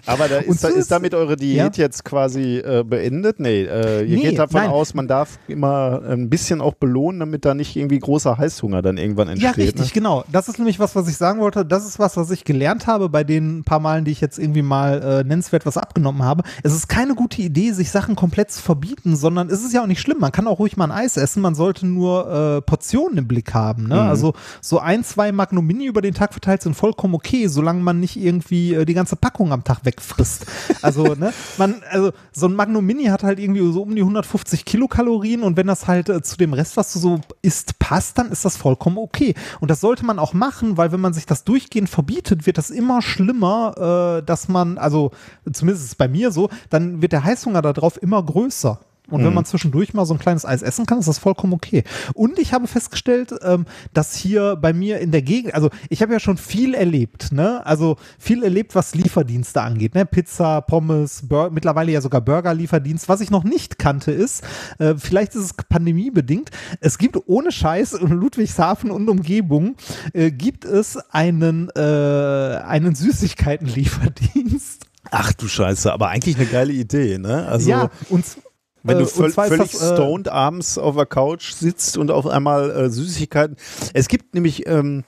Aber 0.07 0.29
da 0.29 0.39
ist, 0.39 0.65
da, 0.65 0.69
ist 0.69 0.91
damit 0.91 1.15
eure 1.15 1.37
Diät 1.37 1.77
jetzt 1.77 2.05
quasi 2.05 2.59
äh, 2.59 2.85
beendet? 2.87 3.41
Nee, 3.41 3.63
äh, 3.65 4.03
ihr 4.05 4.17
Nee, 4.17 4.23
geht 4.31 4.39
davon 4.39 4.63
nein. 4.63 4.71
aus, 4.71 4.95
man 4.95 5.09
darf 5.09 5.39
immer 5.49 6.03
ein 6.09 6.29
bisschen 6.31 6.61
auch 6.61 6.75
belohnen, 6.75 7.21
damit 7.21 7.45
da 7.45 7.55
nicht 7.55 7.77
irgendwie 7.77 7.99
großer 7.99 8.39
Heißhunger 8.39 8.83
dann 8.83 8.97
irgendwann 8.99 9.29
Ja, 9.29 9.33
entsteht. 9.51 9.57
richtig, 9.59 9.87
ne? 9.87 9.91
genau. 9.93 10.25
Das 10.31 10.49
ist 10.49 10.59
nämlich 10.59 10.79
was, 10.79 10.95
was 10.97 11.09
ich 11.09 11.17
sagen 11.17 11.41
wollte. 11.41 11.65
Das 11.65 11.87
ist 11.87 11.99
was, 11.99 12.17
was 12.17 12.31
ich 12.31 12.45
gelernt 12.45 12.87
habe 12.87 13.09
bei 13.09 13.25
den 13.25 13.65
paar 13.65 13.81
Malen, 13.81 14.05
die 14.05 14.11
ich 14.13 14.21
jetzt 14.21 14.39
irgendwie 14.39 14.63
mal 14.63 15.03
äh, 15.03 15.25
nennenswert 15.25 15.67
was 15.67 15.77
abgenommen 15.77 16.23
habe. 16.23 16.43
Es 16.63 16.75
ist 16.75 16.89
keine 16.89 17.15
gute 17.15 17.43
Idee, 17.43 17.73
sich 17.73 17.91
Sachen 17.91 18.17
komplett 18.17 18.51
zu 18.51 18.61
verbieten, 18.63 19.17
sondern 19.17 19.49
es 19.49 19.63
ist 19.65 19.73
ja 19.73 19.83
auch 19.83 19.87
nicht 19.87 20.01
schlimm. 20.01 20.19
Man 20.21 20.33
kann 20.33 20.47
auch 20.47 20.59
ruhig 20.59 20.77
mal 20.77 20.85
ein 20.85 20.93
Eis 20.93 21.17
essen. 21.17 21.41
Man 21.43 21.55
sollte 21.55 21.87
nur 21.87 22.57
äh, 22.59 22.63
Portionen 22.63 23.19
im 23.19 23.29
Blick 23.29 23.55
haben. 23.55 23.89
Ne? 23.89 24.01
Also 24.01 24.35
so 24.61 24.79
ein, 24.79 25.05
zwei 25.05 25.33
Magnum 25.33 25.67
Mini 25.67 25.87
über 25.87 26.03
den 26.03 26.15
Tag 26.15 26.33
verteilt 26.33 26.63
sind 26.63 26.75
vollkommen 26.75 27.15
okay, 27.15 27.47
solange 27.47 27.81
man 27.83 28.01
nicht 28.01 28.17
irgendwie 28.17 28.75
äh, 28.75 28.85
die 28.85 28.95
ganze 28.95 29.17
Packung 29.17 29.53
am 29.53 29.65
Tag 29.65 29.85
wegfrisst. 29.91 30.47
Also, 30.83 31.15
ne, 31.15 31.33
man, 31.59 31.83
also 31.91 32.13
so 32.33 32.47
ein 32.47 32.55
Magnum 32.55 32.87
Mini 32.87 33.05
hat 33.05 33.23
halt 33.23 33.39
irgendwie 33.39 33.61
so 33.73 33.83
um 33.83 33.95
die 33.95 34.03
150 34.03 34.65
Kilokalorien 34.65 35.43
und 35.43 35.57
wenn 35.57 35.67
das 35.67 35.87
halt 35.87 36.09
äh, 36.09 36.23
zu 36.23 36.37
dem 36.37 36.53
Rest, 36.53 36.77
was 36.77 36.93
du 36.93 36.99
so 36.99 37.21
isst, 37.43 37.79
passt, 37.79 38.19
dann 38.19 38.31
ist 38.31 38.45
das 38.45 38.57
vollkommen 38.57 38.99
okay. 38.99 39.35
Und 39.61 39.71
das 39.71 39.81
sollte 39.81 40.05
man 40.05 40.19
auch 40.19 40.33
machen, 40.33 40.77
weil 40.77 40.93
wenn 40.93 41.01
man 41.01 41.13
sich 41.13 41.27
das 41.27 41.45
durchgehend 41.45 41.89
verbietet, 41.89 42.47
wird 42.47 42.59
das 42.59 42.71
immer 42.71 43.03
schlimmer, 43.03 44.21
äh, 44.21 44.25
dass 44.25 44.49
man, 44.49 44.79
also 44.79 45.11
zumindest 45.53 45.85
ist 45.85 45.91
es 45.93 45.97
bei 45.97 46.09
mir 46.09 46.31
so, 46.31 46.49
dann 46.71 47.03
wird 47.03 47.13
der 47.13 47.25
Heißhunger 47.25 47.63
darauf 47.63 48.01
immer 48.01 48.23
größer. 48.23 48.81
Und 49.11 49.25
wenn 49.25 49.35
man 49.35 49.45
zwischendurch 49.45 49.95
mal 49.95 50.07
so 50.07 50.15
ein 50.15 50.19
kleines 50.21 50.45
Eis 50.45 50.63
essen 50.63 50.87
kann, 50.87 50.99
ist 50.99 51.09
das 51.09 51.19
vollkommen 51.19 51.53
okay. 51.53 51.85
Und 52.15 52.39
ich 52.39 52.53
habe 52.53 52.67
festgestellt, 52.67 53.35
ähm, 53.43 53.67
dass 53.93 54.15
hier 54.15 54.57
bei 54.57 54.73
mir 54.73 55.01
in 55.01 55.11
der 55.11 55.23
Gegend, 55.23 55.55
also 55.55 55.71
ich 55.89 56.03
habe 56.03 56.13
ja 56.13 56.21
schon 56.21 56.37
viel 56.37 56.75
erlebt, 56.75 57.33
ne? 57.33 57.65
Also 57.67 57.97
viel 58.19 58.43
erlebt, 58.43 58.75
was 58.75 58.95
Lieferdienste 58.95 59.63
angeht, 59.63 59.95
ne? 59.95 60.07
Pizza, 60.07 60.61
Pommes, 60.61 61.23
Bur 61.29 61.51
mittlerweile 61.51 61.93
ja 61.93 62.01
sogar 62.01 62.21
Burger-Lieferdienst. 62.21 63.09
Was 63.09 63.21
ich 63.21 63.31
noch 63.31 63.45
nicht 63.45 63.79
kannte, 63.79 64.13
ist, 64.13 64.45
äh, 64.79 64.95
vielleicht 64.97 65.35
ist 65.35 65.45
es 65.45 65.55
pandemiebedingt, 65.55 66.51
es 66.81 66.99
gibt 66.99 67.17
ohne 67.27 67.53
Scheiß 67.53 67.95
in 67.95 68.09
Ludwigshafen 68.09 68.91
und 68.91 69.09
Umgebung, 69.09 69.77
äh, 70.13 70.31
gibt 70.31 70.65
es 70.65 70.97
einen, 71.11 71.69
äh, 71.71 71.81
einen 71.81 72.95
Süßigkeiten-Lieferdienst. 72.95 74.87
Ach 75.11 75.33
du 75.33 75.49
Scheiße, 75.49 75.93
aber 75.93 76.09
eigentlich 76.09 76.37
eine 76.37 76.47
geile 76.47 76.73
Idee, 76.73 77.19
ne? 77.19 77.47
Also 77.47 77.71
ja, 77.71 77.91
und 78.11 78.25
wenn 78.83 78.97
äh, 78.97 79.01
du 79.01 79.05
und 79.05 79.11
völ 79.11 79.33
völlig 79.33 79.73
das, 79.73 79.83
äh, 79.83 79.95
stoned 79.95 80.29
abends 80.29 80.79
auf 80.79 80.97
der 80.97 81.07
Couch 81.07 81.53
sitzt 81.53 81.97
und 81.97 82.11
auf 82.11 82.27
einmal 82.27 82.71
äh, 82.71 82.91
Süßigkeiten. 82.91 83.57
Es 83.95 84.09
gibt 84.09 84.35
nämlich, 84.35 84.67
ähm, 84.67 85.05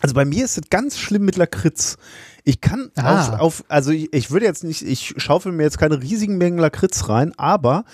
also 0.00 0.14
bei 0.14 0.24
mir 0.24 0.44
ist 0.44 0.58
es 0.58 0.70
ganz 0.70 0.98
schlimm 0.98 1.24
mit 1.24 1.36
Lakritz. 1.36 1.96
Ich 2.44 2.60
kann 2.60 2.90
Ah. 2.96 3.34
auf, 3.34 3.40
auf, 3.40 3.64
also 3.68 3.90
ich, 3.90 4.12
ich 4.12 4.30
würde 4.30 4.46
jetzt 4.46 4.64
nicht, 4.64 4.82
ich 4.82 5.14
schaufel 5.16 5.52
mir 5.52 5.64
jetzt 5.64 5.78
keine 5.78 6.00
riesigen 6.02 6.38
Mengen 6.38 6.58
Lakritz 6.58 7.08
rein, 7.08 7.32
aber 7.36 7.84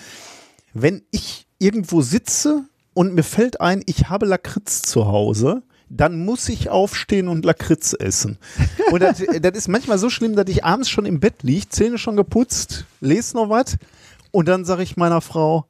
wenn 0.73 1.03
ich 1.11 1.47
irgendwo 1.59 2.01
sitze 2.01 2.63
und 2.93 3.13
mir 3.13 3.23
fällt 3.23 3.61
ein, 3.61 3.81
ich 3.85 4.09
habe 4.09 4.25
Lakritz 4.25 4.81
zu 4.81 5.07
Hause, 5.07 5.63
dann 5.89 6.23
muss 6.25 6.49
ich 6.49 6.69
aufstehen 6.69 7.27
und 7.27 7.45
Lakritz 7.45 7.95
essen. 7.97 8.37
Und 8.91 9.01
das, 9.01 9.21
das 9.41 9.57
ist 9.57 9.67
manchmal 9.67 9.97
so 9.99 10.09
schlimm, 10.09 10.35
dass 10.35 10.47
ich 10.47 10.63
abends 10.65 10.89
schon 10.89 11.05
im 11.05 11.19
Bett 11.19 11.43
liege, 11.43 11.69
Zähne 11.69 11.97
schon 11.97 12.15
geputzt, 12.15 12.85
lese 13.01 13.35
noch 13.35 13.49
was 13.49 13.77
und 14.35 14.49
dann 14.49 14.65
sage 14.65 14.83
ich 14.83 14.97
meiner 14.97 15.21
Frau, 15.21 15.65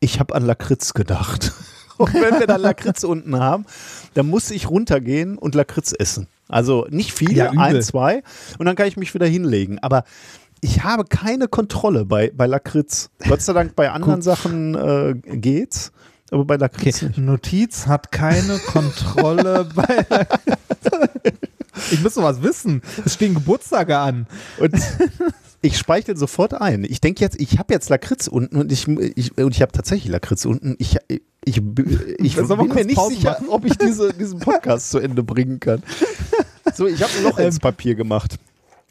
ich 0.00 0.18
habe 0.18 0.34
an 0.34 0.46
Lakritz 0.46 0.94
gedacht. 0.94 1.52
Und 1.98 2.14
wenn 2.14 2.40
wir 2.40 2.46
dann 2.46 2.62
Lakritz 2.62 3.04
unten 3.04 3.38
haben, 3.38 3.66
dann 4.14 4.26
muss 4.26 4.50
ich 4.50 4.68
runtergehen 4.68 5.36
und 5.36 5.54
Lakritz 5.54 5.92
essen. 5.96 6.26
Also 6.48 6.86
nicht 6.88 7.12
viele, 7.12 7.34
Ja, 7.34 7.50
ein, 7.50 7.80
zwei 7.82 8.22
und 8.58 8.64
dann 8.66 8.74
kann 8.74 8.88
ich 8.88 8.96
mich 8.96 9.12
wieder 9.14 9.26
hinlegen. 9.26 9.78
Aber 9.80 10.02
ich 10.62 10.82
habe 10.82 11.04
keine 11.04 11.46
Kontrolle 11.46 12.06
bei, 12.06 12.32
bei 12.34 12.46
Lakritz. 12.46 13.10
Gott 13.28 13.42
sei 13.42 13.52
Dank 13.52 13.76
bei 13.76 13.90
anderen 13.90 14.16
Gut. 14.16 14.24
Sachen 14.24 14.74
äh, 14.74 15.14
geht's, 15.36 15.92
aber 16.32 16.46
bei 16.46 16.56
Lakritz 16.56 17.02
Okay. 17.02 17.20
Notiz 17.20 17.86
hat 17.86 18.10
keine 18.10 18.58
Kontrolle 18.58 19.68
bei. 19.74 20.06
ich 21.92 22.02
muss 22.02 22.14
doch 22.14 22.22
was 22.22 22.42
wissen. 22.42 22.80
Es 23.04 23.14
stehen 23.14 23.34
Geburtstage 23.34 23.98
an. 23.98 24.26
Und 24.58 24.74
ich 25.62 25.78
speichel 25.78 26.16
sofort 26.16 26.54
ein. 26.54 26.84
Ich 26.84 27.00
denke 27.00 27.20
jetzt, 27.20 27.40
ich 27.40 27.58
habe 27.58 27.72
jetzt 27.72 27.88
Lakritz 27.88 28.26
unten 28.26 28.56
und 28.56 28.72
ich, 28.72 28.86
ich, 28.88 29.38
und 29.38 29.54
ich 29.54 29.62
habe 29.62 29.72
tatsächlich 29.72 30.10
Lakritz 30.10 30.44
unten. 30.44 30.74
Ich, 30.78 30.96
ich, 31.08 31.22
ich, 31.44 31.56
ich 32.18 32.36
bin 32.36 32.48
mir 32.48 32.84
nicht 32.84 32.96
Pause 32.96 33.14
sicher, 33.14 33.30
machen? 33.30 33.48
ob 33.48 33.64
ich 33.64 33.78
diese, 33.78 34.12
diesen 34.12 34.40
Podcast 34.40 34.90
zu 34.90 34.98
Ende 34.98 35.22
bringen 35.22 35.60
kann. 35.60 35.82
So, 36.74 36.86
ich 36.86 37.02
habe 37.02 37.12
ein 37.18 37.24
Loch 37.24 37.38
ins 37.38 37.58
Papier 37.58 37.96
gemacht. 37.96 38.38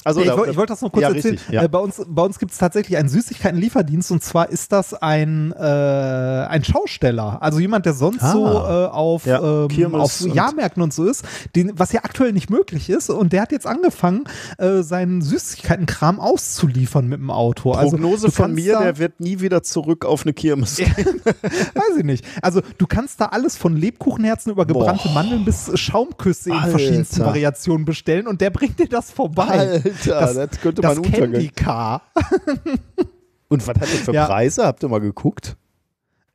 Also, 0.03 0.21
ich 0.21 0.27
da- 0.27 0.37
wollte 0.37 0.51
ich 0.51 0.57
wollte 0.57 0.73
das 0.73 0.81
noch 0.81 0.91
kurz 0.91 1.03
ja, 1.03 1.09
erzählen. 1.09 1.35
Richtig, 1.35 1.53
ja. 1.53 1.63
Äh, 1.63 1.67
bei 1.69 1.79
uns, 1.79 2.01
bei 2.07 2.21
uns 2.23 2.39
gibt 2.39 2.51
es 2.51 2.57
tatsächlich 2.57 2.97
einen 2.97 3.09
Süßigkeiten-Lieferdienst 3.09 4.11
und 4.11 4.23
zwar 4.23 4.49
ist 4.49 4.71
das 4.71 4.93
ein, 4.93 5.51
äh, 5.51 5.61
ein 5.63 6.63
Schausteller. 6.63 7.41
Also 7.41 7.59
jemand, 7.59 7.85
der 7.85 7.93
sonst 7.93 8.23
Ah. 8.23 8.31
so 8.31 8.45
äh, 8.47 8.49
auf, 8.87 9.25
Ja, 9.25 9.39
ähm, 9.67 9.95
auf 9.95 10.21
und- 10.21 10.33
Jahrmärkten 10.33 10.81
und 10.81 10.93
so 10.93 11.05
ist, 11.05 11.23
den, 11.55 11.71
was 11.75 11.91
ja 11.91 12.01
aktuell 12.03 12.31
nicht 12.33 12.49
möglich 12.49 12.89
ist. 12.89 13.09
Und 13.09 13.31
der 13.33 13.41
hat 13.43 13.51
jetzt 13.51 13.67
angefangen, 13.67 14.23
äh, 14.57 14.81
seinen 14.81 15.21
Süßigkeitenkram 15.21 16.19
auszuliefern 16.19 17.07
mit 17.07 17.19
dem 17.19 17.29
Auto. 17.29 17.71
Also, 17.73 17.91
Prognose 17.97 18.31
von 18.31 18.53
mir, 18.53 18.73
da- 18.73 18.83
der 18.83 18.97
wird 18.97 19.19
nie 19.19 19.39
wieder 19.39 19.63
zurück 19.63 20.05
auf 20.05 20.23
eine 20.23 20.33
Kirmes 20.33 20.77
gehen. 20.77 20.87
Weiß 21.25 21.97
ich 21.97 22.03
nicht. 22.03 22.25
Also 22.41 22.61
du 22.77 22.87
kannst 22.87 23.21
da 23.21 23.25
alles 23.27 23.55
von 23.55 23.75
Lebkuchenherzen 23.75 24.51
über 24.51 24.65
gebrannte 24.65 25.07
Boah. 25.09 25.13
Mandeln 25.13 25.45
bis 25.45 25.69
Schaumküsse 25.79 26.49
in 26.49 26.55
Alter. 26.55 26.69
verschiedensten 26.71 27.19
Variationen 27.21 27.85
bestellen 27.85 28.27
und 28.27 28.41
der 28.41 28.49
bringt 28.49 28.79
dir 28.79 28.87
das 28.87 29.11
vorbei. 29.11 29.43
Alter, 29.43 29.90
das, 30.05 30.59
könnte 30.61 30.81
das 30.81 30.95
man 30.95 31.03
Candy 31.03 31.23
untergehen. 31.25 31.55
Car. 31.55 32.01
Und 33.47 33.61
was 33.67 33.75
hat 33.75 33.81
der 33.81 33.87
für 33.87 34.13
Ja. 34.13 34.25
Preise? 34.25 34.65
Habt 34.65 34.83
ihr 34.83 34.89
mal 34.89 34.99
geguckt? 35.01 35.57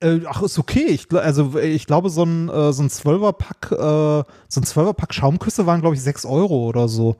Äh, 0.00 0.20
ach, 0.26 0.42
ist 0.42 0.58
okay. 0.58 0.84
Ich, 0.88 1.10
also 1.14 1.58
ich 1.58 1.86
glaube, 1.86 2.10
so 2.10 2.22
ein, 2.24 2.48
äh, 2.50 2.72
so 2.72 2.82
ein 2.82 2.90
12er-Pack, 2.90 3.72
äh, 3.72 3.76
so 4.48 4.60
ein 4.60 4.64
12er-Pack 4.64 5.14
Schaumküsse 5.14 5.66
waren, 5.66 5.80
glaube 5.80 5.96
ich, 5.96 6.02
6 6.02 6.26
Euro 6.26 6.66
oder 6.66 6.88
so. 6.88 7.16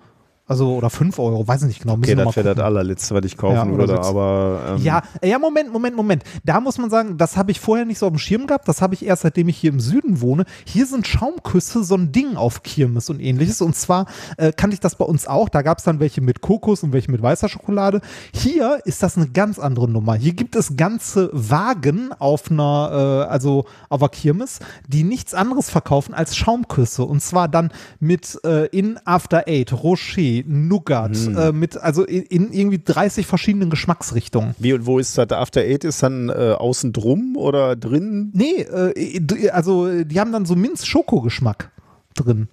Also, 0.48 0.74
oder 0.76 0.90
5 0.90 1.18
Euro, 1.18 1.46
weiß 1.48 1.62
ich 1.62 1.68
nicht 1.68 1.82
genau. 1.82 1.94
Okay, 1.94 2.14
müssen 2.14 2.24
das 2.24 2.36
wäre 2.36 2.54
das 2.54 2.64
allerletzte, 2.64 3.14
was 3.16 3.24
ich 3.24 3.36
kaufen 3.36 3.54
Ja, 3.56 3.68
würde, 3.68 3.94
sechs. 3.96 4.06
aber 4.06 4.76
ähm, 4.76 4.82
Ja, 4.82 5.02
ja, 5.20 5.40
Moment, 5.40 5.72
Moment, 5.72 5.96
Moment. 5.96 6.22
Da 6.44 6.60
muss 6.60 6.78
man 6.78 6.88
sagen, 6.88 7.16
das 7.18 7.36
habe 7.36 7.50
ich 7.50 7.58
vorher 7.58 7.84
nicht 7.84 7.98
so 7.98 8.06
auf 8.06 8.12
dem 8.12 8.18
Schirm 8.18 8.46
gehabt. 8.46 8.68
Das 8.68 8.80
habe 8.80 8.94
ich 8.94 9.04
erst, 9.04 9.22
seitdem 9.22 9.48
ich 9.48 9.56
hier 9.56 9.70
im 9.72 9.80
Süden 9.80 10.20
wohne. 10.20 10.44
Hier 10.64 10.86
sind 10.86 11.06
Schaumküsse 11.06 11.82
so 11.82 11.96
ein 11.96 12.12
Ding 12.12 12.36
auf 12.36 12.62
Kirmes 12.62 13.10
und 13.10 13.18
ähnliches. 13.18 13.60
Und 13.60 13.74
zwar 13.74 14.06
äh, 14.36 14.52
kannte 14.52 14.74
ich 14.74 14.80
das 14.80 14.94
bei 14.94 15.04
uns 15.04 15.26
auch. 15.26 15.48
Da 15.48 15.62
gab 15.62 15.78
es 15.78 15.84
dann 15.84 15.98
welche 15.98 16.20
mit 16.20 16.40
Kokos 16.42 16.84
und 16.84 16.92
welche 16.92 17.10
mit 17.10 17.22
weißer 17.22 17.48
Schokolade. 17.48 18.00
Hier 18.32 18.78
ist 18.84 19.02
das 19.02 19.16
eine 19.16 19.26
ganz 19.26 19.58
andere 19.58 19.88
Nummer. 19.88 20.14
Hier 20.14 20.32
gibt 20.32 20.54
es 20.54 20.76
ganze 20.76 21.28
Wagen 21.32 22.10
auf 22.20 22.52
einer, 22.52 23.24
äh, 23.26 23.30
also 23.32 23.64
auf 23.88 24.00
einer 24.00 24.10
Kirmes, 24.10 24.60
die 24.86 25.02
nichts 25.02 25.34
anderes 25.34 25.70
verkaufen 25.70 26.14
als 26.14 26.36
Schaumküsse. 26.36 27.02
Und 27.02 27.20
zwar 27.20 27.48
dann 27.48 27.72
mit 27.98 28.38
äh, 28.44 28.66
in 28.66 29.00
After 29.04 29.44
Eight, 29.48 29.72
Rocher, 29.72 30.35
Toffee, 30.42 30.44
Nougat, 30.48 31.16
Hm. 31.16 31.36
äh, 31.38 31.52
mit, 31.52 31.76
also 31.76 32.04
in, 32.04 32.22
in 32.24 32.52
irgendwie 32.52 32.80
30 32.82 33.26
verschiedenen 33.26 33.70
Geschmacksrichtungen. 33.70 34.54
Wie 34.58 34.72
und 34.72 34.86
wo 34.86 34.98
ist 34.98 35.16
das? 35.18 35.30
After 35.30 35.60
Eight 35.60 35.84
ist 35.84 36.02
dann 36.02 36.28
äh, 36.28 36.54
außen 36.58 36.92
drum 36.92 37.36
oder 37.36 37.76
drin? 37.76 38.30
Nee, 38.34 38.62
äh, 38.62 39.50
also 39.50 40.04
die 40.04 40.20
haben 40.20 40.32
dann 40.32 40.46
so 40.46 40.54
Minz-Schoko-Geschmack 40.56 41.70
drin. 42.14 42.48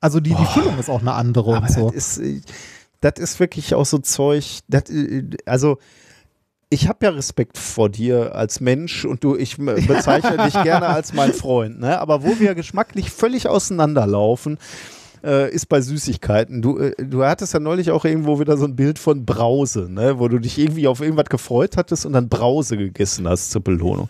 Also 0.00 0.20
die, 0.20 0.34
die 0.34 0.46
Füllung 0.46 0.78
ist 0.78 0.90
auch 0.90 1.00
eine 1.00 1.14
andere 1.14 1.56
Aber 1.56 1.66
und 1.66 1.72
so. 1.72 1.90
das 1.90 2.18
ist, 2.18 2.18
äh, 2.18 2.40
das 3.00 3.14
ist 3.18 3.40
wirklich 3.40 3.74
auch 3.74 3.86
so 3.86 3.98
Zeug. 3.98 4.60
Das, 4.68 4.90
äh, 4.90 5.24
also 5.46 5.78
ich 6.70 6.88
habe 6.88 7.06
ja 7.06 7.10
Respekt 7.12 7.56
vor 7.56 7.88
dir 7.88 8.34
als 8.34 8.60
Mensch 8.60 9.04
und 9.04 9.22
du, 9.22 9.36
ich 9.36 9.58
äh, 9.58 9.80
bezeichne 9.86 10.44
dich 10.44 10.54
gerne 10.62 10.86
als 10.88 11.12
mein 11.12 11.32
Freund, 11.32 11.78
ne? 11.80 12.00
Aber 12.00 12.22
wo 12.24 12.38
wir 12.40 12.54
geschmacklich 12.54 13.10
völlig 13.10 13.48
auseinanderlaufen, 13.48 14.58
äh, 15.24 15.50
ist 15.50 15.66
bei 15.66 15.80
Süßigkeiten. 15.80 16.60
Du, 16.62 16.78
äh, 16.78 16.94
du 17.02 17.24
hattest 17.24 17.54
ja 17.54 17.60
neulich 17.60 17.90
auch 17.90 18.04
irgendwo 18.04 18.38
wieder 18.38 18.56
so 18.56 18.66
ein 18.66 18.76
Bild 18.76 18.98
von 18.98 19.24
Brause, 19.24 19.88
ne? 19.90 20.18
Wo 20.18 20.28
du 20.28 20.38
dich 20.38 20.58
irgendwie 20.58 20.86
auf 20.86 21.00
irgendwas 21.00 21.26
gefreut 21.26 21.76
hattest 21.76 22.06
und 22.06 22.12
dann 22.12 22.28
Brause 22.28 22.76
gegessen 22.76 23.26
hast 23.28 23.50
zur 23.50 23.62
Belohnung. 23.62 24.08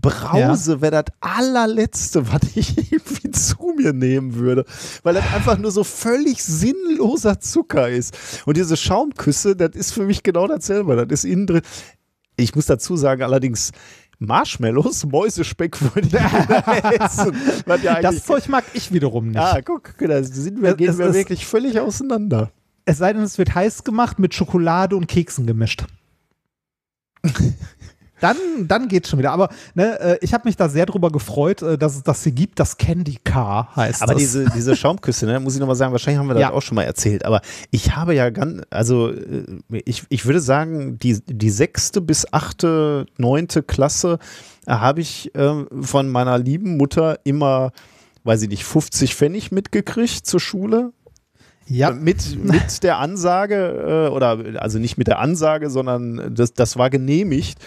Brause 0.00 0.80
wäre 0.80 1.02
das 1.02 1.14
allerletzte, 1.20 2.30
was 2.32 2.40
ich 2.54 2.92
irgendwie 2.92 3.30
zu 3.30 3.74
mir 3.76 3.92
nehmen 3.92 4.34
würde, 4.34 4.64
weil 5.02 5.14
das 5.14 5.32
einfach 5.32 5.58
nur 5.58 5.70
so 5.70 5.84
völlig 5.84 6.42
sinnloser 6.42 7.40
Zucker 7.40 7.88
ist. 7.88 8.42
Und 8.46 8.56
diese 8.56 8.76
Schaumküsse, 8.76 9.56
das 9.56 9.74
ist 9.74 9.92
für 9.92 10.04
mich 10.04 10.22
genau 10.22 10.46
dasselbe. 10.46 10.96
Das 10.96 11.24
ist 11.24 11.30
innen 11.30 11.46
drin. 11.46 11.62
Ich 12.36 12.54
muss 12.54 12.66
dazu 12.66 12.96
sagen, 12.96 13.22
allerdings 13.22 13.72
Marshmallows, 14.18 15.06
Mäusespeck 15.06 15.80
würde 15.80 16.08
ich 16.08 16.14
essen. 17.00 17.36
Ja 17.82 18.00
Das 18.00 18.24
Zeug 18.24 18.48
mag 18.48 18.64
ich 18.74 18.92
wiederum 18.92 19.28
nicht. 19.28 19.38
ah, 19.38 19.60
guck, 19.64 19.94
da 19.98 20.22
sind 20.22 20.60
wir, 20.60 20.74
gehen 20.74 20.90
Es 20.90 20.98
wir 20.98 21.14
wirklich 21.14 21.46
völlig 21.46 21.78
auseinander. 21.78 22.50
Es 22.84 22.98
sei 22.98 23.12
denn, 23.12 23.22
es 23.22 23.38
wird 23.38 23.54
heiß 23.54 23.84
gemacht 23.84 24.18
mit 24.18 24.34
Schokolade 24.34 24.96
und 24.96 25.06
Keksen 25.06 25.46
gemischt. 25.46 25.84
Dann, 28.20 28.36
dann 28.66 28.88
geht's 28.88 29.08
schon 29.08 29.18
wieder. 29.18 29.30
Aber 29.32 29.48
ne, 29.74 29.98
äh, 30.00 30.18
ich 30.22 30.34
habe 30.34 30.48
mich 30.48 30.56
da 30.56 30.68
sehr 30.68 30.86
drüber 30.86 31.10
gefreut, 31.10 31.62
äh, 31.62 31.78
dass 31.78 31.94
es 31.96 32.02
das 32.02 32.22
hier 32.22 32.32
gibt. 32.32 32.58
Das 32.58 32.76
Candy 32.76 33.18
Car 33.22 33.74
heißt 33.76 34.02
Aber 34.02 34.14
das. 34.14 34.20
diese, 34.22 34.46
diese 34.50 34.74
Schaumküsse, 34.74 35.26
ne, 35.26 35.38
muss 35.40 35.54
ich 35.54 35.60
nochmal 35.60 35.76
sagen, 35.76 35.92
wahrscheinlich 35.92 36.18
haben 36.18 36.26
wir 36.28 36.34
das 36.34 36.40
Ja. 36.42 36.52
auch 36.52 36.62
schon 36.62 36.74
mal 36.76 36.82
erzählt, 36.82 37.24
aber 37.24 37.40
ich 37.70 37.94
habe 37.96 38.14
ja 38.14 38.30
ganz, 38.30 38.62
also 38.70 39.10
äh, 39.10 39.44
ich, 39.84 40.04
ich 40.08 40.26
würde 40.26 40.40
sagen, 40.40 40.98
die, 40.98 41.20
die 41.26 41.50
sechste 41.50 42.00
bis 42.00 42.32
achte, 42.32 43.06
neunte 43.18 43.62
Klasse 43.62 44.18
habe 44.66 45.00
ich 45.00 45.34
äh, 45.34 45.64
von 45.80 46.08
meiner 46.08 46.38
lieben 46.38 46.76
Mutter 46.76 47.18
immer, 47.24 47.70
weiß 48.24 48.42
ich 48.42 48.48
nicht, 48.48 48.64
50 48.64 49.14
Pfennig 49.14 49.52
mitgekriegt 49.52 50.26
zur 50.26 50.40
Schule. 50.40 50.92
ja, 51.66 51.90
Mit, 51.92 52.42
mit 52.44 52.82
der 52.82 52.98
Ansage, 52.98 54.08
äh, 54.08 54.14
oder 54.14 54.38
also 54.60 54.78
nicht 54.78 54.98
mit 54.98 55.06
der 55.06 55.20
Ansage, 55.20 55.70
sondern 55.70 56.34
das, 56.34 56.52
das 56.54 56.76
war 56.76 56.90
genehmigt, 56.90 57.58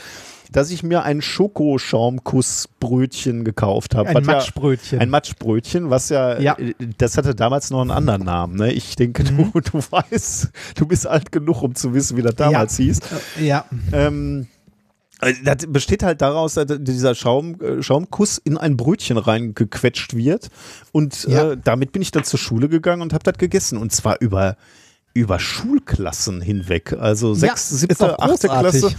dass 0.52 0.72
ich 0.72 0.84
mir 0.84 1.04
ein 1.04 1.22
Schokoschaumkussbrötchen 1.22 3.44
gekauft 3.44 3.96
habe. 3.96 4.10
ein 4.10 4.16
was 4.16 4.28
ja- 4.28 4.34
Matschbrötchen. 4.34 5.00
ein 5.00 5.10
Matschbrötchen, 5.10 5.90
was 5.90 6.10
ja, 6.10 6.40
Ja. 6.40 6.58
das 6.98 7.18
hatte 7.18 7.36
damals 7.36 7.70
noch 7.70 7.82
einen 7.82 7.92
anderen 7.92 8.24
Namen. 8.24 8.56
Ne? 8.56 8.72
Ich 8.74 8.96
denke, 8.96 9.24
Mhm. 9.32 9.52
du, 9.54 9.60
du 9.62 9.80
weißt, 9.90 10.50
du 10.76 10.86
bist 10.86 11.08
alt 11.08 11.32
genug, 11.32 11.62
um 11.62 11.76
zu 11.76 11.94
wissen, 11.94 12.18
wie 12.18 12.22
das 12.22 12.36
damals 12.36 12.78
hieß. 12.78 13.00
ja, 13.42 13.66
Ähm, 13.94 14.48
äh, 15.22 15.34
das 15.44 15.58
besteht 15.68 16.04
halt 16.04 16.22
daraus, 16.22 16.56
dass 16.56 16.66
dieser 16.80 17.16
Schaum, 17.16 17.60
äh, 17.62 17.82
Schaumkuss 17.84 18.38
in 18.40 18.58
ein 18.58 18.78
Brötchen 18.78 19.18
reingequetscht 19.18 20.16
wird. 20.16 20.50
Und 20.92 21.24
Ja. 21.28 21.52
äh, 21.52 21.58
damit 21.64 21.92
bin 21.92 22.02
ich 22.02 22.12
dann 22.12 22.24
zur 22.24 22.40
Schule 22.40 22.70
gegangen 22.70 23.02
und 23.02 23.14
habe 23.14 23.24
das 23.24 23.38
gegessen. 23.38 23.78
Und 23.78 23.92
zwar 23.94 24.18
über 24.20 24.56
über 25.14 25.40
Schulklassen 25.40 26.42
hinweg, 26.42 26.94
also 26.94 27.34
sechs, 27.34 27.72
ist 27.72 27.80
siebte, 27.82 28.18
achte. 28.18 28.48
Klasse, 28.48 28.96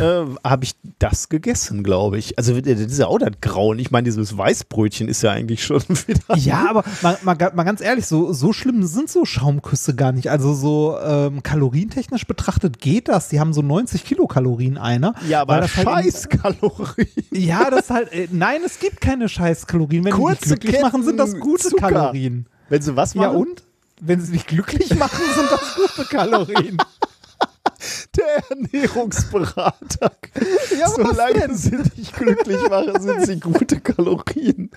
äh, 0.00 0.48
habe 0.48 0.64
ich 0.64 0.74
das 0.98 1.28
gegessen, 1.28 1.82
glaube 1.82 2.18
ich. 2.18 2.38
Also 2.38 2.60
das 2.60 2.80
ist 2.80 2.98
ja 2.98 3.06
auch 3.08 3.18
das 3.18 3.32
Grauen. 3.40 3.78
Ich 3.78 3.90
meine, 3.90 4.04
dieses 4.04 4.36
Weißbrötchen 4.36 5.08
ist 5.08 5.22
ja 5.22 5.32
eigentlich 5.32 5.64
schon 5.64 5.82
wieder. 5.88 6.36
Ja, 6.36 6.66
aber 6.70 6.84
mal, 7.02 7.18
mal, 7.22 7.36
mal 7.54 7.64
ganz 7.64 7.80
ehrlich, 7.80 8.06
so, 8.06 8.32
so 8.32 8.52
schlimm 8.52 8.84
sind 8.84 9.10
so 9.10 9.24
Schaumküsse 9.24 9.96
gar 9.96 10.12
nicht. 10.12 10.30
Also 10.30 10.54
so 10.54 10.96
ähm, 11.02 11.42
kalorientechnisch 11.42 12.26
betrachtet 12.26 12.78
geht 12.78 13.08
das. 13.08 13.28
Die 13.28 13.40
haben 13.40 13.52
so 13.52 13.62
90 13.62 14.04
Kilokalorien 14.04 14.78
einer. 14.78 15.14
Ja, 15.28 15.48
weil 15.48 15.58
aber 15.58 15.60
das 15.62 15.76
halt 15.76 15.88
scheiß 15.88 16.28
Kalorien. 16.28 17.08
Ja, 17.32 17.70
das 17.70 17.80
ist 17.80 17.90
halt, 17.90 18.12
äh, 18.12 18.28
nein, 18.30 18.60
es 18.64 18.78
gibt 18.78 19.00
keine 19.00 19.28
Scheißkalorien. 19.28 20.04
Wenn 20.04 20.12
die 20.12 20.16
Kurze 20.16 20.50
dich 20.50 20.60
glücklich 20.60 20.82
machen, 20.82 21.02
sind 21.02 21.16
das 21.18 21.30
Ketten 21.30 21.40
gute 21.40 21.68
Zucker. 21.68 21.88
Kalorien. 21.88 22.46
Wenn 22.68 22.82
sie 22.82 22.96
was 22.96 23.14
Ja 23.14 23.28
machen? 23.28 23.36
und? 23.36 23.65
Wenn 24.00 24.20
sie 24.20 24.32
dich 24.32 24.46
glücklich 24.46 24.94
machen, 24.94 25.22
sind 25.34 25.50
das 25.50 25.74
gute 25.74 26.04
Kalorien. 26.08 26.76
Der 28.16 28.42
Ernährungsberater. 28.50 30.12
Ja, 30.78 30.88
Solange 30.88 31.54
sie 31.54 31.76
dich 31.96 32.12
glücklich 32.12 32.58
machen, 32.68 33.00
sind 33.00 33.26
sie 33.26 33.38
gute 33.40 33.80
Kalorien. 33.80 34.70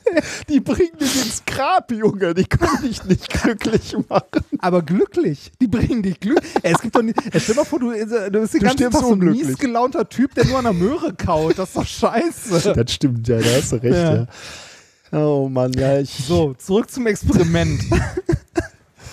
Die 0.50 0.60
bringen 0.60 0.98
dich 1.00 1.16
ins 1.16 1.44
Grab, 1.46 1.92
Junge. 1.92 2.34
Die 2.34 2.44
können 2.46 2.82
dich 2.84 3.04
nicht 3.06 3.30
glücklich 3.42 3.96
machen. 4.10 4.44
Aber 4.60 4.82
glücklich. 4.82 5.52
Die 5.62 5.68
bringen 5.68 6.04
dich 6.04 6.20
glücklich. 6.20 6.52
Es 6.62 6.82
gibt 6.82 6.96
doch 6.96 7.02
nicht. 7.02 7.18
Stell 7.30 7.40
dir 7.42 7.56
mal 7.56 7.66
vor, 7.66 7.80
du, 7.80 7.92
äh, 7.92 8.06
du 8.30 8.42
bist 8.42 8.54
den 8.54 8.62
ganzen 8.62 8.92
Tag 8.92 9.02
so 9.02 9.14
ein 9.14 9.20
mies 9.20 9.58
gelaunter 9.58 10.08
Typ, 10.08 10.36
der 10.36 10.46
nur 10.46 10.58
an 10.58 10.66
der 10.66 10.74
Möhre 10.74 11.14
kaut. 11.14 11.58
Das 11.58 11.70
ist 11.70 11.78
doch 11.78 11.88
scheiße. 11.88 12.74
Das 12.74 12.92
stimmt, 12.94 13.28
ja, 13.28 13.40
da 13.40 13.46
hast 13.56 13.72
du 13.72 13.76
recht, 13.78 13.96
Ja. 13.96 14.16
ja. 14.16 14.28
Oh 15.12 15.48
Mann, 15.50 15.74
ja, 15.74 16.00
ich. 16.00 16.12
So, 16.12 16.54
zurück 16.56 16.92
zum 16.92 17.08
Experiment. 17.08 17.82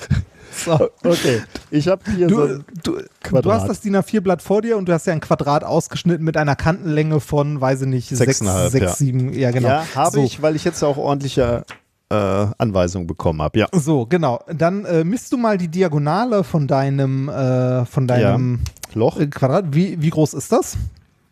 so. 0.64 0.90
Okay, 1.04 1.42
ich 1.70 1.88
habe 1.88 2.02
hier 2.10 2.28
so 2.28 2.34
Du, 2.36 2.42
ein 2.54 2.64
du, 2.82 2.92
du 2.96 3.02
Quadrat. 3.22 3.60
hast 3.60 3.68
das 3.68 3.80
DIN 3.80 3.96
A4-Blatt 3.96 4.42
vor 4.42 4.62
dir 4.62 4.76
und 4.76 4.88
du 4.88 4.92
hast 4.92 5.06
ja 5.06 5.12
ein 5.12 5.20
Quadrat 5.20 5.64
ausgeschnitten 5.64 6.24
mit 6.24 6.36
einer 6.36 6.56
Kantenlänge 6.56 7.20
von, 7.20 7.60
weiß 7.60 7.82
ich 7.82 7.88
nicht, 7.88 8.08
6, 8.08 8.18
Sechseinhalb, 8.18 8.70
6 8.72 8.84
ja. 8.84 8.92
7, 8.94 9.32
ja 9.32 9.50
genau. 9.50 9.68
Ja, 9.68 9.86
habe 9.94 10.16
so. 10.16 10.22
ich, 10.24 10.40
weil 10.42 10.56
ich 10.56 10.64
jetzt 10.64 10.82
auch 10.82 10.96
ordentliche 10.96 11.64
äh, 12.08 12.14
Anweisungen 12.14 13.06
bekommen 13.06 13.42
habe. 13.42 13.58
Ja. 13.58 13.68
So, 13.72 14.06
genau. 14.06 14.40
Dann 14.52 14.84
äh, 14.84 15.04
misst 15.04 15.32
du 15.32 15.36
mal 15.36 15.58
die 15.58 15.68
Diagonale 15.68 16.44
von 16.44 16.66
deinem, 16.68 17.28
äh, 17.28 17.84
von 17.84 18.06
deinem 18.06 18.60
Loch 18.94 19.18
äh, 19.18 19.26
Quadrat. 19.26 19.66
Wie, 19.74 20.00
wie 20.00 20.10
groß 20.10 20.34
ist 20.34 20.52
das? 20.52 20.76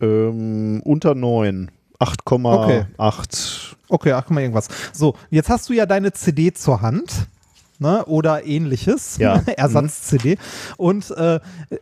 ähm, 0.01 0.81
unter 0.83 1.15
9. 1.15 1.71
8,8. 1.99 3.75
Okay, 3.87 4.11
ach, 4.11 4.23
guck 4.25 4.31
mal, 4.31 4.41
irgendwas. 4.41 4.67
So, 4.91 5.15
jetzt 5.29 5.49
hast 5.49 5.69
du 5.69 5.73
ja 5.73 5.85
deine 5.85 6.11
CD 6.11 6.51
zur 6.53 6.81
Hand. 6.81 7.27
Ne, 7.77 8.05
oder 8.05 8.45
ähnliches, 8.45 9.17
Ja. 9.17 9.41
Ersatz-CD. 9.57 10.37
Und 10.77 11.11
äh, 11.11 11.39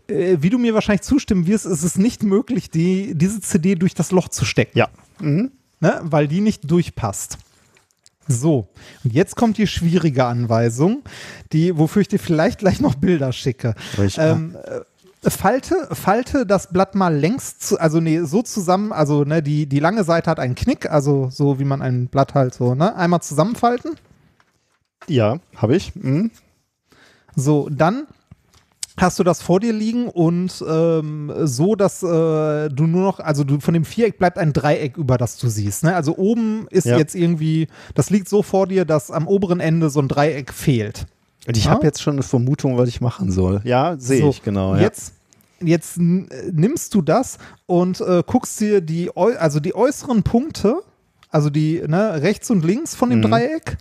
äh, 0.07 0.37
wie 0.39 0.49
du 0.49 0.57
mir 0.57 0.73
wahrscheinlich 0.73 1.03
zustimmen 1.03 1.45
wirst, 1.45 1.67
ist 1.67 1.83
es 1.83 1.97
nicht 1.97 2.23
möglich, 2.23 2.71
die, 2.71 3.13
diese 3.15 3.41
CD 3.41 3.75
durch 3.75 3.93
das 3.93 4.11
Loch 4.11 4.29
zu 4.29 4.43
stecken. 4.43 4.77
Ja. 4.77 4.87
Mhm. 5.19 5.51
ne, 5.79 5.99
weil 6.03 6.27
die 6.27 6.41
nicht 6.41 6.69
durchpasst. 6.69 7.37
So, 8.27 8.69
und 9.03 9.13
jetzt 9.13 9.35
kommt 9.35 9.57
die 9.57 9.67
schwierige 9.67 10.25
Anweisung, 10.25 11.03
die, 11.51 11.77
wofür 11.77 12.01
ich 12.01 12.07
dir 12.07 12.19
vielleicht 12.19 12.59
gleich 12.59 12.79
noch 12.79 12.95
Bilder 12.95 13.33
schicke. 13.33 13.75
Ähm, 14.17 14.55
äh, 14.63 15.29
falte, 15.29 15.89
falte 15.91 16.45
das 16.45 16.71
Blatt 16.71 16.95
mal 16.95 17.13
längs, 17.15 17.59
zu, 17.59 17.79
also 17.79 17.99
nee, 17.99 18.21
so 18.21 18.41
zusammen, 18.41 18.91
also 18.91 19.23
ne, 19.25 19.43
die, 19.43 19.65
die 19.67 19.79
lange 19.79 20.03
Seite 20.05 20.29
hat 20.31 20.39
einen 20.39 20.55
Knick, 20.55 20.89
also 20.89 21.29
so 21.31 21.59
wie 21.59 21.65
man 21.65 21.81
ein 21.81 22.07
Blatt 22.07 22.33
halt 22.33 22.53
so, 22.53 22.75
ne, 22.75 22.95
einmal 22.95 23.21
zusammenfalten. 23.21 23.91
Ja, 25.07 25.37
habe 25.55 25.75
ich. 25.75 25.95
Mhm. 25.95 26.31
So, 27.35 27.67
dann 27.71 28.07
hast 28.97 29.17
du 29.17 29.23
das 29.23 29.41
vor 29.41 29.59
dir 29.59 29.73
liegen 29.73 30.07
und 30.07 30.63
ähm, 30.67 31.31
so, 31.43 31.75
dass 31.75 32.03
äh, 32.03 32.69
du 32.69 32.85
nur 32.85 33.01
noch, 33.01 33.19
also 33.19 33.43
du, 33.43 33.59
von 33.59 33.73
dem 33.73 33.85
Viereck 33.85 34.19
bleibt 34.19 34.37
ein 34.37 34.53
Dreieck 34.53 34.97
über, 34.97 35.17
das 35.17 35.37
du 35.37 35.47
siehst. 35.47 35.83
Ne? 35.83 35.95
Also 35.95 36.15
oben 36.17 36.67
ist 36.69 36.85
Ja. 36.85 36.97
jetzt 36.97 37.15
irgendwie, 37.15 37.67
das 37.95 38.11
liegt 38.11 38.29
so 38.29 38.43
vor 38.43 38.67
dir, 38.67 38.85
dass 38.85 39.09
am 39.09 39.27
oberen 39.27 39.59
Ende 39.59 39.89
so 39.89 39.99
ein 39.99 40.07
Dreieck 40.07 40.53
fehlt. 40.53 41.07
Und 41.47 41.57
ich 41.57 41.65
Ja? 41.65 41.71
habe 41.71 41.85
jetzt 41.85 42.01
schon 42.03 42.13
eine 42.13 42.23
Vermutung, 42.23 42.77
was 42.77 42.87
ich 42.87 43.01
machen 43.01 43.31
soll. 43.31 43.61
Ja, 43.63 43.95
sehe 43.97 44.21
so, 44.21 44.29
ich, 44.29 44.43
genau. 44.43 44.75
Ja. 44.75 44.81
Jetzt, 44.81 45.13
jetzt 45.59 45.97
äh, 45.97 46.01
nimmst 46.51 46.93
du 46.93 47.01
das 47.01 47.39
und 47.65 47.99
äh, 47.99 48.21
guckst 48.25 48.59
dir 48.59 48.79
die, 48.79 49.09
also 49.15 49.59
die 49.59 49.73
äußeren 49.73 50.21
Punkte, 50.21 50.75
also 51.33 51.49
die 51.49 51.81
ne, 51.85 52.21
rechts 52.21 52.49
und 52.49 52.63
links 52.63 52.95
von 52.95 53.09
dem 53.09 53.19
Mhm. 53.19 53.23
Dreieck, 53.23 53.77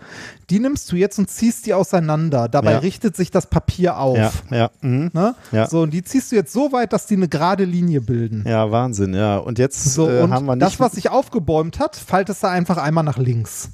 die 0.51 0.59
nimmst 0.59 0.91
du 0.91 0.97
jetzt 0.97 1.19
und 1.19 1.31
ziehst 1.31 1.67
die 1.67 1.75
auseinander. 1.75 2.49
Dabei 2.49 2.73
Ja. 2.73 2.79
richtet 2.79 3.17
sich 3.17 3.31
das 3.31 3.47
Papier 3.47 3.99
auf. 3.99 4.17
ja, 4.19 4.33
ja. 4.51 4.71
Mhm. 4.81 5.11
Ne? 5.13 5.35
Ja. 5.53 5.69
So, 5.69 5.83
und 5.83 5.91
die 5.93 6.03
ziehst 6.03 6.33
du 6.33 6.37
jetzt 6.37 6.53
so 6.53 6.73
weit, 6.73 6.93
dass 6.93 7.07
die 7.07 7.15
eine 7.17 7.29
gerade 7.29 7.65
Linie 7.65 8.01
bilden. 8.01 8.45
Ja, 8.47 8.71
Wahnsinn, 8.71 9.15
ja. 9.15 9.37
Und 9.37 9.59
jetzt 9.59 9.85
So, 9.95 10.09
äh, 10.09 10.23
und 10.23 10.33
haben 10.33 10.47
wir 10.47 10.57
nicht. 10.57 10.67
das, 10.67 10.81
was 10.81 10.93
sich 10.93 11.11
aufgebäumt 11.11 11.79
hat, 11.79 11.95
faltest 11.97 12.43
du 12.43 12.49
einfach 12.49 12.77
einmal 12.79 13.05
nach 13.05 13.19
links. 13.19 13.69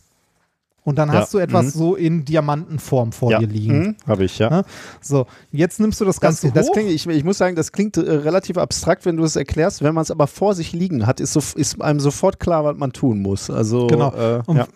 Und 0.88 0.96
dann 0.96 1.08
Ja, 1.10 1.16
hast 1.20 1.34
du 1.34 1.38
etwas 1.38 1.66
mhm. 1.74 1.78
so 1.78 1.94
in 1.94 2.24
Diamantenform 2.24 3.12
vor 3.12 3.30
ja. 3.30 3.38
dir 3.40 3.46
liegen. 3.46 3.78
Mhm, 3.80 3.96
habe 4.06 4.24
ich, 4.24 4.38
ja. 4.38 4.48
Ne? 4.48 4.64
So, 5.02 5.26
jetzt 5.52 5.80
nimmst 5.80 6.00
du 6.00 6.04
das 6.06 6.16
Das, 6.16 6.20
Ganze 6.40 6.50
das 6.52 6.68
hoch. 6.68 6.72
klingt, 6.72 6.90
ich, 6.90 7.06
ich 7.06 7.24
muss 7.24 7.36
sagen, 7.38 7.56
das 7.56 7.72
klingt 7.72 7.96
äh, 7.98 8.00
relativ 8.00 8.56
abstrakt, 8.56 9.04
wenn 9.04 9.16
du 9.18 9.24
es 9.24 9.36
erklärst. 9.36 9.82
Wenn 9.82 9.94
man 9.94 10.02
es 10.02 10.10
aber 10.10 10.26
vor 10.26 10.54
sich 10.54 10.72
liegen 10.72 11.06
hat, 11.06 11.20
ist, 11.20 11.34
so, 11.34 11.40
ist 11.54 11.80
einem 11.82 12.00
sofort 12.00 12.40
klar, 12.40 12.64
was 12.64 12.76
man 12.76 12.92
tun 12.92 13.20
muss. 13.20 13.50
Also, 13.50 13.86
Genau. 13.88 14.12
äh, 14.14 14.42
Und 14.46 14.56
ja. 14.56 14.66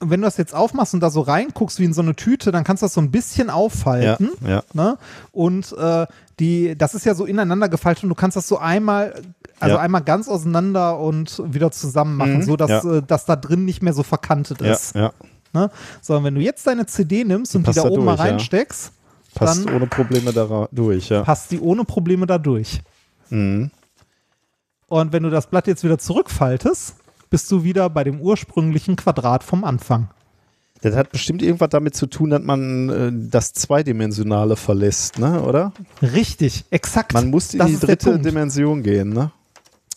wenn 0.00 0.20
du 0.20 0.26
das 0.26 0.36
jetzt 0.36 0.54
aufmachst 0.54 0.92
und 0.92 1.00
da 1.00 1.08
so 1.10 1.22
reinguckst 1.22 1.80
wie 1.80 1.84
in 1.84 1.94
so 1.94 2.02
eine 2.02 2.14
Tüte, 2.14 2.52
dann 2.52 2.64
kannst 2.64 2.82
du 2.82 2.84
das 2.86 2.92
so 2.94 3.00
ein 3.00 3.10
bisschen 3.10 3.48
aufhalten. 3.48 4.28
Ja, 4.42 4.48
ja. 4.50 4.62
Ne? 4.74 4.98
Und 5.32 5.72
äh, 5.78 6.06
die, 6.38 6.76
das 6.76 6.94
ist 6.94 7.06
ja 7.06 7.14
so 7.14 7.24
ineinander 7.24 7.70
gefaltet 7.70 8.02
und 8.04 8.10
du 8.10 8.14
kannst 8.14 8.36
das 8.36 8.46
so 8.46 8.58
einmal, 8.58 9.14
also 9.58 9.76
Ja. 9.76 9.80
einmal 9.80 10.02
ganz 10.02 10.28
auseinander 10.28 10.98
und 10.98 11.42
wieder 11.46 11.70
zusammen 11.70 12.16
machen, 12.18 12.36
Mhm, 12.38 12.42
so 12.42 12.56
dass, 12.56 12.84
ja. 12.84 12.96
äh, 12.96 13.02
dass 13.06 13.24
da 13.24 13.36
drin 13.36 13.64
nicht 13.64 13.82
mehr 13.82 13.94
so 13.94 14.02
verkantet 14.02 14.60
Ja, 14.60 14.72
ist. 14.72 14.94
ja. 14.94 15.12
Ne? 15.56 15.70
Sondern 16.02 16.24
wenn 16.24 16.34
du 16.34 16.40
jetzt 16.42 16.66
deine 16.66 16.84
CD 16.86 17.24
nimmst 17.24 17.56
und 17.56 17.62
die 17.62 17.66
passt 17.66 17.78
da 17.78 17.82
da 17.84 17.88
oben 17.88 18.04
mal 18.04 18.16
durch, 18.16 18.26
ja. 18.26 18.32
reinsteckst, 18.32 18.92
Passt 19.34 19.66
dann 19.66 19.74
ohne 19.74 19.86
Probleme 19.86 20.32
da 20.32 20.68
durch, 20.72 21.10
ja. 21.10 21.22
passt 21.22 21.50
die 21.50 21.60
ohne 21.60 21.84
Probleme 21.84 22.26
da 22.26 22.38
durch. 22.38 22.80
Mhm. 23.28 23.70
Und 24.88 25.12
wenn 25.12 25.22
du 25.22 25.30
das 25.30 25.48
Blatt 25.48 25.66
jetzt 25.66 25.84
wieder 25.84 25.98
zurückfaltest, 25.98 26.94
bist 27.28 27.50
du 27.50 27.62
wieder 27.62 27.90
bei 27.90 28.02
dem 28.04 28.20
ursprünglichen 28.20 28.96
Quadrat 28.96 29.44
vom 29.44 29.64
Anfang. 29.64 30.08
Das 30.80 30.94
hat 30.94 31.10
bestimmt 31.10 31.42
irgendwas 31.42 31.70
damit 31.70 31.96
zu 31.96 32.06
tun, 32.06 32.30
dass 32.30 32.42
man 32.42 32.88
äh, 32.88 33.10
das 33.30 33.52
Zweidimensionale 33.52 34.56
verlässt, 34.56 35.18
ne? 35.18 35.42
oder? 35.42 35.72
Richtig, 36.00 36.64
exakt. 36.70 37.12
Man 37.12 37.30
muss 37.30 37.52
in 37.52 37.58
Das 37.58 37.70
die 37.70 37.78
dritte. 37.78 38.18
Dimension 38.18 38.82
gehen, 38.82 39.10
ne? 39.10 39.32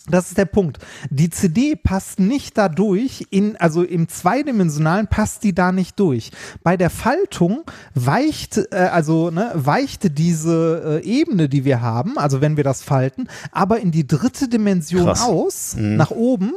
Das 0.08 0.30
ist 0.30 0.38
der 0.38 0.46
Punkt. 0.46 0.80
Die 1.10 1.30
CD 1.30 1.76
passt 1.76 2.20
nicht 2.20 2.58
dadurch, 2.58 3.28
in, 3.32 3.58
also 3.58 3.84
im 3.84 4.08
zweidimensionalen 4.08 5.08
passt 5.08 5.44
die 5.44 5.54
da 5.54 5.72
nicht 5.72 6.00
durch. 6.00 6.32
Bei 6.64 6.78
der 6.78 6.90
Faltung 6.90 7.64
weicht, 7.96 8.58
äh, 8.72 8.76
also 8.76 9.30
ne, 9.30 9.52
weicht 9.56 10.18
diese 10.18 11.02
äh, 11.04 11.06
Ebene, 11.06 11.50
die 11.50 11.66
wir 11.66 11.82
haben, 11.82 12.18
also 12.18 12.40
wenn 12.40 12.56
wir 12.56 12.64
das 12.64 12.82
falten, 12.82 13.28
aber 13.52 13.82
in 13.82 13.92
die 13.92 14.08
dritte 14.08 14.48
Dimension 14.48 15.06
Krass. 15.06 15.22
aus, 15.22 15.76
nach 15.78 16.12
oben. 16.12 16.54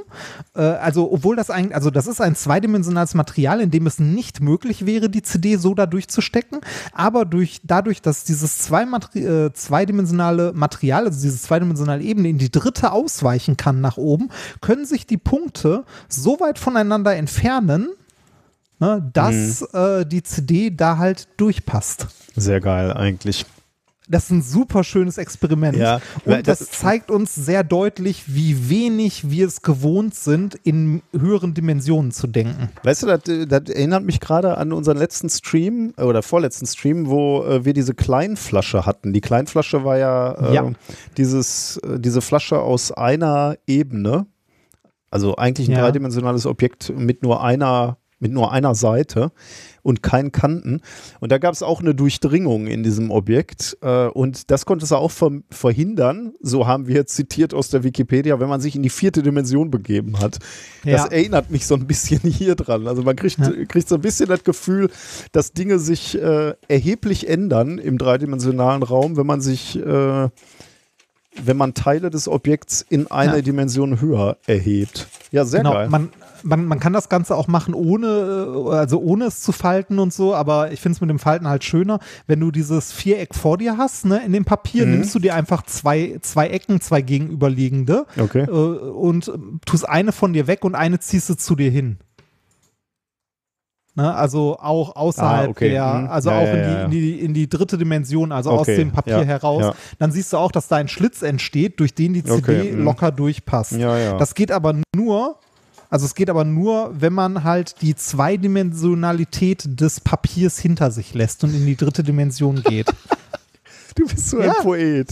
Äh, 0.54 0.62
also 0.62 1.12
obwohl 1.12 1.34
das 1.34 1.50
eigentlich, 1.50 1.74
also 1.74 1.90
das 1.90 2.06
ist 2.06 2.20
ein 2.20 2.36
zweidimensionales 2.36 3.14
Material, 3.14 3.60
in 3.60 3.70
dem 3.70 3.86
es 3.86 3.98
nicht 3.98 4.40
möglich 4.40 4.86
wäre, 4.86 5.10
die 5.10 5.22
CD 5.22 5.56
so 5.56 5.74
da 5.74 5.86
durchzustecken, 5.86 6.60
aber 6.92 7.24
durch, 7.24 7.60
dadurch, 7.64 8.02
dass 8.02 8.22
dieses 8.24 8.58
zwei 8.58 8.86
Materi 8.86 9.24
äh, 9.24 9.52
zweidimensionale 9.52 10.52
Material, 10.54 11.06
also 11.06 11.20
diese 11.20 11.40
zweidimensionale 11.40 12.02
Ebene 12.02 12.28
in 12.28 12.38
die 12.38 12.50
dritte 12.50 12.92
ausweichen 13.42 13.56
kann 13.56 13.80
nach 13.80 13.96
oben, 13.96 14.30
können 14.60 14.84
sich 14.86 15.06
die 15.06 15.18
Punkte 15.18 15.84
so 16.08 16.38
weit 16.40 16.58
voneinander 16.58 17.14
entfernen, 17.16 17.88
ne, 18.78 19.08
dass 19.12 19.60
Mhm. 19.72 19.78
äh, 19.78 20.04
die 20.06 20.22
CD 20.22 20.70
da 20.70 20.98
halt 20.98 21.28
durchpasst. 21.36 22.06
Sehr 22.36 22.60
geil 22.60 22.92
eigentlich. 22.92 23.44
Das 24.12 24.24
ist 24.24 24.30
ein 24.30 24.42
super 24.42 24.84
schönes 24.84 25.18
Experiment. 25.18 25.76
Ja, 25.76 26.00
und 26.24 26.46
das, 26.46 26.60
das- 26.60 26.70
zeigt 26.70 27.10
uns 27.10 27.34
sehr 27.34 27.64
deutlich, 27.64 28.24
wie 28.26 28.68
wenig 28.70 29.30
wir 29.30 29.46
es 29.48 29.62
gewohnt 29.62 30.14
sind, 30.14 30.54
in 30.62 31.02
höheren 31.18 31.54
Dimensionen 31.54 32.12
zu 32.12 32.26
denken. 32.26 32.68
Weißt 32.84 33.02
du, 33.02 33.06
das, 33.08 33.26
äh, 33.26 33.46
das 33.46 33.62
erinnert 33.70 34.04
mich 34.04 34.20
gerade 34.20 34.58
an 34.58 34.72
unseren 34.72 34.98
letzten 34.98 35.28
Stream 35.30 35.94
äh, 35.96 36.02
oder 36.02 36.22
vorletzten 36.22 36.66
Stream, 36.66 37.08
wo 37.08 37.42
äh, 37.42 37.64
wir 37.64 37.72
diese 37.72 37.94
Kleinflasche 37.94 38.86
hatten. 38.86 39.12
Die 39.12 39.20
Kleinflasche 39.20 39.84
war 39.84 39.96
ja, 39.98 40.32
äh, 40.32 40.54
Ja. 40.54 40.70
Dieses, 41.16 41.80
diese 41.98 42.20
Flasche 42.20 42.60
aus 42.60 42.92
einer 42.92 43.56
Ebene, 43.66 44.26
also 45.10 45.36
eigentlich 45.36 45.68
ein 45.68 45.72
Ja. 45.72 45.80
dreidimensionales 45.80 46.46
Objekt 46.46 46.92
mit 46.96 47.22
nur 47.22 47.42
einer 47.42 47.96
mit 48.18 48.30
nur 48.30 48.52
einer 48.52 48.76
Seite 48.76 49.32
und 49.82 50.02
keinen 50.02 50.32
Kanten. 50.32 50.80
Und 51.20 51.32
da 51.32 51.38
gab 51.38 51.52
es 51.54 51.62
auch 51.62 51.80
eine 51.80 51.94
Durchdringung 51.94 52.66
in 52.66 52.82
diesem 52.82 53.10
Objekt. 53.10 53.76
Äh, 53.82 54.06
und 54.06 54.50
das 54.50 54.64
konnte 54.66 54.84
es 54.84 54.92
auch 54.92 55.10
ver 55.10 55.30
verhindern, 55.50 56.32
so 56.40 56.66
haben 56.66 56.86
wir 56.88 57.06
zitiert 57.06 57.54
aus 57.54 57.68
der 57.68 57.82
Wikipedia, 57.84 58.38
wenn 58.40 58.48
man 58.48 58.60
sich 58.60 58.76
in 58.76 58.82
die 58.82 58.90
vierte 58.90 59.22
Dimension 59.22 59.70
begeben 59.70 60.20
hat. 60.20 60.38
Das 60.84 61.04
Ja. 61.04 61.06
erinnert 61.06 61.50
mich 61.50 61.66
so 61.66 61.74
ein 61.74 61.86
bisschen 61.86 62.20
hier 62.24 62.54
dran. 62.54 62.86
Also 62.86 63.02
man 63.02 63.16
kriegt, 63.16 63.38
kriegt 63.68 63.88
so 63.88 63.96
ein 63.96 64.00
bisschen 64.00 64.28
das 64.28 64.44
Gefühl, 64.44 64.90
dass 65.32 65.52
Dinge 65.52 65.78
sich 65.78 66.20
äh, 66.20 66.54
erheblich 66.68 67.28
ändern 67.28 67.78
im 67.78 67.98
dreidimensionalen 67.98 68.82
Raum, 68.82 69.16
wenn 69.16 69.26
man 69.26 69.40
sich, 69.40 69.76
äh, 69.78 70.28
wenn 71.42 71.56
man 71.56 71.74
Teile 71.74 72.10
des 72.10 72.28
Objekts 72.28 72.84
in 72.88 73.10
eine 73.10 73.36
Ja. 73.36 73.42
Dimension 73.42 74.00
höher 74.00 74.36
erhebt. 74.46 75.06
Ja, 75.30 75.44
sehr 75.44 75.60
genau, 75.60 75.72
geil. 75.72 75.88
man, 75.88 76.10
man, 76.42 76.66
man 76.66 76.78
kann 76.80 76.92
das 76.92 77.08
Ganze 77.08 77.34
auch 77.36 77.48
machen, 77.48 77.72
ohne, 77.74 78.06
äh, 78.06 78.74
also 78.74 78.98
ohne 79.00 79.24
es 79.26 79.40
zu 79.40 79.52
falten 79.52 79.98
und 79.98 80.12
so, 80.12 80.34
aber 80.34 80.72
ich 80.72 80.80
finde 80.80 80.96
es 80.96 81.00
mit 81.00 81.08
dem 81.08 81.18
Falten 81.18 81.48
halt 81.48 81.64
schöner, 81.64 82.00
wenn 82.26 82.40
du 82.40 82.50
dieses 82.50 82.92
Viereck 82.92 83.34
vor 83.34 83.56
dir 83.58 83.78
hast, 83.78 84.04
ne, 84.04 84.20
in 84.26 84.32
dem 84.32 84.44
Papier, 84.44 84.84
Mhm. 84.84 84.92
nimmst 84.92 85.14
du 85.14 85.18
dir 85.20 85.34
einfach 85.34 85.62
zwei, 85.62 86.18
zwei 86.20 86.48
Ecken, 86.48 86.80
zwei 86.80 87.00
gegenüberliegende 87.02 88.06
Okay. 88.18 88.42
äh, 88.42 88.50
und 88.50 89.28
äh, 89.28 89.32
tust 89.64 89.88
eine 89.88 90.12
von 90.12 90.32
dir 90.32 90.46
weg 90.46 90.64
und 90.64 90.74
eine 90.74 90.98
ziehst 91.00 91.28
du 91.30 91.34
zu 91.36 91.56
dir 91.56 91.70
hin. 91.70 91.98
Ne, 93.94 94.14
also 94.14 94.56
auch 94.58 94.96
außerhalb 94.96 95.48
Ah, 95.48 95.50
okay. 95.50 95.68
der, 95.70 95.84
Mhm. 95.94 96.08
also 96.08 96.30
Ja, 96.30 96.38
auch 96.38 96.42
ja, 96.46 96.52
in, 96.52 96.58
ja, 96.58 96.64
die, 96.64 96.72
ja. 96.72 96.84
in, 96.84 96.90
die, 96.90 97.20
in 97.20 97.34
die 97.34 97.48
dritte 97.48 97.76
Dimension, 97.76 98.32
also 98.32 98.50
aus 98.50 98.60
Okay, 98.60 98.76
dem 98.76 98.90
Papier 98.90 99.22
heraus. 99.24 99.74
Dann 99.98 100.10
siehst 100.12 100.32
du 100.32 100.38
auch, 100.38 100.50
dass 100.50 100.66
da 100.68 100.76
ein 100.76 100.88
Schlitz 100.88 101.20
entsteht, 101.20 101.78
durch 101.78 101.94
den 101.94 102.14
die 102.14 102.24
CD 102.24 102.36
Okay, 102.38 102.72
mhm. 102.72 102.84
locker 102.84 103.12
durchpasst. 103.12 103.72
Ja, 103.72 103.98
ja. 103.98 104.16
Das 104.16 104.34
geht 104.34 104.50
aber 104.50 104.74
nur, 104.96 105.36
also 105.90 106.06
es 106.06 106.14
geht 106.14 106.30
aber 106.30 106.44
nur, 106.44 106.90
wenn 106.98 107.12
man 107.12 107.44
halt 107.44 107.82
die 107.82 107.94
Zweidimensionalität 107.94 109.78
des 109.80 110.00
Papiers 110.00 110.58
hinter 110.58 110.90
sich 110.90 111.12
lässt 111.12 111.44
und 111.44 111.54
in 111.54 111.66
die 111.66 111.76
dritte 111.76 112.02
Dimension 112.02 112.62
geht. 112.62 112.86
Du 113.94 114.06
bist 114.06 114.30
so 114.30 114.38
ein 114.38 114.50
Poet. 114.62 115.08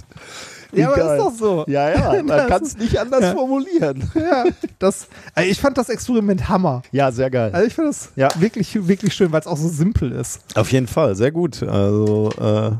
Ja, 0.72 0.92
aber 0.92 1.14
ist 1.16 1.20
doch 1.20 1.32
so. 1.34 1.64
Ja, 1.66 1.90
ja, 1.90 2.22
man 2.24 2.48
kann 2.48 2.62
es 2.62 2.76
nicht 2.76 2.98
anders 2.98 3.22
Ja. 3.22 3.32
formulieren. 3.34 4.10
Ja, 4.14 4.44
das, 4.78 5.08
also 5.34 5.50
ich 5.50 5.60
fand 5.60 5.76
das 5.78 5.88
Experiment 5.88 6.48
Hammer. 6.48 6.82
Ja, 6.92 7.10
sehr 7.12 7.30
geil. 7.30 7.50
Also 7.52 7.66
ich 7.66 7.74
finde 7.74 7.90
das 7.90 8.10
Ja. 8.16 8.28
wirklich, 8.38 8.86
wirklich 8.86 9.12
schön, 9.14 9.32
weil 9.32 9.40
es 9.40 9.46
auch 9.46 9.56
so 9.56 9.68
simpel 9.68 10.12
ist. 10.12 10.40
Auf 10.56 10.70
jeden 10.72 10.86
Fall, 10.86 11.14
sehr 11.16 11.32
gut. 11.32 11.62
Also 11.62 12.30
äh, 12.40 12.70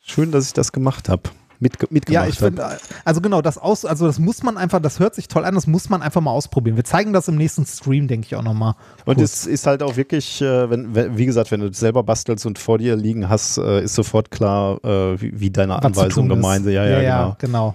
schön, 0.00 0.30
dass 0.32 0.46
ich 0.46 0.52
das 0.52 0.72
gemacht 0.72 1.08
habe. 1.08 1.22
Mitge 1.62 1.86
mitgemacht 1.90 2.24
Ja, 2.24 2.28
ich 2.28 2.40
hab. 2.40 2.48
finde, 2.48 2.78
also 3.04 3.20
genau, 3.20 3.40
das 3.40 3.56
aus, 3.56 3.84
also 3.84 4.06
das 4.06 4.18
muss 4.18 4.42
man 4.42 4.58
einfach, 4.58 4.80
das 4.80 4.98
hört 4.98 5.14
sich 5.14 5.28
toll 5.28 5.44
an, 5.44 5.54
das 5.54 5.66
muss 5.66 5.88
man 5.88 6.02
einfach 6.02 6.20
mal 6.20 6.32
ausprobieren. 6.32 6.76
Wir 6.76 6.84
zeigen 6.84 7.12
das 7.12 7.28
im 7.28 7.36
nächsten 7.36 7.64
Stream, 7.64 8.08
denke 8.08 8.26
ich 8.26 8.34
auch 8.36 8.42
nochmal. 8.42 8.74
Und 9.04 9.20
es 9.20 9.46
ist 9.46 9.66
halt 9.66 9.82
auch 9.82 9.96
wirklich, 9.96 10.42
äh, 10.42 10.68
wenn, 10.68 10.94
wenn, 10.94 11.16
wie 11.16 11.24
gesagt, 11.24 11.50
wenn 11.52 11.60
du 11.60 11.68
es 11.68 11.78
selber 11.78 12.02
bastelst 12.02 12.44
und 12.44 12.58
vor 12.58 12.78
dir 12.78 12.96
liegen 12.96 13.28
hast, 13.28 13.58
äh, 13.58 13.84
ist 13.84 13.94
sofort 13.94 14.30
klar, 14.30 14.84
äh, 14.84 15.20
wie, 15.20 15.40
wie 15.40 15.50
deine 15.50 15.74
was 15.74 15.84
Anweisung 15.84 16.28
tun 16.28 16.30
ist. 16.30 16.36
gemeint 16.42 16.64
sind. 16.64 16.74
Ja, 16.74 16.84
ja, 16.86 17.00
genau. 17.00 17.36
genau. 17.38 17.74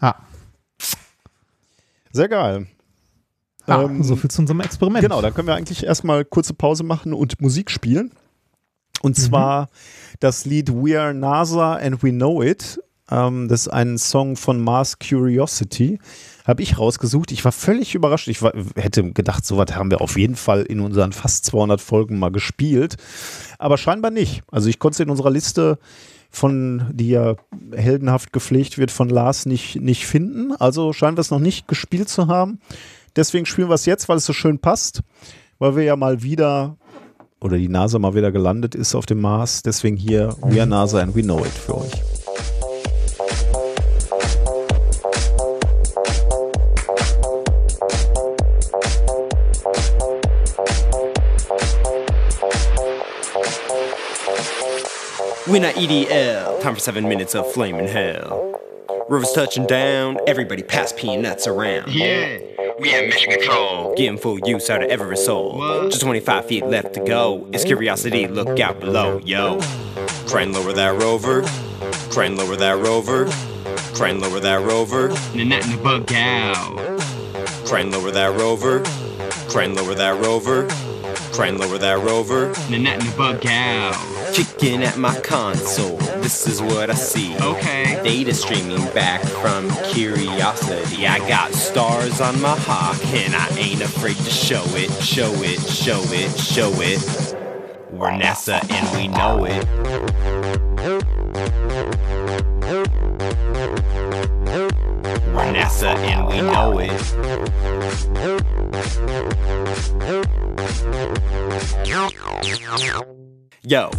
Ah, 0.00 0.14
Sehr 2.12 2.28
geil. 2.28 2.66
ah 3.66 3.82
Ähm, 3.82 4.02
so 4.02 4.16
viel 4.16 4.30
zu 4.30 4.42
unserem 4.42 4.60
Experiment. 4.60 5.02
Genau, 5.02 5.20
dann 5.22 5.32
können 5.34 5.46
wir 5.46 5.54
eigentlich 5.54 5.84
erstmal 5.84 6.24
kurze 6.24 6.54
Pause 6.54 6.84
machen 6.84 7.12
und 7.12 7.40
Musik 7.40 7.70
spielen. 7.70 8.12
Und 9.02 9.18
Mhm. 9.18 9.22
zwar 9.22 9.68
das 10.20 10.44
Lied 10.44 10.70
We 10.72 10.98
Are 11.00 11.12
NASA 11.14 11.74
and 11.74 12.02
We 12.02 12.10
Know 12.10 12.42
It. 12.42 12.80
Ähm, 13.10 13.48
das 13.48 13.62
ist 13.62 13.68
ein 13.68 13.98
Song 13.98 14.36
von 14.36 14.60
Mars 14.62 14.98
Curiosity. 14.98 15.98
Habe 16.46 16.62
ich 16.62 16.78
rausgesucht. 16.78 17.30
Ich 17.30 17.44
war 17.44 17.52
völlig 17.52 17.94
überrascht. 17.94 18.26
Ich 18.28 18.42
war, 18.42 18.52
hätte 18.76 19.12
gedacht, 19.12 19.44
sowas 19.46 19.74
haben 19.74 19.90
wir 19.90 20.00
auf 20.00 20.16
jeden 20.18 20.34
Fall 20.36 20.62
in 20.62 20.80
unseren 20.80 21.12
fast 21.12 21.44
200 21.46 21.80
Folgen 21.80 22.18
mal 22.18 22.32
gespielt. 22.32 22.96
Aber 23.58 23.76
scheinbar 23.78 24.10
nicht. 24.10 24.42
Also 24.50 24.68
ich 24.68 24.78
konnte 24.78 24.94
es 24.96 25.00
in 25.00 25.10
unserer 25.10 25.30
Liste 25.30 25.78
von, 26.30 26.86
die 26.92 27.10
ja 27.10 27.34
heldenhaft 27.76 28.32
gepflegt 28.32 28.78
wird, 28.78 28.90
von 28.90 29.08
Lars 29.08 29.46
nicht, 29.46 29.76
nicht 29.76 30.06
finden. 30.06 30.52
Also 30.58 30.92
scheinen 30.92 31.16
wir 31.16 31.20
es 31.20 31.30
noch 31.30 31.38
nicht 31.38 31.68
gespielt 31.68 32.08
zu 32.08 32.26
haben. 32.26 32.58
Deswegen 33.14 33.44
spielen 33.46 33.68
wir 33.68 33.74
es 33.74 33.86
jetzt, 33.86 34.08
weil 34.08 34.16
es 34.16 34.24
so 34.24 34.32
schön 34.32 34.58
passt. 34.58 35.02
Weil 35.58 35.76
wir 35.76 35.84
ja 35.84 35.94
mal 35.94 36.22
wieder, 36.22 36.76
oder 37.42 37.58
die 37.58 37.68
NASA 37.68 37.98
mal 37.98 38.14
wieder 38.14 38.32
gelandet 38.32 38.74
ist 38.74 38.94
auf 38.94 39.06
dem 39.06 39.20
Mars. 39.20 39.62
Deswegen 39.62 39.96
hier 39.96 40.36
We 40.42 40.60
Are 40.60 40.66
NASA 40.66 41.00
and 41.00 41.14
We 41.14 41.22
Know 41.22 41.40
It 41.40 41.52
für 41.52 41.78
euch. 41.78 42.02
Not 55.62 55.76
EDL. 55.76 56.60
Time 56.60 56.74
for 56.74 56.80
seven 56.80 57.06
minutes 57.06 57.36
of 57.36 57.52
flaming 57.52 57.86
hell. 57.86 58.51
Rivers 59.08 59.32
touching 59.32 59.66
down, 59.66 60.18
everybody 60.26 60.62
pass 60.62 60.92
peanuts 60.92 61.46
around. 61.46 61.92
Yeah, 61.92 62.38
we 62.78 62.90
have 62.90 63.06
mission 63.06 63.32
control. 63.32 63.94
Getting 63.96 64.18
full 64.18 64.38
use 64.40 64.70
out 64.70 64.82
of 64.82 64.90
every 64.90 65.16
soul. 65.16 65.88
Just 65.88 66.00
25 66.02 66.46
feet 66.46 66.64
left 66.66 66.94
to 66.94 67.00
go. 67.00 67.46
It's 67.52 67.64
curiosity, 67.64 68.26
look 68.26 68.58
out 68.60 68.80
below, 68.80 69.18
yo. 69.24 69.60
Try 70.26 70.42
and 70.42 70.52
lower 70.52 70.72
that 70.72 71.00
rover. 71.00 71.42
Try 72.10 72.26
and 72.26 72.36
lower 72.38 72.56
that 72.56 72.78
rover. 72.78 73.26
Try 73.94 74.10
and 74.10 74.20
lower 74.20 74.40
that 74.40 74.60
rover. 74.64 75.10
And 75.34 75.48
nothing 75.48 75.76
to 75.76 75.82
bug 75.82 76.12
out. 76.14 77.00
Try 77.66 77.80
and 77.80 77.92
lower 77.92 78.10
that 78.10 78.38
rover. 78.38 78.82
Try 79.50 79.64
and 79.64 79.74
lower 79.74 79.94
that 79.94 80.20
rover. 80.22 80.68
Try 81.32 81.48
and 81.48 81.58
lower 81.58 81.78
that 81.78 81.98
rover. 81.98 82.52
And 82.70 82.84
nothing 82.84 83.10
to 83.10 83.16
bug 83.16 83.46
out. 83.46 83.96
Kicking 84.32 84.82
at 84.82 84.96
my 84.96 85.20
console, 85.20 85.98
this 86.22 86.46
is 86.46 86.62
what 86.62 86.88
I 86.88 86.94
see. 86.94 87.36
Okay. 87.36 88.00
Data 88.02 88.32
streaming 88.32 88.82
back 88.94 89.20
from 89.22 89.70
curiosity. 89.92 91.06
I 91.06 91.18
got 91.28 91.52
stars 91.52 92.20
on 92.20 92.40
my 92.40 92.56
hawk, 92.56 93.04
and 93.06 93.34
I 93.34 93.48
ain't 93.58 93.82
afraid 93.82 94.16
to 94.16 94.30
show 94.30 94.64
it, 94.68 94.90
show 95.02 95.30
it, 95.42 95.60
show 95.60 96.00
it, 96.06 96.30
show 96.38 96.72
it. 96.76 97.36
We're 97.92 98.10
NASA 98.10 98.62
and 98.70 98.96
we 98.96 99.08
know 99.08 99.44
it. 99.44 99.66
We're 105.34 105.52
NASA 105.52 105.94
and 105.94 106.26
we 106.26 106.40
know 106.40 106.78
it. 106.78 106.90
Yo, 113.64 113.90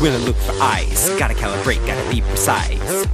when 0.00 0.12
I 0.12 0.16
look 0.16 0.34
for 0.36 0.54
ice, 0.62 1.10
gotta 1.18 1.34
calibrate, 1.34 1.86
gotta 1.86 2.10
be 2.10 2.22
precise. 2.22 3.06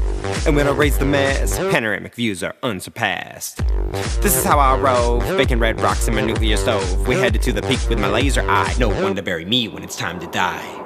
And 0.47 0.55
when 0.55 0.69
I 0.69 0.70
raise 0.70 0.97
the 0.97 1.05
mast, 1.05 1.59
panoramic 1.73 2.15
views 2.15 2.44
are 2.44 2.55
unsurpassed. 2.62 3.57
This 4.23 4.36
is 4.36 4.44
how 4.44 4.60
I 4.60 4.78
rove, 4.78 5.25
baking 5.36 5.59
red 5.59 5.81
rocks 5.81 6.07
in 6.07 6.15
my 6.15 6.20
nuclear 6.20 6.57
stove. 6.57 7.09
We 7.09 7.17
headed 7.17 7.43
to 7.43 7.52
the 7.52 7.62
peak 7.62 7.81
with 7.89 7.99
my 7.99 8.09
laser 8.09 8.49
eye. 8.49 8.73
No 8.78 8.89
one 8.89 9.17
to 9.17 9.23
bury 9.23 9.44
me 9.44 9.67
when 9.67 9.83
it's 9.83 9.97
time 9.97 10.20
to 10.20 10.28
die. 10.28 10.80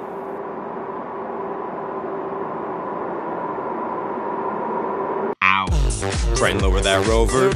Try 6.35 6.49
and 6.49 6.61
lower 6.61 6.81
that 6.81 7.07
rover. 7.07 7.51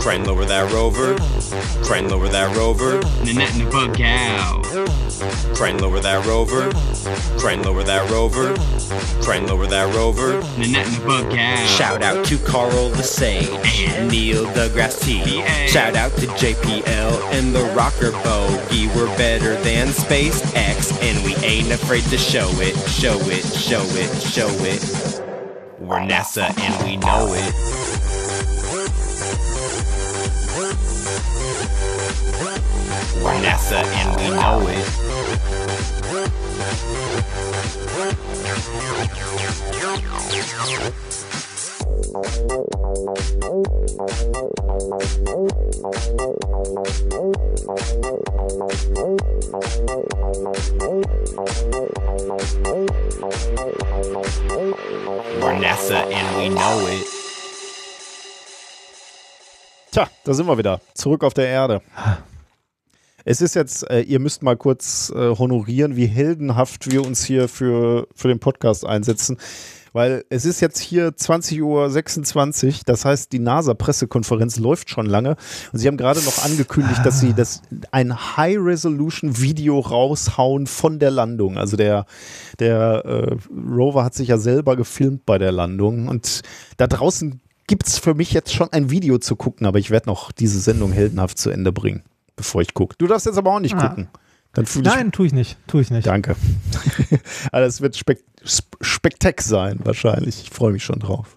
Try 0.00 0.14
and 0.14 0.26
lower 0.26 0.44
that 0.44 0.72
rover. 0.72 1.16
Try 1.84 1.98
and 1.98 2.10
lower 2.10 2.28
that 2.28 2.56
rover. 2.56 3.00
Nanette 3.24 3.52
and 3.54 3.66
the 3.66 3.70
bug 3.70 3.96
gal. 3.96 4.62
Try 5.54 5.68
and 5.68 5.80
lower 5.80 6.00
that 6.00 6.26
rover. 6.26 6.70
Try 7.38 7.52
and 7.52 7.64
lower 7.64 7.82
that 7.84 8.10
rover. 8.10 8.54
Try 9.22 9.36
and 9.36 9.46
lower 9.46 9.66
that 9.66 9.94
rover. 9.94 10.40
Nanette 10.58 10.86
and 10.86 10.96
the 10.96 11.06
bug 11.06 11.30
gal. 11.30 11.66
Shout 11.66 12.02
out 12.02 12.24
to 12.26 12.38
Carl 12.38 12.90
the 12.90 13.02
Sage 13.02 13.48
and 13.78 14.10
Neil 14.10 14.46
deGrasse 14.46 15.02
T. 15.02 15.44
Shout 15.68 15.94
out 15.94 16.12
to 16.12 16.26
JPL 16.26 17.32
and 17.32 17.54
the 17.54 17.64
Rocker 17.76 18.12
Bogey. 18.24 18.88
We're 18.88 19.14
better 19.16 19.54
than 19.62 19.88
SpaceX 19.88 21.00
and 21.02 21.24
we 21.24 21.34
ain't 21.44 21.70
afraid 21.70 22.04
to 22.04 22.18
show 22.18 22.48
it, 22.54 22.76
show 22.88 23.18
it, 23.30 23.44
show 23.44 23.82
it, 23.82 24.22
show 24.22 24.48
it. 24.64 25.25
We're 25.86 26.00
NASA 26.00 26.50
and 26.58 26.84
we 26.84 26.96
know 26.96 27.32
it. 27.32 27.54
We're 33.22 33.38
NASA 33.40 33.84
and 33.84 34.16
we 34.20 34.28
know 34.30 34.66
it. 34.66 34.84
Tja, 59.90 60.08
da 60.24 60.34
sind 60.34 60.46
wir 60.46 60.56
wieder. 60.56 60.80
Zurück 60.94 61.22
auf 61.22 61.34
der 61.34 61.48
Erde. 61.48 61.82
Es 63.26 63.40
ist 63.40 63.54
jetzt, 63.54 63.90
äh, 63.90 64.00
ihr 64.00 64.20
müsst 64.20 64.42
mal 64.42 64.56
kurz 64.56 65.12
äh, 65.14 65.36
honorieren, 65.36 65.96
wie 65.96 66.06
heldenhaft 66.06 66.90
wir 66.90 67.04
uns 67.04 67.24
hier 67.24 67.48
für, 67.48 68.06
für 68.14 68.28
den 68.28 68.38
Podcast 68.38 68.86
einsetzen. 68.86 69.36
Weil 69.96 70.26
es 70.28 70.44
ist 70.44 70.60
jetzt 70.60 70.78
hier 70.78 71.08
20.26 71.08 72.66
Uhr, 72.66 72.74
das 72.84 73.06
heißt, 73.06 73.32
die 73.32 73.38
NASA-Pressekonferenz 73.38 74.58
läuft 74.58 74.90
schon 74.90 75.06
lange. 75.06 75.36
Und 75.72 75.78
sie 75.78 75.88
haben 75.88 75.96
gerade 75.96 76.20
noch 76.22 76.44
angekündigt, 76.44 77.00
dass 77.02 77.18
sie 77.20 77.32
das, 77.32 77.62
ein 77.92 78.36
High-Resolution-Video 78.36 79.80
raushauen 79.80 80.66
von 80.66 80.98
der 80.98 81.10
Landung. 81.10 81.56
Also 81.56 81.78
der, 81.78 82.04
der 82.58 83.06
äh, 83.06 83.36
Rover 83.74 84.04
hat 84.04 84.12
sich 84.12 84.28
ja 84.28 84.36
selber 84.36 84.76
gefilmt 84.76 85.24
bei 85.24 85.38
der 85.38 85.50
Landung. 85.50 86.08
Und 86.08 86.42
da 86.76 86.88
draußen 86.88 87.40
gibt 87.66 87.86
es 87.86 87.98
für 87.98 88.12
mich 88.12 88.32
jetzt 88.34 88.52
schon 88.52 88.70
ein 88.74 88.90
Video 88.90 89.16
zu 89.16 89.34
gucken, 89.34 89.66
aber 89.66 89.78
ich 89.78 89.90
werde 89.90 90.10
noch 90.10 90.30
diese 90.30 90.60
Sendung 90.60 90.92
heldenhaft 90.92 91.38
zu 91.38 91.48
Ende 91.48 91.72
bringen, 91.72 92.02
bevor 92.36 92.60
ich 92.60 92.74
gucke. 92.74 92.96
Du 92.98 93.06
darfst 93.06 93.24
jetzt 93.24 93.38
aber 93.38 93.54
auch 93.54 93.60
nicht 93.60 93.74
Ah. 93.76 93.88
gucken. 93.88 94.08
Dann 94.56 94.64
fühle 94.64 94.88
Nein, 94.88 95.12
tue 95.12 95.26
ich 95.26 95.34
nicht. 95.34 95.58
Tue 95.66 95.82
ich 95.82 95.90
nicht. 95.90 96.06
Danke. 96.06 96.34
also 97.52 97.68
es 97.68 97.82
wird 97.82 97.94
spek 97.94 98.24
sp 98.40 98.64
Spektak 98.80 99.42
sein, 99.42 99.80
wahrscheinlich. 99.84 100.40
Ich 100.44 100.50
freue 100.50 100.72
mich 100.72 100.82
schon 100.82 100.98
drauf. 100.98 101.36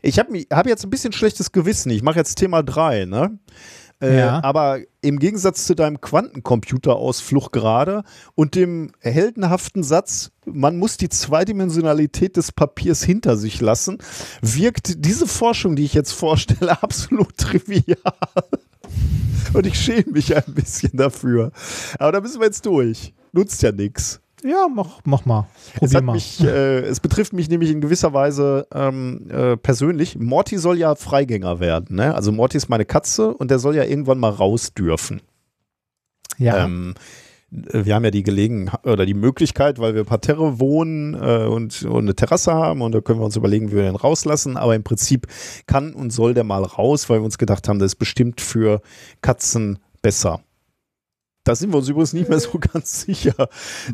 Ich 0.00 0.18
habe 0.18 0.46
hab 0.50 0.66
jetzt 0.66 0.82
ein 0.82 0.88
bisschen 0.88 1.12
schlechtes 1.12 1.52
Gewissen. 1.52 1.90
Ich 1.90 2.02
mache 2.02 2.18
jetzt 2.18 2.36
Thema 2.36 2.62
3, 2.62 3.04
ne? 3.04 3.38
Äh, 4.00 4.18
Ja. 4.18 4.42
Aber 4.42 4.78
im 5.02 5.18
Gegensatz 5.18 5.66
zu 5.66 5.74
deinem 5.74 6.00
Quantencomputer-Ausflug 6.00 7.52
gerade 7.52 8.02
und 8.34 8.54
dem 8.54 8.92
heldenhaften 9.00 9.82
Satz, 9.82 10.30
man 10.46 10.78
muss 10.78 10.96
die 10.96 11.10
Zweidimensionalität 11.10 12.38
des 12.38 12.50
Papiers 12.50 13.02
hinter 13.02 13.36
sich 13.36 13.60
lassen, 13.60 13.98
wirkt 14.40 15.04
diese 15.04 15.26
Forschung, 15.26 15.76
die 15.76 15.84
ich 15.84 15.92
jetzt 15.92 16.12
vorstelle, 16.12 16.82
absolut 16.82 17.36
trivial. 17.36 17.96
Und 19.54 19.66
ich 19.66 19.78
schäme 19.78 20.12
mich 20.12 20.34
ein 20.34 20.54
bisschen 20.54 20.96
dafür. 20.96 21.52
Aber 21.98 22.12
da 22.12 22.20
müssen 22.20 22.40
wir 22.40 22.46
jetzt 22.46 22.64
durch. 22.66 23.12
Nutzt 23.32 23.62
ja 23.62 23.72
nichts. 23.72 24.20
Ja, 24.44 24.66
mach, 24.68 25.00
mach 25.04 25.24
mal. 25.24 25.46
Es, 25.74 25.78
Probier 25.78 25.96
hat 25.98 26.04
mal. 26.04 26.12
mich, 26.14 26.40
äh, 26.42 26.80
es 26.80 27.00
betrifft 27.00 27.32
mich 27.32 27.48
nämlich 27.48 27.70
in 27.70 27.80
gewisser 27.80 28.12
Weise 28.12 28.66
ähm, 28.74 29.28
äh, 29.30 29.56
persönlich. 29.56 30.18
Morty 30.18 30.58
soll 30.58 30.78
ja 30.78 30.94
Freigänger 30.96 31.60
werden. 31.60 31.96
Ne? 31.96 32.14
Also 32.14 32.32
Morty 32.32 32.56
ist 32.56 32.68
meine 32.68 32.84
Katze 32.84 33.34
und 33.34 33.50
der 33.50 33.58
soll 33.58 33.76
ja 33.76 33.84
irgendwann 33.84 34.18
mal 34.18 34.30
raus 34.30 34.74
dürfen. 34.74 35.22
ja. 36.38 36.64
Ähm, 36.64 36.94
äh, 36.96 37.00
wir 37.52 37.94
haben 37.94 38.04
ja 38.04 38.10
die 38.10 38.22
Gelegenheit 38.22 38.86
oder 38.86 39.04
die 39.04 39.14
Möglichkeit, 39.14 39.78
weil 39.78 39.94
wir 39.94 40.04
parterre 40.04 40.58
wohnen 40.58 41.14
äh, 41.14 41.44
und, 41.44 41.82
und 41.82 42.04
eine 42.04 42.14
Terrasse 42.14 42.54
haben 42.54 42.80
und 42.80 42.92
da 42.92 43.00
können 43.02 43.20
wir 43.20 43.26
uns 43.26 43.36
überlegen, 43.36 43.70
wie 43.70 43.76
wir 43.76 43.82
den 43.82 43.96
rauslassen. 43.96 44.56
Aber 44.56 44.74
im 44.74 44.82
Prinzip 44.82 45.26
kann 45.66 45.92
und 45.92 46.10
soll 46.10 46.32
der 46.32 46.44
mal 46.44 46.64
raus, 46.64 47.10
weil 47.10 47.20
wir 47.20 47.24
uns 47.24 47.36
gedacht 47.36 47.68
haben, 47.68 47.78
das 47.78 47.92
ist 47.92 47.96
bestimmt 47.96 48.40
für 48.40 48.80
Katzen 49.20 49.78
besser. 50.00 50.40
Da 51.44 51.56
sind 51.56 51.72
wir 51.72 51.78
uns 51.78 51.88
übrigens 51.88 52.12
nicht 52.12 52.28
mehr 52.28 52.38
so 52.38 52.58
ganz 52.72 53.02
sicher. 53.02 53.34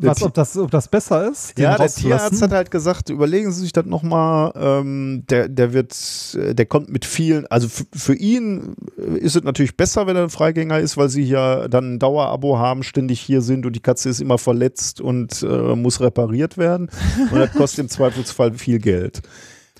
Was, 0.00 0.22
ob 0.22 0.34
das, 0.34 0.56
ob 0.58 0.70
das 0.70 0.88
besser 0.88 1.30
ist? 1.30 1.58
ja, 1.58 1.76
der? 1.76 1.88
Tierarzt 1.88 2.42
hat 2.42 2.52
halt 2.52 2.70
gesagt, 2.70 3.08
überlegen 3.08 3.52
Sie 3.52 3.62
sich 3.62 3.72
das 3.72 3.86
nochmal. 3.86 4.52
Ähm, 4.54 5.24
der, 5.30 5.48
der 5.48 5.72
wird, 5.72 5.96
äh, 6.38 6.54
der 6.54 6.66
kommt 6.66 6.90
mit 6.90 7.06
vielen, 7.06 7.46
also 7.46 7.68
für 7.94 8.14
ihn 8.14 8.76
äh, 8.98 9.18
ist 9.18 9.36
es 9.36 9.44
natürlich 9.44 9.76
besser, 9.78 10.06
wenn 10.06 10.16
er 10.16 10.24
ein 10.24 10.30
Freigänger 10.30 10.78
ist, 10.78 10.98
weil 10.98 11.08
sie 11.08 11.22
ja 11.22 11.68
dann 11.68 11.94
ein 11.94 11.98
Dauerabo 11.98 12.58
haben, 12.58 12.82
ständig 12.82 13.20
hier 13.20 13.40
sind 13.40 13.64
und 13.64 13.72
die 13.72 13.80
Katze 13.80 14.10
ist 14.10 14.20
immer 14.20 14.36
verletzt 14.36 15.00
und 15.00 15.42
äh, 15.42 15.74
muss 15.74 16.00
repariert 16.00 16.58
werden. 16.58 16.90
Und 17.30 17.38
das 17.38 17.52
kostet 17.52 17.78
im 17.80 17.88
Zweifelsfall 17.88 18.54
viel 18.54 18.78
Geld. 18.78 19.22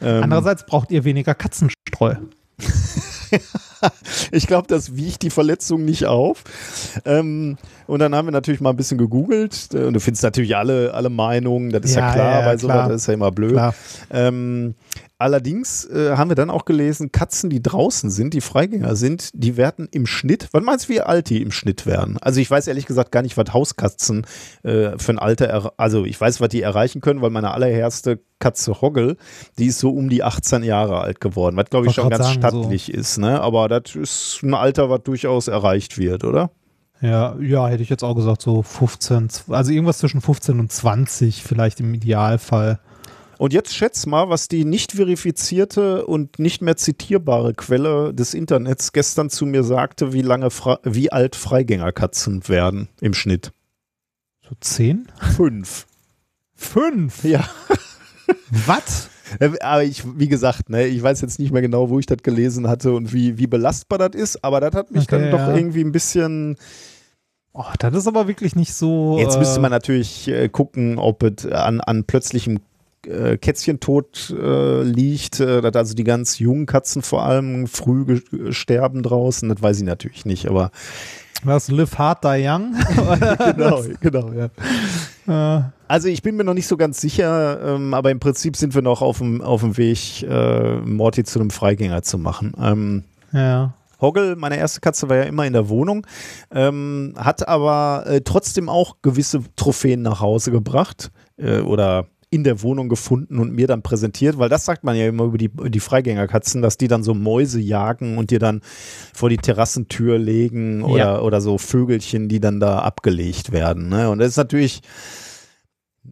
Ähm, 0.00 0.22
Andererseits 0.22 0.64
braucht 0.64 0.92
ihr 0.92 1.02
weniger 1.02 1.34
Katzenstreu. 1.34 2.14
ich 4.32 4.46
glaube, 4.46 4.66
das 4.68 4.96
wiegt 4.96 5.22
die 5.22 5.30
Verletzung 5.30 5.84
nicht 5.84 6.06
auf. 6.06 6.44
Ähm, 7.04 7.56
und 7.86 8.00
dann 8.00 8.14
haben 8.14 8.26
wir 8.26 8.32
natürlich 8.32 8.60
mal 8.60 8.70
ein 8.70 8.76
bisschen 8.76 8.98
gegoogelt. 8.98 9.68
Und 9.74 9.94
du 9.94 10.00
findest 10.00 10.22
natürlich 10.22 10.56
alle, 10.56 10.94
alle 10.94 11.10
Meinungen, 11.10 11.70
das 11.70 11.82
ist 11.84 11.94
ja, 11.96 12.08
Ja, 12.08 12.12
klar, 12.14 12.32
ja, 12.32 12.40
ja, 12.40 12.46
bei 12.46 12.56
sowas, 12.56 12.88
das 12.88 13.00
ist 13.02 13.06
ja 13.06 13.14
immer 13.14 13.30
blöd. 13.30 13.58
Ähm, 14.10 14.74
allerdings 15.18 15.84
äh, 15.84 16.16
haben 16.16 16.30
wir 16.30 16.36
dann 16.36 16.48
auch 16.48 16.64
gelesen, 16.64 17.12
Katzen, 17.12 17.50
die 17.50 17.62
draußen 17.62 18.10
sind, 18.10 18.34
die 18.34 18.40
Freigänger 18.40 18.96
sind, 18.96 19.30
die 19.34 19.56
werden 19.56 19.88
im 19.90 20.06
Schnitt, 20.06 20.48
wann 20.52 20.64
meinst 20.64 20.88
du, 20.88 20.94
wie 20.94 21.00
alt 21.00 21.28
die 21.28 21.42
im 21.42 21.50
Schnitt 21.50 21.86
werden? 21.86 22.18
Also 22.20 22.40
ich 22.40 22.50
weiß 22.50 22.68
ehrlich 22.68 22.86
gesagt 22.86 23.12
gar 23.12 23.22
nicht, 23.22 23.36
was 23.36 23.52
Hauskatzen 23.52 24.26
äh, 24.62 24.96
für 24.96 25.12
ein 25.12 25.18
Alter, 25.18 25.46
er 25.46 25.72
also 25.76 26.04
ich 26.04 26.20
weiß, 26.20 26.40
was 26.40 26.48
die 26.48 26.62
erreichen 26.62 27.00
können, 27.00 27.20
weil 27.20 27.30
meine 27.30 27.50
allererste 27.50 28.20
Katze 28.38 28.80
Hoggel, 28.80 29.16
die 29.58 29.66
ist 29.66 29.80
so 29.80 29.90
um 29.90 30.08
die 30.08 30.22
18 30.22 30.62
Jahre 30.62 31.00
alt 31.00 31.20
geworden, 31.20 31.56
was 31.56 31.68
glaube 31.68 31.88
ich 31.88 31.94
schon 31.94 32.10
ganz 32.10 32.24
sagen, 32.24 32.40
so. 32.40 32.48
stattlich 32.62 32.92
ist, 32.94 33.18
ne? 33.18 33.40
Aber 33.40 33.68
das 33.68 33.96
ist 33.96 34.40
ein 34.42 34.54
Alter, 34.54 34.88
was 34.88 35.02
durchaus 35.02 35.48
erreicht 35.48 35.98
wird, 35.98 36.24
oder? 36.24 36.50
Ja, 37.00 37.36
ja, 37.40 37.68
hätte 37.68 37.82
ich 37.82 37.90
jetzt 37.90 38.02
auch 38.02 38.14
gesagt, 38.14 38.42
so 38.42 38.62
15, 38.62 39.28
also 39.48 39.72
irgendwas 39.72 39.98
zwischen 39.98 40.20
15 40.20 40.58
und 40.58 40.72
20 40.72 41.42
vielleicht 41.42 41.80
im 41.80 41.94
Idealfall. 41.94 42.80
Und 43.38 43.52
jetzt 43.52 43.74
schätz 43.74 44.04
mal, 44.04 44.28
was 44.28 44.48
die 44.48 44.64
nicht 44.64 44.92
verifizierte 44.92 46.04
und 46.06 46.38
nicht 46.40 46.60
mehr 46.60 46.76
zitierbare 46.76 47.54
Quelle 47.54 48.12
des 48.12 48.34
Internets 48.34 48.92
gestern 48.92 49.30
zu 49.30 49.46
mir 49.46 49.62
sagte, 49.62 50.12
wie 50.12 50.22
lange, 50.22 50.50
Fra 50.50 50.80
wie 50.82 51.12
alt 51.12 51.36
Freigängerkatzen 51.36 52.48
werden 52.48 52.88
im 53.00 53.14
Schnitt. 53.14 53.52
So 54.48 54.56
10? 54.60 55.06
Fünf. 55.36 55.86
Fünf? 56.54 57.22
Ja. 57.22 57.48
Was? 58.50 59.08
Äh, 59.38 59.50
Aber 59.60 59.84
ich, 59.84 60.02
wie 60.18 60.28
gesagt, 60.28 60.68
ne, 60.68 60.86
ich 60.86 61.02
weiß 61.02 61.20
jetzt 61.20 61.38
nicht 61.38 61.52
mehr 61.52 61.62
genau, 61.62 61.90
wo 61.90 61.98
ich 61.98 62.06
das 62.06 62.18
gelesen 62.22 62.66
hatte 62.66 62.92
und 62.92 63.12
wie, 63.12 63.38
wie 63.38 63.46
belastbar 63.46 63.98
das 63.98 64.20
ist, 64.20 64.42
aber 64.42 64.60
das 64.60 64.74
hat 64.74 64.90
mich 64.90 65.04
Okay, 65.04 65.20
dann 65.20 65.30
doch 65.30 65.38
ja. 65.38 65.54
irgendwie 65.54 65.84
ein 65.84 65.92
bisschen, 65.92 66.56
Oh, 67.52 67.64
das 67.78 67.94
ist 67.94 68.06
aber 68.06 68.28
wirklich 68.28 68.54
nicht 68.54 68.72
so. 68.72 69.18
Jetzt 69.18 69.36
müsste 69.38 69.58
äh, 69.58 69.62
man 69.62 69.72
natürlich 69.72 70.28
äh, 70.28 70.48
gucken, 70.48 70.98
ob 70.98 71.24
es 71.24 71.44
an, 71.46 71.80
an 71.80 72.04
plötzlichem 72.04 72.60
äh, 73.08 73.36
Kätzchentod 73.38 74.34
äh, 74.40 74.82
liegt, 74.82 75.40
äh, 75.40 75.60
dass 75.62 75.74
also 75.74 75.94
die 75.94 76.04
ganz 76.04 76.38
jungen 76.38 76.66
Katzen 76.66 77.02
vor 77.02 77.24
allem 77.24 77.66
früh 77.66 78.04
ge- 78.04 78.52
sterben 78.52 79.02
draußen. 79.02 79.48
Das 79.48 79.62
weiß 79.62 79.78
ich 79.78 79.84
natürlich 79.84 80.24
nicht, 80.26 80.46
aber 80.48 80.70
Was, 81.44 81.68
Live 81.70 81.96
Hard, 81.98 82.24
Die 82.24 82.46
Young? 82.46 82.74
genau, 83.56 83.82
genau, 84.00 84.30
ja. 84.32 85.58
äh, 85.58 85.62
Also 85.86 86.08
ich 86.08 86.22
bin 86.22 86.36
mir 86.36 86.44
noch 86.44 86.54
nicht 86.54 86.66
so 86.66 86.76
ganz 86.76 87.00
sicher, 87.00 87.60
ähm, 87.76 87.94
aber 87.94 88.10
im 88.10 88.20
Prinzip 88.20 88.56
sind 88.56 88.74
wir 88.74 88.82
noch 88.82 89.02
auf 89.02 89.18
dem, 89.18 89.40
auf 89.40 89.60
dem 89.62 89.76
Weg, 89.76 90.22
äh, 90.22 90.76
Morty 90.80 91.24
zu 91.24 91.40
einem 91.40 91.50
Freigänger 91.50 92.02
zu 92.02 92.18
machen. 92.18 92.52
Ähm, 92.60 93.04
ja. 93.32 93.74
Hoggle, 94.00 94.36
meine 94.36 94.56
erste 94.56 94.80
Katze, 94.80 95.08
war 95.08 95.16
ja 95.16 95.22
immer 95.24 95.44
in 95.44 95.52
der 95.54 95.68
Wohnung, 95.68 96.06
ähm, 96.52 97.14
hat 97.16 97.48
aber 97.48 98.04
äh, 98.06 98.20
trotzdem 98.20 98.68
auch 98.68 98.96
gewisse 99.02 99.40
Trophäen 99.56 100.02
nach 100.02 100.20
Hause 100.20 100.52
gebracht 100.52 101.10
äh, 101.36 101.58
oder 101.60 102.06
in 102.30 102.44
der 102.44 102.60
Wohnung 102.62 102.88
gefunden 102.90 103.38
und 103.38 103.52
mir 103.54 103.66
dann 103.66 103.82
präsentiert, 103.82 104.38
weil 104.38 104.48
das 104.50 104.64
sagt 104.66 104.84
man 104.84 104.94
ja 104.96 105.06
immer 105.08 105.24
über 105.24 105.38
die, 105.38 105.48
die 105.48 105.80
Freigängerkatzen, 105.80 106.60
dass 106.60 106.76
die 106.76 106.86
dann 106.88 107.02
so 107.02 107.14
Mäuse 107.14 107.58
jagen 107.58 108.18
und 108.18 108.30
dir 108.30 108.38
dann 108.38 108.60
vor 109.14 109.30
die 109.30 109.38
Terrassentür 109.38 110.18
legen 110.18 110.82
oder, 110.82 110.96
Ja. 110.98 111.20
oder 111.20 111.40
so 111.40 111.56
Vögelchen, 111.56 112.28
die 112.28 112.38
dann 112.40 112.60
da 112.60 112.80
abgelegt 112.80 113.50
werden. 113.52 113.88
Ne? 113.88 114.10
Und 114.10 114.18
das 114.18 114.28
ist 114.28 114.36
natürlich 114.36 114.82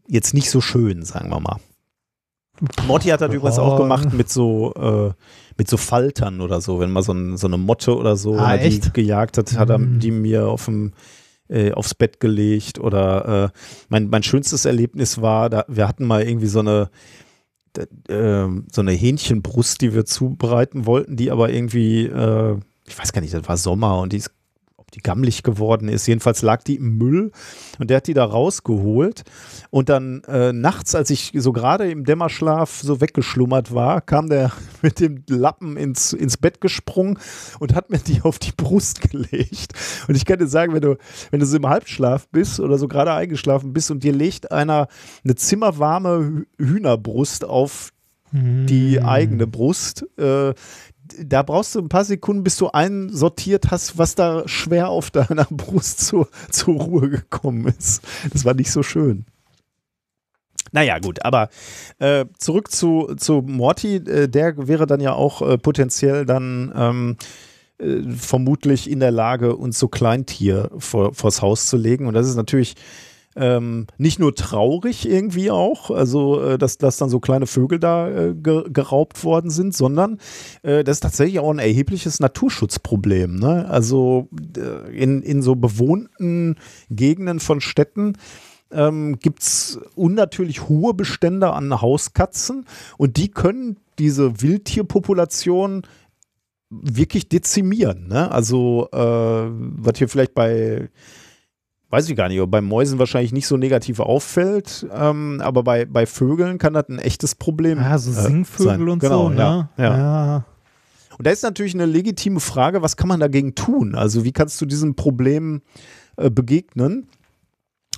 jetzt 0.08 0.32
nicht 0.34 0.50
so 0.50 0.60
schön, 0.60 1.02
sagen 1.04 1.30
wir 1.30 1.40
mal. 1.40 1.58
Morty 2.86 3.08
hat 3.08 3.20
das 3.20 3.32
übrigens 3.34 3.58
auch 3.58 3.74
Oh. 3.74 3.82
gemacht 3.82 4.14
mit 4.14 4.30
so, 4.30 4.72
äh, 4.74 5.12
mit 5.58 5.68
so 5.68 5.76
Faltern 5.76 6.40
oder 6.40 6.62
so. 6.62 6.80
Wenn 6.80 6.90
man 6.90 7.02
so, 7.02 7.12
ein, 7.12 7.36
so 7.36 7.46
eine 7.46 7.58
Motte 7.58 7.94
oder 7.94 8.16
so 8.16 8.36
Ah, 8.38 8.56
die 8.56 8.80
gejagt 8.80 9.36
hat, 9.36 9.52
hat 9.58 9.68
er 9.68 9.76
Mhm. 9.78 10.00
die 10.00 10.10
mir 10.10 10.48
auf 10.48 10.64
dem, 10.64 10.92
äh, 11.48 11.72
aufs 11.72 11.94
Bett 11.94 12.20
gelegt. 12.20 12.78
Oder 12.78 13.52
äh, 13.54 13.58
mein, 13.88 14.08
mein 14.08 14.22
schönstes 14.22 14.64
Erlebnis 14.64 15.20
war, 15.20 15.50
da, 15.50 15.64
wir 15.68 15.88
hatten 15.88 16.04
mal 16.04 16.22
irgendwie 16.22 16.46
so 16.46 16.60
eine, 16.60 16.90
ähm, 18.08 18.66
so 18.72 18.80
eine 18.80 18.92
Hähnchenbrust, 18.92 19.80
die 19.80 19.94
wir 19.94 20.04
zubereiten 20.04 20.86
wollten, 20.86 21.16
die 21.16 21.30
aber 21.30 21.50
irgendwie, 21.50 22.06
äh, 22.06 22.58
ich 22.86 22.98
weiß 22.98 23.12
gar 23.12 23.20
nicht, 23.20 23.34
das 23.34 23.48
war 23.48 23.56
Sommer 23.56 23.98
und 24.00 24.12
die 24.12 24.18
ist, 24.18 24.30
die 24.96 25.00
gammelig 25.02 25.42
geworden 25.42 25.88
ist. 25.88 26.06
Jedenfalls 26.06 26.42
lag 26.42 26.62
die 26.62 26.76
im 26.76 26.96
Müll 26.96 27.30
und 27.78 27.90
der 27.90 27.98
hat 27.98 28.06
die 28.06 28.14
da 28.14 28.24
rausgeholt. 28.24 29.22
Und 29.70 29.88
dann 29.88 30.22
äh, 30.24 30.52
nachts, 30.52 30.94
als 30.94 31.10
ich 31.10 31.32
so 31.36 31.52
gerade 31.52 31.90
im 31.90 32.04
Dämmerschlaf 32.04 32.80
so 32.80 33.00
weggeschlummert 33.00 33.72
war, 33.74 34.00
kam 34.00 34.28
der 34.28 34.50
mit 34.82 34.98
dem 34.98 35.22
Lappen 35.28 35.76
ins, 35.76 36.12
ins 36.12 36.36
Bett 36.38 36.60
gesprungen 36.60 37.18
und 37.60 37.74
hat 37.74 37.90
mir 37.90 37.98
die 37.98 38.22
auf 38.22 38.38
die 38.38 38.52
Brust 38.56 39.02
gelegt. 39.02 39.74
Und 40.08 40.16
ich 40.16 40.24
kann 40.24 40.38
dir 40.38 40.48
sagen, 40.48 40.72
wenn 40.72 40.80
du, 40.82 40.96
wenn 41.30 41.40
du 41.40 41.46
so 41.46 41.56
im 41.56 41.68
Halbschlaf 41.68 42.28
bist 42.30 42.58
oder 42.58 42.78
so 42.78 42.88
gerade 42.88 43.12
eingeschlafen 43.12 43.72
bist 43.72 43.90
und 43.90 44.02
dir 44.02 44.12
legt 44.12 44.50
einer 44.50 44.88
eine 45.24 45.34
zimmerwarme 45.34 46.46
Hü- 46.58 46.64
Hühnerbrust 46.64 47.44
auf 47.44 47.90
die 48.32 49.00
eigene 49.00 49.46
Brust. 49.46 50.04
Äh, 50.18 50.52
da 51.24 51.42
brauchst 51.42 51.74
du 51.74 51.80
ein 51.80 51.88
paar 51.88 52.04
Sekunden, 52.04 52.44
bis 52.44 52.56
du 52.56 52.68
einsortiert 52.68 53.70
hast, 53.70 53.98
was 53.98 54.14
da 54.14 54.46
schwer 54.46 54.88
auf 54.88 55.10
deiner 55.10 55.44
Brust 55.50 56.06
zur, 56.06 56.28
zur 56.50 56.74
Ruhe 56.74 57.08
gekommen 57.10 57.66
ist. 57.66 58.02
Das 58.32 58.44
war 58.44 58.54
nicht 58.54 58.70
so 58.70 58.82
schön. 58.82 59.26
Naja, 60.72 60.98
gut, 60.98 61.24
aber 61.24 61.48
äh, 61.98 62.26
zurück 62.38 62.70
zu, 62.70 63.14
zu 63.16 63.42
Morty, 63.46 63.96
äh, 63.96 64.28
der 64.28 64.68
wäre 64.68 64.86
dann 64.86 65.00
ja 65.00 65.12
auch 65.12 65.40
äh, 65.40 65.58
potenziell 65.58 66.26
dann 66.26 66.72
ähm, 66.76 67.16
äh, 67.78 68.02
vermutlich 68.12 68.90
in 68.90 69.00
der 69.00 69.10
Lage, 69.10 69.56
uns 69.56 69.78
so 69.78 69.88
Kleintier 69.88 70.70
vor, 70.76 71.14
vors 71.14 71.40
Haus 71.40 71.66
zu 71.66 71.76
legen. 71.76 72.06
Und 72.06 72.14
das 72.14 72.28
ist 72.28 72.36
natürlich 72.36 72.74
ähm, 73.36 73.86
nicht 73.98 74.18
nur 74.18 74.34
traurig 74.34 75.08
irgendwie 75.08 75.50
auch, 75.50 75.90
also 75.90 76.42
äh, 76.42 76.58
dass, 76.58 76.78
dass 76.78 76.96
dann 76.96 77.10
so 77.10 77.20
kleine 77.20 77.46
Vögel 77.46 77.78
da 77.78 78.08
äh, 78.08 78.34
ge 78.34 78.64
geraubt 78.70 79.22
worden 79.24 79.50
sind, 79.50 79.74
sondern 79.74 80.18
äh, 80.62 80.82
das 80.82 80.96
ist 80.96 81.02
tatsächlich 81.02 81.38
auch 81.38 81.50
ein 81.50 81.58
erhebliches 81.58 82.18
Naturschutzproblem. 82.18 83.36
Ne? 83.36 83.68
Also 83.68 84.28
äh, 84.56 84.96
in, 84.96 85.22
in 85.22 85.42
so 85.42 85.54
bewohnten 85.54 86.56
Gegenden 86.88 87.38
von 87.38 87.60
Städten 87.60 88.14
ähm, 88.72 89.18
gibt 89.18 89.42
es 89.42 89.78
unnatürlich 89.94 90.68
hohe 90.68 90.94
Bestände 90.94 91.52
an 91.52 91.80
Hauskatzen 91.80 92.64
und 92.96 93.16
die 93.18 93.30
können 93.30 93.76
diese 93.98 94.42
Wildtierpopulation 94.42 95.82
wirklich 96.70 97.28
dezimieren. 97.28 98.08
Ne? 98.08 98.30
Also 98.30 98.88
äh, 98.92 98.96
was 98.98 99.98
hier 99.98 100.08
vielleicht 100.08 100.34
bei 100.34 100.88
weiß 101.96 102.10
ich 102.10 102.16
gar 102.16 102.28
nicht, 102.28 102.38
aber 102.38 102.46
bei 102.46 102.60
Mäusen 102.60 102.98
wahrscheinlich 102.98 103.32
nicht 103.32 103.46
so 103.46 103.56
negativ 103.56 104.00
auffällt, 104.00 104.86
ähm, 104.92 105.40
aber 105.42 105.62
bei, 105.62 105.86
bei 105.86 106.04
Vögeln 106.04 106.58
kann 106.58 106.74
das 106.74 106.90
ein 106.90 106.98
echtes 106.98 107.34
Problem 107.34 107.78
Ja, 107.78 107.96
so 107.96 108.10
äh, 108.10 108.22
Singvögel 108.22 108.78
sein. 108.78 108.88
und 108.88 108.98
genau, 108.98 109.24
so, 109.24 109.28
ne? 109.30 109.36
Ja, 109.38 109.70
ja. 109.78 109.96
ja. 109.96 110.44
Und 111.16 111.26
da 111.26 111.30
ist 111.30 111.42
natürlich 111.42 111.72
eine 111.74 111.86
legitime 111.86 112.40
Frage, 112.40 112.82
was 112.82 112.98
kann 112.98 113.08
man 113.08 113.20
dagegen 113.20 113.54
tun? 113.54 113.94
Also 113.94 114.24
wie 114.24 114.32
kannst 114.32 114.60
du 114.60 114.66
diesem 114.66 114.94
Problem 114.94 115.62
äh, 116.18 116.28
begegnen? 116.28 117.08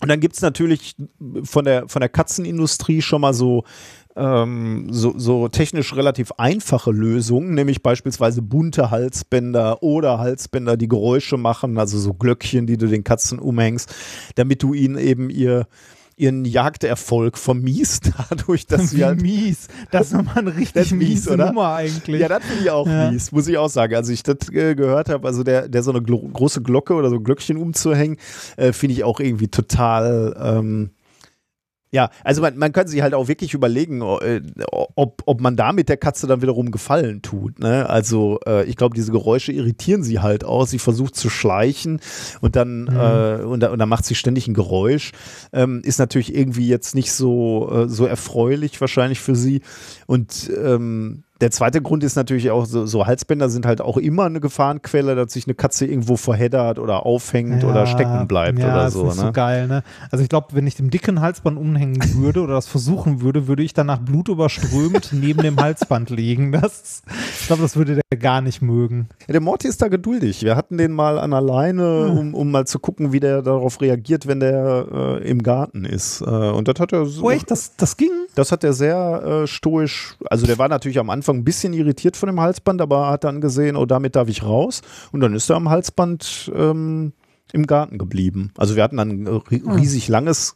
Und 0.01 0.09
dann 0.09 0.21
gibt 0.21 0.37
es 0.37 0.43
natürlich 0.43 0.95
von 1.43 1.65
der, 1.65 1.89
von 1.89 1.99
der 1.99 2.09
Katzenindustrie 2.09 3.03
schon 3.03 3.21
mal 3.21 3.35
so, 3.35 3.65
ähm, 4.19 4.89
so, 4.91 5.15
so 5.17 5.49
technisch 5.49 5.95
relativ 5.95 6.33
einfache 6.39 6.91
Lösungen, 6.91 7.55
nämlich 7.55 7.83
beispielsweise 7.83 8.43
bunte 8.43 8.91
Halsbänder 8.91 9.83
oder 9.83 10.19
Halsbänder, 10.19 10.77
die 10.77 10.89
Geräusche 10.89 11.37
machen, 11.37 11.79
also 11.79 11.99
so 11.99 12.15
Glöckchen, 12.15 12.67
die 12.67 12.77
du 12.77 12.87
den 12.89 13.05
Katzen 13.05 13.39
umhängst, 13.39 13.95
damit 14.35 14.63
du 14.63 14.75
ihnen 14.75 14.99
eben 14.99 15.31
ihr 15.31 15.67
ihren 16.21 16.45
Jagderfolg 16.45 17.39
vermiest, 17.39 18.11
dadurch, 18.29 18.67
dass 18.67 18.91
sie 18.91 19.05
halt 19.05 19.23
mies. 19.23 19.69
Das 19.93 20.09
ist 20.09 20.15
nochmal 20.15 20.39
eine 20.39 20.57
richtig 20.57 20.91
mies, 20.91 21.29
oder? 21.29 21.47
Nummer 21.47 21.75
eigentlich. 21.77 22.21
ja, 22.21 22.27
das 22.27 22.43
finde 22.45 22.65
ich 22.65 22.71
auch 22.73 22.89
Ja. 22.89 23.09
mies, 23.13 23.31
muss 23.31 23.47
ich 23.47 23.57
auch 23.57 23.69
sagen. 23.69 23.95
Also 23.95 24.13
ich 24.13 24.25
das 24.25 24.49
äh, 24.53 24.75
gehört 24.75 25.11
habe, 25.11 25.29
also 25.29 25.45
der, 25.45 25.69
der 25.69 25.85
so 25.85 25.93
eine 25.93 26.03
glo 26.03 26.19
große 26.19 26.61
Glocke 26.61 26.95
oder 26.95 27.09
so 27.11 27.15
ein 27.17 27.23
Glöckchen 27.23 27.57
umzuhängen, 27.57 28.17
äh, 28.57 28.73
finde 28.73 28.95
ich 28.95 29.05
auch 29.05 29.21
irgendwie 29.21 29.47
total. 29.47 30.35
Ähm, 30.43 30.91
ja, 31.91 32.11
also 32.25 32.43
man, 32.43 32.57
man 32.59 32.73
kann 32.73 32.87
sich 32.87 33.01
halt 33.03 33.15
auch 33.15 33.29
wirklich 33.29 33.55
überlegen, 33.55 34.03
äh, 34.03 34.43
ob, 34.71 35.23
ob 35.27 35.41
man 35.41 35.57
damit 35.57 35.89
der 35.89 35.97
Katze 35.97 36.27
dann 36.27 36.43
wiederum 36.43 36.71
Gefallen 36.71 37.23
tut. 37.23 37.59
Ne? 37.61 37.89
Also 37.89 38.39
äh, 38.47 38.65
ich 38.65 38.77
glaube, 38.77 38.95
diese 38.95 39.11
Geräusche 39.13 39.53
irritieren 39.53 40.03
sie 40.03 40.19
halt 40.21 40.45
auch. 40.45 40.67
Sie 40.67 40.79
versucht 40.79 41.17
zu 41.17 41.31
schleichen 41.31 42.01
und 42.41 42.57
dann, 42.57 42.83
Mhm. 42.85 42.89
äh, 42.97 43.43
und, 43.45 43.61
da- 43.61 43.71
und 43.71 43.79
dann 43.79 43.89
macht 43.89 44.05
sie 44.05 44.15
ständig 44.15 44.49
ein 44.49 44.55
Geräusch. 44.55 45.13
Ähm, 45.53 45.81
ist 45.85 45.99
natürlich 45.99 46.35
irgendwie 46.35 46.69
jetzt 46.69 46.95
nicht 46.95 47.13
so, 47.13 47.71
äh, 47.73 47.89
so 47.89 48.05
erfreulich 48.07 48.81
wahrscheinlich 48.81 49.21
für 49.21 49.35
sie. 49.37 49.63
Und 50.07 50.51
ähm, 50.63 51.25
der 51.41 51.51
zweite 51.51 51.81
Grund 51.81 52.03
ist 52.03 52.17
natürlich 52.17 52.51
auch, 52.51 52.67
so, 52.67 52.85
so 52.87 53.07
Halsbänder 53.07 53.49
sind 53.49 53.65
halt 53.65 53.81
auch 53.81 53.97
immer 53.97 54.25
eine 54.25 54.41
Gefahrenquelle, 54.41 55.15
dass 55.15 55.33
sich 55.33 55.47
eine 55.47 55.55
Katze 55.55 55.87
irgendwo 55.87 56.17
verheddert 56.17 56.79
oder 56.79 57.07
aufhängt 57.07 57.63
oder 57.65 57.87
stecken 57.87 58.27
bleibt 58.27 58.59
ja, 58.59 58.73
oder 58.73 58.87
ist 58.89 58.95
so. 58.95 59.05
Nicht 59.05 59.17
Ne? 59.19 59.23
so 59.27 59.33
geil, 59.33 59.69
ne? 59.69 59.83
Also 60.11 60.23
ich 60.23 60.29
glaube, 60.29 60.49
wenn 60.53 60.67
ich 60.67 60.75
dem 60.75 60.91
dicken 60.91 61.21
Halsband 61.21 61.59
umhängen 61.59 61.99
würde 62.17 62.41
oder 62.41 62.55
das 62.55 62.67
versuchen 62.67 63.21
würde, 63.21 63.47
würde 63.47 63.63
ich 63.63 63.73
danach 63.73 63.99
blutüberströmt 63.99 65.11
neben 65.13 65.43
dem 65.43 65.61
Halsband 65.61 66.11
liegen. 66.11 66.53
Das, 66.53 67.03
ich 67.41 67.47
glaube, 67.47 67.63
das 67.63 67.77
würde 67.77 67.95
der 68.11 68.19
gar 68.19 68.41
nicht 68.41 68.63
mögen. 68.63 69.09
Ja, 69.27 69.33
der 69.33 69.41
Morty 69.41 69.69
ist 69.69 69.81
da 69.81 69.89
geduldig. 69.89 70.43
Wir 70.43 70.57
hatten 70.57 70.77
den 70.77 70.93
mal 70.93 71.19
an 71.19 71.31
der 71.31 71.41
Leine, 71.41 72.07
um, 72.09 72.35
um 72.35 72.51
mal 72.51 72.67
zu 72.67 72.79
gucken, 72.81 73.13
wie 73.13 73.21
der 73.21 73.43
darauf 73.43 73.81
reagiert, 73.81 74.27
wenn 74.27 74.41
der 74.41 74.87
äh, 75.23 75.29
im 75.29 75.43
Garten 75.43 75.85
ist. 75.85 76.21
Äh, 76.21 76.25
und 76.25 76.67
das 76.69 76.81
hat 76.81 76.93
er 76.93 77.07
so, 77.07 77.25
Oh 77.25 77.31
echt, 77.31 77.51
das, 77.51 77.77
das 77.77 77.97
ging? 77.97 78.11
das 78.35 78.51
hat 78.53 78.65
er 78.65 78.73
sehr 78.73 79.43
äh, 79.43 79.47
stoisch. 79.47 80.17
Also 80.31 80.47
der 80.47 80.59
war 80.59 80.69
natürlich 80.69 80.99
am 80.99 81.11
Anfang 81.11 81.28
ein 81.33 81.45
bisschen 81.45 81.73
irritiert 81.73 82.17
von 82.17 82.29
dem 82.29 82.41
Halsband, 82.41 82.81
aber 82.81 83.09
hat 83.11 83.25
dann 83.25 83.41
gesehen, 83.41 83.77
oh, 83.77 83.87
damit 83.87 84.17
darf 84.17 84.29
ich 84.29 84.43
raus. 84.43 84.83
Und 85.13 85.21
dann 85.21 85.35
ist 85.35 85.49
er 85.51 85.57
am 85.57 85.69
Halsband 85.69 86.51
ähm, 86.55 87.13
im 87.53 87.67
Garten 87.67 87.99
geblieben. 87.99 88.53
Also 88.57 88.77
wir 88.77 88.83
hatten 88.83 88.97
dann 88.97 89.11
ein 89.11 89.27
ri- 89.27 89.77
riesig 89.77 90.09
langes 90.09 90.55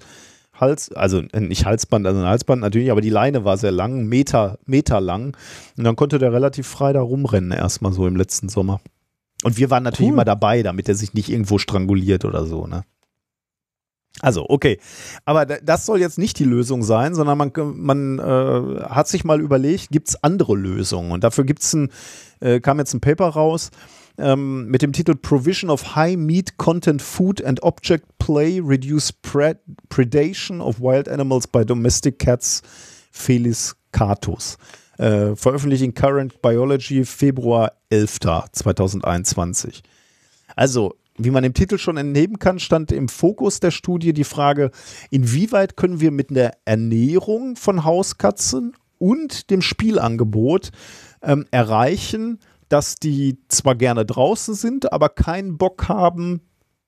Hals, 0.55 0.93
also 0.93 1.21
äh, 1.33 1.41
nicht 1.41 1.65
Halsband, 1.65 2.07
also 2.07 2.21
ein 2.21 2.27
Halsband 2.27 2.61
natürlich, 2.61 2.91
aber 2.91 3.01
die 3.01 3.11
Leine 3.11 3.45
war 3.45 3.57
sehr 3.57 3.73
lang, 3.73 4.07
Meter, 4.07 4.59
Meter 4.67 5.01
lang. 5.01 5.37
Und 5.77 5.85
dann 5.85 5.97
konnte 5.97 6.19
der 6.19 6.33
relativ 6.33 6.67
frei 6.67 6.93
da 6.93 7.01
rumrennen, 7.01 7.53
erstmal 7.53 7.93
so 7.93 8.07
im 8.07 8.17
letzten 8.17 8.49
Sommer. 8.49 8.81
Und 9.45 9.57
wir 9.57 9.71
waren 9.71 9.83
natürlich 9.83 10.11
Cool. 10.11 10.15
immer 10.15 10.25
dabei, 10.25 10.63
damit 10.63 10.89
er 10.89 10.95
sich 10.95 11.15
nicht 11.15 11.29
irgendwo 11.31 11.59
stranguliert 11.59 12.25
oder 12.25 12.45
so, 12.47 12.67
ne? 12.67 12.85
Also, 14.21 14.47
okay. 14.49 14.79
Aber 15.25 15.47
da- 15.47 15.59
das 15.63 15.87
soll 15.87 15.99
jetzt 16.01 16.19
nicht 16.19 16.39
die 16.39 16.45
Lösung 16.45 16.83
sein, 16.83 17.15
sondern 17.15 17.39
man, 17.39 17.53
man 17.75 18.19
äh, 18.19 18.83
hat 18.85 19.09
sich 19.09 19.25
mal 19.25 19.41
überlegt, 19.41 19.89
gibt 19.91 20.09
es 20.09 20.23
andere 20.23 20.55
Lösungen? 20.55 21.13
Und 21.13 21.25
dafür 21.25 21.45
gibt's 21.45 21.73
ein, 21.73 21.91
äh, 22.41 22.61
kam 22.61 22.79
jetzt 22.79 22.93
ein 22.95 23.01
Paper 23.01 23.29
raus 23.29 23.71
ähm, 24.19 24.67
mit 24.67 24.83
dem 24.83 24.93
Titel 24.93 25.15
Provision 25.15 25.71
of 25.71 25.97
High 25.97 26.17
Meat 26.19 26.59
Content 26.59 27.01
Food 27.01 27.43
and 27.43 27.63
Object 27.63 28.05
Play 28.19 28.61
Reduce 28.63 29.13
Pre 29.13 29.57
Predation 29.89 30.61
of 30.61 30.79
Wild 30.81 31.09
Animals 31.09 31.47
by 31.47 31.65
Domestic 31.65 32.19
Cats 32.19 32.61
Felis 33.11 33.75
catus. 33.93 34.59
Äh, 34.99 35.35
veröffentlicht 35.35 35.83
in 35.83 35.95
Current 35.95 36.41
Biology 36.43 37.05
Februar 37.05 37.73
11. 37.91 38.19
2021. 38.53 39.83
Also, 40.55 40.95
wie 41.19 41.31
man 41.31 41.45
im 41.45 41.55
Titel 41.55 41.79
schon 41.79 41.97
entnehmen 41.97 42.39
kann, 42.39 42.59
stand 42.59 42.91
im 42.93 43.09
Fokus 43.09 43.61
der 43.61 43.71
Studie 43.71 44.13
die 44.13 44.25
Frage, 44.25 44.71
inwieweit 45.11 45.77
können 45.77 46.01
wir 46.01 46.11
mit 46.11 46.31
der 46.31 46.57
Ernährung 46.65 47.57
von 47.57 47.85
Hauskatzen 47.85 48.75
und 48.99 49.51
dem 49.51 49.63
Spielangebot 49.63 50.71
ähm, 51.23 51.47
erreichen, 51.51 52.39
dass 52.69 52.95
die 52.97 53.39
zwar 53.49 53.75
gerne 53.75 54.07
draußen 54.07 54.55
sind, 54.55 54.93
aber 54.93 55.09
keinen 55.11 55.59
Bock 55.59 55.89
haben, 55.89 56.41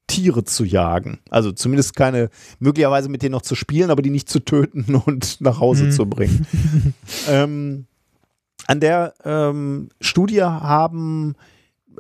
Tiere 0.07 0.44
zu 0.44 0.65
jagen. 0.65 1.19
Also 1.31 1.53
zumindest 1.53 1.97
keine, 1.97 2.28
möglicherweise 2.59 3.09
mit 3.09 3.23
denen 3.23 3.33
noch 3.33 3.43
zu 3.43 3.55
spielen, 3.55 3.91
aber 3.91 4.03
die 4.03 4.11
nicht 4.11 4.28
zu 4.28 4.41
töten 4.41 4.94
und 5.07 5.41
nach 5.41 5.61
Hause 5.61 5.85
Mhm. 5.85 5.91
zu 5.93 6.07
bringen. 6.07 6.47
ähm, 7.28 7.86
an 8.67 8.81
der 8.81 9.15
ähm, 9.25 9.89
Studie 10.01 10.43
haben, 10.43 11.35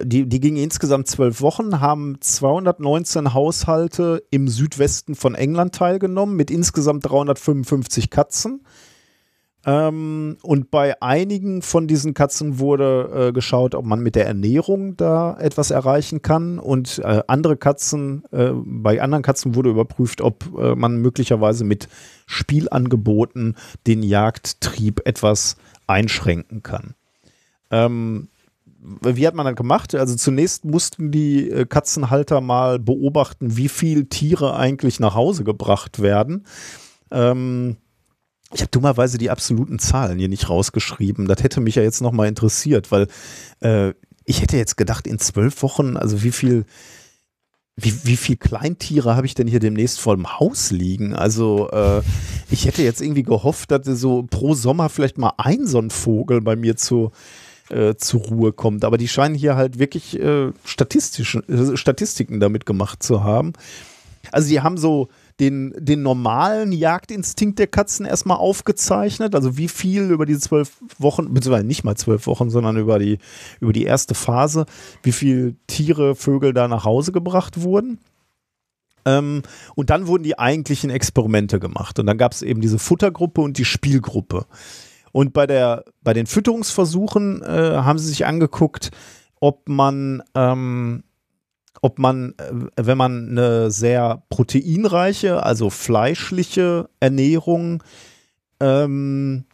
die, 0.02 0.28
die 0.28 0.40
ging 0.40 0.56
insgesamt 0.56 1.08
zwölf 1.08 1.40
Wochen, 1.40 1.80
haben 1.80 2.16
219 2.20 3.34
Haushalte 3.34 4.22
im 4.30 4.48
Südwesten 4.48 5.14
von 5.14 5.34
England 5.34 5.74
teilgenommen 5.74 6.36
mit 6.36 6.50
insgesamt 6.50 7.08
355 7.08 8.10
Katzen. 8.10 8.62
Ähm, 9.66 10.36
und 10.42 10.70
bei 10.70 11.00
einigen 11.00 11.62
von 11.62 11.86
diesen 11.86 12.12
Katzen 12.12 12.58
wurde 12.58 13.28
äh, 13.28 13.32
geschaut, 13.32 13.74
ob 13.74 13.86
man 13.86 14.00
mit 14.00 14.14
der 14.14 14.26
Ernährung 14.26 14.96
da 14.96 15.38
etwas 15.38 15.70
erreichen 15.70 16.22
kann. 16.22 16.58
Und 16.58 16.98
äh, 16.98 17.22
andere 17.26 17.56
Katzen, 17.56 18.24
äh, 18.30 18.50
bei 18.52 19.00
anderen 19.00 19.22
Katzen 19.22 19.54
wurde 19.54 19.70
überprüft, 19.70 20.20
ob 20.20 20.44
äh, 20.58 20.74
man 20.74 20.98
möglicherweise 20.98 21.64
mit 21.64 21.88
Spielangeboten 22.26 23.56
den 23.86 24.02
Jagdtrieb 24.02 25.00
etwas 25.06 25.56
einschränken 25.86 26.62
kann. 26.62 26.94
Ähm, 27.70 28.28
wie 28.84 29.26
hat 29.26 29.34
man 29.34 29.46
das 29.46 29.56
gemacht? 29.56 29.94
Also 29.94 30.14
zunächst 30.14 30.64
mussten 30.64 31.10
die 31.10 31.50
äh, 31.50 31.64
Katzenhalter 31.64 32.40
mal 32.40 32.78
beobachten, 32.78 33.56
wie 33.56 33.68
viel 33.68 34.06
Tiere 34.06 34.56
eigentlich 34.56 35.00
nach 35.00 35.14
Hause 35.14 35.44
gebracht 35.44 36.02
werden. 36.02 36.46
Ähm, 37.10 37.76
ich 38.52 38.60
habe 38.60 38.70
dummerweise 38.70 39.18
die 39.18 39.30
absoluten 39.30 39.78
Zahlen 39.78 40.18
hier 40.18 40.28
nicht 40.28 40.48
rausgeschrieben. 40.48 41.26
Das 41.26 41.42
hätte 41.42 41.60
mich 41.60 41.76
ja 41.76 41.82
jetzt 41.82 42.02
nochmal 42.02 42.28
interessiert, 42.28 42.92
weil 42.92 43.08
äh, 43.60 43.94
ich 44.24 44.42
hätte 44.42 44.56
jetzt 44.56 44.76
gedacht, 44.76 45.06
in 45.06 45.18
zwölf 45.18 45.62
Wochen, 45.62 45.96
also 45.96 46.22
wie 46.22 46.30
viel, 46.30 46.64
wie, 47.76 47.92
wie 48.04 48.16
viel 48.16 48.36
Kleintiere 48.36 49.16
habe 49.16 49.26
ich 49.26 49.34
denn 49.34 49.48
hier 49.48 49.60
demnächst 49.60 49.98
vor 49.98 50.14
dem 50.14 50.38
Haus 50.38 50.70
liegen? 50.70 51.14
Also 51.14 51.68
äh, 51.70 52.02
ich 52.50 52.66
hätte 52.66 52.82
jetzt 52.82 53.00
irgendwie 53.00 53.22
gehofft, 53.22 53.70
dass 53.70 53.86
so 53.86 54.22
pro 54.22 54.54
Sommer 54.54 54.88
vielleicht 54.88 55.18
mal 55.18 55.32
ein 55.38 55.66
so 55.66 55.78
ein 55.78 55.90
Vogel 55.90 56.40
bei 56.40 56.54
mir 56.54 56.76
zu, 56.76 57.10
äh, 57.70 57.94
zur 57.96 58.20
Ruhe 58.20 58.52
kommt. 58.52 58.84
Aber 58.84 58.98
die 58.98 59.08
scheinen 59.08 59.34
hier 59.34 59.56
halt 59.56 59.78
wirklich 59.78 60.18
äh, 60.20 60.52
statistischen, 60.64 61.48
äh, 61.48 61.76
Statistiken 61.76 62.40
damit 62.40 62.66
gemacht 62.66 63.02
zu 63.02 63.24
haben. 63.24 63.52
Also 64.32 64.48
die 64.48 64.60
haben 64.60 64.78
so 64.78 65.08
den, 65.40 65.74
den 65.78 66.02
normalen 66.02 66.72
Jagdinstinkt 66.72 67.58
der 67.58 67.66
Katzen 67.66 68.06
erstmal 68.06 68.36
aufgezeichnet, 68.36 69.34
also 69.34 69.56
wie 69.56 69.68
viel 69.68 70.10
über 70.10 70.26
diese 70.26 70.40
zwölf 70.40 70.72
Wochen, 70.98 71.32
beziehungsweise 71.34 71.66
nicht 71.66 71.84
mal 71.84 71.96
zwölf 71.96 72.26
Wochen, 72.26 72.50
sondern 72.50 72.76
über 72.76 72.98
die, 72.98 73.18
über 73.60 73.72
die 73.72 73.84
erste 73.84 74.14
Phase, 74.14 74.66
wie 75.02 75.12
viel 75.12 75.56
Tiere, 75.66 76.14
Vögel 76.14 76.52
da 76.52 76.68
nach 76.68 76.84
Hause 76.84 77.12
gebracht 77.12 77.60
wurden. 77.62 77.98
Ähm, 79.04 79.42
und 79.74 79.90
dann 79.90 80.06
wurden 80.06 80.22
die 80.22 80.38
eigentlichen 80.38 80.90
Experimente 80.90 81.58
gemacht. 81.60 81.98
Und 81.98 82.06
dann 82.06 82.18
gab 82.18 82.32
es 82.32 82.42
eben 82.42 82.60
diese 82.60 82.78
Futtergruppe 82.78 83.40
und 83.40 83.58
die 83.58 83.64
Spielgruppe. 83.64 84.46
Und 85.14 85.32
bei, 85.32 85.46
der, 85.46 85.84
bei 86.02 86.12
den 86.12 86.26
Fütterungsversuchen 86.26 87.40
äh, 87.40 87.46
haben 87.46 88.00
sie 88.00 88.08
sich 88.08 88.26
angeguckt, 88.26 88.90
ob 89.38 89.68
man 89.68 90.24
ähm, 90.34 91.04
ob 91.82 92.00
man, 92.00 92.34
äh, 92.38 92.52
wenn 92.74 92.98
man 92.98 93.28
eine 93.28 93.70
sehr 93.70 94.24
proteinreiche, 94.28 95.44
also 95.44 95.70
fleischliche 95.70 96.88
Ernährung 96.98 97.84
ähm, 98.58 99.44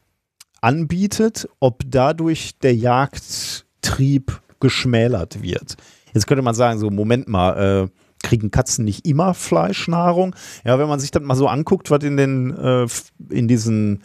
anbietet, 0.62 1.46
ob 1.60 1.82
dadurch 1.86 2.58
der 2.60 2.74
Jagdtrieb 2.74 4.40
geschmälert 4.60 5.42
wird. 5.42 5.76
Jetzt 6.14 6.26
könnte 6.26 6.42
man 6.42 6.54
sagen, 6.54 6.78
so 6.78 6.88
Moment 6.88 7.28
mal, 7.28 7.90
äh, 7.90 8.26
kriegen 8.26 8.50
Katzen 8.50 8.86
nicht 8.86 9.06
immer 9.06 9.34
Fleischnahrung? 9.34 10.34
Ja, 10.64 10.78
wenn 10.78 10.88
man 10.88 11.00
sich 11.00 11.10
das 11.10 11.22
mal 11.22 11.34
so 11.34 11.48
anguckt, 11.48 11.90
was 11.90 12.02
in 12.02 12.16
den 12.16 12.56
äh, 12.56 12.86
in 13.28 13.46
diesen 13.46 14.02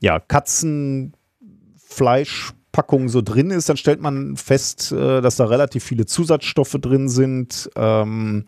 ja, 0.00 0.20
Katzenfleischpackungen 0.20 3.08
so 3.08 3.22
drin 3.22 3.50
ist, 3.50 3.68
dann 3.68 3.76
stellt 3.76 4.00
man 4.00 4.36
fest, 4.36 4.92
äh, 4.92 5.20
dass 5.20 5.36
da 5.36 5.46
relativ 5.46 5.84
viele 5.84 6.06
Zusatzstoffe 6.06 6.76
drin 6.80 7.08
sind, 7.08 7.70
ähm, 7.76 8.44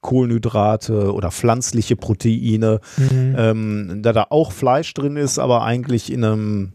Kohlenhydrate 0.00 1.14
oder 1.14 1.30
pflanzliche 1.30 1.96
Proteine, 1.96 2.80
Mhm. 2.98 3.34
ähm, 3.38 4.00
da 4.02 4.12
da 4.12 4.26
auch 4.28 4.52
Fleisch 4.52 4.92
drin 4.92 5.16
ist, 5.16 5.38
aber 5.38 5.62
eigentlich 5.64 6.12
in 6.12 6.24
einem 6.24 6.72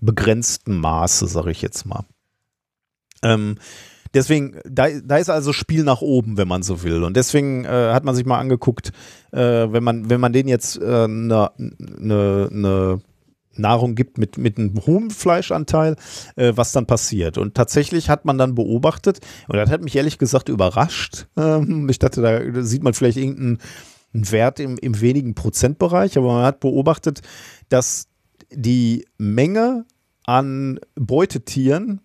begrenzten 0.00 0.78
Maße, 0.78 1.26
sage 1.26 1.50
ich 1.50 1.60
jetzt 1.60 1.84
mal. 1.84 2.04
Ähm, 3.22 3.56
deswegen, 4.14 4.56
da, 4.64 4.88
da 4.88 5.18
ist 5.18 5.28
also 5.28 5.52
Spiel 5.52 5.84
nach 5.84 6.00
oben, 6.00 6.38
wenn 6.38 6.48
man 6.48 6.62
so 6.62 6.82
will. 6.82 7.02
Und 7.02 7.16
deswegen 7.16 7.64
äh, 7.64 7.90
hat 7.92 8.04
man 8.04 8.14
sich 8.14 8.24
mal 8.24 8.38
angeguckt, 8.38 8.92
äh, 9.32 9.38
wenn 9.38 9.84
man, 9.84 10.08
wenn 10.08 10.20
man 10.20 10.32
denen 10.32 10.48
jetzt 10.48 10.80
eine 10.80 11.50
äh, 11.58 11.70
ne, 11.98 12.48
ne 12.50 13.00
Nahrung 13.58 13.94
gibt 13.94 14.18
mit, 14.18 14.38
mit 14.38 14.58
einem 14.58 14.74
hohen 14.86 15.10
Fleischanteil, 15.10 15.96
äh, 16.36 16.52
was 16.54 16.72
dann 16.72 16.86
passiert. 16.86 17.38
Und 17.38 17.54
tatsächlich 17.54 18.08
hat 18.10 18.24
man 18.24 18.38
dann 18.38 18.54
beobachtet, 18.54 19.18
und 19.48 19.56
das 19.56 19.70
hat 19.70 19.82
mich 19.82 19.96
ehrlich 19.96 20.18
gesagt 20.18 20.48
überrascht. 20.48 21.26
Ähm, 21.36 21.88
ich 21.88 21.98
dachte, 21.98 22.22
da, 22.22 22.62
sieht 22.62 22.82
man 22.82 22.94
vielleicht 22.94 23.18
irgendeinen 23.18 23.58
einen 24.14 24.30
Wert 24.30 24.60
im, 24.60 24.78
im 24.78 25.00
wenigen 25.00 25.34
Prozentbereich, 25.34 26.16
aber 26.16 26.32
man 26.32 26.44
hat 26.44 26.60
beobachtet, 26.60 27.20
dass 27.68 28.08
die 28.50 29.04
Menge 29.18 29.84
an 30.24 30.80
Beutetieren, 30.94 32.00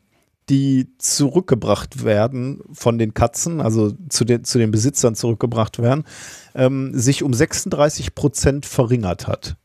die 0.49 0.89
zurückgebracht 0.97 2.03
werden 2.03 2.61
von 2.73 2.97
den 2.97 3.13
Katzen, 3.13 3.61
also 3.61 3.93
zu 4.09 4.25
den, 4.25 4.43
zu 4.43 4.57
den 4.57 4.71
Besitzern 4.71 5.15
zurückgebracht 5.15 5.79
werden, 5.79 6.03
ähm, 6.53 6.91
sich 6.93 7.23
um 7.23 7.33
36 7.33 8.13
Prozent 8.13 8.65
verringert 8.65 9.27
hat. 9.27 9.55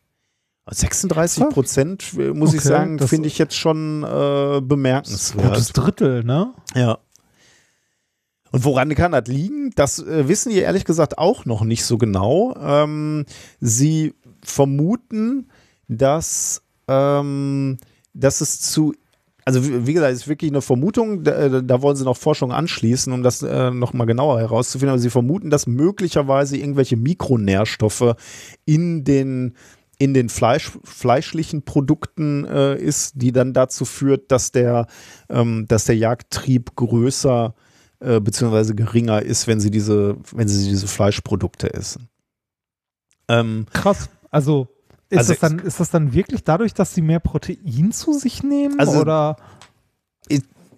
36 0.70 1.48
Prozent, 1.50 2.12
äh, 2.18 2.30
muss 2.32 2.52
ich 2.54 2.60
Okay, 2.60 2.68
sagen, 2.68 2.98
das- 2.98 3.08
finde 3.10 3.28
ich 3.28 3.38
jetzt 3.38 3.54
schon 3.56 4.02
äh, 4.04 4.60
bemerkenswert. 4.62 5.48
Gutes 5.48 5.72
Drittel, 5.72 6.24
ne? 6.24 6.52
Ja. 6.74 6.98
Und 8.50 8.64
woran 8.64 8.94
kann 8.94 9.12
das 9.12 9.26
liegen? 9.26 9.70
Das 9.76 9.98
äh, 9.98 10.26
wissen 10.28 10.50
die 10.50 10.58
ehrlich 10.58 10.84
gesagt 10.84 11.18
auch 11.18 11.44
noch 11.44 11.62
nicht 11.64 11.84
so 11.84 11.98
genau. 11.98 12.54
Ähm, 12.58 13.26
sie 13.60 14.14
vermuten, 14.42 15.48
dass, 15.86 16.62
ähm, 16.88 17.76
dass 18.14 18.40
es 18.40 18.60
zu, 18.60 18.94
also 19.44 19.66
wie 19.66 19.86
wie 19.86 19.92
gesagt, 19.92 20.12
es 20.14 20.20
ist 20.22 20.28
wirklich 20.28 20.50
eine 20.50 20.62
Vermutung, 20.62 21.24
da, 21.24 21.32
äh, 21.32 21.62
da 21.62 21.82
wollen 21.82 21.96
sie 21.96 22.04
noch 22.04 22.16
Forschung 22.16 22.50
anschließen, 22.52 23.12
um 23.12 23.22
das 23.22 23.42
äh, 23.42 23.70
nochmal 23.70 24.06
genauer 24.06 24.40
herauszufinden, 24.40 24.90
aber 24.90 24.98
sie 24.98 25.10
vermuten, 25.10 25.50
dass 25.50 25.66
möglicherweise 25.66 26.56
irgendwelche 26.56 26.96
Mikronährstoffe 26.96 28.14
in 28.64 29.04
den 29.04 29.54
in 29.98 30.14
den 30.14 30.28
Fleisch, 30.28 30.70
fleischlichen 30.84 31.62
Produkten 31.62 32.44
äh, 32.44 32.76
ist, 32.76 33.12
die 33.16 33.32
dann 33.32 33.52
dazu 33.52 33.84
führt, 33.84 34.30
dass 34.30 34.52
der, 34.52 34.86
ähm, 35.28 35.66
dass 35.68 35.84
der 35.84 35.96
Jagdtrieb 35.96 36.76
größer 36.76 37.54
äh, 38.00 38.20
beziehungsweise 38.20 38.74
geringer 38.76 39.22
ist, 39.22 39.48
wenn 39.48 39.58
sie 39.60 39.70
diese, 39.70 40.16
wenn 40.32 40.46
sie 40.46 40.68
diese 40.68 40.86
Fleischprodukte 40.86 41.74
essen. 41.74 42.08
Ähm, 43.26 43.66
Krass. 43.72 44.08
Also 44.30 44.68
ist, 45.10 45.18
Also 45.18 45.32
das 45.32 45.40
dann, 45.40 45.58
ist 45.58 45.80
das 45.80 45.90
dann 45.90 46.12
wirklich 46.12 46.44
dadurch, 46.44 46.74
dass 46.74 46.94
sie 46.94 47.02
mehr 47.02 47.20
Protein 47.20 47.92
zu 47.92 48.12
sich 48.12 48.42
nehmen? 48.42 48.78
Also- 48.78 49.00
oder? 49.00 49.36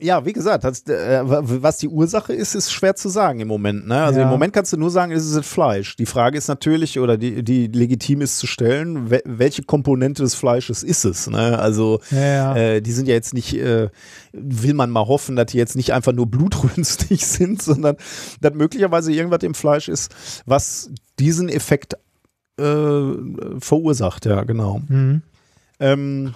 Ja, 0.01 0.25
wie 0.25 0.33
gesagt, 0.33 0.65
das, 0.65 0.83
äh, 0.89 1.20
was 1.25 1.79
die 1.79 1.89
Ursache 1.89 2.33
ist, 2.33 2.55
ist 2.55 2.73
schwer 2.73 2.97
zu 2.97 3.09
sagen 3.09 3.41
im 3.41 3.49
Moment. 3.49 3.87
Ne? 3.87 4.03
Also 4.03 4.19
Ja. 4.20 4.25
im 4.25 4.31
Moment 4.31 4.53
kannst 4.53 4.73
du 4.73 4.77
nur 4.77 4.91
sagen, 4.91 5.12
es 5.12 5.25
ist 5.31 5.45
Fleisch. 5.47 5.97
Die 5.97 6.07
Frage 6.07 6.39
ist 6.39 6.49
natürlich, 6.49 6.99
oder 6.99 7.17
die, 7.17 7.43
die 7.43 7.67
legitim 7.67 8.20
ist 8.20 8.39
zu 8.39 8.47
stellen, 8.47 9.11
we 9.11 9.20
welche 9.25 9.62
Komponente 9.62 10.23
des 10.23 10.35
Fleisches 10.35 10.83
ist 10.83 11.05
es? 11.05 11.29
Ne? 11.29 11.59
Also 11.59 12.01
Ja. 12.11 12.57
Äh, 12.57 12.81
die 12.83 12.93
sind 12.93 13.09
ja 13.09 13.15
jetzt 13.15 13.35
nicht, 13.35 13.55
äh, 13.55 13.89
will 14.33 14.75
man 14.75 14.91
mal 14.91 15.07
hoffen, 15.07 15.37
dass 15.37 15.47
die 15.47 15.59
jetzt 15.59 15.77
nicht 15.77 15.93
einfach 15.93 16.12
nur 16.12 16.27
blutrünstig 16.27 17.27
sind, 17.27 17.62
sondern 17.62 17.97
dass 18.41 18.55
möglicherweise 18.55 19.12
irgendwas 19.12 19.43
im 19.43 19.55
Fleisch 19.55 19.89
ist, 19.89 20.12
was 20.47 20.91
diesen 21.19 21.49
Effekt 21.49 21.95
äh, 22.59 23.12
verursacht, 23.59 24.27
ja, 24.27 24.43
genau. 24.45 24.81
Mhm. 24.89 25.23
Ähm, 25.79 26.35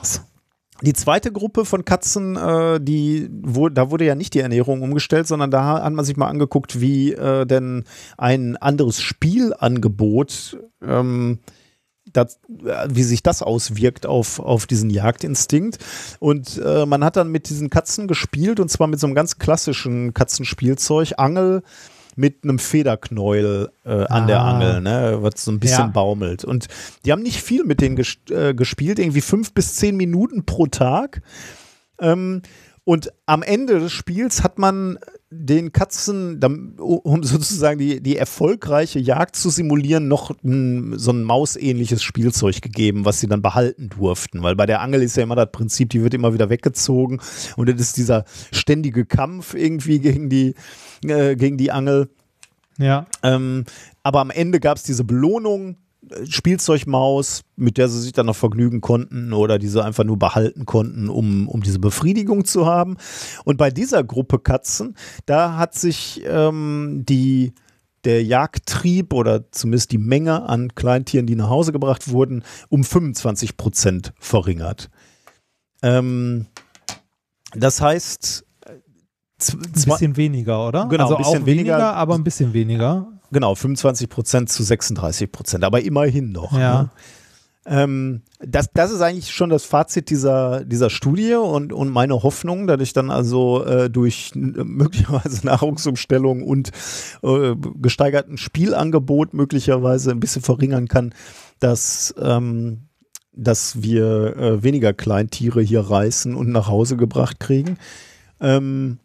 die 0.82 0.92
zweite 0.92 1.32
Gruppe 1.32 1.64
von 1.64 1.84
Katzen, 1.84 2.36
äh, 2.36 2.80
die, 2.80 3.28
wo, 3.30 3.68
da 3.68 3.90
wurde 3.90 4.04
ja 4.04 4.14
nicht 4.14 4.34
die 4.34 4.40
Ernährung 4.40 4.82
umgestellt, 4.82 5.26
sondern 5.26 5.50
da 5.50 5.82
hat 5.82 5.92
man 5.92 6.04
sich 6.04 6.16
mal 6.16 6.28
angeguckt, 6.28 6.80
wie 6.80 7.12
äh, 7.12 7.46
denn 7.46 7.84
ein 8.18 8.56
anderes 8.56 9.00
Spielangebot, 9.00 10.58
ähm, 10.82 11.38
das, 12.12 12.40
äh, 12.64 12.88
wie 12.90 13.02
sich 13.04 13.22
das 13.22 13.42
auswirkt 13.42 14.04
auf, 14.06 14.40
auf 14.40 14.66
diesen 14.66 14.90
Jagdinstinkt. 14.90 15.78
Und 16.18 16.60
äh, 16.64 16.86
man 16.86 17.04
hat 17.04 17.16
dann 17.16 17.30
mit 17.30 17.48
diesen 17.48 17.70
Katzen 17.70 18.08
gespielt 18.08 18.58
und 18.58 18.70
zwar 18.70 18.88
mit 18.88 18.98
so 18.98 19.06
einem 19.06 19.14
ganz 19.14 19.38
klassischen 19.38 20.12
Katzenspielzeug, 20.12 21.14
Angel, 21.18 21.62
mit 22.16 22.44
einem 22.44 22.58
Federknäuel 22.58 23.70
äh, 23.84 24.04
an 24.06 24.26
der 24.26 24.40
Ah. 24.40 24.52
Angel, 24.52 24.80
ne, 24.80 25.18
was 25.20 25.44
so 25.44 25.50
ein 25.50 25.60
bisschen 25.60 25.86
Ja. 25.86 25.86
baumelt. 25.88 26.44
Und 26.44 26.66
die 27.04 27.12
haben 27.12 27.22
nicht 27.22 27.40
viel 27.42 27.64
mit 27.64 27.80
denen 27.80 27.96
ges 27.96 28.16
äh, 28.30 28.54
gespielt, 28.54 28.98
irgendwie 28.98 29.20
fünf 29.20 29.52
bis 29.52 29.74
zehn 29.74 29.96
Minuten 29.96 30.44
pro 30.44 30.66
Tag. 30.66 31.22
Ähm, 32.00 32.42
und 32.84 33.12
am 33.26 33.42
Ende 33.42 33.78
des 33.80 33.92
Spiels 33.92 34.42
hat 34.42 34.58
man 34.58 34.98
den 35.36 35.72
Katzen, 35.72 36.40
um 36.78 37.22
sozusagen 37.22 37.78
die, 37.78 38.00
die 38.00 38.16
erfolgreiche 38.16 38.98
Jagd 38.98 39.36
zu 39.36 39.50
simulieren, 39.50 40.08
noch 40.08 40.30
ein, 40.42 40.98
so 40.98 41.12
ein 41.12 41.22
mausähnliches 41.22 42.02
Spielzeug 42.02 42.62
gegeben, 42.62 43.04
was 43.04 43.20
sie 43.20 43.26
dann 43.26 43.42
behalten 43.42 43.88
durften. 43.88 44.42
Weil 44.42 44.56
bei 44.56 44.66
der 44.66 44.80
Angel 44.80 45.02
ist 45.02 45.16
ja 45.16 45.22
immer 45.22 45.36
das 45.36 45.50
Prinzip, 45.52 45.90
die 45.90 46.02
wird 46.02 46.14
immer 46.14 46.32
wieder 46.32 46.50
weggezogen 46.50 47.20
und 47.56 47.68
das 47.68 47.80
ist 47.80 47.96
dieser 47.96 48.24
ständige 48.52 49.04
Kampf 49.04 49.54
irgendwie 49.54 49.98
gegen 49.98 50.28
die, 50.28 50.54
äh, 51.04 51.36
gegen 51.36 51.56
die 51.56 51.70
Angel. 51.70 52.08
Ja. 52.78 53.06
Ähm, 53.22 53.64
aber 54.02 54.20
am 54.20 54.30
Ende 54.30 54.60
gab 54.60 54.76
es 54.76 54.82
diese 54.82 55.04
Belohnung, 55.04 55.76
Spielzeugmaus, 56.28 57.42
mit 57.56 57.78
der 57.78 57.88
sie 57.88 58.00
sich 58.00 58.12
dann 58.12 58.26
noch 58.26 58.36
vergnügen 58.36 58.80
konnten 58.80 59.32
oder 59.32 59.58
die 59.58 59.68
sie 59.68 59.82
einfach 59.82 60.04
nur 60.04 60.18
behalten 60.18 60.66
konnten, 60.66 61.08
um, 61.08 61.48
um 61.48 61.62
diese 61.62 61.78
Befriedigung 61.78 62.44
zu 62.44 62.66
haben. 62.66 62.96
Und 63.44 63.56
bei 63.56 63.70
dieser 63.70 64.04
Gruppe 64.04 64.38
Katzen, 64.38 64.96
da 65.26 65.56
hat 65.56 65.74
sich 65.74 66.22
ähm, 66.26 67.04
die 67.08 67.52
der 68.04 68.22
Jagdtrieb 68.22 69.14
oder 69.14 69.50
zumindest 69.50 69.92
die 69.92 69.98
Menge 69.98 70.42
an 70.48 70.74
Kleintieren, 70.74 71.26
die 71.26 71.36
nach 71.36 71.48
Hause 71.48 71.72
gebracht 71.72 72.10
wurden, 72.10 72.44
um 72.68 72.84
25 72.84 73.56
Prozent 73.56 74.12
verringert. 74.18 74.90
Ähm, 75.82 76.46
das 77.54 77.80
heißt, 77.80 78.44
äh, 78.66 78.72
Ein 79.52 79.84
bisschen 79.84 80.16
weniger, 80.16 80.68
oder? 80.68 80.86
Genau, 80.86 81.04
also 81.04 81.16
ein 81.16 81.22
bisschen 81.22 81.42
auch 81.42 81.46
weniger. 81.46 81.72
weniger, 81.74 81.94
aber 81.94 82.14
ein 82.14 82.24
bisschen 82.24 82.52
weniger. 82.52 83.13
Genau, 83.34 83.56
25 83.56 84.08
Prozent 84.08 84.48
zu 84.48 84.62
36 84.62 85.30
Prozent, 85.32 85.64
aber 85.64 85.82
immerhin 85.82 86.30
noch. 86.30 86.56
Ja. 86.56 86.82
Ne? 86.84 86.90
Ähm, 87.66 88.22
das, 88.38 88.68
das 88.72 88.92
ist 88.92 89.00
eigentlich 89.00 89.32
schon 89.32 89.50
das 89.50 89.64
Fazit 89.64 90.08
dieser, 90.08 90.64
dieser 90.64 90.88
Studie 90.88 91.34
und, 91.34 91.72
und 91.72 91.88
meine 91.88 92.22
Hoffnung, 92.22 92.68
dass 92.68 92.80
ich 92.80 92.92
dann 92.92 93.10
also 93.10 93.64
äh, 93.64 93.90
durch 93.90 94.32
n- 94.36 94.52
möglicherweise 94.64 95.44
Nahrungsumstellung 95.46 96.42
und 96.42 96.70
äh, 97.22 97.56
gesteigerten 97.80 98.36
Spielangebot 98.36 99.34
möglicherweise 99.34 100.12
ein 100.12 100.20
bisschen 100.20 100.42
verringern 100.42 100.86
kann, 100.86 101.12
dass, 101.58 102.14
ähm, 102.20 102.82
dass 103.32 103.82
wir 103.82 104.36
äh, 104.36 104.62
weniger 104.62 104.92
Kleintiere 104.92 105.60
hier 105.60 105.80
reißen 105.80 106.36
und 106.36 106.50
nach 106.50 106.68
Hause 106.68 106.96
gebracht 106.96 107.40
kriegen. 107.40 107.78
Ähm, 108.40 108.98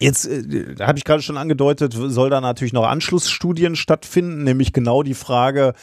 Jetzt 0.00 0.26
äh, 0.26 0.76
habe 0.80 0.98
ich 0.98 1.04
gerade 1.04 1.22
schon 1.22 1.36
angedeutet, 1.36 1.94
soll 1.94 2.30
da 2.30 2.40
natürlich 2.40 2.72
noch 2.72 2.86
Anschlussstudien 2.86 3.76
stattfinden, 3.76 4.44
nämlich 4.44 4.72
genau 4.72 5.02
die 5.02 5.14
Frage, 5.14 5.74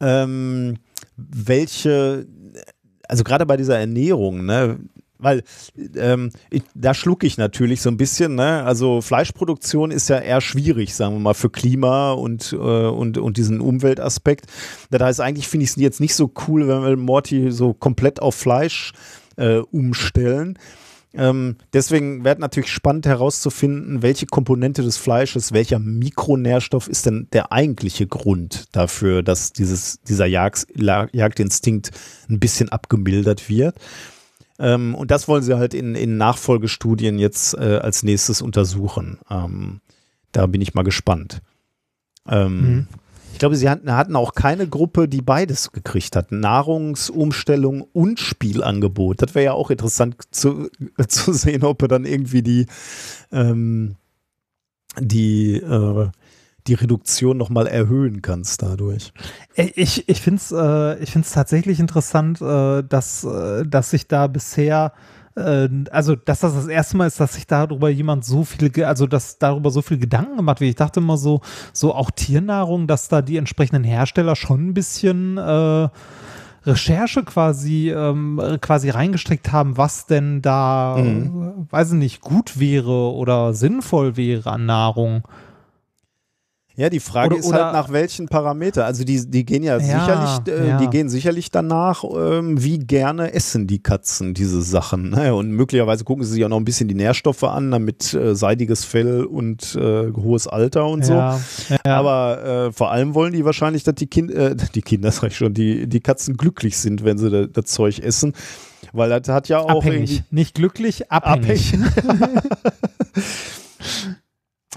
ähm, 0.00 0.76
welche, 1.16 2.26
also 3.08 3.24
gerade 3.24 3.46
bei 3.46 3.56
dieser 3.56 3.78
Ernährung, 3.78 4.44
ne, 4.44 4.78
weil 5.24 5.42
ähm, 5.96 6.30
ich, 6.50 6.62
da 6.74 6.92
schlucke 6.92 7.26
ich 7.26 7.38
natürlich 7.38 7.80
so 7.80 7.88
ein 7.88 7.96
bisschen, 7.96 8.34
ne? 8.34 8.62
Also 8.64 9.00
Fleischproduktion 9.00 9.90
ist 9.90 10.08
ja 10.08 10.18
eher 10.18 10.40
schwierig, 10.40 10.94
sagen 10.94 11.14
wir 11.14 11.20
mal, 11.20 11.34
für 11.34 11.50
Klima 11.50 12.12
und, 12.12 12.52
äh, 12.52 12.56
und, 12.56 13.16
und 13.18 13.36
diesen 13.36 13.60
Umweltaspekt. 13.60 14.46
Das 14.90 15.00
heißt, 15.00 15.20
eigentlich 15.20 15.48
finde 15.48 15.64
ich 15.64 15.70
es 15.70 15.76
jetzt 15.76 16.00
nicht 16.00 16.14
so 16.14 16.30
cool, 16.46 16.68
wenn 16.68 16.84
wir 16.84 16.96
Morty 16.96 17.50
so 17.50 17.72
komplett 17.72 18.20
auf 18.20 18.34
Fleisch 18.34 18.92
äh, 19.36 19.58
umstellen. 19.58 20.58
Ähm, 21.16 21.56
deswegen 21.72 22.24
wäre 22.24 22.40
natürlich 22.40 22.72
spannend 22.72 23.06
herauszufinden, 23.06 24.02
welche 24.02 24.26
Komponente 24.26 24.82
des 24.82 24.96
Fleisches, 24.96 25.52
welcher 25.52 25.78
Mikronährstoff 25.78 26.88
ist 26.88 27.06
denn 27.06 27.28
der 27.32 27.52
eigentliche 27.52 28.06
Grund 28.06 28.66
dafür, 28.72 29.22
dass 29.22 29.52
dieses, 29.52 30.00
dieser 30.02 30.26
Jagd, 30.26 30.66
Jagdinstinkt 30.76 31.92
ein 32.28 32.40
bisschen 32.40 32.68
abgemildert 32.68 33.48
wird. 33.48 33.76
Ähm, 34.58 34.94
und 34.94 35.10
das 35.10 35.28
wollen 35.28 35.42
sie 35.42 35.56
halt 35.56 35.74
in, 35.74 35.94
in 35.94 36.16
Nachfolgestudien 36.16 37.18
jetzt 37.18 37.54
äh, 37.54 37.78
als 37.82 38.02
nächstes 38.02 38.42
untersuchen. 38.42 39.18
Ähm, 39.30 39.80
da 40.32 40.46
bin 40.46 40.60
ich 40.60 40.74
mal 40.74 40.82
gespannt. 40.82 41.42
Ähm, 42.28 42.60
Mhm. 42.60 42.86
Ich 43.34 43.40
glaube, 43.40 43.56
sie 43.56 43.68
hatten, 43.68 44.14
auch 44.14 44.34
keine 44.34 44.68
Gruppe, 44.68 45.08
die 45.08 45.20
beides 45.20 45.72
gekriegt 45.72 46.14
hat. 46.14 46.30
Nahrungsumstellung 46.30 47.82
und 47.82 48.20
Spielangebot. 48.20 49.20
Das 49.20 49.34
wäre 49.34 49.46
ja 49.46 49.52
auch 49.54 49.70
interessant 49.70 50.14
zu, 50.30 50.70
zu 51.08 51.32
sehen, 51.32 51.64
ob 51.64 51.82
er 51.82 51.88
dann 51.88 52.04
irgendwie 52.04 52.42
die, 52.42 52.66
ähm, 53.32 53.96
die, 55.00 55.56
äh, 55.56 56.10
die 56.68 56.74
Reduktion 56.74 57.36
nochmal 57.36 57.66
erhöhen 57.66 58.22
kannst 58.22 58.62
dadurch. 58.62 59.12
Ich, 59.56 60.08
ich 60.08 60.20
finde 60.20 60.40
es 60.40 60.52
äh, 60.52 61.22
tatsächlich 61.22 61.80
interessant, 61.80 62.40
äh, 62.40 62.84
dass, 62.84 63.24
äh, 63.24 63.66
dass 63.66 63.90
sich 63.90 64.06
da 64.06 64.28
bisher, 64.28 64.92
äh, 65.36 65.68
also 65.90 66.14
dass 66.16 66.40
das 66.40 66.54
das 66.54 66.66
erste 66.66 66.96
Mal 66.96 67.06
ist, 67.06 67.20
dass 67.20 67.34
sich 67.34 67.46
darüber 67.46 67.88
jemand 67.88 68.24
so 68.24 68.44
viel, 68.44 68.70
also 68.84 69.06
dass 69.06 69.38
darüber 69.38 69.70
so 69.70 69.82
viel 69.82 69.98
Gedanken 69.98 70.36
gemacht 70.36 70.60
wird. 70.60 70.70
Ich 70.70 70.76
dachte 70.76 71.00
immer 71.00 71.16
so, 71.16 71.40
so 71.72 71.94
auch 71.94 72.10
Tiernahrung, 72.10 72.86
dass 72.86 73.08
da 73.08 73.22
die 73.22 73.36
entsprechenden 73.36 73.84
Hersteller 73.84 74.36
schon 74.36 74.68
ein 74.68 74.74
bisschen 74.74 75.38
äh, 75.38 75.88
Recherche 76.66 77.24
quasi, 77.24 77.90
ähm, 77.90 78.40
quasi 78.60 78.88
reingesteckt 78.88 79.52
haben, 79.52 79.76
was 79.76 80.06
denn 80.06 80.40
da, 80.40 80.96
Mhm. 80.98 81.66
äh, 81.68 81.72
weiß 81.72 81.92
ich 81.92 81.98
nicht, 81.98 82.20
gut 82.22 82.58
wäre 82.58 83.12
oder 83.12 83.52
sinnvoll 83.52 84.16
wäre 84.16 84.50
an 84.50 84.64
Nahrung. 84.66 85.24
Ja, 86.76 86.90
die 86.90 86.98
Frage 86.98 87.34
Oder- 87.34 87.38
ist 87.40 87.46
oder- 87.46 87.64
halt 87.66 87.72
nach 87.74 87.92
welchen 87.92 88.26
Parameter. 88.26 88.84
Also 88.84 89.04
die, 89.04 89.24
die 89.30 89.44
gehen 89.44 89.62
ja, 89.62 89.78
Ja, 89.78 89.80
sicherlich, 89.80 90.60
äh, 90.60 90.68
ja. 90.70 90.78
die 90.78 90.88
gehen 90.88 91.08
sicherlich 91.08 91.52
danach, 91.52 92.02
ähm, 92.02 92.60
wie 92.62 92.80
gerne 92.80 93.32
essen 93.32 93.68
die 93.68 93.78
Katzen 93.80 94.34
diese 94.34 94.60
Sachen. 94.60 95.10
Ne? 95.10 95.32
Und 95.36 95.52
möglicherweise 95.52 96.02
gucken 96.02 96.24
sie 96.24 96.32
sich 96.32 96.44
auch 96.44 96.48
noch 96.48 96.56
ein 96.56 96.64
bisschen 96.64 96.88
die 96.88 96.96
Nährstoffe 96.96 97.44
an, 97.44 97.70
damit 97.70 98.12
äh, 98.14 98.34
seidiges 98.34 98.84
Fell 98.84 99.22
und 99.24 99.76
äh, 99.76 100.10
hohes 100.12 100.48
Alter 100.48 100.86
und 100.88 101.04
so. 101.04 101.12
Ja, 101.12 101.40
ja. 101.86 101.94
Aber 101.96 102.66
äh, 102.66 102.72
vor 102.72 102.90
allem 102.90 103.14
wollen 103.14 103.32
die 103.32 103.44
wahrscheinlich, 103.44 103.84
dass 103.84 103.94
die 103.94 104.08
Kinder, 104.08 104.50
äh, 104.50 104.56
die 104.74 104.82
Kinder 104.82 105.12
sag 105.12 105.28
ich 105.28 105.36
schon, 105.36 105.54
die, 105.54 105.86
die 105.86 106.00
Katzen 106.00 106.36
glücklich 106.36 106.76
sind, 106.78 107.04
wenn 107.04 107.18
sie 107.18 107.30
da, 107.30 107.46
das 107.46 107.66
Zeug 107.66 108.00
essen. 108.00 108.32
Weil 108.92 109.10
das 109.10 109.28
hat 109.32 109.48
ja 109.48 109.60
auch 109.60 109.68
abhängig. 109.78 110.24
Nicht 110.30 110.54
glücklich, 110.56 111.10
abhängig. 111.10 111.72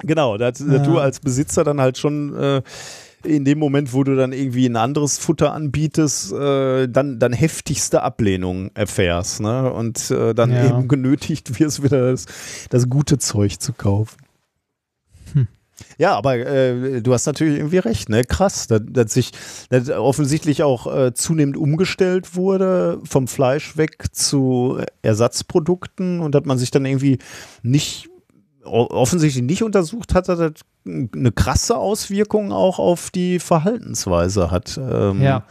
Genau, 0.04 0.38
dass, 0.38 0.60
dass 0.60 0.68
Ja. 0.68 0.80
du 0.80 1.00
als 1.00 1.20
Besitzer 1.20 1.64
dann 1.64 1.82
halt 1.82 1.98
schon 1.98 2.36
äh, 2.36 2.62
in 3.24 3.46
dem 3.46 3.58
Moment, 3.60 3.94
wo 3.94 4.04
du 4.04 4.16
dann 4.16 4.32
irgendwie 4.32 4.68
ein 4.68 4.76
anderes 4.76 5.18
Futter 5.18 5.52
anbietest, 5.54 6.32
äh, 6.32 6.88
dann, 6.88 7.20
dann 7.20 7.34
heftigste 7.34 8.04
Ablehnung 8.04 8.70
erfährst, 8.76 9.42
ne? 9.42 9.72
Und 9.74 10.12
äh, 10.12 10.34
dann 10.36 10.52
Ja. 10.52 10.70
eben 10.70 10.88
genötigt 10.88 11.60
wirst, 11.60 11.84
wieder 11.84 12.12
das, 12.12 12.26
das 12.70 12.88
gute 12.90 13.18
Zeug 13.18 13.60
zu 13.60 13.74
kaufen. 13.74 14.18
Hm. 15.34 15.48
Ja, 15.98 16.16
aber 16.16 16.38
äh, 16.38 17.02
du 17.02 17.14
hast 17.14 17.26
natürlich 17.26 17.58
irgendwie 17.58 17.80
recht, 17.80 18.08
ne? 18.10 18.24
Krass, 18.24 18.68
dass, 18.68 18.82
dass 18.88 19.14
sich 19.14 19.32
dass 19.70 19.90
offensichtlich 19.90 20.64
auch 20.64 20.88
äh, 20.96 21.14
zunehmend 21.14 21.58
umgestellt 21.58 22.36
wurde 22.36 23.00
vom 23.04 23.28
Fleisch 23.28 23.78
weg 23.78 24.06
zu 24.12 24.80
Ersatzprodukten 25.02 26.20
und 26.20 26.34
dass 26.36 26.46
man 26.46 26.58
sich 26.58 26.72
dann 26.72 26.86
irgendwie 26.86 27.18
nicht 27.64 28.10
offensichtlich 28.68 29.44
nicht 29.44 29.64
untersucht 29.64 30.14
hat, 30.14 30.30
dass 30.30 30.40
das 30.40 30.52
eine 30.86 31.32
krasse 31.32 31.78
Auswirkung 31.78 32.52
auch 32.52 32.80
auf 32.80 33.10
die 33.10 33.40
Verhaltensweise 33.40 34.52
hat. 34.52 34.78
Ähm, 34.82 35.22
Ja. 35.22 35.44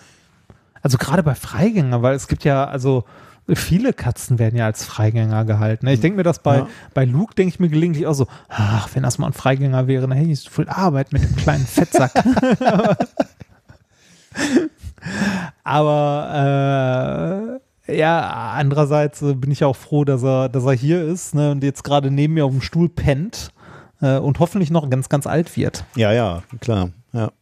Also 0.83 0.99
gerade 0.99 1.23
bei 1.25 1.35
Freigänger, 1.35 2.03
weil 2.03 2.15
es 2.15 2.29
gibt 2.29 2.45
ja, 2.45 2.65
also 2.67 3.05
viele 3.55 3.93
Katzen 3.93 4.39
werden 4.39 4.57
ja 4.57 4.67
als 4.67 4.85
Freigänger 4.85 5.45
gehalten. 5.45 5.87
ne? 5.87 5.93
Ich 5.95 6.01
denke 6.01 6.17
mir 6.17 6.23
das 6.23 6.39
bei, 6.41 6.59
Ja. 6.59 6.67
bei 6.95 7.05
Luke, 7.05 7.35
denke 7.35 7.55
ich 7.55 7.61
mir 7.61 7.69
gelegentlich 7.69 8.07
auch 8.07 8.15
so, 8.15 8.27
ach, 8.49 8.89
wenn 8.95 9.03
das 9.03 9.19
mal 9.19 9.27
ein 9.29 9.33
Freigänger 9.33 9.87
wäre, 9.89 10.07
dann 10.07 10.17
hätte 10.17 10.31
ich 10.31 10.41
so 10.41 10.51
viel 10.51 10.69
Arbeit 10.69 11.13
mit 11.13 11.23
dem 11.25 11.35
kleinen 11.37 11.67
Fettsack. 11.67 12.13
Aber 15.65 17.36
äh, 17.36 17.36
ja, 17.89 18.53
andererseits 18.55 19.23
äh, 19.23 19.35
bin 19.35 19.51
ich 19.51 19.65
auch 19.65 19.77
froh, 19.77 20.05
dass 20.05 20.23
er, 20.23 20.49
dass 20.49 20.65
er 20.65 20.73
hier 20.73 21.05
ist 21.05 21.35
ne, 21.35 21.53
und 21.53 21.63
jetzt 21.63 21.85
gerade 21.85 22.11
neben 22.11 22.35
mir 22.35 22.45
auf 22.45 22.53
dem 22.53 22.61
Stuhl 22.61 22.89
pennt 22.89 23.51
äh, 24.01 24.19
und 24.19 24.39
hoffentlich 24.39 24.71
noch 24.71 24.89
ganz, 24.91 25.09
ganz 25.09 25.27
alt 25.27 25.57
wird. 25.57 25.85
ja, 25.95 26.13
ja, 26.13 26.43
klar. 26.61 26.91
Ja. 27.13 27.33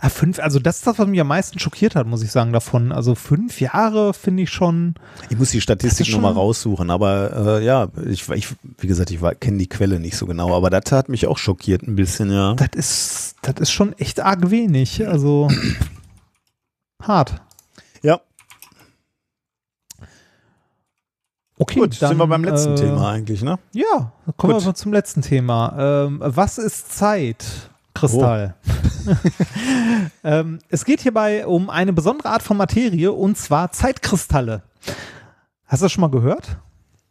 Ah, 0.00 0.08
fünf, 0.08 0.38
also 0.38 0.58
das 0.58 0.76
ist 0.76 0.86
das, 0.86 0.98
was 0.98 1.06
mich 1.06 1.20
am 1.20 1.28
meisten 1.28 1.58
schockiert 1.58 1.96
hat, 1.96 2.06
muss 2.06 2.22
ich 2.22 2.30
sagen, 2.30 2.52
davon. 2.52 2.92
Also 2.92 3.14
fünf 3.14 3.60
Jahre 3.60 4.14
finde 4.14 4.44
ich 4.44 4.50
schon. 4.50 4.94
Ich 5.30 5.38
muss 5.38 5.50
die 5.50 5.60
Statistik 5.60 6.10
nochmal 6.12 6.32
raussuchen, 6.32 6.90
aber 6.90 7.58
äh, 7.58 7.64
ja, 7.64 7.88
ich, 8.06 8.28
ich, 8.30 8.48
wie 8.78 8.86
gesagt, 8.86 9.10
ich 9.10 9.20
kenne 9.40 9.58
die 9.58 9.68
Quelle 9.68 9.98
nicht 9.98 10.16
so 10.16 10.26
genau, 10.26 10.54
aber 10.54 10.70
das 10.70 10.92
hat 10.92 11.08
mich 11.08 11.26
auch 11.26 11.38
schockiert 11.38 11.82
ein 11.82 11.96
bisschen, 11.96 12.30
ja. 12.30 12.54
Das 12.54 12.68
ist, 12.74 13.36
das 13.42 13.54
ist 13.58 13.72
schon 13.72 13.92
echt 13.94 14.20
arg 14.20 14.50
wenig. 14.50 15.06
Also 15.06 15.48
hart. 17.02 17.42
Ja. 18.02 18.20
Okay, 21.56 21.80
Gut, 21.80 22.02
dann, 22.02 22.10
sind 22.10 22.18
wir 22.18 22.26
beim 22.26 22.42
letzten 22.42 22.72
äh, 22.72 22.76
Thema 22.76 23.10
eigentlich, 23.10 23.42
ne? 23.42 23.58
Ja, 23.72 24.12
kommen 24.36 24.54
Gut. 24.54 24.66
wir 24.66 24.74
zum 24.74 24.92
letzten 24.92 25.22
Thema. 25.22 26.06
Ähm, 26.06 26.18
was 26.20 26.58
ist 26.58 26.92
Zeit? 26.92 27.44
Kristall. 27.94 28.56
ähm, 30.24 30.58
es 30.68 30.84
geht 30.84 31.00
hierbei 31.00 31.46
um 31.46 31.70
eine 31.70 31.92
besondere 31.92 32.30
Art 32.30 32.42
von 32.42 32.56
Materie 32.56 33.12
und 33.12 33.38
zwar 33.38 33.70
Zeitkristalle. 33.70 34.62
Hast 35.66 35.80
du 35.80 35.84
das 35.84 35.92
schon 35.92 36.00
mal 36.00 36.10
gehört? 36.10 36.58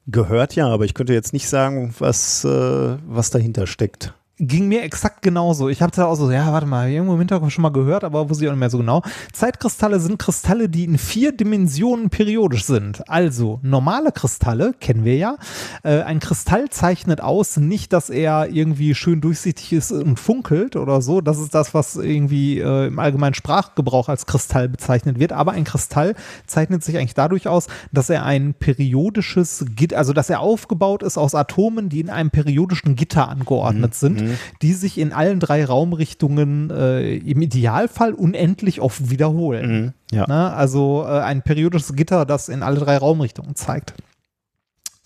Gehört 0.07 0.55
ja, 0.55 0.67
aber 0.67 0.83
ich 0.83 0.93
könnte 0.93 1.13
jetzt 1.13 1.31
nicht 1.31 1.47
sagen, 1.47 1.95
was, 1.99 2.43
äh, 2.43 2.97
was 3.07 3.29
dahinter 3.29 3.65
steckt. 3.65 4.13
Ging 4.45 4.67
mir 4.67 4.83
exakt 4.83 5.21
genauso. 5.21 5.69
Ich 5.69 5.81
habe 5.81 5.91
da 5.95 6.05
auch 6.05 6.15
so, 6.15 6.29
ja, 6.29 6.51
warte 6.51 6.67
mal, 6.67 6.89
irgendwo 6.89 7.13
im 7.13 7.19
Hintergrund 7.19 7.53
schon 7.53 7.61
mal 7.61 7.71
gehört, 7.71 8.03
aber 8.03 8.29
wusste 8.29 8.43
ich 8.43 8.49
auch 8.49 8.53
nicht 8.53 8.59
mehr 8.59 8.69
so 8.69 8.79
genau. 8.79 9.01
Zeitkristalle 9.31 9.99
sind 10.01 10.19
Kristalle, 10.19 10.67
die 10.67 10.83
in 10.83 10.97
vier 10.97 11.31
Dimensionen 11.31 12.09
periodisch 12.09 12.65
sind. 12.65 13.07
Also 13.09 13.59
normale 13.61 14.11
Kristalle 14.11 14.73
kennen 14.73 15.05
wir 15.05 15.15
ja. 15.15 15.37
Äh, 15.83 16.01
ein 16.01 16.19
Kristall 16.19 16.69
zeichnet 16.69 17.21
aus, 17.21 17.55
nicht, 17.55 17.93
dass 17.93 18.09
er 18.09 18.49
irgendwie 18.49 18.95
schön 18.95 19.21
durchsichtig 19.21 19.71
ist 19.71 19.91
und 19.93 20.19
funkelt 20.19 20.75
oder 20.75 21.01
so. 21.01 21.21
Das 21.21 21.39
ist 21.39 21.55
das, 21.55 21.73
was 21.73 21.95
irgendwie 21.95 22.59
äh, 22.59 22.87
im 22.87 22.99
allgemeinen 22.99 23.35
Sprachgebrauch 23.35 24.09
als 24.09 24.25
Kristall 24.25 24.67
bezeichnet 24.67 25.19
wird. 25.19 25.31
Aber 25.31 25.53
ein 25.53 25.63
Kristall 25.63 26.15
zeichnet 26.47 26.83
sich 26.83 26.97
eigentlich 26.97 27.13
dadurch 27.13 27.47
aus, 27.47 27.67
dass 27.93 28.09
er 28.09 28.25
ein 28.25 28.53
periodisches 28.53 29.65
Gitter, 29.75 29.97
also 29.97 30.11
dass 30.11 30.29
er 30.29 30.41
aufgebaut 30.41 31.01
ist 31.01 31.17
aus 31.17 31.33
Atomen, 31.33 31.87
die 31.87 32.01
in 32.01 32.09
einem 32.09 32.29
periodischen 32.29 32.95
Gitter 32.95 33.29
angeordnet 33.29 33.95
sind, 33.95 34.32
die 34.61 34.73
sich 34.73 34.97
in 34.97 35.13
allen 35.13 35.39
drei 35.39 35.65
Raumrichtungen 35.65 36.69
äh, 36.69 37.15
im 37.15 37.41
Idealfall 37.41 38.13
unendlich 38.13 38.81
oft 38.81 39.09
wiederholen. 39.09 39.93
Ja. 40.11 40.27
Ne? 40.27 40.53
Also 40.53 41.05
äh, 41.07 41.19
ein 41.19 41.41
periodisches 41.41 41.95
Gitter, 41.95 42.25
das 42.25 42.49
in 42.49 42.63
alle 42.63 42.79
drei 42.79 42.97
Raumrichtungen 42.97 43.55
zeigt. 43.55 43.93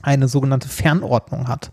Eine 0.01 0.27
sogenannte 0.27 0.69
Fernordnung 0.69 1.47
hat. 1.47 1.72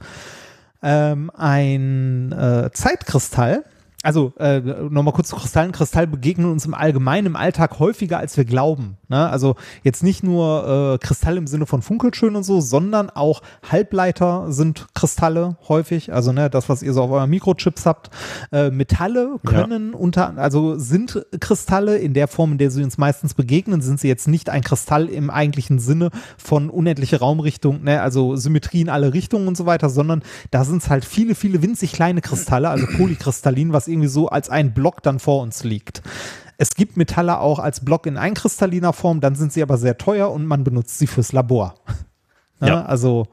Ähm, 0.82 1.30
ein 1.34 2.32
äh, 2.32 2.70
Zeitkristall, 2.72 3.64
also 4.04 4.32
äh, 4.38 4.60
nochmal 4.60 5.14
kurz 5.14 5.28
zu 5.28 5.36
Kristallen. 5.36 5.72
Kristalle 5.72 6.06
begegnen 6.06 6.50
uns 6.50 6.66
im 6.66 6.74
Allgemeinen 6.74 7.28
im 7.28 7.36
Alltag 7.36 7.78
häufiger, 7.78 8.18
als 8.18 8.36
wir 8.36 8.44
glauben. 8.44 8.98
Ne? 9.08 9.28
Also 9.28 9.56
jetzt 9.82 10.02
nicht 10.02 10.22
nur 10.22 10.94
äh, 10.94 11.04
Kristalle 11.04 11.38
im 11.38 11.46
Sinne 11.46 11.64
von 11.64 11.80
Funkelschön 11.80 12.36
und 12.36 12.42
so, 12.42 12.60
sondern 12.60 13.08
auch 13.08 13.40
Halbleiter 13.70 14.52
sind 14.52 14.88
Kristalle 14.94 15.56
häufig. 15.68 16.12
Also 16.12 16.32
ne, 16.32 16.50
das, 16.50 16.68
was 16.68 16.82
ihr 16.82 16.92
so 16.92 17.02
auf 17.02 17.10
euren 17.10 17.30
Mikrochips 17.30 17.86
habt. 17.86 18.10
Äh, 18.52 18.70
Metalle 18.70 19.36
können 19.44 19.94
unter, 19.94 20.36
also 20.36 20.78
sind 20.78 21.24
Kristalle 21.40 21.96
in 21.96 22.12
der 22.12 22.28
Form, 22.28 22.52
in 22.52 22.58
der 22.58 22.70
sie 22.70 22.84
uns 22.84 22.98
meistens 22.98 23.32
begegnen, 23.32 23.80
sind 23.80 24.00
sie 24.00 24.08
jetzt 24.08 24.28
nicht 24.28 24.50
ein 24.50 24.62
Kristall 24.62 25.08
im 25.08 25.30
eigentlichen 25.30 25.78
Sinne 25.78 26.10
von 26.36 26.68
unendliche 26.68 27.20
Raumrichtung, 27.20 27.84
ne? 27.84 28.02
also 28.02 28.36
Symmetrie 28.36 28.82
in 28.82 28.90
alle 28.90 29.14
Richtungen 29.14 29.48
und 29.48 29.56
so 29.56 29.64
weiter, 29.64 29.88
sondern 29.88 30.22
da 30.50 30.64
sind 30.64 30.82
es 30.82 30.90
halt 30.90 31.06
viele, 31.06 31.34
viele 31.34 31.62
winzig 31.62 31.92
kleine 31.92 32.20
Kristalle, 32.20 32.68
also 32.68 32.86
Polykristallin, 32.86 33.72
was 33.72 33.88
irgendwie 33.94 34.08
so 34.08 34.28
als 34.28 34.50
ein 34.50 34.74
Block 34.74 35.02
dann 35.02 35.18
vor 35.18 35.42
uns 35.42 35.64
liegt. 35.64 36.02
Es 36.56 36.74
gibt 36.74 36.96
Metalle 36.96 37.40
auch 37.40 37.58
als 37.58 37.84
Block 37.84 38.06
in 38.06 38.16
einkristalliner 38.16 38.92
Form, 38.92 39.20
dann 39.20 39.34
sind 39.34 39.52
sie 39.52 39.62
aber 39.62 39.78
sehr 39.78 39.98
teuer 39.98 40.30
und 40.30 40.46
man 40.46 40.64
benutzt 40.64 40.98
sie 40.98 41.06
fürs 41.06 41.32
Labor. 41.32 41.74
Ne? 42.60 42.68
Ja. 42.68 42.84
Also 42.84 43.26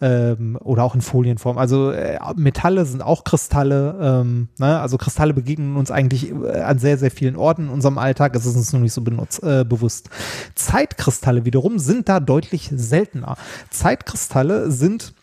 ähm, 0.00 0.58
oder 0.62 0.84
auch 0.84 0.94
in 0.94 1.00
Folienform. 1.00 1.58
Also 1.58 1.90
äh, 1.90 2.18
Metalle 2.36 2.84
sind 2.84 3.02
auch 3.02 3.24
Kristalle. 3.24 3.96
Ähm, 4.00 4.48
ne? 4.58 4.80
Also 4.80 4.96
Kristalle 4.98 5.34
begegnen 5.34 5.76
uns 5.76 5.90
eigentlich 5.90 6.30
äh, 6.30 6.60
an 6.60 6.78
sehr, 6.78 6.98
sehr 6.98 7.10
vielen 7.10 7.36
Orten 7.36 7.64
in 7.64 7.68
unserem 7.68 7.98
Alltag. 7.98 8.34
Es 8.36 8.46
ist 8.46 8.56
uns 8.56 8.72
nur 8.72 8.82
nicht 8.82 8.92
so 8.92 9.02
benutzt, 9.02 9.42
äh, 9.42 9.64
bewusst. 9.64 10.10
Zeitkristalle 10.54 11.44
wiederum 11.44 11.78
sind 11.78 12.08
da 12.08 12.20
deutlich 12.20 12.70
seltener. 12.74 13.36
Zeitkristalle 13.70 14.70
sind 14.70 15.14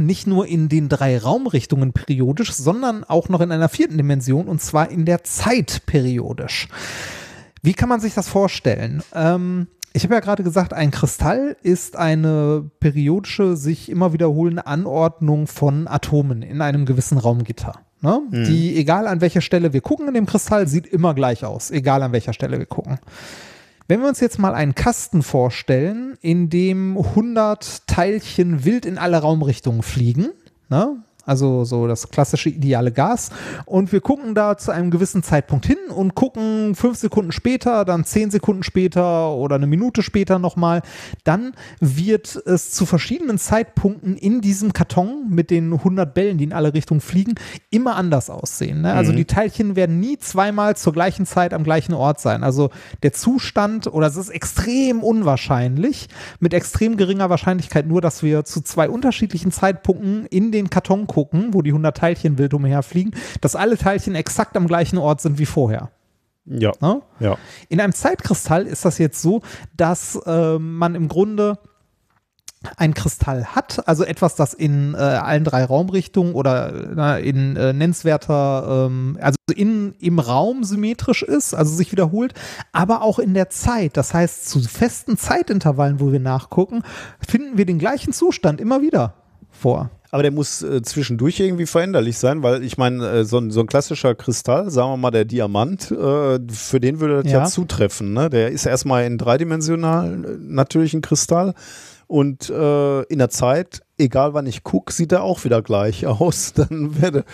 nicht 0.00 0.26
nur 0.26 0.46
in 0.46 0.68
den 0.68 0.88
drei 0.88 1.18
Raumrichtungen 1.18 1.92
periodisch, 1.92 2.52
sondern 2.52 3.04
auch 3.04 3.28
noch 3.28 3.40
in 3.40 3.52
einer 3.52 3.68
vierten 3.68 3.96
Dimension 3.96 4.48
und 4.48 4.60
zwar 4.60 4.90
in 4.90 5.04
der 5.04 5.24
Zeit 5.24 5.82
periodisch. 5.86 6.68
Wie 7.62 7.74
kann 7.74 7.88
man 7.88 8.00
sich 8.00 8.14
das 8.14 8.28
vorstellen? 8.28 9.02
Ähm, 9.14 9.68
ich 9.92 10.04
habe 10.04 10.14
ja 10.14 10.20
gerade 10.20 10.42
gesagt, 10.42 10.72
ein 10.72 10.90
Kristall 10.90 11.56
ist 11.62 11.96
eine 11.96 12.70
periodische, 12.80 13.56
sich 13.56 13.90
immer 13.90 14.12
wiederholende 14.12 14.66
Anordnung 14.66 15.46
von 15.46 15.86
Atomen 15.86 16.42
in 16.42 16.62
einem 16.62 16.86
gewissen 16.86 17.18
Raumgitter. 17.18 17.74
Ne? 18.00 18.20
Die, 18.32 18.76
egal 18.76 19.06
an 19.06 19.20
welcher 19.20 19.42
Stelle 19.42 19.72
wir 19.72 19.80
gucken 19.80 20.08
in 20.08 20.14
dem 20.14 20.26
Kristall, 20.26 20.66
sieht 20.66 20.86
immer 20.86 21.14
gleich 21.14 21.44
aus, 21.44 21.70
egal 21.70 22.02
an 22.02 22.12
welcher 22.12 22.32
Stelle 22.32 22.58
wir 22.58 22.66
gucken. 22.66 22.98
Wenn 23.88 24.00
wir 24.00 24.08
uns 24.08 24.20
jetzt 24.20 24.38
mal 24.38 24.54
einen 24.54 24.74
Kasten 24.74 25.22
vorstellen, 25.22 26.16
in 26.20 26.50
dem 26.50 26.96
100 26.96 27.86
Teilchen 27.86 28.64
wild 28.64 28.86
in 28.86 28.98
alle 28.98 29.18
Raumrichtungen 29.18 29.82
fliegen, 29.82 30.30
ne? 30.68 31.02
Also 31.24 31.64
so 31.64 31.86
das 31.86 32.08
klassische 32.10 32.48
ideale 32.48 32.92
Gas, 32.92 33.30
und 33.66 33.92
wir 33.92 34.00
gucken 34.00 34.34
da 34.34 34.56
zu 34.56 34.70
einem 34.70 34.90
gewissen 34.90 35.22
Zeitpunkt 35.22 35.66
hin 35.66 35.78
und 35.94 36.14
gucken 36.14 36.74
fünf 36.74 36.98
Sekunden 36.98 37.32
später, 37.32 37.84
dann 37.84 38.04
zehn 38.04 38.30
Sekunden 38.30 38.62
später 38.62 39.32
oder 39.32 39.56
eine 39.56 39.66
Minute 39.66 40.02
später 40.02 40.38
nochmal, 40.38 40.82
dann 41.24 41.52
wird 41.80 42.36
es 42.46 42.72
zu 42.72 42.86
verschiedenen 42.86 43.38
Zeitpunkten 43.38 44.16
in 44.16 44.40
diesem 44.40 44.72
Karton 44.72 45.28
mit 45.28 45.50
den 45.50 45.72
100 45.72 46.14
Bällen, 46.14 46.38
die 46.38 46.44
in 46.44 46.52
alle 46.52 46.74
Richtungen 46.74 47.00
fliegen, 47.00 47.34
immer 47.70 47.96
anders 47.96 48.30
aussehen. 48.30 48.82
Ne? 48.82 48.92
Also 48.92 49.12
die 49.12 49.24
Teilchen 49.24 49.76
werden 49.76 50.00
nie 50.00 50.18
zweimal 50.18 50.76
zur 50.76 50.92
gleichen 50.92 51.26
Zeit 51.26 51.54
am 51.54 51.64
gleichen 51.64 51.94
Ort 51.94 52.20
sein. 52.20 52.42
Also 52.42 52.70
der 53.02 53.12
Zustand, 53.12 53.86
oder 53.86 54.06
es 54.06 54.16
ist 54.16 54.30
extrem 54.30 55.02
unwahrscheinlich, 55.02 56.08
mit 56.40 56.54
extrem 56.54 56.96
geringer 56.96 57.30
Wahrscheinlichkeit 57.30 57.86
nur, 57.86 58.00
dass 58.00 58.22
wir 58.22 58.44
zu 58.44 58.60
zwei 58.62 58.88
unterschiedlichen 58.88 59.52
Zeitpunkten 59.52 60.26
in 60.26 60.52
den 60.52 60.70
Karton 60.70 61.06
gucken, 61.12 61.52
wo 61.52 61.60
die 61.60 61.70
100 61.70 61.94
Teilchen 61.94 62.38
wild 62.38 62.54
umherfliegen, 62.54 63.14
dass 63.42 63.54
alle 63.54 63.76
Teilchen 63.76 64.14
exakt 64.14 64.56
am 64.56 64.66
gleichen 64.66 64.96
Ort 64.98 65.20
sind 65.20 65.38
wie 65.38 65.46
vorher. 65.46 65.90
Ja. 66.46 66.72
Ne? 66.80 67.02
Ja. 67.20 67.36
In 67.68 67.80
einem 67.80 67.92
Zeitkristall 67.92 68.66
ist 68.66 68.84
das 68.84 68.98
jetzt 68.98 69.20
so, 69.20 69.42
dass 69.76 70.16
äh, 70.26 70.58
man 70.58 70.94
im 70.94 71.08
Grunde 71.08 71.58
ein 72.76 72.94
Kristall 72.94 73.44
hat, 73.44 73.86
also 73.88 74.04
etwas, 74.04 74.36
das 74.36 74.54
in 74.54 74.94
äh, 74.94 74.98
allen 74.98 75.44
drei 75.44 75.64
Raumrichtungen 75.64 76.34
oder 76.34 76.72
na, 76.94 77.18
in 77.18 77.56
äh, 77.56 77.72
nennenswerter, 77.72 78.86
ähm, 78.86 79.18
also 79.20 79.36
in, 79.54 79.94
im 79.98 80.18
Raum 80.18 80.64
symmetrisch 80.64 81.22
ist, 81.22 81.54
also 81.54 81.74
sich 81.74 81.92
wiederholt, 81.92 82.34
aber 82.72 83.02
auch 83.02 83.18
in 83.18 83.34
der 83.34 83.50
Zeit. 83.50 83.96
Das 83.96 84.14
heißt, 84.14 84.48
zu 84.48 84.60
festen 84.60 85.16
Zeitintervallen, 85.18 86.00
wo 86.00 86.12
wir 86.12 86.20
nachgucken, 86.20 86.82
finden 87.26 87.58
wir 87.58 87.66
den 87.66 87.78
gleichen 87.78 88.12
Zustand 88.12 88.60
immer 88.60 88.80
wieder 88.80 89.14
vor. 89.50 89.90
Aber 90.14 90.22
der 90.22 90.30
muss 90.30 90.62
äh, 90.62 90.82
zwischendurch 90.82 91.40
irgendwie 91.40 91.64
veränderlich 91.64 92.18
sein, 92.18 92.42
weil 92.42 92.62
ich 92.64 92.76
meine, 92.76 93.08
äh, 93.08 93.24
so, 93.24 93.38
ein, 93.38 93.50
so 93.50 93.60
ein 93.60 93.66
klassischer 93.66 94.14
Kristall, 94.14 94.70
sagen 94.70 94.90
wir 94.92 94.96
mal 94.98 95.10
der 95.10 95.24
Diamant, 95.24 95.90
äh, 95.90 96.38
für 96.48 96.80
den 96.80 97.00
würde 97.00 97.22
das 97.22 97.32
ja, 97.32 97.38
Ja. 97.40 97.44
zutreffen. 97.46 98.12
Ne? 98.12 98.28
Der 98.28 98.50
ist 98.50 98.66
erstmal 98.66 99.06
in 99.06 99.16
dreidimensional 99.16 100.12
äh, 100.12 100.36
natürlich 100.38 100.92
ein 100.92 101.00
Kristall 101.00 101.54
und 102.08 102.50
äh, 102.50 103.02
in 103.04 103.18
der 103.20 103.30
Zeit, 103.30 103.80
egal 103.96 104.34
wann 104.34 104.44
ich 104.44 104.62
gucke, 104.64 104.92
sieht 104.92 105.12
er 105.12 105.22
auch 105.22 105.44
wieder 105.44 105.62
gleich 105.62 106.06
aus. 106.06 106.52
Dann 106.52 107.00
wäre 107.00 107.24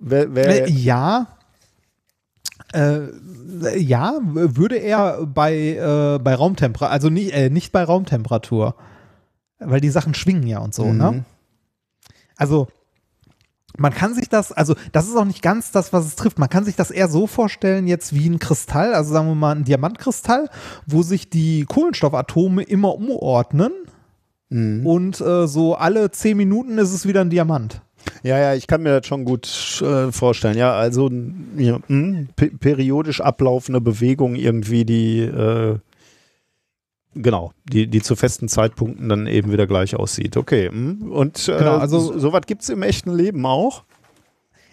wär, 0.00 0.34
wär, 0.34 0.66
Äh, 0.66 0.70
ja. 0.72 1.28
Äh, 2.74 3.78
ja, 3.78 4.18
würde 4.24 4.76
er 4.76 5.24
bei, 5.24 5.54
äh, 5.54 6.18
bei 6.18 6.34
Raumtemperatur, 6.34 6.90
also 6.90 7.08
nicht, 7.10 7.32
äh, 7.32 7.48
nicht 7.48 7.70
bei 7.70 7.84
Raumtemperatur. 7.84 8.74
Weil 9.58 9.80
die 9.80 9.90
Sachen 9.90 10.14
schwingen 10.14 10.46
ja 10.46 10.58
und 10.58 10.74
so, 10.74 10.84
Mhm. 10.84 10.96
ne? 10.98 11.24
Also, 12.36 12.68
man 13.76 13.92
kann 13.92 14.14
sich 14.14 14.28
das, 14.28 14.50
also 14.52 14.74
das 14.92 15.06
ist 15.08 15.16
auch 15.16 15.24
nicht 15.24 15.42
ganz 15.42 15.70
das, 15.70 15.92
was 15.92 16.06
es 16.06 16.16
trifft. 16.16 16.38
Man 16.38 16.48
kann 16.48 16.64
sich 16.64 16.74
das 16.76 16.90
eher 16.90 17.08
so 17.08 17.26
vorstellen, 17.26 17.86
jetzt 17.86 18.14
wie 18.14 18.28
ein 18.28 18.38
Kristall, 18.38 18.94
also 18.94 19.12
sagen 19.12 19.28
wir 19.28 19.34
mal 19.34 19.54
ein 19.56 19.64
Diamantkristall, 19.64 20.48
wo 20.86 21.02
sich 21.02 21.30
die 21.30 21.64
Kohlenstoffatome 21.64 22.62
immer 22.62 22.94
umordnen 22.94 23.72
Mhm. 24.50 24.86
und 24.86 25.20
äh, 25.20 25.46
so 25.46 25.74
alle 25.74 26.10
zehn 26.10 26.36
Minuten 26.38 26.78
ist 26.78 26.94
es 26.94 27.06
wieder 27.06 27.20
ein 27.20 27.28
Diamant. 27.30 27.82
Ja, 28.22 28.38
ja, 28.38 28.54
ich 28.54 28.66
kann 28.66 28.82
mir 28.82 28.98
das 28.98 29.06
schon 29.06 29.26
gut 29.26 29.46
äh, 29.82 30.10
vorstellen. 30.10 30.56
Ja, 30.56 30.72
also 30.74 31.10
ja, 31.58 31.78
mh, 31.86 32.28
pe 32.34 32.46
periodisch 32.52 33.20
ablaufende 33.20 33.82
Bewegung 33.82 34.34
irgendwie, 34.36 34.86
die 34.86 35.18
äh, 35.20 35.78
genau, 37.22 37.52
die, 37.70 37.86
die 37.86 38.02
zu 38.02 38.16
festen 38.16 38.48
Zeitpunkten 38.48 39.08
dann 39.08 39.26
eben 39.26 39.52
wieder 39.52 39.66
gleich 39.66 39.94
aussieht. 39.96 40.36
Okay. 40.36 40.70
mh. 40.72 41.10
Und 41.14 41.48
äh, 41.48 41.58
Genau, 41.58 41.76
also- 41.78 41.98
so, 42.00 42.18
sowas 42.18 42.42
gibt 42.46 42.62
es 42.62 42.68
im 42.68 42.82
echten 42.82 43.12
Leben 43.14 43.44
auch. 43.46 43.84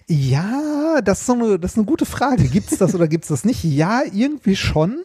Ja, 0.07 1.01
das 1.03 1.21
ist, 1.21 1.25
so 1.25 1.33
eine, 1.33 1.59
das 1.59 1.71
ist 1.71 1.77
eine 1.77 1.85
gute 1.87 2.05
Frage. 2.05 2.43
Gibt 2.47 2.71
es 2.71 2.77
das 2.77 2.93
oder 2.93 3.07
gibt 3.07 3.23
es 3.23 3.29
das 3.29 3.43
nicht? 3.43 3.63
Ja, 3.63 4.01
irgendwie 4.13 4.55
schon. 4.55 5.03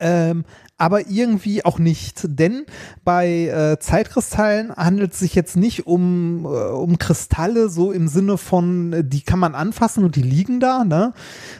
Ähm, 0.00 0.44
aber 0.78 1.08
irgendwie 1.08 1.64
auch 1.64 1.78
nicht, 1.78 2.26
denn 2.28 2.66
bei 3.02 3.46
äh, 3.46 3.78
Zeitkristallen 3.78 4.74
handelt 4.76 5.14
es 5.14 5.20
sich 5.20 5.34
jetzt 5.34 5.56
nicht 5.56 5.86
um, 5.86 6.44
äh, 6.44 6.48
um 6.48 6.98
Kristalle 6.98 7.70
so 7.70 7.92
im 7.92 8.08
Sinne 8.08 8.36
von, 8.36 8.92
äh, 8.92 9.04
die 9.04 9.22
kann 9.22 9.38
man 9.38 9.54
anfassen 9.54 10.04
und 10.04 10.16
die 10.16 10.22
liegen 10.22 10.60
da, 10.60 10.84
ne? 10.84 11.14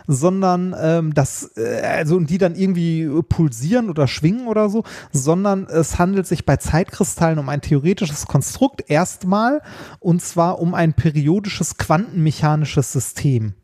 sondern 0.06 0.76
ähm, 0.78 1.14
das, 1.14 1.52
äh, 1.56 1.80
also 1.80 2.16
und 2.16 2.28
die 2.28 2.36
dann 2.36 2.55
irgendwie 2.55 3.08
pulsieren 3.26 3.88
oder 3.88 4.06
schwingen 4.06 4.48
oder 4.48 4.68
so, 4.68 4.84
sondern 5.12 5.64
es 5.64 5.98
handelt 5.98 6.26
sich 6.26 6.44
bei 6.44 6.58
Zeitkristallen 6.58 7.38
um 7.38 7.48
ein 7.48 7.62
theoretisches 7.62 8.26
Konstrukt 8.26 8.84
erstmal 8.88 9.62
und 9.98 10.20
zwar 10.20 10.60
um 10.60 10.74
ein 10.74 10.92
periodisches 10.92 11.78
quantenmechanisches 11.78 12.92
System. 12.92 13.55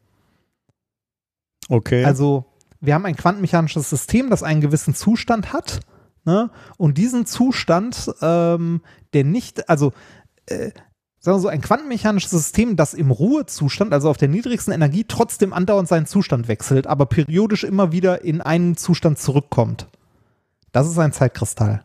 Okay. 1.69 2.05
Also 2.05 2.47
wir 2.83 2.95
haben 2.95 3.07
ein 3.07 3.17
quantenmechanisches 3.17 3.89
System, 3.89 4.29
das 4.29 4.43
einen 4.43 4.61
gewissen 4.61 4.95
Zustand 4.95 5.53
hat. 5.53 5.81
Ne? 6.25 6.51
Und 6.77 6.99
diesen 6.99 7.27
Zustand, 7.27 8.11
ähm, 8.21 8.83
der 9.15 9.25
nicht, 9.25 9.69
also 9.71 9.93
äh, 10.47 10.71
sagen 11.21 11.37
wir 11.37 11.41
so, 11.41 11.49
ein 11.49 11.61
quantenmechanisches 11.61 12.33
System, 12.33 12.77
das 12.77 12.93
im 12.93 13.13
Ruhezustand, 13.13 13.93
also 13.93 14.11
auf 14.11 14.17
der 14.17 14.29
niedrigsten 14.29 14.75
Energie, 14.75 15.05
trotzdem 15.07 15.53
andauernd 15.53 15.89
seinen 15.89 16.07
Zustand 16.07 16.49
wechselt, 16.49 16.89
aber 16.89 17.07
periodisch 17.07 17.63
immer 17.63 17.93
wieder 17.93 18.25
in 18.25 18.41
einen 18.41 18.77
Zustand 18.77 19.19
zurückkommt. 19.19 19.87
Das 20.73 20.89
ist 20.89 20.99
ein 20.99 21.13
Zeitkristall. 21.13 21.85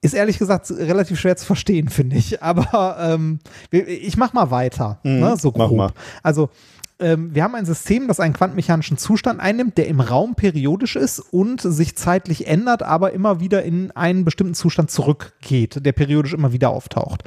Ist 0.00 0.14
ehrlich 0.14 0.38
gesagt 0.38 0.70
relativ 0.70 1.18
schwer 1.18 1.36
zu 1.36 1.44
verstehen, 1.44 1.88
finde 1.90 2.16
ich. 2.16 2.40
Aber 2.40 2.96
ähm, 3.00 3.40
ich 3.72 4.16
mach 4.16 4.32
mal 4.32 4.52
weiter. 4.52 5.00
Mhm, 5.02 5.20
ne, 5.20 5.36
so 5.36 5.52
mach 5.56 5.66
grob. 5.66 5.76
mal. 5.76 5.92
Also 6.22 6.50
ähm, 6.98 7.34
wir 7.34 7.42
haben 7.42 7.54
ein 7.54 7.66
System, 7.66 8.08
das 8.08 8.20
einen 8.20 8.34
quantenmechanischen 8.34 8.96
Zustand 8.96 9.40
einnimmt, 9.40 9.76
der 9.76 9.88
im 9.88 10.00
Raum 10.00 10.34
periodisch 10.34 10.96
ist 10.96 11.20
und 11.20 11.60
sich 11.60 11.96
zeitlich 11.96 12.46
ändert, 12.46 12.82
aber 12.82 13.12
immer 13.12 13.40
wieder 13.40 13.62
in 13.64 13.90
einen 13.90 14.24
bestimmten 14.24 14.54
Zustand 14.54 14.90
zurückgeht, 14.90 15.84
der 15.84 15.92
periodisch 15.92 16.32
immer 16.32 16.52
wieder 16.52 16.70
auftaucht. 16.70 17.22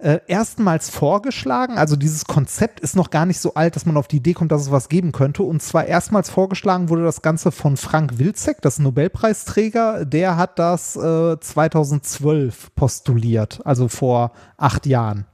Äh, 0.00 0.20
erstmals 0.28 0.90
vorgeschlagen, 0.90 1.76
also 1.76 1.96
dieses 1.96 2.24
Konzept 2.26 2.78
ist 2.78 2.94
noch 2.94 3.10
gar 3.10 3.26
nicht 3.26 3.40
so 3.40 3.54
alt, 3.54 3.74
dass 3.74 3.84
man 3.84 3.96
auf 3.96 4.06
die 4.06 4.18
Idee 4.18 4.32
kommt, 4.32 4.52
dass 4.52 4.62
es 4.62 4.70
was 4.70 4.88
geben 4.88 5.10
könnte. 5.10 5.42
Und 5.42 5.60
zwar 5.60 5.86
erstmals 5.86 6.30
vorgeschlagen 6.30 6.88
wurde 6.88 7.02
das 7.02 7.20
Ganze 7.20 7.50
von 7.50 7.76
Frank 7.76 8.18
Wilczek, 8.18 8.62
das 8.62 8.78
Nobelpreisträger. 8.78 10.04
Der 10.04 10.36
hat 10.36 10.60
das 10.60 10.94
äh, 10.94 11.40
2012 11.40 12.76
postuliert, 12.76 13.60
also 13.64 13.88
vor 13.88 14.30
acht 14.56 14.86
Jahren. 14.86 15.26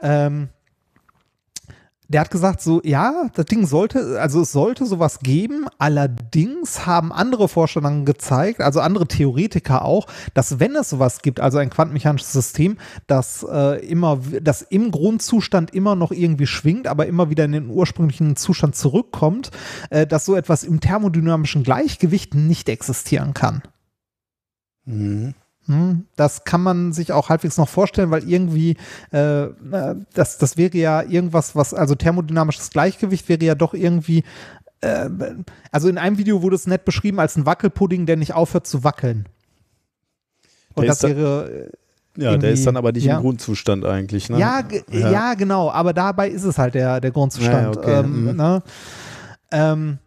Ähm, 0.00 0.48
der 2.08 2.20
hat 2.20 2.30
gesagt, 2.30 2.60
so, 2.60 2.80
ja, 2.84 3.28
das 3.34 3.46
Ding 3.46 3.66
sollte, 3.66 4.20
also 4.20 4.42
es 4.42 4.52
sollte 4.52 4.84
sowas 4.84 5.20
geben. 5.20 5.66
Allerdings 5.78 6.86
haben 6.86 7.12
andere 7.12 7.48
Forscher 7.48 7.80
dann 7.80 8.04
gezeigt, 8.04 8.60
also 8.60 8.80
andere 8.80 9.06
Theoretiker 9.06 9.84
auch, 9.84 10.06
dass 10.34 10.60
wenn 10.60 10.76
es 10.76 10.90
sowas 10.90 11.22
gibt, 11.22 11.40
also 11.40 11.58
ein 11.58 11.70
quantenmechanisches 11.70 12.32
System, 12.32 12.76
das 13.06 13.44
äh, 13.50 13.84
immer, 13.86 14.20
das 14.42 14.62
im 14.62 14.90
Grundzustand 14.90 15.72
immer 15.72 15.96
noch 15.96 16.12
irgendwie 16.12 16.46
schwingt, 16.46 16.86
aber 16.86 17.06
immer 17.06 17.30
wieder 17.30 17.46
in 17.46 17.52
den 17.52 17.70
ursprünglichen 17.70 18.36
Zustand 18.36 18.76
zurückkommt, 18.76 19.50
äh, 19.90 20.06
dass 20.06 20.26
so 20.26 20.36
etwas 20.36 20.62
im 20.62 20.80
thermodynamischen 20.80 21.62
Gleichgewicht 21.62 22.34
nicht 22.34 22.68
existieren 22.68 23.32
kann. 23.32 23.62
Mhm. 24.84 25.34
Hm, 25.66 26.04
Das 26.16 26.44
kann 26.44 26.60
man 26.62 26.92
sich 26.92 27.12
auch 27.12 27.30
halbwegs 27.30 27.56
noch 27.56 27.68
vorstellen, 27.68 28.10
weil 28.10 28.28
irgendwie, 28.28 28.76
äh, 29.12 29.46
das, 30.12 30.38
das 30.38 30.56
wäre 30.56 30.76
ja 30.76 31.02
irgendwas, 31.02 31.56
was, 31.56 31.72
also 31.72 31.94
thermodynamisches 31.94 32.70
Gleichgewicht 32.70 33.28
wäre 33.28 33.42
ja 33.44 33.54
doch 33.54 33.72
irgendwie, 33.72 34.24
äh, 34.82 35.08
also 35.72 35.88
in 35.88 35.96
einem 35.96 36.18
Video 36.18 36.42
wurde 36.42 36.56
es 36.56 36.66
nett 36.66 36.84
beschrieben 36.84 37.18
als 37.18 37.36
ein 37.36 37.46
Wackelpudding, 37.46 38.04
der 38.06 38.16
nicht 38.16 38.34
aufhört 38.34 38.66
zu 38.66 38.84
wackeln. 38.84 39.26
Und 40.74 40.82
Der 40.82 40.88
das 40.90 41.02
wäre. 41.02 41.68
äh, 42.16 42.22
Ja, 42.22 42.36
der 42.36 42.50
ist 42.52 42.66
dann 42.66 42.76
aber 42.76 42.92
nicht 42.92 43.04
ja. 43.04 43.16
im 43.16 43.22
Grundzustand 43.22 43.84
eigentlich. 43.84 44.28
Ne? 44.28 44.38
Ja, 44.38 44.60
ge- 44.60 44.84
ja. 44.90 45.34
genau, 45.34 45.70
aber 45.70 45.92
dabei 45.94 46.28
ist 46.28 46.44
es 46.44 46.58
halt 46.58 46.74
der, 46.74 47.00
der 47.00 47.10
Grundzustand. 47.10 47.54
Ja, 47.76 47.82
ja, 47.90 48.00
okay, 48.00 48.00
ähm, 48.04 48.24
mhm. 48.30 48.36
ne? 48.36 48.62
ähm, 49.50 49.98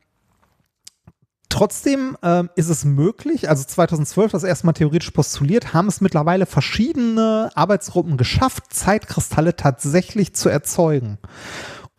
trotzdem 1.50 2.18
ähm, 2.24 2.50
ist 2.56 2.70
es 2.70 2.86
möglich, 2.86 3.50
also 3.50 3.64
2012 3.64 4.32
das 4.32 4.44
erste 4.44 4.66
Mal 4.66 4.74
theoretisch 4.74 5.12
postuliert, 5.12 5.74
haben 5.74 5.88
es 5.88 6.02
mittlerweile 6.02 6.46
verschiedene 6.46 7.50
Arbeitsgruppen 7.56 8.18
geschafft, 8.18 8.74
Zeitkristalle 8.74 9.56
tatsächlich 9.56 10.34
zu 10.34 10.50
erzeugen. 10.50 11.18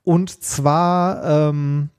Und 0.04 0.42
zwar 0.42 1.24
ähm, 1.24 1.90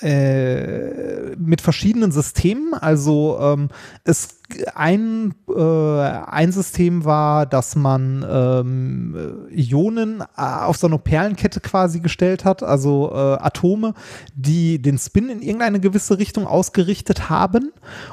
äh, 0.00 1.34
mit 1.36 1.60
verschiedenen 1.60 2.12
Systemen. 2.12 2.74
Also 2.74 3.38
ähm, 3.40 3.68
es 4.04 4.37
ein, 4.74 5.34
äh, 5.48 5.60
ein 5.60 6.52
System 6.52 7.04
war, 7.04 7.44
dass 7.46 7.76
man 7.76 8.24
ähm, 8.28 9.48
Ionen 9.50 10.20
äh, 10.20 10.42
auf 10.42 10.76
so 10.76 10.86
eine 10.86 10.98
Perlenkette 10.98 11.60
quasi 11.60 12.00
gestellt 12.00 12.44
hat, 12.44 12.62
also 12.62 13.10
äh, 13.12 13.16
Atome, 13.16 13.94
die 14.34 14.80
den 14.80 14.98
Spin 14.98 15.28
in 15.28 15.42
irgendeine 15.42 15.80
gewisse 15.80 16.18
Richtung 16.18 16.46
ausgerichtet 16.46 17.28
haben 17.28 17.72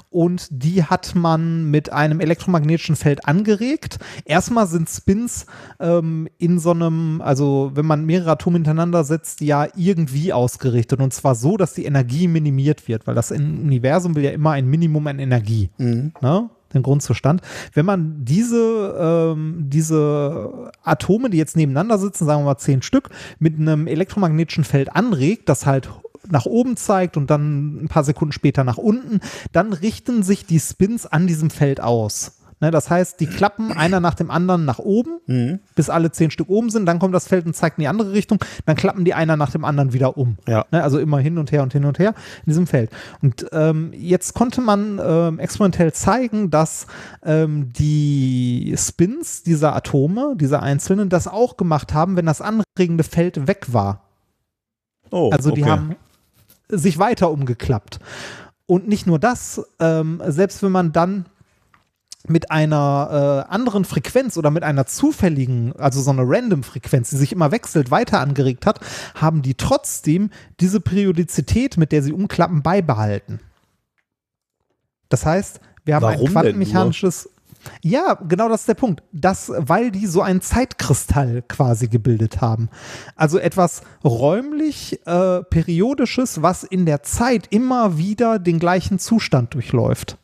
und 0.10 0.48
die 0.52 0.84
hat 0.84 1.16
man 1.16 1.70
mit 1.72 1.92
einem 1.92 2.20
elektromagnetischen 2.20 2.96
Feld 2.96 3.26
angeregt. 3.26 4.00
Erstmal 4.26 4.68
sind 4.68 4.90
Spins 4.90 5.46
ähm, 5.80 6.28
in 6.38 6.60
so 6.60 6.72
einem, 6.72 7.22
also 7.22 7.72
wenn 7.76 7.86
man 7.86 8.06
mehrere 8.06 8.32
Atome 8.32 8.58
hintereinander 8.58 9.04
setzt, 9.04 9.42
ja 9.42 9.68
irgendwie 9.76 10.34
ausgerichtet 10.34 11.00
und 11.00 11.14
zwar 11.14 11.36
so, 11.36 11.56
dass 11.56 11.74
die 11.74 11.86
Energie 11.86 12.28
minimiert 12.28 12.88
wird, 12.88 13.08
weil 13.08 13.16
das 13.16 13.32
Universum 13.32 14.16
will 14.16 14.24
ja 14.24 14.32
immer 14.32 14.52
ein 14.52 14.68
Minimum 14.68 15.08
an 15.08 15.20
Energie 15.20 15.70
Mhm. 15.78 16.12
Ne? 16.26 16.50
den 16.74 16.84
Grundzustand. 16.84 17.42
Wenn 17.74 17.86
man 17.86 18.26
diese, 18.26 18.96
ähm, 19.00 19.66
diese 19.70 20.72
Atome, 20.84 21.30
die 21.30 21.38
jetzt 21.38 21.56
nebeneinander 21.56 21.98
sitzen, 21.98 22.26
sagen 22.26 22.42
wir 22.42 22.46
mal 22.46 22.58
zehn 22.58 22.82
Stück, 22.82 23.10
mit 23.40 23.58
einem 23.58 23.88
elektromagnetischen 23.88 24.64
Feld 24.64 24.94
anregt, 24.94 25.48
das 25.48 25.66
halt 25.66 25.90
nach 26.30 26.46
oben 26.46 26.76
zeigt 26.76 27.18
und 27.18 27.30
dann 27.30 27.84
ein 27.84 27.88
paar 27.88 28.04
Sekunden 28.04 28.32
später 28.32 28.64
nach 28.64 28.78
unten, 28.78 29.20
dann 29.52 29.74
richten 29.74 30.24
sich 30.24 30.46
die 30.46 30.60
Spins 30.60 31.06
an 31.06 31.28
diesem 31.28 31.50
Feld 31.50 31.80
aus. 31.80 32.34
Ne, 32.66 32.72
das 32.72 32.90
heißt, 32.90 33.20
die 33.20 33.28
klappen 33.28 33.72
einer 33.72 34.00
nach 34.00 34.16
dem 34.16 34.32
anderen 34.32 34.66
nach 34.66 34.80
oben, 34.80 35.20
Mhm. 35.28 35.60
bis 35.76 35.92
alle 35.92 36.12
zehn 36.12 36.32
Stück 36.32 36.50
oben 36.50 36.72
sind, 36.72 36.88
dann 36.88 36.98
kommt 36.98 37.14
das 37.14 37.28
Feld 37.28 37.46
und 37.46 37.56
zeigt 37.56 37.78
in 37.78 37.84
die 37.84 37.88
andere 37.88 38.12
Richtung, 38.12 38.40
dann 38.66 38.76
klappen 38.76 39.06
die 39.06 39.14
einer 39.14 39.38
nach 39.38 39.52
dem 39.52 39.64
anderen 39.64 39.94
wieder 39.94 40.18
um. 40.18 40.38
Ja. 40.48 40.66
Ne, 40.72 40.82
also 40.82 40.98
immer 40.98 41.20
hin 41.20 41.38
und 41.38 41.52
her 41.52 41.62
und 41.62 41.74
hin 41.74 41.86
und 41.86 42.00
her 42.00 42.16
in 42.44 42.50
diesem 42.50 42.66
Feld. 42.66 42.90
Und 43.22 43.46
ähm, 43.52 43.92
jetzt 43.94 44.34
konnte 44.34 44.62
man 44.62 45.00
ähm, 45.00 45.38
experimentell 45.38 45.94
zeigen, 45.94 46.50
dass 46.50 46.88
ähm, 47.24 47.72
die 47.72 48.74
Spins 48.80 49.44
dieser 49.44 49.76
Atome, 49.76 50.34
dieser 50.36 50.64
einzelnen, 50.64 51.10
das 51.10 51.28
auch 51.28 51.58
gemacht 51.58 51.94
haben, 51.94 52.16
wenn 52.16 52.26
das 52.26 52.42
anregende 52.42 53.04
Feld 53.04 53.46
weg 53.46 53.68
war. 53.74 54.06
Oh, 55.12 55.30
Also 55.30 55.52
die 55.52 55.62
okay. 55.62 55.70
haben 55.70 55.96
sich 56.70 56.98
weiter 56.98 57.30
umgeklappt. 57.30 58.00
Und 58.66 58.88
nicht 58.88 59.06
nur 59.06 59.20
das, 59.20 59.64
ähm, 59.80 60.20
selbst 60.26 60.64
wenn 60.64 60.72
man 60.72 60.92
dann 60.94 61.26
mit 62.28 62.52
einer 62.52 63.46
äh, 63.48 63.54
anderen 63.54 63.86
Frequenz 63.86 64.38
oder 64.38 64.52
mit 64.52 64.64
einer 64.64 64.86
zufälligen, 64.86 65.74
also 65.78 66.02
so 66.02 66.12
eine 66.12 66.24
Random-Frequenz, 66.26 67.10
die 67.10 67.18
sich 67.18 67.32
immer 67.32 67.52
wechselt, 67.52 67.92
weiter 67.92 68.20
angeregt 68.20 68.66
hat, 68.66 68.80
haben 69.16 69.42
die 69.42 69.56
trotzdem 69.56 70.30
diese 70.60 70.80
Periodizität, 70.80 71.78
mit 71.78 71.92
der 71.92 72.04
sie 72.04 72.14
umklappen, 72.14 72.62
beibehalten. 72.62 73.40
Das 75.10 75.26
heißt, 75.26 75.60
wir 75.86 75.96
haben 75.96 76.04
Warum 76.04 76.28
ein 76.28 76.32
quantenmechanisches. 76.32 77.30
Ja, 77.82 78.14
genau 78.28 78.50
das 78.50 78.62
ist 78.62 78.68
der 78.68 78.76
Punkt. 78.76 79.04
Das, 79.12 79.52
weil 79.56 79.92
die 79.92 80.06
so 80.08 80.22
einen 80.22 80.42
Zeitkristall 80.42 81.44
quasi 81.48 81.88
gebildet 81.88 82.42
haben. 82.42 82.70
Also 83.16 83.40
etwas 83.40 83.82
räumlich 84.04 85.00
äh, 85.06 85.42
periodisches, 85.44 86.42
was 86.42 86.64
in 86.64 86.86
der 86.86 87.04
Zeit 87.04 87.48
immer 87.50 87.98
wieder 87.98 88.40
den 88.40 88.60
gleichen 88.60 89.00
Zustand 89.00 89.54
durchläuft. 89.54 90.18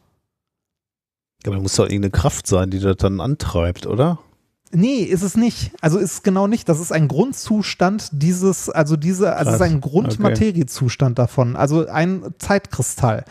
Aber 1.46 1.56
da 1.56 1.62
muss 1.62 1.76
doch 1.76 1.86
irgendeine 1.86 2.12
Kraft 2.12 2.48
sein, 2.48 2.70
die 2.70 2.80
das 2.80 2.98
dann 2.98 3.20
antreibt, 3.20 3.88
oder? 3.88 4.20
Nee, 4.74 5.00
ist 5.02 5.22
es 5.22 5.36
nicht. 5.36 5.72
Also 5.82 5.98
ist 5.98 6.14
es 6.14 6.24
genau 6.24 6.48
nicht. 6.48 6.70
Das 6.70 6.80
ist 6.80 6.94
ein 6.94 7.10
Grundzustand 7.10 8.08
dieses, 8.14 8.70
also 8.70 8.96
diese, 8.96 9.36
also 9.36 9.50
es 9.50 9.56
ist 9.56 9.62
ein 9.62 9.82
Grundmateriezustand 9.82 11.20
davon. 11.20 11.58
Also 11.58 11.88
ein 11.88 12.24
Zeitkristall. 12.38 13.26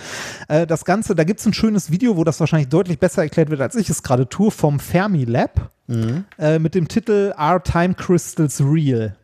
Äh, 0.49 0.67
das 0.67 0.85
Ganze, 0.85 1.15
da 1.15 1.25
gibt 1.25 1.41
es 1.41 1.47
ein 1.47 1.55
schönes 1.55 1.91
Video, 1.91 2.17
wo 2.19 2.25
das 2.25 2.41
wahrscheinlich 2.41 2.69
deutlich 2.69 2.99
besser 2.99 3.23
erklärt 3.23 3.49
wird, 3.49 3.63
als 3.63 3.75
ich 3.75 3.89
es 3.89 4.03
gerade 4.03 4.29
tue, 4.29 4.51
vom 4.51 4.81
Fermi 4.81 5.25
Lab 5.25 5.71
Mhm. 5.87 6.25
äh, 6.39 6.61
mit 6.61 6.77
dem 6.77 6.87
Titel 6.87 7.33
Are 7.37 7.61
Time 7.61 7.95
Crystals 7.95 8.61
Real? 8.61 9.17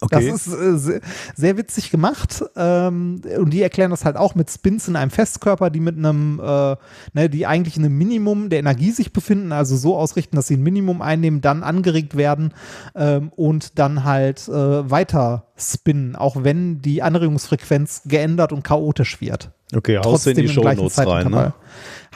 Okay. 0.00 0.30
Das 0.30 0.46
ist 0.46 0.54
äh, 0.54 0.78
sehr, 0.78 1.00
sehr 1.34 1.56
witzig 1.56 1.90
gemacht. 1.90 2.42
Ähm, 2.56 3.20
und 3.38 3.50
die 3.50 3.62
erklären 3.62 3.90
das 3.90 4.04
halt 4.04 4.16
auch 4.16 4.34
mit 4.34 4.50
Spins 4.50 4.88
in 4.88 4.96
einem 4.96 5.10
Festkörper, 5.10 5.70
die 5.70 5.80
mit 5.80 5.96
einem, 5.96 6.40
äh, 6.40 6.76
ne, 7.12 7.28
die 7.28 7.46
eigentlich 7.46 7.76
in 7.76 7.84
einem 7.84 7.98
Minimum 7.98 8.48
der 8.48 8.60
Energie 8.60 8.90
sich 8.90 9.12
befinden, 9.12 9.52
also 9.52 9.76
so 9.76 9.96
ausrichten, 9.96 10.36
dass 10.36 10.46
sie 10.46 10.56
ein 10.56 10.62
Minimum 10.62 11.02
einnehmen, 11.02 11.40
dann 11.40 11.62
angeregt 11.62 12.16
werden 12.16 12.54
ähm, 12.94 13.30
und 13.36 13.78
dann 13.78 14.04
halt 14.04 14.48
äh, 14.48 14.90
weiter 14.90 15.44
spinnen, 15.56 16.16
auch 16.16 16.42
wenn 16.42 16.80
die 16.80 17.02
Anregungsfrequenz 17.02 18.02
geändert 18.06 18.52
und 18.52 18.62
chaotisch 18.62 19.20
wird. 19.20 19.50
Okay, 19.74 19.98
haust 19.98 20.26
du 20.26 20.30
in 20.30 20.36
die 20.36 20.48
Shownotes 20.48 20.98
rein, 20.98 21.30
ne? 21.30 21.54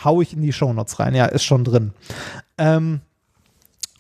Hau 0.03 0.21
ich 0.21 0.33
in 0.33 0.43
die 0.43 0.53
Shownotes 0.53 0.99
rein, 0.99 1.15
ja, 1.15 1.27
ist 1.27 1.45
schon 1.45 1.65
drin. 1.65 1.93
Ähm, 2.59 3.01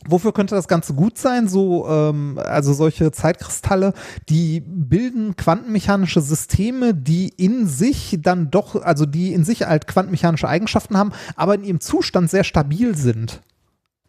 Wofür 0.06 0.32
könnte 0.32 0.54
das 0.54 0.68
Ganze 0.68 0.94
gut 0.94 1.18
sein? 1.18 1.48
So, 1.48 1.88
ähm, 1.88 2.38
also 2.42 2.72
solche 2.72 3.10
Zeitkristalle, 3.12 3.94
die 4.28 4.60
bilden 4.60 5.36
quantenmechanische 5.36 6.20
Systeme, 6.20 6.94
die 6.94 7.28
in 7.28 7.66
sich 7.66 8.18
dann 8.20 8.50
doch, 8.50 8.82
also 8.82 9.06
die 9.06 9.32
in 9.32 9.44
sich 9.44 9.62
halt 9.62 9.86
quantenmechanische 9.86 10.48
Eigenschaften 10.48 10.96
haben, 10.96 11.12
aber 11.36 11.54
in 11.54 11.64
ihrem 11.64 11.80
Zustand 11.80 12.30
sehr 12.30 12.44
stabil 12.44 12.96
sind. 12.96 13.40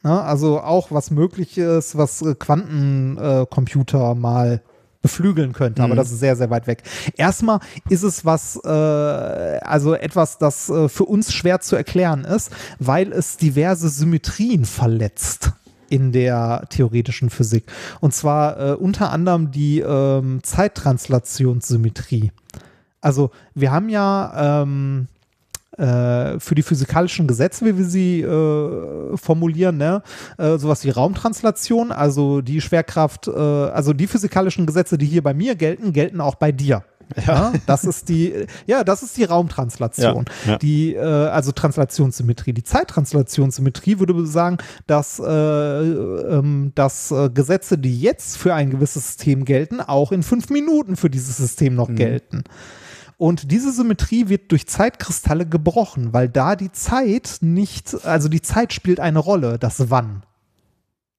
Ja, 0.04 0.22
also 0.22 0.62
auch 0.62 0.92
was 0.92 1.10
möglich 1.12 1.58
ist, 1.58 1.98
was 1.98 2.22
äh, 2.22 2.36
Quantencomputer 2.36 4.14
mal 4.16 4.62
beflügeln 5.02 5.54
könnte, 5.54 5.84
aber 5.84 5.94
Mhm. 5.94 5.98
das 5.98 6.12
ist 6.12 6.20
sehr, 6.20 6.36
sehr 6.36 6.50
weit 6.50 6.66
weg. 6.68 6.82
Erstmal 7.16 7.60
ist 7.90 8.02
es 8.04 8.26
was, 8.26 8.60
äh, 8.64 8.68
also 8.70 9.94
etwas, 9.94 10.40
das 10.40 10.70
äh, 10.70 10.90
für 10.90 11.06
uns 11.06 11.32
schwer 11.32 11.60
zu 11.62 11.76
erklären 11.76 12.26
ist, 12.26 12.52
weil 12.80 13.12
es 13.14 13.38
diverse 13.38 13.90
Symmetrien 13.90 14.66
verletzt 14.66 15.52
in 15.90 16.12
der 16.12 16.66
theoretischen 16.70 17.30
Physik. 17.30 17.66
Und 18.02 18.14
zwar 18.14 18.60
äh, 18.60 18.74
unter 18.74 19.12
anderem 19.12 19.52
die 19.52 19.80
ähm, 19.80 20.40
Zeittranslationssymmetrie. 20.44 22.32
Also 23.02 23.32
wir 23.54 23.72
haben 23.72 23.90
ja 23.90 24.62
ähm, 24.64 25.08
äh, 25.78 26.40
für 26.40 26.56
die 26.56 26.64
physikalischen 26.64 27.28
Gesetze, 27.28 27.66
wie 27.66 27.78
wir 27.78 27.86
sie 27.86 28.22
äh, 28.22 29.18
formulieren, 29.18 29.78
ne, 29.78 30.02
äh, 30.38 30.58
sowas 30.58 30.84
wie 30.86 30.90
Raumtranslation, 30.90 31.92
also 31.92 32.42
die 32.42 32.62
Schwerkraft, 32.62 33.28
äh, 33.28 33.32
also 33.32 33.94
die 33.94 34.08
physikalischen 34.08 34.66
Gesetze, 34.66 34.98
die 34.98 35.06
hier 35.06 35.22
bei 35.22 35.34
mir 35.34 35.56
gelten, 35.56 35.94
gelten 35.94 36.22
auch 36.22 36.36
bei 36.36 36.52
dir. 36.52 36.84
Ja. 37.26 37.54
das 37.66 37.84
ist 37.84 38.10
die, 38.10 38.34
ja, 38.66 38.84
das 38.84 39.04
ist 39.04 39.18
die 39.18 39.24
Raumtranslation. 39.24 40.26
Ja, 40.46 40.52
ja. 40.52 40.58
Die, 40.58 40.94
äh, 40.96 41.00
also 41.00 41.52
Translationssymmetrie. 41.52 42.54
Die 42.54 42.64
Zeittranslationssymmetrie 42.64 44.00
würde 44.00 44.26
sagen, 44.26 44.58
dass, 44.88 45.20
äh, 45.20 45.24
ähm, 45.26 46.72
dass 46.76 47.12
äh, 47.12 47.30
Gesetze, 47.30 47.78
die 47.78 48.00
jetzt 48.00 48.38
für 48.38 48.54
ein 48.54 48.70
gewisses 48.70 49.06
System 49.08 49.46
gelten, 49.46 49.82
auch 49.82 50.12
in 50.12 50.24
fünf 50.24 50.50
Minuten 50.50 50.96
für 50.96 51.10
dieses 51.10 51.38
System 51.38 51.76
noch 51.76 51.94
gelten. 51.94 52.44
Und 53.18 53.52
diese 53.52 53.72
Symmetrie 53.72 54.28
wird 54.28 54.52
durch 54.52 54.68
Zeitkristalle 54.68 55.46
gebrochen, 55.46 56.12
weil 56.12 56.28
da 56.28 56.56
die 56.56 56.72
Zeit 56.72 57.38
nicht, 57.42 58.06
also 58.06 58.28
die 58.28 58.42
Zeit 58.42 58.74
spielt 58.74 59.00
eine 59.00 59.20
Rolle, 59.20 59.58
das 59.58 59.90
Wann. 59.90 60.24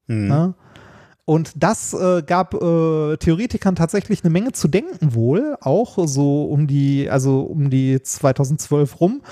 Mhm. 0.07 0.55
Und 1.27 1.51
das 1.57 1.93
äh, 1.93 2.23
gab 2.25 2.55
äh, 2.55 3.17
Theoretikern 3.17 3.75
tatsächlich 3.75 4.23
eine 4.23 4.31
Menge 4.31 4.53
zu 4.53 4.69
denken 4.69 5.13
wohl, 5.15 5.57
auch 5.61 5.99
so 6.07 6.45
um 6.45 6.69
die, 6.69 7.11
also 7.11 7.41
um 7.41 7.69
die 7.69 8.01
2012 8.01 9.01
rum. 9.01 9.23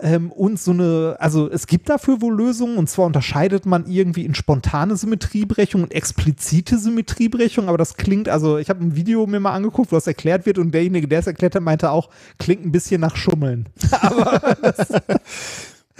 Ähm, 0.00 0.32
und 0.32 0.58
so 0.58 0.72
eine, 0.72 1.16
also 1.20 1.48
es 1.48 1.68
gibt 1.68 1.88
dafür 1.88 2.20
wohl 2.20 2.34
Lösungen 2.34 2.78
und 2.78 2.88
zwar 2.88 3.06
unterscheidet 3.06 3.64
man 3.64 3.86
irgendwie 3.86 4.24
in 4.24 4.34
spontane 4.34 4.96
Symmetriebrechung 4.96 5.84
und 5.84 5.92
explizite 5.92 6.78
Symmetriebrechung, 6.78 7.68
aber 7.68 7.78
das 7.78 7.96
klingt, 7.96 8.28
also 8.28 8.58
ich 8.58 8.68
habe 8.68 8.82
ein 8.82 8.96
Video 8.96 9.26
mir 9.26 9.38
mal 9.38 9.52
angeguckt, 9.52 9.92
wo 9.92 9.96
das 9.96 10.08
erklärt 10.08 10.46
wird 10.46 10.58
und 10.58 10.72
derjenige, 10.72 11.06
der 11.06 11.20
es 11.20 11.26
erklärt 11.28 11.54
hat, 11.54 11.62
meinte 11.62 11.90
auch, 11.90 12.08
klingt 12.38 12.64
ein 12.64 12.72
bisschen 12.72 13.00
nach 13.00 13.14
Schummeln. 13.14 13.68
Aber 14.00 14.40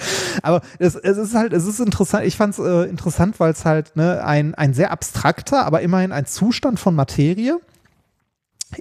es, 0.78 0.94
es 0.94 1.16
ist 1.16 1.34
halt, 1.34 1.52
es 1.52 1.66
ist 1.66 1.80
interessant, 1.80 2.24
ich 2.26 2.36
fand 2.36 2.54
es 2.54 2.64
äh, 2.64 2.88
interessant, 2.88 3.40
weil 3.40 3.52
es 3.52 3.64
halt 3.64 3.96
ne, 3.96 4.24
ein, 4.24 4.54
ein 4.54 4.74
sehr 4.74 4.90
abstrakter, 4.90 5.66
aber 5.66 5.80
immerhin 5.80 6.12
ein 6.12 6.26
Zustand 6.26 6.78
von 6.78 6.94
Materie 6.94 7.58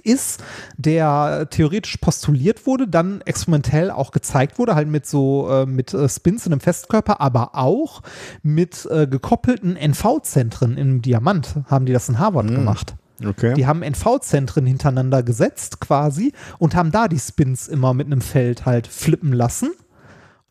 ist, 0.04 0.42
der 0.76 1.48
theoretisch 1.50 1.96
postuliert 1.96 2.66
wurde, 2.66 2.86
dann 2.86 3.20
experimentell 3.22 3.90
auch 3.90 4.12
gezeigt 4.12 4.58
wurde, 4.58 4.74
halt 4.74 4.88
mit 4.88 5.06
so 5.06 5.48
äh, 5.50 5.66
mit 5.66 5.92
äh, 5.94 6.08
Spins 6.08 6.46
in 6.46 6.52
einem 6.52 6.60
Festkörper, 6.60 7.20
aber 7.20 7.56
auch 7.56 8.02
mit 8.42 8.86
äh, 8.90 9.06
gekoppelten 9.06 9.76
NV-Zentren 9.76 10.76
im 10.76 11.02
Diamant 11.02 11.56
haben 11.66 11.86
die 11.86 11.92
das 11.92 12.08
in 12.08 12.18
Harvard 12.18 12.48
gemacht. 12.48 12.94
Okay. 13.24 13.54
Die 13.54 13.66
haben 13.66 13.82
NV-Zentren 13.82 14.64
hintereinander 14.64 15.22
gesetzt 15.22 15.80
quasi 15.80 16.32
und 16.58 16.74
haben 16.74 16.90
da 16.90 17.06
die 17.06 17.18
Spins 17.18 17.68
immer 17.68 17.92
mit 17.92 18.06
einem 18.06 18.22
Feld 18.22 18.64
halt 18.64 18.86
flippen 18.86 19.32
lassen. 19.32 19.72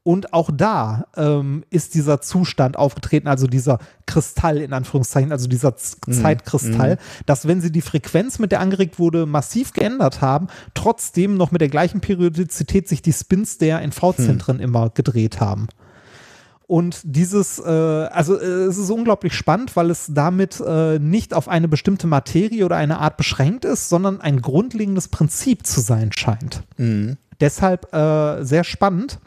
Und 0.03 0.33
auch 0.33 0.49
da 0.51 1.05
ähm, 1.17 1.63
ist 1.69 1.93
dieser 1.93 2.21
Zustand 2.21 2.77
aufgetreten, 2.77 3.27
also 3.27 3.47
dieser 3.47 3.79
Kristall 4.05 4.57
in 4.57 4.73
Anführungszeichen, 4.73 5.31
also 5.31 5.47
dieser 5.47 5.75
Z 5.75 5.99
Zeitkristall, 6.09 6.97
dass 7.25 7.47
wenn 7.47 7.61
sie 7.61 7.71
die 7.71 7.81
Frequenz, 7.81 8.39
mit 8.39 8.51
der 8.51 8.61
angeregt 8.61 8.97
wurde, 8.97 9.25
massiv 9.25 9.73
geändert 9.73 10.21
haben, 10.21 10.47
trotzdem 10.73 11.35
noch 11.35 11.51
mit 11.51 11.61
der 11.61 11.69
gleichen 11.69 12.01
Periodizität 12.01 12.87
sich 12.87 13.01
die 13.01 13.13
Spins 13.13 13.57
der 13.57 13.81
NV-Zentren 13.81 14.59
immer 14.59 14.89
gedreht 14.89 15.41
haben. 15.41 15.67
Und 16.69 17.01
dieses, 17.03 17.57
äh, 17.57 17.63
also 17.63 18.39
äh, 18.39 18.45
es 18.45 18.77
ist 18.77 18.91
unglaublich 18.91 19.33
spannend, 19.33 19.75
weil 19.75 19.89
es 19.89 20.11
damit 20.13 20.59
äh, 20.59 20.99
nicht 20.99 21.33
auf 21.33 21.47
eine 21.47 21.67
bestimmte 21.67 22.05
Materie 22.05 22.63
oder 22.63 22.75
eine 22.75 22.99
Art 22.99 23.17
beschränkt 23.17 23.65
ist, 23.65 23.89
sondern 23.89 24.21
ein 24.21 24.39
grundlegendes 24.41 25.07
Prinzip 25.07 25.65
zu 25.65 25.81
sein 25.81 26.11
scheint. 26.11 26.61
Deshalb 27.41 27.91
äh, 27.91 28.43
sehr 28.43 28.63
spannend. 28.63 29.19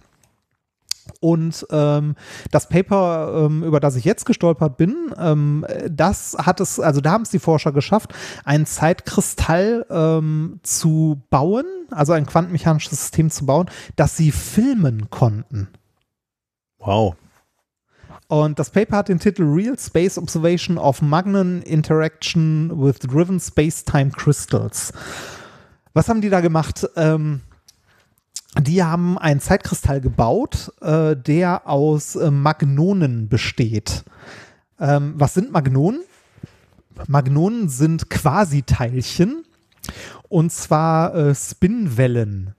Und 1.22 1.64
ähm, 1.70 2.16
das 2.50 2.68
Paper, 2.68 3.46
ähm, 3.46 3.62
über 3.62 3.78
das 3.78 3.94
ich 3.94 4.04
jetzt 4.04 4.26
gestolpert 4.26 4.76
bin, 4.76 5.14
ähm, 5.16 5.64
das 5.88 6.36
hat 6.36 6.58
es, 6.58 6.80
also 6.80 7.00
da 7.00 7.12
haben 7.12 7.22
es 7.22 7.30
die 7.30 7.38
Forscher 7.38 7.70
geschafft, 7.70 8.12
einen 8.44 8.66
Zeitkristall 8.66 9.86
ähm, 9.88 10.58
zu 10.64 11.22
bauen, 11.30 11.64
also 11.92 12.12
ein 12.12 12.26
quantenmechanisches 12.26 12.98
System 12.98 13.30
zu 13.30 13.46
bauen, 13.46 13.70
das 13.94 14.16
sie 14.16 14.32
filmen 14.32 15.10
konnten. 15.10 15.68
Wow. 16.80 17.14
Und 18.26 18.58
das 18.58 18.70
Paper 18.70 18.96
hat 18.96 19.08
den 19.08 19.20
Titel 19.20 19.44
Real 19.44 19.78
Space 19.78 20.18
Observation 20.18 20.76
of 20.76 21.02
Magnon 21.02 21.62
Interaction 21.62 22.72
with 22.74 22.98
Driven 22.98 23.38
Space-Time 23.38 24.10
Crystals. 24.10 24.92
Was 25.92 26.08
haben 26.08 26.20
die 26.20 26.30
da 26.30 26.40
gemacht? 26.40 26.84
Ähm, 26.96 27.42
die 28.60 28.82
haben 28.82 29.18
einen 29.18 29.40
Zeitkristall 29.40 30.00
gebaut, 30.00 30.72
äh, 30.80 31.16
der 31.16 31.66
aus 31.66 32.16
äh, 32.16 32.30
Magnonen 32.30 33.28
besteht. 33.28 34.04
Ähm, 34.78 35.14
was 35.16 35.34
sind 35.34 35.52
Magnonen? 35.52 36.02
Magnonen 37.08 37.68
sind 37.68 38.10
Quasiteilchen 38.10 39.44
und 40.28 40.52
zwar 40.52 41.14
äh, 41.14 41.34
Spinwellen. 41.34 42.54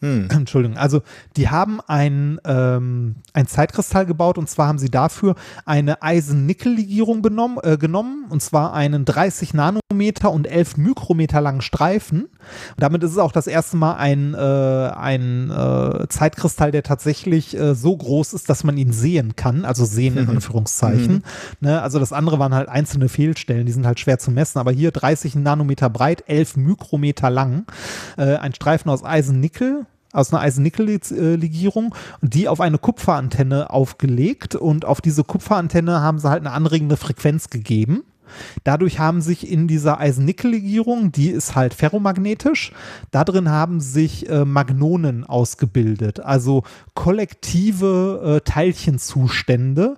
Entschuldigung, 0.28 0.76
also 0.76 1.02
die 1.36 1.48
haben 1.48 1.80
ein, 1.86 2.40
ähm, 2.44 3.16
ein 3.32 3.46
Zeitkristall 3.46 4.06
gebaut 4.06 4.38
und 4.38 4.48
zwar 4.48 4.68
haben 4.68 4.78
sie 4.78 4.90
dafür 4.90 5.34
eine 5.64 6.02
Eisen-Nickel-Legierung 6.02 7.22
benommen- 7.22 7.58
äh, 7.62 7.76
genommen 7.76 8.26
und 8.28 8.42
zwar 8.42 8.72
einen 8.72 9.04
30 9.04 9.54
Nanometer 9.54 10.30
und 10.30 10.46
11 10.46 10.76
Mikrometer 10.76 11.40
langen 11.40 11.60
Streifen. 11.60 12.22
Und 12.22 12.30
damit 12.78 13.02
ist 13.02 13.12
es 13.12 13.18
auch 13.18 13.32
das 13.32 13.46
erste 13.46 13.76
Mal 13.76 13.94
ein, 13.94 14.34
äh, 14.34 14.38
ein 14.38 15.50
äh, 15.50 16.06
Zeitkristall, 16.08 16.70
der 16.70 16.82
tatsächlich 16.82 17.56
äh, 17.58 17.74
so 17.74 17.96
groß 17.96 18.32
ist, 18.34 18.48
dass 18.48 18.64
man 18.64 18.76
ihn 18.76 18.92
sehen 18.92 19.36
kann, 19.36 19.64
also 19.64 19.84
sehen 19.84 20.16
in 20.16 20.28
Anführungszeichen. 20.28 21.24
Ne? 21.60 21.82
Also 21.82 21.98
das 21.98 22.12
andere 22.12 22.38
waren 22.38 22.54
halt 22.54 22.68
einzelne 22.68 23.08
Fehlstellen, 23.08 23.66
die 23.66 23.72
sind 23.72 23.86
halt 23.86 24.00
schwer 24.00 24.18
zu 24.18 24.30
messen, 24.30 24.58
aber 24.58 24.72
hier 24.72 24.90
30 24.90 25.34
Nanometer 25.34 25.90
breit, 25.90 26.24
11 26.26 26.56
Mikrometer 26.56 27.30
lang, 27.30 27.66
äh, 28.16 28.36
ein 28.36 28.54
Streifen 28.54 28.90
aus 28.90 29.04
Eisen-Nickel 29.04 29.86
aus 30.18 30.32
einer 30.32 30.42
Eisen-Nickel-Legierung 30.42 31.94
die 32.20 32.48
auf 32.48 32.60
eine 32.60 32.78
Kupferantenne 32.78 33.70
aufgelegt 33.70 34.54
und 34.54 34.84
auf 34.84 35.00
diese 35.00 35.24
Kupferantenne 35.24 36.00
haben 36.00 36.18
sie 36.18 36.28
halt 36.28 36.40
eine 36.44 36.52
anregende 36.52 36.96
Frequenz 36.96 37.50
gegeben. 37.50 38.02
Dadurch 38.64 38.98
haben 38.98 39.20
sich 39.20 39.50
in 39.50 39.68
dieser 39.68 40.00
Eisen-Nickel-Legierung, 40.00 41.12
die 41.12 41.30
ist 41.30 41.54
halt 41.54 41.74
ferromagnetisch, 41.74 42.72
da 43.10 43.24
drin 43.24 43.50
haben 43.50 43.80
sich 43.80 44.28
äh, 44.28 44.44
Magnonen 44.44 45.24
ausgebildet, 45.24 46.20
also 46.20 46.62
kollektive 46.94 48.38
äh, 48.38 48.40
Teilchenzustände, 48.48 49.96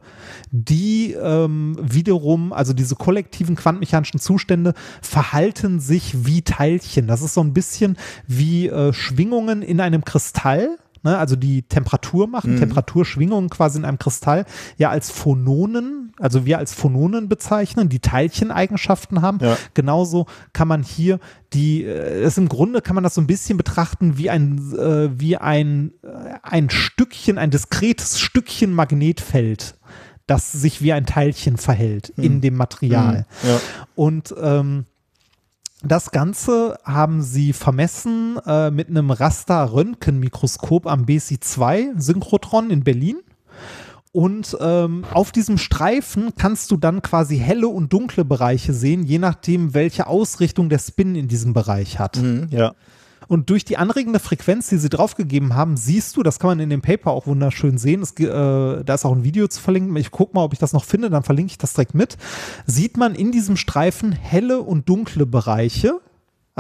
die 0.51 1.13
ähm, 1.13 1.77
wiederum, 1.81 2.53
also 2.53 2.73
diese 2.73 2.97
kollektiven 2.97 3.57
quantenmechanischen 3.57 4.21
Zustände 4.21 4.75
verhalten 5.03 5.81
sich 5.81 6.27
wie 6.27 6.43
Teilchen. 6.43 7.07
Das 7.07 7.23
ist 7.23 7.35
so 7.35 7.41
ein 7.41 7.53
bisschen 7.53 7.97
wie 8.27 8.69
äh, 8.69 8.93
Schwingungen 8.93 9.63
in 9.63 9.81
einem 9.81 10.05
Kristall. 10.05 10.79
Ne, 11.03 11.17
also 11.17 11.35
die 11.35 11.63
Temperatur 11.63 12.29
machen, 12.29 12.59
Temperaturschwingungen 12.59 13.49
quasi 13.49 13.79
in 13.79 13.87
einem 13.87 13.99
Kristall, 13.99 14.45
ja 14.77 14.91
als 14.91 15.11
Phononen 15.11 16.10
also 16.21 16.45
wir 16.45 16.59
als 16.59 16.75
Phononen 16.75 17.29
bezeichnen, 17.29 17.89
die 17.89 17.99
Teilcheneigenschaften 17.99 19.23
haben. 19.23 19.39
Ja. 19.41 19.57
Genauso 19.75 20.27
kann 20.53 20.69
man 20.69 20.83
hier 20.83 21.19
die, 21.53 21.85
äh, 21.85 22.23
es 22.23 22.39
im 22.39 22.49
Grunde 22.49 22.83
kann 22.83 22.95
man 22.95 23.03
das 23.03 23.15
so 23.15 23.21
ein 23.21 23.27
bisschen 23.27 23.57
betrachten 23.57 24.19
wie 24.19 24.31
ein, 24.31 24.73
äh, 24.79 25.19
wie 25.19 25.37
ein, 25.37 25.93
äh, 26.03 26.35
ein 26.43 26.71
Stückchen, 26.71 27.39
ein 27.39 27.51
diskretes 27.51 28.21
Stückchen 28.21 28.73
Magnetfeld, 28.73 29.77
das 30.27 30.53
sich 30.53 30.83
wie 30.83 30.93
ein 30.93 31.07
Teilchen 31.07 31.57
verhält 31.57 32.11
in 32.11 32.41
dem 32.41 32.57
Material. 32.57 33.27
Ja. 33.43 33.61
Und 33.97 34.35
ähm, 34.41 34.85
das 35.83 36.11
Ganze 36.11 36.79
haben 36.85 37.23
sie 37.23 37.55
vermessen 37.55 38.39
äh, 38.47 38.71
mit 38.71 38.89
einem 38.89 39.11
Raster-Röntgenmikroskop 39.11 40.87
am 40.87 41.07
BSI-2 41.07 41.99
Synchrotron 41.99 42.71
in 42.71 42.85
Berlin. 42.85 43.21
Und 44.13 44.57
ähm, 44.61 45.05
auf 45.13 45.31
diesem 45.31 45.57
Streifen 45.57 46.35
kannst 46.37 46.71
du 46.73 46.77
dann 46.77 47.01
quasi 47.01 47.39
helle 47.39 47.69
und 47.69 47.93
dunkle 47.93 48.25
Bereiche 48.25 48.73
sehen, 48.73 49.05
je 49.05 49.19
nachdem, 49.19 49.73
welche 49.73 50.09
Ausrichtung 50.09 50.69
der 50.69 50.81
Spin 50.81 51.15
in 51.15 51.29
diesem 51.29 51.53
Bereich 51.53 51.99
hat. 52.01 52.17
Mhm, 52.17 52.49
ja. 52.51 52.75
Und 53.29 53.49
durch 53.49 53.65
die 53.65 53.77
anregende 53.77 54.19
Frequenz, 54.19 54.69
die 54.69 54.79
sie 54.79 54.89
draufgegeben 54.89 55.55
haben, 55.55 55.77
siehst 55.77 56.17
du, 56.17 56.25
das 56.25 56.41
kann 56.41 56.49
man 56.49 56.59
in 56.59 56.69
dem 56.69 56.83
Paper 56.83 57.13
auch 57.13 57.29
wunderschön 57.29 57.79
sehen, 57.79 58.03
es, 58.03 58.11
äh, 58.19 58.83
da 58.83 58.95
ist 58.95 59.05
auch 59.05 59.15
ein 59.15 59.23
Video 59.23 59.47
zu 59.47 59.61
verlinken, 59.61 59.95
ich 59.95 60.11
gucke 60.11 60.35
mal, 60.35 60.43
ob 60.43 60.53
ich 60.53 60.59
das 60.59 60.73
noch 60.73 60.83
finde, 60.83 61.11
dann 61.11 61.23
verlinke 61.23 61.53
ich 61.53 61.59
das 61.59 61.75
direkt 61.75 61.95
mit, 61.95 62.17
sieht 62.67 62.97
man 62.97 63.15
in 63.15 63.31
diesem 63.31 63.57
Streifen 63.57 64.11
helle 64.11 64.61
und 64.63 64.89
dunkle 64.89 65.27
Bereiche, 65.27 66.01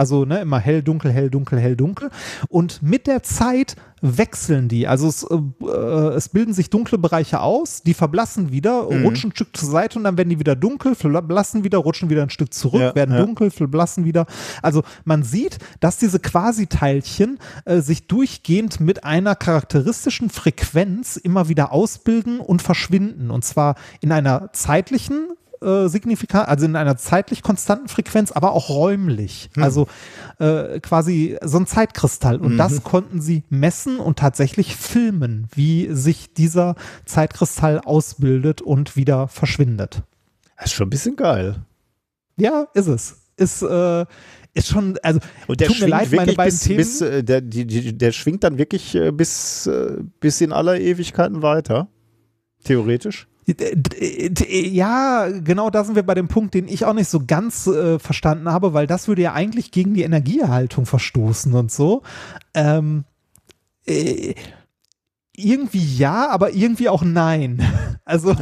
also 0.00 0.24
ne, 0.24 0.40
immer 0.40 0.58
hell, 0.58 0.82
dunkel, 0.82 1.12
hell, 1.12 1.28
dunkel, 1.28 1.60
hell, 1.60 1.76
dunkel. 1.76 2.08
Und 2.48 2.82
mit 2.82 3.06
der 3.06 3.22
Zeit 3.22 3.76
wechseln 4.00 4.66
die. 4.68 4.88
Also 4.88 5.08
es, 5.08 5.24
äh, 5.24 5.36
äh, 5.66 6.14
es 6.14 6.30
bilden 6.30 6.54
sich 6.54 6.70
dunkle 6.70 6.96
Bereiche 6.96 7.40
aus, 7.40 7.82
die 7.82 7.92
verblassen 7.92 8.50
wieder, 8.50 8.80
rutschen 8.80 9.28
ein 9.28 9.34
Stück 9.36 9.54
zur 9.54 9.68
Seite 9.68 9.98
und 9.98 10.04
dann 10.04 10.16
werden 10.16 10.30
die 10.30 10.38
wieder 10.38 10.56
dunkel, 10.56 10.94
verblassen 10.94 11.64
wieder, 11.64 11.76
rutschen 11.76 12.08
wieder 12.08 12.22
ein 12.22 12.30
Stück 12.30 12.54
zurück, 12.54 12.80
Ja, 12.80 12.94
werden 12.94 13.14
ja. 13.14 13.22
dunkel, 13.22 13.50
verblassen 13.50 14.06
wieder. 14.06 14.24
Also 14.62 14.84
man 15.04 15.22
sieht, 15.22 15.58
dass 15.80 15.98
diese 15.98 16.18
Quasiteilchen 16.18 17.38
äh, 17.66 17.80
sich 17.80 18.06
durchgehend 18.06 18.80
mit 18.80 19.04
einer 19.04 19.34
charakteristischen 19.34 20.30
Frequenz 20.30 21.16
immer 21.16 21.50
wieder 21.50 21.72
ausbilden 21.72 22.40
und 22.40 22.62
verschwinden. 22.62 23.30
Und 23.30 23.44
zwar 23.44 23.74
in 24.00 24.12
einer 24.12 24.50
zeitlichen 24.54 25.28
äh, 25.62 25.89
signifikant, 25.89 26.48
also 26.48 26.64
in 26.64 26.74
einer 26.74 26.97
zeitlich 26.97 27.42
konstanten 27.42 27.89
Frequenz, 27.89 28.32
aber 28.32 28.52
auch 28.52 28.70
räumlich. 28.70 29.50
Also 29.56 29.89
äh, 30.39 30.80
quasi 30.80 31.36
so 31.42 31.58
ein 31.58 31.66
Zeitkristall. 31.66 32.36
Und 32.36 32.56
das 32.56 32.82
konnten 32.82 33.20
sie 33.20 33.42
messen 33.50 33.98
und 33.98 34.18
tatsächlich 34.18 34.74
filmen, 34.74 35.48
wie 35.55 35.89
sich 35.92 36.32
dieser 36.32 36.76
Zeitkristall 37.05 37.80
ausbildet 37.80 38.62
und 38.62 38.97
wieder 38.97 39.28
verschwindet. 39.28 40.02
Das 40.56 40.66
ist 40.66 40.72
schon 40.72 40.86
ein 40.86 40.90
bisschen 40.90 41.16
geil. 41.16 41.56
Ja, 42.36 42.66
ist 42.74 42.86
es. 42.86 43.16
Ist, 43.36 43.62
äh, 43.62 44.06
ist 44.55 44.68
schon, 44.68 44.98
also 45.02 45.20
Und 45.47 45.60
der 45.60 45.68
tut 45.68 45.76
mir 45.76 45.89
schwingt 45.89 45.90
leid, 45.90 46.12
meine 46.12 46.32
beiden 46.32 46.55
bis, 46.55 46.64
Themen. 46.64 46.76
bis 46.78 47.00
äh, 47.00 47.22
der, 47.22 47.40
die, 47.40 47.66
die, 47.66 47.97
der 47.97 48.12
schwingt 48.12 48.44
dann 48.44 48.58
wirklich 48.58 48.94
äh, 48.94 49.10
bis, 49.10 49.68
bis 50.20 50.40
in 50.40 50.52
aller 50.52 50.80
Ewigkeiten 50.80 51.42
weiter. 51.42 51.89
Theoretisch. 52.64 53.26
Ja, 54.48 55.28
genau 55.28 55.70
da 55.70 55.84
sind 55.84 55.94
wir 55.94 56.02
bei 56.02 56.14
dem 56.14 56.28
Punkt, 56.28 56.54
den 56.54 56.68
ich 56.68 56.84
auch 56.84 56.94
nicht 56.94 57.08
so 57.08 57.22
ganz 57.26 57.66
äh, 57.66 57.98
verstanden 57.98 58.48
habe, 58.48 58.74
weil 58.74 58.86
das 58.86 59.08
würde 59.08 59.22
ja 59.22 59.32
eigentlich 59.32 59.70
gegen 59.70 59.94
die 59.94 60.02
Energieerhaltung 60.02 60.86
verstoßen 60.86 61.54
und 61.54 61.70
so. 61.70 62.02
Ähm, 62.54 63.04
äh, 63.86 64.34
irgendwie 65.36 65.96
ja, 65.96 66.28
aber 66.30 66.52
irgendwie 66.52 66.88
auch 66.88 67.02
nein. 67.02 67.62
Also 68.04 68.34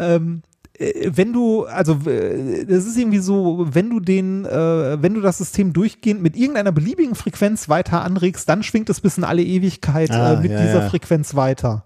ähm, 0.00 0.42
äh, 0.78 1.10
wenn 1.14 1.32
du, 1.32 1.66
also 1.66 1.98
äh, 2.08 2.64
das 2.64 2.84
ist 2.84 2.96
irgendwie 2.96 3.18
so, 3.18 3.66
wenn 3.70 3.90
du 3.90 4.00
den, 4.00 4.44
äh, 4.44 5.00
wenn 5.00 5.14
du 5.14 5.20
das 5.20 5.38
System 5.38 5.72
durchgehend 5.72 6.22
mit 6.22 6.36
irgendeiner 6.36 6.72
beliebigen 6.72 7.14
Frequenz 7.14 7.68
weiter 7.68 8.02
anregst, 8.02 8.48
dann 8.48 8.64
schwingt 8.64 8.90
es 8.90 9.00
bis 9.00 9.18
in 9.18 9.24
alle 9.24 9.42
Ewigkeit 9.42 10.10
Ah, 10.10 10.32
äh, 10.32 10.40
mit 10.40 10.50
ja, 10.50 10.60
dieser 10.60 10.82
ja. 10.82 10.88
Frequenz 10.88 11.34
weiter. 11.34 11.84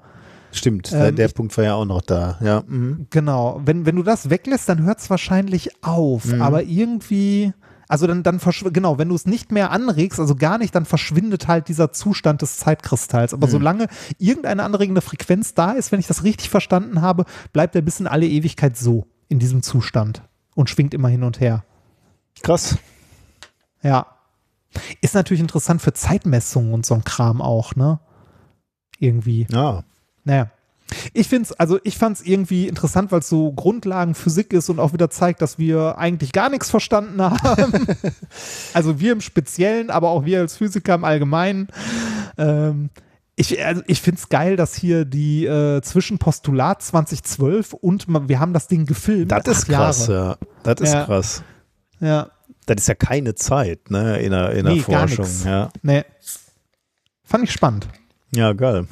Stimmt, 0.52 0.92
der, 0.92 1.08
Ähm, 1.08 1.16
der 1.16 1.26
ich- 1.26 1.34
Punkt 1.34 1.56
war 1.56 1.64
ja 1.64 1.74
auch 1.74 1.84
noch 1.86 2.02
da. 2.02 2.38
Ja. 2.42 2.62
Mhm. 2.66 3.06
Genau, 3.10 3.60
wenn, 3.64 3.86
wenn 3.86 3.96
du 3.96 4.02
das 4.02 4.30
weglässt, 4.30 4.68
dann 4.68 4.82
hört 4.84 5.00
es 5.00 5.08
wahrscheinlich 5.10 5.70
auf, 5.82 6.26
Mhm. 6.26 6.42
aber 6.42 6.62
irgendwie, 6.62 7.52
also 7.88 8.06
dann, 8.06 8.22
dann 8.22 8.38
genau, 8.72 8.98
wenn 8.98 9.08
du 9.08 9.14
es 9.14 9.24
nicht 9.26 9.50
mehr 9.50 9.70
anregst, 9.70 10.20
also 10.20 10.34
gar 10.34 10.58
nicht, 10.58 10.74
dann 10.74 10.84
verschwindet 10.84 11.48
halt 11.48 11.68
dieser 11.68 11.90
Zustand 11.92 12.42
des 12.42 12.58
Zeitkristalls. 12.58 13.32
Mhm. 13.32 13.38
Aber 13.38 13.48
solange 13.48 13.86
irgendeine 14.18 14.62
anregende 14.62 15.00
Frequenz 15.00 15.54
da 15.54 15.72
ist, 15.72 15.90
wenn 15.90 16.00
ich 16.00 16.06
das 16.06 16.22
richtig 16.22 16.50
verstanden 16.50 17.00
habe, 17.02 17.24
bleibt 17.52 17.74
er 17.74 17.82
bis 17.82 17.98
in 18.00 18.06
alle 18.06 18.26
Ewigkeit 18.28 18.76
so, 18.76 19.06
in 19.28 19.38
diesem 19.38 19.62
Zustand 19.62 20.22
und 20.54 20.68
schwingt 20.68 20.92
immer 20.92 21.08
hin 21.08 21.22
und 21.22 21.40
her. 21.40 21.64
Krass. 22.42 22.76
Ja. 23.82 24.06
Ist 25.00 25.14
natürlich 25.14 25.40
interessant 25.40 25.82
für 25.82 25.92
Zeitmessungen 25.92 26.72
und 26.74 26.84
so 26.86 26.94
ein 26.94 27.04
Kram 27.04 27.40
auch, 27.42 27.74
ne? 27.74 28.00
Irgendwie. 28.98 29.46
Ja. 29.50 29.84
Naja. 30.24 30.50
Ich 31.14 31.26
finde 31.28 31.44
es, 31.44 31.52
also 31.58 31.78
ich 31.84 31.96
fand 31.96 32.18
es 32.18 32.26
irgendwie 32.26 32.68
interessant, 32.68 33.12
weil 33.12 33.20
es 33.20 33.28
so 33.28 33.50
Grundlagenphysik 33.52 34.52
ist 34.52 34.68
und 34.68 34.78
auch 34.78 34.92
wieder 34.92 35.08
zeigt, 35.08 35.40
dass 35.40 35.58
wir 35.58 35.96
eigentlich 35.96 36.32
gar 36.32 36.50
nichts 36.50 36.68
verstanden 36.68 37.22
haben. 37.22 37.86
also 38.74 39.00
wir 39.00 39.12
im 39.12 39.20
Speziellen, 39.22 39.88
aber 39.90 40.10
auch 40.10 40.24
wir 40.26 40.40
als 40.40 40.56
Physiker 40.58 40.94
im 40.94 41.04
Allgemeinen. 41.04 41.68
Ähm, 42.36 42.90
ich, 43.36 43.64
also 43.64 43.82
ich 43.86 44.02
finde 44.02 44.20
es 44.20 44.28
geil, 44.28 44.56
dass 44.56 44.74
hier 44.74 45.06
die 45.06 45.46
äh, 45.46 45.80
zwischen 45.80 46.18
Postulat 46.18 46.82
2012 46.82 47.72
und 47.72 48.06
ma- 48.08 48.28
wir 48.28 48.38
haben 48.38 48.52
das 48.52 48.68
Ding 48.68 48.84
gefilmt. 48.84 49.32
Das 49.32 49.46
ist 49.46 49.68
Jahre. 49.68 49.84
krass, 49.86 50.06
ja. 50.08 50.36
Das 50.62 50.80
ist 50.80 50.92
Ja. 50.92 51.04
krass. 51.06 51.42
Ja, 52.00 52.30
Das 52.66 52.76
ist 52.78 52.88
ja 52.88 52.94
keine 52.94 53.34
Zeit, 53.34 53.90
ne, 53.90 54.18
in 54.18 54.32
der, 54.32 54.50
in 54.50 54.64
der 54.66 54.74
Nee, 54.74 54.80
gar 54.80 55.08
Forschung. 55.08 55.24
nix. 55.24 55.44
Ja. 55.44 55.70
nee. 55.82 56.04
Fand 57.24 57.44
ich 57.44 57.52
spannend. 57.52 57.88
ja, 58.34 58.52
geil. 58.52 58.86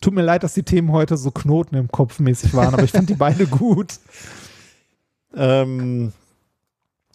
Tut 0.00 0.14
mir 0.14 0.22
leid, 0.22 0.42
dass 0.42 0.54
die 0.54 0.62
Themen 0.62 0.92
heute 0.92 1.16
so 1.16 1.30
Knoten 1.30 1.74
im 1.76 1.88
Kopf 1.88 2.18
mäßig 2.20 2.54
waren, 2.54 2.74
aber 2.74 2.84
ich 2.84 2.92
fand 2.92 3.08
die 3.08 3.14
beide 3.18 3.46
gut. 3.46 3.94
Ähm, 5.34 6.12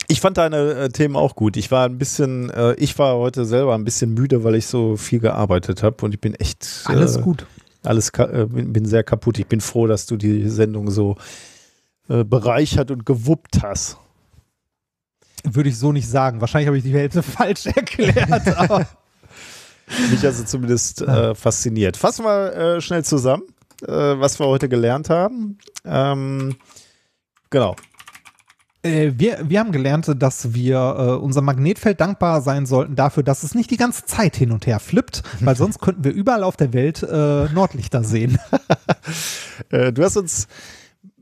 ich 0.07 0.19
fand 0.19 0.37
deine 0.37 0.73
äh, 0.73 0.89
Themen 0.89 1.15
auch 1.15 1.35
gut. 1.35 1.57
Ich 1.57 1.71
war 1.71 1.85
ein 1.85 1.97
bisschen, 1.97 2.49
äh, 2.49 2.73
ich 2.73 2.97
war 2.99 3.15
heute 3.17 3.45
selber 3.45 3.75
ein 3.75 3.83
bisschen 3.85 4.13
müde, 4.13 4.43
weil 4.43 4.55
ich 4.55 4.67
so 4.67 4.97
viel 4.97 5.19
gearbeitet 5.19 5.83
habe 5.83 6.03
und 6.03 6.13
ich 6.13 6.19
bin 6.19 6.35
echt 6.35 6.83
Alles 6.85 7.17
äh, 7.17 7.21
gut. 7.21 7.45
alles 7.83 8.09
äh, 8.17 8.45
bin, 8.49 8.73
bin 8.73 8.85
sehr 8.85 9.03
kaputt. 9.03 9.39
Ich 9.39 9.47
bin 9.47 9.61
froh, 9.61 9.87
dass 9.87 10.05
du 10.07 10.17
die 10.17 10.49
Sendung 10.49 10.91
so 10.91 11.15
äh, 12.09 12.23
bereichert 12.23 12.91
und 12.91 13.05
gewuppt 13.05 13.61
hast. 13.63 13.97
Würde 15.43 15.69
ich 15.69 15.77
so 15.77 15.91
nicht 15.91 16.09
sagen. 16.09 16.41
Wahrscheinlich 16.41 16.67
habe 16.67 16.77
ich 16.77 16.83
die 16.83 16.93
Hälfte 16.93 17.23
falsch 17.23 17.67
erklärt, 17.67 18.47
aber 18.57 18.87
Mich 20.09 20.25
also 20.25 20.43
zumindest 20.43 21.01
äh, 21.01 21.35
fasziniert. 21.35 21.97
Fassen 21.97 22.25
wir 22.25 22.53
äh, 22.53 22.81
schnell 22.81 23.03
zusammen, 23.03 23.43
äh, 23.83 23.91
was 23.91 24.39
wir 24.39 24.47
heute 24.47 24.69
gelernt 24.69 25.09
haben. 25.09 25.57
Ähm, 25.85 26.55
genau. 27.49 27.75
äh, 28.83 29.11
wir, 29.15 29.39
wir 29.47 29.59
haben 29.59 29.71
gelernt, 29.71 30.11
dass 30.17 30.53
wir 30.53 30.77
äh, 30.77 31.23
unserem 31.23 31.45
Magnetfeld 31.45 31.99
dankbar 31.99 32.41
sein 32.41 32.65
sollten 32.65 32.95
dafür, 32.95 33.23
dass 33.23 33.43
es 33.43 33.55
nicht 33.55 33.71
die 33.71 33.77
ganze 33.77 34.05
Zeit 34.05 34.35
hin 34.35 34.51
und 34.51 34.65
her 34.67 34.79
flippt, 34.79 35.23
weil 35.39 35.55
sonst 35.55 35.79
könnten 35.81 36.03
wir 36.03 36.13
überall 36.13 36.43
auf 36.43 36.57
der 36.57 36.73
Welt 36.73 37.03
äh, 37.03 37.45
Nordlichter 37.53 38.03
sehen. 38.03 38.39
Du 39.69 40.03
hast 40.03 40.17
uns 40.17 40.47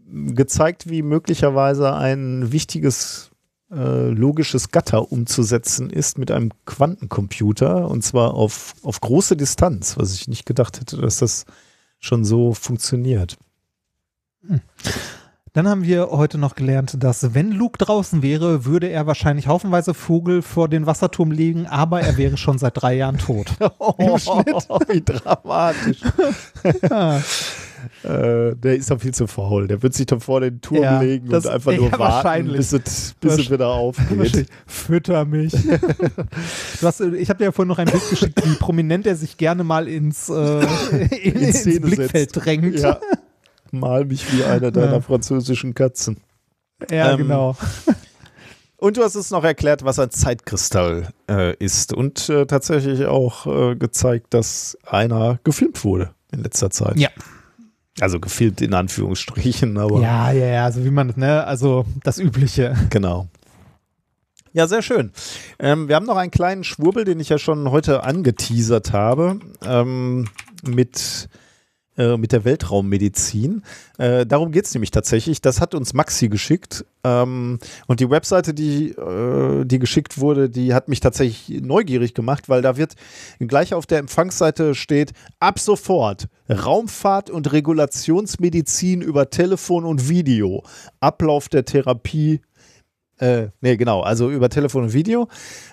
gezeigt, 0.08 0.90
wie 0.90 1.04
möglicherweise 1.04 1.94
ein 1.94 2.52
wichtiges 2.52 3.29
äh, 3.72 4.10
logisches 4.10 4.72
Gatter 4.72 5.12
umzusetzen 5.12 5.90
ist 5.90 6.18
mit 6.18 6.32
einem 6.32 6.52
Quantencomputer 6.66 7.88
und 7.88 8.04
zwar 8.04 8.34
auf, 8.34 8.74
auf 8.84 9.00
große 9.00 9.38
Distanz, 9.38 9.98
was 9.98 10.14
ich 10.16 10.28
nicht 10.28 10.46
gedacht 10.46 10.80
hätte, 10.80 10.98
dass 10.98 11.18
das 11.18 11.46
schon 12.00 12.26
so 12.26 12.54
funktioniert. 12.54 13.38
Dann 15.54 15.68
haben 15.68 15.84
wir 15.84 16.10
heute 16.12 16.38
noch 16.38 16.56
gelernt, 16.56 16.96
dass 17.04 17.34
wenn 17.34 17.52
Luke 17.52 17.78
draußen 17.78 18.22
wäre, 18.22 18.66
würde 18.66 18.88
er 18.90 19.08
wahrscheinlich 19.08 19.48
haufenweise 19.48 19.94
Vogel 19.94 20.42
vor 20.42 20.70
den 20.70 20.86
Wasserturm 20.86 21.32
legen, 21.32 21.68
aber 21.68 22.02
er 22.02 22.18
wäre 22.18 22.38
schon 22.38 22.58
seit 22.58 22.82
drei 22.82 22.96
Jahren 22.96 23.18
tot. 23.18 23.52
Im 23.98 24.18
Schnitt. 24.18 24.48
wie 24.88 25.02
dramatisch. 25.02 26.02
Ah. 26.90 27.20
Äh, 28.04 28.56
der 28.56 28.76
ist 28.78 28.90
doch 28.92 29.00
viel 29.00 29.14
zu 29.14 29.28
faul. 29.28 29.68
Der 29.68 29.82
wird 29.82 29.94
sich 29.94 30.06
doch 30.06 30.22
vor 30.22 30.42
den 30.42 30.62
Turm 30.62 30.82
Ja, 30.84 31.02
legen 31.02 31.30
das- 31.30 31.46
und 31.46 31.52
einfach 31.54 31.72
ja, 31.74 31.78
nur 31.80 31.92
warten, 31.92 32.00
wahrscheinlich. 32.04 32.58
bis 32.58 32.74
es, 32.74 33.16
bis 33.20 33.34
es 33.40 33.52
wieder 33.52 33.68
aufgeht. 33.68 34.48
Fütter 34.68 35.26
mich. 35.26 35.54
hast, 36.82 37.02
äh, 37.02 37.16
ich 37.16 37.30
habe 37.30 37.38
dir 37.40 37.46
ja 37.46 37.52
vorhin 37.52 37.70
noch 37.70 37.78
ein 37.80 37.88
Bild 37.88 38.10
geschickt, 38.10 38.42
wie 38.46 38.56
prominent 38.56 39.06
er 39.08 39.16
sich 39.16 39.38
gerne 39.38 39.64
mal 39.64 39.88
ins, 39.88 40.30
äh, 40.30 40.60
in, 41.22 41.34
In 41.36 41.42
ins 41.42 41.64
Blickfeld 41.64 42.12
setzt. 42.34 42.46
drängt. 42.46 42.80
Ja. 42.80 43.00
Mal 43.72 44.06
mich 44.06 44.32
wie 44.34 44.44
einer 44.44 44.72
deiner 44.72 44.94
Ja. 44.94 45.02
französischen 45.02 45.74
Katzen. 45.76 46.18
Ja, 46.90 47.12
Ähm, 47.12 47.18
genau. 47.20 47.56
Und 48.78 48.96
du 48.96 49.04
hast 49.04 49.18
uns 49.18 49.30
noch 49.30 49.44
erklärt, 49.44 49.84
was 49.84 50.00
ein 50.00 50.10
Zeitkristall 50.10 51.10
äh, 51.30 51.54
ist 51.58 51.94
und 51.94 52.30
äh, 52.30 52.46
tatsächlich 52.46 53.06
auch 53.08 53.46
äh, 53.46 53.76
gezeigt, 53.76 54.34
dass 54.34 54.78
einer 54.88 55.38
gefilmt 55.44 55.84
wurde 55.84 56.12
in 56.32 56.44
letzter 56.44 56.70
Zeit. 56.70 56.98
Ja. 56.98 57.10
Also 58.02 58.20
gefilmt 58.20 58.62
in 58.62 58.74
Anführungsstrichen, 58.74 59.78
aber 59.78 60.00
Ja, 60.02 60.32
ja, 60.32 60.46
ja, 60.46 60.72
so 60.72 60.84
wie 60.86 60.90
man 60.92 61.08
das, 61.10 61.18
ne? 61.18 61.44
Also 61.46 61.86
das 62.04 62.18
Übliche. 62.20 62.76
genau. 62.90 63.28
Ja, 64.52 64.68
sehr 64.68 64.82
schön. 64.82 65.12
Ähm, 65.60 65.88
wir 65.88 65.96
haben 65.96 66.06
noch 66.08 66.18
einen 66.18 66.32
kleinen 66.32 66.64
Schwurbel, 66.64 67.06
den 67.06 67.20
ich 67.20 67.30
ja 67.30 67.38
schon 67.38 67.70
heute 67.70 68.04
angeteasert 68.04 68.94
habe, 68.94 69.40
ähm, 69.64 70.28
mit, 70.64 71.30
äh, 72.00 72.18
mit 72.18 72.32
der 72.32 72.46
Weltraummedizin. 72.46 73.62
Äh, 73.98 74.26
darum 74.26 74.52
geht 74.52 74.66
es 74.66 74.74
nämlich 74.74 74.92
tatsächlich. 74.92 75.42
Das 75.42 75.60
hat 75.60 75.76
uns 75.76 75.94
Maxi 75.94 76.30
geschickt. 76.30 76.86
Ähm, 77.04 77.60
und 77.88 78.00
die 78.00 78.10
Webseite, 78.10 78.54
die, 78.54 78.92
äh, 78.92 79.66
die 79.66 79.80
geschickt 79.80 80.18
wurde, 80.18 80.50
die 80.50 80.74
hat 80.74 80.88
mich 80.88 81.02
tatsächlich 81.02 81.62
neugierig 81.62 82.14
gemacht, 82.14 82.48
weil 82.48 82.62
da 82.62 82.78
wird 82.78 82.94
gleich 83.40 83.74
auf 83.74 83.86
der 83.86 84.00
Empfangsseite 84.00 84.76
steht, 84.76 85.12
ab 85.42 85.60
sofort 85.60 86.30
Raumfahrt 86.50 87.30
und 87.30 87.52
Regulationsmedizin 87.52 89.02
über 89.02 89.30
Telefon 89.30 89.84
und 89.84 90.08
Video. 90.08 90.64
Ablauf 91.02 91.50
der 91.50 91.66
Therapie 91.66 92.40
äh, 93.20 93.50
nee, 93.60 93.76
genau, 93.76 94.02
also 94.02 94.32
über 94.32 94.50
Telefon 94.50 94.84
und 94.84 94.94
Video. 94.94 95.28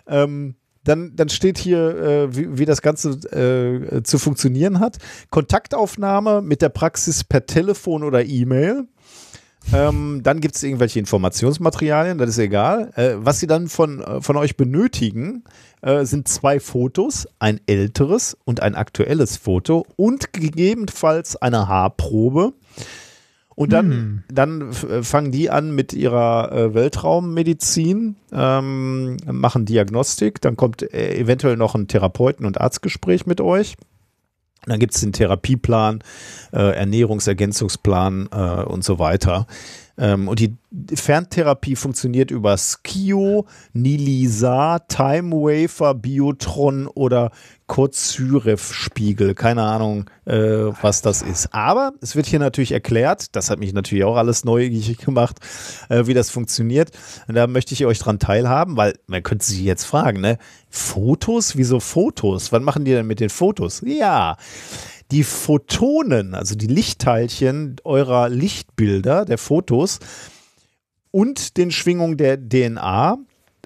Ähm, 0.08 0.56
dann, 0.86 1.16
dann 1.16 1.28
steht 1.28 1.58
hier, 1.58 1.97
äh, 1.98 2.36
wie, 2.36 2.58
wie 2.58 2.65
das 2.65 2.81
Ganze 2.81 3.10
äh, 3.10 4.02
zu 4.02 4.18
funktionieren 4.18 4.81
hat. 4.81 4.98
Kontaktaufnahme 5.31 6.42
mit 6.42 6.62
der 6.62 6.68
Praxis 6.68 7.24
per 7.24 7.47
Telefon 7.47 8.05
oder 8.05 8.24
E-Mail. 8.24 8.86
Ähm, 9.73 10.20
dann 10.23 10.40
gibt 10.40 10.55
es 10.55 10.62
irgendwelche 10.62 11.00
Informationsmaterialien, 11.00 12.18
das 12.18 12.31
ist 12.31 12.39
egal. 12.39 12.92
Äh, 12.94 13.15
was 13.16 13.40
sie 13.40 13.48
dann 13.48 13.68
von, 13.68 14.00
äh, 14.00 14.20
von 14.20 14.36
euch 14.36 14.56
benötigen, 14.56 15.42
äh, 15.82 16.05
sind 16.05 16.28
zwei 16.28 16.60
Fotos, 16.60 17.26
ein 17.40 17.60
älteres 17.66 18.36
und 18.44 18.60
ein 18.60 18.76
aktuelles 18.76 19.36
Foto 19.36 19.84
und 19.97 20.32
gegebenenfalls 20.32 21.34
eine 21.34 21.66
Haarprobe. 21.66 22.52
Und 23.56 23.72
dann, 23.72 24.22
dann 24.30 24.68
f- 24.70 24.84
äh, 24.84 25.02
fangen 25.02 25.32
die 25.32 25.48
an 25.50 25.74
mit 25.74 25.92
ihrer 25.94 26.52
äh, 26.52 26.74
Weltraummedizin, 26.74 28.16
ähm, 28.30 29.16
machen 29.24 29.64
Diagnostik, 29.64 30.40
dann 30.42 30.56
kommt 30.56 30.82
äh, 30.82 31.16
eventuell 31.18 31.56
noch 31.56 31.74
ein 31.74 31.88
Therapeuten- 31.88 32.44
und 32.46 32.60
Arztgespräch 32.60 33.24
mit 33.26 33.40
euch. 33.40 33.76
Dann 34.66 34.78
gibt 34.78 34.94
es 34.94 35.00
den 35.00 35.12
Therapieplan, 35.14 36.04
äh, 36.52 36.76
Ernährungsergänzungsplan 36.76 38.28
äh, 38.30 38.62
und 38.64 38.84
so 38.84 38.98
weiter. 38.98 39.46
Ähm, 39.99 40.28
und 40.28 40.41
die 40.41 40.57
Ferntherapie 40.94 41.76
funktioniert 41.76 42.31
über 42.31 42.57
Skio, 42.57 43.47
Nilisar, 43.73 44.86
Time 44.89 45.33
Wafer, 45.33 45.94
Biotron 45.94 46.86
oder 46.86 47.31
Kurzsyrev-Spiegel. 47.66 49.34
Keine 49.34 49.62
Ahnung, 49.62 50.08
äh, 50.25 50.36
was 50.36 51.02
das 51.02 51.23
ist. 51.23 51.52
Aber 51.52 51.92
es 52.00 52.15
wird 52.15 52.26
hier 52.26 52.39
natürlich 52.39 52.73
erklärt, 52.73 53.34
das 53.34 53.50
hat 53.50 53.58
mich 53.58 53.73
natürlich 53.73 54.05
auch 54.05 54.16
alles 54.16 54.44
neugierig 54.44 54.99
gemacht, 55.05 55.39
äh, 55.89 56.07
wie 56.07 56.15
das 56.15 56.31
funktioniert. 56.31 56.91
Und 57.26 57.34
da 57.34 57.47
möchte 57.47 57.75
ich 57.75 57.86
euch 57.86 57.99
dran 57.99 58.18
teilhaben, 58.18 58.76
weil 58.76 58.94
man 59.07 59.23
könnte 59.23 59.47
sich 59.47 59.60
jetzt 59.60 59.84
fragen, 59.84 60.20
ne? 60.20 60.39
Fotos? 60.68 61.57
Wieso 61.57 61.81
Fotos? 61.81 62.52
Was 62.52 62.62
machen 62.62 62.84
die 62.84 62.92
denn 62.92 63.07
mit 63.07 63.20
den 63.20 63.31
Fotos? 63.31 63.83
Ja, 63.84 64.36
die 65.10 65.24
Photonen, 65.24 66.34
also 66.34 66.54
die 66.54 66.66
Lichtteilchen 66.66 67.76
eurer 67.84 68.28
Lichtbilder, 68.28 69.24
der 69.24 69.38
Fotos 69.38 70.00
und 71.10 71.56
den 71.56 71.70
Schwingungen 71.70 72.16
der 72.16 72.36
DNA 72.36 73.18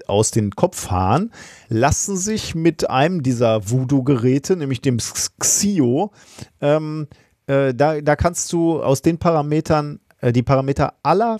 aus 0.07 0.31
den 0.31 0.51
Kopfhaaren 0.51 1.31
lassen 1.69 2.17
sich 2.17 2.55
mit 2.55 2.89
einem 2.89 3.23
dieser 3.23 3.69
Voodoo-Geräte, 3.69 4.55
nämlich 4.55 4.81
dem 4.81 4.97
Xio, 4.97 6.11
ähm, 6.59 7.07
äh, 7.47 7.73
da, 7.73 8.01
da 8.01 8.15
kannst 8.15 8.51
du 8.53 8.81
aus 8.81 9.01
den 9.01 9.17
Parametern, 9.17 9.99
äh, 10.19 10.31
die 10.31 10.43
Parameter 10.43 10.95
aller 11.03 11.39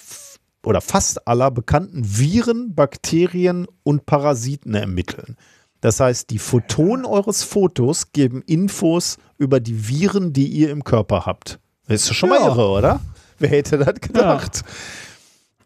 oder 0.63 0.81
fast 0.81 1.27
aller 1.27 1.49
bekannten 1.51 2.03
Viren, 2.05 2.75
Bakterien 2.75 3.67
und 3.83 4.05
Parasiten 4.05 4.75
ermitteln. 4.75 5.37
Das 5.81 5.99
heißt, 5.99 6.29
die 6.29 6.37
Photonen 6.39 7.05
eures 7.05 7.43
Fotos 7.43 8.11
geben 8.13 8.43
Infos 8.45 9.17
über 9.37 9.59
die 9.59 9.87
Viren, 9.89 10.31
die 10.31 10.47
ihr 10.47 10.69
im 10.69 10.83
Körper 10.83 11.25
habt. 11.25 11.59
Das 11.87 12.03
ist 12.03 12.13
schon 12.15 12.29
mal 12.29 12.39
Ja. 12.39 12.47
irre, 12.47 12.69
oder? 12.69 13.01
Wer 13.39 13.49
hätte 13.49 13.77
das 13.79 13.95
gedacht? 13.99 14.61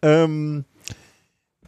Ähm, 0.02 0.64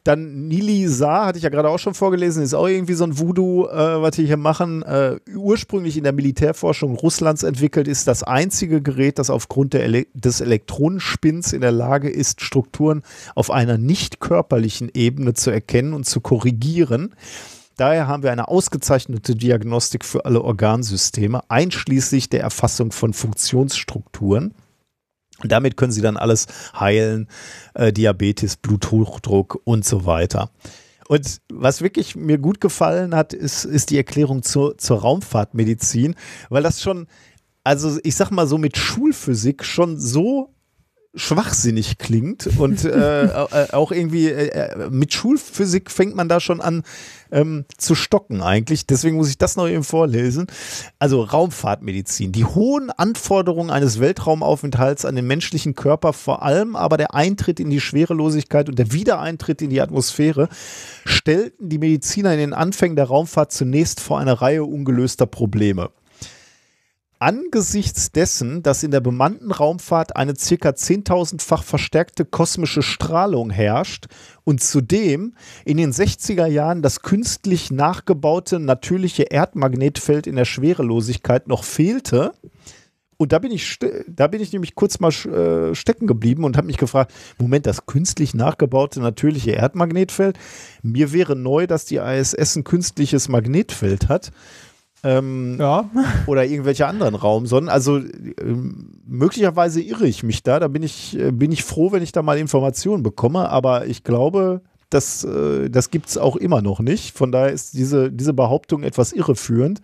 dann 0.06 0.48
Nili 0.48 0.88
Saar, 0.88 1.26
hatte 1.26 1.38
ich 1.38 1.44
ja 1.44 1.50
gerade 1.50 1.68
auch 1.68 1.80
schon 1.80 1.94
vorgelesen, 1.94 2.42
ist 2.42 2.54
auch 2.54 2.68
irgendwie 2.68 2.94
so 2.94 3.04
ein 3.04 3.20
Voodoo, 3.20 3.68
äh, 3.68 4.02
was 4.02 4.12
die 4.16 4.26
hier 4.26 4.38
machen. 4.38 4.82
Äh, 4.84 5.18
ursprünglich 5.36 5.98
in 5.98 6.06
der 6.06 6.14
Militärforschung 6.14 6.96
Russlands 6.96 7.44
entwickelt, 7.44 7.90
ist 7.90 8.08
das 8.08 8.24
einzige 8.24 8.82
Gerät, 8.82 9.20
das 9.20 9.30
aufgrund 9.30 9.76
Ele 9.76 10.08
des 10.14 10.40
Elektronenspins 10.40 11.52
in 11.52 11.60
der 11.60 11.74
Lage 11.74 12.10
ist, 12.10 12.40
Strukturen 12.40 13.02
auf 13.36 13.52
einer 13.52 13.78
nicht 13.78 14.22
körperlichen 14.22 14.90
Ebene 14.94 15.34
zu 15.34 15.52
erkennen 15.52 15.94
und 15.94 16.06
zu 16.06 16.22
korrigieren. 16.22 17.14
Daher 17.78 18.08
haben 18.08 18.24
wir 18.24 18.32
eine 18.32 18.48
ausgezeichnete 18.48 19.36
Diagnostik 19.36 20.04
für 20.04 20.26
alle 20.26 20.42
Organsysteme, 20.42 21.42
einschließlich 21.50 22.28
der 22.28 22.42
Erfassung 22.42 22.92
von 22.92 23.14
Funktionsstrukturen. 23.14 24.56
Damit 25.44 25.78
können 25.78 25.92
sie 25.92 26.02
dann 26.02 26.18
alles 26.18 26.48
heilen, 26.78 27.28
äh, 27.76 27.94
Diabetes, 27.94 28.58
Bluthochdruck 28.58 29.62
und 29.64 29.86
so 29.86 30.08
weiter. 30.08 30.50
Und 31.08 31.40
was 31.54 31.82
wirklich 31.82 32.16
mir 32.16 32.40
gut 32.40 32.60
gefallen 32.60 33.14
hat, 33.16 33.34
ist, 33.34 33.64
ist 33.64 33.92
die 33.92 33.98
Erklärung 33.98 34.42
zur, 34.42 34.80
zur 34.80 35.00
Raumfahrtmedizin, 35.02 36.16
weil 36.50 36.64
das 36.64 36.82
schon, 36.82 37.06
also 37.64 38.00
ich 38.04 38.16
sag 38.16 38.32
mal 38.32 38.48
so 38.48 38.58
mit 38.58 38.76
Schulphysik 38.76 39.64
schon 39.64 40.00
so 40.00 40.54
schwachsinnig 41.16 41.98
klingt 41.98 42.48
und 42.58 42.84
äh, 42.86 43.26
äh, 43.26 43.72
auch 43.72 43.92
irgendwie 43.92 44.28
äh, 44.28 44.50
äh, 44.50 44.90
mit 44.90 45.14
Schulphysik 45.14 45.90
fängt 45.90 46.16
man 46.16 46.30
da 46.30 46.40
schon 46.40 46.62
an 46.62 46.84
ähm, 47.32 47.66
zu 47.78 47.96
stocken 47.96 48.42
eigentlich. 48.42 48.86
Deswegen 48.86 49.18
muss 49.18 49.30
ich 49.30 49.38
das 49.38 49.56
noch 49.56 49.68
eben 49.68 49.84
vorlesen. 49.84 50.48
Also 51.00 51.24
Raumfahrtmedizin. 51.24 52.32
Die 52.32 52.46
hohen 52.46 52.90
Anforderungen 52.92 53.70
eines 53.70 54.00
Weltraumaufenthalts 54.00 55.06
an 55.06 55.16
den 55.16 55.28
menschlichen 55.28 55.76
Körper, 55.76 56.14
vor 56.14 56.44
allem 56.44 56.76
aber 56.76 56.98
der 56.98 57.14
Eintritt 57.14 57.60
in 57.60 57.70
die 57.70 57.82
Schwerelosigkeit 57.82 58.70
und 58.70 58.80
der 58.80 58.92
Wiedereintritt 58.92 59.62
in 59.62 59.70
die 59.70 59.82
Atmosphäre, 59.82 60.50
stellten 61.06 61.70
die 61.70 61.80
Mediziner 61.80 62.34
in 62.34 62.40
den 62.40 62.54
Anfängen 62.54 62.96
der 62.96 63.06
Raumfahrt 63.06 63.52
zunächst 63.52 64.00
vor 64.00 64.20
eine 64.20 64.42
Reihe 64.42 64.64
ungelöster 64.64 65.26
Probleme. 65.26 65.90
Angesichts 67.20 68.12
dessen, 68.12 68.62
dass 68.62 68.84
in 68.84 68.92
der 68.92 69.00
bemannten 69.00 69.52
Raumfahrt 69.52 70.16
eine 70.16 70.34
ca. 70.34 70.70
10.000-fach 70.70 71.64
verstärkte 71.64 72.26
kosmische 72.26 72.84
Strahlung 72.84 73.50
herrscht 73.50 74.06
und 74.44 74.62
zudem 74.62 75.34
in 75.66 75.78
den 75.78 75.92
60er 75.92 76.46
Jahren 76.46 76.84
das 76.84 77.02
künstlich 77.02 77.72
nachgebaute 77.72 78.60
natürliche 78.60 79.24
Erdmagnetfeld 79.24 80.28
in 80.28 80.36
der 80.36 80.46
Schwerelosigkeit 80.46 81.48
noch 81.48 81.64
fehlte, 81.64 82.34
und 83.18 83.32
da 83.32 83.40
bin 83.40 83.52
ich, 83.52 83.80
da 84.08 84.28
bin 84.28 84.42
ich 84.42 84.54
nämlich 84.54 84.76
kurz 84.76 85.00
mal 85.00 85.10
äh, 85.10 85.74
stecken 85.74 86.06
geblieben 86.06 86.44
und 86.44 86.56
habe 86.56 86.68
mich 86.68 86.78
gefragt, 86.78 87.12
Moment, 87.40 87.66
das 87.66 87.88
künstlich 87.88 88.36
nachgebaute 88.36 89.00
natürliche 89.00 89.52
Erdmagnetfeld? 89.52 90.38
Mir 90.84 91.12
wäre 91.12 91.36
neu, 91.36 91.66
dass 91.66 91.86
die 91.86 91.96
ISS 91.96 92.56
ein 92.56 92.64
künstliches 92.64 93.28
Magnetfeld 93.28 94.08
hat. 94.08 94.32
Ähm, 95.04 95.58
Ja. 95.60 95.90
oder 96.28 96.46
irgendwelche 96.46 96.88
anderen 96.88 97.16
Raumsonnen. 97.16 97.70
Also 97.70 97.98
ähm, 97.98 99.00
möglicherweise 99.06 99.82
irre 99.82 100.08
ich 100.08 100.24
mich 100.24 100.44
da. 100.44 100.60
Da 100.60 100.68
bin 100.68 100.84
ich, 100.84 101.18
äh, 101.18 101.32
bin 101.32 101.52
ich 101.52 101.64
froh, 101.64 101.92
wenn 101.92 102.04
ich 102.04 102.12
da 102.12 102.22
mal 102.22 102.38
Informationen 102.38 103.04
bekomme. 103.04 103.50
Aber 103.50 103.86
ich 103.86 104.04
glaube, 104.04 104.62
das, 104.90 105.24
äh, 105.24 105.70
das 105.70 105.90
gibt 105.92 106.10
es 106.10 106.18
auch 106.18 106.36
immer 106.36 106.62
noch 106.62 106.80
nicht. 106.80 107.16
Von 107.16 107.32
daher 107.32 107.52
ist 107.52 107.74
diese, 107.74 108.12
diese 108.12 108.34
Behauptung 108.34 108.84
etwas 108.84 109.14
irreführend. 109.14 109.82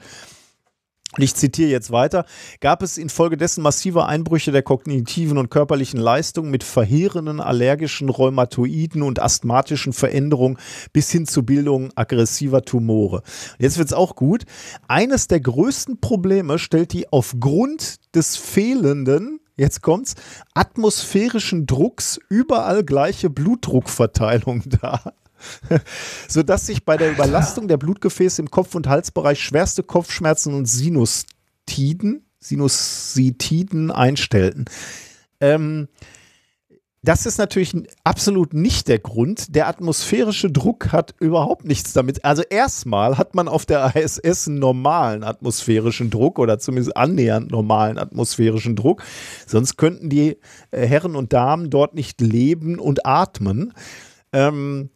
Ich 1.17 1.35
zitiere 1.35 1.69
jetzt 1.69 1.91
weiter. 1.91 2.25
Gab 2.59 2.81
es 2.81 2.97
infolgedessen 2.97 3.61
massive 3.61 4.07
Einbrüche 4.07 4.51
der 4.51 4.63
kognitiven 4.63 5.37
und 5.37 5.51
körperlichen 5.51 5.99
Leistung 5.99 6.49
mit 6.49 6.63
verheerenden 6.63 7.39
allergischen, 7.39 8.09
rheumatoiden 8.09 9.03
und 9.03 9.21
asthmatischen 9.21 9.93
Veränderungen 9.93 10.57
bis 10.91 11.11
hin 11.11 11.27
zur 11.27 11.43
Bildung 11.43 11.91
aggressiver 11.95 12.63
Tumore. 12.63 13.21
Jetzt 13.59 13.77
wird 13.77 13.89
es 13.89 13.93
auch 13.93 14.15
gut. 14.15 14.43
Eines 14.87 15.27
der 15.27 15.39
größten 15.39 15.99
Probleme 15.99 16.57
stellt 16.57 16.93
die 16.93 17.11
aufgrund 17.11 17.97
des 18.15 18.35
fehlenden 18.35 19.39
Jetzt 19.55 19.83
kommt's, 19.83 20.15
atmosphärischen 20.55 21.67
Drucks 21.67 22.19
überall 22.27 22.83
gleiche 22.83 23.29
Blutdruckverteilung 23.29 24.63
dar 24.81 25.13
sodass 26.27 26.65
sich 26.67 26.85
bei 26.85 26.97
der 26.97 27.11
Überlastung 27.11 27.67
der 27.67 27.77
Blutgefäße 27.77 28.41
im 28.41 28.51
Kopf- 28.51 28.75
und 28.75 28.87
Halsbereich 28.87 29.41
schwerste 29.41 29.83
Kopfschmerzen 29.83 30.53
und 30.53 30.65
Sinustiden, 30.65 32.25
Sinusitiden 32.39 33.91
einstellten. 33.91 34.65
Ähm, 35.39 35.87
Das 37.05 37.25
ist 37.25 37.37
natürlich 37.37 37.75
absolut 38.05 38.53
nicht 38.53 38.87
der 38.87 38.97
Grund. 38.97 39.53
Der 39.57 39.67
atmosphärische 39.67 40.49
Druck 40.49 40.93
hat 40.93 41.13
überhaupt 41.19 41.65
nichts 41.65 41.91
damit. 41.91 42.23
Also 42.23 42.43
erstmal 42.49 43.17
hat 43.17 43.35
man 43.35 43.49
auf 43.49 43.65
der 43.65 43.93
ISS 43.93 44.47
einen 44.47 44.59
normalen 44.59 45.25
atmosphärischen 45.25 46.09
Druck 46.09 46.39
oder 46.39 46.59
zumindest 46.59 46.95
annähernd 46.95 47.51
normalen 47.51 47.97
atmosphärischen 47.97 48.77
Druck. 48.77 49.03
Sonst 49.45 49.75
könnten 49.75 50.09
die 50.09 50.37
äh, 50.71 50.87
Herren 50.87 51.17
und 51.17 51.33
Damen 51.33 51.69
dort 51.69 51.93
nicht 51.93 52.21
leben 52.21 52.79
und 52.79 53.05
atmen. 53.05 53.73
Ähm, 54.31 54.89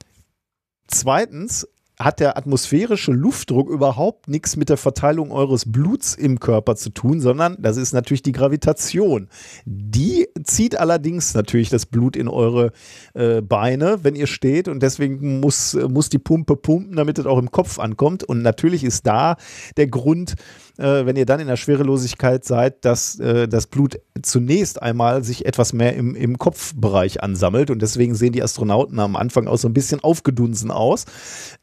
zweitens 0.87 1.67
hat 1.99 2.19
der 2.19 2.37
atmosphärische 2.37 3.11
Luftdruck 3.11 3.69
überhaupt 3.69 4.27
nichts 4.27 4.55
mit 4.55 4.69
der 4.69 4.77
Verteilung 4.77 5.31
eures 5.31 5.71
Bluts 5.71 6.13
im 6.13 6.39
Körper 6.39 6.75
zu 6.75 6.91
tun, 6.91 7.21
sondern 7.21 7.57
das 7.59 7.77
ist 7.77 7.91
natürlich 7.91 8.21
die 8.21 8.33
Gravitation. 8.33 9.29
Die 9.65 10.27
zieht 10.43 10.79
allerdings 10.79 11.33
natürlich 11.33 11.69
das 11.69 11.87
Blut 11.87 12.15
in 12.15 12.27
eure 12.27 12.71
äh, 13.15 13.41
Beine, 13.41 14.03
wenn 14.03 14.15
ihr 14.15 14.27
steht 14.27 14.67
und 14.67 14.83
deswegen 14.83 15.39
muss, 15.39 15.73
äh, 15.73 15.87
muss 15.87 16.09
die 16.09 16.19
Pumpe 16.19 16.55
pumpen, 16.55 16.95
damit 16.95 17.17
es 17.17 17.25
auch 17.25 17.39
im 17.39 17.49
Kopf 17.49 17.79
ankommt. 17.79 18.23
Und 18.23 18.43
natürlich 18.43 18.83
ist 18.83 19.07
da 19.07 19.35
der 19.75 19.87
Grund, 19.87 20.33
äh, 20.33 20.66
wenn 21.05 21.15
ihr 21.15 21.25
dann 21.25 21.39
in 21.39 21.47
der 21.47 21.57
Schwerelosigkeit 21.57 22.45
seid, 22.45 22.85
dass 22.85 23.19
äh, 23.19 23.47
das 23.47 23.67
Blut 23.67 23.99
zunächst 24.21 24.81
einmal 24.81 25.23
sich 25.23 25.45
etwas 25.45 25.73
mehr 25.73 25.95
im, 25.95 26.15
im 26.15 26.37
Kopfbereich 26.37 27.23
ansammelt 27.23 27.69
und 27.69 27.81
deswegen 27.81 28.15
sehen 28.15 28.33
die 28.33 28.43
Astronauten 28.43 28.99
am 28.99 29.15
Anfang 29.15 29.47
auch 29.47 29.57
so 29.57 29.67
ein 29.67 29.73
bisschen 29.73 29.99
aufgedunsen 30.01 30.71
aus. 30.71 31.05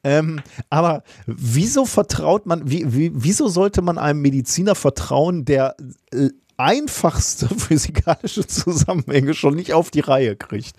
Ähm, 0.02 0.40
aber 0.70 1.02
wieso 1.26 1.84
vertraut 1.84 2.46
man, 2.46 2.68
wie, 2.68 2.92
wie, 2.92 3.12
wieso 3.14 3.48
sollte 3.48 3.82
man 3.82 3.98
einem 3.98 4.20
Mediziner 4.20 4.74
vertrauen, 4.74 5.44
der 5.44 5.76
äh, 6.12 6.30
einfachste 6.56 7.48
physikalische 7.56 8.46
Zusammenhänge 8.46 9.34
schon 9.34 9.54
nicht 9.54 9.72
auf 9.72 9.90
die 9.90 10.00
Reihe 10.00 10.36
kriegt? 10.36 10.76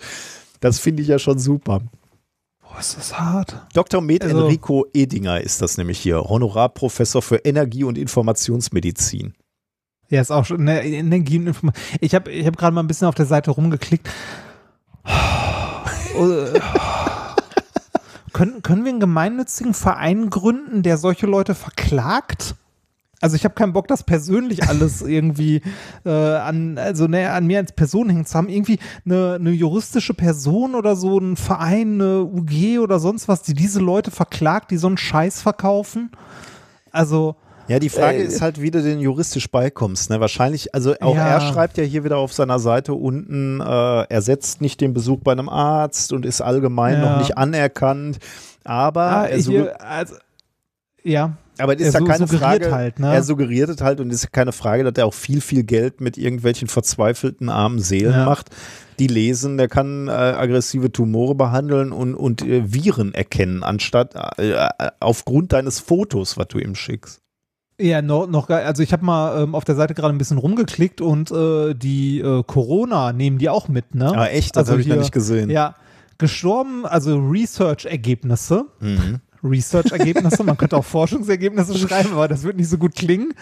Das 0.60 0.80
finde 0.80 1.04
ich 1.04 1.10
ja 1.10 1.20
schon 1.20 1.40
super. 1.40 1.82
Boah, 2.76 2.82
ist 2.82 2.98
das 2.98 3.18
hart. 3.18 3.56
Dr. 3.74 4.02
Med 4.02 4.22
Also- 4.22 4.38
Enrico 4.44 4.86
Edinger 4.94 5.40
ist 5.40 5.62
das 5.62 5.78
nämlich 5.78 5.98
hier, 5.98 6.22
Honorarprofessor 6.22 7.22
für 7.22 7.38
Energie- 7.38 7.86
und 7.86 7.98
Informationsmedizin. 7.98 9.34
Ja, 10.10 10.20
ist 10.20 10.30
auch 10.30 10.44
schon 10.44 10.60
eine 10.60 10.84
Energie 10.86 11.38
und 11.40 11.48
Information. 11.48 11.84
Ich 12.02 12.14
habe 12.14 12.30
ich 12.32 12.46
hab 12.46 12.58
gerade 12.58 12.76
mal 12.76 12.84
ein 12.84 12.88
bisschen 12.88 13.08
auf 13.08 13.16
der 13.16 13.26
Seite 13.26 13.52
rumgeklickt. 13.52 14.10
Äh, 16.16 16.60
können, 18.32 18.62
können 18.62 18.86
wir 18.86 18.92
einen 18.92 19.02
gemeinnützigen 19.02 19.74
Verein 19.74 20.30
gründen, 20.30 20.82
der 20.82 20.98
solche 20.98 21.26
Leute 21.26 21.56
verklagt? 21.56 22.56
Also 23.26 23.38
ich 23.38 23.44
habe 23.44 23.56
keinen 23.56 23.74
Bock, 23.74 23.88
das 23.88 24.04
persönlich 24.04 24.68
alles 24.70 25.02
irgendwie 25.02 25.62
äh, 26.06 26.10
an, 26.12 26.78
also 26.78 27.08
ne, 27.08 27.32
an 27.32 27.48
mir 27.48 27.58
als 27.58 27.72
Person 27.72 28.08
hängen 28.08 28.28
zu 28.28 28.38
haben. 28.38 28.50
Irgendwie 28.50 28.78
eine, 29.04 29.34
eine 29.40 29.50
juristische 29.50 30.14
Person 30.14 30.76
oder 30.76 30.96
so, 30.96 31.18
ein 31.18 31.36
Verein, 31.36 31.96
eine 31.96 32.22
UG 32.24 32.78
oder 32.84 33.00
sonst 33.00 33.28
was, 33.28 33.42
die 33.42 33.56
diese 33.56 33.80
Leute 33.80 34.12
verklagt, 34.12 34.70
die 34.70 34.78
so 34.78 34.86
einen 34.86 34.98
Scheiß 34.98 35.42
verkaufen. 35.42 36.12
Also 36.92 37.36
Ja, 37.68 37.80
die 37.80 37.90
Frage 37.90 38.20
Äh, 38.20 38.26
ist 38.26 38.42
halt, 38.42 38.62
wie 38.62 38.70
du 38.70 38.84
den 38.84 39.00
juristisch 39.00 39.50
beikommst. 39.50 40.12
Ne? 40.12 40.20
Wahrscheinlich, 40.20 40.76
also 40.76 40.94
auch 41.02 41.16
Ja. 41.16 41.28
er 41.28 41.42
schreibt 41.42 41.80
ja 41.80 41.84
hier 41.84 42.04
wieder 42.04 42.18
auf 42.18 42.32
seiner 42.32 42.60
Seite 42.60 42.94
unten, 42.94 43.60
äh, 43.60 44.02
ersetzt 44.04 44.62
nicht 44.62 44.82
den 44.82 44.94
Besuch 44.94 45.22
bei 45.24 45.32
einem 45.32 45.50
Arzt 45.50 46.14
und 46.14 46.28
ist 46.28 46.42
allgemein 46.42 47.02
Ja. 47.02 47.10
noch 47.10 47.18
nicht 47.18 47.38
anerkannt. 47.40 48.20
Aber, 48.64 49.02
Ah, 49.02 49.26
er, 49.26 49.40
sugger- 49.40 49.62
hier, 49.64 49.82
also, 49.82 50.16
ja, 51.04 51.38
aber 51.58 51.76
es 51.76 51.88
ist 51.88 51.94
ja 51.94 52.02
keine 52.02 52.28
Frage, 52.28 52.72
halt, 52.72 53.00
ne? 53.00 53.14
er 53.14 53.24
suggeriert 53.24 53.70
es 53.70 53.82
halt 53.82 54.00
und 54.00 54.10
es 54.12 54.24
ist 54.24 54.32
keine 54.32 54.52
Frage, 54.52 54.84
dass 54.84 54.94
er 54.98 55.06
auch 55.06 55.14
viel, 55.14 55.42
viel 55.42 55.64
Geld 55.64 56.02
mit 56.02 56.18
irgendwelchen 56.18 56.68
verzweifelten 56.68 57.50
armen 57.50 57.80
Seelen 57.80 58.14
Ja. 58.14 58.26
macht, 58.26 58.50
die 59.00 59.08
lesen. 59.08 59.58
Der 59.58 59.68
kann 59.68 60.08
äh, 60.08 60.12
aggressive 60.12 60.92
Tumore 60.92 61.36
behandeln 61.36 61.92
und, 61.92 62.16
und 62.16 62.42
äh, 62.42 62.74
Viren 62.74 63.14
erkennen, 63.14 63.64
anstatt 63.64 64.16
äh, 64.38 64.52
äh, 64.52 64.70
aufgrund 65.00 65.54
deines 65.54 65.80
Fotos, 65.80 66.38
was 66.38 66.48
du 66.48 66.60
ihm 66.60 66.76
schickst. 66.76 67.22
Ja, 67.80 68.02
noch, 68.02 68.28
noch 68.28 68.48
geil. 68.48 68.66
Also 68.66 68.84
ich 68.84 68.94
habe 68.94 69.04
mal 69.04 69.44
ähm, 69.44 69.54
auf 69.54 69.66
der 69.66 69.76
Seite 69.76 69.94
gerade 69.96 70.14
ein 70.14 70.18
bisschen 70.18 70.38
rumgeklickt 70.38 71.02
und 71.02 71.30
äh, 71.32 71.74
die 71.74 72.22
äh, 72.22 72.42
Corona 72.48 73.12
nehmen 73.12 73.38
die 73.38 73.50
auch 73.50 73.68
mit, 73.68 73.96
ne? 73.96 74.14
Ah, 74.16 74.28
echt? 74.28 74.56
Das 74.56 74.62
Also 74.62 74.72
habe 74.74 74.82
ich 74.82 74.88
noch 74.88 74.96
nicht 74.96 75.12
gesehen. 75.12 75.50
Ja, 75.50 75.76
gestorben, 76.18 76.86
also 76.86 77.18
Research-Ergebnisse. 77.18 78.66
Mhm. 78.80 79.20
Research-Ergebnisse, 79.46 80.44
man 80.44 80.58
könnte 80.58 80.78
auch 80.78 80.86
Forschungsergebnisse 80.86 81.78
schreiben, 81.78 82.14
aber 82.14 82.28
das 82.28 82.44
wird 82.44 82.58
nicht 82.58 82.70
so 82.70 82.78
gut 82.78 82.96
klingen. 82.96 83.34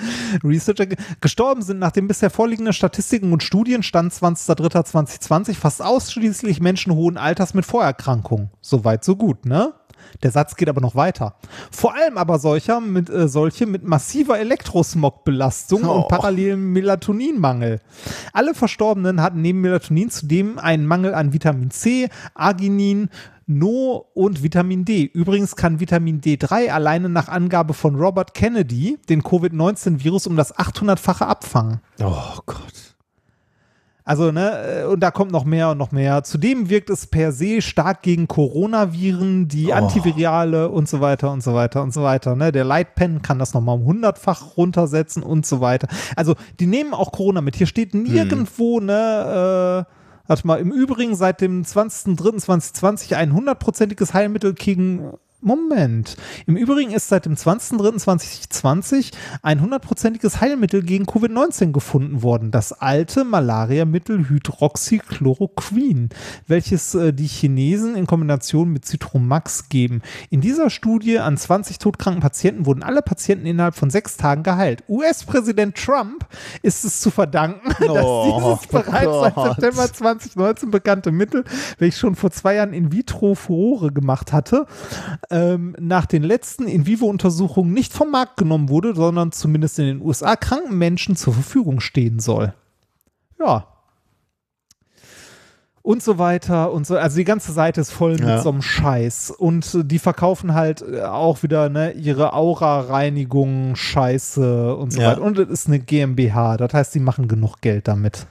Research 0.43 0.89
gestorben 1.21 1.61
sind 1.61 1.79
nach 1.79 1.91
den 1.91 2.07
bisher 2.07 2.29
vorliegenden 2.29 2.73
Statistiken 2.73 3.31
und 3.33 3.43
Studien 3.43 3.83
Stand 3.83 4.13
20.03.2020 4.13 5.55
fast 5.55 5.81
ausschließlich 5.81 6.61
Menschen 6.61 6.93
hohen 6.93 7.17
Alters 7.17 7.53
mit 7.53 7.65
Vorerkrankungen. 7.65 8.49
Soweit, 8.61 9.03
so 9.03 9.15
gut, 9.15 9.45
ne? 9.45 9.73
Der 10.21 10.31
Satz 10.31 10.57
geht 10.57 10.67
aber 10.67 10.81
noch 10.81 10.95
weiter. 10.95 11.35
Vor 11.71 11.95
allem 11.95 12.17
aber 12.17 12.37
solcher 12.37 12.81
mit, 12.81 13.09
äh, 13.09 13.29
solche 13.29 13.65
mit 13.65 13.83
massiver 13.83 14.37
Elektrosmog-Belastung 14.37 15.85
Oh. 15.85 15.91
und 15.93 16.07
parallelem 16.09 16.73
Melatoninmangel. 16.73 17.79
Alle 18.33 18.53
Verstorbenen 18.53 19.21
hatten 19.21 19.41
neben 19.41 19.61
Melatonin 19.61 20.09
zudem 20.09 20.59
einen 20.59 20.85
Mangel 20.85 21.13
an 21.13 21.31
Vitamin 21.33 21.71
C, 21.71 22.09
Arginin, 22.35 23.09
No 23.45 24.05
und 24.13 24.41
Vitamin 24.43 24.85
D. 24.85 25.03
Übrigens 25.03 25.55
kann 25.55 25.79
Vitamin 25.79 26.21
D3 26.21 26.69
alleine 26.69 27.09
nach 27.09 27.27
Angabe 27.27 27.73
von 27.73 27.95
Robert 27.95 28.33
Kennedy 28.33 28.97
den 29.09 29.21
Covid-19-Virus 29.23 30.27
um 30.27 30.35
das 30.37 30.55
800-fache 30.55 31.25
abfangen. 31.25 31.81
Oh 32.01 32.37
Gott. 32.45 32.95
Also, 34.05 34.33
ne, 34.33 34.81
äh, 34.81 34.85
und 34.85 34.99
da 34.99 35.11
kommt 35.11 35.31
noch 35.31 35.45
mehr 35.45 35.69
und 35.69 35.77
noch 35.77 35.93
mehr. 35.93 36.23
Zudem 36.23 36.69
wirkt 36.69 36.89
es 36.89 37.07
per 37.07 37.31
se 37.31 37.61
stark 37.61 38.01
gegen 38.01 38.27
Coronaviren, 38.27 39.47
die 39.47 39.67
Oh. 39.69 39.73
Antivirale 39.75 40.67
und 40.69 40.89
so 40.89 40.99
weiter 40.99 41.31
und 41.31 41.41
so 41.41 41.53
weiter 41.53 41.81
und 41.81 41.93
so 41.93 42.03
weiter. 42.03 42.35
Ne? 42.35 42.51
Der 42.51 42.65
Lightpen 42.65 43.21
kann 43.21 43.39
das 43.39 43.53
nochmal 43.53 43.75
um 43.77 43.85
hundertfach 43.85 44.57
runtersetzen 44.57 45.23
und 45.23 45.45
so 45.45 45.61
weiter. 45.61 45.87
Also, 46.17 46.35
die 46.59 46.67
nehmen 46.67 46.93
auch 46.93 47.13
Corona 47.13 47.39
mit. 47.39 47.55
Hier 47.55 47.67
steht 47.67 47.93
nirgendwo, 47.93 48.81
ne, 48.81 49.85
äh, 49.87 49.93
warte 50.27 50.47
mal, 50.47 50.59
im 50.59 50.71
Übrigen 50.71 51.15
seit 51.15 51.41
dem 51.41 51.63
20.03.2020 51.63 53.15
ein 53.15 53.33
hundertprozentiges 53.33 54.13
Heilmittel 54.13 54.53
gegen 54.53 55.13
Moment. 55.43 56.15
Im 56.47 56.55
Übrigen 56.55 56.91
ist 56.91 57.09
seit 57.09 57.25
dem 57.25 57.35
20.03.2020 57.35 59.11
ein 59.41 59.61
hundertprozentiges 59.61 60.39
Heilmittel 60.41 60.83
gegen 60.83 61.05
Covid-19 61.05 61.71
gefunden 61.71 62.23
worden. 62.23 62.51
Das 62.51 62.71
alte 62.71 63.23
Malariamittel 63.23 64.29
Hydroxychloroquin, 64.29 66.09
welches 66.47 66.95
äh, 66.95 67.13
die 67.13 67.27
Chinesen 67.27 67.95
in 67.95 68.07
Kombination 68.07 68.71
mit 68.71 68.85
Citromax 68.85 69.69
geben. 69.69 70.01
In 70.29 70.41
dieser 70.41 70.69
Studie 70.69 71.19
an 71.19 71.37
20 71.37 71.77
todkranken 71.77 72.21
Patienten 72.21 72.65
wurden 72.65 72.83
alle 72.83 73.01
Patienten 73.01 73.45
innerhalb 73.45 73.75
von 73.75 73.89
sechs 73.89 74.17
Tagen 74.17 74.43
geheilt. 74.43 74.83
US-Präsident 74.87 75.75
Trump 75.75 76.25
ist 76.61 76.85
es 76.85 77.01
zu 77.01 77.11
verdanken, 77.11 77.73
Oh, 77.93 77.93
dass 77.93 78.63
dieses 78.63 78.67
bereits 78.85 79.19
seit 79.21 79.35
Gott. 79.35 79.55
September 79.55 79.93
2019 79.93 80.71
bekannte 80.71 81.11
Mittel, 81.11 81.43
welches 81.77 81.99
schon 81.99 82.15
vor 82.15 82.31
zwei 82.31 82.55
Jahren 82.55 82.73
in 82.73 82.91
vitro 82.91 83.35
Furore 83.35 83.91
gemacht 83.91 84.31
hatte, 84.31 84.65
ähm, 85.33 85.75
nach 85.79 86.05
den 86.05 86.21
letzten 86.23 86.67
In-vivo-Untersuchungen 86.67 87.73
nicht 87.73 87.91
vom 87.91 88.11
Markt 88.11 88.37
genommen 88.37 88.69
wurde, 88.69 88.93
sondern 88.95 89.31
zumindest 89.31 89.79
in 89.79 89.85
den 89.87 90.01
USA 90.01 90.35
kranken 90.35 90.77
Menschen 90.77 91.15
zur 91.15 91.33
Verfügung 91.33 91.79
stehen 91.79 92.19
soll. 92.19 92.53
Ja. 93.39 93.67
Und 95.81 96.01
so 96.01 96.17
weiter 96.17 96.71
und 96.71 96.87
so. 96.87 96.95
Also 96.97 97.17
die 97.17 97.25
ganze 97.25 97.51
Seite 97.51 97.81
ist 97.81 97.91
voll 97.91 98.13
mit 98.13 98.21
Ja. 98.21 98.41
so 98.41 98.49
einem 98.51 98.61
Scheiß. 98.61 99.31
Und 99.31 99.73
äh, 99.75 99.83
die 99.83 99.99
verkaufen 99.99 100.53
halt 100.53 100.81
äh, 100.81 101.01
auch 101.01 101.43
wieder 101.43 101.67
ne, 101.67 101.91
ihre 101.91 102.31
Aura-Reinigung, 102.33 103.75
Scheiße 103.75 104.75
und 104.77 104.93
so 104.93 105.01
Ja. 105.01 105.09
weiter. 105.11 105.21
Und 105.23 105.37
es 105.39 105.49
ist 105.49 105.67
eine 105.67 105.79
GmbH. 105.79 106.55
Das 106.55 106.73
heißt, 106.73 106.95
die 106.95 107.01
machen 107.01 107.27
genug 107.27 107.59
Geld 107.59 107.89
damit. 107.89 108.27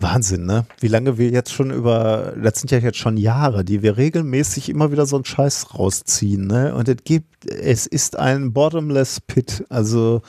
Wahnsinn, 0.00 0.44
ne? 0.44 0.66
Wie 0.80 0.88
lange 0.88 1.18
wir 1.18 1.30
jetzt 1.30 1.52
schon 1.52 1.70
über, 1.70 2.34
das 2.42 2.58
sind 2.58 2.70
ja 2.70 2.78
jetzt 2.78 2.98
schon 2.98 3.16
Jahre, 3.16 3.64
die 3.64 3.82
wir 3.82 3.96
regelmäßig 3.96 4.68
immer 4.68 4.90
wieder 4.90 5.06
so 5.06 5.16
einen 5.16 5.24
Scheiß 5.24 5.74
rausziehen, 5.78 6.46
ne? 6.46 6.74
Und 6.74 6.88
es 6.88 6.96
gibt, 7.04 7.46
es 7.46 7.86
ist 7.86 8.18
ein 8.18 8.52
bottomless 8.52 9.20
pit. 9.20 9.64
Also 9.68 10.22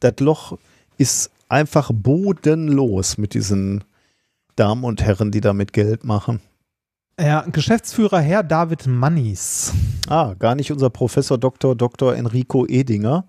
das 0.00 0.14
Loch 0.18 0.58
ist 0.98 1.30
einfach 1.48 1.90
bodenlos 1.92 3.16
mit 3.16 3.34
diesen 3.34 3.84
Damen 4.56 4.84
und 4.84 5.02
Herren, 5.02 5.30
die 5.30 5.40
damit 5.40 5.72
Geld 5.72 6.04
machen. 6.04 6.40
Ja, 7.18 7.42
Geschäftsführer 7.42 8.20
Herr 8.20 8.42
David 8.42 8.86
Mannis. 8.88 9.72
Ah, 10.08 10.34
gar 10.36 10.56
nicht 10.56 10.72
unser 10.72 10.90
Professor 10.90 11.38
Dr. 11.38 11.76
Dr. 11.76 12.16
Enrico 12.16 12.66
Edinger. 12.66 13.26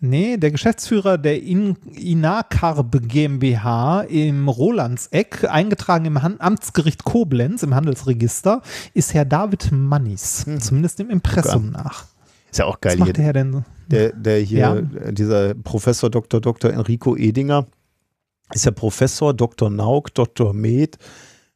Nee, 0.00 0.36
der 0.36 0.52
Geschäftsführer 0.52 1.18
der 1.18 1.42
In 1.42 1.76
Inacarb 1.96 2.96
GmbH 3.08 4.02
im 4.02 4.48
Rolandseck, 4.48 5.44
eingetragen 5.50 6.04
im 6.04 6.22
Han 6.22 6.36
Amtsgericht 6.40 7.04
Koblenz 7.04 7.64
im 7.64 7.74
Handelsregister, 7.74 8.62
ist 8.94 9.12
Herr 9.14 9.24
David 9.24 9.70
Mannis. 9.72 10.46
Zumindest 10.60 11.00
im 11.00 11.10
Impressum 11.10 11.70
nach. 11.70 12.04
Ist 12.50 12.58
ja 12.58 12.66
auch 12.66 12.76
Was 12.76 12.80
geil 12.80 12.96
macht 12.98 13.16
der. 13.16 13.24
Herr 13.24 13.32
denn 13.32 13.52
so? 13.52 13.64
Der, 13.88 14.12
der 14.12 14.38
hier, 14.38 14.58
Ja. 14.58 15.10
dieser 15.10 15.54
Professor 15.54 16.10
Dr. 16.10 16.40
Dr. 16.40 16.72
Enrico 16.72 17.16
Edinger, 17.16 17.66
ist 18.52 18.64
ja 18.66 18.70
Professor 18.70 19.34
Dr. 19.34 19.68
Nauk, 19.68 20.14
Dr. 20.14 20.54
Med, 20.54 20.96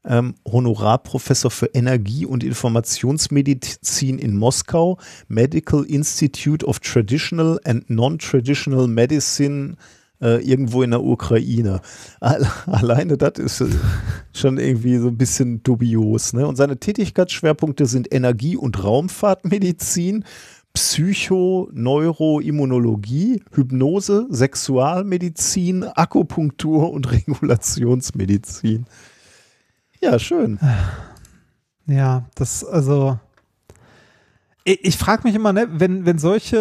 ähm, 0.05 0.35
Honorarprofessor 0.51 1.51
für 1.51 1.67
Energie- 1.75 2.27
und 2.27 2.43
Informationsmedizin 2.45 4.19
in 4.19 4.37
Moskau, 4.37 4.99
Medical 5.29 5.85
Institute 5.85 6.67
of 6.67 6.81
Traditional 6.81 7.61
and 7.65 7.89
Non-Traditional 7.89 8.89
Medicine 8.89 9.77
äh, 10.21 10.41
irgendwo 10.45 10.83
in 10.83 10.91
der 10.93 11.03
Ukraine. 11.03 11.81
Alle- 12.21 12.51
Alleine 12.67 13.17
das 13.17 13.39
ist 13.39 13.61
äh, 13.61 13.67
schon 14.33 14.59
irgendwie 14.59 14.99
so 14.99 15.09
ein 15.09 15.17
bisschen 15.19 15.63
dubios. 15.63 16.33
Ne? 16.33 16.47
Und 16.47 16.57
seine 16.57 16.79
Tätigkeitsschwerpunkte 16.79 17.87
sind 17.87 18.13
Energie- 18.13 18.57
und 18.57 18.83
Raumfahrtmedizin, 18.83 20.25
Psycho-, 20.75 21.69
Neuroimmunologie, 21.73 23.43
Hypnose, 23.53 24.27
Sexualmedizin, 24.31 25.85
Akupunktur 25.85 26.91
und 26.91 27.11
Regulationsmedizin. 27.13 28.87
Ja, 30.03 30.19
schön. 30.19 30.59
Ja, 31.87 32.25
das, 32.35 32.65
also. 32.65 33.19
Ich, 34.65 34.85
ich 34.85 34.97
frage 34.97 35.23
mich 35.25 35.35
immer, 35.35 35.53
ne, 35.53 35.67
wenn, 35.73 36.07
wenn 36.07 36.19
solche, 36.19 36.57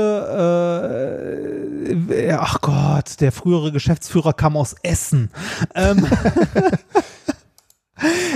äh, 2.10 2.32
ach 2.34 2.62
Gott, 2.62 3.20
der 3.20 3.32
frühere 3.32 3.72
Geschäftsführer 3.72 4.34
kam 4.34 4.58
aus 4.58 4.76
Essen. 4.84 5.30
Ähm, 5.76 6.06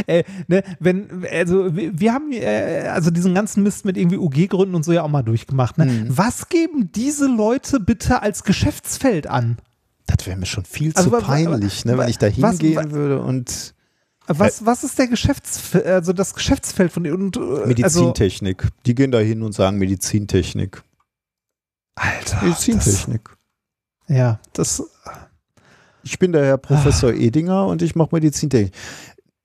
äh, 0.07 0.23
ne, 0.47 0.63
wenn, 0.79 1.25
also 1.31 1.75
wir, 1.75 1.99
wir 1.99 2.13
haben 2.13 2.31
äh, 2.31 2.87
also 2.93 3.09
diesen 3.09 3.33
ganzen 3.33 3.63
Mist 3.63 3.85
mit 3.85 3.97
irgendwie 3.97 4.17
UG-Gründen 4.17 4.75
und 4.75 4.85
so 4.85 4.91
ja 4.91 5.01
auch 5.03 5.07
mal 5.09 5.23
durchgemacht. 5.23 5.77
Ne? 5.79 5.85
Mhm. 5.85 6.05
Was 6.17 6.49
geben 6.49 6.91
diese 6.93 7.25
Leute 7.27 7.79
bitte 7.79 8.21
als 8.21 8.43
Geschäftsfeld 8.43 9.25
an? 9.27 9.57
Das 10.05 10.27
wäre 10.27 10.37
mir 10.37 10.45
schon 10.45 10.65
viel 10.65 10.91
Also 10.95 11.09
zu 11.09 11.17
peinlich, 11.17 11.85
ne, 11.85 11.93
wa- 11.97 12.03
wenn 12.03 12.09
ich 12.09 12.19
da 12.19 12.27
was- 12.37 12.59
hingehen 12.59 12.91
würde 12.91 13.21
und 13.21 13.73
Was, 14.27 14.65
was 14.65 14.83
ist 14.83 14.97
der 14.97 15.07
Geschäftsfeld, 15.07 15.85
also 15.85 16.11
das 16.13 16.33
Geschäftsfeld 16.33 16.91
von 16.91 17.03
denen? 17.03 17.31
Äh, 17.33 17.39
Also, 17.39 17.65
Medizintechnik. 17.67 18.67
Die 18.85 18.95
gehen 18.95 19.11
da 19.11 19.19
hin 19.19 19.41
und 19.43 19.51
sagen 19.53 19.77
Medizintechnik. 19.77 20.81
Alter. 21.95 22.41
Medizintechnik. 22.43 23.29
Das, 24.07 24.17
ja, 24.17 24.39
das, 24.53 24.83
Ich 26.03 26.19
bin 26.19 26.31
der 26.31 26.45
Herr 26.45 26.57
Professor 26.57 27.09
Ah. 27.11 27.13
Edinger 27.13 27.67
und 27.67 27.81
ich 27.81 27.95
mache 27.95 28.09
Medizintechnik. 28.11 28.73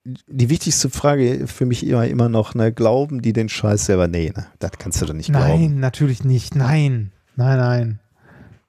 Die 0.03 0.49
wichtigste 0.49 0.89
Frage 0.89 1.45
für 1.47 1.67
mich 1.67 1.85
immer, 1.85 2.07
immer 2.07 2.27
noch, 2.27 2.55
ne, 2.55 2.73
glauben 2.73 3.21
die 3.21 3.33
den 3.33 3.49
Scheiß 3.49 3.85
selber? 3.85 4.07
Nee, 4.07 4.33
ne, 4.35 4.47
das 4.57 4.71
kannst 4.79 4.99
du 5.01 5.05
doch 5.05 5.13
nicht 5.13 5.29
nein, 5.29 5.57
glauben. 5.59 5.79
natürlich 5.79 6.23
nicht. 6.23 6.55
Nein, 6.55 7.11
nein, 7.35 7.57
nein. 7.59 7.99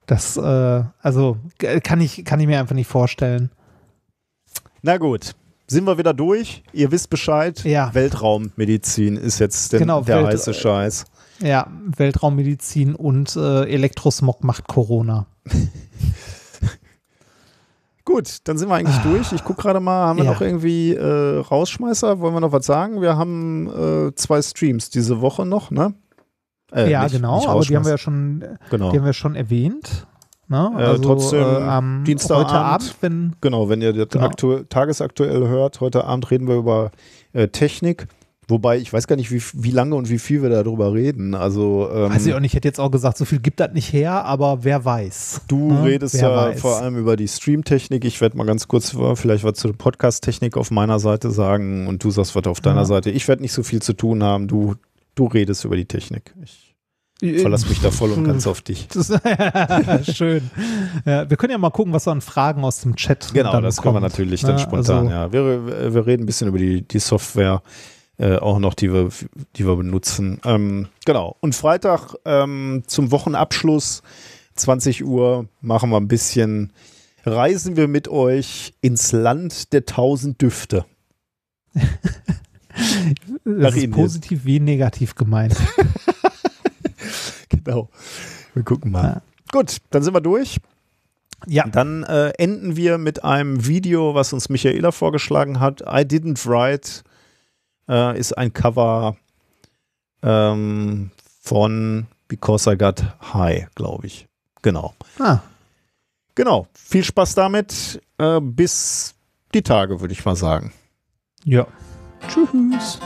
Das, 0.05 0.37
äh, 0.37 0.83
also 1.01 1.39
kann 1.85 2.03
ich, 2.03 2.25
kann 2.27 2.39
ich 2.41 2.47
mir 2.47 2.61
einfach 2.61 2.75
nicht 2.75 2.89
vorstellen. 2.89 3.51
Na 4.83 4.99
gut, 4.99 5.35
sind 5.73 5.87
wir 5.87 5.99
wieder 5.99 6.15
durch. 6.15 6.63
Ihr 6.73 6.91
wisst 6.93 7.11
Bescheid. 7.11 7.63
Ja. 7.65 7.93
Weltraummedizin 7.95 9.17
ist 9.17 9.39
jetzt 9.41 9.71
Genau, 9.73 10.03
der 10.03 10.19
Welt- 10.19 10.27
heiße 10.35 10.55
Scheiß. 10.55 11.05
Ja, 11.41 11.67
Weltraummedizin 11.97 12.95
und 12.95 13.35
äh, 13.35 13.65
Elektrosmog 13.65 14.45
macht 14.45 14.69
Corona. 14.69 15.27
Gut, 18.05 18.39
dann 18.45 18.59
sind 18.59 18.69
wir 18.69 18.75
eigentlich 18.75 18.99
durch. 18.99 19.33
Ich 19.33 19.45
gucke 19.45 19.63
gerade 19.63 19.79
mal, 19.81 20.07
haben 20.07 20.17
wir 20.19 20.25
Ah. 20.25 20.27
Ja. 20.27 20.33
noch 20.33 20.41
irgendwie 20.41 20.93
äh, 20.95 21.39
Rausschmeißer? 21.39 22.19
Wollen 22.19 22.35
wir 22.35 22.41
noch 22.41 22.51
was 22.53 22.67
sagen? 22.67 23.01
Wir 23.01 23.17
haben 23.17 23.69
äh, 24.09 24.15
zwei 24.17 24.43
Streams 24.43 24.91
diese 24.91 25.21
Woche 25.21 25.47
noch, 25.47 25.71
ne? 25.71 25.95
Äh, 26.73 26.91
ja, 26.91 27.05
nicht- 27.05 27.13
genau, 27.13 27.37
nicht 27.37 27.49
aber 27.49 27.61
die 27.61 27.77
haben 27.77 27.85
wir 27.85 27.93
ja 27.93 27.99
schon, 27.99 28.45
Genau. 28.71 28.91
die 28.91 28.99
haben 28.99 29.05
wir 29.05 29.13
schon 29.13 29.37
erwähnt. 29.37 30.07
Ne? 30.49 30.73
Äh, 30.77 30.83
Also, 30.83 31.03
trotzdem 31.03 31.41
äh, 31.41 31.45
am 31.45 32.05
Dienstagabend. 32.05 32.51
heute 32.51 32.59
Abend, 32.61 32.97
wenn 33.01 33.33
Genau, 33.41 33.69
wenn 33.69 33.81
ihr 33.81 33.93
das 33.93 34.09
Genau. 34.09 34.25
aktu 34.27 34.59
tagesaktuell 34.69 35.49
hört, 35.49 35.81
heute 35.81 36.05
Abend 36.05 36.31
reden 36.31 36.49
wir 36.49 36.57
über 36.57 36.91
äh, 37.33 37.49
Technik. 37.49 38.07
Wobei, 38.49 38.77
ich 38.79 38.93
weiß 38.93 39.07
gar 39.07 39.15
nicht, 39.17 39.31
wie, 39.31 39.41
wie 39.55 39.71
lange 39.71 39.95
und 39.95 40.11
wie 40.11 40.19
viel 40.19 40.43
wir 40.43 40.51
darüber 40.51 40.93
reden. 40.93 41.35
Also, 41.35 41.89
ähm, 41.95 42.11
weiß 42.13 42.27
ich 42.27 42.35
auch 42.35 42.41
nicht, 42.41 42.51
ich 42.51 42.57
hätte 42.57 42.69
jetzt 42.69 42.81
auch 42.81 42.91
gesagt, 42.91 43.17
so 43.17 43.25
viel 43.25 43.39
gibt 43.39 43.61
das 43.61 43.73
nicht 43.73 43.93
her, 43.93 44.25
aber 44.25 44.65
wer 44.65 44.85
weiß. 44.85 45.43
du 45.49 45.73
Ne? 45.73 45.85
redest 45.85 46.15
Wer 46.17 46.23
ja 46.29 46.37
weiß. 46.37 46.61
vor 46.61 46.77
allem 46.77 46.97
über 46.99 47.17
die 47.17 47.29
Streamtechnik. 47.29 48.05
Ich 48.05 48.21
werde 48.21 48.37
mal 48.37 48.45
ganz 48.45 48.67
kurz 48.69 48.93
äh, 48.95 49.15
vielleicht 49.17 49.45
was 49.45 49.55
zur 49.55 49.73
Podcast-Technik 49.75 50.57
auf 50.57 50.71
meiner 50.73 50.99
Seite 50.99 51.31
sagen 51.31 51.87
und 51.87 52.03
du 52.05 52.11
sagst 52.11 52.35
was 52.35 52.45
auf 52.47 52.61
deiner 52.61 52.81
Ja. 52.81 52.85
Seite. 52.85 53.11
Ich 53.11 53.27
werde 53.29 53.43
nicht 53.43 53.53
so 53.53 53.63
viel 53.63 53.81
zu 53.81 53.93
tun 53.95 54.23
haben. 54.25 54.49
Du, 54.49 54.75
du 55.15 55.27
redest 55.27 55.65
über 55.65 55.77
die 55.77 55.87
Technik. 55.87 56.35
Ich 56.43 56.72
Verlasse 57.23 57.69
mich 57.69 57.81
da 57.81 57.93
voll 57.93 58.11
und 58.11 58.25
ganz 58.25 58.47
auf 58.49 58.63
dich. 58.63 58.89
Schön. 60.13 60.51
Ja, 61.05 61.31
wir 61.31 61.37
können 61.37 61.53
ja 61.53 61.59
mal 61.59 61.71
gucken, 61.71 61.93
was 61.93 62.09
an 62.09 62.21
Fragen 62.21 62.65
aus 62.65 62.81
dem 62.81 62.97
Chat 62.97 63.33
Genau, 63.33 63.61
das 63.61 63.81
können 63.81 63.95
wir 63.95 64.01
natürlich 64.01 64.41
dann 64.43 64.57
Ne? 64.57 64.59
spontan, 64.59 65.09
Also, 65.09 65.11
ja. 65.11 65.33
Wir, 65.33 65.95
wir 65.95 66.07
reden 66.07 66.25
ein 66.25 66.27
bisschen 66.27 66.49
über 66.49 66.59
die, 66.59 66.83
die 66.83 66.99
Software 66.99 67.63
äh, 68.19 68.37
auch 68.37 68.59
noch, 68.59 68.75
die 68.75 68.93
wir, 68.93 69.11
die 69.57 69.67
wir 69.67 69.77
benutzen. 69.77 70.41
Ähm, 70.45 70.89
genau. 71.05 71.37
Und 71.41 71.55
Freitag 71.55 72.15
ähm, 72.25 72.83
zum 72.87 73.13
Wochenabschluss, 73.13 74.03
20 74.57 75.05
Uhr, 75.05 75.47
machen 75.61 75.91
wir 75.91 75.99
ein 75.99 76.09
bisschen, 76.09 76.73
reisen 77.25 77.77
wir 77.77 77.87
mit 77.87 78.09
euch 78.09 78.75
ins 78.81 79.13
Land 79.13 79.73
der 79.73 79.87
tausend 79.87 80.43
Düfte. 80.43 80.85
Das 83.45 83.77
ist 83.77 83.91
positiv 83.91 84.45
wie 84.45 84.59
negativ 84.59 85.15
gemeint. 85.15 85.55
Genau. 87.65 87.89
Wir 88.55 88.63
gucken 88.63 88.91
mal. 88.91 89.03
Ja. 89.05 89.23
Gut, 89.53 89.79
dann 89.91 90.03
sind 90.03 90.15
wir 90.15 90.21
durch. 90.21 90.59
Ja, 91.47 91.67
Dann 91.67 92.05
äh, 92.05 92.29
enden 92.39 92.77
wir 92.77 92.99
mit 92.99 93.25
einem 93.25 93.67
Video, 93.67 94.15
was 94.15 94.33
uns 94.33 94.49
Michaela 94.49 94.93
vorgeschlagen 94.93 95.59
hat. 95.59 95.81
I 95.81 96.03
Didn't 96.05 96.47
Write 96.47 97.03
äh, 97.89 98.17
ist 98.17 98.39
ein 98.39 98.53
Cover 98.53 99.17
ähm, 100.23 101.11
von 101.41 102.07
Because 102.29 102.73
I 102.73 102.77
Got 102.79 103.03
High, 103.35 103.67
glaube 103.75 104.07
ich. 104.07 104.29
Genau. 104.63 104.95
ah, 105.19 105.41
Genau. 106.37 106.69
Viel 106.75 107.03
Spaß 107.03 107.35
damit. 107.35 108.01
Äh, 108.19 108.41
bis 108.41 109.15
die 109.53 109.63
Tage, 109.63 110.01
würde 110.01 110.13
ich 110.15 110.25
mal 110.25 110.37
sagen. 110.37 110.73
ja. 111.45 111.67
Tschüss. 112.29 113.01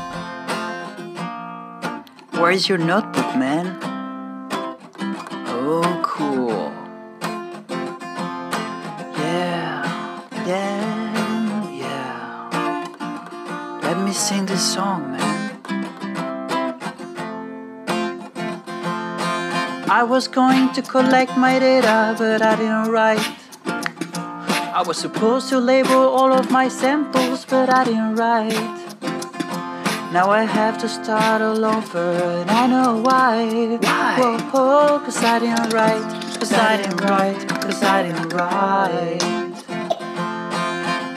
Where's 2.32 2.68
your 2.68 2.76
notebook, 2.76 3.34
man? 3.38 3.78
Oh, 5.68 6.00
cool. 6.04 6.70
Yeah, 9.18 9.82
yeah, 10.46 11.70
yeah. 11.72 13.80
Let 13.82 13.98
me 13.98 14.12
sing 14.12 14.46
this 14.46 14.62
song, 14.62 15.10
man. 15.10 15.58
I 19.90 20.04
was 20.04 20.28
going 20.28 20.72
to 20.74 20.82
collect 20.82 21.36
my 21.36 21.58
data, 21.58 22.14
but 22.16 22.42
I 22.42 22.54
didn't 22.54 22.92
write. 22.92 23.26
I 23.66 24.84
was 24.86 24.98
supposed 24.98 25.48
to 25.48 25.58
label 25.58 26.14
all 26.16 26.32
of 26.32 26.48
my 26.48 26.68
samples, 26.68 27.44
but 27.44 27.70
I 27.70 27.82
didn't 27.82 28.14
write. 28.14 28.85
Now 30.12 30.30
I 30.30 30.44
have 30.44 30.78
to 30.78 30.88
start 30.88 31.42
all 31.42 31.64
over, 31.64 32.12
and 32.40 32.50
I 32.50 32.66
know 32.66 33.02
why. 33.02 33.76
Why? 33.76 34.16
Whoa, 34.18 34.38
whoa, 34.38 34.98
cause 35.00 35.22
I 35.22 35.38
didn't 35.38 35.72
write, 35.72 36.02
cause 36.38 36.52
I 36.52 36.76
didn't 36.76 37.00
write, 37.02 37.48
cause 37.48 37.82
I 37.82 38.02
didn't 38.04 38.32
write. 38.32 39.22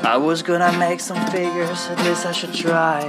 I 0.03 0.17
was 0.17 0.41
gonna 0.41 0.77
make 0.79 0.99
some 0.99 1.23
figures, 1.27 1.87
at 1.87 2.03
least 2.03 2.25
I 2.25 2.31
should 2.31 2.53
try. 2.53 3.01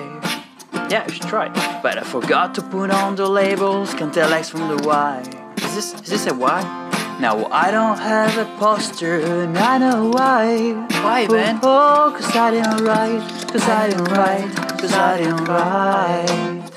Yeah, 0.90 1.04
I 1.06 1.10
should 1.10 1.28
try. 1.28 1.48
But 1.82 1.98
I 1.98 2.02
forgot 2.02 2.54
to 2.56 2.62
put 2.62 2.90
on 2.90 3.16
the 3.16 3.28
labels, 3.28 3.94
can't 3.94 4.12
tell 4.12 4.32
X 4.32 4.50
from 4.50 4.68
the 4.68 4.86
Y. 4.86 5.22
Is 5.56 5.74
this, 5.74 5.94
is 5.94 6.10
this 6.10 6.26
a 6.26 6.34
Y? 6.34 6.79
Now 7.20 7.46
I 7.50 7.70
don't 7.70 7.98
have 7.98 8.38
a 8.38 8.46
poster, 8.56 9.20
and 9.20 9.58
I 9.58 9.76
know 9.76 10.08
why. 10.08 10.72
Why, 11.04 11.26
man? 11.28 11.60
Oh, 11.62 12.16
cause 12.16 12.34
I 12.34 12.50
didn't 12.50 12.82
write, 12.82 13.20
cause 13.52 13.68
I 13.68 13.90
didn't 13.90 14.04
write, 14.04 14.56
cause 14.80 14.94
I 14.94 15.18
didn't 15.18 15.44
write. 15.44 16.70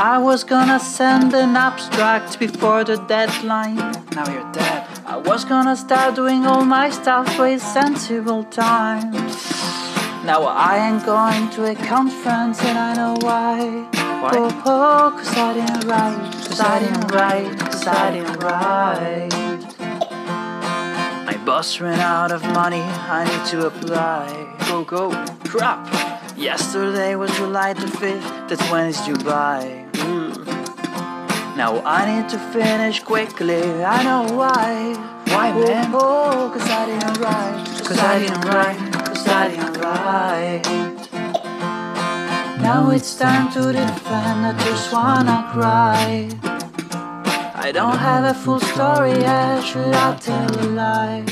I 0.00 0.18
was 0.18 0.42
gonna 0.42 0.80
send 0.80 1.32
an 1.34 1.56
abstract 1.56 2.40
before 2.40 2.82
the 2.82 2.96
deadline. 3.06 3.76
Now 4.16 4.28
you're 4.28 4.50
dead. 4.50 4.88
I 5.06 5.18
was 5.18 5.44
gonna 5.44 5.76
start 5.76 6.16
doing 6.16 6.44
all 6.44 6.64
my 6.64 6.90
stuff 6.90 7.38
with 7.38 7.62
sensible 7.62 8.42
time. 8.42 9.12
Now 10.26 10.42
I 10.42 10.88
ain't 10.88 11.06
going 11.06 11.48
to 11.50 11.70
a 11.70 11.76
conference 11.76 12.60
and 12.64 12.76
I 12.76 12.94
know 12.94 13.14
why. 13.20 13.99
Why? 14.20 14.32
Oh, 14.34 14.62
oh, 14.66 15.16
cause 15.16 15.34
I 15.34 15.54
didn't 15.54 15.88
write, 15.88 16.32
cause 16.46 16.60
I 16.60 16.78
didn't 16.78 17.10
write, 17.10 17.58
cause 17.58 17.86
I 17.86 18.10
didn't 18.10 18.36
write. 18.40 19.30
My 21.24 21.42
boss 21.46 21.80
ran 21.80 21.98
out 22.00 22.30
of 22.30 22.42
money, 22.52 22.82
I 22.82 23.24
need 23.24 23.46
to 23.52 23.68
apply. 23.68 24.28
Go, 24.68 24.84
go, 24.84 25.10
crap! 25.44 25.88
Yesterday 26.36 27.16
was 27.16 27.34
July 27.34 27.72
the 27.72 27.86
5th, 27.86 28.46
that's 28.46 28.70
when 28.70 28.88
it's 28.90 29.02
due 29.06 29.16
by. 29.24 29.86
Hmm. 29.94 30.34
Now 31.56 31.80
I 31.86 32.04
need 32.20 32.28
to 32.28 32.38
finish 32.52 33.02
quickly, 33.02 33.82
I 33.82 34.02
know 34.02 34.36
why. 34.36 34.96
Why, 35.28 35.50
oh, 35.50 35.64
man? 35.66 35.90
Oh, 35.94 36.50
cause 36.52 36.68
I 36.68 36.84
didn't 36.84 37.18
write, 37.22 37.64
cause 37.88 37.98
I 37.98 38.18
didn't 38.18 38.44
write, 38.44 38.92
cause 38.92 39.26
I 39.26 39.48
didn't 39.48 39.80
write. 39.80 40.99
Now 42.62 42.90
it's 42.90 43.14
time 43.16 43.50
to 43.52 43.72
defend, 43.72 44.46
I 44.46 44.52
just 44.64 44.92
wanna 44.92 45.48
cry. 45.50 46.28
I 47.54 47.72
don't 47.72 47.96
have 47.96 48.24
a 48.24 48.34
full 48.34 48.60
story 48.60 49.12
yet, 49.12 49.62
should 49.62 49.94
I 49.94 50.16
tell 50.16 50.50
a 50.60 50.66
lie? 50.68 51.24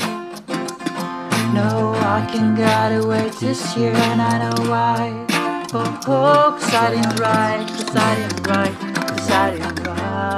No, 1.53 1.93
I 1.95 2.27
can 2.31 2.55
get 2.55 3.03
away 3.03 3.29
this 3.39 3.77
year 3.77 3.93
and 3.93 4.21
I 4.21 4.37
know 4.39 4.69
why. 4.69 5.25
Oh, 5.71 5.99
oh, 6.07 6.57
cause 6.59 6.73
I 6.73 6.95
didn't 6.95 7.19
write, 7.19 7.67
cause 7.67 7.95
I 7.95 8.15
didn't 8.15 8.47
write, 8.47 8.75
cause 8.95 9.29
I 9.29 9.51
didn't 9.51 9.79
write. 9.85 10.29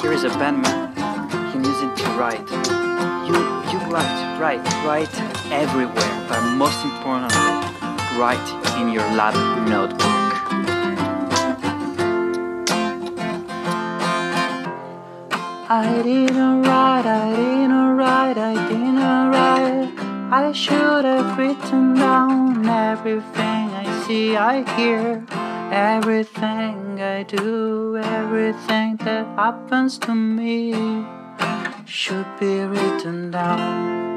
Here 0.00 0.12
is 0.12 0.24
a 0.24 0.30
he 0.30 0.77
write. 2.18 2.50
You, 3.28 3.38
you 3.70 3.78
write, 3.92 4.38
write, 4.40 4.64
write 4.84 5.20
everywhere, 5.52 6.26
but 6.28 6.42
most 6.56 6.84
importantly, 6.84 7.54
write 8.18 8.48
in 8.80 8.90
your 8.90 9.06
lab 9.14 9.34
notebook. 9.68 10.02
I 15.70 16.02
didn't 16.02 16.62
write, 16.62 17.06
I 17.06 17.36
didn't 17.36 17.96
write, 17.96 18.38
I 18.38 18.54
didn't 18.68 19.30
write. 19.30 19.92
I 20.32 20.50
should 20.52 21.04
have 21.04 21.38
written 21.38 21.94
down 21.94 22.66
everything 22.66 23.70
I 23.84 24.06
see, 24.06 24.36
I 24.36 24.64
hear, 24.74 25.24
everything 25.70 27.00
I 27.00 27.22
do, 27.22 27.96
everything 27.96 28.96
that 29.04 29.24
happens 29.36 29.98
to 29.98 30.14
me 30.14 31.06
should 31.88 32.26
be 32.38 32.60
written 32.60 33.30
down. 33.30 34.07